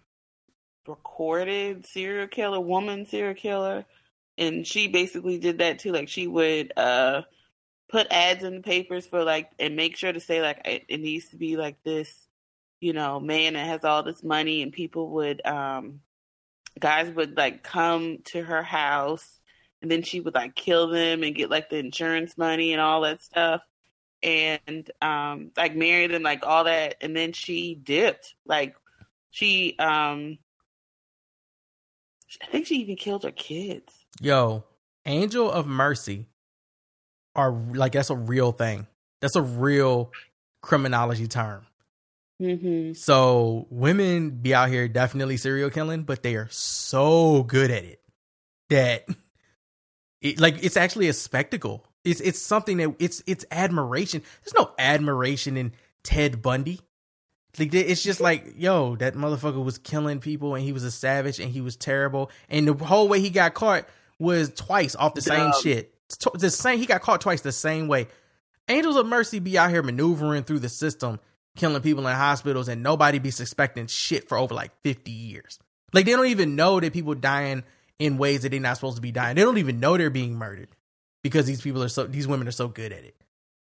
recorded 0.87 1.87
serial 1.87 2.29
killer, 2.29 2.61
woman 2.61 3.07
serial 3.07 3.35
killer. 3.35 3.87
And 4.37 4.67
she 4.67 4.89
basically 4.89 5.39
did 5.39 5.59
that 5.59 5.79
too. 5.79 5.93
Like 5.93 6.09
she 6.09 6.27
would 6.27 6.73
uh 6.77 7.23
put 7.95 8.09
ads 8.11 8.43
in 8.43 8.57
the 8.57 8.61
papers 8.61 9.07
for 9.07 9.23
like 9.23 9.53
and 9.61 9.77
make 9.77 9.97
sure 9.97 10.13
to 10.13 10.19
say 10.19 10.43
like 10.43 10.61
it, 10.65 10.85
it 10.89 11.01
needs 11.01 11.29
to 11.29 11.37
be 11.37 11.57
like 11.57 11.81
this, 11.85 12.27
you 12.81 12.93
know, 12.93 13.21
man 13.21 13.53
that 13.53 13.69
has 13.69 13.85
all 13.85 14.03
this 14.03 14.25
money 14.25 14.63
and 14.63 14.73
people 14.73 15.11
would 15.11 15.47
um 15.47 16.01
guys 16.81 17.09
would 17.15 17.37
like 17.37 17.63
come 17.63 18.19
to 18.25 18.43
her 18.43 18.65
house 18.65 19.39
and 19.81 19.89
then 19.89 20.03
she 20.03 20.19
would 20.19 20.35
like 20.35 20.57
kill 20.57 20.89
them 20.89 21.23
and 21.23 21.37
get 21.37 21.51
like 21.51 21.71
the 21.71 21.77
insurance 21.77 22.37
money 22.37 22.73
and 22.73 22.81
all 22.81 23.03
that 23.03 23.23
stuff 23.23 23.63
and 24.25 24.91
um 25.01 25.53
like 25.57 25.77
married 25.77 26.11
and 26.11 26.25
like 26.25 26.45
all 26.45 26.65
that. 26.65 26.97
And 27.01 27.17
then 27.17 27.33
she 27.33 27.77
dipped. 27.77 28.35
Like 28.45 28.75
she 29.31 29.79
um 29.79 30.39
i 32.43 32.47
think 32.47 32.67
she 32.67 32.81
even 32.81 32.97
killed 32.97 33.23
her 33.23 33.31
kids. 33.31 34.05
Yo, 34.21 34.65
Angel 35.07 35.49
of 35.49 35.69
Mercy 35.69 36.27
are 37.35 37.53
like 37.53 37.93
that's 37.93 38.11
a 38.11 38.17
real 38.17 38.53
thing. 38.53 38.87
That's 39.21 39.37
a 39.37 39.43
real 39.43 40.13
criminology 40.63 41.29
term. 41.29 41.67
mm-hmm. 42.41 42.93
So 42.95 43.67
women 43.71 44.31
be 44.31 44.55
out 44.55 44.69
here 44.69 44.89
definitely 44.89 45.37
serial 45.37 45.71
killing, 45.71 46.03
but 46.03 46.23
they 46.23 46.37
are 46.37 46.49
so 46.51 47.43
good 47.43 47.71
at 47.71 47.85
it 47.85 48.01
that 48.71 49.07
it 50.21 50.41
like 50.41 50.63
it's 50.63 50.77
actually 50.77 51.09
a 51.09 51.13
spectacle. 51.13 51.87
It's 52.05 52.21
it's 52.21 52.41
something 52.41 52.79
that 52.79 52.97
it's 52.99 53.23
it's 53.27 53.45
admiration. 53.51 54.23
There's 54.43 54.55
no 54.55 54.73
admiration 54.79 55.57
in 55.57 55.73
Ted 56.03 56.43
Bundy. 56.43 56.81
Like 57.59 57.73
it's 57.73 58.03
just 58.03 58.21
like, 58.21 58.55
yo, 58.57 58.97
that 58.97 59.15
motherfucker 59.15 59.63
was 59.63 59.79
killing 59.79 60.19
people 60.19 60.55
and 60.55 60.65
he 60.65 60.73
was 60.73 60.83
a 60.83 60.91
savage 60.91 61.39
and 61.39 61.53
he 61.53 61.61
was 61.61 61.77
terrible. 61.77 62.31
And 62.49 62.67
the 62.67 62.85
whole 62.85 63.09
way 63.09 63.21
he 63.21 63.31
got 63.31 63.55
caught 63.55 63.87
was 64.19 64.51
twice 64.51 64.97
off 64.97 65.15
the 65.15 65.23
same 65.23 65.53
shit. 65.63 65.94
The 66.35 66.51
same 66.51 66.79
he 66.79 66.87
got 66.87 67.03
caught 67.03 67.21
twice 67.21 67.41
the 67.41 67.53
same 67.53 67.89
way. 67.89 68.09
Angels 68.69 68.97
of 68.97 69.07
Mercy 69.07 69.39
be 69.39 69.59
out 69.59 69.71
here 69.71 69.83
maneuvering 69.83 70.45
through 70.45 70.61
the 70.61 70.69
system, 70.69 71.21
killing 71.57 71.83
people 71.83 72.07
in 72.07 72.15
hospitals, 72.15 72.69
and 72.69 72.83
nobody 72.83 73.19
be 73.19 73.31
suspecting 73.31 73.87
shit 73.87 74.29
for 74.29 74.39
over 74.39 74.55
like 74.55 74.73
50 74.83 75.11
years. 75.11 75.59
Like 75.93 76.07
they 76.07 76.13
don't 76.13 76.27
even 76.27 76.57
know 76.57 76.81
that 76.81 76.93
people 76.93 77.15
dying 77.15 77.63
in 77.99 78.19
ways 78.19 78.43
that 78.43 78.51
they're 78.51 78.61
not 78.61 78.77
supposed 78.77 78.97
to 78.97 79.03
be 79.03 79.13
dying. 79.13 79.37
They 79.37 79.43
don't 79.43 79.59
even 79.59 79.81
know 79.81 79.97
they're 79.97 80.11
being 80.11 80.37
murdered 80.37 80.69
because 81.23 81.47
these 81.47 81.61
people 81.61 81.83
are 81.83 81.89
so 81.89 82.07
these 82.07 82.27
women 82.27 82.49
are 82.49 82.53
so 82.53 82.69
good 82.69 82.93
at 82.93 83.05
it. 83.05 83.17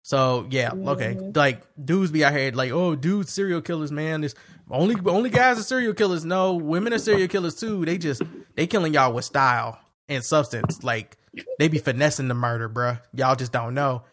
So 0.04 0.48
yeah, 0.50 0.72
okay. 0.72 1.16
Mm-hmm. 1.16 1.32
Like 1.36 1.64
dudes 1.84 2.12
be 2.12 2.24
out 2.24 2.34
here 2.34 2.52
like, 2.52 2.72
oh, 2.72 2.96
dudes 2.96 3.32
serial 3.32 3.62
killers, 3.62 3.92
man. 3.92 4.22
This 4.22 4.36
only 4.70 4.96
only 5.06 5.30
guys 5.30 5.60
are 5.60 5.64
serial 5.64 5.94
killers. 5.94 6.24
No, 6.24 6.54
women 6.54 6.94
are 6.94 7.00
serial 7.00 7.28
killers 7.28 7.56
too. 7.56 7.84
They 7.86 7.98
just 7.98 8.22
they 8.56 8.68
killing 8.68 8.94
y'all 8.94 9.14
with 9.14 9.26
style 9.26 9.80
and 10.10 10.24
substance. 10.24 10.84
Like 10.84 11.18
they 11.60 11.68
be 11.68 11.80
finessing 11.80 12.28
the 12.28 12.34
murder, 12.34 12.70
bruh. 12.70 13.02
Y'all 13.14 13.36
just 13.36 13.52
don't 13.52 13.74
know. 13.74 14.04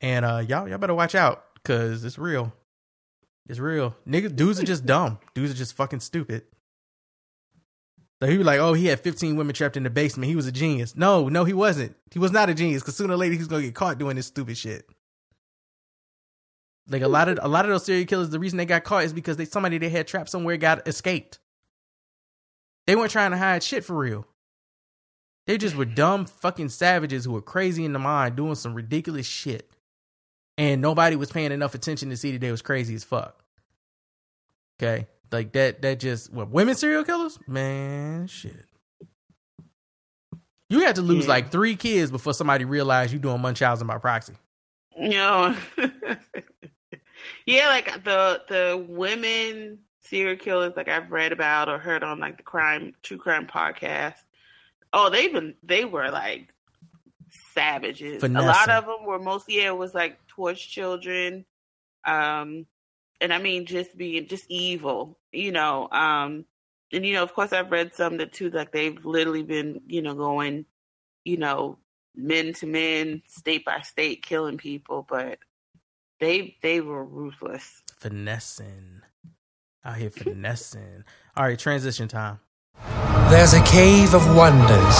And 0.00 0.24
uh 0.24 0.44
y'all 0.46 0.68
y'all 0.68 0.78
better 0.78 0.94
watch 0.94 1.14
out 1.14 1.44
because 1.54 2.04
it's 2.04 2.18
real. 2.18 2.52
It's 3.48 3.58
real. 3.58 3.96
Niggas 4.06 4.36
dudes 4.36 4.60
are 4.60 4.64
just 4.64 4.86
dumb. 4.86 5.18
Dudes 5.34 5.52
are 5.52 5.56
just 5.56 5.74
fucking 5.74 6.00
stupid. 6.00 6.44
So 8.22 8.28
he 8.28 8.38
was 8.38 8.46
like, 8.46 8.60
oh, 8.60 8.72
he 8.72 8.86
had 8.86 9.00
15 9.00 9.34
women 9.34 9.52
trapped 9.52 9.76
in 9.76 9.82
the 9.82 9.90
basement. 9.90 10.28
He 10.28 10.36
was 10.36 10.46
a 10.46 10.52
genius. 10.52 10.94
No, 10.94 11.28
no, 11.28 11.42
he 11.42 11.52
wasn't. 11.52 11.96
He 12.12 12.20
was 12.20 12.30
not 12.30 12.48
a 12.48 12.54
genius 12.54 12.80
because 12.80 12.94
sooner 12.94 13.14
or 13.14 13.16
later 13.16 13.34
he's 13.34 13.48
gonna 13.48 13.62
get 13.62 13.74
caught 13.74 13.98
doing 13.98 14.14
this 14.14 14.26
stupid 14.26 14.56
shit. 14.56 14.88
Like 16.88 17.02
a 17.02 17.08
lot 17.08 17.28
of 17.28 17.38
a 17.42 17.48
lot 17.48 17.64
of 17.64 17.70
those 17.70 17.84
serial 17.84 18.06
killers, 18.06 18.30
the 18.30 18.38
reason 18.38 18.58
they 18.58 18.64
got 18.64 18.84
caught 18.84 19.04
is 19.04 19.12
because 19.12 19.36
they 19.36 19.44
somebody 19.44 19.78
they 19.78 19.88
had 19.88 20.06
trapped 20.06 20.30
somewhere 20.30 20.56
got 20.56 20.86
escaped. 20.86 21.40
They 22.86 22.96
weren't 22.96 23.10
trying 23.10 23.30
to 23.32 23.36
hide 23.38 23.62
shit 23.62 23.84
for 23.84 23.96
real. 23.96 24.26
They 25.46 25.58
just 25.58 25.74
were 25.76 25.84
dumb 25.84 26.26
fucking 26.26 26.68
savages 26.68 27.24
who 27.24 27.32
were 27.32 27.42
crazy 27.42 27.84
in 27.84 27.92
the 27.92 27.98
mind 27.98 28.36
doing 28.36 28.54
some 28.54 28.74
ridiculous 28.74 29.26
shit. 29.26 29.68
And 30.58 30.80
nobody 30.80 31.16
was 31.16 31.32
paying 31.32 31.50
enough 31.52 31.74
attention 31.74 32.10
to 32.10 32.16
see 32.16 32.32
that 32.32 32.40
they 32.40 32.50
was 32.50 32.62
crazy 32.62 32.94
as 32.94 33.04
fuck. 33.04 33.42
Okay? 34.80 35.06
Like 35.32 35.52
that 35.52 35.82
that 35.82 35.98
just 36.00 36.32
what 36.32 36.50
women 36.50 36.74
serial 36.74 37.04
killers? 37.04 37.38
Man, 37.46 38.26
shit. 38.26 38.66
You 40.68 40.80
had 40.80 40.96
to 40.96 41.02
lose 41.02 41.24
Yeah. 41.24 41.30
like 41.30 41.50
three 41.50 41.74
kids 41.76 42.10
before 42.10 42.34
somebody 42.34 42.64
realized 42.64 43.12
you 43.12 43.18
doing 43.18 43.40
Munchausen 43.40 43.86
by 43.86 43.98
proxy. 43.98 44.34
know 44.96 45.56
yeah 47.46 47.68
like 47.68 48.04
the 48.04 48.42
the 48.48 48.84
women 48.88 49.78
serial 50.02 50.36
killers 50.36 50.74
like 50.76 50.88
i've 50.88 51.10
read 51.10 51.32
about 51.32 51.68
or 51.68 51.78
heard 51.78 52.02
on 52.02 52.20
like 52.20 52.36
the 52.36 52.42
crime 52.42 52.92
true 53.02 53.16
crime 53.16 53.46
podcast 53.46 54.14
oh 54.92 55.10
they've 55.10 55.32
been 55.32 55.54
they 55.62 55.84
were 55.84 56.10
like 56.10 56.54
savages 57.54 58.22
a 58.22 58.28
lot 58.28 58.68
of 58.68 58.84
them 58.84 59.06
were 59.06 59.18
mostly 59.18 59.56
yeah, 59.56 59.68
it 59.68 59.76
was 59.76 59.94
like 59.94 60.18
towards 60.26 60.60
children 60.60 61.44
um 62.04 62.66
and 63.20 63.32
i 63.32 63.38
mean 63.38 63.64
just 63.64 63.96
being 63.96 64.26
just 64.26 64.44
evil 64.48 65.18
you 65.32 65.52
know 65.52 65.88
um 65.90 66.44
and 66.92 67.06
you 67.06 67.14
know 67.14 67.22
of 67.22 67.32
course 67.34 67.52
i've 67.52 67.70
read 67.70 67.94
some 67.94 68.18
that 68.18 68.32
too 68.32 68.50
like 68.50 68.72
they've 68.72 69.04
literally 69.04 69.42
been 69.42 69.80
you 69.86 70.02
know 70.02 70.14
going 70.14 70.66
you 71.24 71.36
know 71.36 71.78
men 72.14 72.52
to 72.54 72.66
men, 72.66 73.22
state 73.26 73.64
by 73.64 73.80
state, 73.80 74.22
killing 74.22 74.58
people, 74.58 75.06
but 75.08 75.38
they 76.20 76.56
they 76.62 76.80
were 76.80 77.04
ruthless. 77.04 77.82
Finessing. 77.98 79.02
Out 79.84 79.96
here 79.96 80.10
finessing. 80.10 81.04
All 81.36 81.44
right, 81.44 81.58
transition 81.58 82.08
time. 82.08 82.38
There's 83.30 83.52
a 83.54 83.62
cave 83.64 84.14
of 84.14 84.36
wonders. 84.36 84.96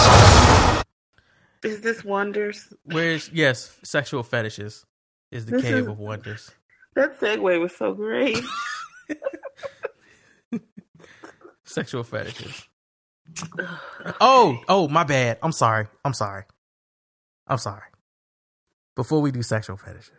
Is 1.63 1.81
this 1.81 2.05
wonders? 2.05 2.73
Where's 2.85 3.31
yes, 3.33 3.77
sexual 3.85 4.23
fetishes 4.23 4.85
is 5.31 5.47
the 5.47 5.53
This 5.53 5.63
cave 5.63 5.75
is- 5.79 5.87
of 5.87 5.99
wonders. 5.99 6.51
That 6.95 7.19
segue 7.21 7.61
was 7.61 7.75
so 7.75 7.95
great. 7.95 8.39
Sexual 11.65 12.05
fetishes. 12.05 12.69
Oh, 14.21 14.59
oh, 14.69 14.89
my 14.89 15.05
bad. 15.05 15.39
I'm 15.43 15.53
sorry. 15.53 15.87
I'm 16.05 16.13
sorry. 16.13 16.45
I'm 17.47 17.57
sorry. 17.57 17.85
Before 18.95 19.23
we 19.23 19.31
do 19.33 19.43
sexual 19.43 19.79
fetishes, 19.79 20.13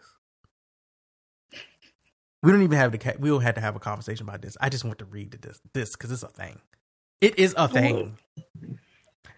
we 2.41 2.51
don't 2.51 2.63
even 2.63 2.77
have 2.79 2.91
to. 2.97 3.15
We 3.19 3.29
don't 3.29 3.41
have 3.41 3.53
to 3.55 3.61
have 3.61 3.75
a 3.75 3.79
conversation 3.79 4.27
about 4.27 4.41
this. 4.41 4.57
I 4.59 4.69
just 4.69 4.83
want 4.83 4.97
to 4.97 5.05
read 5.05 5.31
this 5.33 5.59
this 5.73 5.91
because 5.91 6.11
it's 6.11 6.23
a 6.23 6.27
thing. 6.27 6.59
It 7.23 7.39
is 7.39 7.55
a 7.57 7.69
thing. 7.69 8.17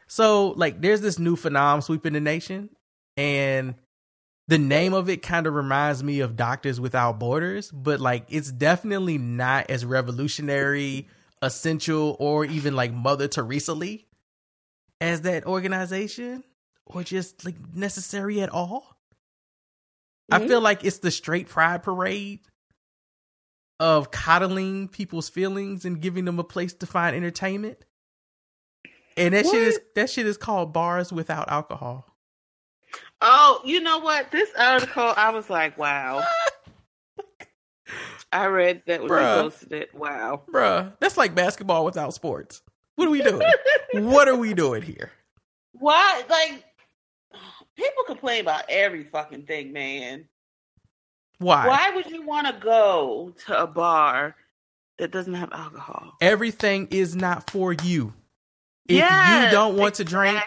So, 0.08 0.50
like, 0.50 0.82
there's 0.82 1.02
this 1.02 1.20
new 1.20 1.36
phenom 1.36 1.84
sweeping 1.84 2.14
the 2.14 2.20
nation, 2.20 2.70
and 3.16 3.76
the 4.48 4.58
name 4.58 4.94
of 4.94 5.10
it 5.10 5.22
kind 5.22 5.46
of 5.46 5.54
reminds 5.54 6.04
me 6.04 6.22
of 6.22 6.36
Doctors 6.36 6.80
Without 6.80 7.20
Borders, 7.20 7.72
but 7.72 8.00
like, 8.00 8.26
it's 8.30 8.52
definitely 8.52 9.18
not 9.18 9.70
as 9.70 9.86
revolutionary, 9.86 11.08
essential, 11.42 12.16
or 12.20 12.46
even 12.46 12.76
like 12.76 12.92
Mother 12.92 13.28
Teresa 13.28 13.74
Lee 13.74 14.08
as 15.00 15.22
that 15.22 15.46
organization, 15.46 16.44
or 16.88 17.04
just 17.04 17.46
like 17.46 17.56
necessary 17.76 18.42
at 18.42 18.50
all. 18.50 18.98
I 20.32 20.48
feel 20.48 20.62
like 20.62 20.84
it's 20.84 21.00
the 21.00 21.12
straight 21.12 21.50
pride 21.50 21.84
parade 21.84 22.40
of 23.80 24.12
coddling 24.12 24.88
people's 24.88 25.30
feelings 25.30 25.86
and 25.86 26.02
giving 26.02 26.26
them 26.26 26.40
a 26.40 26.44
place 26.44 26.74
to 26.74 26.86
find 26.86 27.16
entertainment. 27.16 27.78
And 29.18 29.34
that 29.34 29.46
shit 29.46 29.62
is 29.62 29.80
that 29.96 30.10
shit 30.10 30.28
is 30.28 30.38
called 30.38 30.74
bars 30.74 31.12
without 31.14 31.50
alcohol. 31.50 32.06
oh, 33.22 33.62
you 33.64 33.82
know 33.82 34.00
what? 34.00 34.32
This 34.32 34.50
article, 34.58 35.14
I 35.16 35.32
was 35.32 35.50
like, 35.50 35.78
wow. 35.78 36.24
I 38.32 38.48
read 38.48 38.82
that 38.88 39.02
when 39.02 39.10
Bruh. 39.10 39.42
posted 39.42 39.72
it. 39.72 39.96
Wow. 39.96 40.42
Bruh, 40.52 40.94
that's 41.00 41.16
like 41.16 41.36
basketball 41.36 41.86
without 41.86 42.14
sports. 42.14 42.62
What 42.96 42.96
what 42.96 43.08
are 43.08 43.12
we 43.12 43.22
doing? 43.22 44.08
what 44.10 44.28
are 44.28 44.36
we 44.36 44.54
doing 44.54 44.82
here? 44.82 45.12
Why? 45.74 46.24
Like, 46.30 46.64
people 47.76 48.04
complain 48.08 48.42
about 48.42 48.64
every 48.70 49.04
fucking 49.04 49.44
thing, 49.44 49.74
man. 49.74 50.28
Why? 51.40 51.68
Why 51.68 51.92
would 51.96 52.10
you 52.12 52.26
want 52.26 52.48
to 52.48 52.54
go 52.54 53.34
to 53.46 53.62
a 53.62 53.68
bar 53.68 54.36
that 54.98 55.12
doesn't 55.12 55.34
have 55.34 55.52
alcohol? 55.52 56.14
Everything 56.22 56.88
is 56.92 57.16
not 57.16 57.50
for 57.50 57.74
you. 57.74 58.14
If 58.88 58.98
Yes, 58.98 59.46
you 59.46 59.52
don't 59.58 59.78
want 59.78 59.96
to 59.96 60.04
drink, 60.04 60.44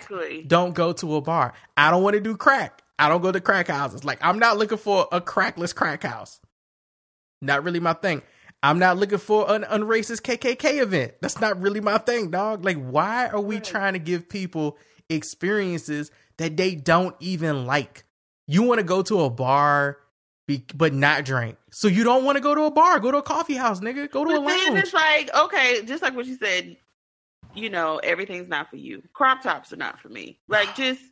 don't 0.46 0.72
go 0.72 0.92
to 0.92 1.16
a 1.16 1.20
bar. 1.20 1.54
I 1.76 1.90
don't 1.90 2.02
want 2.02 2.14
to 2.14 2.20
do 2.20 2.36
crack. 2.36 2.82
I 2.98 3.08
don't 3.08 3.20
go 3.20 3.32
to 3.32 3.40
crack 3.40 3.68
houses. 3.68 4.04
Like 4.04 4.18
I'm 4.22 4.38
not 4.38 4.58
looking 4.58 4.78
for 4.78 5.08
a 5.10 5.20
crackless 5.20 5.72
crack 5.72 6.04
house. 6.04 6.40
Not 7.42 7.64
really 7.64 7.80
my 7.80 7.94
thing. 7.94 8.22
I'm 8.62 8.78
not 8.78 8.96
looking 8.96 9.18
for 9.18 9.50
an 9.52 9.62
unracist 9.62 10.22
KKK 10.22 10.82
event. 10.82 11.14
That's 11.20 11.40
not 11.40 11.60
really 11.60 11.80
my 11.80 11.98
thing, 11.98 12.30
dog. 12.30 12.64
Like 12.64 12.76
why 12.76 13.28
are 13.28 13.40
we 13.40 13.60
trying 13.60 13.94
to 13.94 13.98
give 13.98 14.28
people 14.28 14.78
experiences 15.08 16.10
that 16.38 16.56
they 16.56 16.76
don't 16.76 17.16
even 17.20 17.66
like? 17.66 18.04
You 18.46 18.62
want 18.62 18.78
to 18.78 18.84
go 18.84 19.02
to 19.02 19.22
a 19.22 19.30
bar 19.30 19.98
be, 20.48 20.64
but 20.74 20.92
not 20.92 21.24
drink. 21.24 21.56
So 21.70 21.86
you 21.86 22.02
don't 22.02 22.24
want 22.24 22.36
to 22.36 22.42
go 22.42 22.54
to 22.54 22.62
a 22.62 22.70
bar, 22.70 22.98
go 22.98 23.12
to 23.12 23.18
a 23.18 23.22
coffee 23.22 23.54
house, 23.54 23.78
nigga. 23.78 24.10
Go 24.10 24.24
to 24.24 24.32
a 24.32 24.40
But 24.40 24.48
then 24.48 24.76
it's 24.78 24.94
like, 24.94 25.32
okay, 25.32 25.82
just 25.84 26.02
like 26.02 26.16
what 26.16 26.26
you 26.26 26.36
said, 26.36 26.76
you 27.54 27.70
know, 27.70 27.98
everything's 27.98 28.48
not 28.48 28.68
for 28.68 28.76
you. 28.76 29.02
Crop 29.12 29.42
tops 29.42 29.72
are 29.72 29.76
not 29.76 30.00
for 30.00 30.08
me. 30.08 30.40
Like 30.48 30.74
just 30.74 31.02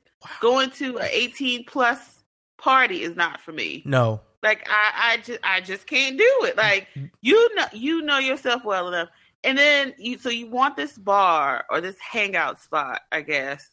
going 0.41 0.71
to 0.71 0.99
an 0.99 1.09
18 1.13 1.65
plus 1.67 2.25
party 2.57 3.03
is 3.03 3.15
not 3.15 3.41
for 3.41 3.53
me. 3.53 3.83
No. 3.85 4.21
Like 4.43 4.67
I, 4.69 5.13
I 5.13 5.17
just 5.19 5.41
I 5.45 5.61
just 5.61 5.87
can't 5.87 6.17
do 6.17 6.41
it. 6.45 6.57
Like 6.57 6.89
you 7.21 7.55
know 7.55 7.67
you 7.73 8.03
know 8.03 8.19
yourself 8.19 8.65
well 8.65 8.89
enough. 8.89 9.09
And 9.45 9.57
then 9.59 9.93
you 9.99 10.19
so 10.19 10.31
you 10.31 10.49
want 10.49 10.77
this 10.77 10.97
bar 10.97 11.67
or 11.69 11.81
this 11.81 11.97
hangout 11.99 12.61
spot, 12.63 13.03
I 13.13 13.21
guess, 13.21 13.71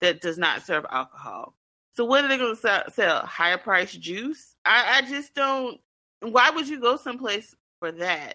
that 0.00 0.20
does 0.20 0.36
not 0.36 0.62
serve 0.62 0.84
alcohol. 0.90 1.54
So 1.92 2.04
what 2.04 2.24
are 2.24 2.28
they 2.28 2.36
going 2.36 2.54
to 2.54 2.60
sell? 2.60 2.82
sell? 2.90 3.24
Higher 3.24 3.56
price 3.56 3.92
juice? 3.92 4.55
I, 4.66 4.98
I 4.98 5.02
just 5.02 5.34
don't. 5.34 5.80
Why 6.20 6.50
would 6.50 6.68
you 6.68 6.80
go 6.80 6.96
someplace 6.96 7.54
for 7.78 7.92
that? 7.92 8.34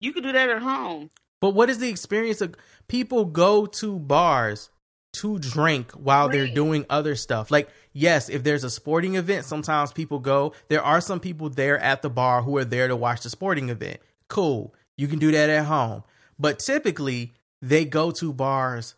You 0.00 0.12
could 0.12 0.22
do 0.22 0.32
that 0.32 0.48
at 0.48 0.62
home. 0.62 1.10
But 1.40 1.50
what 1.50 1.70
is 1.70 1.78
the 1.78 1.88
experience 1.88 2.40
of 2.40 2.54
people 2.88 3.24
go 3.24 3.66
to 3.66 3.98
bars 3.98 4.70
to 5.14 5.38
drink 5.38 5.92
while 5.92 6.28
they're 6.28 6.46
doing 6.46 6.86
other 6.88 7.16
stuff? 7.16 7.50
Like, 7.50 7.68
yes, 7.92 8.28
if 8.28 8.44
there's 8.44 8.64
a 8.64 8.70
sporting 8.70 9.16
event, 9.16 9.44
sometimes 9.44 9.92
people 9.92 10.20
go. 10.20 10.52
There 10.68 10.82
are 10.82 11.00
some 11.00 11.18
people 11.18 11.50
there 11.50 11.78
at 11.78 12.02
the 12.02 12.10
bar 12.10 12.42
who 12.42 12.56
are 12.58 12.64
there 12.64 12.88
to 12.88 12.96
watch 12.96 13.22
the 13.22 13.30
sporting 13.30 13.70
event. 13.70 13.98
Cool. 14.28 14.72
You 14.96 15.08
can 15.08 15.18
do 15.18 15.32
that 15.32 15.50
at 15.50 15.64
home. 15.64 16.04
But 16.38 16.60
typically, 16.60 17.32
they 17.60 17.84
go 17.84 18.10
to 18.12 18.32
bars 18.32 18.94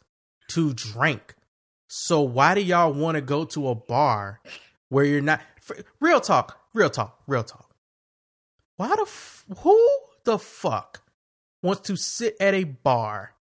to 0.49 0.75
drink. 0.75 1.35
So 1.89 2.21
why 2.21 2.55
do 2.55 2.61
y'all 2.61 2.93
want 2.93 3.15
to 3.17 3.21
go 3.21 3.45
to 3.47 3.69
a 3.69 3.75
bar 3.75 4.41
where 4.89 5.05
you're 5.05 5.21
not 5.21 5.41
for, 5.65 5.77
real 5.99 6.21
talk, 6.21 6.61
real 6.75 6.91
talk, 6.91 7.19
real 7.27 7.43
talk. 7.43 7.75
Why 8.77 8.89
the 8.89 9.03
f- 9.03 9.45
who 9.59 9.89
the 10.25 10.39
fuck 10.39 11.03
wants 11.63 11.83
to 11.89 11.97
sit 11.97 12.37
at 12.39 12.55
a 12.55 12.65
bar 12.65 13.33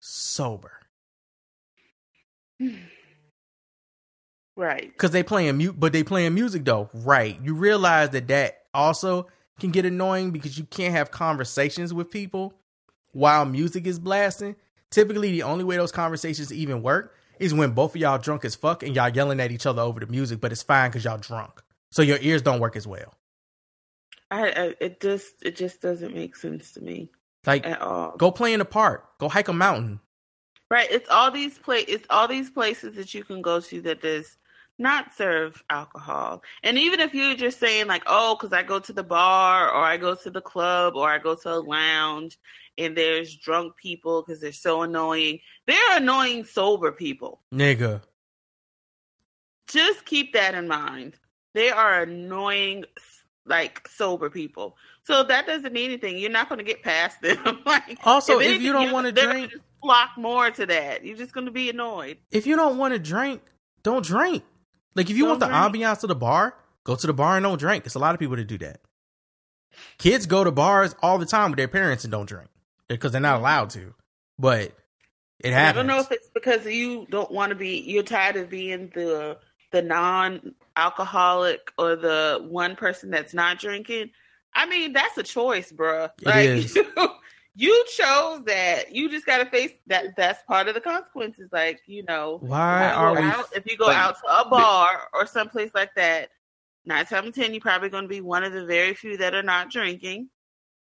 sober? 0.00 0.72
Right. 4.56 4.92
Because 4.92 5.10
they 5.10 5.24
playing 5.24 5.56
mute, 5.56 5.74
but 5.80 5.92
they 5.92 6.04
playing 6.04 6.32
music 6.32 6.64
though. 6.64 6.88
Right. 6.94 7.36
You 7.42 7.54
realize 7.54 8.10
that 8.10 8.28
that 8.28 8.62
also 8.72 9.26
can 9.58 9.72
get 9.72 9.84
annoying 9.84 10.30
because 10.30 10.56
you 10.56 10.62
can't 10.62 10.94
have 10.94 11.10
conversations 11.10 11.92
with 11.92 12.08
people 12.08 12.54
while 13.10 13.44
music 13.46 13.84
is 13.84 13.98
blasting. 13.98 14.54
Typically, 14.90 15.32
the 15.32 15.42
only 15.42 15.64
way 15.64 15.76
those 15.76 15.90
conversations 15.90 16.52
even 16.52 16.82
work 16.82 17.16
is 17.40 17.52
when 17.52 17.72
both 17.72 17.96
of 17.96 18.00
y'all 18.00 18.16
drunk 18.16 18.44
as 18.44 18.54
fuck 18.54 18.84
and 18.84 18.94
y'all 18.94 19.08
yelling 19.08 19.40
at 19.40 19.50
each 19.50 19.66
other 19.66 19.82
over 19.82 19.98
the 19.98 20.06
music, 20.06 20.40
but 20.40 20.52
it's 20.52 20.62
fine 20.62 20.88
because 20.88 21.04
y'all 21.04 21.18
drunk. 21.18 21.63
So 21.94 22.02
your 22.02 22.18
ears 22.20 22.42
don't 22.42 22.58
work 22.58 22.74
as 22.74 22.88
well. 22.88 23.14
I, 24.28 24.48
I 24.48 24.74
it 24.80 25.00
just 25.00 25.34
it 25.42 25.54
just 25.54 25.80
doesn't 25.80 26.12
make 26.12 26.34
sense 26.34 26.72
to 26.72 26.80
me. 26.80 27.12
Like, 27.46 27.64
At 27.64 27.80
all. 27.80 28.16
go 28.16 28.32
play 28.32 28.52
in 28.52 28.58
the 28.58 28.64
park, 28.64 29.18
go 29.18 29.28
hike 29.28 29.46
a 29.46 29.52
mountain. 29.52 30.00
Right. 30.70 30.90
It's 30.90 31.08
all 31.08 31.30
these 31.30 31.56
pla- 31.56 31.86
it's 31.86 32.06
all 32.10 32.26
these 32.26 32.50
places 32.50 32.94
that 32.94 33.14
you 33.14 33.22
can 33.22 33.42
go 33.42 33.60
to 33.60 33.80
that 33.82 34.02
does 34.02 34.36
not 34.76 35.14
serve 35.14 35.62
alcohol. 35.70 36.42
And 36.64 36.76
even 36.78 36.98
if 36.98 37.14
you're 37.14 37.36
just 37.36 37.60
saying 37.60 37.86
like, 37.86 38.02
oh, 38.06 38.34
because 38.34 38.52
I 38.52 38.64
go 38.64 38.80
to 38.80 38.92
the 38.92 39.04
bar 39.04 39.70
or 39.70 39.84
I 39.84 39.96
go 39.96 40.16
to 40.16 40.30
the 40.30 40.40
club 40.40 40.96
or 40.96 41.08
I 41.08 41.18
go 41.18 41.36
to 41.36 41.52
a 41.52 41.60
lounge 41.60 42.38
and 42.76 42.96
there's 42.96 43.36
drunk 43.36 43.76
people 43.76 44.22
because 44.22 44.40
they're 44.40 44.50
so 44.50 44.82
annoying. 44.82 45.38
They're 45.68 45.96
annoying 45.96 46.44
sober 46.44 46.90
people. 46.90 47.40
Nigga. 47.54 48.02
Just 49.68 50.04
keep 50.04 50.32
that 50.32 50.56
in 50.56 50.66
mind. 50.66 51.14
They 51.54 51.70
are 51.70 52.02
annoying 52.02 52.84
like 53.46 53.86
sober 53.88 54.28
people. 54.30 54.76
So 55.04 55.22
that 55.24 55.46
doesn't 55.46 55.72
mean 55.72 55.90
anything. 55.90 56.18
You're 56.18 56.30
not 56.30 56.48
going 56.48 56.58
to 56.58 56.64
get 56.64 56.82
past 56.82 57.20
them. 57.22 57.60
like 57.66 57.98
Also, 58.04 58.38
if 58.40 58.46
anything, 58.46 58.62
you 58.62 58.72
don't 58.72 58.90
wanna 58.92 59.12
drink- 59.12 59.52
just 59.52 59.62
flock 59.82 60.10
more 60.16 60.50
to 60.50 60.66
that. 60.66 61.04
You're 61.04 61.16
just 61.16 61.32
going 61.32 61.44
to 61.46 61.52
be 61.52 61.68
annoyed. 61.70 62.16
If 62.30 62.46
you 62.46 62.56
don't 62.56 62.78
want 62.78 62.94
to 62.94 62.98
drink, 62.98 63.42
don't 63.82 64.04
drink. 64.04 64.42
Like 64.94 65.10
if 65.10 65.16
you 65.16 65.26
want 65.26 65.40
Don't 65.40 65.50
the 65.50 65.70
drink. 65.70 65.84
ambiance 65.84 66.02
of 66.04 66.08
the 66.08 66.14
bar, 66.14 66.56
go 66.84 66.96
to 66.96 67.06
the 67.06 67.12
bar 67.12 67.36
and 67.36 67.44
don't 67.44 67.58
drink. 67.58 67.84
It's 67.84 67.94
a 67.96 67.98
lot 67.98 68.14
of 68.14 68.18
people 68.20 68.36
that 68.36 68.46
do 68.46 68.58
that. 68.58 68.80
Kids 69.98 70.26
go 70.26 70.44
to 70.44 70.52
bars 70.52 70.94
all 71.02 71.18
the 71.18 71.26
time 71.26 71.50
with 71.50 71.58
their 71.58 71.68
parents 71.68 72.04
and 72.04 72.12
don't 72.12 72.26
drink 72.28 72.48
because 72.88 73.12
they're 73.12 73.20
not 73.20 73.40
allowed 73.40 73.70
to. 73.70 73.92
But 74.38 74.72
it 75.40 75.52
happens. 75.52 75.68
I 75.70 75.72
don't 75.72 75.86
know 75.88 75.98
if 76.00 76.10
it's 76.12 76.30
because 76.32 76.64
you 76.64 77.06
don't 77.10 77.30
want 77.30 77.50
to 77.50 77.56
be 77.56 77.80
you're 77.80 78.02
tired 78.04 78.36
of 78.36 78.48
being 78.48 78.90
the 78.94 79.36
the 79.74 79.82
non 79.82 80.54
alcoholic 80.76 81.72
or 81.76 81.96
the 81.96 82.44
one 82.48 82.76
person 82.76 83.10
that's 83.10 83.34
not 83.34 83.58
drinking. 83.58 84.10
I 84.54 84.66
mean, 84.66 84.92
that's 84.92 85.18
a 85.18 85.22
choice, 85.24 85.72
bruh. 85.72 86.10
It 86.22 86.26
like 86.26 86.48
is. 86.48 86.78
you 87.56 87.84
chose 87.96 88.44
that. 88.44 88.94
You 88.94 89.10
just 89.10 89.26
gotta 89.26 89.46
face 89.46 89.72
that 89.88 90.14
that's 90.16 90.42
part 90.44 90.68
of 90.68 90.74
the 90.74 90.80
consequences. 90.80 91.48
Like, 91.52 91.80
you 91.86 92.04
know, 92.04 92.38
Why 92.40 92.86
if 92.86 92.92
you 92.94 92.98
are 93.00 93.14
go 93.16 93.20
we- 93.20 93.26
out, 93.28 93.44
if 93.56 93.66
you 93.70 93.76
go 93.76 93.86
like- 93.86 93.96
out 93.96 94.16
to 94.20 94.40
a 94.40 94.48
bar 94.48 95.08
or 95.12 95.26
someplace 95.26 95.72
like 95.74 95.94
that, 95.96 96.30
nine 96.84 97.04
times 97.06 97.34
ten, 97.34 97.52
you're 97.52 97.60
probably 97.60 97.88
gonna 97.88 98.06
be 98.08 98.20
one 98.20 98.44
of 98.44 98.52
the 98.52 98.64
very 98.64 98.94
few 98.94 99.16
that 99.18 99.34
are 99.34 99.42
not 99.42 99.70
drinking. 99.70 100.30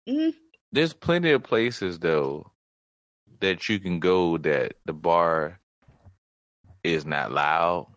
Mm, 0.07 0.33
There's 0.71 0.93
plenty 0.93 1.31
of 1.31 1.43
places 1.43 1.99
though 1.99 2.51
that 3.41 3.67
you 3.67 3.79
can 3.79 3.99
go 3.99 4.37
that 4.37 4.75
the 4.85 4.93
bar 4.93 5.59
is 6.85 7.05
not 7.05 7.33
loud. 7.33 7.87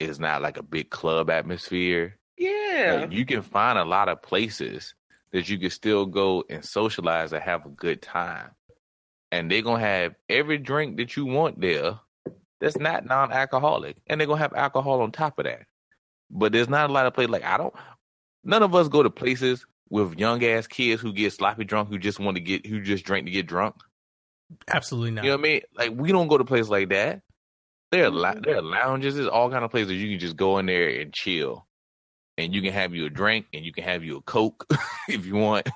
It's 0.00 0.18
not 0.18 0.42
like 0.42 0.56
a 0.56 0.62
big 0.62 0.90
club 0.90 1.30
atmosphere. 1.30 2.18
yeah. 2.36 3.02
Like, 3.02 3.12
you 3.12 3.26
can 3.26 3.42
find 3.42 3.78
a 3.78 3.84
lot 3.84 4.08
of 4.08 4.22
places 4.22 4.94
that 5.32 5.48
you 5.48 5.58
can 5.58 5.70
still 5.70 6.06
go 6.06 6.42
and 6.48 6.64
socialize 6.64 7.32
and 7.32 7.42
have 7.42 7.66
a 7.66 7.70
good 7.70 8.02
time. 8.02 8.50
And 9.30 9.50
they're 9.50 9.62
gonna 9.62 9.80
have 9.80 10.14
every 10.28 10.58
drink 10.58 10.96
that 10.96 11.16
you 11.16 11.26
want 11.26 11.60
there 11.60 12.00
that's 12.60 12.78
not 12.78 13.06
non 13.06 13.30
alcoholic. 13.30 13.98
And 14.06 14.20
they're 14.20 14.26
gonna 14.26 14.40
have 14.40 14.54
alcohol 14.54 15.02
on 15.02 15.12
top 15.12 15.38
of 15.38 15.44
that. 15.44 15.66
But 16.30 16.52
there's 16.52 16.68
not 16.68 16.90
a 16.90 16.92
lot 16.92 17.06
of 17.06 17.14
places 17.14 17.30
like 17.30 17.44
I 17.44 17.56
don't 17.56 17.74
none 18.42 18.62
of 18.62 18.74
us 18.74 18.88
go 18.88 19.02
to 19.02 19.10
places 19.10 19.66
with 19.88 20.18
young 20.18 20.42
ass 20.44 20.66
kids 20.66 21.02
who 21.02 21.12
get 21.12 21.32
sloppy 21.32 21.64
drunk 21.64 21.88
who 21.88 21.98
just 21.98 22.20
want 22.20 22.36
to 22.36 22.40
get 22.40 22.66
who 22.66 22.80
just 22.80 23.04
drink 23.04 23.26
to 23.26 23.32
get 23.32 23.46
drunk. 23.46 23.76
Absolutely 24.68 25.12
not. 25.12 25.24
You 25.24 25.30
know 25.30 25.36
what 25.36 25.40
I 25.40 25.48
mean? 25.48 25.60
Like 25.76 25.92
we 25.94 26.10
don't 26.12 26.28
go 26.28 26.38
to 26.38 26.44
places 26.44 26.70
like 26.70 26.88
that. 26.88 27.22
There 27.90 28.04
are 28.04 28.10
lou- 28.10 28.24
mm-hmm. 28.24 28.42
there 28.42 28.56
are 28.58 28.62
lounges. 28.62 29.16
There's 29.16 29.28
all 29.28 29.50
kind 29.50 29.64
of 29.64 29.70
places 29.70 29.94
you 29.94 30.10
can 30.10 30.20
just 30.20 30.36
go 30.36 30.58
in 30.58 30.66
there 30.66 30.88
and 31.00 31.12
chill, 31.12 31.66
and 32.38 32.54
you 32.54 32.62
can 32.62 32.72
have 32.72 32.94
you 32.94 33.06
a 33.06 33.10
drink, 33.10 33.46
and 33.52 33.64
you 33.64 33.72
can 33.72 33.84
have 33.84 34.04
you 34.04 34.18
a 34.18 34.22
coke 34.22 34.66
if 35.08 35.26
you 35.26 35.34
want, 35.34 35.68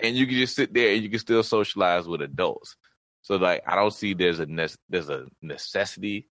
and 0.00 0.16
you 0.16 0.26
can 0.26 0.36
just 0.36 0.54
sit 0.56 0.74
there 0.74 0.94
and 0.94 1.02
you 1.02 1.10
can 1.10 1.18
still 1.18 1.42
socialize 1.42 2.06
with 2.06 2.22
adults. 2.22 2.76
So 3.22 3.36
like 3.36 3.62
I 3.66 3.74
don't 3.74 3.92
see 3.92 4.14
there's 4.14 4.38
a 4.38 4.46
nec- 4.46 4.78
there's 4.88 5.08
a 5.08 5.26
necessity 5.42 6.28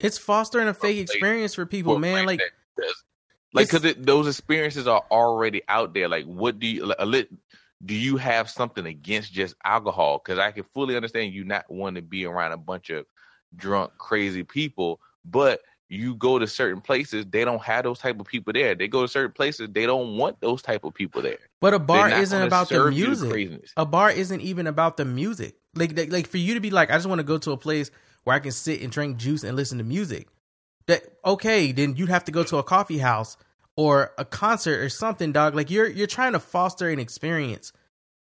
It's 0.00 0.16
fostering 0.16 0.68
a 0.68 0.74
fake 0.74 0.98
experience 0.98 1.54
for 1.54 1.66
people, 1.66 1.94
for 1.94 2.00
man. 2.00 2.24
Like 2.24 2.40
like 3.52 3.70
because 3.70 3.94
those 3.98 4.26
experiences 4.26 4.86
are 4.86 5.04
already 5.10 5.62
out 5.68 5.92
there. 5.92 6.08
Like, 6.08 6.24
what 6.24 6.58
do 6.58 6.66
you 6.66 6.86
like, 6.86 6.96
a 6.98 7.06
lit- 7.06 7.30
do? 7.84 7.94
You 7.94 8.16
have 8.16 8.48
something 8.48 8.86
against 8.86 9.32
just 9.32 9.54
alcohol? 9.64 10.22
Because 10.24 10.38
I 10.38 10.52
can 10.52 10.64
fully 10.64 10.96
understand 10.96 11.34
you 11.34 11.44
not 11.44 11.70
wanting 11.70 12.02
to 12.02 12.08
be 12.08 12.24
around 12.24 12.52
a 12.52 12.56
bunch 12.56 12.90
of 12.90 13.04
drunk, 13.56 13.92
crazy 13.98 14.42
people, 14.42 15.00
but 15.24 15.60
you 15.88 16.14
go 16.14 16.38
to 16.38 16.46
certain 16.46 16.80
places, 16.80 17.26
they 17.28 17.44
don't 17.44 17.62
have 17.62 17.84
those 17.84 17.98
type 17.98 18.18
of 18.18 18.26
people 18.26 18.52
there. 18.52 18.74
They 18.74 18.88
go 18.88 19.02
to 19.02 19.08
certain 19.08 19.32
places, 19.32 19.68
they 19.72 19.84
don't 19.84 20.16
want 20.16 20.40
those 20.40 20.62
type 20.62 20.84
of 20.84 20.94
people 20.94 21.22
there. 21.22 21.38
But 21.60 21.74
a 21.74 21.78
bar 21.78 22.08
isn't 22.08 22.42
about 22.42 22.70
the 22.70 22.90
music. 22.90 23.30
craziness. 23.30 23.72
A 23.76 23.84
bar 23.84 24.10
isn't 24.10 24.40
even 24.40 24.66
about 24.66 24.96
the 24.96 25.04
music. 25.04 25.56
Like, 25.74 25.96
like, 25.96 26.10
like 26.10 26.26
for 26.26 26.38
you 26.38 26.54
to 26.54 26.60
be 26.60 26.70
like, 26.70 26.90
I 26.90 26.94
just 26.94 27.06
want 27.06 27.18
to 27.18 27.24
go 27.24 27.38
to 27.38 27.52
a 27.52 27.56
place 27.56 27.90
where 28.24 28.34
I 28.34 28.38
can 28.38 28.52
sit 28.52 28.80
and 28.80 28.90
drink 28.90 29.18
juice 29.18 29.44
and 29.44 29.56
listen 29.56 29.78
to 29.78 29.84
music. 29.84 30.28
That 30.86 31.02
okay, 31.24 31.70
then 31.72 31.94
you'd 31.96 32.08
have 32.08 32.24
to 32.24 32.32
go 32.32 32.42
to 32.44 32.56
a 32.56 32.62
coffee 32.62 32.98
house 32.98 33.36
or 33.76 34.12
a 34.18 34.24
concert 34.24 34.80
or 34.80 34.88
something, 34.88 35.30
dog. 35.30 35.54
Like 35.54 35.70
you're 35.70 35.88
you're 35.88 36.08
trying 36.08 36.32
to 36.32 36.40
foster 36.40 36.88
an 36.88 36.98
experience 36.98 37.72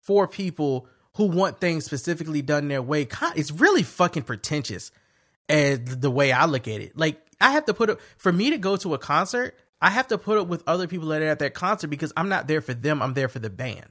for 0.04 0.28
people 0.28 0.86
who 1.16 1.26
want 1.26 1.60
things 1.60 1.84
specifically 1.84 2.42
done 2.42 2.68
their 2.68 2.82
way, 2.82 3.06
it's 3.36 3.52
really 3.52 3.82
fucking 3.82 4.24
pretentious 4.24 4.90
as 5.48 5.78
the 5.84 6.10
way 6.10 6.32
I 6.32 6.46
look 6.46 6.68
at 6.68 6.80
it. 6.80 6.96
Like 6.96 7.20
I 7.40 7.52
have 7.52 7.66
to 7.66 7.74
put 7.74 7.90
up 7.90 8.00
for 8.16 8.32
me 8.32 8.50
to 8.50 8.58
go 8.58 8.76
to 8.76 8.94
a 8.94 8.98
concert, 8.98 9.56
I 9.80 9.90
have 9.90 10.08
to 10.08 10.18
put 10.18 10.38
up 10.38 10.48
with 10.48 10.62
other 10.66 10.86
people 10.86 11.08
that 11.08 11.22
are 11.22 11.26
at 11.26 11.40
that 11.40 11.54
concert 11.54 11.88
because 11.88 12.12
I'm 12.16 12.28
not 12.28 12.46
there 12.46 12.60
for 12.60 12.74
them, 12.74 13.02
I'm 13.02 13.14
there 13.14 13.28
for 13.28 13.38
the 13.38 13.50
band. 13.50 13.86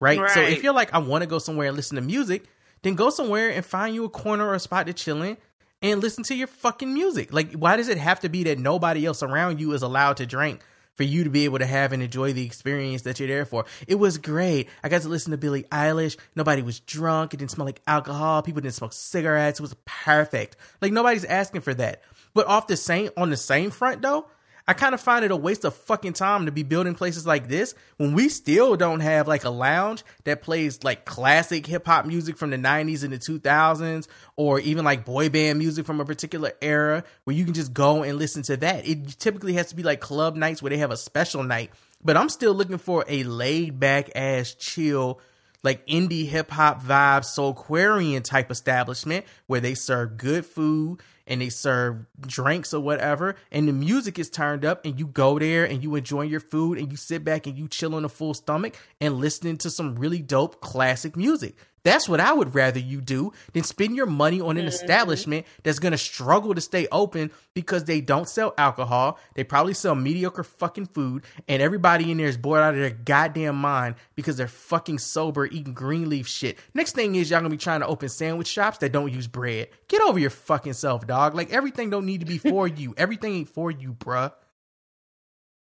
Right? 0.00 0.30
So 0.30 0.40
if 0.40 0.62
you're 0.62 0.74
like 0.74 0.92
I 0.94 0.98
want 0.98 1.22
to 1.22 1.28
go 1.28 1.38
somewhere 1.38 1.68
and 1.68 1.76
listen 1.76 1.96
to 1.96 2.02
music, 2.02 2.44
then 2.82 2.94
go 2.94 3.10
somewhere 3.10 3.50
and 3.50 3.64
find 3.64 3.94
you 3.94 4.04
a 4.04 4.08
corner 4.08 4.46
or 4.46 4.54
a 4.54 4.60
spot 4.60 4.86
to 4.86 4.92
chill 4.92 5.22
in 5.22 5.36
and 5.80 6.00
listen 6.00 6.24
to 6.24 6.34
your 6.34 6.48
fucking 6.48 6.92
music. 6.92 7.32
Like 7.32 7.52
why 7.52 7.76
does 7.76 7.88
it 7.88 7.98
have 7.98 8.20
to 8.20 8.28
be 8.28 8.44
that 8.44 8.58
nobody 8.58 9.06
else 9.06 9.22
around 9.22 9.60
you 9.60 9.72
is 9.72 9.82
allowed 9.82 10.18
to 10.18 10.26
drink? 10.26 10.60
For 10.96 11.04
you 11.04 11.24
to 11.24 11.30
be 11.30 11.46
able 11.46 11.58
to 11.58 11.66
have 11.66 11.92
and 11.92 12.02
enjoy 12.02 12.34
the 12.34 12.44
experience 12.44 13.02
that 13.02 13.18
you're 13.18 13.28
there 13.28 13.46
for. 13.46 13.64
It 13.86 13.94
was 13.94 14.18
great. 14.18 14.68
I 14.84 14.90
got 14.90 15.02
to 15.02 15.08
listen 15.08 15.30
to 15.30 15.38
Billie 15.38 15.62
Eilish. 15.64 16.18
Nobody 16.36 16.60
was 16.60 16.80
drunk. 16.80 17.32
It 17.32 17.38
didn't 17.38 17.50
smell 17.50 17.64
like 17.64 17.80
alcohol. 17.86 18.42
People 18.42 18.60
didn't 18.60 18.74
smoke 18.74 18.92
cigarettes. 18.92 19.58
It 19.58 19.62
was 19.62 19.74
perfect. 19.86 20.56
Like 20.82 20.92
nobody's 20.92 21.24
asking 21.24 21.62
for 21.62 21.72
that. 21.74 22.02
But 22.34 22.46
off 22.46 22.66
the 22.66 22.76
same 22.76 23.10
on 23.16 23.30
the 23.30 23.36
same 23.36 23.70
front 23.70 24.02
though, 24.02 24.26
I 24.66 24.74
kind 24.74 24.94
of 24.94 25.00
find 25.00 25.24
it 25.24 25.30
a 25.30 25.36
waste 25.36 25.64
of 25.64 25.74
fucking 25.74 26.12
time 26.12 26.46
to 26.46 26.52
be 26.52 26.62
building 26.62 26.94
places 26.94 27.26
like 27.26 27.48
this 27.48 27.74
when 27.96 28.12
we 28.12 28.28
still 28.28 28.76
don't 28.76 29.00
have 29.00 29.26
like 29.26 29.44
a 29.44 29.50
lounge 29.50 30.04
that 30.24 30.42
plays 30.42 30.84
like 30.84 31.04
classic 31.04 31.66
hip 31.66 31.86
hop 31.86 32.06
music 32.06 32.36
from 32.36 32.50
the 32.50 32.56
90s 32.56 33.02
and 33.02 33.12
the 33.12 33.18
2000s 33.18 34.06
or 34.36 34.60
even 34.60 34.84
like 34.84 35.04
boy 35.04 35.28
band 35.28 35.58
music 35.58 35.84
from 35.84 36.00
a 36.00 36.04
particular 36.04 36.52
era 36.62 37.02
where 37.24 37.34
you 37.34 37.44
can 37.44 37.54
just 37.54 37.72
go 37.72 38.02
and 38.02 38.18
listen 38.18 38.42
to 38.42 38.56
that. 38.58 38.86
It 38.86 39.18
typically 39.18 39.54
has 39.54 39.68
to 39.68 39.76
be 39.76 39.82
like 39.82 40.00
club 40.00 40.36
nights 40.36 40.62
where 40.62 40.70
they 40.70 40.78
have 40.78 40.90
a 40.92 40.96
special 40.96 41.42
night, 41.42 41.70
but 42.04 42.16
I'm 42.16 42.28
still 42.28 42.54
looking 42.54 42.78
for 42.78 43.04
a 43.08 43.24
laid 43.24 43.80
back 43.80 44.10
ass 44.14 44.54
chill 44.54 45.20
like 45.62 45.86
indie 45.86 46.26
hip 46.26 46.50
hop 46.50 46.82
vibe, 46.82 47.22
Soulquarian 47.22 48.22
type 48.22 48.50
establishment 48.50 49.24
where 49.46 49.60
they 49.60 49.74
serve 49.74 50.16
good 50.16 50.44
food 50.44 51.00
and 51.26 51.40
they 51.40 51.48
serve 51.48 52.06
drinks 52.20 52.74
or 52.74 52.80
whatever, 52.80 53.36
and 53.50 53.68
the 53.68 53.72
music 53.72 54.18
is 54.18 54.30
turned 54.30 54.64
up, 54.64 54.84
and 54.84 54.98
you 54.98 55.06
go 55.06 55.38
there 55.38 55.64
and 55.64 55.82
you 55.82 55.94
enjoy 55.94 56.22
your 56.22 56.40
food 56.40 56.78
and 56.78 56.90
you 56.90 56.96
sit 56.96 57.24
back 57.24 57.46
and 57.46 57.56
you 57.56 57.68
chill 57.68 57.94
on 57.94 58.04
a 58.04 58.08
full 58.08 58.34
stomach 58.34 58.76
and 59.00 59.16
listening 59.16 59.56
to 59.58 59.70
some 59.70 59.96
really 59.96 60.20
dope 60.20 60.60
classic 60.60 61.16
music. 61.16 61.56
That's 61.84 62.08
what 62.08 62.20
I 62.20 62.32
would 62.32 62.54
rather 62.54 62.78
you 62.78 63.00
do 63.00 63.32
than 63.52 63.64
spend 63.64 63.96
your 63.96 64.06
money 64.06 64.40
on 64.40 64.56
an 64.56 64.62
mm-hmm. 64.62 64.68
establishment 64.68 65.46
that's 65.62 65.80
gonna 65.80 65.98
struggle 65.98 66.54
to 66.54 66.60
stay 66.60 66.86
open 66.92 67.30
because 67.54 67.84
they 67.84 68.00
don't 68.00 68.28
sell 68.28 68.54
alcohol. 68.56 69.18
They 69.34 69.44
probably 69.44 69.74
sell 69.74 69.94
mediocre 69.94 70.44
fucking 70.44 70.86
food, 70.86 71.24
and 71.48 71.60
everybody 71.60 72.10
in 72.10 72.18
there 72.18 72.28
is 72.28 72.36
bored 72.36 72.62
out 72.62 72.74
of 72.74 72.80
their 72.80 72.90
goddamn 72.90 73.56
mind 73.56 73.96
because 74.14 74.36
they're 74.36 74.48
fucking 74.48 74.98
sober 74.98 75.46
eating 75.46 75.74
green 75.74 76.08
leaf 76.08 76.28
shit. 76.28 76.58
Next 76.72 76.94
thing 76.94 77.16
is 77.16 77.30
y'all 77.30 77.40
gonna 77.40 77.50
be 77.50 77.56
trying 77.56 77.80
to 77.80 77.86
open 77.86 78.08
sandwich 78.08 78.48
shops 78.48 78.78
that 78.78 78.92
don't 78.92 79.12
use 79.12 79.26
bread. 79.26 79.68
Get 79.88 80.02
over 80.02 80.18
your 80.18 80.30
fucking 80.30 80.74
self, 80.74 81.06
dog. 81.06 81.34
Like 81.34 81.52
everything 81.52 81.90
don't 81.90 82.06
need 82.06 82.20
to 82.20 82.26
be 82.26 82.38
for 82.38 82.66
you. 82.68 82.94
Everything 82.96 83.34
ain't 83.34 83.48
for 83.48 83.70
you, 83.70 83.94
bruh. 83.94 84.32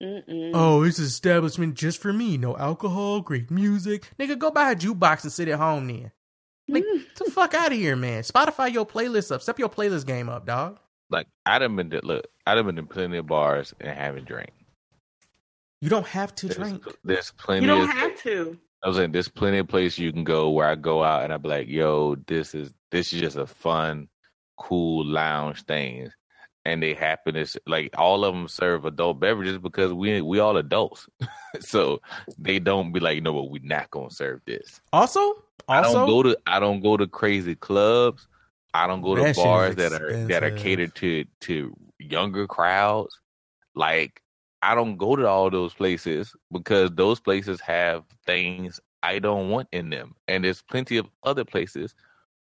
Mm-mm. 0.02 0.52
Oh, 0.54 0.84
it's 0.84 1.00
an 1.00 1.06
establishment 1.06 1.76
just 1.76 2.02
for 2.02 2.14
me. 2.14 2.38
No 2.38 2.58
alcohol, 2.58 3.22
great 3.22 3.52
music. 3.52 4.10
Nigga, 4.20 4.38
go 4.38 4.50
buy 4.52 4.72
a 4.72 4.76
jukebox 4.76 5.24
and 5.24 5.32
sit 5.32 5.50
at 5.50 5.60
home 5.60 5.88
then. 5.88 6.12
Like, 6.68 6.84
get 6.84 7.16
the 7.16 7.32
fuck 7.32 7.54
out 7.54 7.72
of 7.72 7.78
here, 7.78 7.96
man. 7.96 8.24
Spotify 8.24 8.72
your 8.72 8.86
playlist 8.86 9.32
up. 9.32 9.42
Step 9.42 9.60
your 9.60 9.70
playlist 9.70 10.06
game 10.06 10.30
up, 10.30 10.46
dog. 10.46 10.80
Like 11.10 11.28
I'd 11.46 11.64
have 11.64 11.76
been 11.76 11.90
to, 11.90 12.02
look, 12.06 12.28
I'd 12.46 12.58
have 12.58 12.66
been 12.66 12.76
to 12.76 12.84
plenty 12.84 13.18
of 13.18 13.28
bars 13.28 13.74
and 13.80 13.90
haven't 13.90 14.26
drank. 14.26 14.52
You 15.82 15.90
don't 15.90 16.08
have 16.08 16.36
to 16.36 16.50
drink. 16.50 16.84
There's 17.04 17.32
plenty. 17.32 17.66
You 17.66 17.72
don't 17.72 17.90
of, 17.90 17.96
have 17.96 18.22
to. 18.24 18.60
I 18.84 18.88
was 18.88 18.98
saying 18.98 19.12
there's 19.12 19.28
plenty 19.28 19.58
of 19.58 19.68
places 19.68 20.00
you 20.00 20.14
can 20.14 20.24
go 20.24 20.50
where 20.50 20.68
I 20.68 20.76
go 20.76 21.04
out 21.04 21.24
and 21.24 21.34
I 21.34 21.38
be 21.38 21.50
like, 21.50 21.68
yo, 21.68 22.16
this 22.28 22.54
is 22.54 22.74
this 22.92 23.12
is 23.12 23.20
just 23.20 23.38
a 23.38 23.48
fun, 23.48 24.08
cool 24.58 25.06
lounge 25.06 25.64
thing. 25.64 26.12
And 26.66 26.84
they 26.84 26.94
happen 26.94 27.36
to 27.36 27.48
like 27.66 27.90
all 27.98 28.26
of 28.26 28.34
them 28.34 28.48
serve 28.48 28.86
adult 28.86 29.20
beverages 29.20 29.58
because 29.58 29.94
we 29.94 30.22
we 30.22 30.40
all 30.40 30.58
adults, 30.58 31.08
so 31.60 32.02
they 32.38 32.60
don't 32.60 32.92
be 32.92 33.00
like, 33.00 33.16
you 33.16 33.22
know 33.22 33.34
what, 33.34 33.50
we're 33.50 33.62
not 33.64 33.90
gonna 33.90 34.12
serve 34.12 34.42
this. 34.46 34.82
Also, 34.92 35.44
I 35.68 35.78
also, 35.78 35.94
don't 35.94 36.08
go 36.08 36.24
to 36.24 36.38
I 36.46 36.60
don't 36.60 36.82
go 36.82 36.98
to 36.98 37.08
crazy 37.08 37.56
clubs. 37.56 38.28
I 38.74 38.88
don't 38.88 39.02
go 39.02 39.16
to 39.16 39.24
That 39.24 39.36
bars 39.36 39.76
that 39.78 39.94
are 39.94 40.28
that 40.28 40.44
are 40.44 40.52
catered 40.52 40.96
to 40.96 41.26
to 41.42 41.76
younger 41.98 42.46
crowds. 42.46 43.20
Like 43.74 44.22
I 44.62 44.76
don't 44.76 44.98
go 44.98 45.16
to 45.16 45.28
all 45.28 45.50
those 45.50 45.74
places 45.74 46.36
because 46.52 46.92
those 46.92 47.20
places 47.20 47.62
have 47.62 48.04
things 48.26 48.80
I 49.02 49.20
don't 49.20 49.50
want 49.50 49.70
in 49.72 49.90
them, 49.90 50.16
and 50.28 50.44
there's 50.44 50.62
plenty 50.62 50.98
of 50.98 51.08
other 51.24 51.46
places 51.46 51.96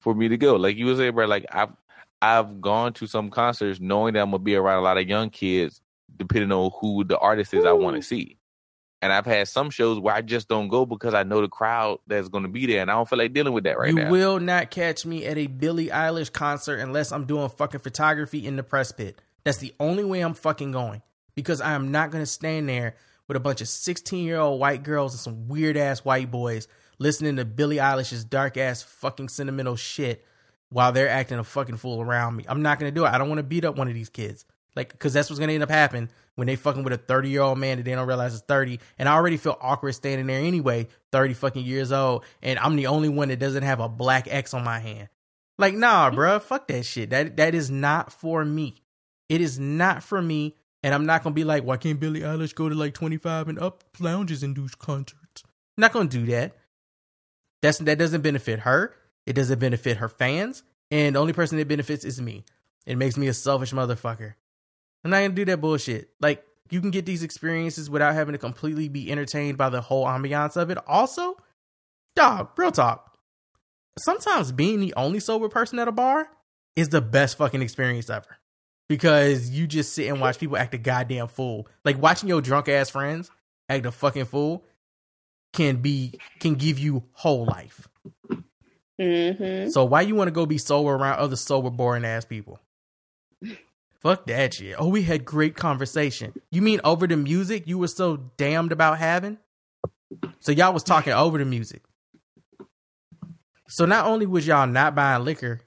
for 0.01 0.15
me 0.15 0.29
to 0.29 0.37
go. 0.37 0.57
Like 0.57 0.77
you 0.77 0.87
were 0.87 0.97
saying, 0.97 1.15
bro. 1.15 1.27
Like 1.27 1.47
I've 1.51 1.73
I've 2.23 2.61
gone 2.61 2.93
to 2.95 3.07
some 3.07 3.31
concerts 3.31 3.81
knowing 3.81 4.15
that 4.15 4.21
I'm 4.21 4.31
gonna 4.31 4.39
be 4.43 4.57
around 4.57 4.79
a 4.79 4.83
lot 4.83 4.99
of 4.99 5.09
young 5.09 5.31
kids, 5.31 5.81
depending 6.17 6.53
on 6.53 6.71
who 6.81 7.05
the 7.05 7.19
artist 7.19 7.55
is 7.55 7.65
I 7.65 7.73
want 7.73 7.97
to 7.97 8.03
see. 8.03 8.39
And 9.03 9.13
I've 9.13 9.27
had 9.27 9.49
some 9.49 9.69
shows 9.69 9.99
where 9.99 10.15
I 10.15 10.23
just 10.23 10.49
don't 10.49 10.69
go 10.69 10.87
because 10.87 11.13
I 11.13 11.25
know 11.25 11.43
the 11.43 11.49
crowd 11.49 11.99
that's 12.07 12.29
going 12.29 12.45
to 12.45 12.49
be 12.49 12.65
there, 12.65 12.81
and 12.81 12.91
I 12.91 12.95
don't 12.95 13.07
feel 13.07 13.19
like 13.19 13.35
dealing 13.35 13.53
with 13.53 13.65
that 13.65 13.79
right 13.79 13.91
you 13.91 13.97
now. 13.97 14.07
You 14.07 14.11
will 14.11 14.41
not 14.41 14.71
catch 14.71 15.05
me 15.05 15.27
at 15.27 15.37
a 15.37 15.47
Billie 15.47 15.89
Eilish 15.89 16.33
concert 16.33 16.77
unless 16.77 17.13
I'm 17.13 17.27
doing 17.27 17.51
fucking 17.51 17.81
photography 17.81 18.47
in 18.47 18.57
the 18.57 18.63
press 18.63 18.93
pit. 18.93 19.21
That's 19.45 19.59
the 19.59 19.75
only 19.79 20.05
way 20.05 20.21
I'm 20.21 20.33
fucking 20.33 20.73
going 20.73 21.03
because 21.35 21.61
I 21.61 21.73
am 21.73 21.91
not 21.91 22.11
going 22.11 22.23
to 22.23 22.27
stand 22.27 22.67
there 22.69 22.97
with 23.29 23.37
a 23.37 23.41
bunch 23.41 23.61
of 23.61 23.69
16 23.69 24.25
year 24.25 24.39
old 24.39 24.61
white 24.61 24.83
girls 24.83 25.13
and 25.13 25.21
some 25.21 25.49
weird 25.49 25.77
ass 25.77 26.05
white 26.05 26.31
boys 26.31 26.69
listening 26.99 27.37
to 27.37 27.45
Billie 27.45 27.77
Eilish's 27.77 28.25
dark 28.25 28.57
ass 28.57 28.83
fucking 28.83 29.29
sentimental 29.29 29.77
shit 29.77 30.25
while 30.75 30.91
they're 30.91 31.09
acting 31.09 31.39
a 31.39 31.45
fucking 31.45 31.77
fool 31.77 32.01
around 32.01 32.35
me. 32.35 32.45
I'm 32.49 32.61
not 32.61 32.81
to 32.91 32.95
do 32.95 33.05
it. 33.05 33.09
I 33.09 33.17
don't 33.17 33.29
want 33.29 33.39
to 33.39 33.45
beat 33.45 33.65
up 33.65 33.77
one 33.77 33.87
of 33.87 33.95
these 33.95 34.09
kids. 34.09 34.45
Like, 34.75 34.91
because 34.91 35.13
that's 35.13 35.31
what's 35.31 35.39
to 35.39 35.55
end 35.55 35.63
up 35.63 35.71
happening 35.71 36.09
when 36.35 36.49
they 36.49 36.57
fucking 36.57 36.83
with 36.83 36.93
a 36.93 36.97
30 36.97 37.29
year 37.29 37.43
old 37.43 37.59
man 37.59 37.77
that 37.77 37.85
they 37.85 37.95
don't 37.95 38.09
realize 38.09 38.35
is 38.35 38.41
30. 38.41 38.81
And 38.99 39.09
I 39.09 39.15
already 39.15 39.37
feel 39.37 39.57
awkward 39.61 39.93
standing 39.93 40.27
there 40.27 40.41
anyway, 40.41 40.89
30 41.13 41.35
fucking 41.35 41.65
years 41.65 41.93
old. 41.93 42.25
And 42.43 42.59
I'm 42.59 42.75
the 42.75 42.89
only 42.89 43.09
one 43.09 43.29
that 43.29 43.39
doesn't 43.39 43.63
have 43.63 43.79
a 43.79 43.89
black 43.89 44.27
X 44.29 44.53
on 44.53 44.65
my 44.65 44.81
hand. 44.81 45.11
Like, 45.59 45.75
nah, 45.75 46.11
mm-hmm. 46.11 46.19
bruh, 46.19 46.43
fuck 46.43 46.67
that 46.67 46.85
shit. 46.85 47.11
That 47.11 47.37
That 47.37 47.55
is 47.55 47.71
not 47.71 48.11
for 48.11 48.45
me. 48.45 48.83
It 49.29 49.41
is 49.41 49.61
not 49.61 50.03
for 50.03 50.21
me. 50.21 50.57
And 50.83 50.93
I'm 50.93 51.07
not 51.07 51.23
to 51.23 51.31
be 51.31 51.45
like, 51.45 51.63
why 51.63 51.77
can't 51.77 52.01
Billie 52.01 52.23
Eilish 52.23 52.53
go 52.53 52.69
to 52.69 52.75
like 52.75 52.95
25 52.95 53.47
and 53.47 53.61
up 53.61 53.85
lounges 54.01 54.43
and 54.43 54.57
do 54.57 54.67
concerts? 54.81 55.45
not 55.77 55.93
to 55.93 56.05
do 56.05 56.27
that. 56.33 56.57
That's 57.63 57.79
That 57.79 57.97
doesn't 57.97 58.23
benefit 58.23 58.59
her. 58.59 58.93
It 59.27 59.35
doesn't 59.35 59.59
benefit 59.59 59.99
her 59.99 60.09
fans. 60.09 60.63
And 60.91 61.17
the 61.17 61.21
only 61.21 61.33
person 61.33 61.59
it 61.59 61.69
benefits 61.69 62.05
is 62.05 62.21
me. 62.21 62.45
It 62.87 62.97
makes 62.97 63.17
me 63.17 63.29
a 63.29 63.35
selfish 63.35 63.73
motherfucker. 63.73 64.35
I'm 65.05 65.11
not 65.11 65.21
gonna 65.21 65.31
do 65.31 65.45
that 65.47 65.61
bullshit. 65.61 66.11
Like 66.21 66.45
you 66.71 66.81
can 66.81 66.91
get 66.91 67.07
these 67.07 67.23
experiences 67.23 67.91
without 67.91 68.15
having 68.15 68.33
to 68.33 68.39
completely 68.39 68.89
be 68.89 69.11
entertained 69.11 69.59
by 69.59 69.69
the 69.69 69.81
whole 69.81 70.07
ambiance 70.07 70.57
of 70.57 70.71
it. 70.71 70.79
Also, 70.87 71.37
dog, 72.17 72.51
real 72.57 72.73
talk. 72.73 73.17
Sometimes 73.99 74.53
being 74.53 74.81
the 74.81 74.95
only 74.97 75.21
sober 75.21 75.49
person 75.49 75.79
at 75.79 75.89
a 75.89 75.93
bar 75.93 76.29
is 76.75 76.89
the 76.89 77.01
best 77.01 77.39
fucking 77.39 77.63
experience 77.63 78.11
ever. 78.11 78.39
Because 78.89 79.51
you 79.51 79.67
just 79.67 79.95
sit 79.95 80.09
and 80.09 80.21
watch 80.21 80.39
people 80.39 80.57
act 80.57 80.75
a 80.75 80.79
goddamn 80.79 81.29
fool. 81.29 81.69
Like 81.85 82.01
watching 82.01 82.29
your 82.29 82.41
drunk 82.41 82.69
ass 82.69 82.91
friends 82.91 83.31
act 83.69 83.87
a 83.87 83.93
fucking 83.93 84.27
fool 84.27 84.65
can 85.53 85.77
be 85.77 86.19
can 86.41 86.55
give 86.55 86.79
you 86.79 87.05
whole 87.13 87.47
life. 87.47 87.89
Mm-hmm. 89.01 89.71
So 89.71 89.85
why 89.85 90.03
you 90.03 90.15
want 90.15 90.29
to 90.29 90.33
go 90.33 90.47
be 90.47 90.59
sober 90.59 90.91
around 90.91 91.19
other 91.19 91.37
sober, 91.37 91.71
boring 91.71 92.05
ass 92.05 92.25
people? 92.25 92.61
Fuck 94.01 94.27
that 94.27 94.55
shit. 94.55 94.77
Oh, 94.79 94.89
we 94.89 95.03
had 95.03 95.25
great 95.25 95.57
conversation. 95.57 96.33
You 96.51 96.63
mean 96.63 96.81
over 96.85 97.07
the 97.07 97.17
music 97.17 97.67
you 97.67 97.79
were 97.79 97.89
so 97.89 98.19
damned 98.37 98.71
about 98.71 98.99
having? 98.99 99.39
So 100.41 100.53
y'all 100.53 100.73
was 100.75 100.83
talking 100.85 101.13
over 101.13 101.39
the 101.39 101.45
music. 101.45 101.83
So 103.69 103.87
not 103.87 104.07
only 104.07 104.27
was 104.27 104.47
y'all 104.47 104.67
not 104.67 104.95
buying 104.95 105.25
liquor, 105.25 105.61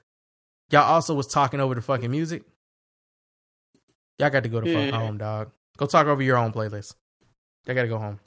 y'all 0.70 0.84
also 0.84 1.14
was 1.16 1.28
talking 1.28 1.60
over 1.60 1.76
the 1.76 1.82
fucking 1.82 2.12
music. 2.12 2.44
Y'all 4.20 4.30
got 4.30 4.44
to 4.44 4.50
go 4.50 4.62
to 4.62 4.72
fuck 4.74 4.94
Mm. 4.94 4.98
home, 4.98 5.18
dog. 5.18 5.52
Go 5.78 5.86
talk 5.86 6.08
over 6.08 6.22
your 6.22 6.38
own 6.38 6.52
playlist. 6.54 6.94
Y'all 7.66 7.76
got 7.76 7.82
to 7.84 7.88
go 7.88 7.98
home. 7.98 8.20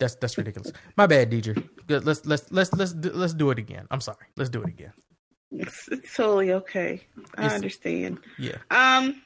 That's 0.00 0.14
that's 0.16 0.36
ridiculous. 0.38 0.72
My 0.96 1.06
bad, 1.06 1.30
DJ. 1.30 1.54
Good, 1.86 2.04
Let's 2.04 2.24
let's 2.26 2.50
let's 2.50 2.72
let's 2.72 2.92
do, 2.92 3.10
let's 3.12 3.34
do 3.34 3.50
it 3.50 3.58
again. 3.58 3.86
I'm 3.90 4.00
sorry. 4.00 4.26
Let's 4.36 4.50
do 4.50 4.62
it 4.62 4.68
again. 4.68 4.92
It's, 5.50 5.88
it's 5.88 6.14
totally 6.16 6.52
okay. 6.52 7.06
I 7.36 7.46
It's- 7.46 7.54
understand. 7.54 8.18
Yeah. 8.38 8.56
Um. 8.70 9.22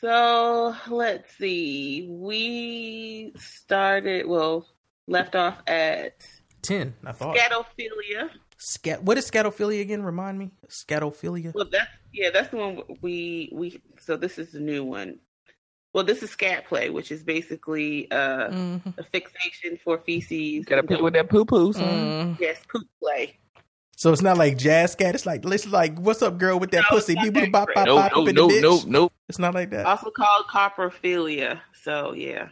So 0.00 0.74
let's 0.88 1.36
see. 1.36 2.06
We 2.08 3.32
started. 3.36 4.26
Well, 4.26 4.66
left 5.06 5.34
off 5.34 5.58
at 5.66 6.22
Ten. 6.62 6.94
I 7.04 7.12
thought. 7.12 7.36
scatophilia. 7.36 8.30
Scat. 8.58 9.02
What 9.02 9.18
is 9.18 9.30
scatophilia 9.30 9.80
again? 9.80 10.02
Remind 10.02 10.38
me. 10.38 10.50
Scatophilia. 10.68 11.54
Well, 11.54 11.68
that's 11.70 11.88
yeah, 12.12 12.30
that's 12.30 12.50
the 12.50 12.56
one 12.56 12.82
we 13.00 13.50
we. 13.52 13.80
So 14.00 14.16
this 14.16 14.38
is 14.38 14.52
the 14.52 14.60
new 14.60 14.84
one. 14.84 15.18
Well, 15.98 16.04
this 16.06 16.22
is 16.22 16.30
scat 16.30 16.64
play, 16.68 16.90
which 16.90 17.10
is 17.10 17.24
basically 17.24 18.08
uh, 18.12 18.50
Mm-hmm. 18.50 18.90
a 18.98 19.02
fixation 19.02 19.80
for 19.82 19.98
feces. 19.98 20.64
Gotta 20.64 20.84
play 20.84 21.00
with 21.00 21.14
that 21.14 21.28
poo 21.28 21.44
poo. 21.44 21.72
Mm. 21.72 22.38
Yes, 22.38 22.60
poop 22.72 22.86
play. 23.02 23.36
So 23.96 24.12
it's 24.12 24.22
not 24.22 24.38
like 24.38 24.56
jazz 24.56 24.92
scat. 24.92 25.16
It's 25.16 25.26
like 25.26 25.44
it's 25.44 25.66
like 25.66 25.98
what's 25.98 26.22
up, 26.22 26.38
girl, 26.38 26.60
with 26.60 26.70
that 26.70 26.84
No, 26.88 26.96
pussy? 26.98 27.14
it's 27.14 27.16
not 27.16 27.24
Beep, 27.24 27.34
boop, 27.34 27.40
that 27.46 27.50
bop, 27.50 27.66
great. 27.66 27.74
bop, 27.74 27.86
Nope, 27.86 27.96
bop, 27.98 28.12
nope, 28.14 28.28
in 28.28 28.34
the 28.36 28.40
nope, 28.42 28.50
bitch. 28.52 28.62
nope, 28.62 28.84
nope. 28.86 29.12
It's 29.28 29.40
not 29.40 29.54
like 29.54 29.70
that. 29.70 29.86
Also 29.86 30.10
called 30.10 30.46
coprophilia. 30.46 31.58
So 31.82 32.12
yeah, 32.12 32.50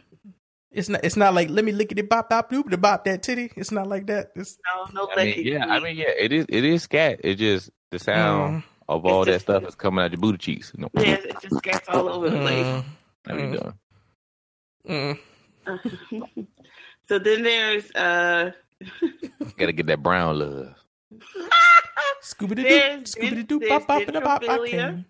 It's 0.73 0.89
not. 0.89 1.05
It's 1.05 1.15
not 1.15 1.33
like 1.33 1.49
let 1.49 1.63
me 1.63 1.71
lick 1.71 1.93
it, 1.93 2.09
bop, 2.09 2.29
bop, 2.29 2.51
doop, 2.51 2.69
the 2.69 2.77
bop 2.77 3.05
that 3.05 3.23
titty. 3.23 3.49
It's 3.55 3.71
not 3.71 3.87
like 3.87 4.07
that. 4.07 4.31
It's 4.35 4.57
no, 4.93 5.05
no. 5.05 5.09
I 5.15 5.23
mean, 5.23 5.45
yeah, 5.47 5.65
I 5.67 5.79
mean, 5.79 5.95
yeah, 5.95 6.11
it 6.19 6.33
is. 6.33 6.45
It 6.49 6.65
is 6.65 6.83
scat. 6.83 7.21
It 7.23 7.35
just 7.35 7.69
the 7.91 7.99
sound 7.99 8.63
of 8.89 9.05
all 9.05 9.23
that 9.23 9.39
stuff 9.39 9.63
is 9.63 9.75
coming 9.75 10.03
out 10.03 10.11
your 10.11 10.19
booty 10.19 10.37
cheeks. 10.37 10.73
You 10.75 10.81
know? 10.81 10.89
yeah, 10.99 11.13
it 11.13 11.37
just 11.41 11.63
gets 11.63 11.87
all 11.87 12.09
over 12.09 12.29
the 12.29 12.39
place. 12.39 12.83
How 13.27 13.35
you 13.35 13.73
doing? 14.87 15.19
Mm. 15.67 16.47
so 17.07 17.19
then 17.19 17.43
there's 17.43 17.91
uh 17.91 18.51
Gotta 19.57 19.73
get 19.73 19.87
that 19.87 20.01
brown 20.03 20.39
love. 20.39 20.73
Scooby 22.23 22.55
doo, 22.55 22.63
Scooby 23.03 23.47
doo, 23.47 23.59
there's 23.59 23.69
bop, 23.69 23.87
bop, 23.87 24.05
da, 24.05 24.19
bop, 24.19 24.43
I 24.43 24.47
dendrophilia 24.47 24.69
can. 24.71 25.05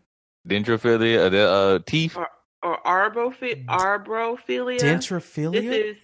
Dendrophilia, 0.47 1.25
uh, 1.25 1.29
the 1.29 1.49
uh, 1.49 1.79
teeth. 1.85 2.15
or, 2.15 2.27
or 2.63 2.79
arbophi- 2.85 3.65
arbophilia. 3.65 4.79
Dendrophilia? 4.79 5.51
This 5.51 5.65
is 5.65 5.97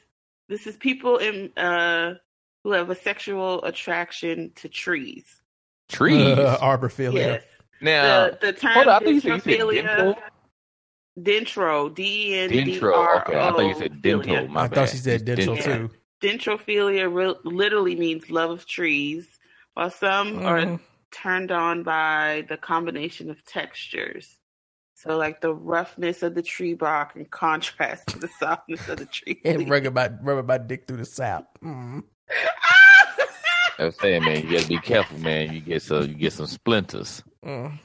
this 0.49 0.67
is 0.67 0.75
people 0.77 1.17
in 1.17 1.51
uh 1.57 2.15
who 2.63 2.71
have 2.71 2.89
a 2.89 2.95
sexual 2.95 3.63
attraction 3.63 4.51
to 4.55 4.69
trees. 4.69 5.41
Trees. 5.89 6.37
Uh, 6.37 6.57
arbophilia. 6.61 7.13
Yes. 7.13 7.43
Now, 7.81 8.29
the, 8.29 8.37
the 8.41 8.53
term 8.53 8.73
hold 8.73 8.87
on, 8.87 8.93
I 8.93 8.99
thought 8.99 9.07
you 9.13 9.19
said, 9.19 9.31
dentrophilia- 9.41 9.83
dental. 9.83 10.15
Dendro, 11.19 11.93
D 11.93 12.31
E 12.31 12.35
N 12.39 12.49
D 12.49 12.79
Dendro. 12.79 13.21
Okay, 13.21 13.37
I 13.39 13.51
thought 13.51 13.59
you 13.67 13.75
said 13.75 14.01
dental. 14.01 14.47
My 14.47 14.61
I 14.63 14.67
bad. 14.67 14.75
thought 14.75 14.89
she 14.89 14.97
said 14.97 15.13
It's 15.15 15.23
dental 15.23 15.55
dental. 15.55 15.89
too. 15.89 15.93
Dendrophilia 16.21 17.13
re- 17.13 17.35
literally 17.43 17.95
means 17.95 18.29
love 18.31 18.49
of 18.49 18.65
trees, 18.65 19.27
while 19.73 19.89
some 19.89 20.37
Mhm. 20.39 20.45
are 20.45 20.79
turned 21.11 21.51
on 21.51 21.83
by 21.83 22.45
the 22.49 22.57
combination 22.57 23.29
of 23.29 23.43
textures. 23.45 24.39
So, 24.95 25.17
like 25.17 25.41
the 25.41 25.53
roughness 25.53 26.23
of 26.23 26.33
the 26.33 26.41
tree 26.41 26.73
bark 26.75 27.15
in 27.15 27.25
contrast 27.25 28.07
to 28.07 28.19
the 28.19 28.27
softness 28.39 28.87
of 28.87 28.97
the 28.99 29.05
tree. 29.05 29.41
And 29.43 29.59
leaf. 29.59 29.69
rub 29.69 29.93
my 29.93 30.09
rub 30.21 30.47
my 30.47 30.57
dick 30.57 30.87
through 30.87 30.97
the 30.97 31.05
sap. 31.05 31.45
Mm. 31.63 32.03
I 33.79 33.85
was 33.85 33.97
saying, 33.99 34.23
man, 34.23 34.43
you 34.47 34.51
gotta 34.57 34.67
be 34.67 34.77
careful, 34.77 35.17
man. 35.19 35.51
You 35.53 35.59
get 35.59 35.81
some, 35.81 36.03
you 36.07 36.13
get 36.13 36.31
some 36.33 36.45
splinters. 36.45 37.21
Mm. 37.43 37.79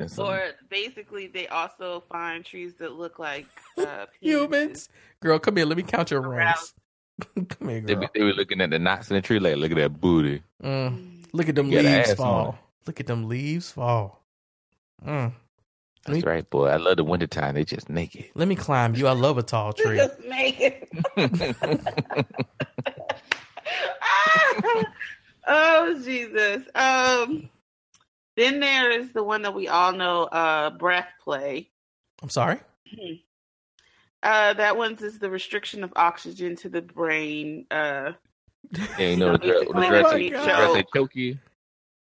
And 0.00 0.10
some, 0.10 0.26
Or 0.26 0.42
basically, 0.70 1.26
they 1.26 1.46
also 1.48 2.02
find 2.10 2.44
trees 2.44 2.74
that 2.76 2.92
look 2.92 3.18
like 3.18 3.46
uh, 3.76 4.06
Humans, 4.20 4.88
girl, 5.20 5.38
come 5.38 5.56
here. 5.56 5.66
Let 5.66 5.76
me 5.76 5.82
count 5.82 6.10
your 6.10 6.22
rings. 6.22 6.72
come 7.34 7.68
here, 7.68 7.82
they, 7.82 7.94
girl. 7.94 8.00
be, 8.00 8.08
they 8.14 8.24
were 8.24 8.32
looking 8.32 8.62
at 8.62 8.70
the 8.70 8.78
knots 8.78 9.10
in 9.10 9.16
the 9.16 9.22
tree, 9.22 9.38
like, 9.38 9.56
look 9.56 9.70
at 9.70 9.76
that 9.76 10.00
booty. 10.00 10.42
Mm. 10.62 11.26
Look 11.32 11.50
at 11.50 11.54
them 11.54 11.70
You 11.70 11.82
leaves 11.82 12.10
ass 12.10 12.10
on 12.10 12.16
fall. 12.16 12.58
Look 12.86 12.98
at 12.98 13.06
them 13.06 13.28
leaves 13.28 13.70
fall. 13.70 14.24
Mm. 15.06 15.32
That's 16.06 16.24
me, 16.24 16.30
right, 16.30 16.48
boy. 16.48 16.68
I 16.68 16.76
love 16.76 16.96
the 16.96 17.04
wintertime. 17.04 17.54
They 17.54 17.64
just 17.64 17.90
naked. 17.90 18.24
let 18.34 18.48
me 18.48 18.56
climb 18.56 18.94
you. 18.94 19.06
I 19.06 19.12
love 19.12 19.36
a 19.36 19.42
tall 19.42 19.74
tree. 19.74 19.98
Just 19.98 20.18
naked. 20.24 20.88
oh 25.46 26.00
Jesus. 26.02 26.62
Um. 26.74 27.50
Then 28.40 28.58
there 28.60 28.90
is 28.90 29.12
the 29.12 29.22
one 29.22 29.42
that 29.42 29.54
we 29.54 29.68
all 29.68 29.92
know, 29.92 30.22
uh, 30.24 30.70
breath 30.70 31.08
play. 31.22 31.68
I'm 32.22 32.30
sorry. 32.30 32.58
Uh, 34.22 34.54
that 34.54 34.76
one's 34.78 35.02
is 35.02 35.18
the 35.18 35.28
restriction 35.28 35.84
of 35.84 35.92
oxygen 35.94 36.56
to 36.56 36.70
the 36.70 36.80
brain. 36.80 37.66
Uh, 37.70 38.12
Yeah, 38.98 39.08
you 39.08 39.16
know, 39.16 39.32
the 39.36 39.38
the 39.72 39.86
dress, 39.88 40.10
they, 40.12 40.22
you 40.24 40.30
the 40.30 40.42
dress 40.44 40.72
they 40.72 40.82
choke. 40.82 40.94
choke 40.94 41.16
you. 41.16 41.38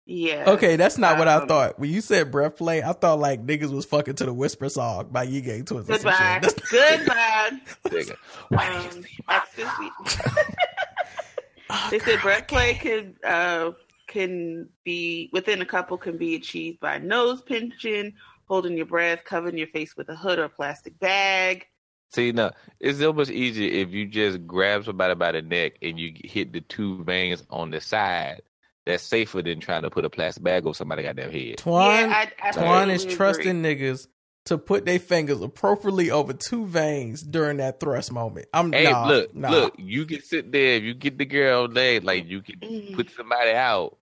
yeah. 0.06 0.44
Okay, 0.46 0.76
that's 0.76 0.96
not 0.96 1.18
what 1.18 1.26
I 1.26 1.34
Um, 1.36 1.48
thought. 1.48 1.78
When 1.80 1.90
you 1.90 2.00
said 2.00 2.30
breath 2.30 2.56
play, 2.56 2.82
I 2.84 2.92
thought 2.92 3.18
like 3.18 3.44
niggas 3.44 3.72
was 3.72 3.84
fucking 3.86 4.14
to 4.16 4.26
the 4.26 4.32
whisper 4.32 4.68
song 4.68 5.08
by 5.10 5.24
Ying 5.24 5.44
Yang 5.44 5.64
Twins. 5.64 5.86
Goodbye. 5.88 6.40
Goodbye. 6.70 7.50
Um, 8.50 9.04
excuse 9.28 9.68
me. 9.80 9.90
they 11.90 11.98
said 11.98 12.20
breath 12.22 12.46
play 12.46 12.74
could 12.74 13.16
uh 13.24 13.72
can 14.08 14.68
be 14.84 15.30
within 15.32 15.60
a 15.62 15.66
couple 15.66 15.96
can 15.98 16.16
be 16.18 16.34
achieved 16.34 16.80
by 16.80 16.98
nose 16.98 17.40
pinching, 17.42 18.14
holding 18.46 18.76
your 18.76 18.86
breath, 18.86 19.24
covering 19.24 19.56
your 19.58 19.68
face 19.68 19.96
with 19.96 20.08
a 20.08 20.16
hood 20.16 20.38
or 20.38 20.44
a 20.44 20.48
plastic 20.48 20.98
bag. 20.98 21.66
See, 22.10 22.32
no, 22.32 22.50
it's 22.80 22.98
so 22.98 23.12
much 23.12 23.28
easier 23.28 23.70
if 23.70 23.90
you 23.90 24.06
just 24.06 24.46
grab 24.46 24.84
somebody 24.84 25.14
by 25.14 25.32
the 25.32 25.42
neck 25.42 25.74
and 25.82 26.00
you 26.00 26.12
hit 26.24 26.52
the 26.52 26.62
two 26.62 27.04
veins 27.04 27.44
on 27.50 27.70
the 27.70 27.80
side. 27.80 28.40
That's 28.86 29.02
safer 29.02 29.42
than 29.42 29.60
trying 29.60 29.82
to 29.82 29.90
put 29.90 30.06
a 30.06 30.10
plastic 30.10 30.42
bag 30.42 30.64
over 30.64 30.72
somebody's 30.72 31.04
goddamn 31.04 31.30
head. 31.30 31.58
Twan, 31.58 32.08
Yeah, 32.08 32.24
I- 32.42 32.48
I 32.48 32.52
Twan 32.52 32.90
is 32.90 33.02
totally 33.02 33.16
trusting 33.16 33.62
niggas 33.62 34.08
to 34.46 34.56
put 34.56 34.86
their 34.86 34.98
fingers 34.98 35.42
appropriately 35.42 36.10
over 36.10 36.32
two 36.32 36.64
veins 36.64 37.20
during 37.22 37.58
that 37.58 37.80
thrust 37.80 38.10
moment. 38.10 38.46
I'm 38.54 38.72
Hey, 38.72 38.84
nah, 38.90 39.06
look, 39.06 39.34
nah. 39.34 39.50
look, 39.50 39.74
you 39.76 40.06
can 40.06 40.22
sit 40.22 40.50
there 40.50 40.76
if 40.76 40.84
you 40.84 40.94
get 40.94 41.18
the 41.18 41.26
girl 41.26 41.66
leg, 41.66 42.02
like 42.04 42.26
you 42.26 42.40
can 42.40 42.58
Mm. 42.60 42.94
put 42.94 43.10
somebody 43.10 43.50
out 43.50 43.97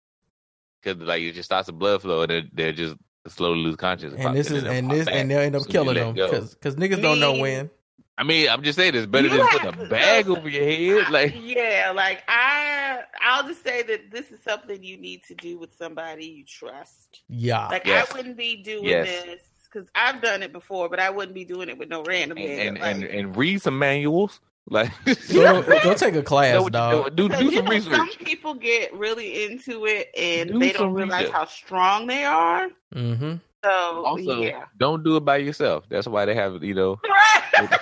because 0.82 1.00
like 1.02 1.22
it 1.22 1.32
just 1.32 1.46
starts 1.46 1.66
the 1.66 1.72
blood 1.72 2.02
flow 2.02 2.22
and 2.22 2.30
they're, 2.30 2.42
they're 2.52 2.72
just 2.72 2.96
slowly 3.28 3.58
lose 3.60 3.76
consciousness. 3.76 4.24
And 4.24 4.36
this 4.36 4.50
is 4.50 4.64
and 4.64 4.90
this 4.90 5.08
and 5.08 5.30
they'll 5.30 5.40
end 5.40 5.56
up 5.56 5.62
Soon 5.62 5.72
killing 5.72 5.94
them 5.94 6.14
because 6.14 6.54
because 6.54 6.76
niggas 6.76 7.02
don't 7.02 7.20
know 7.20 7.34
when. 7.34 7.70
I 8.18 8.22
mean, 8.22 8.48
I'm 8.48 8.62
just 8.62 8.78
saying 8.78 8.94
it's 8.94 9.04
better 9.06 9.28
You 9.28 9.36
than 9.36 9.46
have 9.46 9.60
putting 9.74 9.86
a 9.86 9.88
bag 9.90 10.28
over 10.30 10.48
your 10.48 10.64
head. 11.02 11.10
Like, 11.12 11.34
Yeah, 11.38 11.92
like 11.94 12.22
I 12.28 13.00
I'll 13.20 13.46
just 13.46 13.62
say 13.62 13.82
that 13.82 14.10
this 14.10 14.30
is 14.30 14.40
something 14.42 14.82
you 14.82 14.96
need 14.96 15.22
to 15.24 15.34
do 15.34 15.58
with 15.58 15.76
somebody 15.76 16.24
you 16.24 16.44
trust. 16.44 17.20
Yeah. 17.28 17.66
Like 17.68 17.84
Yes. 17.86 18.10
I 18.10 18.16
wouldn't 18.16 18.38
be 18.38 18.56
doing 18.62 18.84
Yes. 18.84 19.06
this 19.24 19.42
because 19.70 19.90
I've 19.94 20.22
done 20.22 20.42
it 20.42 20.52
before, 20.52 20.88
but 20.88 20.98
I 20.98 21.10
wouldn't 21.10 21.34
be 21.34 21.44
doing 21.44 21.68
it 21.68 21.76
with 21.76 21.90
no 21.90 22.02
random 22.04 22.38
and 22.38 22.46
nigga. 22.48 22.68
and, 22.68 22.78
like, 22.78 22.94
and, 22.94 23.04
and 23.04 23.36
read 23.36 23.60
some 23.60 23.78
manuals. 23.78 24.40
Like, 24.68 24.90
Go, 25.32 25.62
go 25.62 25.94
take 25.94 26.16
a 26.16 26.22
class, 26.24 26.54
know 26.54 26.68
dog. 26.68 27.14
doing. 27.16 27.30
Do 27.30 27.38
do 27.38 27.50
some 27.54 27.64
know, 27.66 27.70
research. 27.70 27.94
Some 27.94 28.08
people 28.24 28.54
get 28.54 28.92
really 28.94 29.44
into 29.44 29.86
it 29.86 30.08
and 30.18 30.50
Do 30.50 30.58
they 30.58 30.72
don't 30.72 30.92
realize 30.92 31.20
research. 31.22 31.34
how 31.34 31.44
strong 31.46 32.06
they 32.08 32.24
are. 32.24 32.68
Mm-hmm. 32.94 33.34
So 33.64 33.70
Also, 34.04 34.42
yeah, 34.42 34.64
don't 34.76 35.04
do 35.04 35.16
it 35.16 35.24
by 35.24 35.36
yourself. 35.38 35.84
That's 35.88 36.08
why 36.08 36.24
they 36.24 36.34
have, 36.34 36.62
you 36.64 36.74
know, 36.74 37.00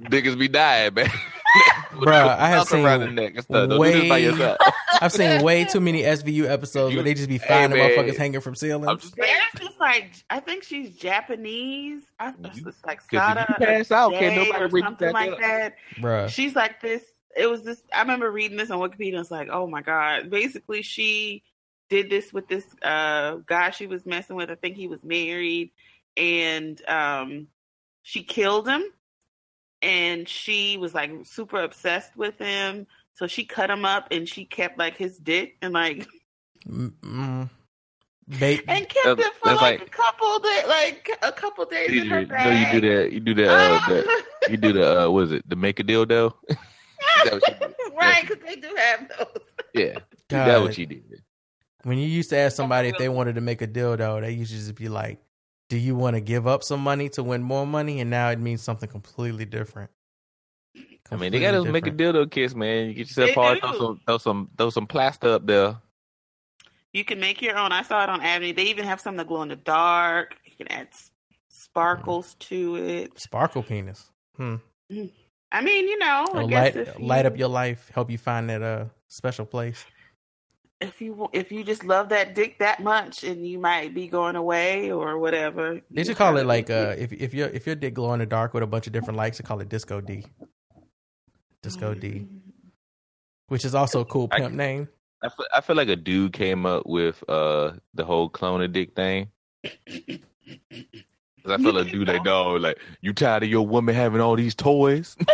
niggas 0.00 0.38
be 0.38 0.48
dying, 0.48 0.94
man. 0.94 1.10
Bruh, 1.92 2.36
I 2.38 2.48
have 2.48 2.58
Mouth 2.58 2.72
around 2.74 3.00
the 3.00 3.06
seen 3.06 3.14
neck 3.16 3.32
and 3.34 3.44
stuff. 3.44 3.68
Don't 3.68 3.80
do 3.82 3.92
this 4.00 4.08
by 4.08 4.20
way. 4.48 4.56
I've 5.00 5.12
seen 5.12 5.42
way 5.42 5.64
too 5.64 5.80
many 5.80 6.02
SVU 6.02 6.44
episodes 6.50 6.94
where 6.94 7.02
they 7.04 7.14
just 7.14 7.28
be 7.28 7.38
Hey, 7.38 7.48
finding 7.48 7.78
man. 7.78 7.90
motherfuckers 7.90 8.16
hanging 8.16 8.40
from 8.40 8.54
ceilings. 8.54 9.10
there's 9.12 9.30
this 9.58 9.70
like 9.80 10.12
I 10.30 10.40
think 10.40 10.62
she's 10.62 10.90
Japanese. 10.96 12.02
I, 12.18 12.34
it's 12.44 12.84
like 12.86 12.98
'cause 13.00 13.06
if 13.12 13.18
Sada 13.20 13.46
you 13.60 13.66
pass 13.66 13.90
out, 13.90 14.12
can't 14.12 14.34
Day 14.36 14.44
nobody 14.46 14.64
or 14.64 14.68
read 14.68 14.84
something 14.84 15.06
that 15.06 15.14
like 15.14 15.32
up. 15.32 15.38
that. 15.40 15.74
Bruh. 15.96 16.28
She's 16.28 16.54
like 16.54 16.80
this. 16.80 17.02
It 17.36 17.48
was 17.48 17.62
this. 17.62 17.82
I 17.92 18.00
remember 18.00 18.30
reading 18.30 18.56
this 18.56 18.70
on 18.70 18.78
Wikipedia. 18.80 19.10
And 19.14 19.20
it's 19.20 19.30
like, 19.30 19.48
oh 19.50 19.66
my 19.66 19.82
god. 19.82 20.30
Basically, 20.30 20.82
she 20.82 21.42
did 21.88 22.10
this 22.10 22.32
with 22.32 22.46
this 22.48 22.64
uh, 22.82 23.36
guy 23.46 23.70
she 23.70 23.86
was 23.86 24.04
messing 24.06 24.36
with. 24.36 24.50
I 24.50 24.54
think 24.54 24.76
he 24.76 24.86
was 24.86 25.02
married, 25.02 25.70
and 26.16 26.80
um, 26.88 27.46
she 28.02 28.22
killed 28.22 28.68
him. 28.68 28.82
And 29.82 30.28
she 30.28 30.76
was 30.76 30.94
like 30.94 31.10
super 31.24 31.62
obsessed 31.62 32.16
with 32.16 32.38
him, 32.38 32.86
so 33.14 33.26
she 33.26 33.44
cut 33.44 33.70
him 33.70 33.84
up, 33.84 34.08
and 34.10 34.28
she 34.28 34.44
kept 34.44 34.78
like 34.78 34.96
his 34.96 35.16
dick 35.18 35.56
and 35.62 35.72
like 35.72 36.06
and 36.66 37.48
kept 38.38 39.04
That's- 39.04 39.18
it 39.18 39.34
for 39.42 39.54
like, 39.54 39.60
like- 39.60 39.82
a 39.82 39.90
couple 39.90 40.38
days, 40.40 40.64
like 40.68 41.18
a 41.22 41.32
couple 41.32 41.64
days 41.64 41.88
in 41.88 41.94
You, 41.94 42.10
her 42.10 42.20
you 42.20 42.26
know, 42.26 42.50
you 42.50 42.80
do 42.80 42.88
that. 42.88 43.12
You 43.12 43.20
do 43.20 43.34
that. 43.34 43.48
Uh, 43.50 43.88
the, 43.88 44.50
you 44.50 44.56
do 44.56 44.72
the. 44.72 45.06
Uh, 45.06 45.10
what 45.10 45.24
is 45.24 45.32
it? 45.32 45.48
The 45.48 45.56
make 45.56 45.80
a 45.80 45.84
dildo. 45.84 46.32
Is 46.50 47.24
that 47.24 47.32
what 47.32 47.48
you 47.48 47.54
did? 47.54 47.74
right? 47.98 48.28
Because 48.28 48.44
they 48.46 48.56
do 48.56 48.74
have 48.76 49.08
those. 49.08 49.42
Yeah, 49.74 49.94
God. 50.28 50.46
that's 50.46 50.60
what 50.60 50.78
you 50.78 50.86
did. 50.86 51.22
when 51.84 51.96
you 51.98 52.06
used 52.06 52.30
to 52.30 52.36
ask 52.36 52.56
somebody 52.56 52.88
if 52.90 52.98
they 52.98 53.08
wanted 53.08 53.36
to 53.36 53.40
make 53.40 53.62
a 53.62 53.66
dildo, 53.66 54.20
they 54.20 54.32
used 54.32 54.52
to 54.52 54.58
just 54.58 54.74
be 54.74 54.88
like, 54.88 55.18
"Do 55.70 55.78
you 55.78 55.94
want 55.94 56.16
to 56.16 56.20
give 56.20 56.46
up 56.46 56.62
some 56.62 56.80
money 56.80 57.08
to 57.10 57.22
win 57.22 57.42
more 57.42 57.66
money?" 57.66 58.00
And 58.00 58.10
now 58.10 58.28
it 58.28 58.38
means 58.38 58.60
something 58.60 58.88
completely 58.88 59.46
different. 59.46 59.90
I 61.10 61.16
mean, 61.16 61.32
they 61.32 61.40
got 61.40 61.52
those 61.52 61.66
make 61.66 61.86
a 61.86 61.90
deal 61.90 62.12
dildo 62.12 62.30
kits, 62.30 62.54
man. 62.54 62.88
You 62.88 62.94
get 62.94 63.08
yourself 63.08 63.28
They 63.28 63.34
hard, 63.34 63.60
throw 63.60 63.72
some, 63.78 64.00
throw 64.06 64.18
some, 64.18 64.50
throw 64.58 64.70
some 64.70 64.86
plaster 64.86 65.28
up 65.32 65.46
there. 65.46 65.76
You 66.92 67.04
can 67.04 67.20
make 67.20 67.40
your 67.40 67.56
own. 67.56 67.72
I 67.72 67.82
saw 67.82 68.02
it 68.02 68.08
on 68.08 68.20
Avenue. 68.20 68.52
They 68.52 68.64
even 68.64 68.84
have 68.84 69.00
some 69.00 69.16
that 69.16 69.26
glow 69.28 69.42
in 69.42 69.48
the 69.48 69.56
dark. 69.56 70.36
You 70.44 70.56
can 70.56 70.68
add 70.68 70.88
s- 70.88 71.10
sparkles 71.48 72.34
to 72.40 72.76
it. 72.76 73.18
sparkle 73.20 73.62
penis. 73.62 74.10
Hmm. 74.36 74.56
I 75.52 75.62
mean, 75.62 75.88
you 75.88 75.98
know, 75.98 76.26
I 76.34 76.42
Or 76.42 76.48
guess 76.48 76.74
light 76.74 76.88
if 76.88 76.98
you, 76.98 77.06
light 77.06 77.26
up 77.26 77.36
your 77.36 77.48
life, 77.48 77.90
help 77.94 78.10
you 78.10 78.18
find 78.18 78.50
that 78.50 78.62
uh 78.62 78.84
special 79.08 79.46
place. 79.46 79.84
If 80.80 81.00
you 81.00 81.28
if 81.32 81.52
you 81.52 81.62
just 81.64 81.84
love 81.84 82.08
that 82.08 82.34
dick 82.34 82.58
that 82.58 82.80
much 82.82 83.22
and 83.24 83.46
you 83.46 83.58
might 83.58 83.94
be 83.94 84.06
going 84.08 84.36
away 84.36 84.90
or 84.90 85.18
whatever. 85.18 85.80
They 85.90 86.04
should 86.04 86.16
call 86.16 86.36
it 86.38 86.46
like 86.46 86.70
uh 86.70 86.94
if 86.98 87.12
if 87.12 87.34
your 87.34 87.48
if 87.48 87.66
your 87.66 87.76
dick 87.76 87.94
glow 87.94 88.12
in 88.14 88.18
the 88.20 88.26
dark 88.26 88.54
with 88.54 88.62
a 88.62 88.66
bunch 88.66 88.86
of 88.86 88.92
different 88.92 89.16
lights, 89.18 89.38
they 89.38 89.44
call 89.44 89.60
it 89.60 89.68
Disco 89.68 90.00
D. 90.00 90.24
Disco 91.62 91.94
D. 91.94 92.26
Which 93.48 93.64
is 93.64 93.74
also 93.74 94.00
a 94.00 94.04
cool 94.04 94.28
I- 94.32 94.38
pimp 94.40 94.54
name. 94.54 94.88
I 95.22 95.28
feel, 95.28 95.46
I 95.54 95.60
feel 95.60 95.76
like 95.76 95.88
a 95.88 95.96
dude 95.96 96.32
came 96.32 96.64
up 96.64 96.86
with 96.86 97.22
uh 97.28 97.72
the 97.92 98.04
whole 98.06 98.30
clone 98.30 98.62
a 98.62 98.68
dick 98.68 98.94
thing. 98.96 99.28
'Cause 99.62 101.52
I 101.52 101.56
feel 101.58 101.74
like 101.74 101.90
dude 101.90 102.08
like 102.08 102.24
dog 102.24 102.62
like 102.62 102.78
you 103.02 103.12
tired 103.12 103.42
of 103.42 103.48
your 103.50 103.66
woman 103.66 103.94
having 103.94 104.20
all 104.22 104.36
these 104.36 104.54
toys. 104.54 105.16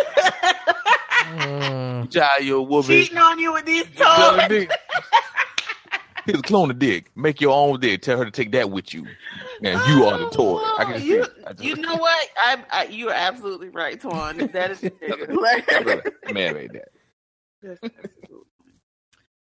Mm. 1.27 2.05
you 2.05 2.09
tired 2.21 2.41
of 2.41 2.47
your 2.47 2.65
woman 2.65 2.85
cheating 2.89 3.19
on 3.19 3.39
you 3.41 3.53
with 3.53 3.67
these 3.67 3.85
toys. 3.97 4.69
dick. 6.27 6.35
Here's 6.35 6.41
a 6.41 6.43
clone 6.43 6.71
a 6.71 6.75
dick. 6.75 7.11
Make 7.17 7.41
your 7.41 7.53
own 7.55 7.81
dick. 7.81 8.03
Tell 8.03 8.19
her 8.19 8.25
to 8.25 8.31
take 8.31 8.53
that 8.53 8.71
with 8.71 8.93
you. 8.93 9.07
And 9.63 9.81
you 9.89 10.05
are 10.05 10.19
the 10.19 10.29
toy. 10.31 10.59
I 10.79 10.85
can 10.85 11.01
see 11.01 11.07
You, 11.09 11.23
it. 11.23 11.31
I 11.47 11.53
just- 11.53 11.65
you 11.65 11.77
know 11.77 11.97
what? 11.97 12.29
I, 12.37 12.65
I 12.71 12.85
you 12.85 13.09
are 13.09 13.15
absolutely 13.15 13.69
right, 13.71 14.01
Twan. 14.01 14.51
That 14.53 14.71
is 14.71 14.83
like, 14.83 16.15
man 16.35 16.55
made 16.55 16.73
that. 16.73 16.89
That's 17.63 17.81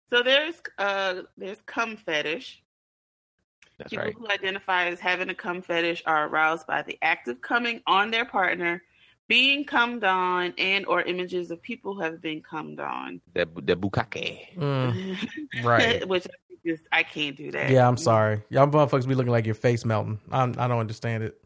So 0.09 0.23
there's 0.23 0.55
uh 0.77 1.23
there's 1.38 1.61
cum 1.65 1.97
fetish. 1.97 2.61
That's 3.77 3.89
People 3.89 4.05
right. 4.05 4.15
who 4.17 4.30
identify 4.30 4.85
as 4.85 4.99
having 5.01 5.30
a 5.30 5.35
cum 5.35 5.61
fetish 5.61 6.03
are 6.05 6.27
aroused 6.27 6.65
by 6.65 6.81
the 6.83 6.97
act 7.01 7.27
of 7.27 7.41
coming 7.41 7.81
on 7.85 8.09
their 8.09 8.23
partner, 8.23 8.81
being 9.27 9.65
cummed 9.65 10.05
on, 10.05 10.53
and 10.57 10.85
or 10.85 11.01
images 11.01 11.51
of 11.51 11.61
people 11.61 11.93
who 11.95 11.99
have 11.99 12.22
been 12.22 12.41
cummed 12.41 12.80
on. 12.80 13.19
That 13.33 13.53
that 13.67 13.81
bukkake. 13.81 14.55
Mm. 14.55 15.17
Right. 15.64 16.07
Which 16.07 16.25
I 16.66 16.77
I 16.92 17.03
can't 17.03 17.35
do 17.35 17.52
that. 17.52 17.69
Yeah, 17.69 17.88
I'm 17.88 17.98
sorry. 17.98 18.42
Y'all 18.50 18.68
motherfuckers 18.68 19.08
be 19.08 19.16
looking 19.16 19.32
like 19.32 19.45
your 19.45 19.56
face 19.56 19.85
melting. 19.85 20.19
I'm, 20.32 20.56
I 20.58 20.68
don't 20.68 20.80
understand 20.80 21.24
it. 21.24 21.42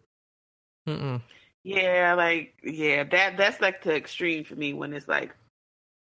Mm-mm. 0.88 1.22
Yeah, 1.64 2.14
like 2.16 2.56
yeah, 2.64 3.04
that 3.04 3.38
that's 3.38 3.60
like 3.62 3.84
the 3.84 3.96
extreme 3.96 4.44
for 4.44 4.56
me 4.56 4.74
when 4.74 4.94
it's 4.94 5.08
like 5.08 5.36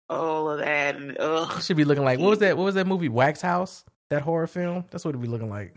all 0.08 0.50
of 0.50 0.58
that 0.58 0.96
and 0.96 1.16
ugh. 1.18 1.62
Should 1.62 1.76
be 1.76 1.84
looking 1.84 2.04
like 2.04 2.18
what 2.18 2.30
was 2.30 2.38
that? 2.40 2.56
What 2.56 2.64
was 2.64 2.74
that 2.74 2.86
movie? 2.86 3.08
Wax 3.08 3.40
House? 3.40 3.84
That 4.10 4.22
horror 4.22 4.46
film? 4.46 4.84
That's 4.90 5.04
what 5.04 5.14
it 5.14 5.18
be 5.18 5.26
looking 5.28 5.50
like. 5.50 5.76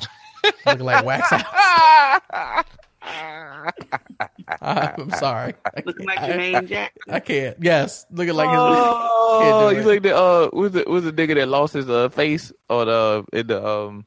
looking 0.65 0.85
like 0.85 1.05
Wax 1.05 1.29
House. 1.29 2.65
I'm 4.61 5.09
sorry. 5.11 5.53
Looking 5.85 6.05
like 6.05 6.19
Jermaine 6.19 6.67
Jackson. 6.67 7.13
I 7.13 7.19
can't. 7.19 7.57
Yes, 7.61 8.05
looking 8.11 8.33
like 8.35 8.49
his. 8.49 8.57
Oh, 8.59 9.39
can't 9.71 9.77
you 9.85 9.91
like 9.91 10.01
the 10.03 10.15
uh, 10.17 10.49
was 10.53 10.75
it 10.75 10.87
was 10.87 11.03
the 11.03 11.13
nigga 11.13 11.35
that 11.35 11.47
lost 11.47 11.73
his 11.73 11.89
uh 11.89 12.09
face 12.09 12.51
or 12.69 12.85
the 12.85 13.25
in 13.33 13.47
the 13.47 13.65
um 13.65 14.05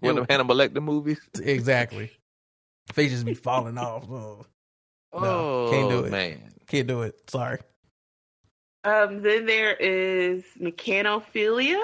one 0.00 0.18
of 0.18 0.26
the 0.26 0.32
Hannibal 0.32 0.54
Lecter 0.56 0.82
movies? 0.82 1.20
exactly. 1.42 2.10
Face 2.92 3.10
just 3.12 3.24
be 3.24 3.34
falling 3.34 3.78
off. 3.78 4.04
Oh, 4.10 4.44
no, 5.12 5.20
Oh, 5.22 5.68
can't 5.70 5.90
do 5.90 6.04
it. 6.04 6.10
man. 6.10 6.52
Can't 6.66 6.86
do 6.86 7.02
it. 7.02 7.14
Sorry. 7.30 7.58
Um, 8.84 9.22
then 9.22 9.44
there 9.46 9.74
is 9.74 10.42
mechanophilia. 10.60 11.82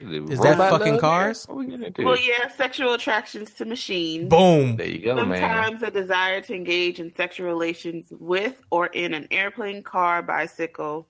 Is 0.00 0.38
that 0.40 0.56
fucking 0.56 0.98
cars? 0.98 1.44
What 1.46 1.58
we 1.58 1.66
getting 1.66 1.86
into? 1.86 2.04
Well, 2.04 2.18
yeah, 2.18 2.48
sexual 2.48 2.94
attractions 2.94 3.52
to 3.54 3.64
machines. 3.64 4.28
Boom. 4.28 4.76
There 4.76 4.86
you 4.86 5.00
go, 5.04 5.14
man. 5.24 5.38
Sometimes 5.40 5.82
a 5.82 5.90
desire 5.90 6.40
to 6.42 6.54
engage 6.54 7.00
in 7.00 7.14
sexual 7.14 7.46
relations 7.48 8.06
with 8.12 8.62
or 8.70 8.86
in 8.86 9.12
an 9.14 9.26
airplane, 9.30 9.82
car, 9.82 10.22
bicycle, 10.22 11.08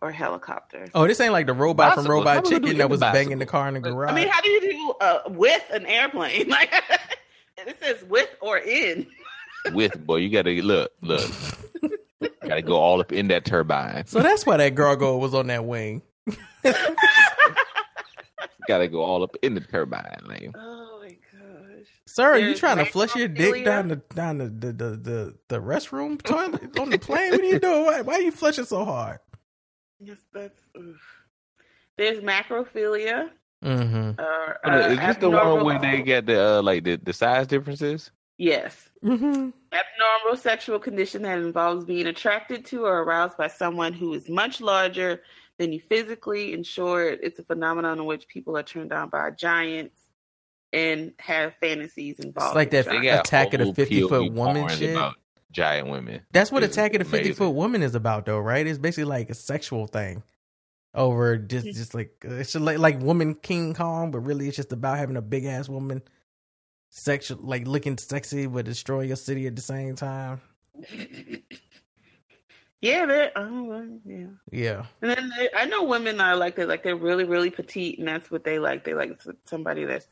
or 0.00 0.12
helicopter. 0.12 0.86
Oh, 0.94 1.06
this 1.06 1.20
ain't 1.20 1.32
like 1.32 1.46
the 1.46 1.52
robot 1.52 1.94
from 1.94 2.04
Bicycle. 2.04 2.12
How 2.12 2.18
Robot 2.18 2.44
we 2.44 2.50
gonna 2.50 2.60
Chicken 2.66 2.78
that 2.78 2.84
any 2.84 2.90
was 2.90 3.00
bicycle? 3.00 3.20
banging 3.24 3.38
the 3.38 3.46
car 3.46 3.68
in 3.68 3.74
the 3.74 3.80
garage. 3.80 4.10
I 4.12 4.14
mean, 4.14 4.28
how 4.28 4.40
do 4.40 4.48
you 4.48 4.60
do 4.60 4.94
uh, 5.00 5.20
with 5.28 5.64
an 5.72 5.86
airplane? 5.86 6.48
Like 6.60 6.72
it 7.66 7.76
says 7.82 8.02
with 8.08 8.30
or 8.40 8.56
in. 8.58 9.06
With 9.72 10.06
boy, 10.06 10.16
you 10.16 10.30
gotta 10.30 10.50
look, 10.62 10.92
look. 11.02 11.30
gotta 12.46 12.62
go 12.62 12.76
all 12.76 13.00
up 13.00 13.12
in 13.12 13.28
that 13.28 13.44
turbine. 13.44 14.06
so 14.06 14.22
that's 14.22 14.46
why 14.46 14.56
that 14.56 14.74
gargoyle 14.74 15.20
was 15.20 15.34
on 15.34 15.48
that 15.48 15.64
wing. 15.66 16.00
Gotta 18.68 18.88
go 18.88 19.02
all 19.02 19.22
up 19.22 19.36
in 19.42 19.54
the 19.54 19.60
turbine, 19.60 20.04
man. 20.26 20.52
Oh 20.56 21.00
my 21.02 21.08
gosh. 21.08 21.86
Sir, 22.06 22.32
are 22.32 22.38
you 22.38 22.54
trying 22.54 22.78
to 22.78 22.84
flush 22.84 23.14
your 23.16 23.28
dick 23.28 23.54
necrophilia. 23.54 23.64
down 23.64 23.88
the 23.88 23.96
down 24.14 24.38
the 24.38 24.48
the 24.48 24.72
the, 24.72 24.96
the, 24.96 25.34
the 25.48 25.60
restroom 25.60 26.20
toilet 26.22 26.78
on 26.78 26.90
the 26.90 26.98
plane? 26.98 27.30
What 27.32 27.40
are 27.40 27.44
you 27.44 27.58
doing? 27.58 27.84
Why, 27.84 28.00
why 28.02 28.14
are 28.14 28.22
you 28.22 28.32
flushing 28.32 28.64
so 28.64 28.84
hard? 28.84 29.20
Yes, 29.98 30.18
that's. 30.32 30.60
oof. 30.76 31.00
There's 31.96 32.22
macrophilia. 32.22 33.30
Mm-hmm. 33.62 34.20
Or, 34.20 34.58
Hold 34.64 34.74
on, 34.74 34.82
uh, 34.82 34.86
is 34.88 34.98
this 34.98 35.16
the 35.18 35.30
one 35.30 35.64
where 35.64 35.78
they 35.78 36.00
get 36.02 36.26
the 36.26 36.58
uh, 36.58 36.62
like 36.62 36.84
the, 36.84 36.96
the 36.96 37.12
size 37.12 37.46
differences? 37.46 38.10
Yes. 38.38 38.88
Mm-hmm. 39.04 39.50
Abnormal 39.70 40.36
sexual 40.38 40.78
condition 40.78 41.20
that 41.22 41.38
involves 41.38 41.84
being 41.84 42.06
attracted 42.06 42.64
to 42.66 42.86
or 42.86 43.02
aroused 43.02 43.36
by 43.36 43.48
someone 43.48 43.92
who 43.92 44.14
is 44.14 44.30
much 44.30 44.62
larger 44.62 45.20
than 45.60 45.72
you 45.72 45.80
physically. 45.80 46.54
In 46.54 46.64
short, 46.64 47.20
it's 47.22 47.38
a 47.38 47.44
phenomenon 47.44 47.98
in 47.98 48.06
which 48.06 48.26
people 48.26 48.56
are 48.56 48.62
turned 48.64 48.92
on 48.92 49.10
by 49.10 49.30
giants 49.30 50.00
and 50.72 51.12
have 51.20 51.54
fantasies 51.60 52.18
involved. 52.18 52.50
It's 52.50 52.56
like 52.56 52.70
that 52.70 52.86
They 52.86 53.02
got 53.02 53.26
Attack 53.26 53.54
of 53.54 53.60
the 53.60 53.74
50 53.74 54.08
foot 54.08 54.32
woman 54.32 54.68
shit. 54.68 54.90
about 54.96 55.16
giant 55.52 55.88
women. 55.88 56.22
That's 56.32 56.50
what 56.50 56.62
It's 56.62 56.76
Attack 56.76 56.94
of 56.94 57.00
the 57.00 57.04
fifty 57.04 57.32
foot 57.32 57.50
woman 57.50 57.82
is 57.82 57.94
about, 57.94 58.26
though, 58.26 58.38
right? 58.38 58.66
It's 58.66 58.78
basically 58.78 59.04
like 59.04 59.30
a 59.30 59.34
sexual 59.34 59.86
thing 59.86 60.22
over 60.94 61.36
just 61.36 61.66
just 61.66 61.94
like 61.94 62.24
uh, 62.28 62.34
it's 62.34 62.52
just 62.52 62.64
like 62.64 62.78
like 62.78 63.00
woman 63.00 63.34
King 63.34 63.74
Kong, 63.74 64.10
but 64.10 64.20
really 64.20 64.48
it's 64.48 64.56
just 64.56 64.72
about 64.72 64.98
having 64.98 65.16
a 65.16 65.22
big 65.22 65.44
ass 65.44 65.68
woman, 65.68 66.02
sexual 66.88 67.38
like 67.42 67.66
looking 67.66 67.98
sexy 67.98 68.46
but 68.46 68.64
destroy 68.64 69.02
your 69.02 69.16
city 69.16 69.46
at 69.46 69.56
the 69.56 69.62
same 69.62 69.94
time. 69.94 70.40
Yeah, 72.80 73.04
they're 73.04 73.32
oh 73.36 73.62
well, 73.64 73.88
yeah. 74.06 74.26
Yeah. 74.50 74.84
And 75.02 75.10
then 75.10 75.30
they, 75.36 75.50
I 75.54 75.66
know 75.66 75.84
women 75.84 76.20
are 76.20 76.34
like 76.36 76.56
that, 76.56 76.68
like 76.68 76.82
they're 76.82 76.96
really, 76.96 77.24
really 77.24 77.50
petite, 77.50 77.98
and 77.98 78.08
that's 78.08 78.30
what 78.30 78.44
they 78.44 78.58
like. 78.58 78.84
They 78.84 78.94
like 78.94 79.20
somebody 79.44 79.84
that's 79.84 80.06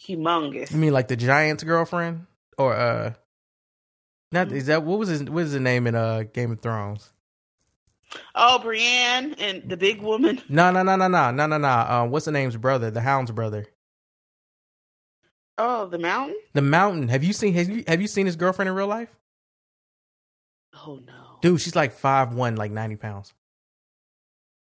humongous. 0.00 0.70
You 0.70 0.78
mean 0.78 0.92
like 0.92 1.08
the 1.08 1.16
Giant's 1.16 1.64
girlfriend 1.64 2.26
or 2.58 2.74
uh, 2.74 3.14
not 4.30 4.52
is 4.52 4.66
that 4.66 4.84
what 4.84 4.98
was 4.98 5.08
his 5.08 5.24
what 5.24 5.42
is 5.44 5.52
the 5.52 5.60
name 5.60 5.86
in 5.86 5.94
uh 5.96 6.24
Game 6.32 6.52
of 6.52 6.60
Thrones? 6.60 7.12
Oh, 8.34 8.58
Brienne 8.58 9.34
and 9.38 9.68
the 9.68 9.76
big 9.76 10.00
woman. 10.00 10.40
No, 10.48 10.70
no, 10.70 10.82
no, 10.82 10.96
no, 10.96 11.08
no, 11.08 11.30
no, 11.30 11.46
no, 11.46 11.58
no. 11.58 11.68
Um, 11.68 12.10
what's 12.10 12.26
the 12.26 12.32
name's 12.32 12.56
brother? 12.56 12.90
The 12.90 13.00
Hound's 13.00 13.30
brother. 13.30 13.66
Oh, 15.58 15.86
the 15.86 15.98
mountain. 15.98 16.36
The 16.54 16.62
Mountain. 16.62 17.08
Have 17.08 17.24
you 17.24 17.32
seen 17.32 17.54
have 17.54 17.68
you 17.68 17.84
have 17.88 18.00
you 18.00 18.08
seen 18.08 18.26
his 18.26 18.36
girlfriend 18.36 18.68
in 18.68 18.74
real 18.74 18.86
life? 18.86 19.08
Oh 20.86 21.00
no. 21.06 21.21
Dude, 21.42 21.60
she's 21.60 21.76
like 21.76 21.92
five 21.92 22.32
one, 22.32 22.56
like 22.56 22.70
ninety 22.70 22.96
pounds. 22.96 23.34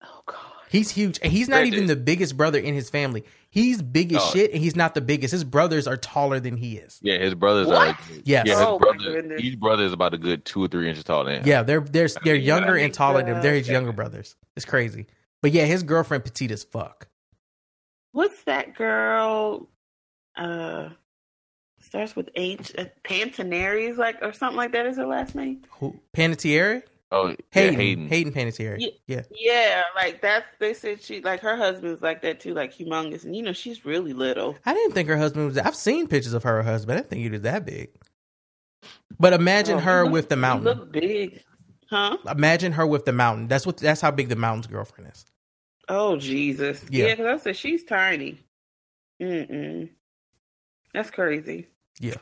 Oh 0.02 0.23
god. 0.26 0.39
He's 0.68 0.91
huge, 0.91 1.18
and 1.23 1.31
he's 1.31 1.49
not 1.49 1.57
Granted- 1.59 1.75
even 1.75 1.86
the 1.86 1.97
biggest 1.97 2.34
brother 2.36 2.59
in 2.59 2.75
his 2.75 2.89
family. 2.91 3.25
He's 3.51 3.83
big 3.83 4.15
as 4.15 4.23
Oh. 4.23 4.31
shit, 4.33 4.52
and 4.52 4.60
he's 4.62 4.75
not 4.75 4.94
the 4.94 5.02
biggest. 5.02 5.33
His 5.33 5.44
brothers 5.44 5.86
are 5.86 5.99
taller 5.99 6.41
than 6.41 6.57
he 6.57 6.78
is. 6.78 6.99
Yeah, 7.02 7.18
his 7.18 7.34
brothers 7.34 7.67
What? 7.68 7.76
are. 7.91 7.99
Yes. 8.25 8.47
Yeah, 8.47 8.55
his 8.55 8.55
Oh, 8.57 8.78
brother. 8.78 8.99
goodness. 8.99 9.42
Each 9.42 9.60
brother 9.60 9.84
is 9.84 9.92
about 9.92 10.15
a 10.15 10.18
good 10.18 10.47
two 10.47 10.65
or 10.65 10.68
three 10.68 10.89
inches 10.89 11.05
taller 11.05 11.26
than 11.26 11.42
him. 11.42 11.47
Yeah, 11.47 11.62
they're 11.62 11.81
they're 11.81 12.09
they're 12.25 12.34
younger 12.34 12.75
and 12.75 12.84
makes 12.86 12.97
taller 12.97 13.23
than 13.23 13.36
him. 13.36 13.42
They're 13.42 13.55
his 13.55 13.68
younger 13.68 13.92
brothers. 13.92 14.34
It's 14.57 14.65
crazy, 14.65 15.07
but 15.42 15.52
yeah, 15.52 15.67
his 15.67 15.83
girlfriend 15.83 16.25
petite 16.25 16.51
as 16.51 16.65
fuck. 16.65 17.07
What's 18.12 18.42
that 18.44 18.75
girl? 18.75 19.68
Uh, 20.34 20.89
starts 21.92 22.16
with 22.16 22.30
H. 22.36 22.72
Uh, 22.78 22.86
Pantanaries, 23.04 23.98
like 23.98 24.16
or 24.22 24.32
something 24.32 24.56
like 24.56 24.72
that. 24.72 24.86
Is 24.86 24.96
her 24.96 25.04
last 25.06 25.34
name? 25.34 25.60
Who? 25.72 26.00
Panettiere? 26.16 26.82
Oh, 27.14 27.28
yeah, 27.28 27.36
Hayden. 27.50 27.76
Hayden. 27.76 28.08
Hayden 28.08 28.32
Panettiere. 28.32 28.76
Yeah. 28.78 28.88
Yeah. 29.06 29.22
Yeah, 29.30 29.82
like 29.94 30.22
that's. 30.22 30.46
They 30.58 30.72
said 30.72 31.02
she 31.02 31.20
like 31.20 31.40
her 31.40 31.54
husband's 31.54 32.00
like 32.00 32.22
that 32.22 32.40
too, 32.40 32.54
like 32.54 32.72
humongous, 32.74 33.24
and 33.24 33.36
you 33.36 33.42
know 33.42 33.52
she's 33.52 33.84
really 33.84 34.14
little. 34.14 34.56
I 34.64 34.72
didn't 34.72 34.92
think 34.92 35.10
her 35.10 35.18
husband 35.18 35.44
was. 35.48 35.58
I've 35.58 35.76
seen 35.76 36.08
pictures 36.08 36.32
of 36.32 36.44
her 36.44 36.62
husband. 36.62 36.96
I 36.96 37.00
didn't 37.02 37.10
think 37.10 37.22
he 37.22 37.28
was 37.28 37.42
that 37.42 37.66
big. 37.66 37.90
But 39.20 39.34
imagine 39.34 39.76
Oh, 39.76 39.80
her 39.80 40.04
look- 40.04 40.12
with 40.12 40.28
the 40.30 40.36
mountain. 40.36 40.64
Look 40.64 40.92
big, 40.92 41.42
huh? 41.90 42.16
Imagine 42.26 42.72
her 42.72 42.86
with 42.86 43.04
the 43.04 43.12
mountain. 43.12 43.48
That's 43.48 43.66
what. 43.66 43.76
That's 43.76 44.00
how 44.00 44.10
big 44.10 44.30
the 44.30 44.36
mountain's 44.36 44.68
girlfriend 44.68 45.12
is. 45.12 45.26
Oh 45.90 46.16
Jesus! 46.16 46.82
Yeah. 46.88 47.08
Yeah, 47.08 47.14
because 47.16 47.40
I 47.40 47.44
said 47.44 47.56
she's 47.58 47.84
tiny. 47.84 48.38
Mm-mm. 49.20 49.90
That's 50.94 51.10
crazy. 51.10 51.68
Yeah. 52.00 52.16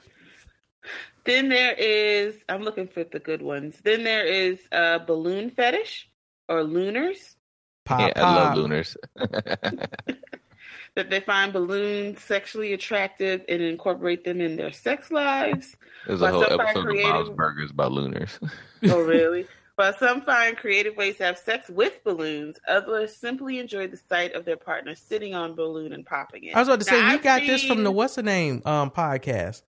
Then 1.25 1.49
there 1.49 1.75
is. 1.75 2.35
I'm 2.49 2.63
looking 2.63 2.89
for 2.89 3.05
the 3.05 3.19
good 3.19 3.43
ones. 3.43 3.77
Then 3.85 4.05
there 4.05 4.25
is 4.25 4.59
uh, 4.73 4.99
balloon 5.01 5.51
fetish 5.51 6.09
or 6.49 6.65
looners 6.65 7.37
Pop, 7.85 8.01
Yeah, 8.01 8.13
I 8.25 8.35
love 8.37 8.57
looners. 8.57 8.97
that 9.17 11.11
they 11.11 11.21
find 11.21 11.53
balloons 11.53 12.23
sexually 12.23 12.73
attractive 12.73 13.43
and 13.49 13.63
incorporate 13.63 14.25
them 14.25 14.41
in 14.41 14.57
their 14.57 14.73
sex 14.73 15.11
lives. 15.11 15.77
There's 16.07 16.23
a 16.23 16.31
whole 16.31 16.43
some 16.43 16.59
find 16.59 16.69
episode 16.69 16.81
of 16.81 16.87
creative- 16.87 17.13
Bob's 17.13 17.31
Burgers 17.31 17.71
about 17.71 17.93
looners. 17.93 18.39
Oh, 18.85 19.03
really? 19.03 19.47
But 19.81 19.99
some 19.99 20.21
find 20.21 20.59
creative 20.59 20.95
ways 20.95 21.17
to 21.17 21.25
have 21.25 21.39
sex 21.39 21.71
with 21.71 22.05
balloons. 22.05 22.61
Others 22.69 23.17
simply 23.17 23.59
enjoy 23.59 23.87
the 23.87 23.97
sight 23.97 24.35
of 24.35 24.45
their 24.45 24.59
partner 24.59 24.95
sitting 24.95 25.35
on 25.35 25.55
balloon 25.55 25.95
and 25.95 26.05
popping 26.05 26.45
it. 26.45 26.55
I 26.55 26.59
was 26.59 26.69
about 26.69 26.81
to 26.81 26.85
say 26.85 27.01
Now, 27.01 27.09
we 27.09 27.15
I've 27.15 27.23
got 27.23 27.41
this 27.41 27.65
from 27.65 27.83
the 27.83 27.91
what's 27.91 28.17
the 28.17 28.23
name 28.23 28.61
um 28.67 28.91
podcast. 28.91 29.63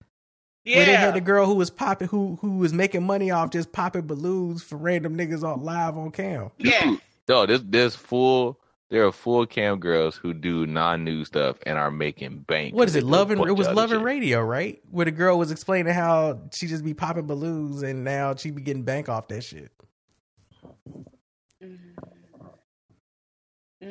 Where 0.66 0.84
they 0.84 0.96
had 0.96 1.14
the 1.14 1.22
girl 1.22 1.46
who 1.46 1.54
was 1.54 1.70
popping 1.70 2.08
who 2.08 2.36
who 2.42 2.58
was 2.58 2.74
making 2.74 3.04
money 3.04 3.30
off 3.30 3.52
just 3.52 3.72
popping 3.72 4.06
balloons 4.06 4.62
for 4.62 4.76
random 4.76 5.16
niggas 5.16 5.42
on 5.42 5.64
live 5.64 5.96
on 5.96 6.10
cam. 6.10 6.50
Yes. 6.58 7.00
No, 7.26 7.46
there's 7.46 7.62
there's 7.62 7.94
full 7.94 8.60
there 8.90 9.06
are 9.06 9.12
full 9.12 9.46
cam 9.46 9.80
girls 9.80 10.16
who 10.16 10.34
do 10.34 10.66
non 10.66 11.04
nude 11.04 11.26
stuff 11.26 11.56
and 11.64 11.78
are 11.78 11.90
making 11.90 12.40
bank. 12.40 12.74
What 12.74 12.86
is 12.86 12.96
it? 12.96 13.00
they 13.00 13.06
Love 13.06 13.30
and 13.30 13.38
bunch 13.38 13.48
it 13.48 13.54
was 13.54 13.68
of 13.68 13.76
Love 13.76 13.92
and. 13.92 14.04
Radio, 14.04 14.42
right? 14.42 14.78
Where 14.90 15.06
the 15.06 15.10
girl 15.10 15.38
was 15.38 15.50
explaining 15.50 15.94
how 15.94 16.38
she 16.52 16.66
just 16.66 16.84
be 16.84 16.92
popping 16.92 17.26
balloons 17.26 17.82
and 17.82 18.04
now 18.04 18.34
she 18.34 18.50
be 18.50 18.60
getting 18.60 18.82
bank 18.82 19.08
off 19.08 19.28
that 19.28 19.42
shit. 19.42 19.72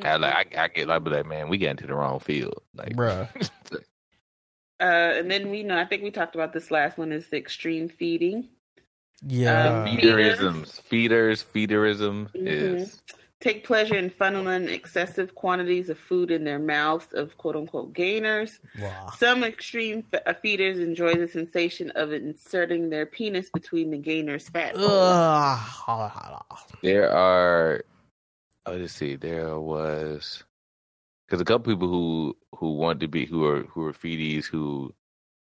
I, 0.03 0.15
like, 0.15 0.57
I, 0.57 0.63
I 0.63 0.67
get 0.69 0.87
like, 0.87 1.03
but 1.03 1.13
like, 1.13 1.25
man, 1.25 1.49
we 1.49 1.57
get 1.57 1.71
into 1.71 1.87
the 1.87 1.95
wrong 1.95 2.19
field, 2.19 2.61
like, 2.75 2.95
Bruh. 2.95 3.27
Uh, 4.79 5.13
and 5.19 5.29
then 5.29 5.51
we 5.51 5.61
know, 5.61 5.77
I 5.77 5.85
think 5.85 6.01
we 6.01 6.09
talked 6.09 6.33
about 6.33 6.53
this 6.53 6.71
last 6.71 6.97
one 6.97 7.11
is 7.11 7.27
the 7.27 7.37
extreme 7.37 7.87
feeding. 7.87 8.49
Yeah. 9.21 9.85
feederisms, 9.85 10.81
feeders, 10.81 11.43
feederism 11.43 12.29
Mhm. 12.35 12.81
is 12.81 12.99
Take 13.41 13.65
pleasure 13.65 13.95
in 13.95 14.11
funneling 14.11 14.69
excessive 14.69 15.33
quantities 15.33 15.89
of 15.89 15.97
food 15.97 16.29
in 16.29 16.43
their 16.43 16.59
mouths 16.59 17.07
of 17.13 17.35
quote 17.37 17.55
unquote 17.55 17.91
gainers. 17.91 18.59
Some 19.17 19.43
extreme 19.43 20.05
f- 20.13 20.21
uh, 20.27 20.33
feeders 20.41 20.77
enjoy 20.79 21.15
the 21.15 21.27
sensation 21.27 21.89
of 21.95 22.13
inserting 22.13 22.89
their 22.91 23.07
penis 23.07 23.49
between 23.49 23.89
the 23.89 23.97
gainer's 23.97 24.47
fat. 24.47 24.75
there 26.83 27.11
are. 27.11 27.83
Oh, 28.67 28.73
let's 28.75 28.93
see. 28.93 29.15
There 29.15 29.59
was 29.59 30.43
because 31.27 31.41
a 31.41 31.45
couple 31.45 31.73
people 31.73 31.87
who 31.87 32.37
who 32.55 32.73
want 32.73 32.99
to 32.99 33.07
be 33.07 33.25
who 33.25 33.43
are 33.45 33.63
who 33.63 33.83
are 33.85 33.93
feedees 33.93 34.45
who 34.45 34.93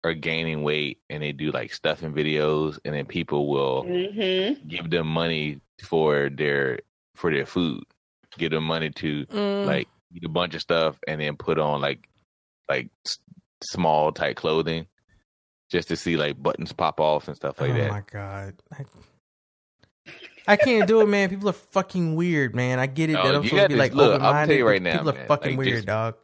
are 0.04 0.16
gaining 0.16 0.64
weight 0.64 1.00
and 1.12 1.22
they 1.22 1.32
do 1.32 1.52
like 1.52 1.72
stuffing 1.72 2.12
videos 2.14 2.80
and 2.84 2.94
then 2.96 3.06
people 3.06 3.48
will 3.48 3.84
Mhm. 3.84 4.68
give 4.68 4.90
them 4.90 5.08
money 5.08 5.62
for 5.84 6.30
their 6.30 6.80
for 7.16 7.32
their 7.32 7.45
food 7.45 7.83
give 8.38 8.51
them 8.51 8.64
money 8.64 8.90
to 8.90 9.25
Mm. 9.27 9.66
like 9.66 9.88
eat 10.14 10.24
a 10.25 10.30
bunch 10.30 10.56
of 10.56 10.61
stuff 10.61 11.00
and 11.08 11.22
then 11.22 11.35
put 11.38 11.59
on 11.59 11.82
like 11.82 12.08
like 12.69 12.90
s- 13.06 13.19
small 13.64 14.11
tight 14.11 14.35
clothing 14.35 14.88
just 15.72 15.88
to 15.90 15.95
see 15.95 16.17
like 16.17 16.42
buttons 16.42 16.72
pop 16.74 17.00
off 17.00 17.27
and 17.27 17.35
stuff 17.35 17.59
like 17.61 17.72
oh 17.72 17.74
that 17.74 17.90
Oh 17.90 17.93
my 17.93 18.03
god. 18.11 18.53
I, 18.72 18.85
I 20.48 20.56
can't 20.58 20.88
do 20.88 21.01
it, 21.01 21.08
man. 21.08 21.30
People 21.30 21.50
are 21.50 21.53
fucking 21.53 22.16
weird, 22.16 22.53
man. 22.53 22.77
I 22.80 22.85
get 22.88 23.09
it 23.09 23.14
No, 23.14 23.24
that 23.24 23.35
I'm 23.35 23.43
you 23.43 23.50
supposed 23.50 23.51
to 23.51 23.56
got 23.64 23.67
be 23.69 23.74
this- 23.75 23.80
like 23.80 23.93
look, 23.93 24.14
open 24.16 24.25
I'll 24.25 24.45
tell 24.45 24.56
you 24.56 24.67
right 24.67 24.82
now, 24.82 24.93
People 24.93 25.09
are 25.09 25.14
man, 25.14 25.27
fucking 25.27 25.51
like, 25.51 25.58
weird, 25.66 25.77
this- 25.77 25.85
dog. 25.85 26.16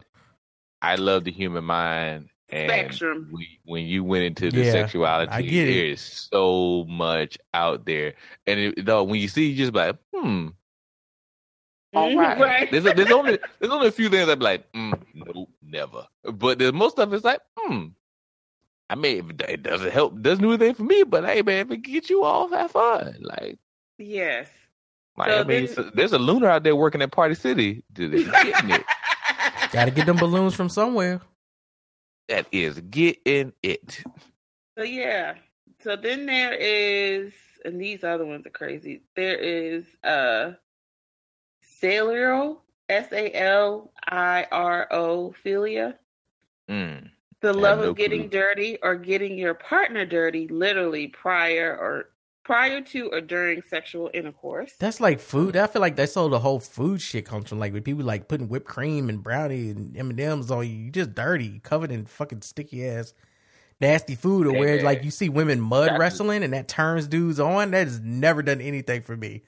I 0.82 0.95
love 0.95 1.24
the 1.26 1.32
human 1.32 1.64
mind 1.66 2.30
and 2.50 2.69
Spectrum. 2.69 3.27
when, 3.32 3.45
when 3.66 3.85
you 3.85 4.03
went 4.03 4.24
into 4.24 4.50
the 4.50 4.64
Yeah, 4.64 4.72
sexuality 4.72 5.32
I 5.32 5.42
get 5.42 5.68
it. 5.68 5.74
there's 5.74 6.01
so 6.32 6.85
much 6.90 7.38
out 7.53 7.85
there 7.85 8.14
and 8.48 8.59
it, 8.59 8.85
though 8.85 9.03
when 9.03 9.19
you 9.22 9.27
see 9.27 9.48
you 9.50 9.56
just 9.58 9.74
be 9.74 9.80
like 9.80 9.98
hmm 10.14 10.48
all 11.93 12.09
Mhm, 12.09 12.18
right. 12.18 12.40
right. 12.40 12.72
There's, 12.72 12.85
a, 12.85 12.93
there's 12.93 13.11
only 13.11 13.40
there's 13.59 13.72
only 13.74 13.88
a 13.88 13.92
few 13.92 14.09
things 14.09 14.30
I'd 14.30 14.40
be 14.40 14.45
like, 14.45 14.72
mm, 14.74 15.00
nope, 15.14 15.50
never. 15.61 16.06
But 16.24 16.59
there's 16.59 16.74
most 16.74 17.00
of 17.00 17.11
it's 17.14 17.24
like, 17.26 17.42
hmm. 17.58 17.88
I 18.92 18.95
mean, 18.95 19.30
if 19.40 19.50
it 19.50 19.64
doesn't 19.64 19.92
help, 19.92 20.19
doesn't 20.22 20.42
do 20.43 20.50
anything 20.51 20.74
for 20.74 20.84
me. 20.84 21.03
But 21.03 21.24
hey, 21.26 21.42
man, 21.43 21.66
if 21.68 21.72
it 21.72 21.77
gets 21.84 22.09
you 22.09 22.24
off, 22.24 22.51
have 22.51 22.72
fun. 22.72 23.18
Like, 23.22 23.59
Yes. 23.98 24.50
like 25.18 25.30
So 25.32 25.40
I 25.42 25.43
mean, 25.43 25.66
then- 25.66 25.76
so- 25.76 25.92
there's 25.93 26.14
a 26.14 26.19
looner 26.19 26.48
out 26.50 26.64
there 26.64 26.76
working 26.76 27.01
at 27.01 27.11
Party 27.11 27.35
City. 27.35 27.84
That 27.93 28.14
is 28.14 28.27
getting 28.27 28.72
it. 28.72 28.84
Gotta 29.72 29.92
get 29.92 30.06
them 30.08 30.18
balloons 30.18 30.56
from 30.56 30.69
somewhere. 30.69 31.22
That 32.30 32.48
is 32.51 32.80
getting 32.82 33.53
it. 33.64 34.03
So 34.77 34.84
yeah. 34.84 35.35
So 35.82 35.95
then 35.95 36.26
there 36.26 36.53
is, 36.53 37.32
and 37.66 37.80
these 37.80 38.03
other 38.03 38.26
ones 38.26 38.45
are 38.45 38.50
crazy. 38.51 39.01
There 39.16 39.38
is 39.38 39.85
uh, 40.03 40.53
saliro, 41.82 42.58
S 42.90 43.11
A 43.11 43.32
L 43.35 43.91
I 44.08 44.45
R 44.51 44.88
O 44.91 45.33
philia. 45.45 45.95
Mm. 46.69 47.09
The 47.41 47.53
love 47.53 47.80
no 47.80 47.90
of 47.91 47.95
getting 47.98 48.30
clue. 48.30 48.40
dirty 48.41 48.77
or 48.83 48.95
getting 48.95 49.38
your 49.38 49.53
partner 49.53 50.06
dirty, 50.06 50.48
literally 50.49 51.08
prior 51.08 51.75
or 51.80 52.09
prior 52.43 52.82
to 52.82 53.09
or 53.11 53.22
during 53.22 53.61
sexual 53.61 54.09
intercourse. 54.14 54.74
That's 54.80 54.99
like 54.99 55.19
food. 55.19 55.56
I 55.56 55.67
feel 55.67 55.82
like 55.82 55.95
that's 55.95 56.17
all 56.17 56.30
the 56.30 56.40
whole 56.40 56.59
food 56.59 56.99
shit 57.01 57.25
comes 57.25 57.49
from. 57.49 57.59
Like 57.59 57.74
when 57.74 57.83
people 57.83 58.03
like 58.03 58.27
putting 58.27 58.49
whipped 58.49 58.67
cream 58.67 59.08
and 59.08 59.24
brownie 59.24 59.69
and 59.69 59.95
M 59.95 60.09
and 60.09 60.19
M's 60.19 60.51
on 60.51 60.67
you, 60.67 60.74
you 60.75 60.91
just 60.91 61.14
dirty, 61.16 61.59
covered 61.59 61.91
in 61.91 62.06
fucking 62.06 62.41
sticky 62.41 62.88
ass, 62.88 63.14
nasty 63.80 64.16
food. 64.16 64.45
Or 64.48 64.51
where 64.53 64.77
Yeah. 64.77 64.83
like 64.83 65.03
you 65.03 65.11
see 65.11 65.30
women 65.30 65.61
mud 65.61 65.90
Chocolate. 65.90 65.99
wrestling 65.99 66.43
and 66.43 66.53
that 66.53 66.67
turns 66.67 67.08
dudes 67.08 67.40
on. 67.40 67.72
That 67.72 67.88
has 67.88 67.99
never 68.01 68.41
done 68.41 68.59
anything 68.61 69.01
for 69.03 69.16
me. 69.16 69.43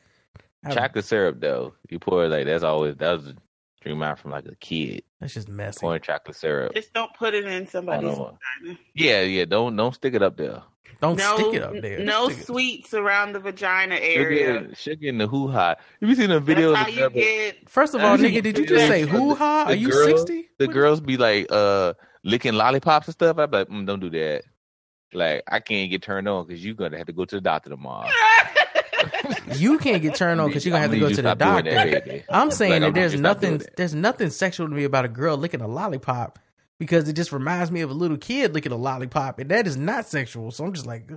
I- 0.66 0.74
Chocolate 0.74 1.06
syrup, 1.06 1.40
though, 1.40 1.74
you 1.90 2.00
pour 2.00 2.28
like 2.28 2.46
that's 2.46 2.64
always 2.64 2.96
that 2.98 3.12
was 3.14 3.28
a 3.30 3.36
dream 3.82 4.02
out 4.04 4.20
from 4.20 4.32
like 4.32 4.46
a 4.46 4.56
kid. 4.56 5.04
That's 5.20 5.34
just 5.34 5.50
messy. 5.50 5.80
Pouring 5.80 6.02
chocolate 6.02 6.36
syrup. 6.38 6.74
Just 6.76 6.94
don't 6.94 7.14
put 7.16 7.34
it 7.34 7.46
in 7.46 7.68
somebody's 7.68 8.10
vagina. 8.12 8.80
Yeah, 8.94 9.22
yeah. 9.22 9.46
Don't 9.46 9.76
don't 9.76 9.94
stick 9.96 10.14
it 10.14 10.22
up 10.22 10.38
there. 10.38 10.62
Don't 11.02 11.18
no, 11.18 11.36
stick 11.38 11.54
it 11.56 11.64
up 11.64 11.74
there. 11.82 12.00
No 12.00 12.30
Stick 12.30 12.40
it- 12.42 12.46
sweets 12.46 12.94
around 12.94 13.34
the 13.34 13.40
vagina 13.40 13.96
area. 13.96 14.60
Sugar, 14.62 14.76
sugar 14.76 15.08
in 15.08 15.18
the 15.18 15.26
hoo 15.28 15.48
ha. 15.48 15.76
Have 16.00 16.10
you 16.10 16.16
seen 16.16 16.30
the 16.30 16.40
videos? 16.42 16.74
That's 16.76 16.96
how 16.98 17.06
of 17.08 17.16
you 17.16 17.22
get. 17.22 17.70
First 17.70 17.96
of 17.96 18.04
all, 18.04 18.18
nigga, 18.18 18.44
did 18.44 18.58
you 18.58 18.66
just 18.68 18.88
say 18.88 19.02
hoo 19.04 19.34
ha? 19.34 19.66
Are 19.68 19.74
you 19.76 19.92
sixty? 19.92 20.50
The 20.60 20.68
girls 20.68 21.02
be 21.02 21.18
like 21.18 21.48
uh 21.50 21.94
licking 22.24 22.54
lollipops 22.54 23.08
and 23.08 23.14
stuff. 23.14 23.38
I'm 23.40 23.50
like, 23.50 23.68
mm, 23.68 23.88
don't 23.88 24.00
do 24.00 24.12
that. 24.12 24.44
Like 25.14 25.44
I 25.48 25.60
can't 25.60 25.90
get 25.90 26.02
turned 26.04 26.28
on 26.28 26.46
because 26.46 26.64
you're 26.64 26.76
gonna 26.76 26.98
have 26.98 27.08
to 27.08 27.14
go 27.14 27.26
to 27.26 27.36
the 27.36 27.42
doctor 27.42 27.70
tomorrow. 27.70 28.08
You 29.56 29.78
can't 29.80 30.02
get 30.02 30.16
turned 30.16 30.40
on 30.42 30.48
because 30.48 30.66
you're 30.66 30.72
gonna 30.72 30.82
have 30.82 30.92
to 30.92 31.00
go 31.00 31.10
to 31.10 31.22
the 31.22 31.34
doctor. 31.36 32.24
I'm 32.30 32.52
saying 32.52 32.72
Like, 32.72 32.82
that 32.82 32.88
I'm 32.88 32.94
there's 32.94 33.12
just 33.14 33.22
not 33.24 33.42
doing 33.42 33.54
nothing 33.54 33.66
that. 33.68 33.78
there's 33.78 33.94
nothing 33.96 34.30
sexual 34.30 34.68
to 34.70 34.74
me 34.74 34.84
about 34.84 35.06
a 35.06 35.10
girl 35.10 35.38
licking 35.38 35.62
a 35.62 35.68
lollipop 35.68 36.40
because 36.80 37.08
it 37.10 37.14
just 37.14 37.32
reminds 37.32 37.72
me 37.72 37.82
of 37.82 37.90
a 37.90 37.94
little 37.94 38.18
kid 38.18 38.54
licking 38.54 38.72
a 38.72 38.76
lollipop, 38.78 39.40
and 39.40 39.50
that 39.52 39.68
is 39.68 39.78
not 39.78 40.08
sexual. 40.08 40.52
So 40.52 40.64
I'm 40.66 40.74
just 40.74 40.86
like, 40.88 41.10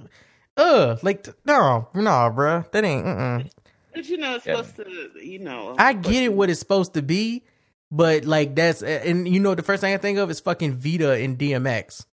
ugh, 0.56 0.98
like 1.02 1.26
no, 1.44 1.88
no, 1.94 2.10
bruh, 2.34 2.70
that 2.72 2.84
ain't. 2.84 3.04
Mm-mm. 3.06 3.50
But 3.94 4.08
you 4.08 4.16
know, 4.18 4.34
it's 4.36 4.46
Yeah. 4.46 4.56
supposed 4.62 4.76
to, 4.76 5.10
you 5.24 5.38
know. 5.38 5.74
I 5.78 5.92
get 5.92 6.22
it 6.24 6.32
what 6.32 6.50
it's 6.50 6.58
supposed 6.60 6.94
to 6.94 7.02
be, 7.02 7.44
but 7.90 8.24
like 8.24 8.54
that's 8.56 8.82
and 8.82 9.26
you 9.28 9.40
know 9.40 9.54
the 9.54 9.62
first 9.62 9.80
thing 9.80 9.94
I 9.94 9.98
think 9.98 10.18
of 10.18 10.30
is 10.30 10.40
fucking 10.40 10.74
Vita 10.78 11.12
and 11.12 11.38
DMX 11.38 12.04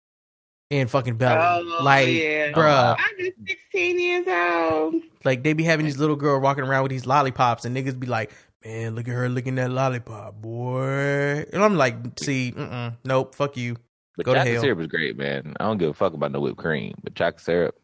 and 0.72 0.90
fucking 0.90 1.18
Belly, 1.18 1.40
Oh, 1.70 1.84
like 1.84 2.08
yeah. 2.08 2.52
bruh. 2.54 2.96
I'm 2.98 3.18
just 3.20 3.38
16 3.48 4.00
years 4.00 4.26
old. 4.28 4.96
Like 5.24 5.44
they 5.44 5.54
be 5.54 5.64
having 5.64 5.86
these 5.86 6.00
little 6.00 6.16
girl 6.16 6.40
walking 6.40 6.64
around 6.64 6.84
with 6.84 6.92
these 6.92 7.06
lollipops, 7.06 7.66
and 7.66 7.76
niggas 7.78 8.00
be 8.00 8.08
like, 8.08 8.32
"Man, 8.66 8.96
look 8.96 9.08
at 9.08 9.14
her 9.14 9.30
licking 9.30 9.56
that 9.56 9.70
lollipop, 9.70 10.42
boy." 10.42 11.46
And 11.54 11.64
I'm 11.64 11.76
like, 11.76 11.96
"See, 12.20 12.54
mm-mm, 12.56 12.98
nope, 13.04 13.36
fuck 13.36 13.56
you, 13.58 13.76
But 14.18 14.26
go 14.26 14.34
to 14.34 14.40
chocolate 14.40 14.62
syrup 14.62 14.80
is 14.80 14.88
great, 14.88 15.18
man. 15.18 15.54
I 15.60 15.66
don't 15.66 15.78
give 15.78 15.90
a 15.90 15.94
fuck 15.94 16.14
about 16.14 16.32
no 16.32 16.40
whipped 16.40 16.58
cream, 16.58 16.96
but 17.04 17.14
chocolate 17.14 17.42
syrup. 17.42 17.76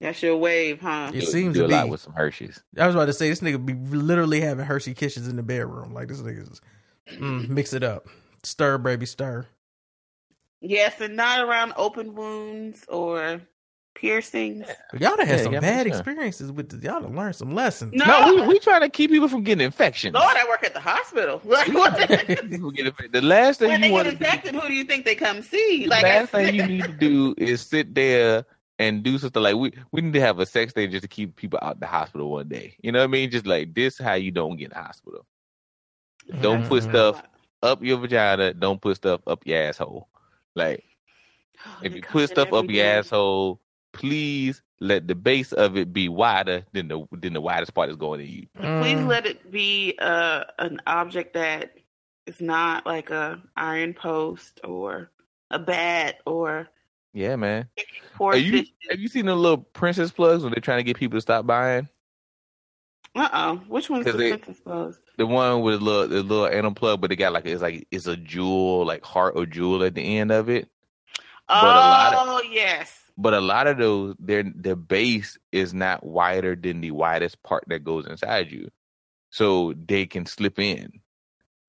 That's 0.00 0.20
your 0.20 0.36
wave, 0.36 0.80
huh? 0.80 1.12
It 1.14 1.20
do- 1.20 1.26
seems 1.26 1.54
do 1.54 1.60
to 1.60 1.66
a 1.66 1.68
lot 1.68 1.84
be. 1.84 1.90
with 1.90 2.00
some 2.00 2.14
Hershey's. 2.14 2.60
I 2.76 2.86
was 2.86 2.96
about 2.96 3.04
to 3.06 3.12
say 3.12 3.28
this 3.28 3.40
nigga 3.40 3.64
be 3.64 3.74
literally 3.74 4.40
having 4.40 4.64
Hershey 4.66 4.94
Kisses 4.94 5.28
in 5.28 5.36
the 5.36 5.44
bedroom. 5.44 5.94
Like 5.94 6.08
this 6.08 6.20
nigga's 6.20 6.60
mm, 7.08 7.48
mix 7.48 7.72
it 7.72 7.84
up, 7.84 8.08
stir, 8.42 8.78
baby, 8.78 9.06
stir. 9.06 9.46
Yes, 10.62 11.00
and 11.00 11.16
not 11.16 11.40
around 11.40 11.72
open 11.76 12.14
wounds 12.14 12.84
or 12.88 13.42
piercings. 13.94 14.66
Y'all 14.94 15.16
done 15.16 15.26
had 15.26 15.38
Yeah, 15.38 15.44
some 15.44 15.52
yeah, 15.54 15.60
bad 15.60 15.86
for 15.86 15.88
sure. 15.88 15.98
experiences 15.98 16.52
with 16.52 16.68
this. 16.68 16.82
Y'all 16.84 17.02
done 17.02 17.16
learned 17.16 17.34
some 17.34 17.54
lessons. 17.54 17.92
No, 17.94 18.06
No, 18.06 18.32
we, 18.32 18.46
we 18.46 18.58
trying 18.60 18.82
to 18.82 18.88
keep 18.88 19.10
people 19.10 19.28
from 19.28 19.42
getting 19.42 19.64
infections. 19.64 20.14
Lord, 20.14 20.36
I 20.36 20.46
work 20.48 20.62
at 20.64 20.72
the 20.72 20.80
hospital. 20.80 21.40
People 22.48 22.70
get 22.70 22.86
infected. 22.86 23.12
The 23.12 23.22
last 23.22 23.58
thing 23.58 23.70
when 23.70 23.80
you 23.80 23.86
they 23.88 23.92
want 23.92 24.04
get 24.06 24.12
to 24.12 24.16
do 24.18 24.24
infected, 24.24 24.54
who 24.54 24.68
do 24.68 24.74
you 24.74 24.84
think 24.84 25.04
they 25.04 25.16
come 25.16 25.42
see? 25.42 25.84
The 25.84 25.90
Like, 25.90 26.02
last 26.04 26.30
thing 26.32 26.54
you 26.54 26.62
need 26.62 26.86
to 26.86 26.92
do 26.92 27.34
is 27.38 27.60
sit 27.60 27.92
there 27.94 28.44
and 28.78 29.02
do 29.02 29.18
something 29.18 29.42
like 29.42 29.56
we 29.56 29.72
we 29.90 30.00
need 30.00 30.12
to 30.14 30.20
have 30.20 30.38
a 30.38 30.46
sex 30.46 30.72
day 30.72 30.86
just 30.86 31.02
to 31.02 31.08
keep 31.08 31.36
people 31.36 31.58
out 31.60 31.80
the 31.80 31.86
hospital 31.86 32.30
one 32.30 32.48
day. 32.48 32.76
You 32.82 32.92
know 32.92 33.00
what 33.00 33.04
I 33.04 33.08
mean? 33.08 33.30
Just 33.30 33.46
like 33.46 33.74
this, 33.74 33.98
how 33.98 34.14
you 34.14 34.30
don't 34.30 34.56
get 34.56 34.66
in 34.66 34.70
the 34.76 34.82
hospital. 34.82 35.26
Don't 36.40 36.64
put 36.64 36.82
Mhm. 36.84 36.90
stuff 36.90 37.22
up 37.62 37.82
your 37.82 37.98
vagina. 37.98 38.54
Don't 38.54 38.80
put 38.80 38.96
stuff 38.96 39.20
up 39.26 39.46
your 39.46 39.58
asshole. 39.58 40.08
Like 40.54 40.84
if 41.82 41.94
you 41.94 42.02
put 42.02 42.30
stuff 42.30 42.52
up 42.52 42.64
your 42.66 42.84
day. 42.84 42.98
asshole, 42.98 43.60
please 43.92 44.62
let 44.80 45.06
the 45.06 45.14
base 45.14 45.52
of 45.52 45.76
it 45.76 45.92
be 45.92 46.08
wider 46.08 46.64
than 46.72 46.88
the 46.88 47.06
than 47.12 47.32
the 47.32 47.40
widest 47.40 47.74
part 47.74 47.90
is 47.90 47.96
going 47.96 48.20
to 48.20 48.26
you. 48.26 48.46
Please 48.56 48.98
Mm. 48.98 49.06
let 49.06 49.26
it 49.26 49.50
be 49.50 49.96
uh, 50.00 50.44
an 50.58 50.80
object 50.86 51.34
that 51.34 51.74
is 52.26 52.40
not 52.40 52.86
like 52.86 53.10
a 53.10 53.40
iron 53.56 53.94
post 53.94 54.60
or 54.64 55.10
a 55.50 55.58
bat 55.58 56.16
or 56.26 56.68
Yeah, 57.12 57.36
man. 57.36 57.68
Are 58.20 58.36
you 58.36 58.64
have 58.90 58.98
you 58.98 59.08
seen 59.08 59.26
the 59.26 59.34
little 59.36 59.58
princess 59.58 60.10
plugs 60.10 60.42
when 60.42 60.52
they're 60.52 60.60
trying 60.60 60.78
to 60.78 60.84
get 60.84 60.96
people 60.96 61.16
to 61.16 61.22
stop 61.22 61.46
buying? 61.46 61.88
Uh 63.14 63.28
oh. 63.32 63.56
Which 63.68 63.90
one's 63.90 64.06
the 64.06 64.12
they- 64.12 64.36
Princess? 64.36 64.98
The 65.18 65.26
one 65.26 65.60
with 65.60 65.78
the 65.80 65.84
little, 65.84 66.08
the 66.08 66.22
little 66.22 66.48
anal 66.48 66.72
plug, 66.72 67.00
but 67.00 67.12
it 67.12 67.16
got 67.16 67.32
like 67.32 67.44
it's 67.46 67.60
like 67.62 67.86
it's 67.90 68.06
a 68.06 68.16
jewel, 68.16 68.86
like 68.86 69.04
heart 69.04 69.34
or 69.36 69.44
jewel 69.46 69.82
at 69.84 69.94
the 69.94 70.18
end 70.18 70.32
of 70.32 70.48
it. 70.48 70.68
Oh 71.48 71.60
But 71.60 71.64
a 71.64 72.16
lot 72.16 72.44
of- 72.44 72.50
yes. 72.50 72.98
But 73.18 73.34
a 73.34 73.40
lot 73.42 73.66
of 73.66 73.76
those, 73.76 74.16
their 74.18 74.42
the 74.42 74.74
base 74.74 75.36
is 75.52 75.74
not 75.74 76.02
wider 76.04 76.56
than 76.56 76.80
the 76.80 76.92
widest 76.92 77.42
part 77.42 77.64
that 77.66 77.84
goes 77.84 78.06
inside 78.06 78.50
you, 78.50 78.68
so 79.28 79.74
they 79.86 80.06
can 80.06 80.24
slip 80.24 80.58
in. 80.58 80.90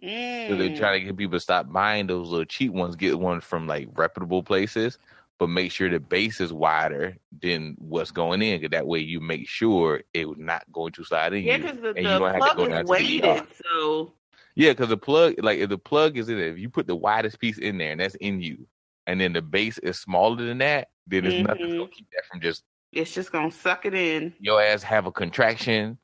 So 0.01 0.07
they're 0.07 0.69
Mm. 0.69 0.77
trying 0.77 1.01
to 1.01 1.05
get 1.07 1.17
people 1.17 1.37
to 1.37 1.39
stop 1.41 1.71
buying 1.71 2.07
those 2.07 2.29
little 2.29 2.45
cheap 2.45 2.71
ones. 2.71 2.95
Get 2.95 3.19
one 3.19 3.41
from 3.41 3.67
like 3.67 3.89
reputable 3.93 4.41
places, 4.43 4.97
but 5.43 5.49
make 5.49 5.73
sure 5.73 5.89
the 5.89 5.99
base 5.99 6.39
is 6.39 6.53
wider 6.53 7.17
than 7.41 7.75
what's 7.77 8.11
going 8.11 8.41
in. 8.41 8.61
'cause 8.61 8.69
that 8.69 8.87
way, 8.87 8.99
you 8.99 9.19
make 9.19 9.45
sure 9.49 10.01
it 10.13 10.29
was 10.29 10.37
not 10.37 10.63
going 10.71 10.93
to 10.93 11.03
slide 11.03 11.33
in 11.33 11.43
Yeah, 11.43 11.57
because 11.57 11.81
the, 11.81 11.89
and 11.89 11.97
the 11.97 12.17
don't 12.19 12.33
have 12.33 12.45
to 12.45 12.55
plug 12.55 12.71
is 12.71 12.89
weighted, 12.89 13.41
so 13.73 14.13
Yeah, 14.55 14.69
because 14.71 14.87
the 14.87 14.95
plug, 14.97 15.35
like 15.43 15.59
if 15.59 15.67
the 15.67 15.77
plug 15.77 16.17
is 16.17 16.29
in 16.29 16.37
it, 16.39 16.47
if 16.53 16.59
you 16.59 16.69
put 16.69 16.87
the 16.87 16.95
widest 16.95 17.39
piece 17.39 17.57
in 17.57 17.77
there 17.77 17.91
and 17.91 17.99
that's 17.99 18.15
in 18.15 18.39
you, 18.41 18.65
and 19.05 19.19
then 19.19 19.33
the 19.33 19.41
base 19.41 19.77
is 19.79 19.99
smaller 19.99 20.37
than 20.37 20.59
that, 20.59 20.91
then 21.07 21.23
there's 21.23 21.35
nothing 21.37 21.65
Mhm. 21.71 21.77
gonna 21.77 21.89
keep 21.89 22.07
that 22.11 22.25
from 22.25 22.39
just 22.39 22.63
it's 22.93 23.13
just 23.13 23.33
gonna 23.33 23.51
suck 23.51 23.85
it 23.85 23.93
in. 23.93 24.33
your 24.39 24.61
ass 24.61 24.81
have 24.83 25.07
a 25.07 25.11
contraction, 25.11 25.97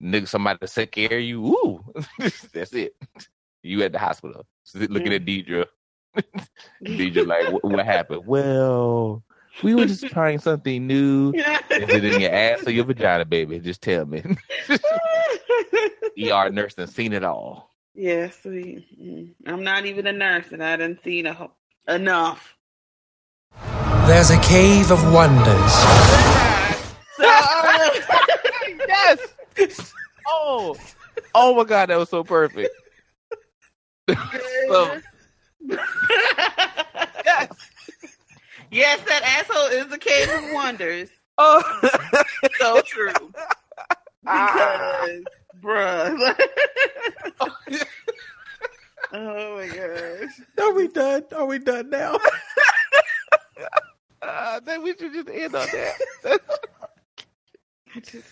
nigga, 0.00 0.28
somebody 0.28 0.58
to 0.60 0.68
suck 0.68 0.96
air 0.98 1.18
you. 1.18 1.44
Ooh, 1.44 1.84
that's 2.52 2.72
it. 2.74 2.94
You 3.64 3.82
at 3.82 3.90
the 3.90 3.98
hospital, 3.98 4.46
looking 4.74 5.12
at 5.14 5.24
Deidre. 5.24 5.66
Deidre 6.84 7.26
like, 7.26 7.52
"What- 7.52 7.64
what 7.64 7.84
happened? 7.84 8.26
Well, 8.26 9.22
we 9.62 9.74
were 9.74 9.86
just 9.86 10.06
trying 10.08 10.38
something 10.38 10.86
new. 10.86 11.32
Is 11.34 11.42
it 11.70 12.04
in 12.04 12.20
your 12.20 12.32
ass 12.32 12.66
or 12.66 12.70
your 12.70 12.84
vagina, 12.84 13.24
baby? 13.24 13.58
Just 13.60 13.82
tell 13.82 14.04
me. 14.06 14.22
ER 16.22 16.50
nurse 16.50 16.74
done 16.74 16.86
seen 16.86 17.12
it 17.12 17.24
all. 17.24 17.70
Yes, 17.94 18.36
we, 18.44 18.84
mm, 19.00 19.34
I'm 19.46 19.62
not 19.62 19.86
even 19.86 20.06
a 20.08 20.12
nurse, 20.12 20.46
and 20.50 20.62
I 20.64 20.76
didn't 20.76 21.02
see 21.04 21.22
the, 21.22 21.48
enough. 21.88 22.56
There's 24.06 24.30
a 24.30 24.38
cave 24.40 24.90
of 24.90 25.12
wonders. 25.12 25.72
So, 27.16 27.24
uh, 27.24 27.90
yes. 28.88 29.20
Oh, 30.26 30.76
oh 31.34 31.54
my 31.54 31.62
god, 31.64 31.90
that 31.90 31.98
was 31.98 32.08
so 32.08 32.24
perfect. 32.24 32.74
So- 34.08 35.00
yes, 38.70 39.00
that 39.06 39.22
asshole 39.22 39.66
is 39.66 39.86
the 39.88 39.98
cave 39.98 40.28
of 40.30 40.52
wonders. 40.52 41.08
Oh, 41.38 41.62
so 42.58 42.80
true. 42.82 43.12
Because, 44.22 45.22
bruh. 45.60 46.36
oh 49.12 49.56
my 49.56 49.66
gosh. 49.66 50.40
Are 50.60 50.72
we 50.74 50.88
done? 50.88 51.24
Are 51.34 51.46
we 51.46 51.58
done 51.58 51.90
now? 51.90 52.18
uh, 54.22 54.60
then 54.60 54.82
we 54.82 54.94
should 54.96 55.12
just 55.12 55.28
end 55.28 55.54
on 55.54 55.66
that. 55.72 56.40
I 57.94 58.00
just. 58.00 58.26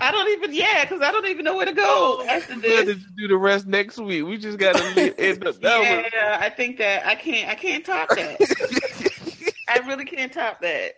I 0.00 0.10
don't 0.10 0.28
even, 0.30 0.54
yeah, 0.54 0.84
because 0.84 1.00
I 1.02 1.10
don't 1.12 1.26
even 1.26 1.44
know 1.44 1.56
where 1.56 1.66
to 1.66 1.72
go 1.72 1.84
oh, 2.20 2.26
after 2.28 2.52
We'll 2.60 2.84
this. 2.84 2.96
just 2.96 3.16
do 3.16 3.28
the 3.28 3.36
rest 3.36 3.66
next 3.66 3.98
week. 3.98 4.24
We 4.26 4.36
just 4.38 4.58
gotta 4.58 4.82
end 5.18 5.46
up 5.46 5.60
that 5.60 5.78
one. 5.78 6.04
Yeah, 6.12 6.38
I 6.40 6.50
think 6.50 6.78
that 6.78 7.06
I 7.06 7.14
can't. 7.14 7.48
I 7.48 7.54
can't 7.54 7.84
top 7.84 8.08
that. 8.10 9.52
I 9.68 9.78
really 9.86 10.04
can't 10.04 10.32
top 10.32 10.60
that. 10.60 10.94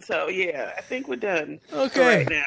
So 0.00 0.28
yeah, 0.28 0.72
I 0.76 0.80
think 0.80 1.08
we're 1.08 1.16
done. 1.16 1.60
for 1.68 1.76
Okay. 1.76 2.16
right 2.18 2.28
now. 2.30 2.44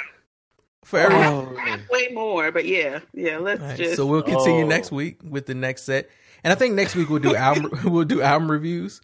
For 0.83 0.99
everyone, 0.99 1.25
oh, 1.25 1.57
I 1.59 1.69
have 1.69 1.81
way 1.89 2.09
more, 2.13 2.51
but 2.51 2.65
yeah, 2.65 2.99
yeah. 3.13 3.37
Let's 3.39 3.61
All 3.61 3.67
right, 3.69 3.77
just. 3.77 3.95
so 3.95 4.05
we'll 4.05 4.21
continue 4.21 4.65
Oh. 4.65 4.67
next 4.67 4.91
week 4.91 5.19
with 5.27 5.45
the 5.47 5.55
next 5.55 5.83
set, 5.83 6.09
and 6.43 6.51
I 6.53 6.55
think 6.55 6.75
next 6.75 6.95
week 6.95 7.09
we'll 7.09 7.19
do 7.21 7.35
album 7.35 7.71
we'll 7.85 8.03
do 8.05 8.21
album 8.21 8.51
reviews. 8.51 9.01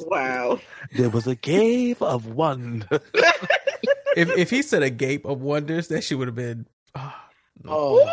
Wow. 0.00 0.60
There 0.92 1.10
was 1.10 1.26
a 1.26 1.34
cave 1.36 2.00
of 2.02 2.26
wonder. 2.26 3.00
If 4.18 4.30
if 4.36 4.50
he 4.50 4.62
said 4.62 4.82
a 4.82 4.90
gape 4.90 5.24
of 5.24 5.40
wonders, 5.40 5.88
that 5.88 6.02
shit 6.02 6.18
would 6.18 6.28
have 6.28 6.34
been 6.34 6.66
Oh, 7.66 8.08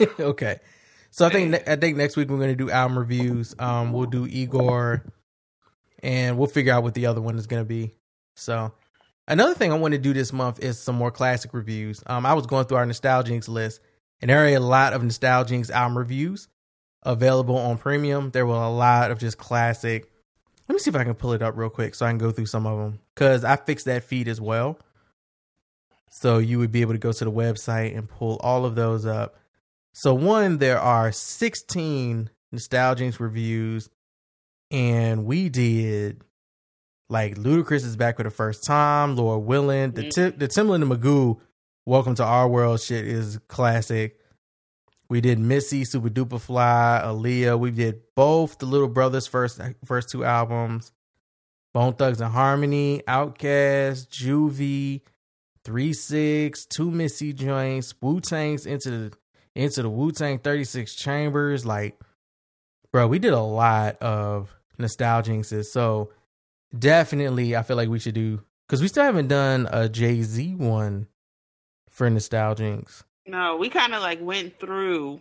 okay. 0.20 0.60
So 1.10 1.26
I 1.26 1.30
think 1.30 1.50
ne- 1.50 1.64
I 1.66 1.76
think 1.76 1.96
next 1.96 2.16
week 2.16 2.28
we're 2.28 2.38
gonna 2.38 2.54
do 2.54 2.70
album 2.70 2.98
reviews. 2.98 3.54
Um, 3.58 3.92
we'll 3.92 4.06
do 4.06 4.26
Igor, 4.26 5.04
and 6.02 6.38
we'll 6.38 6.46
figure 6.48 6.72
out 6.72 6.82
what 6.82 6.94
the 6.94 7.06
other 7.06 7.20
one 7.20 7.38
is 7.38 7.46
gonna 7.46 7.64
be. 7.64 7.94
So 8.34 8.72
another 9.28 9.54
thing 9.54 9.72
I 9.72 9.76
want 9.76 9.92
to 9.92 9.98
do 9.98 10.12
this 10.12 10.32
month 10.32 10.60
is 10.62 10.78
some 10.78 10.96
more 10.96 11.10
classic 11.10 11.54
reviews. 11.54 12.02
Um, 12.06 12.26
I 12.26 12.34
was 12.34 12.46
going 12.46 12.66
through 12.66 12.78
our 12.78 12.86
Nostalgics 12.86 13.48
list, 13.48 13.80
and 14.20 14.30
there 14.30 14.44
are 14.44 14.48
a 14.48 14.58
lot 14.58 14.92
of 14.92 15.02
Nostalgics 15.02 15.70
album 15.70 15.96
reviews 15.96 16.48
available 17.02 17.56
on 17.56 17.78
Premium. 17.78 18.30
There 18.30 18.46
were 18.46 18.54
a 18.54 18.70
lot 18.70 19.10
of 19.10 19.18
just 19.18 19.38
classic. 19.38 20.10
Let 20.68 20.74
me 20.74 20.78
see 20.78 20.90
if 20.90 20.96
I 20.96 21.04
can 21.04 21.14
pull 21.14 21.32
it 21.32 21.42
up 21.42 21.56
real 21.56 21.70
quick 21.70 21.94
so 21.94 22.06
I 22.06 22.10
can 22.10 22.18
go 22.18 22.32
through 22.32 22.46
some 22.46 22.66
of 22.66 22.78
them 22.78 23.00
because 23.14 23.44
I 23.44 23.56
fixed 23.56 23.86
that 23.86 24.04
feed 24.04 24.28
as 24.28 24.40
well. 24.40 24.78
So 26.10 26.38
you 26.38 26.58
would 26.58 26.72
be 26.72 26.80
able 26.80 26.92
to 26.92 26.98
go 26.98 27.12
to 27.12 27.24
the 27.24 27.30
website 27.30 27.96
and 27.96 28.08
pull 28.08 28.36
all 28.38 28.64
of 28.64 28.74
those 28.74 29.06
up. 29.06 29.36
So 29.92 30.14
one, 30.14 30.58
there 30.58 30.80
are 30.80 31.12
16 31.12 32.30
Nostalgics 32.54 33.20
reviews, 33.20 33.90
and 34.70 35.24
we 35.24 35.48
did 35.48 36.22
like 37.08 37.36
Ludacris 37.36 37.84
is 37.84 37.96
back 37.96 38.16
for 38.16 38.22
the 38.22 38.30
first 38.30 38.64
time, 38.64 39.16
Lord 39.16 39.44
Willing, 39.44 39.92
the 39.92 40.02
mm-hmm. 40.02 40.30
Ti- 40.30 40.36
the 40.36 40.48
Timbaland 40.48 40.82
and 40.82 40.90
Magoo, 40.90 41.40
Welcome 41.84 42.16
to 42.16 42.24
Our 42.24 42.48
World 42.48 42.80
shit 42.80 43.06
is 43.06 43.38
classic. 43.46 44.18
We 45.08 45.20
did 45.20 45.38
Missy, 45.38 45.84
Supa 45.84 46.08
Dupa 46.08 46.40
Fly, 46.40 47.00
Aaliyah. 47.04 47.58
We 47.58 47.70
did 47.70 48.00
both 48.14 48.58
the 48.58 48.66
Little 48.66 48.88
Brothers 48.88 49.26
first 49.26 49.60
first 49.84 50.08
two 50.10 50.24
albums, 50.24 50.92
Bone 51.72 51.94
Thugs 51.94 52.20
and 52.20 52.32
Harmony, 52.32 53.02
Outkast, 53.06 54.08
Juvie, 54.08 55.02
Three 55.64 55.92
Six, 55.92 56.66
two 56.66 56.90
Missy 56.90 57.32
joints, 57.32 57.94
Wu 58.00 58.20
Tang's 58.20 58.66
into 58.66 58.90
the 58.90 59.16
into 59.56 59.82
the 59.82 59.90
Wu 59.90 60.12
Tang 60.12 60.38
36 60.38 60.94
Chambers. 60.94 61.64
Like, 61.64 61.98
bro, 62.92 63.06
we 63.06 63.18
did 63.18 63.32
a 63.32 63.40
lot 63.40 63.96
of 64.02 64.54
nostalgics. 64.78 65.64
So 65.66 66.12
definitely, 66.78 67.56
I 67.56 67.62
feel 67.62 67.76
like 67.76 67.88
we 67.88 67.98
should 67.98 68.14
do 68.14 68.42
because 68.66 68.82
we 68.82 68.88
still 68.88 69.04
haven't 69.04 69.28
done 69.28 69.68
a 69.70 69.88
Jay 69.88 70.22
Z 70.22 70.54
one 70.54 71.08
for 71.88 72.08
nostalgics. 72.10 73.02
No, 73.26 73.56
we 73.56 73.68
kind 73.68 73.94
of 73.94 74.02
like 74.02 74.20
went 74.22 74.58
through. 74.60 75.20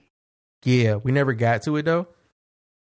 Yeah, 0.63 0.95
we 0.95 1.11
never 1.11 1.33
got 1.33 1.63
to 1.63 1.75
it 1.77 1.83
though. 1.83 2.07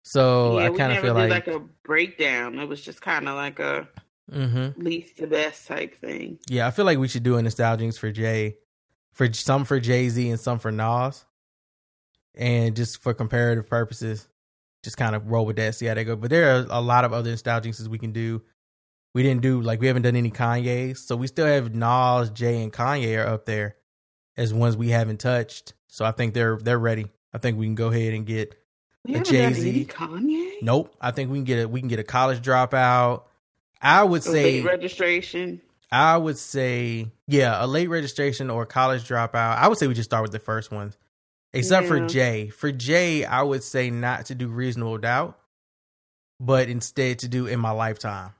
So 0.03 0.59
yeah, 0.59 0.65
I 0.65 0.69
kind 0.69 0.91
of 0.93 0.99
feel 0.99 1.13
did 1.13 1.29
like, 1.29 1.47
like, 1.47 1.55
a 1.55 1.59
breakdown. 1.83 2.57
It 2.59 2.67
was 2.67 2.81
just 2.81 3.01
kind 3.01 3.27
of 3.29 3.35
like 3.35 3.59
a 3.59 3.87
Mhm. 4.31 4.77
least 4.77 5.17
to 5.17 5.27
best 5.27 5.67
type 5.67 5.95
thing. 5.95 6.39
yeah, 6.47 6.65
I 6.67 6.71
feel 6.71 6.85
like 6.85 6.97
we 6.97 7.07
should 7.07 7.23
do 7.23 7.37
a 7.37 7.41
nostalgics 7.41 7.97
for 7.99 8.11
Jay, 8.11 8.57
for 9.13 9.31
some 9.33 9.65
for 9.65 9.79
Jay 9.79 10.07
Z 10.09 10.29
and 10.29 10.39
some 10.39 10.57
for 10.57 10.71
Nas, 10.71 11.25
and 12.35 12.75
just 12.75 13.01
for 13.01 13.13
comparative 13.13 13.67
purposes, 13.69 14.27
just 14.83 14.97
kind 14.97 15.15
of 15.15 15.27
roll 15.29 15.45
with 15.45 15.57
that, 15.57 15.75
see 15.75 15.85
how 15.85 15.93
they 15.93 16.03
go. 16.03 16.15
But 16.15 16.29
there 16.29 16.55
are 16.55 16.65
a 16.69 16.81
lot 16.81 17.03
of 17.05 17.13
other 17.13 17.31
nostalgics 17.33 17.85
we 17.87 17.97
can 17.99 18.11
do. 18.13 18.41
We 19.13 19.21
didn't 19.23 19.41
do 19.41 19.61
like 19.61 19.81
we 19.81 19.87
haven't 19.87 20.03
done 20.03 20.15
any 20.15 20.31
Kanye's, 20.31 21.05
so 21.05 21.15
we 21.17 21.27
still 21.27 21.45
have 21.45 21.75
Nas, 21.75 22.29
Jay, 22.29 22.63
and 22.63 22.71
Kanye 22.71 23.23
are 23.23 23.27
up 23.27 23.45
there 23.45 23.75
as 24.37 24.53
ones 24.53 24.77
we 24.77 24.89
haven't 24.89 25.19
touched. 25.19 25.73
So 25.87 26.05
I 26.05 26.11
think 26.11 26.33
they're 26.33 26.57
they're 26.57 26.79
ready. 26.79 27.07
I 27.33 27.37
think 27.37 27.57
we 27.57 27.65
can 27.65 27.75
go 27.75 27.89
ahead 27.89 28.13
and 28.13 28.25
get 28.25 28.55
We 29.05 29.15
a 29.15 29.21
Jay 29.21 29.51
Z. 29.53 29.85
Kanye. 29.85 30.53
Nope. 30.61 30.95
I 30.99 31.11
think 31.11 31.31
we 31.31 31.37
can 31.37 31.45
get 31.45 31.63
a 31.63 31.67
we 31.67 31.79
can 31.79 31.89
get 31.89 31.99
a 31.99 32.03
college 32.03 32.41
dropout. 32.41 33.23
I 33.81 34.03
would 34.03 34.21
A 34.21 34.25
say 34.25 34.61
late 34.61 34.65
registration. 34.65 35.61
I 35.91 36.17
would 36.17 36.37
say 36.37 37.11
yeah, 37.27 37.63
a 37.63 37.67
late 37.67 37.89
registration 37.89 38.49
or 38.49 38.63
a 38.63 38.67
college 38.67 39.07
dropout. 39.07 39.57
I 39.57 39.67
would 39.67 39.77
say 39.77 39.87
we 39.87 39.93
just 39.93 40.09
start 40.09 40.23
with 40.23 40.31
the 40.31 40.39
first 40.39 40.71
ones. 40.71 40.97
Except 41.53 41.87
for 41.87 42.07
Jay. 42.07 42.47
For 42.47 42.71
Jay, 42.71 43.25
I 43.25 43.41
would 43.41 43.61
say 43.61 43.89
not 43.89 44.27
to 44.27 44.35
do 44.35 44.47
reasonable 44.47 44.97
doubt, 44.97 45.37
but 46.39 46.69
instead 46.69 47.19
to 47.19 47.27
do 47.27 47.45
in 47.45 47.59
my 47.59 47.71
lifetime. 47.71 48.31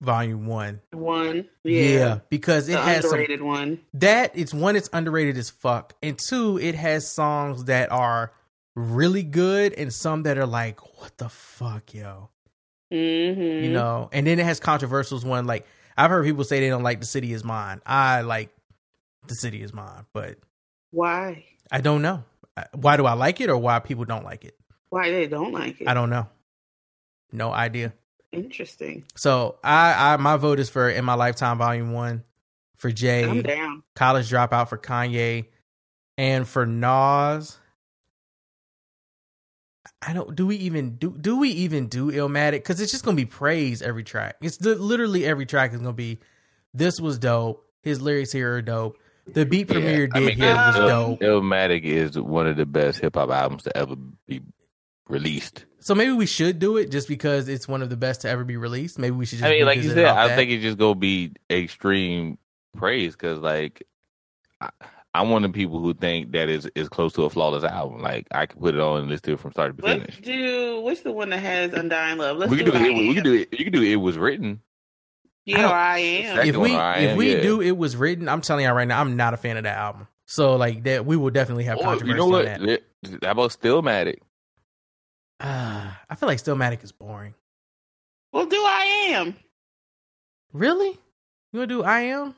Volume 0.00 0.46
one. 0.46 0.80
One. 0.92 1.48
Yeah, 1.62 1.80
Yeah. 1.82 2.18
because 2.28 2.68
it 2.68 2.72
The 2.72 2.80
has 2.82 3.02
some- 3.04 3.12
underrated 3.14 3.42
one. 3.42 3.80
that 3.94 4.32
it's 4.34 4.52
one, 4.52 4.76
it's 4.76 4.90
underrated 4.92 5.36
as 5.38 5.50
fuck, 5.50 5.94
and 6.02 6.18
two, 6.18 6.58
it 6.58 6.74
has 6.74 7.10
songs 7.10 7.64
that 7.64 7.90
are 7.90 8.32
really 8.76 9.22
good 9.22 9.72
and 9.74 9.92
some 9.92 10.24
that 10.24 10.36
are 10.36 10.46
like, 10.46 10.80
what 11.00 11.16
the 11.18 11.28
fuck, 11.28 11.94
yo, 11.94 12.28
Mm-hmm. 12.92 13.64
you 13.64 13.72
know. 13.72 14.08
And 14.12 14.26
then 14.26 14.38
it 14.38 14.44
has 14.44 14.60
controversials. 14.60 15.24
One 15.24 15.46
like 15.46 15.66
I've 15.96 16.10
heard 16.10 16.24
people 16.24 16.44
say 16.44 16.60
they 16.60 16.68
don't 16.68 16.82
like 16.82 17.00
"The 17.00 17.06
City 17.06 17.32
Is 17.32 17.44
Mine." 17.44 17.80
I 17.86 18.20
like 18.22 18.50
"The 19.28 19.34
City 19.36 19.62
Is 19.62 19.72
Mine," 19.72 20.04
but 20.12 20.38
Why? 20.90 21.44
I 21.70 21.80
don't 21.80 22.02
know 22.02 22.24
why 22.72 22.96
do 22.96 23.06
I 23.06 23.14
like 23.14 23.40
it 23.40 23.48
or 23.50 23.56
why 23.56 23.78
people 23.80 24.04
don't 24.04 24.24
like 24.24 24.44
it. 24.44 24.56
Why 24.90 25.10
they 25.10 25.26
don't 25.26 25.52
like 25.52 25.80
it? 25.80 25.88
I 25.88 25.94
don't 25.94 26.10
know. 26.10 26.28
No 27.32 27.50
idea. 27.52 27.92
Interesting. 28.34 29.04
So 29.14 29.56
I, 29.62 30.14
I 30.14 30.16
my 30.16 30.36
vote 30.36 30.58
is 30.58 30.68
for 30.70 30.88
in 30.88 31.04
my 31.04 31.14
lifetime 31.14 31.58
volume 31.58 31.92
one 31.92 32.24
for 32.76 32.90
Jay. 32.90 33.24
I'm 33.24 33.42
down. 33.42 33.82
College 33.94 34.30
Dropout 34.30 34.68
for 34.68 34.78
Kanye, 34.78 35.46
and 36.18 36.46
for 36.46 36.66
Nas. 36.66 37.58
I 40.06 40.12
don't. 40.12 40.34
Do 40.34 40.46
we 40.46 40.56
even 40.56 40.96
do? 40.96 41.10
Do 41.10 41.38
we 41.38 41.50
even 41.50 41.86
do 41.86 42.10
Illmatic? 42.10 42.52
Because 42.52 42.80
it's 42.80 42.92
just 42.92 43.04
gonna 43.04 43.16
be 43.16 43.24
praise 43.24 43.80
every 43.80 44.04
track. 44.04 44.36
It's 44.42 44.58
the, 44.58 44.74
literally 44.74 45.24
every 45.24 45.46
track 45.46 45.72
is 45.72 45.78
gonna 45.78 45.92
be. 45.92 46.18
This 46.74 47.00
was 47.00 47.18
dope. 47.18 47.64
His 47.82 48.00
lyrics 48.00 48.32
here 48.32 48.54
are 48.54 48.62
dope. 48.62 48.98
The 49.26 49.46
beat 49.46 49.68
Premier 49.68 50.08
I 50.12 50.18
did 50.18 50.26
mean, 50.26 50.36
here 50.36 50.54
was 50.54 50.76
dope. 50.76 51.20
Illmatic 51.20 51.84
is 51.84 52.18
one 52.18 52.46
of 52.46 52.56
the 52.56 52.66
best 52.66 53.00
hip 53.00 53.14
hop 53.14 53.30
albums 53.30 53.62
to 53.62 53.76
ever 53.76 53.96
be 54.26 54.42
released. 55.08 55.64
So 55.80 55.94
maybe 55.94 56.12
we 56.12 56.26
should 56.26 56.58
do 56.58 56.76
it 56.78 56.90
just 56.90 57.08
because 57.08 57.48
it's 57.48 57.68
one 57.68 57.82
of 57.82 57.90
the 57.90 57.96
best 57.96 58.22
to 58.22 58.28
ever 58.28 58.44
be 58.44 58.56
released. 58.56 58.98
Maybe 58.98 59.14
we 59.16 59.26
should 59.26 59.38
just. 59.38 59.46
I 59.46 59.50
mean, 59.50 59.66
like 59.66 59.82
you 59.82 59.90
said, 59.90 60.04
I 60.06 60.28
that. 60.28 60.36
think 60.36 60.50
it's 60.50 60.62
just 60.62 60.78
gonna 60.78 60.94
be 60.94 61.32
extreme 61.50 62.38
praise 62.76 63.12
because, 63.14 63.38
like, 63.38 63.82
I, 64.60 64.70
I'm 65.14 65.28
one 65.30 65.44
of 65.44 65.52
the 65.52 65.56
people 65.56 65.80
who 65.80 65.92
think 65.92 66.32
that 66.32 66.48
is 66.48 66.68
is 66.74 66.88
close 66.88 67.12
to 67.14 67.24
a 67.24 67.30
flawless 67.30 67.64
album. 67.64 68.00
Like, 68.00 68.26
I 68.30 68.46
could 68.46 68.60
put 68.60 68.74
it 68.74 68.80
on 68.80 69.00
and 69.02 69.08
listen 69.10 69.24
to 69.24 69.32
it 69.34 69.40
from 69.40 69.50
start 69.52 69.76
to 69.76 69.84
Let's 69.84 70.00
finish. 70.04 70.20
do 70.22 70.80
what's 70.80 71.02
the 71.02 71.12
one 71.12 71.28
that 71.30 71.40
has 71.40 71.72
Undying 71.74 72.18
Love? 72.18 72.38
Let's 72.38 72.50
we 72.50 72.58
do, 72.64 72.72
can 72.72 72.72
do 72.72 72.78
I 72.78 72.88
it. 72.88 73.08
We 73.08 73.14
can 73.14 73.24
do 73.24 73.34
it. 73.34 73.48
You 73.52 73.64
can 73.64 73.72
do 73.72 73.82
it. 73.82 73.92
It 73.92 73.96
was 73.96 74.16
written. 74.16 74.60
Yeah, 75.44 75.68
or 75.68 75.74
I 75.74 75.98
am. 75.98 76.38
If 76.48 76.56
we 76.56 76.72
one, 76.72 76.80
I 76.80 76.98
if 77.00 77.10
Am, 77.10 77.16
we 77.18 77.34
yeah. 77.36 77.42
do 77.42 77.60
it 77.60 77.72
was 77.72 77.94
written, 77.96 78.30
I'm 78.30 78.40
telling 78.40 78.64
you 78.64 78.70
right 78.70 78.88
now, 78.88 79.00
I'm 79.02 79.16
not 79.16 79.34
a 79.34 79.36
fan 79.36 79.58
of 79.58 79.64
that 79.64 79.76
album. 79.76 80.08
So 80.24 80.56
like 80.56 80.84
that, 80.84 81.04
we 81.04 81.18
will 81.18 81.28
definitely 81.28 81.64
have 81.64 81.76
Or, 81.76 81.82
controversy 81.84 82.08
you 82.12 82.16
know 82.16 82.28
what? 82.28 82.48
on 82.48 82.66
that. 82.66 82.82
How 83.22 83.32
about 83.32 83.50
Stillmatic? 83.50 84.20
Ah, 85.46 86.00
I 86.08 86.14
feel 86.14 86.26
like 86.26 86.38
Stillmatic 86.38 86.82
is 86.82 86.90
boring. 86.90 87.34
Well, 88.32 88.46
do 88.46 88.56
I 88.56 89.08
am. 89.10 89.36
Really? 90.54 90.98
You 91.52 91.58
want 91.60 91.68
to 91.68 91.74
do 91.74 91.82
I 91.84 92.00
am? 92.00 92.34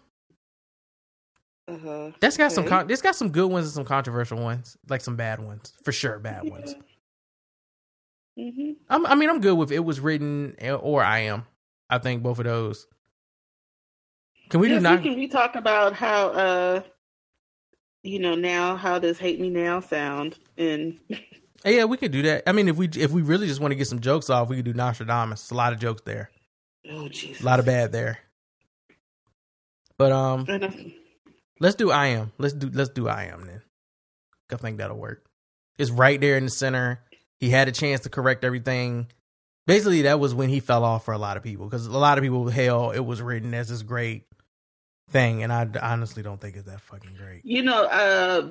Uh-huh. 1.68 2.10
That's 2.20 2.36
got 2.36 2.50
some. 2.50 2.64
Okay. 2.64 2.70
Con- 2.70 2.90
it's 2.90 3.02
got 3.02 3.14
some 3.14 3.30
good 3.30 3.48
ones 3.50 3.66
and 3.66 3.74
some 3.74 3.84
controversial 3.84 4.38
ones, 4.38 4.76
like 4.88 5.02
some 5.02 5.14
bad 5.14 5.38
ones 5.38 5.72
for 5.84 5.92
sure. 5.92 6.18
Bad 6.18 6.50
ones. 6.50 6.74
hmm 8.36 8.72
I'm, 8.88 9.06
I 9.06 9.14
mean, 9.14 9.30
I'm 9.30 9.40
good 9.40 9.54
with 9.56 9.70
it 9.70 9.84
was 9.84 10.00
written 10.00 10.56
or 10.80 11.02
I 11.02 11.20
am. 11.20 11.46
I 11.88 11.98
think 11.98 12.24
both 12.24 12.40
of 12.40 12.44
those. 12.44 12.88
Can 14.50 14.60
we 14.60 14.68
yes, 14.68 14.78
do 14.78 14.82
not? 14.82 15.02
can 15.02 15.14
be 15.14 15.28
talking 15.28 15.58
about 15.60 15.92
how 15.92 16.28
uh 16.28 16.82
you 18.02 18.18
know 18.18 18.34
now 18.34 18.76
how 18.76 18.98
does 18.98 19.18
hate 19.18 19.40
me 19.40 19.50
now 19.50 19.80
sound 19.80 20.38
and 20.58 20.98
Yeah, 21.66 21.84
we 21.84 21.96
could 21.96 22.12
do 22.12 22.22
that. 22.22 22.44
I 22.46 22.52
mean, 22.52 22.68
if 22.68 22.76
we 22.76 22.88
if 22.88 23.10
we 23.10 23.22
really 23.22 23.48
just 23.48 23.60
want 23.60 23.72
to 23.72 23.76
get 23.76 23.88
some 23.88 24.00
jokes 24.00 24.30
off, 24.30 24.48
we 24.48 24.56
could 24.56 24.64
do 24.64 24.72
Nostradamus. 24.72 25.42
It's 25.42 25.50
a 25.50 25.54
lot 25.54 25.72
of 25.72 25.80
jokes 25.80 26.02
there. 26.04 26.30
oh 26.90 27.08
Jesus. 27.08 27.42
A 27.42 27.44
lot 27.44 27.58
of 27.58 27.66
bad 27.66 27.90
there. 27.90 28.18
But 29.98 30.12
um, 30.12 30.46
let's 31.58 31.74
do 31.74 31.90
I 31.90 32.08
am. 32.08 32.32
Let's 32.38 32.54
do 32.54 32.70
let's 32.72 32.90
do 32.90 33.08
I 33.08 33.24
am 33.24 33.46
then. 33.46 33.62
I 34.52 34.56
think 34.56 34.78
that'll 34.78 34.96
work. 34.96 35.24
It's 35.76 35.90
right 35.90 36.20
there 36.20 36.36
in 36.36 36.44
the 36.44 36.50
center. 36.50 37.00
He 37.40 37.50
had 37.50 37.68
a 37.68 37.72
chance 37.72 38.02
to 38.02 38.10
correct 38.10 38.44
everything. 38.44 39.08
Basically, 39.66 40.02
that 40.02 40.20
was 40.20 40.34
when 40.34 40.48
he 40.48 40.60
fell 40.60 40.84
off 40.84 41.04
for 41.04 41.12
a 41.12 41.18
lot 41.18 41.36
of 41.36 41.42
people 41.42 41.66
because 41.66 41.86
a 41.86 41.98
lot 41.98 42.18
of 42.18 42.22
people 42.22 42.48
hell 42.48 42.92
it 42.92 43.00
was 43.00 43.20
written 43.20 43.52
as 43.54 43.68
this 43.68 43.82
great 43.82 44.22
thing, 45.10 45.42
and 45.42 45.52
I 45.52 45.66
honestly 45.82 46.22
don't 46.22 46.40
think 46.40 46.56
it's 46.56 46.68
that 46.68 46.80
fucking 46.82 47.14
great. 47.16 47.44
You 47.44 47.64
know, 47.64 47.84
uh, 47.84 48.48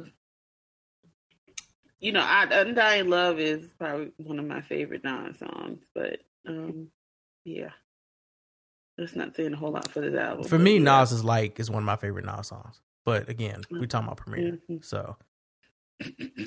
you 2.05 2.11
know, 2.11 2.21
I, 2.23 2.43
"Undying 2.51 3.09
Love" 3.09 3.39
is 3.39 3.65
probably 3.79 4.11
one 4.17 4.37
of 4.37 4.45
my 4.45 4.61
favorite 4.61 5.03
Nas 5.03 5.39
songs, 5.39 5.79
but 5.95 6.19
um, 6.47 6.89
yeah, 7.45 7.71
that's 8.95 9.15
not 9.15 9.35
saying 9.35 9.53
a 9.53 9.57
whole 9.57 9.71
lot 9.71 9.91
for 9.91 10.01
this 10.01 10.13
album. 10.13 10.43
For 10.47 10.59
me, 10.59 10.73
yeah. 10.77 10.99
Nas 10.99 11.11
is 11.11 11.23
like 11.23 11.59
is 11.59 11.71
one 11.71 11.81
of 11.81 11.85
my 11.87 11.95
favorite 11.95 12.25
Nas 12.25 12.47
songs. 12.47 12.79
But 13.05 13.27
again, 13.27 13.63
we 13.71 13.87
talking 13.87 14.05
about 14.07 14.17
premiere, 14.17 14.59
Mhm. 14.69 14.85
so 14.85 15.17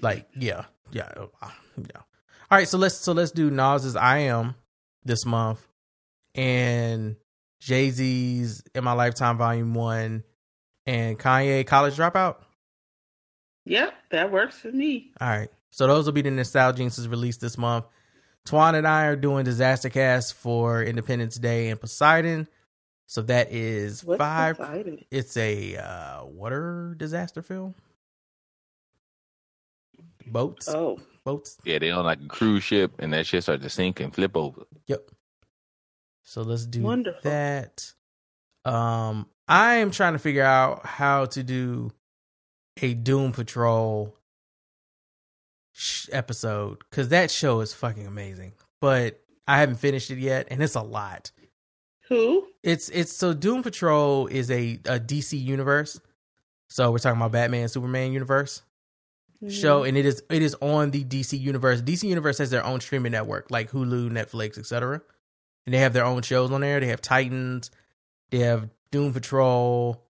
like 0.00 0.28
yeah, 0.36 0.66
yeah, 0.92 1.10
uh, 1.42 1.50
yeah. 1.76 2.02
All 2.50 2.56
right, 2.58 2.68
so 2.68 2.78
let's 2.78 2.94
so 2.96 3.12
let's 3.12 3.32
do 3.32 3.50
Nas's 3.50 3.96
"I 3.96 4.18
Am" 4.18 4.54
this 5.04 5.26
month, 5.26 5.66
and 6.36 7.16
Jay 7.60 7.90
Z's 7.90 8.62
"In 8.76 8.84
My 8.84 8.92
Lifetime" 8.92 9.38
Volume 9.38 9.74
One, 9.74 10.22
and 10.86 11.18
Kanye 11.18 11.66
"College 11.66 11.96
Dropout." 11.96 12.36
Yep, 13.68 13.94
that 14.10 14.32
works 14.32 14.58
for 14.58 14.72
me. 14.72 15.12
All 15.20 15.28
right, 15.28 15.50
so 15.70 15.86
those 15.86 16.06
will 16.06 16.12
be 16.12 16.22
the 16.22 16.30
nostalgics 16.30 17.08
released 17.10 17.40
this 17.40 17.58
month. 17.58 17.84
Twan 18.46 18.74
and 18.74 18.86
I 18.88 19.06
are 19.06 19.16
doing 19.16 19.44
Disaster 19.44 19.90
Cast 19.90 20.32
for 20.34 20.82
Independence 20.82 21.36
Day 21.36 21.68
and 21.68 21.78
Poseidon. 21.78 22.48
So 23.06 23.22
that 23.22 23.52
is 23.52 24.02
What's 24.02 24.18
five. 24.18 24.56
Poseidon? 24.56 25.04
It's 25.10 25.36
a 25.36 25.76
uh, 25.76 26.24
water 26.24 26.94
disaster 26.96 27.42
film. 27.42 27.74
Boats. 30.26 30.68
Oh, 30.68 30.98
boats. 31.24 31.58
Yeah, 31.64 31.78
they 31.78 31.90
on 31.90 32.04
like 32.06 32.20
a 32.22 32.28
cruise 32.28 32.62
ship, 32.64 32.92
and 32.98 33.12
that 33.12 33.26
shit 33.26 33.42
started 33.42 33.62
to 33.62 33.70
sink 33.70 34.00
and 34.00 34.14
flip 34.14 34.36
over. 34.36 34.62
Yep. 34.86 35.10
So 36.24 36.42
let's 36.42 36.66
do 36.66 36.82
Wonderful. 36.82 37.20
that. 37.22 37.92
Um, 38.64 39.26
I 39.46 39.76
am 39.76 39.90
trying 39.90 40.12
to 40.14 40.18
figure 40.18 40.44
out 40.44 40.84
how 40.84 41.26
to 41.26 41.42
do 41.42 41.90
a 42.82 42.94
Doom 42.94 43.32
Patrol 43.32 44.14
sh- 45.72 46.08
episode 46.12 46.78
because 46.90 47.08
that 47.08 47.30
show 47.30 47.60
is 47.60 47.72
fucking 47.72 48.06
amazing, 48.06 48.52
but 48.80 49.20
I 49.46 49.58
haven't 49.58 49.76
finished 49.76 50.10
it 50.10 50.18
yet, 50.18 50.48
and 50.50 50.62
it's 50.62 50.74
a 50.74 50.82
lot. 50.82 51.30
who? 52.08 52.46
It's 52.62 52.88
it's 52.90 53.12
so 53.12 53.32
Doom 53.32 53.62
Patrol 53.62 54.26
is 54.26 54.50
a, 54.50 54.74
a 54.84 55.00
DC 55.00 55.40
universe. 55.42 56.00
So 56.68 56.90
we're 56.90 56.98
talking 56.98 57.18
about 57.18 57.32
Batman 57.32 57.68
Superman 57.68 58.12
universe 58.12 58.62
mm-hmm. 59.42 59.48
show, 59.48 59.84
and 59.84 59.96
it 59.96 60.04
is 60.04 60.22
it 60.30 60.42
is 60.42 60.54
on 60.60 60.90
the 60.90 61.04
DC 61.04 61.38
universe. 61.38 61.80
DC 61.80 62.04
universe 62.04 62.38
has 62.38 62.50
their 62.50 62.64
own 62.64 62.80
streaming 62.80 63.12
network, 63.12 63.50
like 63.50 63.70
Hulu, 63.70 64.10
Netflix, 64.10 64.58
etc. 64.58 65.00
And 65.66 65.74
they 65.74 65.78
have 65.78 65.92
their 65.92 66.04
own 66.04 66.22
shows 66.22 66.50
on 66.50 66.60
there. 66.60 66.80
They 66.80 66.88
have 66.88 67.00
Titans, 67.00 67.70
they 68.30 68.38
have 68.38 68.68
Doom 68.90 69.12
Patrol, 69.12 70.02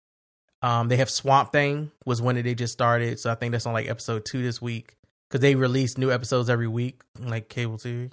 um, 0.63 0.89
they 0.89 0.97
have 0.97 1.11
Swamp 1.11 1.53
Thing 1.53 1.91
was 2.05 2.21
one 2.21 2.35
that 2.35 2.43
they 2.43 2.55
just 2.55 2.73
started. 2.73 3.21
So 3.21 3.31
I 3.31 3.35
think 3.35 3.53
that's 3.53 3.67
on 3.67 3.73
like 3.73 3.89
episode 3.89 4.25
two 4.29 4.43
this 4.43 4.61
week 4.61 4.97
because 5.29 5.41
they 5.41 5.55
release 5.55 5.97
new 5.97 6.11
episodes 6.11 6.51
every 6.51 6.69
week, 6.69 7.01
like 7.19 7.49
cable 7.49 7.79
TV, 7.79 8.11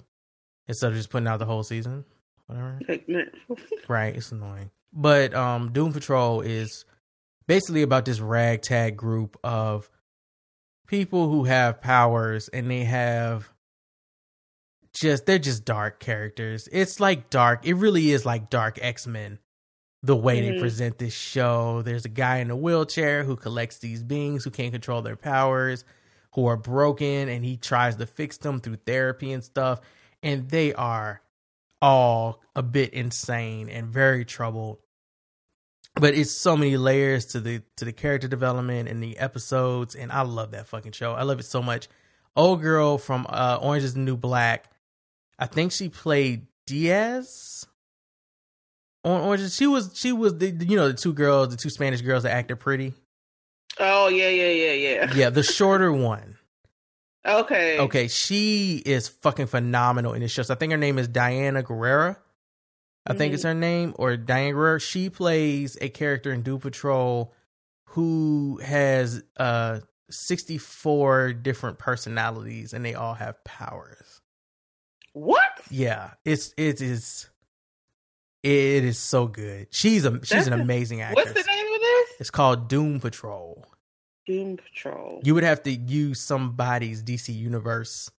instead 0.68 0.92
of 0.92 0.96
just 0.96 1.10
putting 1.10 1.26
out 1.26 1.38
the 1.38 1.44
whole 1.44 1.62
season. 1.62 2.04
Whatever. 2.46 2.78
Right, 3.88 4.16
it's 4.16 4.32
annoying. 4.32 4.70
But 4.92 5.34
um 5.34 5.72
Doom 5.72 5.92
Patrol 5.92 6.40
is 6.40 6.84
basically 7.46 7.82
about 7.82 8.04
this 8.04 8.20
ragtag 8.20 8.96
group 8.96 9.36
of 9.44 9.88
people 10.86 11.28
who 11.28 11.44
have 11.44 11.80
powers 11.80 12.48
and 12.48 12.70
they 12.70 12.84
have 12.84 13.48
just 14.92 15.26
they're 15.26 15.38
just 15.38 15.64
dark 15.64 16.00
characters. 16.00 16.68
It's 16.72 17.00
like 17.00 17.30
dark. 17.30 17.66
It 17.66 17.74
really 17.74 18.12
is 18.12 18.24
like 18.24 18.50
dark 18.50 18.78
X-Men 18.80 19.38
the 20.06 20.16
way 20.16 20.40
they 20.40 20.52
Mhm. 20.56 20.60
present 20.60 20.98
this 20.98 21.12
show. 21.12 21.82
There's 21.82 22.04
a 22.04 22.08
guy 22.08 22.36
in 22.38 22.50
a 22.50 22.56
wheelchair 22.56 23.24
who 23.24 23.34
collects 23.36 23.78
these 23.78 24.02
beings 24.04 24.44
who 24.44 24.50
can't 24.50 24.72
control 24.72 25.02
their 25.02 25.16
powers, 25.16 25.84
who 26.34 26.46
are 26.46 26.56
broken 26.56 27.28
and 27.28 27.44
he 27.44 27.56
tries 27.56 27.96
to 27.96 28.06
fix 28.06 28.36
them 28.36 28.60
through 28.60 28.76
therapy 28.86 29.32
and 29.32 29.42
stuff. 29.42 29.80
And 30.22 30.48
they 30.48 30.72
are 30.74 31.22
all 31.82 32.40
a 32.54 32.62
bit 32.62 32.92
insane 32.94 33.68
and 33.68 33.88
very 33.88 34.24
troubled. 34.24 34.78
But 35.94 36.14
it's 36.14 36.30
so 36.30 36.56
many 36.56 36.76
layers 36.76 37.26
to 37.26 37.40
the 37.40 37.62
to 37.76 37.84
the 37.84 37.92
character 37.92 38.28
development 38.28 38.88
and 38.88 39.02
the 39.02 39.18
episodes 39.18 39.94
and 39.94 40.12
i 40.12 40.20
love 40.22 40.50
that 40.52 40.66
fucking 40.68 40.92
show. 40.92 41.14
I 41.14 41.22
love 41.22 41.40
it 41.40 41.44
so 41.46 41.62
much. 41.62 41.88
Old 42.36 42.60
girl 42.62 42.98
from 42.98 43.26
uh 43.28 43.58
orange 43.60 43.84
is 43.84 43.94
the 43.94 44.00
new 44.00 44.16
black. 44.16 44.70
I 45.38 45.46
think 45.46 45.72
she 45.72 45.88
played 45.88 46.46
diaz 46.66 47.66
on 49.06 49.22
orange 49.22 49.50
she 49.52 49.66
was 49.66 49.90
she 49.94 50.12
was 50.12 50.36
the 50.38 50.50
you 50.50 50.76
know 50.76 50.88
the 50.88 50.94
two 50.94 51.14
girls 51.14 51.48
the 51.48 51.56
two 51.56 51.70
spanish 51.70 52.02
girls 52.02 52.24
that 52.24 52.32
acted 52.32 52.60
pretty 52.60 52.92
Oh 53.78 54.08
yeah, 54.08 54.30
yeah, 54.30 54.48
yeah, 54.48 54.72
yeah. 54.72 55.14
yeah 55.14 55.30
the 55.30 55.42
shorter 55.56 55.92
one 55.92 56.36
Okay. 57.26 57.78
Okay, 57.80 58.08
she 58.08 58.76
is 58.84 59.08
fucking 59.08 59.46
phenomenal 59.46 60.12
in 60.12 60.20
this 60.20 60.30
show. 60.30 60.42
So 60.42 60.54
I 60.54 60.56
think 60.56 60.70
her 60.72 60.78
name 60.78 60.98
is 60.98 61.08
Diana 61.08 61.62
Guerrera. 61.62 62.16
I 63.08 63.14
think 63.14 63.34
it's 63.34 63.44
her 63.44 63.54
name, 63.54 63.94
or 63.98 64.16
Diane 64.16 64.54
Guerrera. 64.54 64.80
She 64.80 65.10
plays 65.10 65.76
a 65.80 65.88
character 65.88 66.32
in 66.32 66.42
Doom 66.42 66.60
Patrol 66.60 67.32
who 67.90 68.60
has 68.64 69.22
uh 69.38 69.80
64 70.10 71.32
different 71.34 71.78
personalities 71.78 72.72
and 72.72 72.84
they 72.84 72.94
all 72.94 73.14
have 73.14 73.42
powers. 73.44 74.20
What? 75.12 75.62
Yeah, 75.70 76.12
it's 76.24 76.52
it 76.56 76.80
is 76.80 77.28
it 78.46 78.84
is 78.84 78.98
so 78.98 79.26
good. 79.26 79.68
She's 79.70 80.04
a 80.04 80.12
she's 80.20 80.28
That's 80.30 80.46
an 80.46 80.52
amazing 80.52 81.00
actress. 81.00 81.26
What's 81.26 81.42
the 81.42 81.52
name 81.52 81.74
of 81.74 81.80
this? 81.80 82.10
It's 82.20 82.30
called 82.30 82.68
Doom 82.68 83.00
Patrol. 83.00 83.66
Doom 84.26 84.56
Patrol. 84.56 85.20
You 85.22 85.34
would 85.34 85.44
have 85.44 85.62
to 85.64 85.70
use 85.72 86.20
somebody's 86.20 87.02
DC 87.02 87.34
Universe 87.34 88.10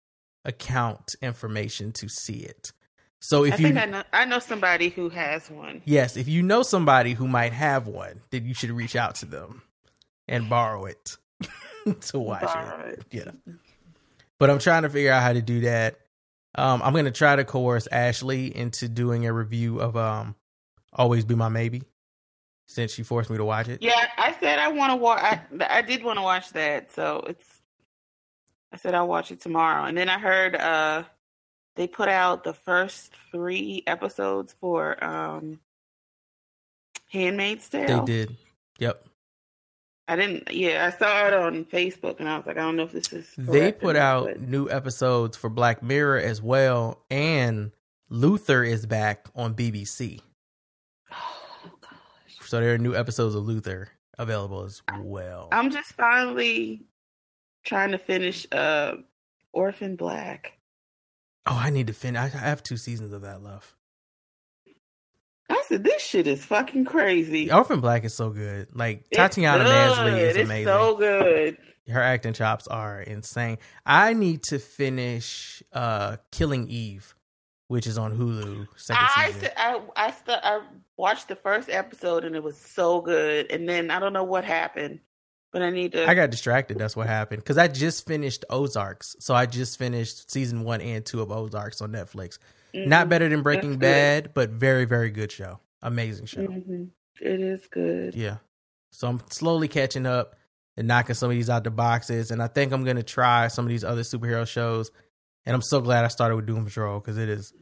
account 0.45 1.15
information 1.23 1.93
to 1.93 2.09
see 2.09 2.39
it. 2.39 2.73
So 3.21 3.45
if 3.45 3.55
I 3.55 3.57
you 3.57 3.63
think 3.65 3.79
I 3.79 3.85
know 3.87 4.03
I 4.13 4.25
know 4.25 4.39
somebody 4.39 4.89
who 4.89 5.09
has 5.09 5.51
one. 5.51 5.83
yes, 5.85 6.17
if 6.17 6.29
you 6.29 6.43
know 6.43 6.63
somebody 6.63 7.15
who 7.15 7.27
might 7.27 7.53
have 7.53 7.87
one, 7.87 8.21
then 8.31 8.45
you 8.47 8.55
should 8.55 8.71
reach 8.71 8.95
out 8.97 9.17
to 9.17 9.27
them 9.27 9.63
and 10.29 10.49
borrow 10.49 10.85
it 10.87 11.17
to 12.03 12.19
watch 12.19 12.43
Borrow 12.43 12.89
it. 12.89 13.05
Yeah. 13.11 13.31
But 14.39 14.51
I'm 14.51 14.59
trying 14.59 14.83
to 14.83 14.91
figure 14.91 15.13
out 15.13 15.23
how 15.23 15.33
to 15.33 15.43
do 15.43 15.61
that. 15.61 15.99
Um, 16.57 16.81
I'm 16.83 16.95
gonna 16.95 17.11
try 17.11 17.37
to 17.37 17.45
coerce 17.45 17.87
Ashley 17.93 18.55
into 18.57 18.89
doing 18.89 19.27
a 19.27 19.33
review 19.33 19.81
of 19.81 19.97
um 19.97 20.35
Always 20.93 21.25
Be 21.25 21.35
My 21.35 21.49
Maybe 21.49 21.83
since 22.67 22.93
she 22.93 23.03
forced 23.03 23.31
me 23.31 23.37
to 23.37 23.45
watch 23.45 23.69
it. 23.69 23.83
Yeah, 23.83 24.09
I 24.17 24.35
said 24.41 24.59
I 24.59 24.69
want 24.69 24.93
to 24.93 24.97
watch. 24.97 25.23
I, 25.23 25.41
I 25.69 25.83
did 25.83 26.03
want 26.03 26.19
to 26.19 26.23
watch 26.23 26.51
that, 26.53 26.93
so 26.93 27.25
it's. 27.29 27.61
I 28.73 28.77
said 28.77 28.95
I'll 28.95 29.07
watch 29.09 29.31
it 29.31 29.41
tomorrow, 29.41 29.85
and 29.85 29.97
then 29.97 30.09
I 30.09 30.19
heard 30.19 30.57
uh 30.57 31.05
they 31.77 31.87
put 31.87 32.09
out 32.09 32.43
the 32.43 32.55
first 32.55 33.13
three 33.31 33.83
episodes 33.87 34.55
for 34.61 35.03
um 35.05 35.61
Handmaid's 37.11 37.69
Tale. 37.69 38.05
They 38.05 38.13
did. 38.13 38.37
Yep. 38.79 39.07
I 40.09 40.17
didn't. 40.17 40.51
Yeah, 40.53 40.87
I 40.93 40.97
saw 40.99 41.27
it 41.27 41.35
on 41.35 41.65
Facebook, 41.65 42.21
and 42.21 42.29
I 42.29 42.37
was 42.37 42.47
like, 42.47 42.57
I 42.57 42.61
don't 42.61 42.77
know 42.77 42.85
if 42.85 42.93
this 42.93 43.13
is. 43.13 43.33
They 43.37 43.73
put 43.73 43.97
out 43.97 44.27
but- 44.27 44.41
new 44.41 44.69
episodes 44.71 45.37
for 45.37 45.51
Black 45.51 45.83
Mirror 45.83 46.19
as 46.19 46.41
well, 46.41 47.03
and 47.11 47.73
Luther 48.09 48.63
is 48.63 48.87
back 48.87 49.27
on 49.35 49.55
BBC. 49.55 50.21
Oh 51.13 51.71
gosh! 51.81 52.39
So 52.41 52.61
there 52.61 52.75
are 52.75 52.79
new 52.79 52.95
episodes 52.95 53.35
of 53.35 53.45
Luther 53.45 53.89
available 54.19 54.63
as 54.63 54.81
well. 55.01 55.49
I'm 55.53 55.71
just 55.71 55.93
finally 55.95 56.83
trying 57.65 57.91
to 57.91 57.99
finish 57.99 58.47
uh 58.53 58.95
Orphan 59.53 59.97
Black. 59.97 60.53
Oh, 61.47 61.61
I 61.61 61.71
need 61.71 61.89
to 61.89 61.93
finish. 61.93 62.21
I 62.21 62.27
I 62.27 62.49
have 62.49 62.63
two 62.63 62.77
seasons 62.77 63.13
of 63.13 63.23
that 63.23 63.43
left. 63.43 63.75
I 65.49 65.63
said 65.69 65.85
this 65.85 66.03
shit 66.03 66.27
is 66.27 66.45
fucking 66.45 66.85
crazy. 66.85 67.51
Orphan 67.51 67.81
Black 67.81 68.05
is 68.05 68.15
so 68.15 68.31
good. 68.31 68.69
Like 68.75 69.05
It's 69.11 69.17
Tatiana 69.17 69.65
Maslany 69.65 70.19
is 70.21 70.37
amazing. 70.37 70.57
It's 70.63 70.67
so 70.67 70.97
good. 70.97 71.59
Her 71.89 72.03
acting 72.03 72.33
chops 72.33 72.67
are 72.67 73.01
insane. 73.01 73.59
I 73.85 74.13
need 74.13 74.43
to 74.45 74.59
finish 74.59 75.63
uh 75.73 76.17
Killing 76.33 76.69
Eve, 76.69 77.15
which 77.69 77.87
is 77.87 77.97
on 77.97 78.17
Hulu. 78.17 78.67
Second 78.77 79.07
I 79.17 79.27
season. 79.27 79.41
st- 79.43 79.53
I 79.57 79.81
I, 79.97 80.11
st- 80.11 80.41
I 80.43 80.61
watched 80.97 81.29
the 81.29 81.37
first 81.37 81.71
episode 81.71 82.25
and 82.25 82.35
it 82.35 82.43
was 82.43 82.57
so 82.59 83.01
good, 83.01 83.51
and 83.53 83.69
then 83.69 83.91
I 83.93 84.01
don't 84.01 84.13
know 84.13 84.25
what 84.25 84.45
happened, 84.45 84.99
but 85.53 85.63
I 85.63 85.71
need 85.71 85.93
to. 85.93 86.09
I 86.09 86.15
got 86.15 86.31
distracted. 86.31 86.77
That's 86.77 86.97
what 86.97 87.07
happened 87.07 87.43
because 87.43 87.59
I 87.59 87.69
just 87.69 88.05
finished 88.05 88.45
Ozarks. 88.51 89.15
So 89.21 89.35
I 89.35 89.47
just 89.47 89.79
finished 89.79 90.29
season 90.29 90.65
one 90.65 90.81
and 90.81 91.07
two 91.07 91.23
of 91.23 91.31
Ozarks 91.31 91.81
on 91.81 91.93
Netflix. 91.93 92.39
Not 92.77 93.07
Mhm. 93.07 93.11
better 93.11 93.29
than 93.29 93.43
Breaking 93.43 93.79
That's 93.79 93.81
Bad, 94.27 94.35
but 94.35 94.51
very, 94.51 94.85
very 94.85 95.11
good 95.11 95.33
show. 95.33 95.61
Amazing 95.83 96.27
show. 96.27 96.41
Mhm. 96.47 96.91
It 97.21 97.41
is 97.41 97.67
good. 97.69 98.15
Yeah. 98.15 98.39
So 98.91 99.09
I'm 99.09 99.21
slowly 99.31 99.69
catching 99.69 100.07
up 100.07 100.35
and 100.77 100.87
knocking 100.89 101.15
some 101.15 101.31
of 101.31 101.37
these 101.37 101.49
out 101.49 101.65
the 101.65 101.71
boxes. 101.71 102.31
And 102.31 102.43
I 102.43 102.49
think 102.49 102.73
I'm 102.73 102.85
going 102.85 102.97
to 102.97 103.03
try 103.03 103.49
some 103.49 103.65
of 103.65 103.69
these 103.71 103.85
other 103.85 104.03
superhero 104.03 104.47
shows. 104.47 104.91
And 105.47 105.55
I'm 105.55 105.63
so 105.63 105.81
glad 105.81 106.05
I 106.05 106.09
started 106.09 106.37
with 106.37 106.47
Doom 106.47 106.65
Patrol 106.65 107.01
because 107.01 107.17
it 107.19 107.29
is, 107.29 107.53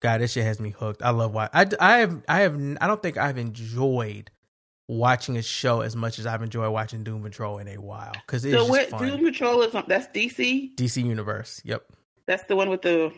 God, 0.00 0.20
this 0.20 0.32
shit 0.32 0.44
has 0.44 0.60
me 0.60 0.70
hooked. 0.70 1.02
I 1.02 1.10
love 1.10 1.32
why 1.34 1.48
I, 1.52 1.66
I 1.80 1.98
have, 1.98 2.22
I 2.28 2.40
have, 2.40 2.54
I 2.80 2.86
don't 2.86 3.02
think 3.02 3.16
I've 3.16 3.38
enjoyed 3.38 4.30
watching 4.86 5.36
a 5.36 5.42
show 5.42 5.80
as 5.80 5.96
much 5.96 6.18
as 6.18 6.26
I've 6.26 6.42
enjoyed 6.42 6.72
watching 6.72 7.02
Doom 7.04 7.22
Patrol 7.22 7.58
in 7.58 7.68
a 7.68 7.76
while 7.78 8.12
because 8.12 8.44
it's 8.44 8.54
So 8.54 8.66
what? 8.66 8.88
fun. 8.90 9.06
Doom 9.08 9.24
Patrol 9.24 9.62
is 9.62 9.74
on. 9.74 9.84
That's 9.88 10.06
DC. 10.08 10.74
DC 10.76 11.02
Universe. 11.04 11.60
Yep. 11.64 11.84
That's 12.26 12.44
the 12.44 12.56
one 12.56 12.68
with 12.70 12.82
the 12.82 13.12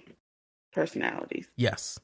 personalities. 0.73 1.49
Yes. 1.57 1.99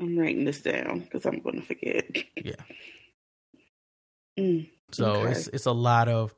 I'm 0.00 0.18
writing 0.18 0.44
this 0.44 0.60
down 0.62 1.00
because 1.00 1.24
I'm 1.26 1.40
going 1.40 1.60
to 1.60 1.66
forget. 1.66 2.04
Yeah. 2.44 2.54
Mm, 4.38 4.68
So 4.92 5.12
okay. 5.12 5.30
it's 5.30 5.46
it's 5.48 5.66
a 5.66 5.72
lot 5.72 6.08
of 6.08 6.34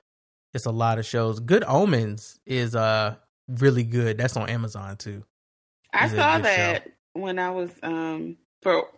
it's 0.52 0.66
a 0.66 0.70
lot 0.70 0.98
of 0.98 1.06
shows. 1.06 1.40
Good 1.40 1.64
Omens 1.66 2.38
is 2.46 2.76
uh 2.76 3.16
really 3.48 3.84
good. 3.84 4.18
That's 4.18 4.36
on 4.36 4.48
Amazon 4.50 4.96
too. 4.96 5.24
I 5.92 6.04
It's 6.04 6.12
a 6.14 6.16
saw 6.16 6.36
good 6.36 6.44
show. 6.44 6.56
that 6.56 6.88
when 7.14 7.38
I 7.38 7.50
was 7.50 7.70
um 7.82 8.36
for 8.62 8.88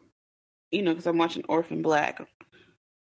you 0.73 0.83
know 0.83 0.93
because 0.93 1.07
I'm 1.07 1.19
watching 1.19 1.45
Orphan 1.49 1.83
Black 1.83 2.21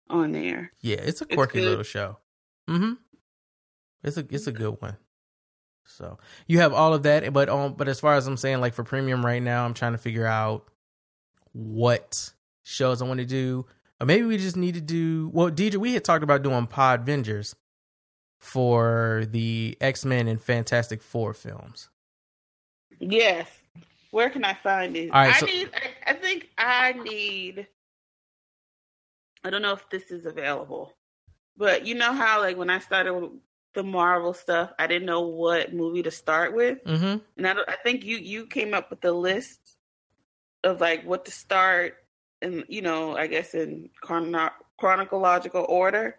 on 0.09 0.33
there. 0.33 0.71
Yeah, 0.81 0.97
it's 0.97 1.21
a 1.21 1.25
quirky 1.25 1.59
good. 1.59 1.69
little 1.69 1.83
show. 1.83 2.17
Mm-hmm. 2.69 2.93
It's 4.03 4.17
a 4.17 4.25
it's 4.29 4.47
a 4.47 4.51
good 4.51 4.75
one. 4.81 4.97
So 5.87 6.17
you 6.47 6.59
have 6.59 6.73
all 6.73 6.93
of 6.93 7.03
that, 7.03 7.31
but 7.31 7.49
um, 7.49 7.73
but 7.73 7.87
as 7.87 7.99
far 7.99 8.15
as 8.15 8.27
I'm 8.27 8.37
saying, 8.37 8.59
like 8.61 8.73
for 8.73 8.83
premium 8.83 9.25
right 9.25 9.41
now, 9.41 9.65
I'm 9.65 9.73
trying 9.73 9.91
to 9.93 9.97
figure 9.97 10.25
out 10.25 10.65
what 11.53 12.31
shows 12.63 13.01
I 13.01 13.05
want 13.05 13.19
to 13.19 13.25
do. 13.25 13.65
Or 14.01 14.05
maybe 14.07 14.25
we 14.25 14.37
just 14.37 14.57
need 14.57 14.75
to 14.75 14.81
do. 14.81 15.29
Well, 15.33 15.49
Deidre, 15.49 15.77
we 15.77 15.93
had 15.93 16.03
talked 16.03 16.23
about 16.23 16.43
doing 16.43 16.67
Pod 16.67 17.05
Vengers 17.05 17.55
for 18.39 19.25
the 19.29 19.77
X 19.79 20.03
Men 20.05 20.27
and 20.27 20.41
Fantastic 20.41 21.01
Four 21.01 21.33
films. 21.33 21.89
Yes. 22.99 23.47
Where 24.11 24.29
can 24.29 24.43
I 24.45 24.53
find 24.53 24.95
it? 24.95 25.11
Right, 25.11 25.33
I 25.35 25.39
so- 25.39 25.45
need. 25.45 25.69
I, 25.73 26.11
I 26.11 26.13
think 26.13 26.49
I 26.57 26.93
need. 26.93 27.67
I 29.43 29.49
don't 29.49 29.61
know 29.61 29.73
if 29.73 29.89
this 29.89 30.09
is 30.09 30.25
available, 30.25 30.93
but 31.55 31.85
you 31.85 31.93
know 31.95 32.13
how 32.13 32.39
like 32.39 32.57
when 32.57 32.69
I 32.69 32.79
started 32.79 33.29
the 33.75 33.83
Marvel 33.83 34.33
stuff, 34.33 34.71
I 34.79 34.87
didn't 34.87 35.05
know 35.05 35.21
what 35.21 35.73
movie 35.73 36.03
to 36.03 36.11
start 36.11 36.55
with, 36.55 36.83
Mm-hmm. 36.85 37.17
and 37.37 37.47
I, 37.47 37.53
I 37.67 37.75
think 37.83 38.03
you 38.03 38.17
you 38.17 38.47
came 38.47 38.73
up 38.73 38.89
with 38.89 39.01
the 39.01 39.11
list 39.11 39.59
of 40.63 40.81
like 40.81 41.03
what 41.05 41.25
to 41.25 41.31
start, 41.31 41.95
and 42.41 42.63
you 42.67 42.81
know 42.81 43.15
I 43.15 43.27
guess 43.27 43.53
in 43.53 43.89
chrono- 44.01 44.49
chronological 44.77 45.65
order. 45.69 46.17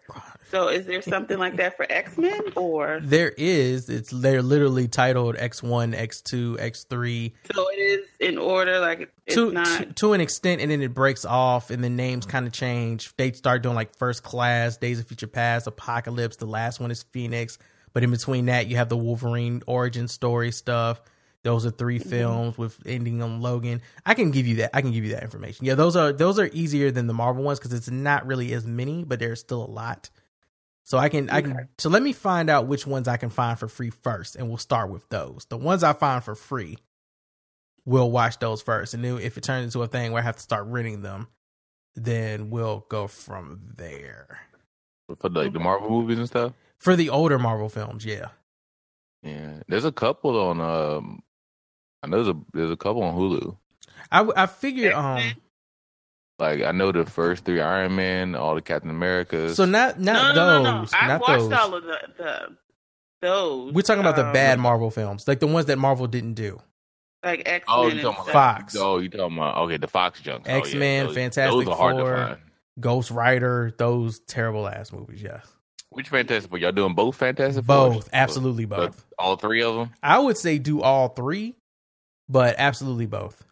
So 0.49 0.69
is 0.69 0.85
there 0.85 1.01
something 1.01 1.37
like 1.37 1.57
that 1.57 1.75
for 1.75 1.85
X 1.89 2.17
Men 2.17 2.41
or? 2.55 2.99
There 3.03 3.33
is. 3.37 3.89
It's 3.89 4.11
they're 4.11 4.41
literally 4.41 4.87
titled 4.87 5.35
X 5.37 5.61
one, 5.61 5.93
X 5.93 6.21
two, 6.21 6.57
X 6.59 6.85
three. 6.85 7.35
So 7.53 7.67
it 7.69 7.75
is 7.75 8.07
in 8.19 8.37
order, 8.37 8.79
like 8.79 9.11
it's 9.25 9.35
to, 9.35 9.51
not. 9.51 9.65
to 9.65 9.85
to 9.85 10.13
an 10.13 10.21
extent, 10.21 10.61
and 10.61 10.71
then 10.71 10.81
it 10.81 10.93
breaks 10.93 11.25
off, 11.25 11.69
and 11.69 11.83
the 11.83 11.89
names 11.89 12.25
kind 12.25 12.47
of 12.47 12.53
change. 12.53 13.15
They 13.17 13.31
start 13.33 13.61
doing 13.61 13.75
like 13.75 13.95
First 13.97 14.23
Class, 14.23 14.77
Days 14.77 14.99
of 14.99 15.07
Future 15.07 15.27
Past, 15.27 15.67
Apocalypse. 15.67 16.37
The 16.37 16.45
last 16.45 16.79
one 16.79 16.91
is 16.91 17.03
Phoenix, 17.03 17.57
but 17.93 18.03
in 18.03 18.11
between 18.11 18.45
that, 18.45 18.67
you 18.67 18.77
have 18.77 18.89
the 18.89 18.97
Wolverine 18.97 19.61
origin 19.67 20.07
story 20.07 20.51
stuff. 20.51 21.01
Those 21.47 21.65
are 21.65 21.71
3 21.71 21.97
Mm-hmm. 21.99 22.09
films 22.09 22.57
with 22.57 22.77
ending 22.85 23.23
on 23.23 23.39
Logan. 23.41 23.81
I 24.05 24.15
can 24.15 24.31
give 24.31 24.45
you 24.47 24.55
that. 24.57 24.71
I 24.75 24.81
can 24.81 24.91
give 24.91 25.05
you 25.05 25.11
that 25.11 25.23
information. 25.23 25.65
Yeah, 25.65 25.75
those 25.75 25.95
are 25.95 26.11
those 26.11 26.37
are 26.39 26.49
easier 26.51 26.91
than 26.91 27.07
the 27.07 27.13
Marvel 27.13 27.41
ones 27.43 27.57
because 27.57 27.71
it's 27.71 27.89
not 27.89 28.27
really 28.27 28.51
as 28.53 28.65
many, 28.67 29.05
but 29.05 29.19
there's 29.19 29.39
still 29.39 29.63
a 29.63 29.71
lot. 29.71 30.09
So 30.83 30.97
I 30.97 31.07
can 31.07 31.29
I 31.29 31.41
can 31.41 31.69
so 31.77 31.89
let 31.89 32.03
me 32.03 32.11
find 32.11 32.49
out 32.49 32.67
which 32.67 32.85
ones 32.85 33.07
I 33.07 33.15
can 33.15 33.29
find 33.29 33.57
for 33.57 33.69
free 33.69 33.91
first, 33.91 34.35
and 34.35 34.49
we'll 34.49 34.57
start 34.57 34.89
with 34.89 35.07
those. 35.07 35.45
The 35.49 35.55
ones 35.57 35.83
I 35.83 35.93
find 35.93 36.21
for 36.23 36.35
free, 36.35 36.77
we'll 37.85 38.11
watch 38.11 38.39
those 38.39 38.61
first, 38.61 38.93
and 38.93 39.03
then 39.03 39.17
if 39.19 39.37
it 39.37 39.43
turns 39.43 39.73
into 39.73 39.83
a 39.83 39.87
thing 39.87 40.11
where 40.11 40.21
I 40.21 40.25
have 40.25 40.35
to 40.35 40.41
start 40.41 40.65
renting 40.67 41.01
them, 41.01 41.27
then 41.95 42.49
we'll 42.49 42.85
go 42.89 43.07
from 43.07 43.61
there. 43.77 44.39
for 45.19 45.29
like 45.29 45.53
the 45.53 45.59
Marvel 45.59 45.89
movies 45.89 46.19
and 46.19 46.27
stuff. 46.27 46.51
For 46.77 46.95
the 46.97 47.09
older 47.09 47.39
Marvel 47.39 47.69
films, 47.69 48.05
yeah. 48.05 48.27
Yeah, 49.23 49.61
there's 49.67 49.85
a 49.85 49.91
couple 49.93 50.39
on. 50.39 50.59
Um, 50.61 51.21
I 52.07 52.09
know 52.09 52.23
there's 52.23 52.35
a 52.35 52.39
there's 52.53 52.71
a 52.71 52.77
couple 52.77 53.03
on 53.03 53.15
Hulu. 53.15 53.57
I 54.11 54.27
I 54.35 54.45
figure 54.45 54.93
um 54.95 55.21
Like 56.39 56.61
I 56.61 56.71
know 56.71 56.91
the 56.91 57.05
first 57.05 57.45
three 57.45 57.59
Iron 57.61 57.95
Man, 57.95 58.35
all 58.35 58.55
the 58.55 58.61
Captain 58.61 58.89
Americas. 58.89 59.55
so 59.55 59.65
not 59.65 59.99
not 59.99 60.35
no, 60.35 60.61
no, 60.61 60.63
no, 60.63 60.79
those, 60.81 60.91
no. 60.91 60.97
I 60.97 61.17
watched 61.17 61.27
those. 61.49 61.51
all 61.53 61.75
of 61.75 61.83
the, 61.83 61.97
the 62.17 62.57
those. 63.21 63.73
We're 63.73 63.81
talking 63.81 64.01
about 64.01 64.15
the 64.15 64.27
um, 64.27 64.33
bad 64.33 64.59
Marvel 64.59 64.91
films, 64.91 65.27
like 65.27 65.39
the 65.39 65.47
ones 65.47 65.65
that 65.65 65.77
Marvel 65.77 66.05
didn't 66.07 66.35
do. 66.35 66.61
like 67.23 67.41
X 67.45 67.67
Men. 67.67 67.75
oh, 67.77 67.87
and 67.87 67.95
you 67.97 68.01
talking 68.03 68.15
about 68.17 68.23
stuff. 68.29 68.33
Fox. 68.33 68.75
Oh, 68.77 68.99
you 68.99 69.09
talking 69.09 69.37
about 69.37 69.57
okay, 69.63 69.77
the 69.77 69.87
Fox 69.87 70.21
junk. 70.21 70.45
Oh, 70.47 70.57
X 70.57 70.73
Men, 70.75 71.07
those- 71.07 71.15
Fantastic 71.15 71.65
Those 71.65 71.67
are 71.67 71.75
hard 71.75 71.97
to 71.97 72.03
Four, 72.03 72.15
find. 72.15 72.37
Ghost 72.79 73.09
Rider, 73.11 73.73
those 73.77 74.19
terrible 74.19 74.67
ass 74.67 74.91
movies. 74.93 75.21
Yes, 75.23 75.45
Which 75.89 76.09
Fantastic 76.09 76.49
Four? 76.51 76.59
Y'all 76.59 76.71
doing 76.71 76.93
both 76.93 77.15
Fantastic 77.15 77.65
Fours? 77.65 77.95
both, 77.95 78.09
absolutely 78.13 78.65
both. 78.65 79.03
All 79.17 79.35
three 79.35 79.63
of 79.63 79.73
them. 79.73 79.89
I 80.03 80.19
would 80.19 80.37
say 80.37 80.59
do 80.59 80.83
all 80.83 81.09
three, 81.09 81.55
but 82.29 82.55
absolutely 82.57 83.05
both 83.05 83.43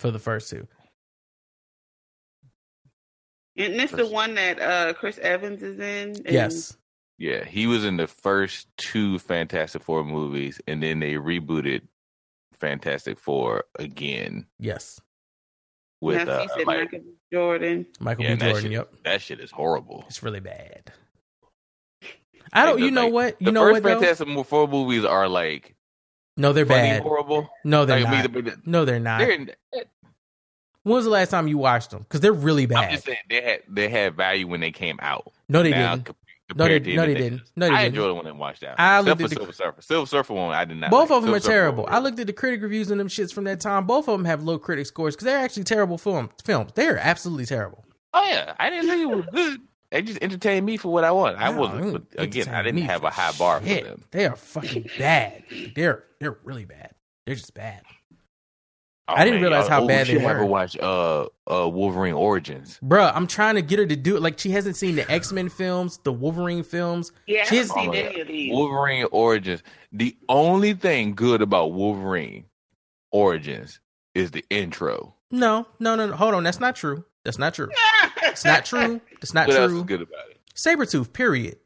for 0.00 0.10
the 0.10 0.18
first 0.18 0.50
two. 0.50 0.66
And 3.56 3.78
this 3.78 3.92
the 3.92 4.06
one 4.06 4.34
that 4.34 4.60
uh 4.60 4.92
Chris 4.94 5.18
Evans 5.18 5.62
is 5.62 5.78
in. 5.78 6.10
and- 6.24 6.26
Yes, 6.28 6.76
Yeah, 7.18 7.44
he 7.44 7.66
was 7.66 7.84
in 7.84 7.96
the 7.96 8.06
first 8.08 8.66
two 8.76 9.18
Fantastic 9.20 9.82
Four 9.82 10.04
movies, 10.04 10.60
and 10.66 10.82
then 10.82 10.98
they 10.98 11.14
rebooted 11.14 11.82
Fantastic 12.58 13.18
Four 13.18 13.64
again 13.78 14.46
yes. 14.58 15.00
with 16.00 16.28
uh, 16.28 16.42
he 16.42 16.48
said 16.48 16.66
like 16.66 16.78
Michael 16.92 17.00
Jordan. 17.32 17.86
Michael 18.00 18.24
yeah, 18.24 18.34
B. 18.34 18.38
that 18.40 18.46
Jordan. 18.46 18.62
shit, 18.62 18.72
Yep, 18.72 18.94
that 19.04 19.22
shit 19.22 19.40
is 19.40 19.50
horrible. 19.52 20.04
it's 20.08 20.22
really 20.22 20.40
bad. 20.40 20.92
I 22.52 22.66
don't. 22.66 22.76
Like, 22.76 22.84
You 22.84 22.90
know 22.90 23.04
like, 23.04 23.12
what? 23.12 23.36
You 23.40 23.44
the 23.46 23.52
know 23.52 23.60
first 23.62 23.72
what? 23.74 23.82
Though? 23.84 24.00
Fantastic 24.00 24.46
Four 24.46 24.66
movies 24.68 25.04
are 25.04 25.28
like 25.28 25.73
No, 26.36 26.52
they're 26.52 26.66
funny, 26.66 26.88
bad. 26.88 27.02
horrible. 27.02 27.48
No, 27.64 27.84
they're 27.84 28.00
Like, 28.00 28.32
not. 28.34 28.44
the- 28.44 28.56
no, 28.64 28.84
they're 28.84 28.98
not. 29.00 29.18
They're, 29.20 29.38
when 30.82 30.96
was 30.96 31.04
the 31.04 31.10
last 31.10 31.30
time 31.30 31.48
you 31.48 31.56
watched 31.58 31.90
them? 31.90 32.00
Because 32.02 32.20
they're 32.20 32.32
really 32.32 32.66
bad. 32.66 32.84
I'm 32.84 32.90
just 32.90 33.06
saying 33.06 33.18
they 33.30 33.40
had 33.42 33.60
they 33.68 33.88
had 33.88 34.16
value 34.16 34.46
when 34.46 34.60
they 34.60 34.70
came 34.72 34.98
out. 35.00 35.32
No, 35.48 35.62
they 35.62 35.70
Now, 35.70 35.96
didn't. 35.96 36.16
No, 36.56 36.68
they- 36.68 36.78
no, 36.94 37.06
they 37.06 37.14
didn't. 37.14 37.42
No, 37.56 37.68
they 37.68 37.74
I 37.74 37.82
didn't. 37.84 37.94
enjoyed 37.94 38.10
it 38.10 38.16
when 38.16 38.26
I 38.26 38.32
watched 38.32 38.60
that. 38.60 38.78
I 38.78 39.00
looked 39.00 39.22
at 39.22 39.30
the- 39.30 39.34
Silver 39.36 39.52
Surfer. 39.52 39.80
Silver 39.82 40.06
Surfer 40.06 40.34
one, 40.34 40.54
I 40.54 40.64
did 40.66 40.76
not. 40.76 40.90
Both 40.90 41.08
like. 41.08 41.16
of 41.18 41.22
them 41.22 41.32
Silver 41.32 41.36
are 41.36 41.50
terrible. 41.50 41.86
I 41.88 42.00
looked 42.00 42.18
at 42.18 42.26
the 42.26 42.34
critic 42.34 42.60
reviews 42.60 42.90
and 42.90 43.00
them 43.00 43.08
shits 43.08 43.32
from 43.32 43.44
that 43.44 43.60
time. 43.60 43.86
Both 43.86 44.08
of 44.08 44.18
them 44.18 44.26
have 44.26 44.42
low 44.42 44.58
critic 44.58 44.86
scores 44.86 45.14
because 45.14 45.24
they're 45.24 45.38
actually 45.38 45.64
terrible 45.64 45.96
film 45.96 46.28
films. 46.44 46.72
They 46.74 46.86
are 46.88 46.98
absolutely 46.98 47.46
terrible. 47.46 47.84
Oh 48.12 48.24
yeah, 48.28 48.52
I 48.58 48.68
didn't 48.70 48.88
think 48.90 49.02
it 49.10 49.16
was 49.16 49.24
good. 49.32 49.60
They 49.94 50.02
just 50.02 50.20
entertain 50.20 50.64
me 50.64 50.76
for 50.76 50.92
what 50.92 51.04
I 51.04 51.12
want. 51.12 51.38
I 51.38 51.52
No, 51.52 51.60
wasn't. 51.60 52.06
again, 52.18 52.48
I 52.48 52.62
didn't 52.62 52.82
have 52.82 53.04
a 53.04 53.10
high 53.10 53.30
bar 53.38 53.60
for 53.60 53.66
them. 53.66 54.02
They 54.10 54.26
are 54.26 54.34
fucking 54.34 54.90
bad. 54.98 55.44
They're 55.76 56.02
they're 56.18 56.36
really 56.42 56.64
bad. 56.64 56.90
They're 57.26 57.36
just 57.36 57.54
bad. 57.54 57.82
Oh, 59.06 59.14
I 59.14 59.22
didn't 59.22 59.40
man, 59.42 59.50
realize 59.50 59.68
how 59.68 59.84
oh, 59.84 59.86
bad 59.86 60.06
they 60.08 60.14
were. 60.16 60.20
have 60.22 60.36
her 60.38 60.44
were. 60.44 60.50
watch 60.50 60.76
uh 60.78 61.26
uh 61.48 61.68
Wolverine 61.68 62.14
Origins. 62.14 62.80
Bruh, 62.82 63.12
I'm 63.14 63.28
trying 63.28 63.54
to 63.54 63.62
get 63.62 63.78
her 63.78 63.86
to 63.86 63.94
do 63.94 64.16
it. 64.16 64.22
Like 64.22 64.36
she 64.40 64.50
hasn't 64.50 64.76
seen 64.76 64.96
the 64.96 65.08
X 65.08 65.30
Men 65.30 65.48
films, 65.48 66.00
the 66.02 66.12
Wolverine 66.12 66.64
films. 66.64 67.12
Yeah, 67.28 67.42
I 67.42 67.44
she 67.44 67.56
haven't 67.58 67.74
seen 67.74 67.94
any 67.94 68.20
of 68.20 68.26
these. 68.26 68.50
Wolverine 68.52 69.06
Origins. 69.12 69.62
The 69.92 70.16
only 70.28 70.72
thing 70.74 71.14
good 71.14 71.40
about 71.40 71.72
Wolverine 71.72 72.46
Origins 73.12 73.78
is 74.14 74.32
the 74.32 74.44
intro. 74.50 75.14
no, 75.30 75.66
no, 75.78 75.94
no, 75.94 76.08
no. 76.08 76.16
Hold 76.16 76.34
on, 76.34 76.42
that's 76.42 76.58
not 76.58 76.74
true. 76.74 77.04
That's 77.24 77.38
not 77.38 77.54
true. 77.54 77.68
It's 78.24 78.44
not 78.44 78.64
true. 78.70 79.00
It's 79.22 79.34
not 79.34 79.48
what 79.48 79.56
else 79.56 79.70
true. 79.70 79.78
is 79.80 79.84
good 79.84 80.02
about 80.02 80.30
it? 80.30 80.38
Sabretooth, 80.54 81.12
period. 81.12 81.56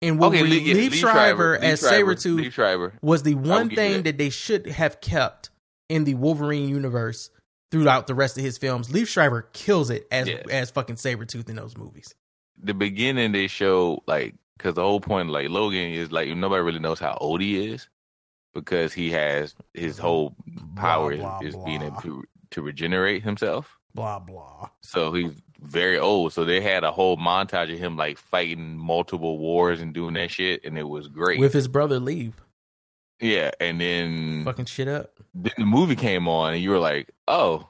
And 0.00 0.20
Okay, 0.22 0.40
Wolverine, 0.42 0.50
Lee- 0.50 0.58
yeah, 0.60 0.74
Liev 0.74 0.90
Lee 0.90 0.96
Schreiber 0.96 1.12
Schreiber, 1.12 1.58
Lee 1.60 1.66
as 1.68 1.80
Schreiber, 1.80 2.14
Sabretooth 2.16 2.92
was 3.02 3.22
the 3.22 3.34
one 3.34 3.68
thing 3.70 3.92
that. 3.98 4.04
that 4.04 4.18
they 4.18 4.30
should 4.30 4.66
have 4.66 5.00
kept 5.00 5.50
in 5.88 6.04
the 6.04 6.14
Wolverine 6.14 6.68
universe 6.68 7.30
throughout 7.70 8.06
the 8.08 8.14
rest 8.14 8.36
of 8.36 8.42
his 8.44 8.58
films. 8.58 8.88
Liev 8.88 9.06
Schreiber 9.06 9.42
kills 9.52 9.90
it 9.90 10.06
as 10.10 10.28
Yeah. 10.28 10.42
as 10.50 10.70
fucking 10.70 10.96
Sabretooth 10.96 11.48
in 11.48 11.56
those 11.56 11.76
movies. 11.76 12.14
The 12.62 12.74
beginning 12.74 13.32
they 13.32 13.46
show 13.46 14.02
like 14.06 14.34
because 14.58 14.74
the 14.74 14.82
whole 14.82 15.00
point 15.00 15.30
like 15.30 15.48
Logan 15.48 15.92
is 15.92 16.10
like 16.12 16.28
nobody 16.36 16.62
really 16.62 16.78
knows 16.80 16.98
how 17.00 17.16
old 17.20 17.40
he 17.40 17.72
is 17.72 17.88
because 18.54 18.92
he 18.92 19.10
has 19.10 19.54
his 19.74 19.98
whole 19.98 20.36
power 20.76 21.16
blah, 21.16 21.38
is, 21.40 21.48
is 21.48 21.54
blah. 21.54 21.64
being 21.64 21.82
able 21.82 22.00
to 22.02 22.24
to 22.50 22.62
regenerate 22.62 23.22
himself. 23.22 23.78
Blah 23.94 24.18
blah. 24.20 24.70
So 24.80 25.12
he's 25.12 25.32
very 25.60 25.98
old. 25.98 26.32
So 26.32 26.44
they 26.44 26.60
had 26.60 26.82
a 26.84 26.90
whole 26.92 27.16
montage 27.16 27.72
of 27.72 27.78
him 27.78 27.96
like 27.96 28.18
fighting 28.18 28.76
multiple 28.76 29.38
wars 29.38 29.80
and 29.80 29.92
doing 29.92 30.14
that 30.14 30.30
shit, 30.30 30.64
and 30.64 30.78
it 30.78 30.88
was 30.88 31.08
great. 31.08 31.38
With 31.38 31.52
his 31.52 31.68
brother 31.68 32.00
Leave. 32.00 32.34
yeah, 33.20 33.50
and 33.60 33.80
then 33.80 34.44
Fucking 34.44 34.64
shit 34.64 34.88
up. 34.88 35.20
then 35.34 35.52
the 35.58 35.66
movie 35.66 35.96
came 35.96 36.26
on, 36.26 36.54
and 36.54 36.62
you 36.62 36.70
were 36.70 36.78
like, 36.78 37.10
"Oh, 37.28 37.68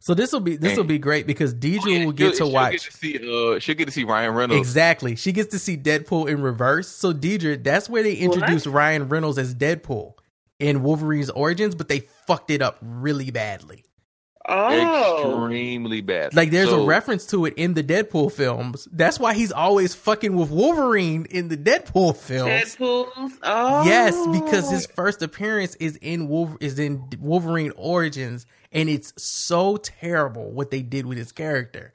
So 0.00 0.14
this 0.14 0.32
will 0.32 0.40
be 0.40 0.56
this 0.56 0.76
will 0.76 0.82
be 0.84 0.98
great 0.98 1.26
because 1.28 1.54
Deidre 1.54 1.76
will 1.76 1.82
she'll- 1.84 2.12
get 2.12 2.30
to 2.32 2.36
she'll 2.38 2.50
watch 2.50 2.72
Get 2.72 2.80
to 2.80 2.92
see, 2.92 3.16
uh, 3.18 3.58
she'll 3.60 3.76
get 3.76 3.84
to 3.84 3.92
see 3.92 4.02
Ryan 4.04 4.34
Reynolds. 4.34 4.66
Exactly. 4.66 5.14
She 5.14 5.30
gets 5.30 5.50
to 5.52 5.58
see 5.60 5.76
Deadpool 5.76 6.28
in 6.28 6.42
reverse. 6.42 6.88
So 6.88 7.12
Deidre, 7.12 7.62
that's 7.62 7.88
where 7.88 8.02
they 8.02 8.14
introduced 8.14 8.66
Ryan 8.66 9.08
Reynolds 9.08 9.38
as 9.38 9.54
Deadpool 9.54 10.14
in 10.58 10.82
Wolverine's 10.82 11.30
Origins, 11.30 11.76
but 11.76 11.88
they 11.88 12.00
fucked 12.26 12.50
it 12.50 12.62
up 12.62 12.78
really 12.82 13.30
badly. 13.30 13.84
Oh, 14.48 15.44
Extremely 15.44 16.00
bad. 16.00 16.34
Like 16.34 16.50
there's 16.50 16.68
So- 16.70 16.82
a 16.82 16.86
reference 16.86 17.26
to 17.26 17.44
it 17.46 17.54
in 17.56 17.74
the 17.74 17.82
Deadpool 17.84 18.32
films. 18.32 18.88
That's 18.90 19.20
why 19.20 19.34
he's 19.34 19.52
always 19.52 19.94
fucking 19.94 20.34
with 20.34 20.50
Wolverine 20.50 21.26
in 21.30 21.48
the 21.48 21.56
Deadpool 21.56 22.16
films. 22.16 22.50
Deadpool's. 22.76 23.38
Oh, 23.42 23.84
Yes, 23.84 24.16
because 24.32 24.70
his 24.70 24.86
oh. 24.90 24.92
first 24.96 25.22
appearance 25.22 25.76
is 25.76 25.96
in 26.02 26.28
Wolver- 26.28 26.56
is 26.60 26.78
in 26.78 27.08
Wolverine 27.20 27.72
Origins, 27.76 28.46
and 28.72 28.88
it's 28.88 29.12
so 29.16 29.76
terrible 29.76 30.50
what 30.50 30.70
they 30.70 30.82
did 30.82 31.06
with 31.06 31.18
his 31.18 31.30
character. 31.32 31.92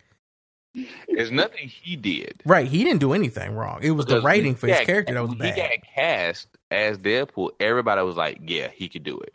There's 1.09 1.31
nothing 1.31 1.67
he 1.69 1.95
did. 1.95 2.43
Right, 2.45 2.67
he 2.67 2.83
didn't 2.83 2.99
do 2.99 3.13
anything 3.13 3.55
wrong. 3.55 3.79
It 3.81 3.91
was 3.91 4.05
the 4.05 4.21
writing 4.21 4.53
for 4.55 4.67
he 4.67 4.73
his 4.73 4.81
got- 4.81 4.85
character 4.85 5.13
that 5.15 5.21
was 5.21 5.29
when 5.29 5.39
bad. 5.39 5.55
He 5.55 5.61
got 5.61 5.71
cast 5.95 6.47
as 6.69 6.97
Deadpool. 6.99 7.49
Everybody 7.59 8.03
was 8.03 8.15
like, 8.15 8.39
"Yeah, 8.45 8.69
he 8.73 8.87
could 8.87 9.03
do 9.03 9.17
it." 9.19 9.33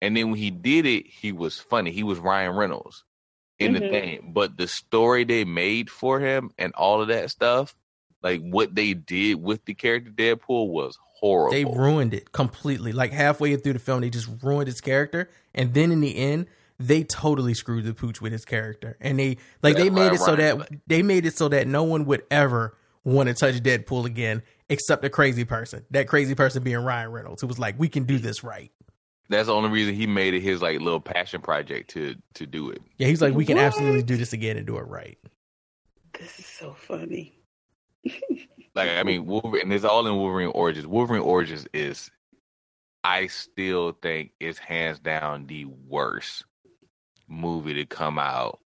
And 0.00 0.16
then 0.16 0.30
when 0.30 0.38
he 0.38 0.50
did 0.50 0.86
it, 0.86 1.06
he 1.06 1.32
was 1.32 1.58
funny. 1.58 1.90
He 1.90 2.02
was 2.02 2.18
Ryan 2.18 2.54
Reynolds 2.56 3.04
in 3.58 3.72
the 3.72 3.80
Mhm. 3.80 3.90
thing, 3.90 4.30
but 4.32 4.56
the 4.56 4.68
story 4.68 5.24
they 5.24 5.44
made 5.44 5.90
for 5.90 6.20
him 6.20 6.50
and 6.58 6.72
all 6.74 7.02
of 7.02 7.08
that 7.08 7.30
stuff, 7.30 7.74
like 8.22 8.40
what 8.40 8.74
they 8.74 8.94
did 8.94 9.42
with 9.42 9.64
the 9.64 9.74
character 9.74 10.10
Deadpool, 10.10 10.68
was 10.68 10.96
horrible. 11.20 11.50
They 11.52 11.64
ruined 11.64 12.14
it 12.14 12.30
completely. 12.30 12.92
Like 12.92 13.10
halfway 13.12 13.56
through 13.56 13.72
the 13.72 13.78
film, 13.80 14.02
they 14.02 14.10
just 14.10 14.28
ruined 14.42 14.68
his 14.68 14.80
character, 14.80 15.28
and 15.54 15.74
then 15.74 15.90
in 15.90 16.00
the 16.00 16.16
end, 16.16 16.46
they 16.78 17.02
totally 17.02 17.54
screwed 17.54 17.84
the 17.84 17.92
pooch 17.94 18.20
with 18.20 18.30
his 18.30 18.44
character. 18.44 18.96
And 19.00 19.18
they 19.18 19.38
like 19.64 19.76
they 19.76 19.90
made 19.90 20.12
it 20.12 20.20
so 20.20 20.36
Ryan- 20.36 20.58
that 20.60 20.70
they 20.86 21.02
made 21.02 21.26
it 21.26 21.36
so 21.36 21.48
that 21.48 21.66
no 21.66 21.82
one 21.82 22.04
would 22.04 22.22
ever 22.30 22.76
want 23.02 23.28
to 23.28 23.34
touch 23.34 23.56
Deadpool 23.56 24.04
again, 24.04 24.42
except 24.68 25.04
a 25.04 25.10
crazy 25.10 25.44
person. 25.44 25.84
That 25.90 26.06
crazy 26.06 26.36
person 26.36 26.62
being 26.62 26.78
Ryan 26.78 27.10
Reynolds, 27.10 27.40
who 27.42 27.48
was 27.48 27.58
like, 27.58 27.76
"We 27.78 27.88
can 27.88 28.04
do 28.04 28.18
this 28.18 28.44
right." 28.44 28.70
That's 29.28 29.46
the 29.46 29.54
only 29.54 29.70
reason 29.70 29.94
he 29.94 30.06
made 30.06 30.34
it 30.34 30.40
his 30.40 30.62
like 30.62 30.80
little 30.80 31.00
passion 31.00 31.40
project 31.42 31.90
to 31.90 32.14
to 32.34 32.46
do 32.46 32.70
it. 32.70 32.80
Yeah, 32.96 33.08
he's 33.08 33.20
like, 33.20 33.34
"We 33.34 33.44
can 33.44 33.56
What? 33.56 33.66
absolutely 33.66 34.02
do 34.02 34.16
this 34.16 34.32
again 34.32 34.56
and 34.56 34.66
do 34.66 34.76
it 34.78 34.82
right." 34.86 35.18
This 36.18 36.38
is 36.38 36.46
so 36.46 36.72
funny. 36.74 37.34
Like 38.74 38.90
I 38.90 39.02
mean, 39.02 39.26
Wolverine, 39.26 39.62
and 39.62 39.72
it's 39.72 39.84
all 39.84 40.06
in 40.06 40.14
Wolverine 40.14 40.52
Origins. 40.54 40.86
Wolverine 40.86 41.22
Origins 41.22 41.66
is, 41.74 42.12
I 43.02 43.26
still 43.26 43.90
think, 43.90 44.32
is 44.38 44.56
hands 44.58 45.00
down 45.00 45.46
the 45.48 45.64
worst 45.64 46.44
movie 47.26 47.74
to 47.74 47.86
come 47.86 48.20
out 48.20 48.60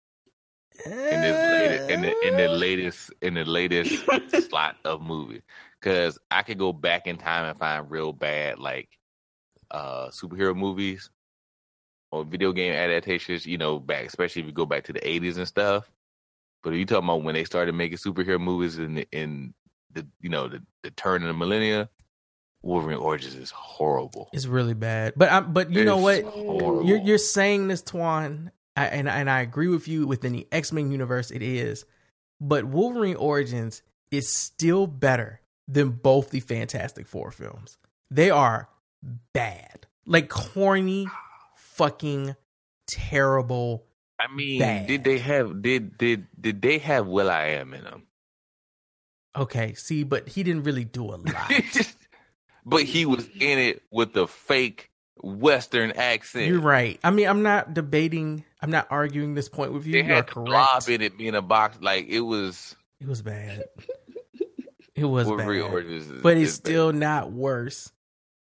in 0.83 0.91
this 1.21 1.38
latest 1.53 1.89
in 1.91 2.01
the 2.01 2.27
in 2.27 2.38
the 2.38 2.43
eh. 2.43 2.47
latest 2.47 3.13
in 3.21 3.33
the 3.35 3.45
latest 3.45 4.03
slot 4.49 4.77
of 4.83 5.01
movie. 5.01 5.43
Because 5.79 6.17
I 6.31 6.41
could 6.41 6.57
go 6.57 6.73
back 6.73 7.05
in 7.05 7.17
time 7.17 7.45
and 7.45 7.59
find 7.59 7.91
real 7.91 8.11
bad 8.11 8.57
like 8.57 8.89
uh 9.72 10.07
superhero 10.09 10.56
movies 10.56 11.09
or 12.11 12.23
video 12.23 12.51
game 12.51 12.73
adaptations. 12.73 13.45
You 13.45 13.57
know, 13.57 13.80
back 13.80 14.06
especially 14.06 14.41
if 14.41 14.48
you 14.48 14.53
go 14.53 14.65
back 14.65 14.83
to 14.85 14.93
the 14.93 15.07
eighties 15.07 15.38
and 15.38 15.48
stuff. 15.48 15.89
But 16.64 16.72
you 16.72 16.85
talking 16.85 17.06
about 17.06 17.23
when 17.23 17.35
they 17.35 17.45
started 17.45 17.73
making 17.73 17.99
superhero 17.99 18.39
movies 18.39 18.80
in 18.80 18.95
the, 18.95 19.07
in 19.11 19.53
the 19.93 20.06
you 20.19 20.30
know 20.30 20.48
the, 20.48 20.61
the 20.83 20.91
turn 20.91 21.22
of 21.22 21.27
the 21.27 21.33
millennia, 21.33 21.89
Wolverine 22.61 22.98
Origins 22.98 23.35
is 23.35 23.51
horrible. 23.51 24.30
It's 24.33 24.45
really 24.45 24.73
bad. 24.73 25.14
But 25.15 25.31
I, 25.31 25.39
but 25.41 25.72
you 25.72 25.85
know 25.85 25.98
what? 25.98 26.23
horrible. 26.23 26.85
You're 26.85 26.99
you're 26.99 27.17
saying 27.17 27.67
this, 27.69 27.81
Twan, 27.81 28.51
I, 28.75 28.88
and 28.88 29.07
and 29.07 29.30
I 29.30 29.41
agree 29.41 29.69
with 29.69 29.88
you. 29.88 30.06
Within 30.07 30.33
the 30.33 30.48
X 30.51 30.72
Men 30.72 30.91
universe, 30.91 31.31
it 31.31 31.41
is, 31.41 31.85
but 32.41 32.65
Wolverine 32.65 33.15
Origins 33.15 33.81
is 34.11 34.30
still 34.30 34.88
better 34.88 35.41
than 35.67 35.91
both 35.91 36.31
the 36.31 36.39
Fantastic 36.39 37.07
Four 37.07 37.31
films. 37.31 37.77
They 38.11 38.30
are 38.30 38.67
bad, 39.33 39.87
like 40.05 40.29
corny, 40.29 41.07
fucking 41.55 42.35
terrible. 42.87 43.85
I 44.19 44.33
mean, 44.33 44.59
bad. 44.59 44.87
did 44.87 45.03
they 45.03 45.19
have 45.19 45.61
did 45.61 45.97
did 45.97 46.27
did 46.39 46.61
they 46.61 46.77
have 46.79 47.07
will.i.am 47.07 47.73
in 47.73 47.83
them? 47.83 48.03
Okay, 49.35 49.73
see, 49.75 50.03
but 50.03 50.27
he 50.27 50.43
didn't 50.43 50.63
really 50.63 50.83
do 50.85 51.05
a 51.05 51.15
lot. 51.17 51.51
But 52.65 52.83
he 52.83 53.05
was 53.05 53.27
in 53.39 53.57
it 53.59 53.83
with 53.91 54.13
the 54.13 54.27
fake 54.27 54.89
Western 55.21 55.91
accent. 55.91 56.47
You're 56.47 56.59
right. 56.59 56.99
I 57.03 57.11
mean, 57.11 57.27
I'm 57.27 57.41
not 57.41 57.73
debating. 57.73 58.43
I'm 58.61 58.71
not 58.71 58.87
arguing 58.89 59.35
this 59.35 59.47
point 59.49 59.71
with 59.73 59.85
you. 59.85 59.93
They 59.93 59.99
You 59.99 60.03
had 60.05 60.27
correct. 60.27 60.45
blob 60.47 60.89
in 60.89 61.01
it 61.01 61.17
being 61.17 61.35
a 61.35 61.41
box. 61.41 61.77
Like 61.81 62.07
it 62.07 62.21
was. 62.21 62.75
It 62.99 63.07
was 63.07 63.21
bad. 63.21 63.63
It 64.95 65.05
was 65.05 65.27
bad, 65.29 66.21
but 66.21 66.35
it's 66.35 66.49
is 66.49 66.55
still 66.55 66.91
not 66.91 67.31
worse. 67.31 67.89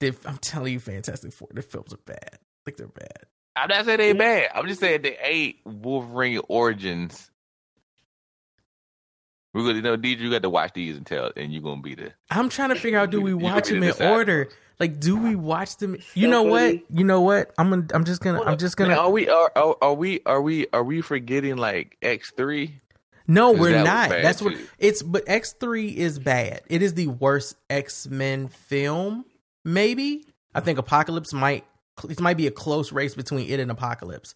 Than, 0.00 0.16
I'm 0.26 0.38
telling 0.38 0.72
you, 0.72 0.80
Fantastic 0.80 1.32
Four. 1.32 1.48
The 1.52 1.62
films 1.62 1.92
are 1.92 1.98
bad. 1.98 2.38
Like 2.66 2.76
they're 2.76 2.88
bad. 2.88 3.26
I'm 3.56 3.68
not 3.68 3.84
saying 3.84 3.98
they 3.98 4.12
bad. 4.12 4.50
I'm 4.54 4.66
just 4.66 4.80
saying 4.80 5.02
they 5.02 5.18
ain't 5.22 5.56
Wolverine 5.64 6.40
Origins. 6.48 7.30
We're 9.52 9.62
gonna 9.62 9.74
you 9.74 9.82
know, 9.82 9.96
DJ, 9.96 10.20
you 10.20 10.30
got 10.30 10.42
to 10.42 10.50
watch 10.50 10.72
these 10.74 10.96
and 10.96 11.04
tell, 11.04 11.32
and 11.36 11.52
you're 11.52 11.62
gonna 11.62 11.82
be 11.82 11.94
the. 11.94 12.12
I'm 12.30 12.48
trying 12.48 12.68
to 12.70 12.76
figure 12.76 12.98
out: 12.98 13.10
do 13.10 13.20
we 13.20 13.34
watch 13.34 13.68
them 13.68 13.82
in 13.82 13.94
order? 14.00 14.48
Like, 14.78 14.98
do 14.98 15.16
we 15.16 15.34
watch 15.34 15.76
them? 15.76 15.98
You 16.14 16.28
know 16.28 16.44
what? 16.44 16.76
You 16.90 17.04
know 17.04 17.20
what? 17.20 17.52
I'm 17.58 17.68
gonna. 17.68 17.86
I'm 17.92 18.04
just 18.04 18.22
gonna. 18.22 18.42
I'm 18.42 18.56
just 18.56 18.76
gonna. 18.76 18.90
Man, 18.90 18.98
are 18.98 19.10
we 19.10 19.28
are, 19.28 19.52
are 19.54 19.76
are 19.82 19.94
we 19.94 20.20
are 20.24 20.40
we 20.40 20.66
are 20.72 20.84
we 20.84 21.02
forgetting 21.02 21.56
like 21.56 21.98
X 22.00 22.32
three? 22.36 22.80
No, 23.26 23.52
we're 23.52 23.72
that 23.72 23.84
not. 23.84 24.08
bad, 24.10 24.24
That's 24.24 24.40
what 24.40 24.54
it's. 24.78 25.02
But 25.02 25.24
X 25.26 25.52
three 25.52 25.88
is 25.88 26.18
bad. 26.18 26.62
It 26.68 26.80
is 26.80 26.94
the 26.94 27.08
worst 27.08 27.56
X 27.68 28.08
Men 28.08 28.48
film. 28.48 29.24
Maybe 29.64 30.24
I 30.54 30.60
think 30.60 30.78
Apocalypse 30.78 31.32
might. 31.32 31.64
It 32.08 32.20
might 32.20 32.36
be 32.36 32.46
a 32.46 32.50
close 32.50 32.92
race 32.92 33.14
between 33.14 33.48
it 33.50 33.60
and 33.60 33.70
Apocalypse. 33.70 34.34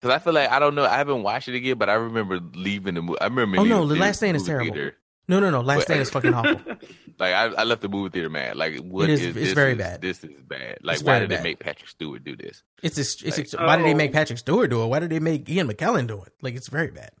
Because 0.00 0.14
I 0.14 0.18
feel 0.18 0.32
like 0.32 0.50
I 0.50 0.58
don't 0.58 0.74
know. 0.74 0.84
I 0.84 0.96
haven't 0.98 1.22
watched 1.22 1.48
it 1.48 1.54
again, 1.56 1.76
but 1.78 1.88
I 1.90 1.94
remember 1.94 2.38
leaving 2.54 2.94
the 2.94 3.02
movie. 3.02 3.20
I 3.20 3.24
remember. 3.26 3.58
Oh 3.58 3.64
no, 3.64 3.80
leaving 3.82 3.94
The 3.98 4.00
Last 4.06 4.16
Stand 4.18 4.36
is 4.36 4.44
terrible. 4.44 4.72
theater. 4.74 4.96
No, 5.26 5.40
no, 5.40 5.50
no. 5.50 5.60
Last 5.62 5.78
But- 5.78 5.84
Stand 5.84 6.00
is 6.02 6.10
fucking 6.10 6.34
awful. 6.34 6.60
Like 7.16 7.32
I, 7.32 7.44
I 7.44 7.62
left 7.62 7.80
the 7.80 7.88
movie 7.88 8.10
theater 8.10 8.28
mad. 8.28 8.56
Like 8.56 8.78
what 8.80 9.08
It 9.08 9.12
is- 9.12 9.20
is 9.20 9.26
it's 9.28 9.34
this 9.36 9.52
very 9.52 9.72
is- 9.72 9.78
bad. 9.78 10.00
This 10.02 10.24
is 10.24 10.42
bad. 10.42 10.78
Like 10.82 10.96
It's 10.96 11.04
why 11.04 11.20
did 11.20 11.28
bad. 11.28 11.38
they 11.38 11.42
make 11.44 11.60
Patrick 11.60 11.88
Stewart 11.88 12.24
do 12.24 12.34
this? 12.36 12.64
It's 12.82 12.98
it's, 12.98 13.22
it's, 13.22 13.54
Like- 13.54 13.64
why 13.66 13.76
did 13.76 13.86
they 13.86 13.92
Oh. 13.94 13.96
make 13.96 14.12
Patrick 14.12 14.38
Stewart 14.40 14.68
do 14.68 14.82
it? 14.82 14.86
Why 14.86 14.98
did 14.98 15.10
they 15.10 15.20
make 15.20 15.48
Ian 15.48 15.68
McKellen 15.68 16.08
do 16.08 16.20
it? 16.22 16.32
Like 16.42 16.56
it's 16.56 16.66
very 16.66 16.90
bad. 16.90 17.12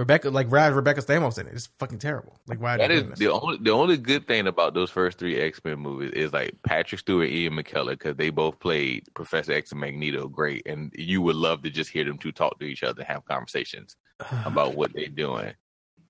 Rebecca, 0.00 0.30
like 0.30 0.50
Rad 0.50 0.72
Rebecca 0.72 1.02
Stamos 1.02 1.38
in 1.38 1.46
it. 1.46 1.52
It's 1.54 1.66
fucking 1.78 1.98
terrible. 1.98 2.40
Like 2.48 2.60
why? 2.60 2.76
That 2.78 2.90
is 2.90 3.04
the 3.18 3.28
only 3.28 3.58
the 3.60 3.70
only 3.70 3.96
good 3.98 4.26
thing 4.26 4.46
about 4.46 4.74
those 4.74 4.90
first 4.90 5.18
three 5.18 5.38
X 5.40 5.60
Men 5.64 5.78
movies 5.78 6.12
is 6.12 6.32
like 6.32 6.56
Patrick 6.64 6.98
Stewart, 6.98 7.28
and 7.28 7.36
Ian 7.36 7.52
McKellen, 7.54 7.90
because 7.90 8.16
they 8.16 8.30
both 8.30 8.58
played 8.58 9.04
Professor 9.14 9.52
X 9.52 9.70
and 9.70 9.80
Magneto 9.80 10.26
great, 10.26 10.66
and 10.66 10.92
you 10.96 11.22
would 11.22 11.36
love 11.36 11.62
to 11.62 11.70
just 11.70 11.90
hear 11.90 12.04
them 12.04 12.18
two 12.18 12.32
talk 12.32 12.58
to 12.58 12.64
each 12.64 12.82
other 12.82 13.02
and 13.02 13.08
have 13.08 13.24
conversations 13.26 13.94
about 14.44 14.74
what 14.74 14.92
they're 14.92 15.06
doing, 15.06 15.52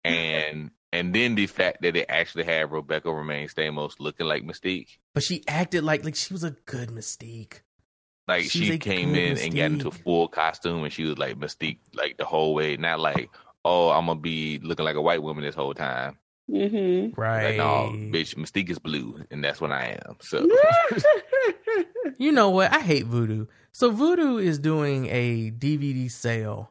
and 0.04 0.70
and 0.92 1.14
then 1.14 1.34
the 1.34 1.46
fact 1.46 1.82
that 1.82 1.94
they 1.94 2.06
actually 2.06 2.44
had 2.44 2.70
Rebecca 2.72 3.08
Romijn 3.08 3.52
Stamos 3.52 4.00
looking 4.00 4.26
like 4.26 4.42
Mystique, 4.44 4.98
But 5.14 5.22
she 5.22 5.42
acted 5.46 5.84
like 5.84 6.04
like 6.04 6.16
she 6.16 6.32
was 6.32 6.44
a 6.44 6.52
good 6.66 6.88
Mystique. 6.90 7.60
like 8.28 8.42
She's 8.44 8.66
she 8.66 8.78
came 8.78 9.14
in 9.14 9.38
and 9.38 9.54
got 9.54 9.64
into 9.72 9.90
full 9.90 10.28
costume 10.28 10.84
and 10.84 10.92
she 10.92 11.04
was 11.04 11.18
like 11.18 11.36
Mystique 11.38 11.78
like 11.94 12.16
the 12.18 12.24
whole 12.24 12.54
way, 12.54 12.76
not 12.76 13.00
like 13.00 13.30
oh 13.64 13.90
I'm 13.90 14.06
gonna 14.06 14.20
be 14.20 14.58
looking 14.62 14.84
like 14.84 14.96
a 14.96 15.02
white 15.02 15.22
woman 15.22 15.44
this 15.44 15.54
whole 15.54 15.74
time. 15.74 16.18
Mm-hmm. 16.50 17.20
Right. 17.20 17.44
Like, 17.44 17.56
no, 17.58 17.92
bitch, 17.94 18.34
Mystique 18.34 18.70
is 18.70 18.78
blue, 18.80 19.22
and 19.30 19.44
that's 19.44 19.60
what 19.60 19.70
I 19.70 19.98
am. 20.06 20.16
So. 20.20 20.48
You 22.18 22.32
know 22.32 22.50
what? 22.50 22.70
I 22.70 22.80
hate 22.80 23.06
Vudu. 23.06 23.48
So 23.72 23.90
Vudu 23.90 24.42
is 24.42 24.58
doing 24.58 25.06
a 25.06 25.50
DVD 25.52 26.10
sale 26.10 26.70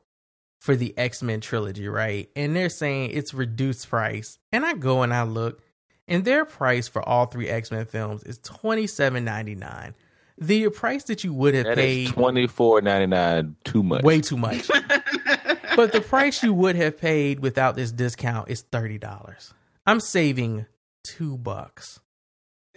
for 0.59 0.76
the 0.76 0.93
X 0.95 1.24
Men 1.24 1.42
trilogy, 1.42 1.88
right? 1.88 2.30
And 2.35 2.56
they're 2.56 2.69
saying 2.69 3.11
it's 3.14 3.34
reduced 3.34 3.90
price. 3.90 4.38
And 4.51 4.64
I 4.64 4.74
go 4.74 5.01
and 5.01 5.11
I 5.11 5.24
look, 5.24 5.64
and 6.08 6.24
their 6.24 6.45
price 6.45 6.88
for 6.88 7.01
all 7.01 7.26
three 7.26 7.50
X 7.50 7.72
Men 7.72 7.85
films 7.85 8.22
is 8.24 8.38
twenty 8.40 8.85
seven 8.85 9.26
ninety 9.26 9.56
nine. 9.56 9.95
The 10.38 10.69
price 10.69 11.06
that 11.06 11.24
you 11.24 11.34
would 11.34 11.56
have 11.56 11.66
That 11.66 11.77
paid 11.77 12.09
twenty 12.09 12.45
four 12.45 12.80
ninety 12.82 13.08
nine. 13.08 13.56
Too 13.64 13.82
much. 13.82 14.03
way 14.03 14.22
too 14.22 14.38
much. 14.38 14.69
but 15.80 15.93
the 15.93 16.01
price 16.01 16.43
you 16.43 16.53
would 16.53 16.75
have 16.75 16.98
paid 16.98 17.40
without 17.40 17.77
this 17.77 17.93
discount 17.93 18.49
is 18.49 18.61
thirty 18.61 18.98
dollars. 18.98 19.53
I'm 19.88 20.01
saving 20.01 20.66
two 21.06 21.38
bucks 21.38 22.01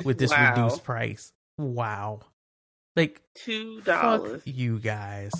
with 0.04 0.18
this 0.18 0.30
Wow. 0.30 0.50
reduced 0.54 0.84
price. 0.84 1.32
Wow. 1.58 2.20
Like 2.94 3.20
$2. 3.44 4.42
you 4.44 4.78
guys. 4.78 5.32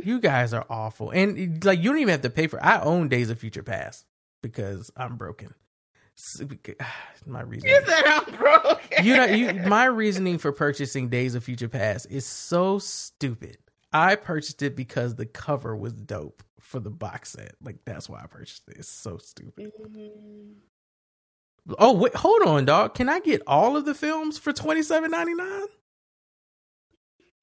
You 0.00 0.20
guys 0.20 0.54
are 0.54 0.64
awful. 0.70 1.10
And 1.10 1.64
like 1.64 1.80
you 1.80 1.90
don't 1.90 1.98
even 1.98 2.12
have 2.12 2.22
to 2.22 2.30
pay 2.30 2.46
for 2.46 2.62
I 2.64 2.80
own 2.80 3.08
Days 3.08 3.28
of 3.30 3.40
Future 3.40 3.64
Past 3.64 4.06
because 4.44 4.92
I'm 4.96 5.16
broken. 5.16 5.54
My 7.26 7.42
reason. 7.42 7.68
You 7.68 7.82
said 7.84 8.02
I'm 8.06 8.34
broke. 8.36 8.80
you 9.02 9.16
know 9.16 9.24
you 9.24 9.52
my 9.66 9.86
reasoning 9.86 10.38
for 10.38 10.52
purchasing 10.52 11.08
Days 11.08 11.34
of 11.34 11.42
Future 11.42 11.68
Past 11.68 12.06
is 12.10 12.24
so 12.26 12.78
stupid. 12.78 13.58
I 13.94 14.16
purchased 14.16 14.60
it 14.62 14.74
because 14.74 15.14
the 15.14 15.24
cover 15.24 15.76
was 15.76 15.92
dope 15.92 16.42
for 16.60 16.80
the 16.80 16.90
box 16.90 17.30
set. 17.30 17.54
Like 17.62 17.76
that's 17.84 18.08
why 18.08 18.20
I 18.22 18.26
purchased 18.26 18.68
it. 18.68 18.78
It's 18.78 18.88
so 18.88 19.18
stupid. 19.18 19.72
Mm-hmm. 19.80 20.52
Oh 21.78 21.94
wait, 21.94 22.14
hold 22.16 22.42
on, 22.42 22.64
dog. 22.64 22.94
Can 22.94 23.08
I 23.08 23.20
get 23.20 23.42
all 23.46 23.76
of 23.76 23.84
the 23.84 23.94
films 23.94 24.36
for 24.36 24.52
twenty 24.52 24.82
seven 24.82 25.12
ninety 25.12 25.34
nine? 25.34 25.66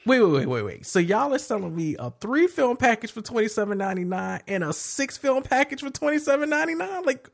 Wait, 0.06 0.20
wait, 0.20 0.32
wait, 0.32 0.48
wait, 0.48 0.62
wait. 0.64 0.86
So 0.86 1.00
y'all 1.00 1.34
are 1.34 1.40
selling 1.40 1.76
me 1.76 1.96
a 1.98 2.12
three 2.12 2.48
film 2.48 2.76
package 2.76 3.12
for 3.12 3.22
twenty 3.22 3.48
seven 3.48 3.78
ninety 3.78 4.04
nine 4.04 4.42
and 4.48 4.64
a 4.64 4.74
six 4.74 5.18
film 5.18 5.44
package 5.44 5.82
for 5.82 5.90
twenty 5.90 6.20
seven 6.20 6.50
ninety 6.50 6.76
nine? 6.76 7.04
Like, 7.04 7.30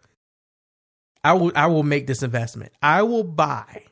I 1.24 1.34
will, 1.34 1.52
I 1.56 1.68
will 1.68 1.84
make 1.84 2.08
this 2.08 2.24
investment. 2.24 2.72
I 2.84 3.02
will 3.04 3.24
buy 3.24 3.87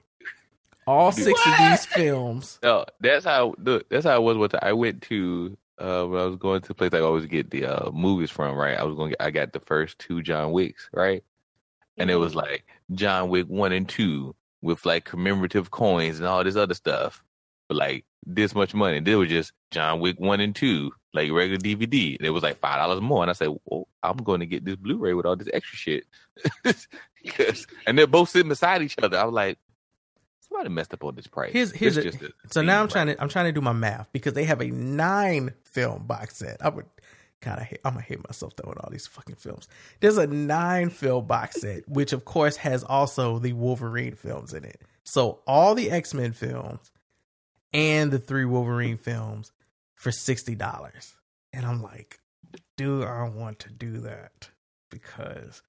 all 0.88 1.11
six 1.11 1.39
of 1.45 1.53
these 1.57 1.85
films. 1.85 2.59
No, 2.64 2.85
that's 2.99 3.25
how. 3.25 3.55
Look, 3.57 3.89
that's 3.89 4.05
how 4.05 4.17
it 4.17 4.23
was. 4.23 4.38
What 4.38 4.64
I 4.64 4.73
went 4.73 5.01
to 5.03 5.57
uh, 5.80 6.03
when 6.05 6.22
I 6.22 6.25
was 6.25 6.35
going 6.38 6.61
to 6.61 6.67
the 6.67 6.73
place 6.73 6.93
I 6.93 6.99
always 6.99 7.25
get 7.25 7.51
the 7.51 7.65
uh, 7.65 7.91
movies 7.91 8.31
from. 8.31 8.55
Right, 8.55 8.77
I 8.77 8.83
was 8.83 8.95
going. 8.95 9.11
to 9.11 9.22
I 9.23 9.31
got 9.31 9.53
the 9.53 9.59
first 9.59 9.99
two 9.99 10.22
John 10.22 10.51
Wicks. 10.51 10.89
Right, 10.93 11.23
and 11.97 12.09
it 12.11 12.15
was 12.15 12.35
like 12.35 12.65
John 12.93 13.30
Wick 13.30 13.47
one 13.47 13.72
and 13.72 13.88
two 13.89 14.35
with 14.61 14.85
like 14.85 15.05
commemorative 15.05 15.72
coins 15.72 16.19
and 16.19 16.27
all 16.27 16.43
this 16.43 16.55
other 16.55 16.73
stuff. 16.73 17.23
But 17.67 17.77
like 17.77 18.05
this 18.25 18.53
much 18.55 18.73
money, 18.73 18.99
there 18.99 19.17
was 19.17 19.30
just 19.30 19.53
John 19.72 19.99
Wick 19.99 20.19
one 20.19 20.39
and 20.39 20.55
two, 20.55 20.91
like 21.14 21.31
regular 21.31 21.57
DVD. 21.59 22.15
And 22.17 22.25
it 22.25 22.30
was 22.31 22.43
like 22.43 22.57
five 22.57 22.77
dollars 22.77 23.01
more. 23.01 23.23
And 23.23 23.30
I 23.30 23.33
said, 23.33 23.49
well, 23.65 23.88
I'm 24.03 24.17
going 24.17 24.39
to 24.41 24.45
get 24.45 24.65
this 24.65 24.75
Blu-ray 24.75 25.14
with 25.14 25.25
all 25.25 25.35
this 25.35 25.49
extra 25.53 25.75
shit. 25.77 26.05
'Cause- 27.27 27.65
and 27.88 27.97
they're 27.97 28.05
both 28.07 28.30
sitting 28.30 28.49
beside 28.49 28.83
each 28.83 28.95
other. 29.01 29.17
I 29.17 29.23
was 29.23 29.33
like, 29.33 29.57
somebody 30.56 30.74
messed 30.74 30.93
up 30.93 31.03
on 31.03 31.16
this 31.16 31.27
price. 31.27 31.51
Here's 31.53 31.72
here's 31.72 31.98
a, 31.98 32.11
so 32.50 32.61
now 32.61 32.82
I'm 32.82 32.88
trying 32.88 33.08
to 33.08 33.22
I'm 33.22 33.30
trying 33.30 33.45
to 33.45 33.51
do 33.51 33.61
my 33.61 33.74
math 33.74 34.09
because 34.11 34.34
they 34.34 34.45
have 34.45 34.61
a 34.61 34.67
nine 34.67 35.53
film 35.64 36.06
box 36.06 36.38
set. 36.38 36.58
I 36.61 36.69
would 36.69 36.85
kind 37.42 37.59
of 37.59 37.66
hate 37.66 37.80
I'm 37.84 37.93
gonna 37.93 38.03
hate 38.03 38.25
myself 38.27 38.53
throwing 38.58 38.77
all 38.80 38.90
these 38.92 39.08
fucking 39.08 39.35
films. 39.35 39.67
There's 40.00 40.17
a 40.17 40.27
nine 40.27 40.90
film 40.90 41.25
box 41.25 41.61
set, 41.61 41.88
which 41.88 42.14
of 42.14 42.25
course 42.25 42.58
has 42.58 42.84
also 42.84 43.40
the 43.40 43.53
Wolverine 43.53 44.16
films 44.16 44.53
in 44.53 44.64
it. 44.64 44.82
So 45.03 45.40
all 45.45 45.75
the 45.75 45.92
X 45.92 46.14
Men 46.14 46.32
films 46.34 46.92
and 47.74 48.11
the 48.11 48.19
three 48.19 48.45
Wolverine 48.45 48.98
films 48.98 49.51
for 49.95 50.11
sixty 50.11 50.56
dollars, 50.56 51.16
and 51.53 51.66
I'm 51.66 51.82
like, 51.82 52.19
do 52.77 53.03
I 53.03 53.27
want 53.30 53.59
to 53.59 53.69
do 53.69 54.00
that? 54.00 54.50
Because 54.90 55.61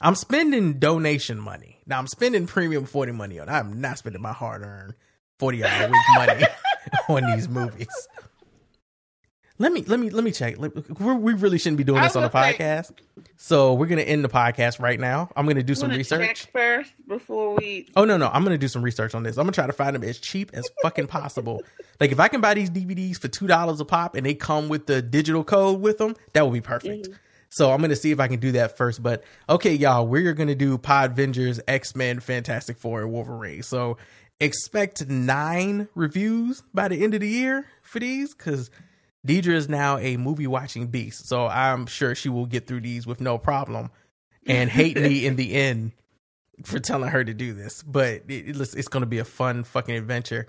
I'm 0.00 0.14
spending 0.14 0.74
donation 0.78 1.38
money. 1.38 1.80
Now 1.86 1.98
I'm 1.98 2.06
spending 2.06 2.46
premium 2.46 2.86
40 2.86 3.12
money 3.12 3.38
on. 3.38 3.48
I'm 3.48 3.80
not 3.80 3.98
spending 3.98 4.22
my 4.22 4.32
hard 4.32 4.62
earned 4.62 4.94
40 5.38 5.64
hour 5.64 5.88
week 5.88 6.00
money 6.16 6.44
on 7.08 7.30
these 7.36 7.48
movies. 7.48 7.88
Let 9.58 9.70
me 9.72 9.84
let 9.86 10.00
me 10.00 10.10
let 10.10 10.24
me 10.24 10.32
check. 10.32 10.56
We're- 10.58 10.72
we 11.18 11.34
really 11.34 11.58
shouldn't 11.58 11.76
be 11.76 11.84
doing 11.84 12.02
this 12.02 12.16
on 12.16 12.22
the 12.22 12.28
gonna 12.30 12.52
say- 12.52 12.58
podcast. 12.58 12.92
So 13.36 13.74
we're 13.74 13.86
gonna 13.86 14.02
end 14.02 14.24
the 14.24 14.28
podcast 14.28 14.80
right 14.80 14.98
now. 14.98 15.30
I'm 15.36 15.46
gonna 15.46 15.62
do 15.62 15.74
some 15.76 15.90
research. 15.90 16.46
first 16.52 16.92
before 17.06 17.54
we. 17.56 17.88
Oh 17.94 18.04
no, 18.04 18.16
no, 18.16 18.28
I'm 18.32 18.42
gonna 18.42 18.58
do 18.58 18.66
some 18.66 18.82
research 18.82 19.14
on 19.14 19.22
this. 19.22 19.36
I'm 19.36 19.44
gonna 19.44 19.52
try 19.52 19.66
to 19.66 19.72
find 19.72 19.94
them 19.94 20.02
as 20.02 20.18
cheap 20.18 20.50
as 20.54 20.68
fucking 20.82 21.06
possible. 21.06 21.62
like 22.00 22.10
if 22.10 22.18
I 22.18 22.26
can 22.28 22.40
buy 22.40 22.54
these 22.54 22.70
DVDs 22.70 23.18
for 23.18 23.28
two 23.28 23.46
dollars 23.46 23.78
a 23.78 23.84
pop 23.84 24.16
and 24.16 24.26
they 24.26 24.34
come 24.34 24.68
with 24.68 24.86
the 24.86 25.00
digital 25.02 25.44
code 25.44 25.80
with 25.80 25.98
them, 25.98 26.16
that 26.32 26.44
would 26.44 26.54
be 26.54 26.60
perfect. 26.60 27.06
Mm-hmm. 27.08 27.12
So 27.52 27.70
I'm 27.70 27.82
gonna 27.82 27.96
see 27.96 28.12
if 28.12 28.18
I 28.18 28.28
can 28.28 28.40
do 28.40 28.52
that 28.52 28.78
first. 28.78 29.02
But 29.02 29.24
okay, 29.46 29.74
y'all, 29.74 30.06
we're 30.06 30.32
gonna 30.32 30.54
do 30.54 30.78
Pod 30.78 31.14
Vengers, 31.14 31.60
X 31.68 31.94
Men, 31.94 32.18
Fantastic 32.18 32.78
Four, 32.78 33.02
and 33.02 33.12
Wolverine. 33.12 33.62
So 33.62 33.98
expect 34.40 35.06
nine 35.06 35.86
reviews 35.94 36.62
by 36.72 36.88
the 36.88 37.04
end 37.04 37.12
of 37.12 37.20
the 37.20 37.28
year 37.28 37.66
for 37.82 38.00
these 38.00 38.34
because 38.34 38.70
Deidre 39.26 39.52
is 39.52 39.68
now 39.68 39.98
a 39.98 40.16
movie 40.16 40.46
watching 40.46 40.86
beast. 40.86 41.28
So 41.28 41.46
I'm 41.46 41.84
sure 41.84 42.14
she 42.14 42.30
will 42.30 42.46
get 42.46 42.66
through 42.66 42.80
these 42.80 43.06
with 43.06 43.20
no 43.20 43.36
problem 43.36 43.90
and 44.46 44.70
hate 44.70 44.96
me 44.96 45.26
in 45.26 45.36
the 45.36 45.52
end 45.52 45.92
for 46.64 46.78
telling 46.80 47.10
her 47.10 47.22
to 47.22 47.34
do 47.34 47.52
this. 47.52 47.82
But 47.82 48.22
it, 48.28 48.60
it's, 48.60 48.74
it's 48.74 48.88
going 48.88 49.02
to 49.02 49.06
be 49.06 49.18
a 49.18 49.26
fun 49.26 49.64
fucking 49.64 49.94
adventure. 49.94 50.48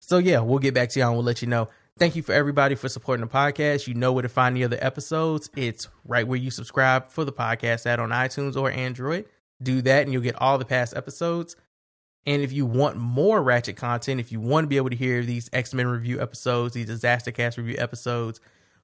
So 0.00 0.18
yeah, 0.18 0.40
we'll 0.40 0.58
get 0.58 0.74
back 0.74 0.88
to 0.90 0.98
y'all 0.98 1.10
and 1.10 1.16
we'll 1.16 1.24
let 1.24 1.40
you 1.40 1.48
know. 1.48 1.68
Thank 1.98 2.16
you 2.16 2.22
for 2.22 2.32
everybody 2.32 2.74
for 2.74 2.88
supporting 2.88 3.24
the 3.24 3.30
podcast. 3.30 3.86
You 3.86 3.94
know 3.94 4.12
where 4.12 4.22
to 4.22 4.28
find 4.28 4.56
the 4.56 4.64
other 4.64 4.78
episodes. 4.80 5.50
It's 5.56 5.88
right 6.04 6.26
where 6.26 6.38
you 6.38 6.50
subscribe 6.50 7.10
for 7.10 7.24
the 7.24 7.32
podcast 7.32 7.86
at 7.86 8.00
on 8.00 8.10
iTunes 8.10 8.56
or 8.56 8.70
Android. 8.70 9.26
Do 9.62 9.82
that 9.82 10.02
and 10.02 10.12
you'll 10.12 10.22
get 10.22 10.40
all 10.40 10.58
the 10.58 10.64
past 10.64 10.96
episodes. 10.96 11.54
And 12.24 12.40
if 12.40 12.52
you 12.52 12.64
want 12.66 12.96
more 12.96 13.42
Ratchet 13.42 13.76
content, 13.76 14.20
if 14.20 14.32
you 14.32 14.40
want 14.40 14.64
to 14.64 14.68
be 14.68 14.78
able 14.78 14.90
to 14.90 14.96
hear 14.96 15.22
these 15.22 15.50
X 15.52 15.74
Men 15.74 15.86
review 15.86 16.20
episodes, 16.20 16.74
these 16.74 16.86
Disaster 16.86 17.30
Cast 17.30 17.58
review 17.58 17.76
episodes, 17.78 18.40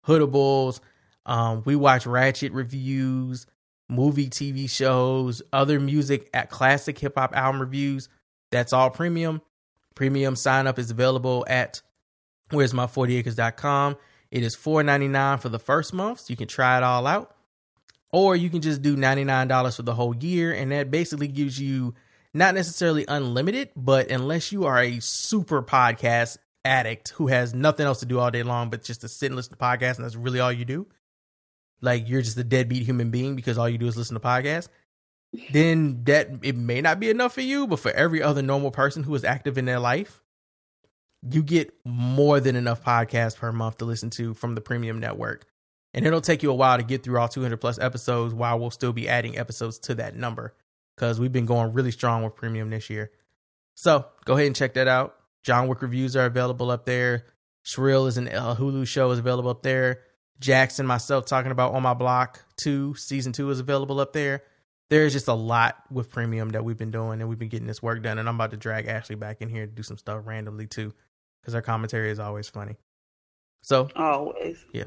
Hoodables, 0.06 0.80
um, 1.24 1.62
we 1.64 1.76
watch 1.76 2.04
Ratchet 2.06 2.52
reviews, 2.52 3.46
movie, 3.88 4.28
TV 4.28 4.68
shows, 4.68 5.40
other 5.52 5.80
music 5.80 6.28
at 6.34 6.50
classic 6.50 6.98
hip 6.98 7.14
hop 7.16 7.34
album 7.34 7.60
reviews. 7.60 8.08
That's 8.50 8.72
all 8.72 8.90
premium. 8.90 9.40
Premium 9.94 10.36
sign 10.36 10.66
up 10.66 10.78
is 10.78 10.90
available 10.90 11.46
at 11.48 11.80
where's 12.50 12.74
my 12.74 12.86
40acres.com. 12.86 13.96
It 14.30 14.42
is 14.42 14.56
$4.99 14.56 15.40
for 15.40 15.48
the 15.48 15.58
first 15.58 15.94
month, 15.94 16.20
so 16.20 16.26
you 16.28 16.36
can 16.36 16.48
try 16.48 16.76
it 16.76 16.82
all 16.82 17.06
out. 17.06 17.34
Or 18.12 18.36
you 18.36 18.50
can 18.50 18.60
just 18.60 18.82
do 18.82 18.96
$99 18.96 19.76
for 19.76 19.82
the 19.82 19.94
whole 19.94 20.16
year, 20.16 20.52
and 20.52 20.72
that 20.72 20.90
basically 20.90 21.28
gives 21.28 21.60
you 21.60 21.94
not 22.34 22.54
necessarily 22.54 23.04
unlimited, 23.08 23.70
but 23.76 24.10
unless 24.10 24.52
you 24.52 24.64
are 24.64 24.82
a 24.82 25.00
super 25.00 25.62
podcast 25.62 26.38
addict 26.64 27.10
who 27.10 27.28
has 27.28 27.54
nothing 27.54 27.86
else 27.86 28.00
to 28.00 28.06
do 28.06 28.18
all 28.18 28.30
day 28.30 28.42
long 28.42 28.68
but 28.68 28.82
just 28.82 29.00
to 29.00 29.08
sit 29.08 29.26
and 29.26 29.36
listen 29.36 29.52
to 29.52 29.58
podcasts, 29.58 29.96
and 29.96 30.04
that's 30.04 30.16
really 30.16 30.40
all 30.40 30.52
you 30.52 30.64
do, 30.64 30.86
like 31.80 32.08
you're 32.08 32.22
just 32.22 32.36
a 32.38 32.44
deadbeat 32.44 32.82
human 32.82 33.10
being 33.10 33.36
because 33.36 33.58
all 33.58 33.68
you 33.68 33.78
do 33.78 33.86
is 33.86 33.96
listen 33.96 34.14
to 34.14 34.20
podcasts, 34.20 34.68
then 35.52 36.04
that 36.04 36.28
it 36.42 36.56
may 36.56 36.80
not 36.80 37.00
be 37.00 37.10
enough 37.10 37.34
for 37.34 37.40
you, 37.40 37.66
but 37.66 37.78
for 37.78 37.90
every 37.92 38.22
other 38.22 38.42
normal 38.42 38.70
person 38.70 39.02
who 39.02 39.14
is 39.14 39.24
active 39.24 39.58
in 39.58 39.64
their 39.64 39.80
life, 39.80 40.22
you 41.22 41.42
get 41.42 41.74
more 41.84 42.40
than 42.40 42.56
enough 42.56 42.82
podcasts 42.84 43.36
per 43.36 43.52
month 43.52 43.78
to 43.78 43.84
listen 43.84 44.10
to 44.10 44.34
from 44.34 44.54
the 44.54 44.60
premium 44.60 45.00
network. 45.00 45.46
And 45.94 46.06
it'll 46.06 46.20
take 46.20 46.42
you 46.42 46.50
a 46.50 46.54
while 46.54 46.76
to 46.76 46.84
get 46.84 47.02
through 47.02 47.18
all 47.18 47.28
200 47.28 47.56
plus 47.56 47.78
episodes 47.78 48.34
while 48.34 48.58
we'll 48.58 48.70
still 48.70 48.92
be 48.92 49.08
adding 49.08 49.38
episodes 49.38 49.78
to 49.80 49.94
that 49.96 50.14
number. 50.16 50.54
because 50.96 51.20
we've 51.20 51.32
been 51.32 51.46
going 51.46 51.72
really 51.72 51.92
strong 51.92 52.24
with 52.24 52.34
premium 52.34 52.70
this 52.70 52.90
year. 52.90 53.10
So 53.74 54.06
go 54.24 54.34
ahead 54.34 54.46
and 54.46 54.56
check 54.56 54.74
that 54.74 54.88
out. 54.88 55.14
John 55.44 55.68
Wick 55.68 55.80
reviews 55.80 56.16
are 56.16 56.26
available 56.26 56.70
up 56.70 56.84
there. 56.84 57.24
Shrill 57.62 58.06
is 58.06 58.16
an 58.16 58.28
uh, 58.28 58.54
Hulu 58.56 58.86
show 58.86 59.10
is 59.12 59.18
available 59.18 59.50
up 59.50 59.62
there. 59.62 60.00
Jackson, 60.40 60.86
myself 60.86 61.26
talking 61.26 61.52
about 61.52 61.74
on 61.74 61.82
my 61.82 61.94
block 61.94 62.42
two 62.56 62.94
season 62.94 63.32
two 63.32 63.50
is 63.50 63.60
available 63.60 64.00
up 64.00 64.12
there. 64.12 64.42
There's 64.90 65.12
just 65.12 65.28
a 65.28 65.34
lot 65.34 65.76
with 65.90 66.10
premium 66.10 66.50
that 66.50 66.64
we've 66.64 66.78
been 66.78 66.90
doing, 66.90 67.20
and 67.20 67.28
we've 67.28 67.38
been 67.38 67.48
getting 67.48 67.66
this 67.66 67.82
work 67.82 68.02
done. 68.02 68.18
And 68.18 68.28
I'm 68.28 68.36
about 68.36 68.52
to 68.52 68.56
drag 68.56 68.86
Ashley 68.86 69.16
back 69.16 69.42
in 69.42 69.48
here 69.48 69.66
to 69.66 69.72
do 69.72 69.82
some 69.82 69.98
stuff 69.98 70.22
randomly 70.26 70.66
too, 70.66 70.94
because 71.48 71.54
our 71.54 71.62
commentary 71.62 72.10
is 72.10 72.18
always 72.18 72.46
funny. 72.46 72.76
So 73.62 73.88
always, 73.96 74.62
yeah. 74.74 74.84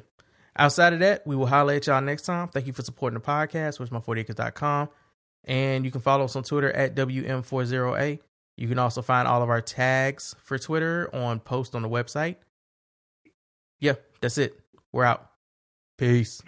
Outside 0.55 0.93
of 0.93 0.99
that, 0.99 1.25
we 1.25 1.35
will 1.35 1.47
holler 1.47 1.73
at 1.73 1.87
y'all 1.87 2.01
next 2.01 2.21
time. 2.21 2.49
Thank 2.49 2.67
you 2.67 2.73
for 2.73 2.83
supporting 2.83 3.19
the 3.19 3.25
podcast, 3.25 3.79
which 3.79 3.87
is 3.87 3.91
my40acres.com. 3.91 4.89
And 5.45 5.83
you 5.83 5.89
can 5.89 6.01
follow 6.01 6.25
us 6.25 6.35
on 6.35 6.43
Twitter 6.43 6.71
at 6.71 6.95
WM40A. 6.95 8.19
You 8.57 8.67
can 8.67 8.77
also 8.77 9.01
find 9.01 9.27
all 9.27 9.41
of 9.41 9.49
our 9.49 9.61
tags 9.61 10.35
for 10.43 10.59
Twitter 10.59 11.09
on 11.15 11.39
post 11.39 11.73
on 11.73 11.81
the 11.81 11.89
website. 11.89 12.35
Yeah, 13.79 13.93
that's 14.19 14.37
it. 14.37 14.59
We're 14.91 15.05
out. 15.05 15.31
Peace. 15.97 16.43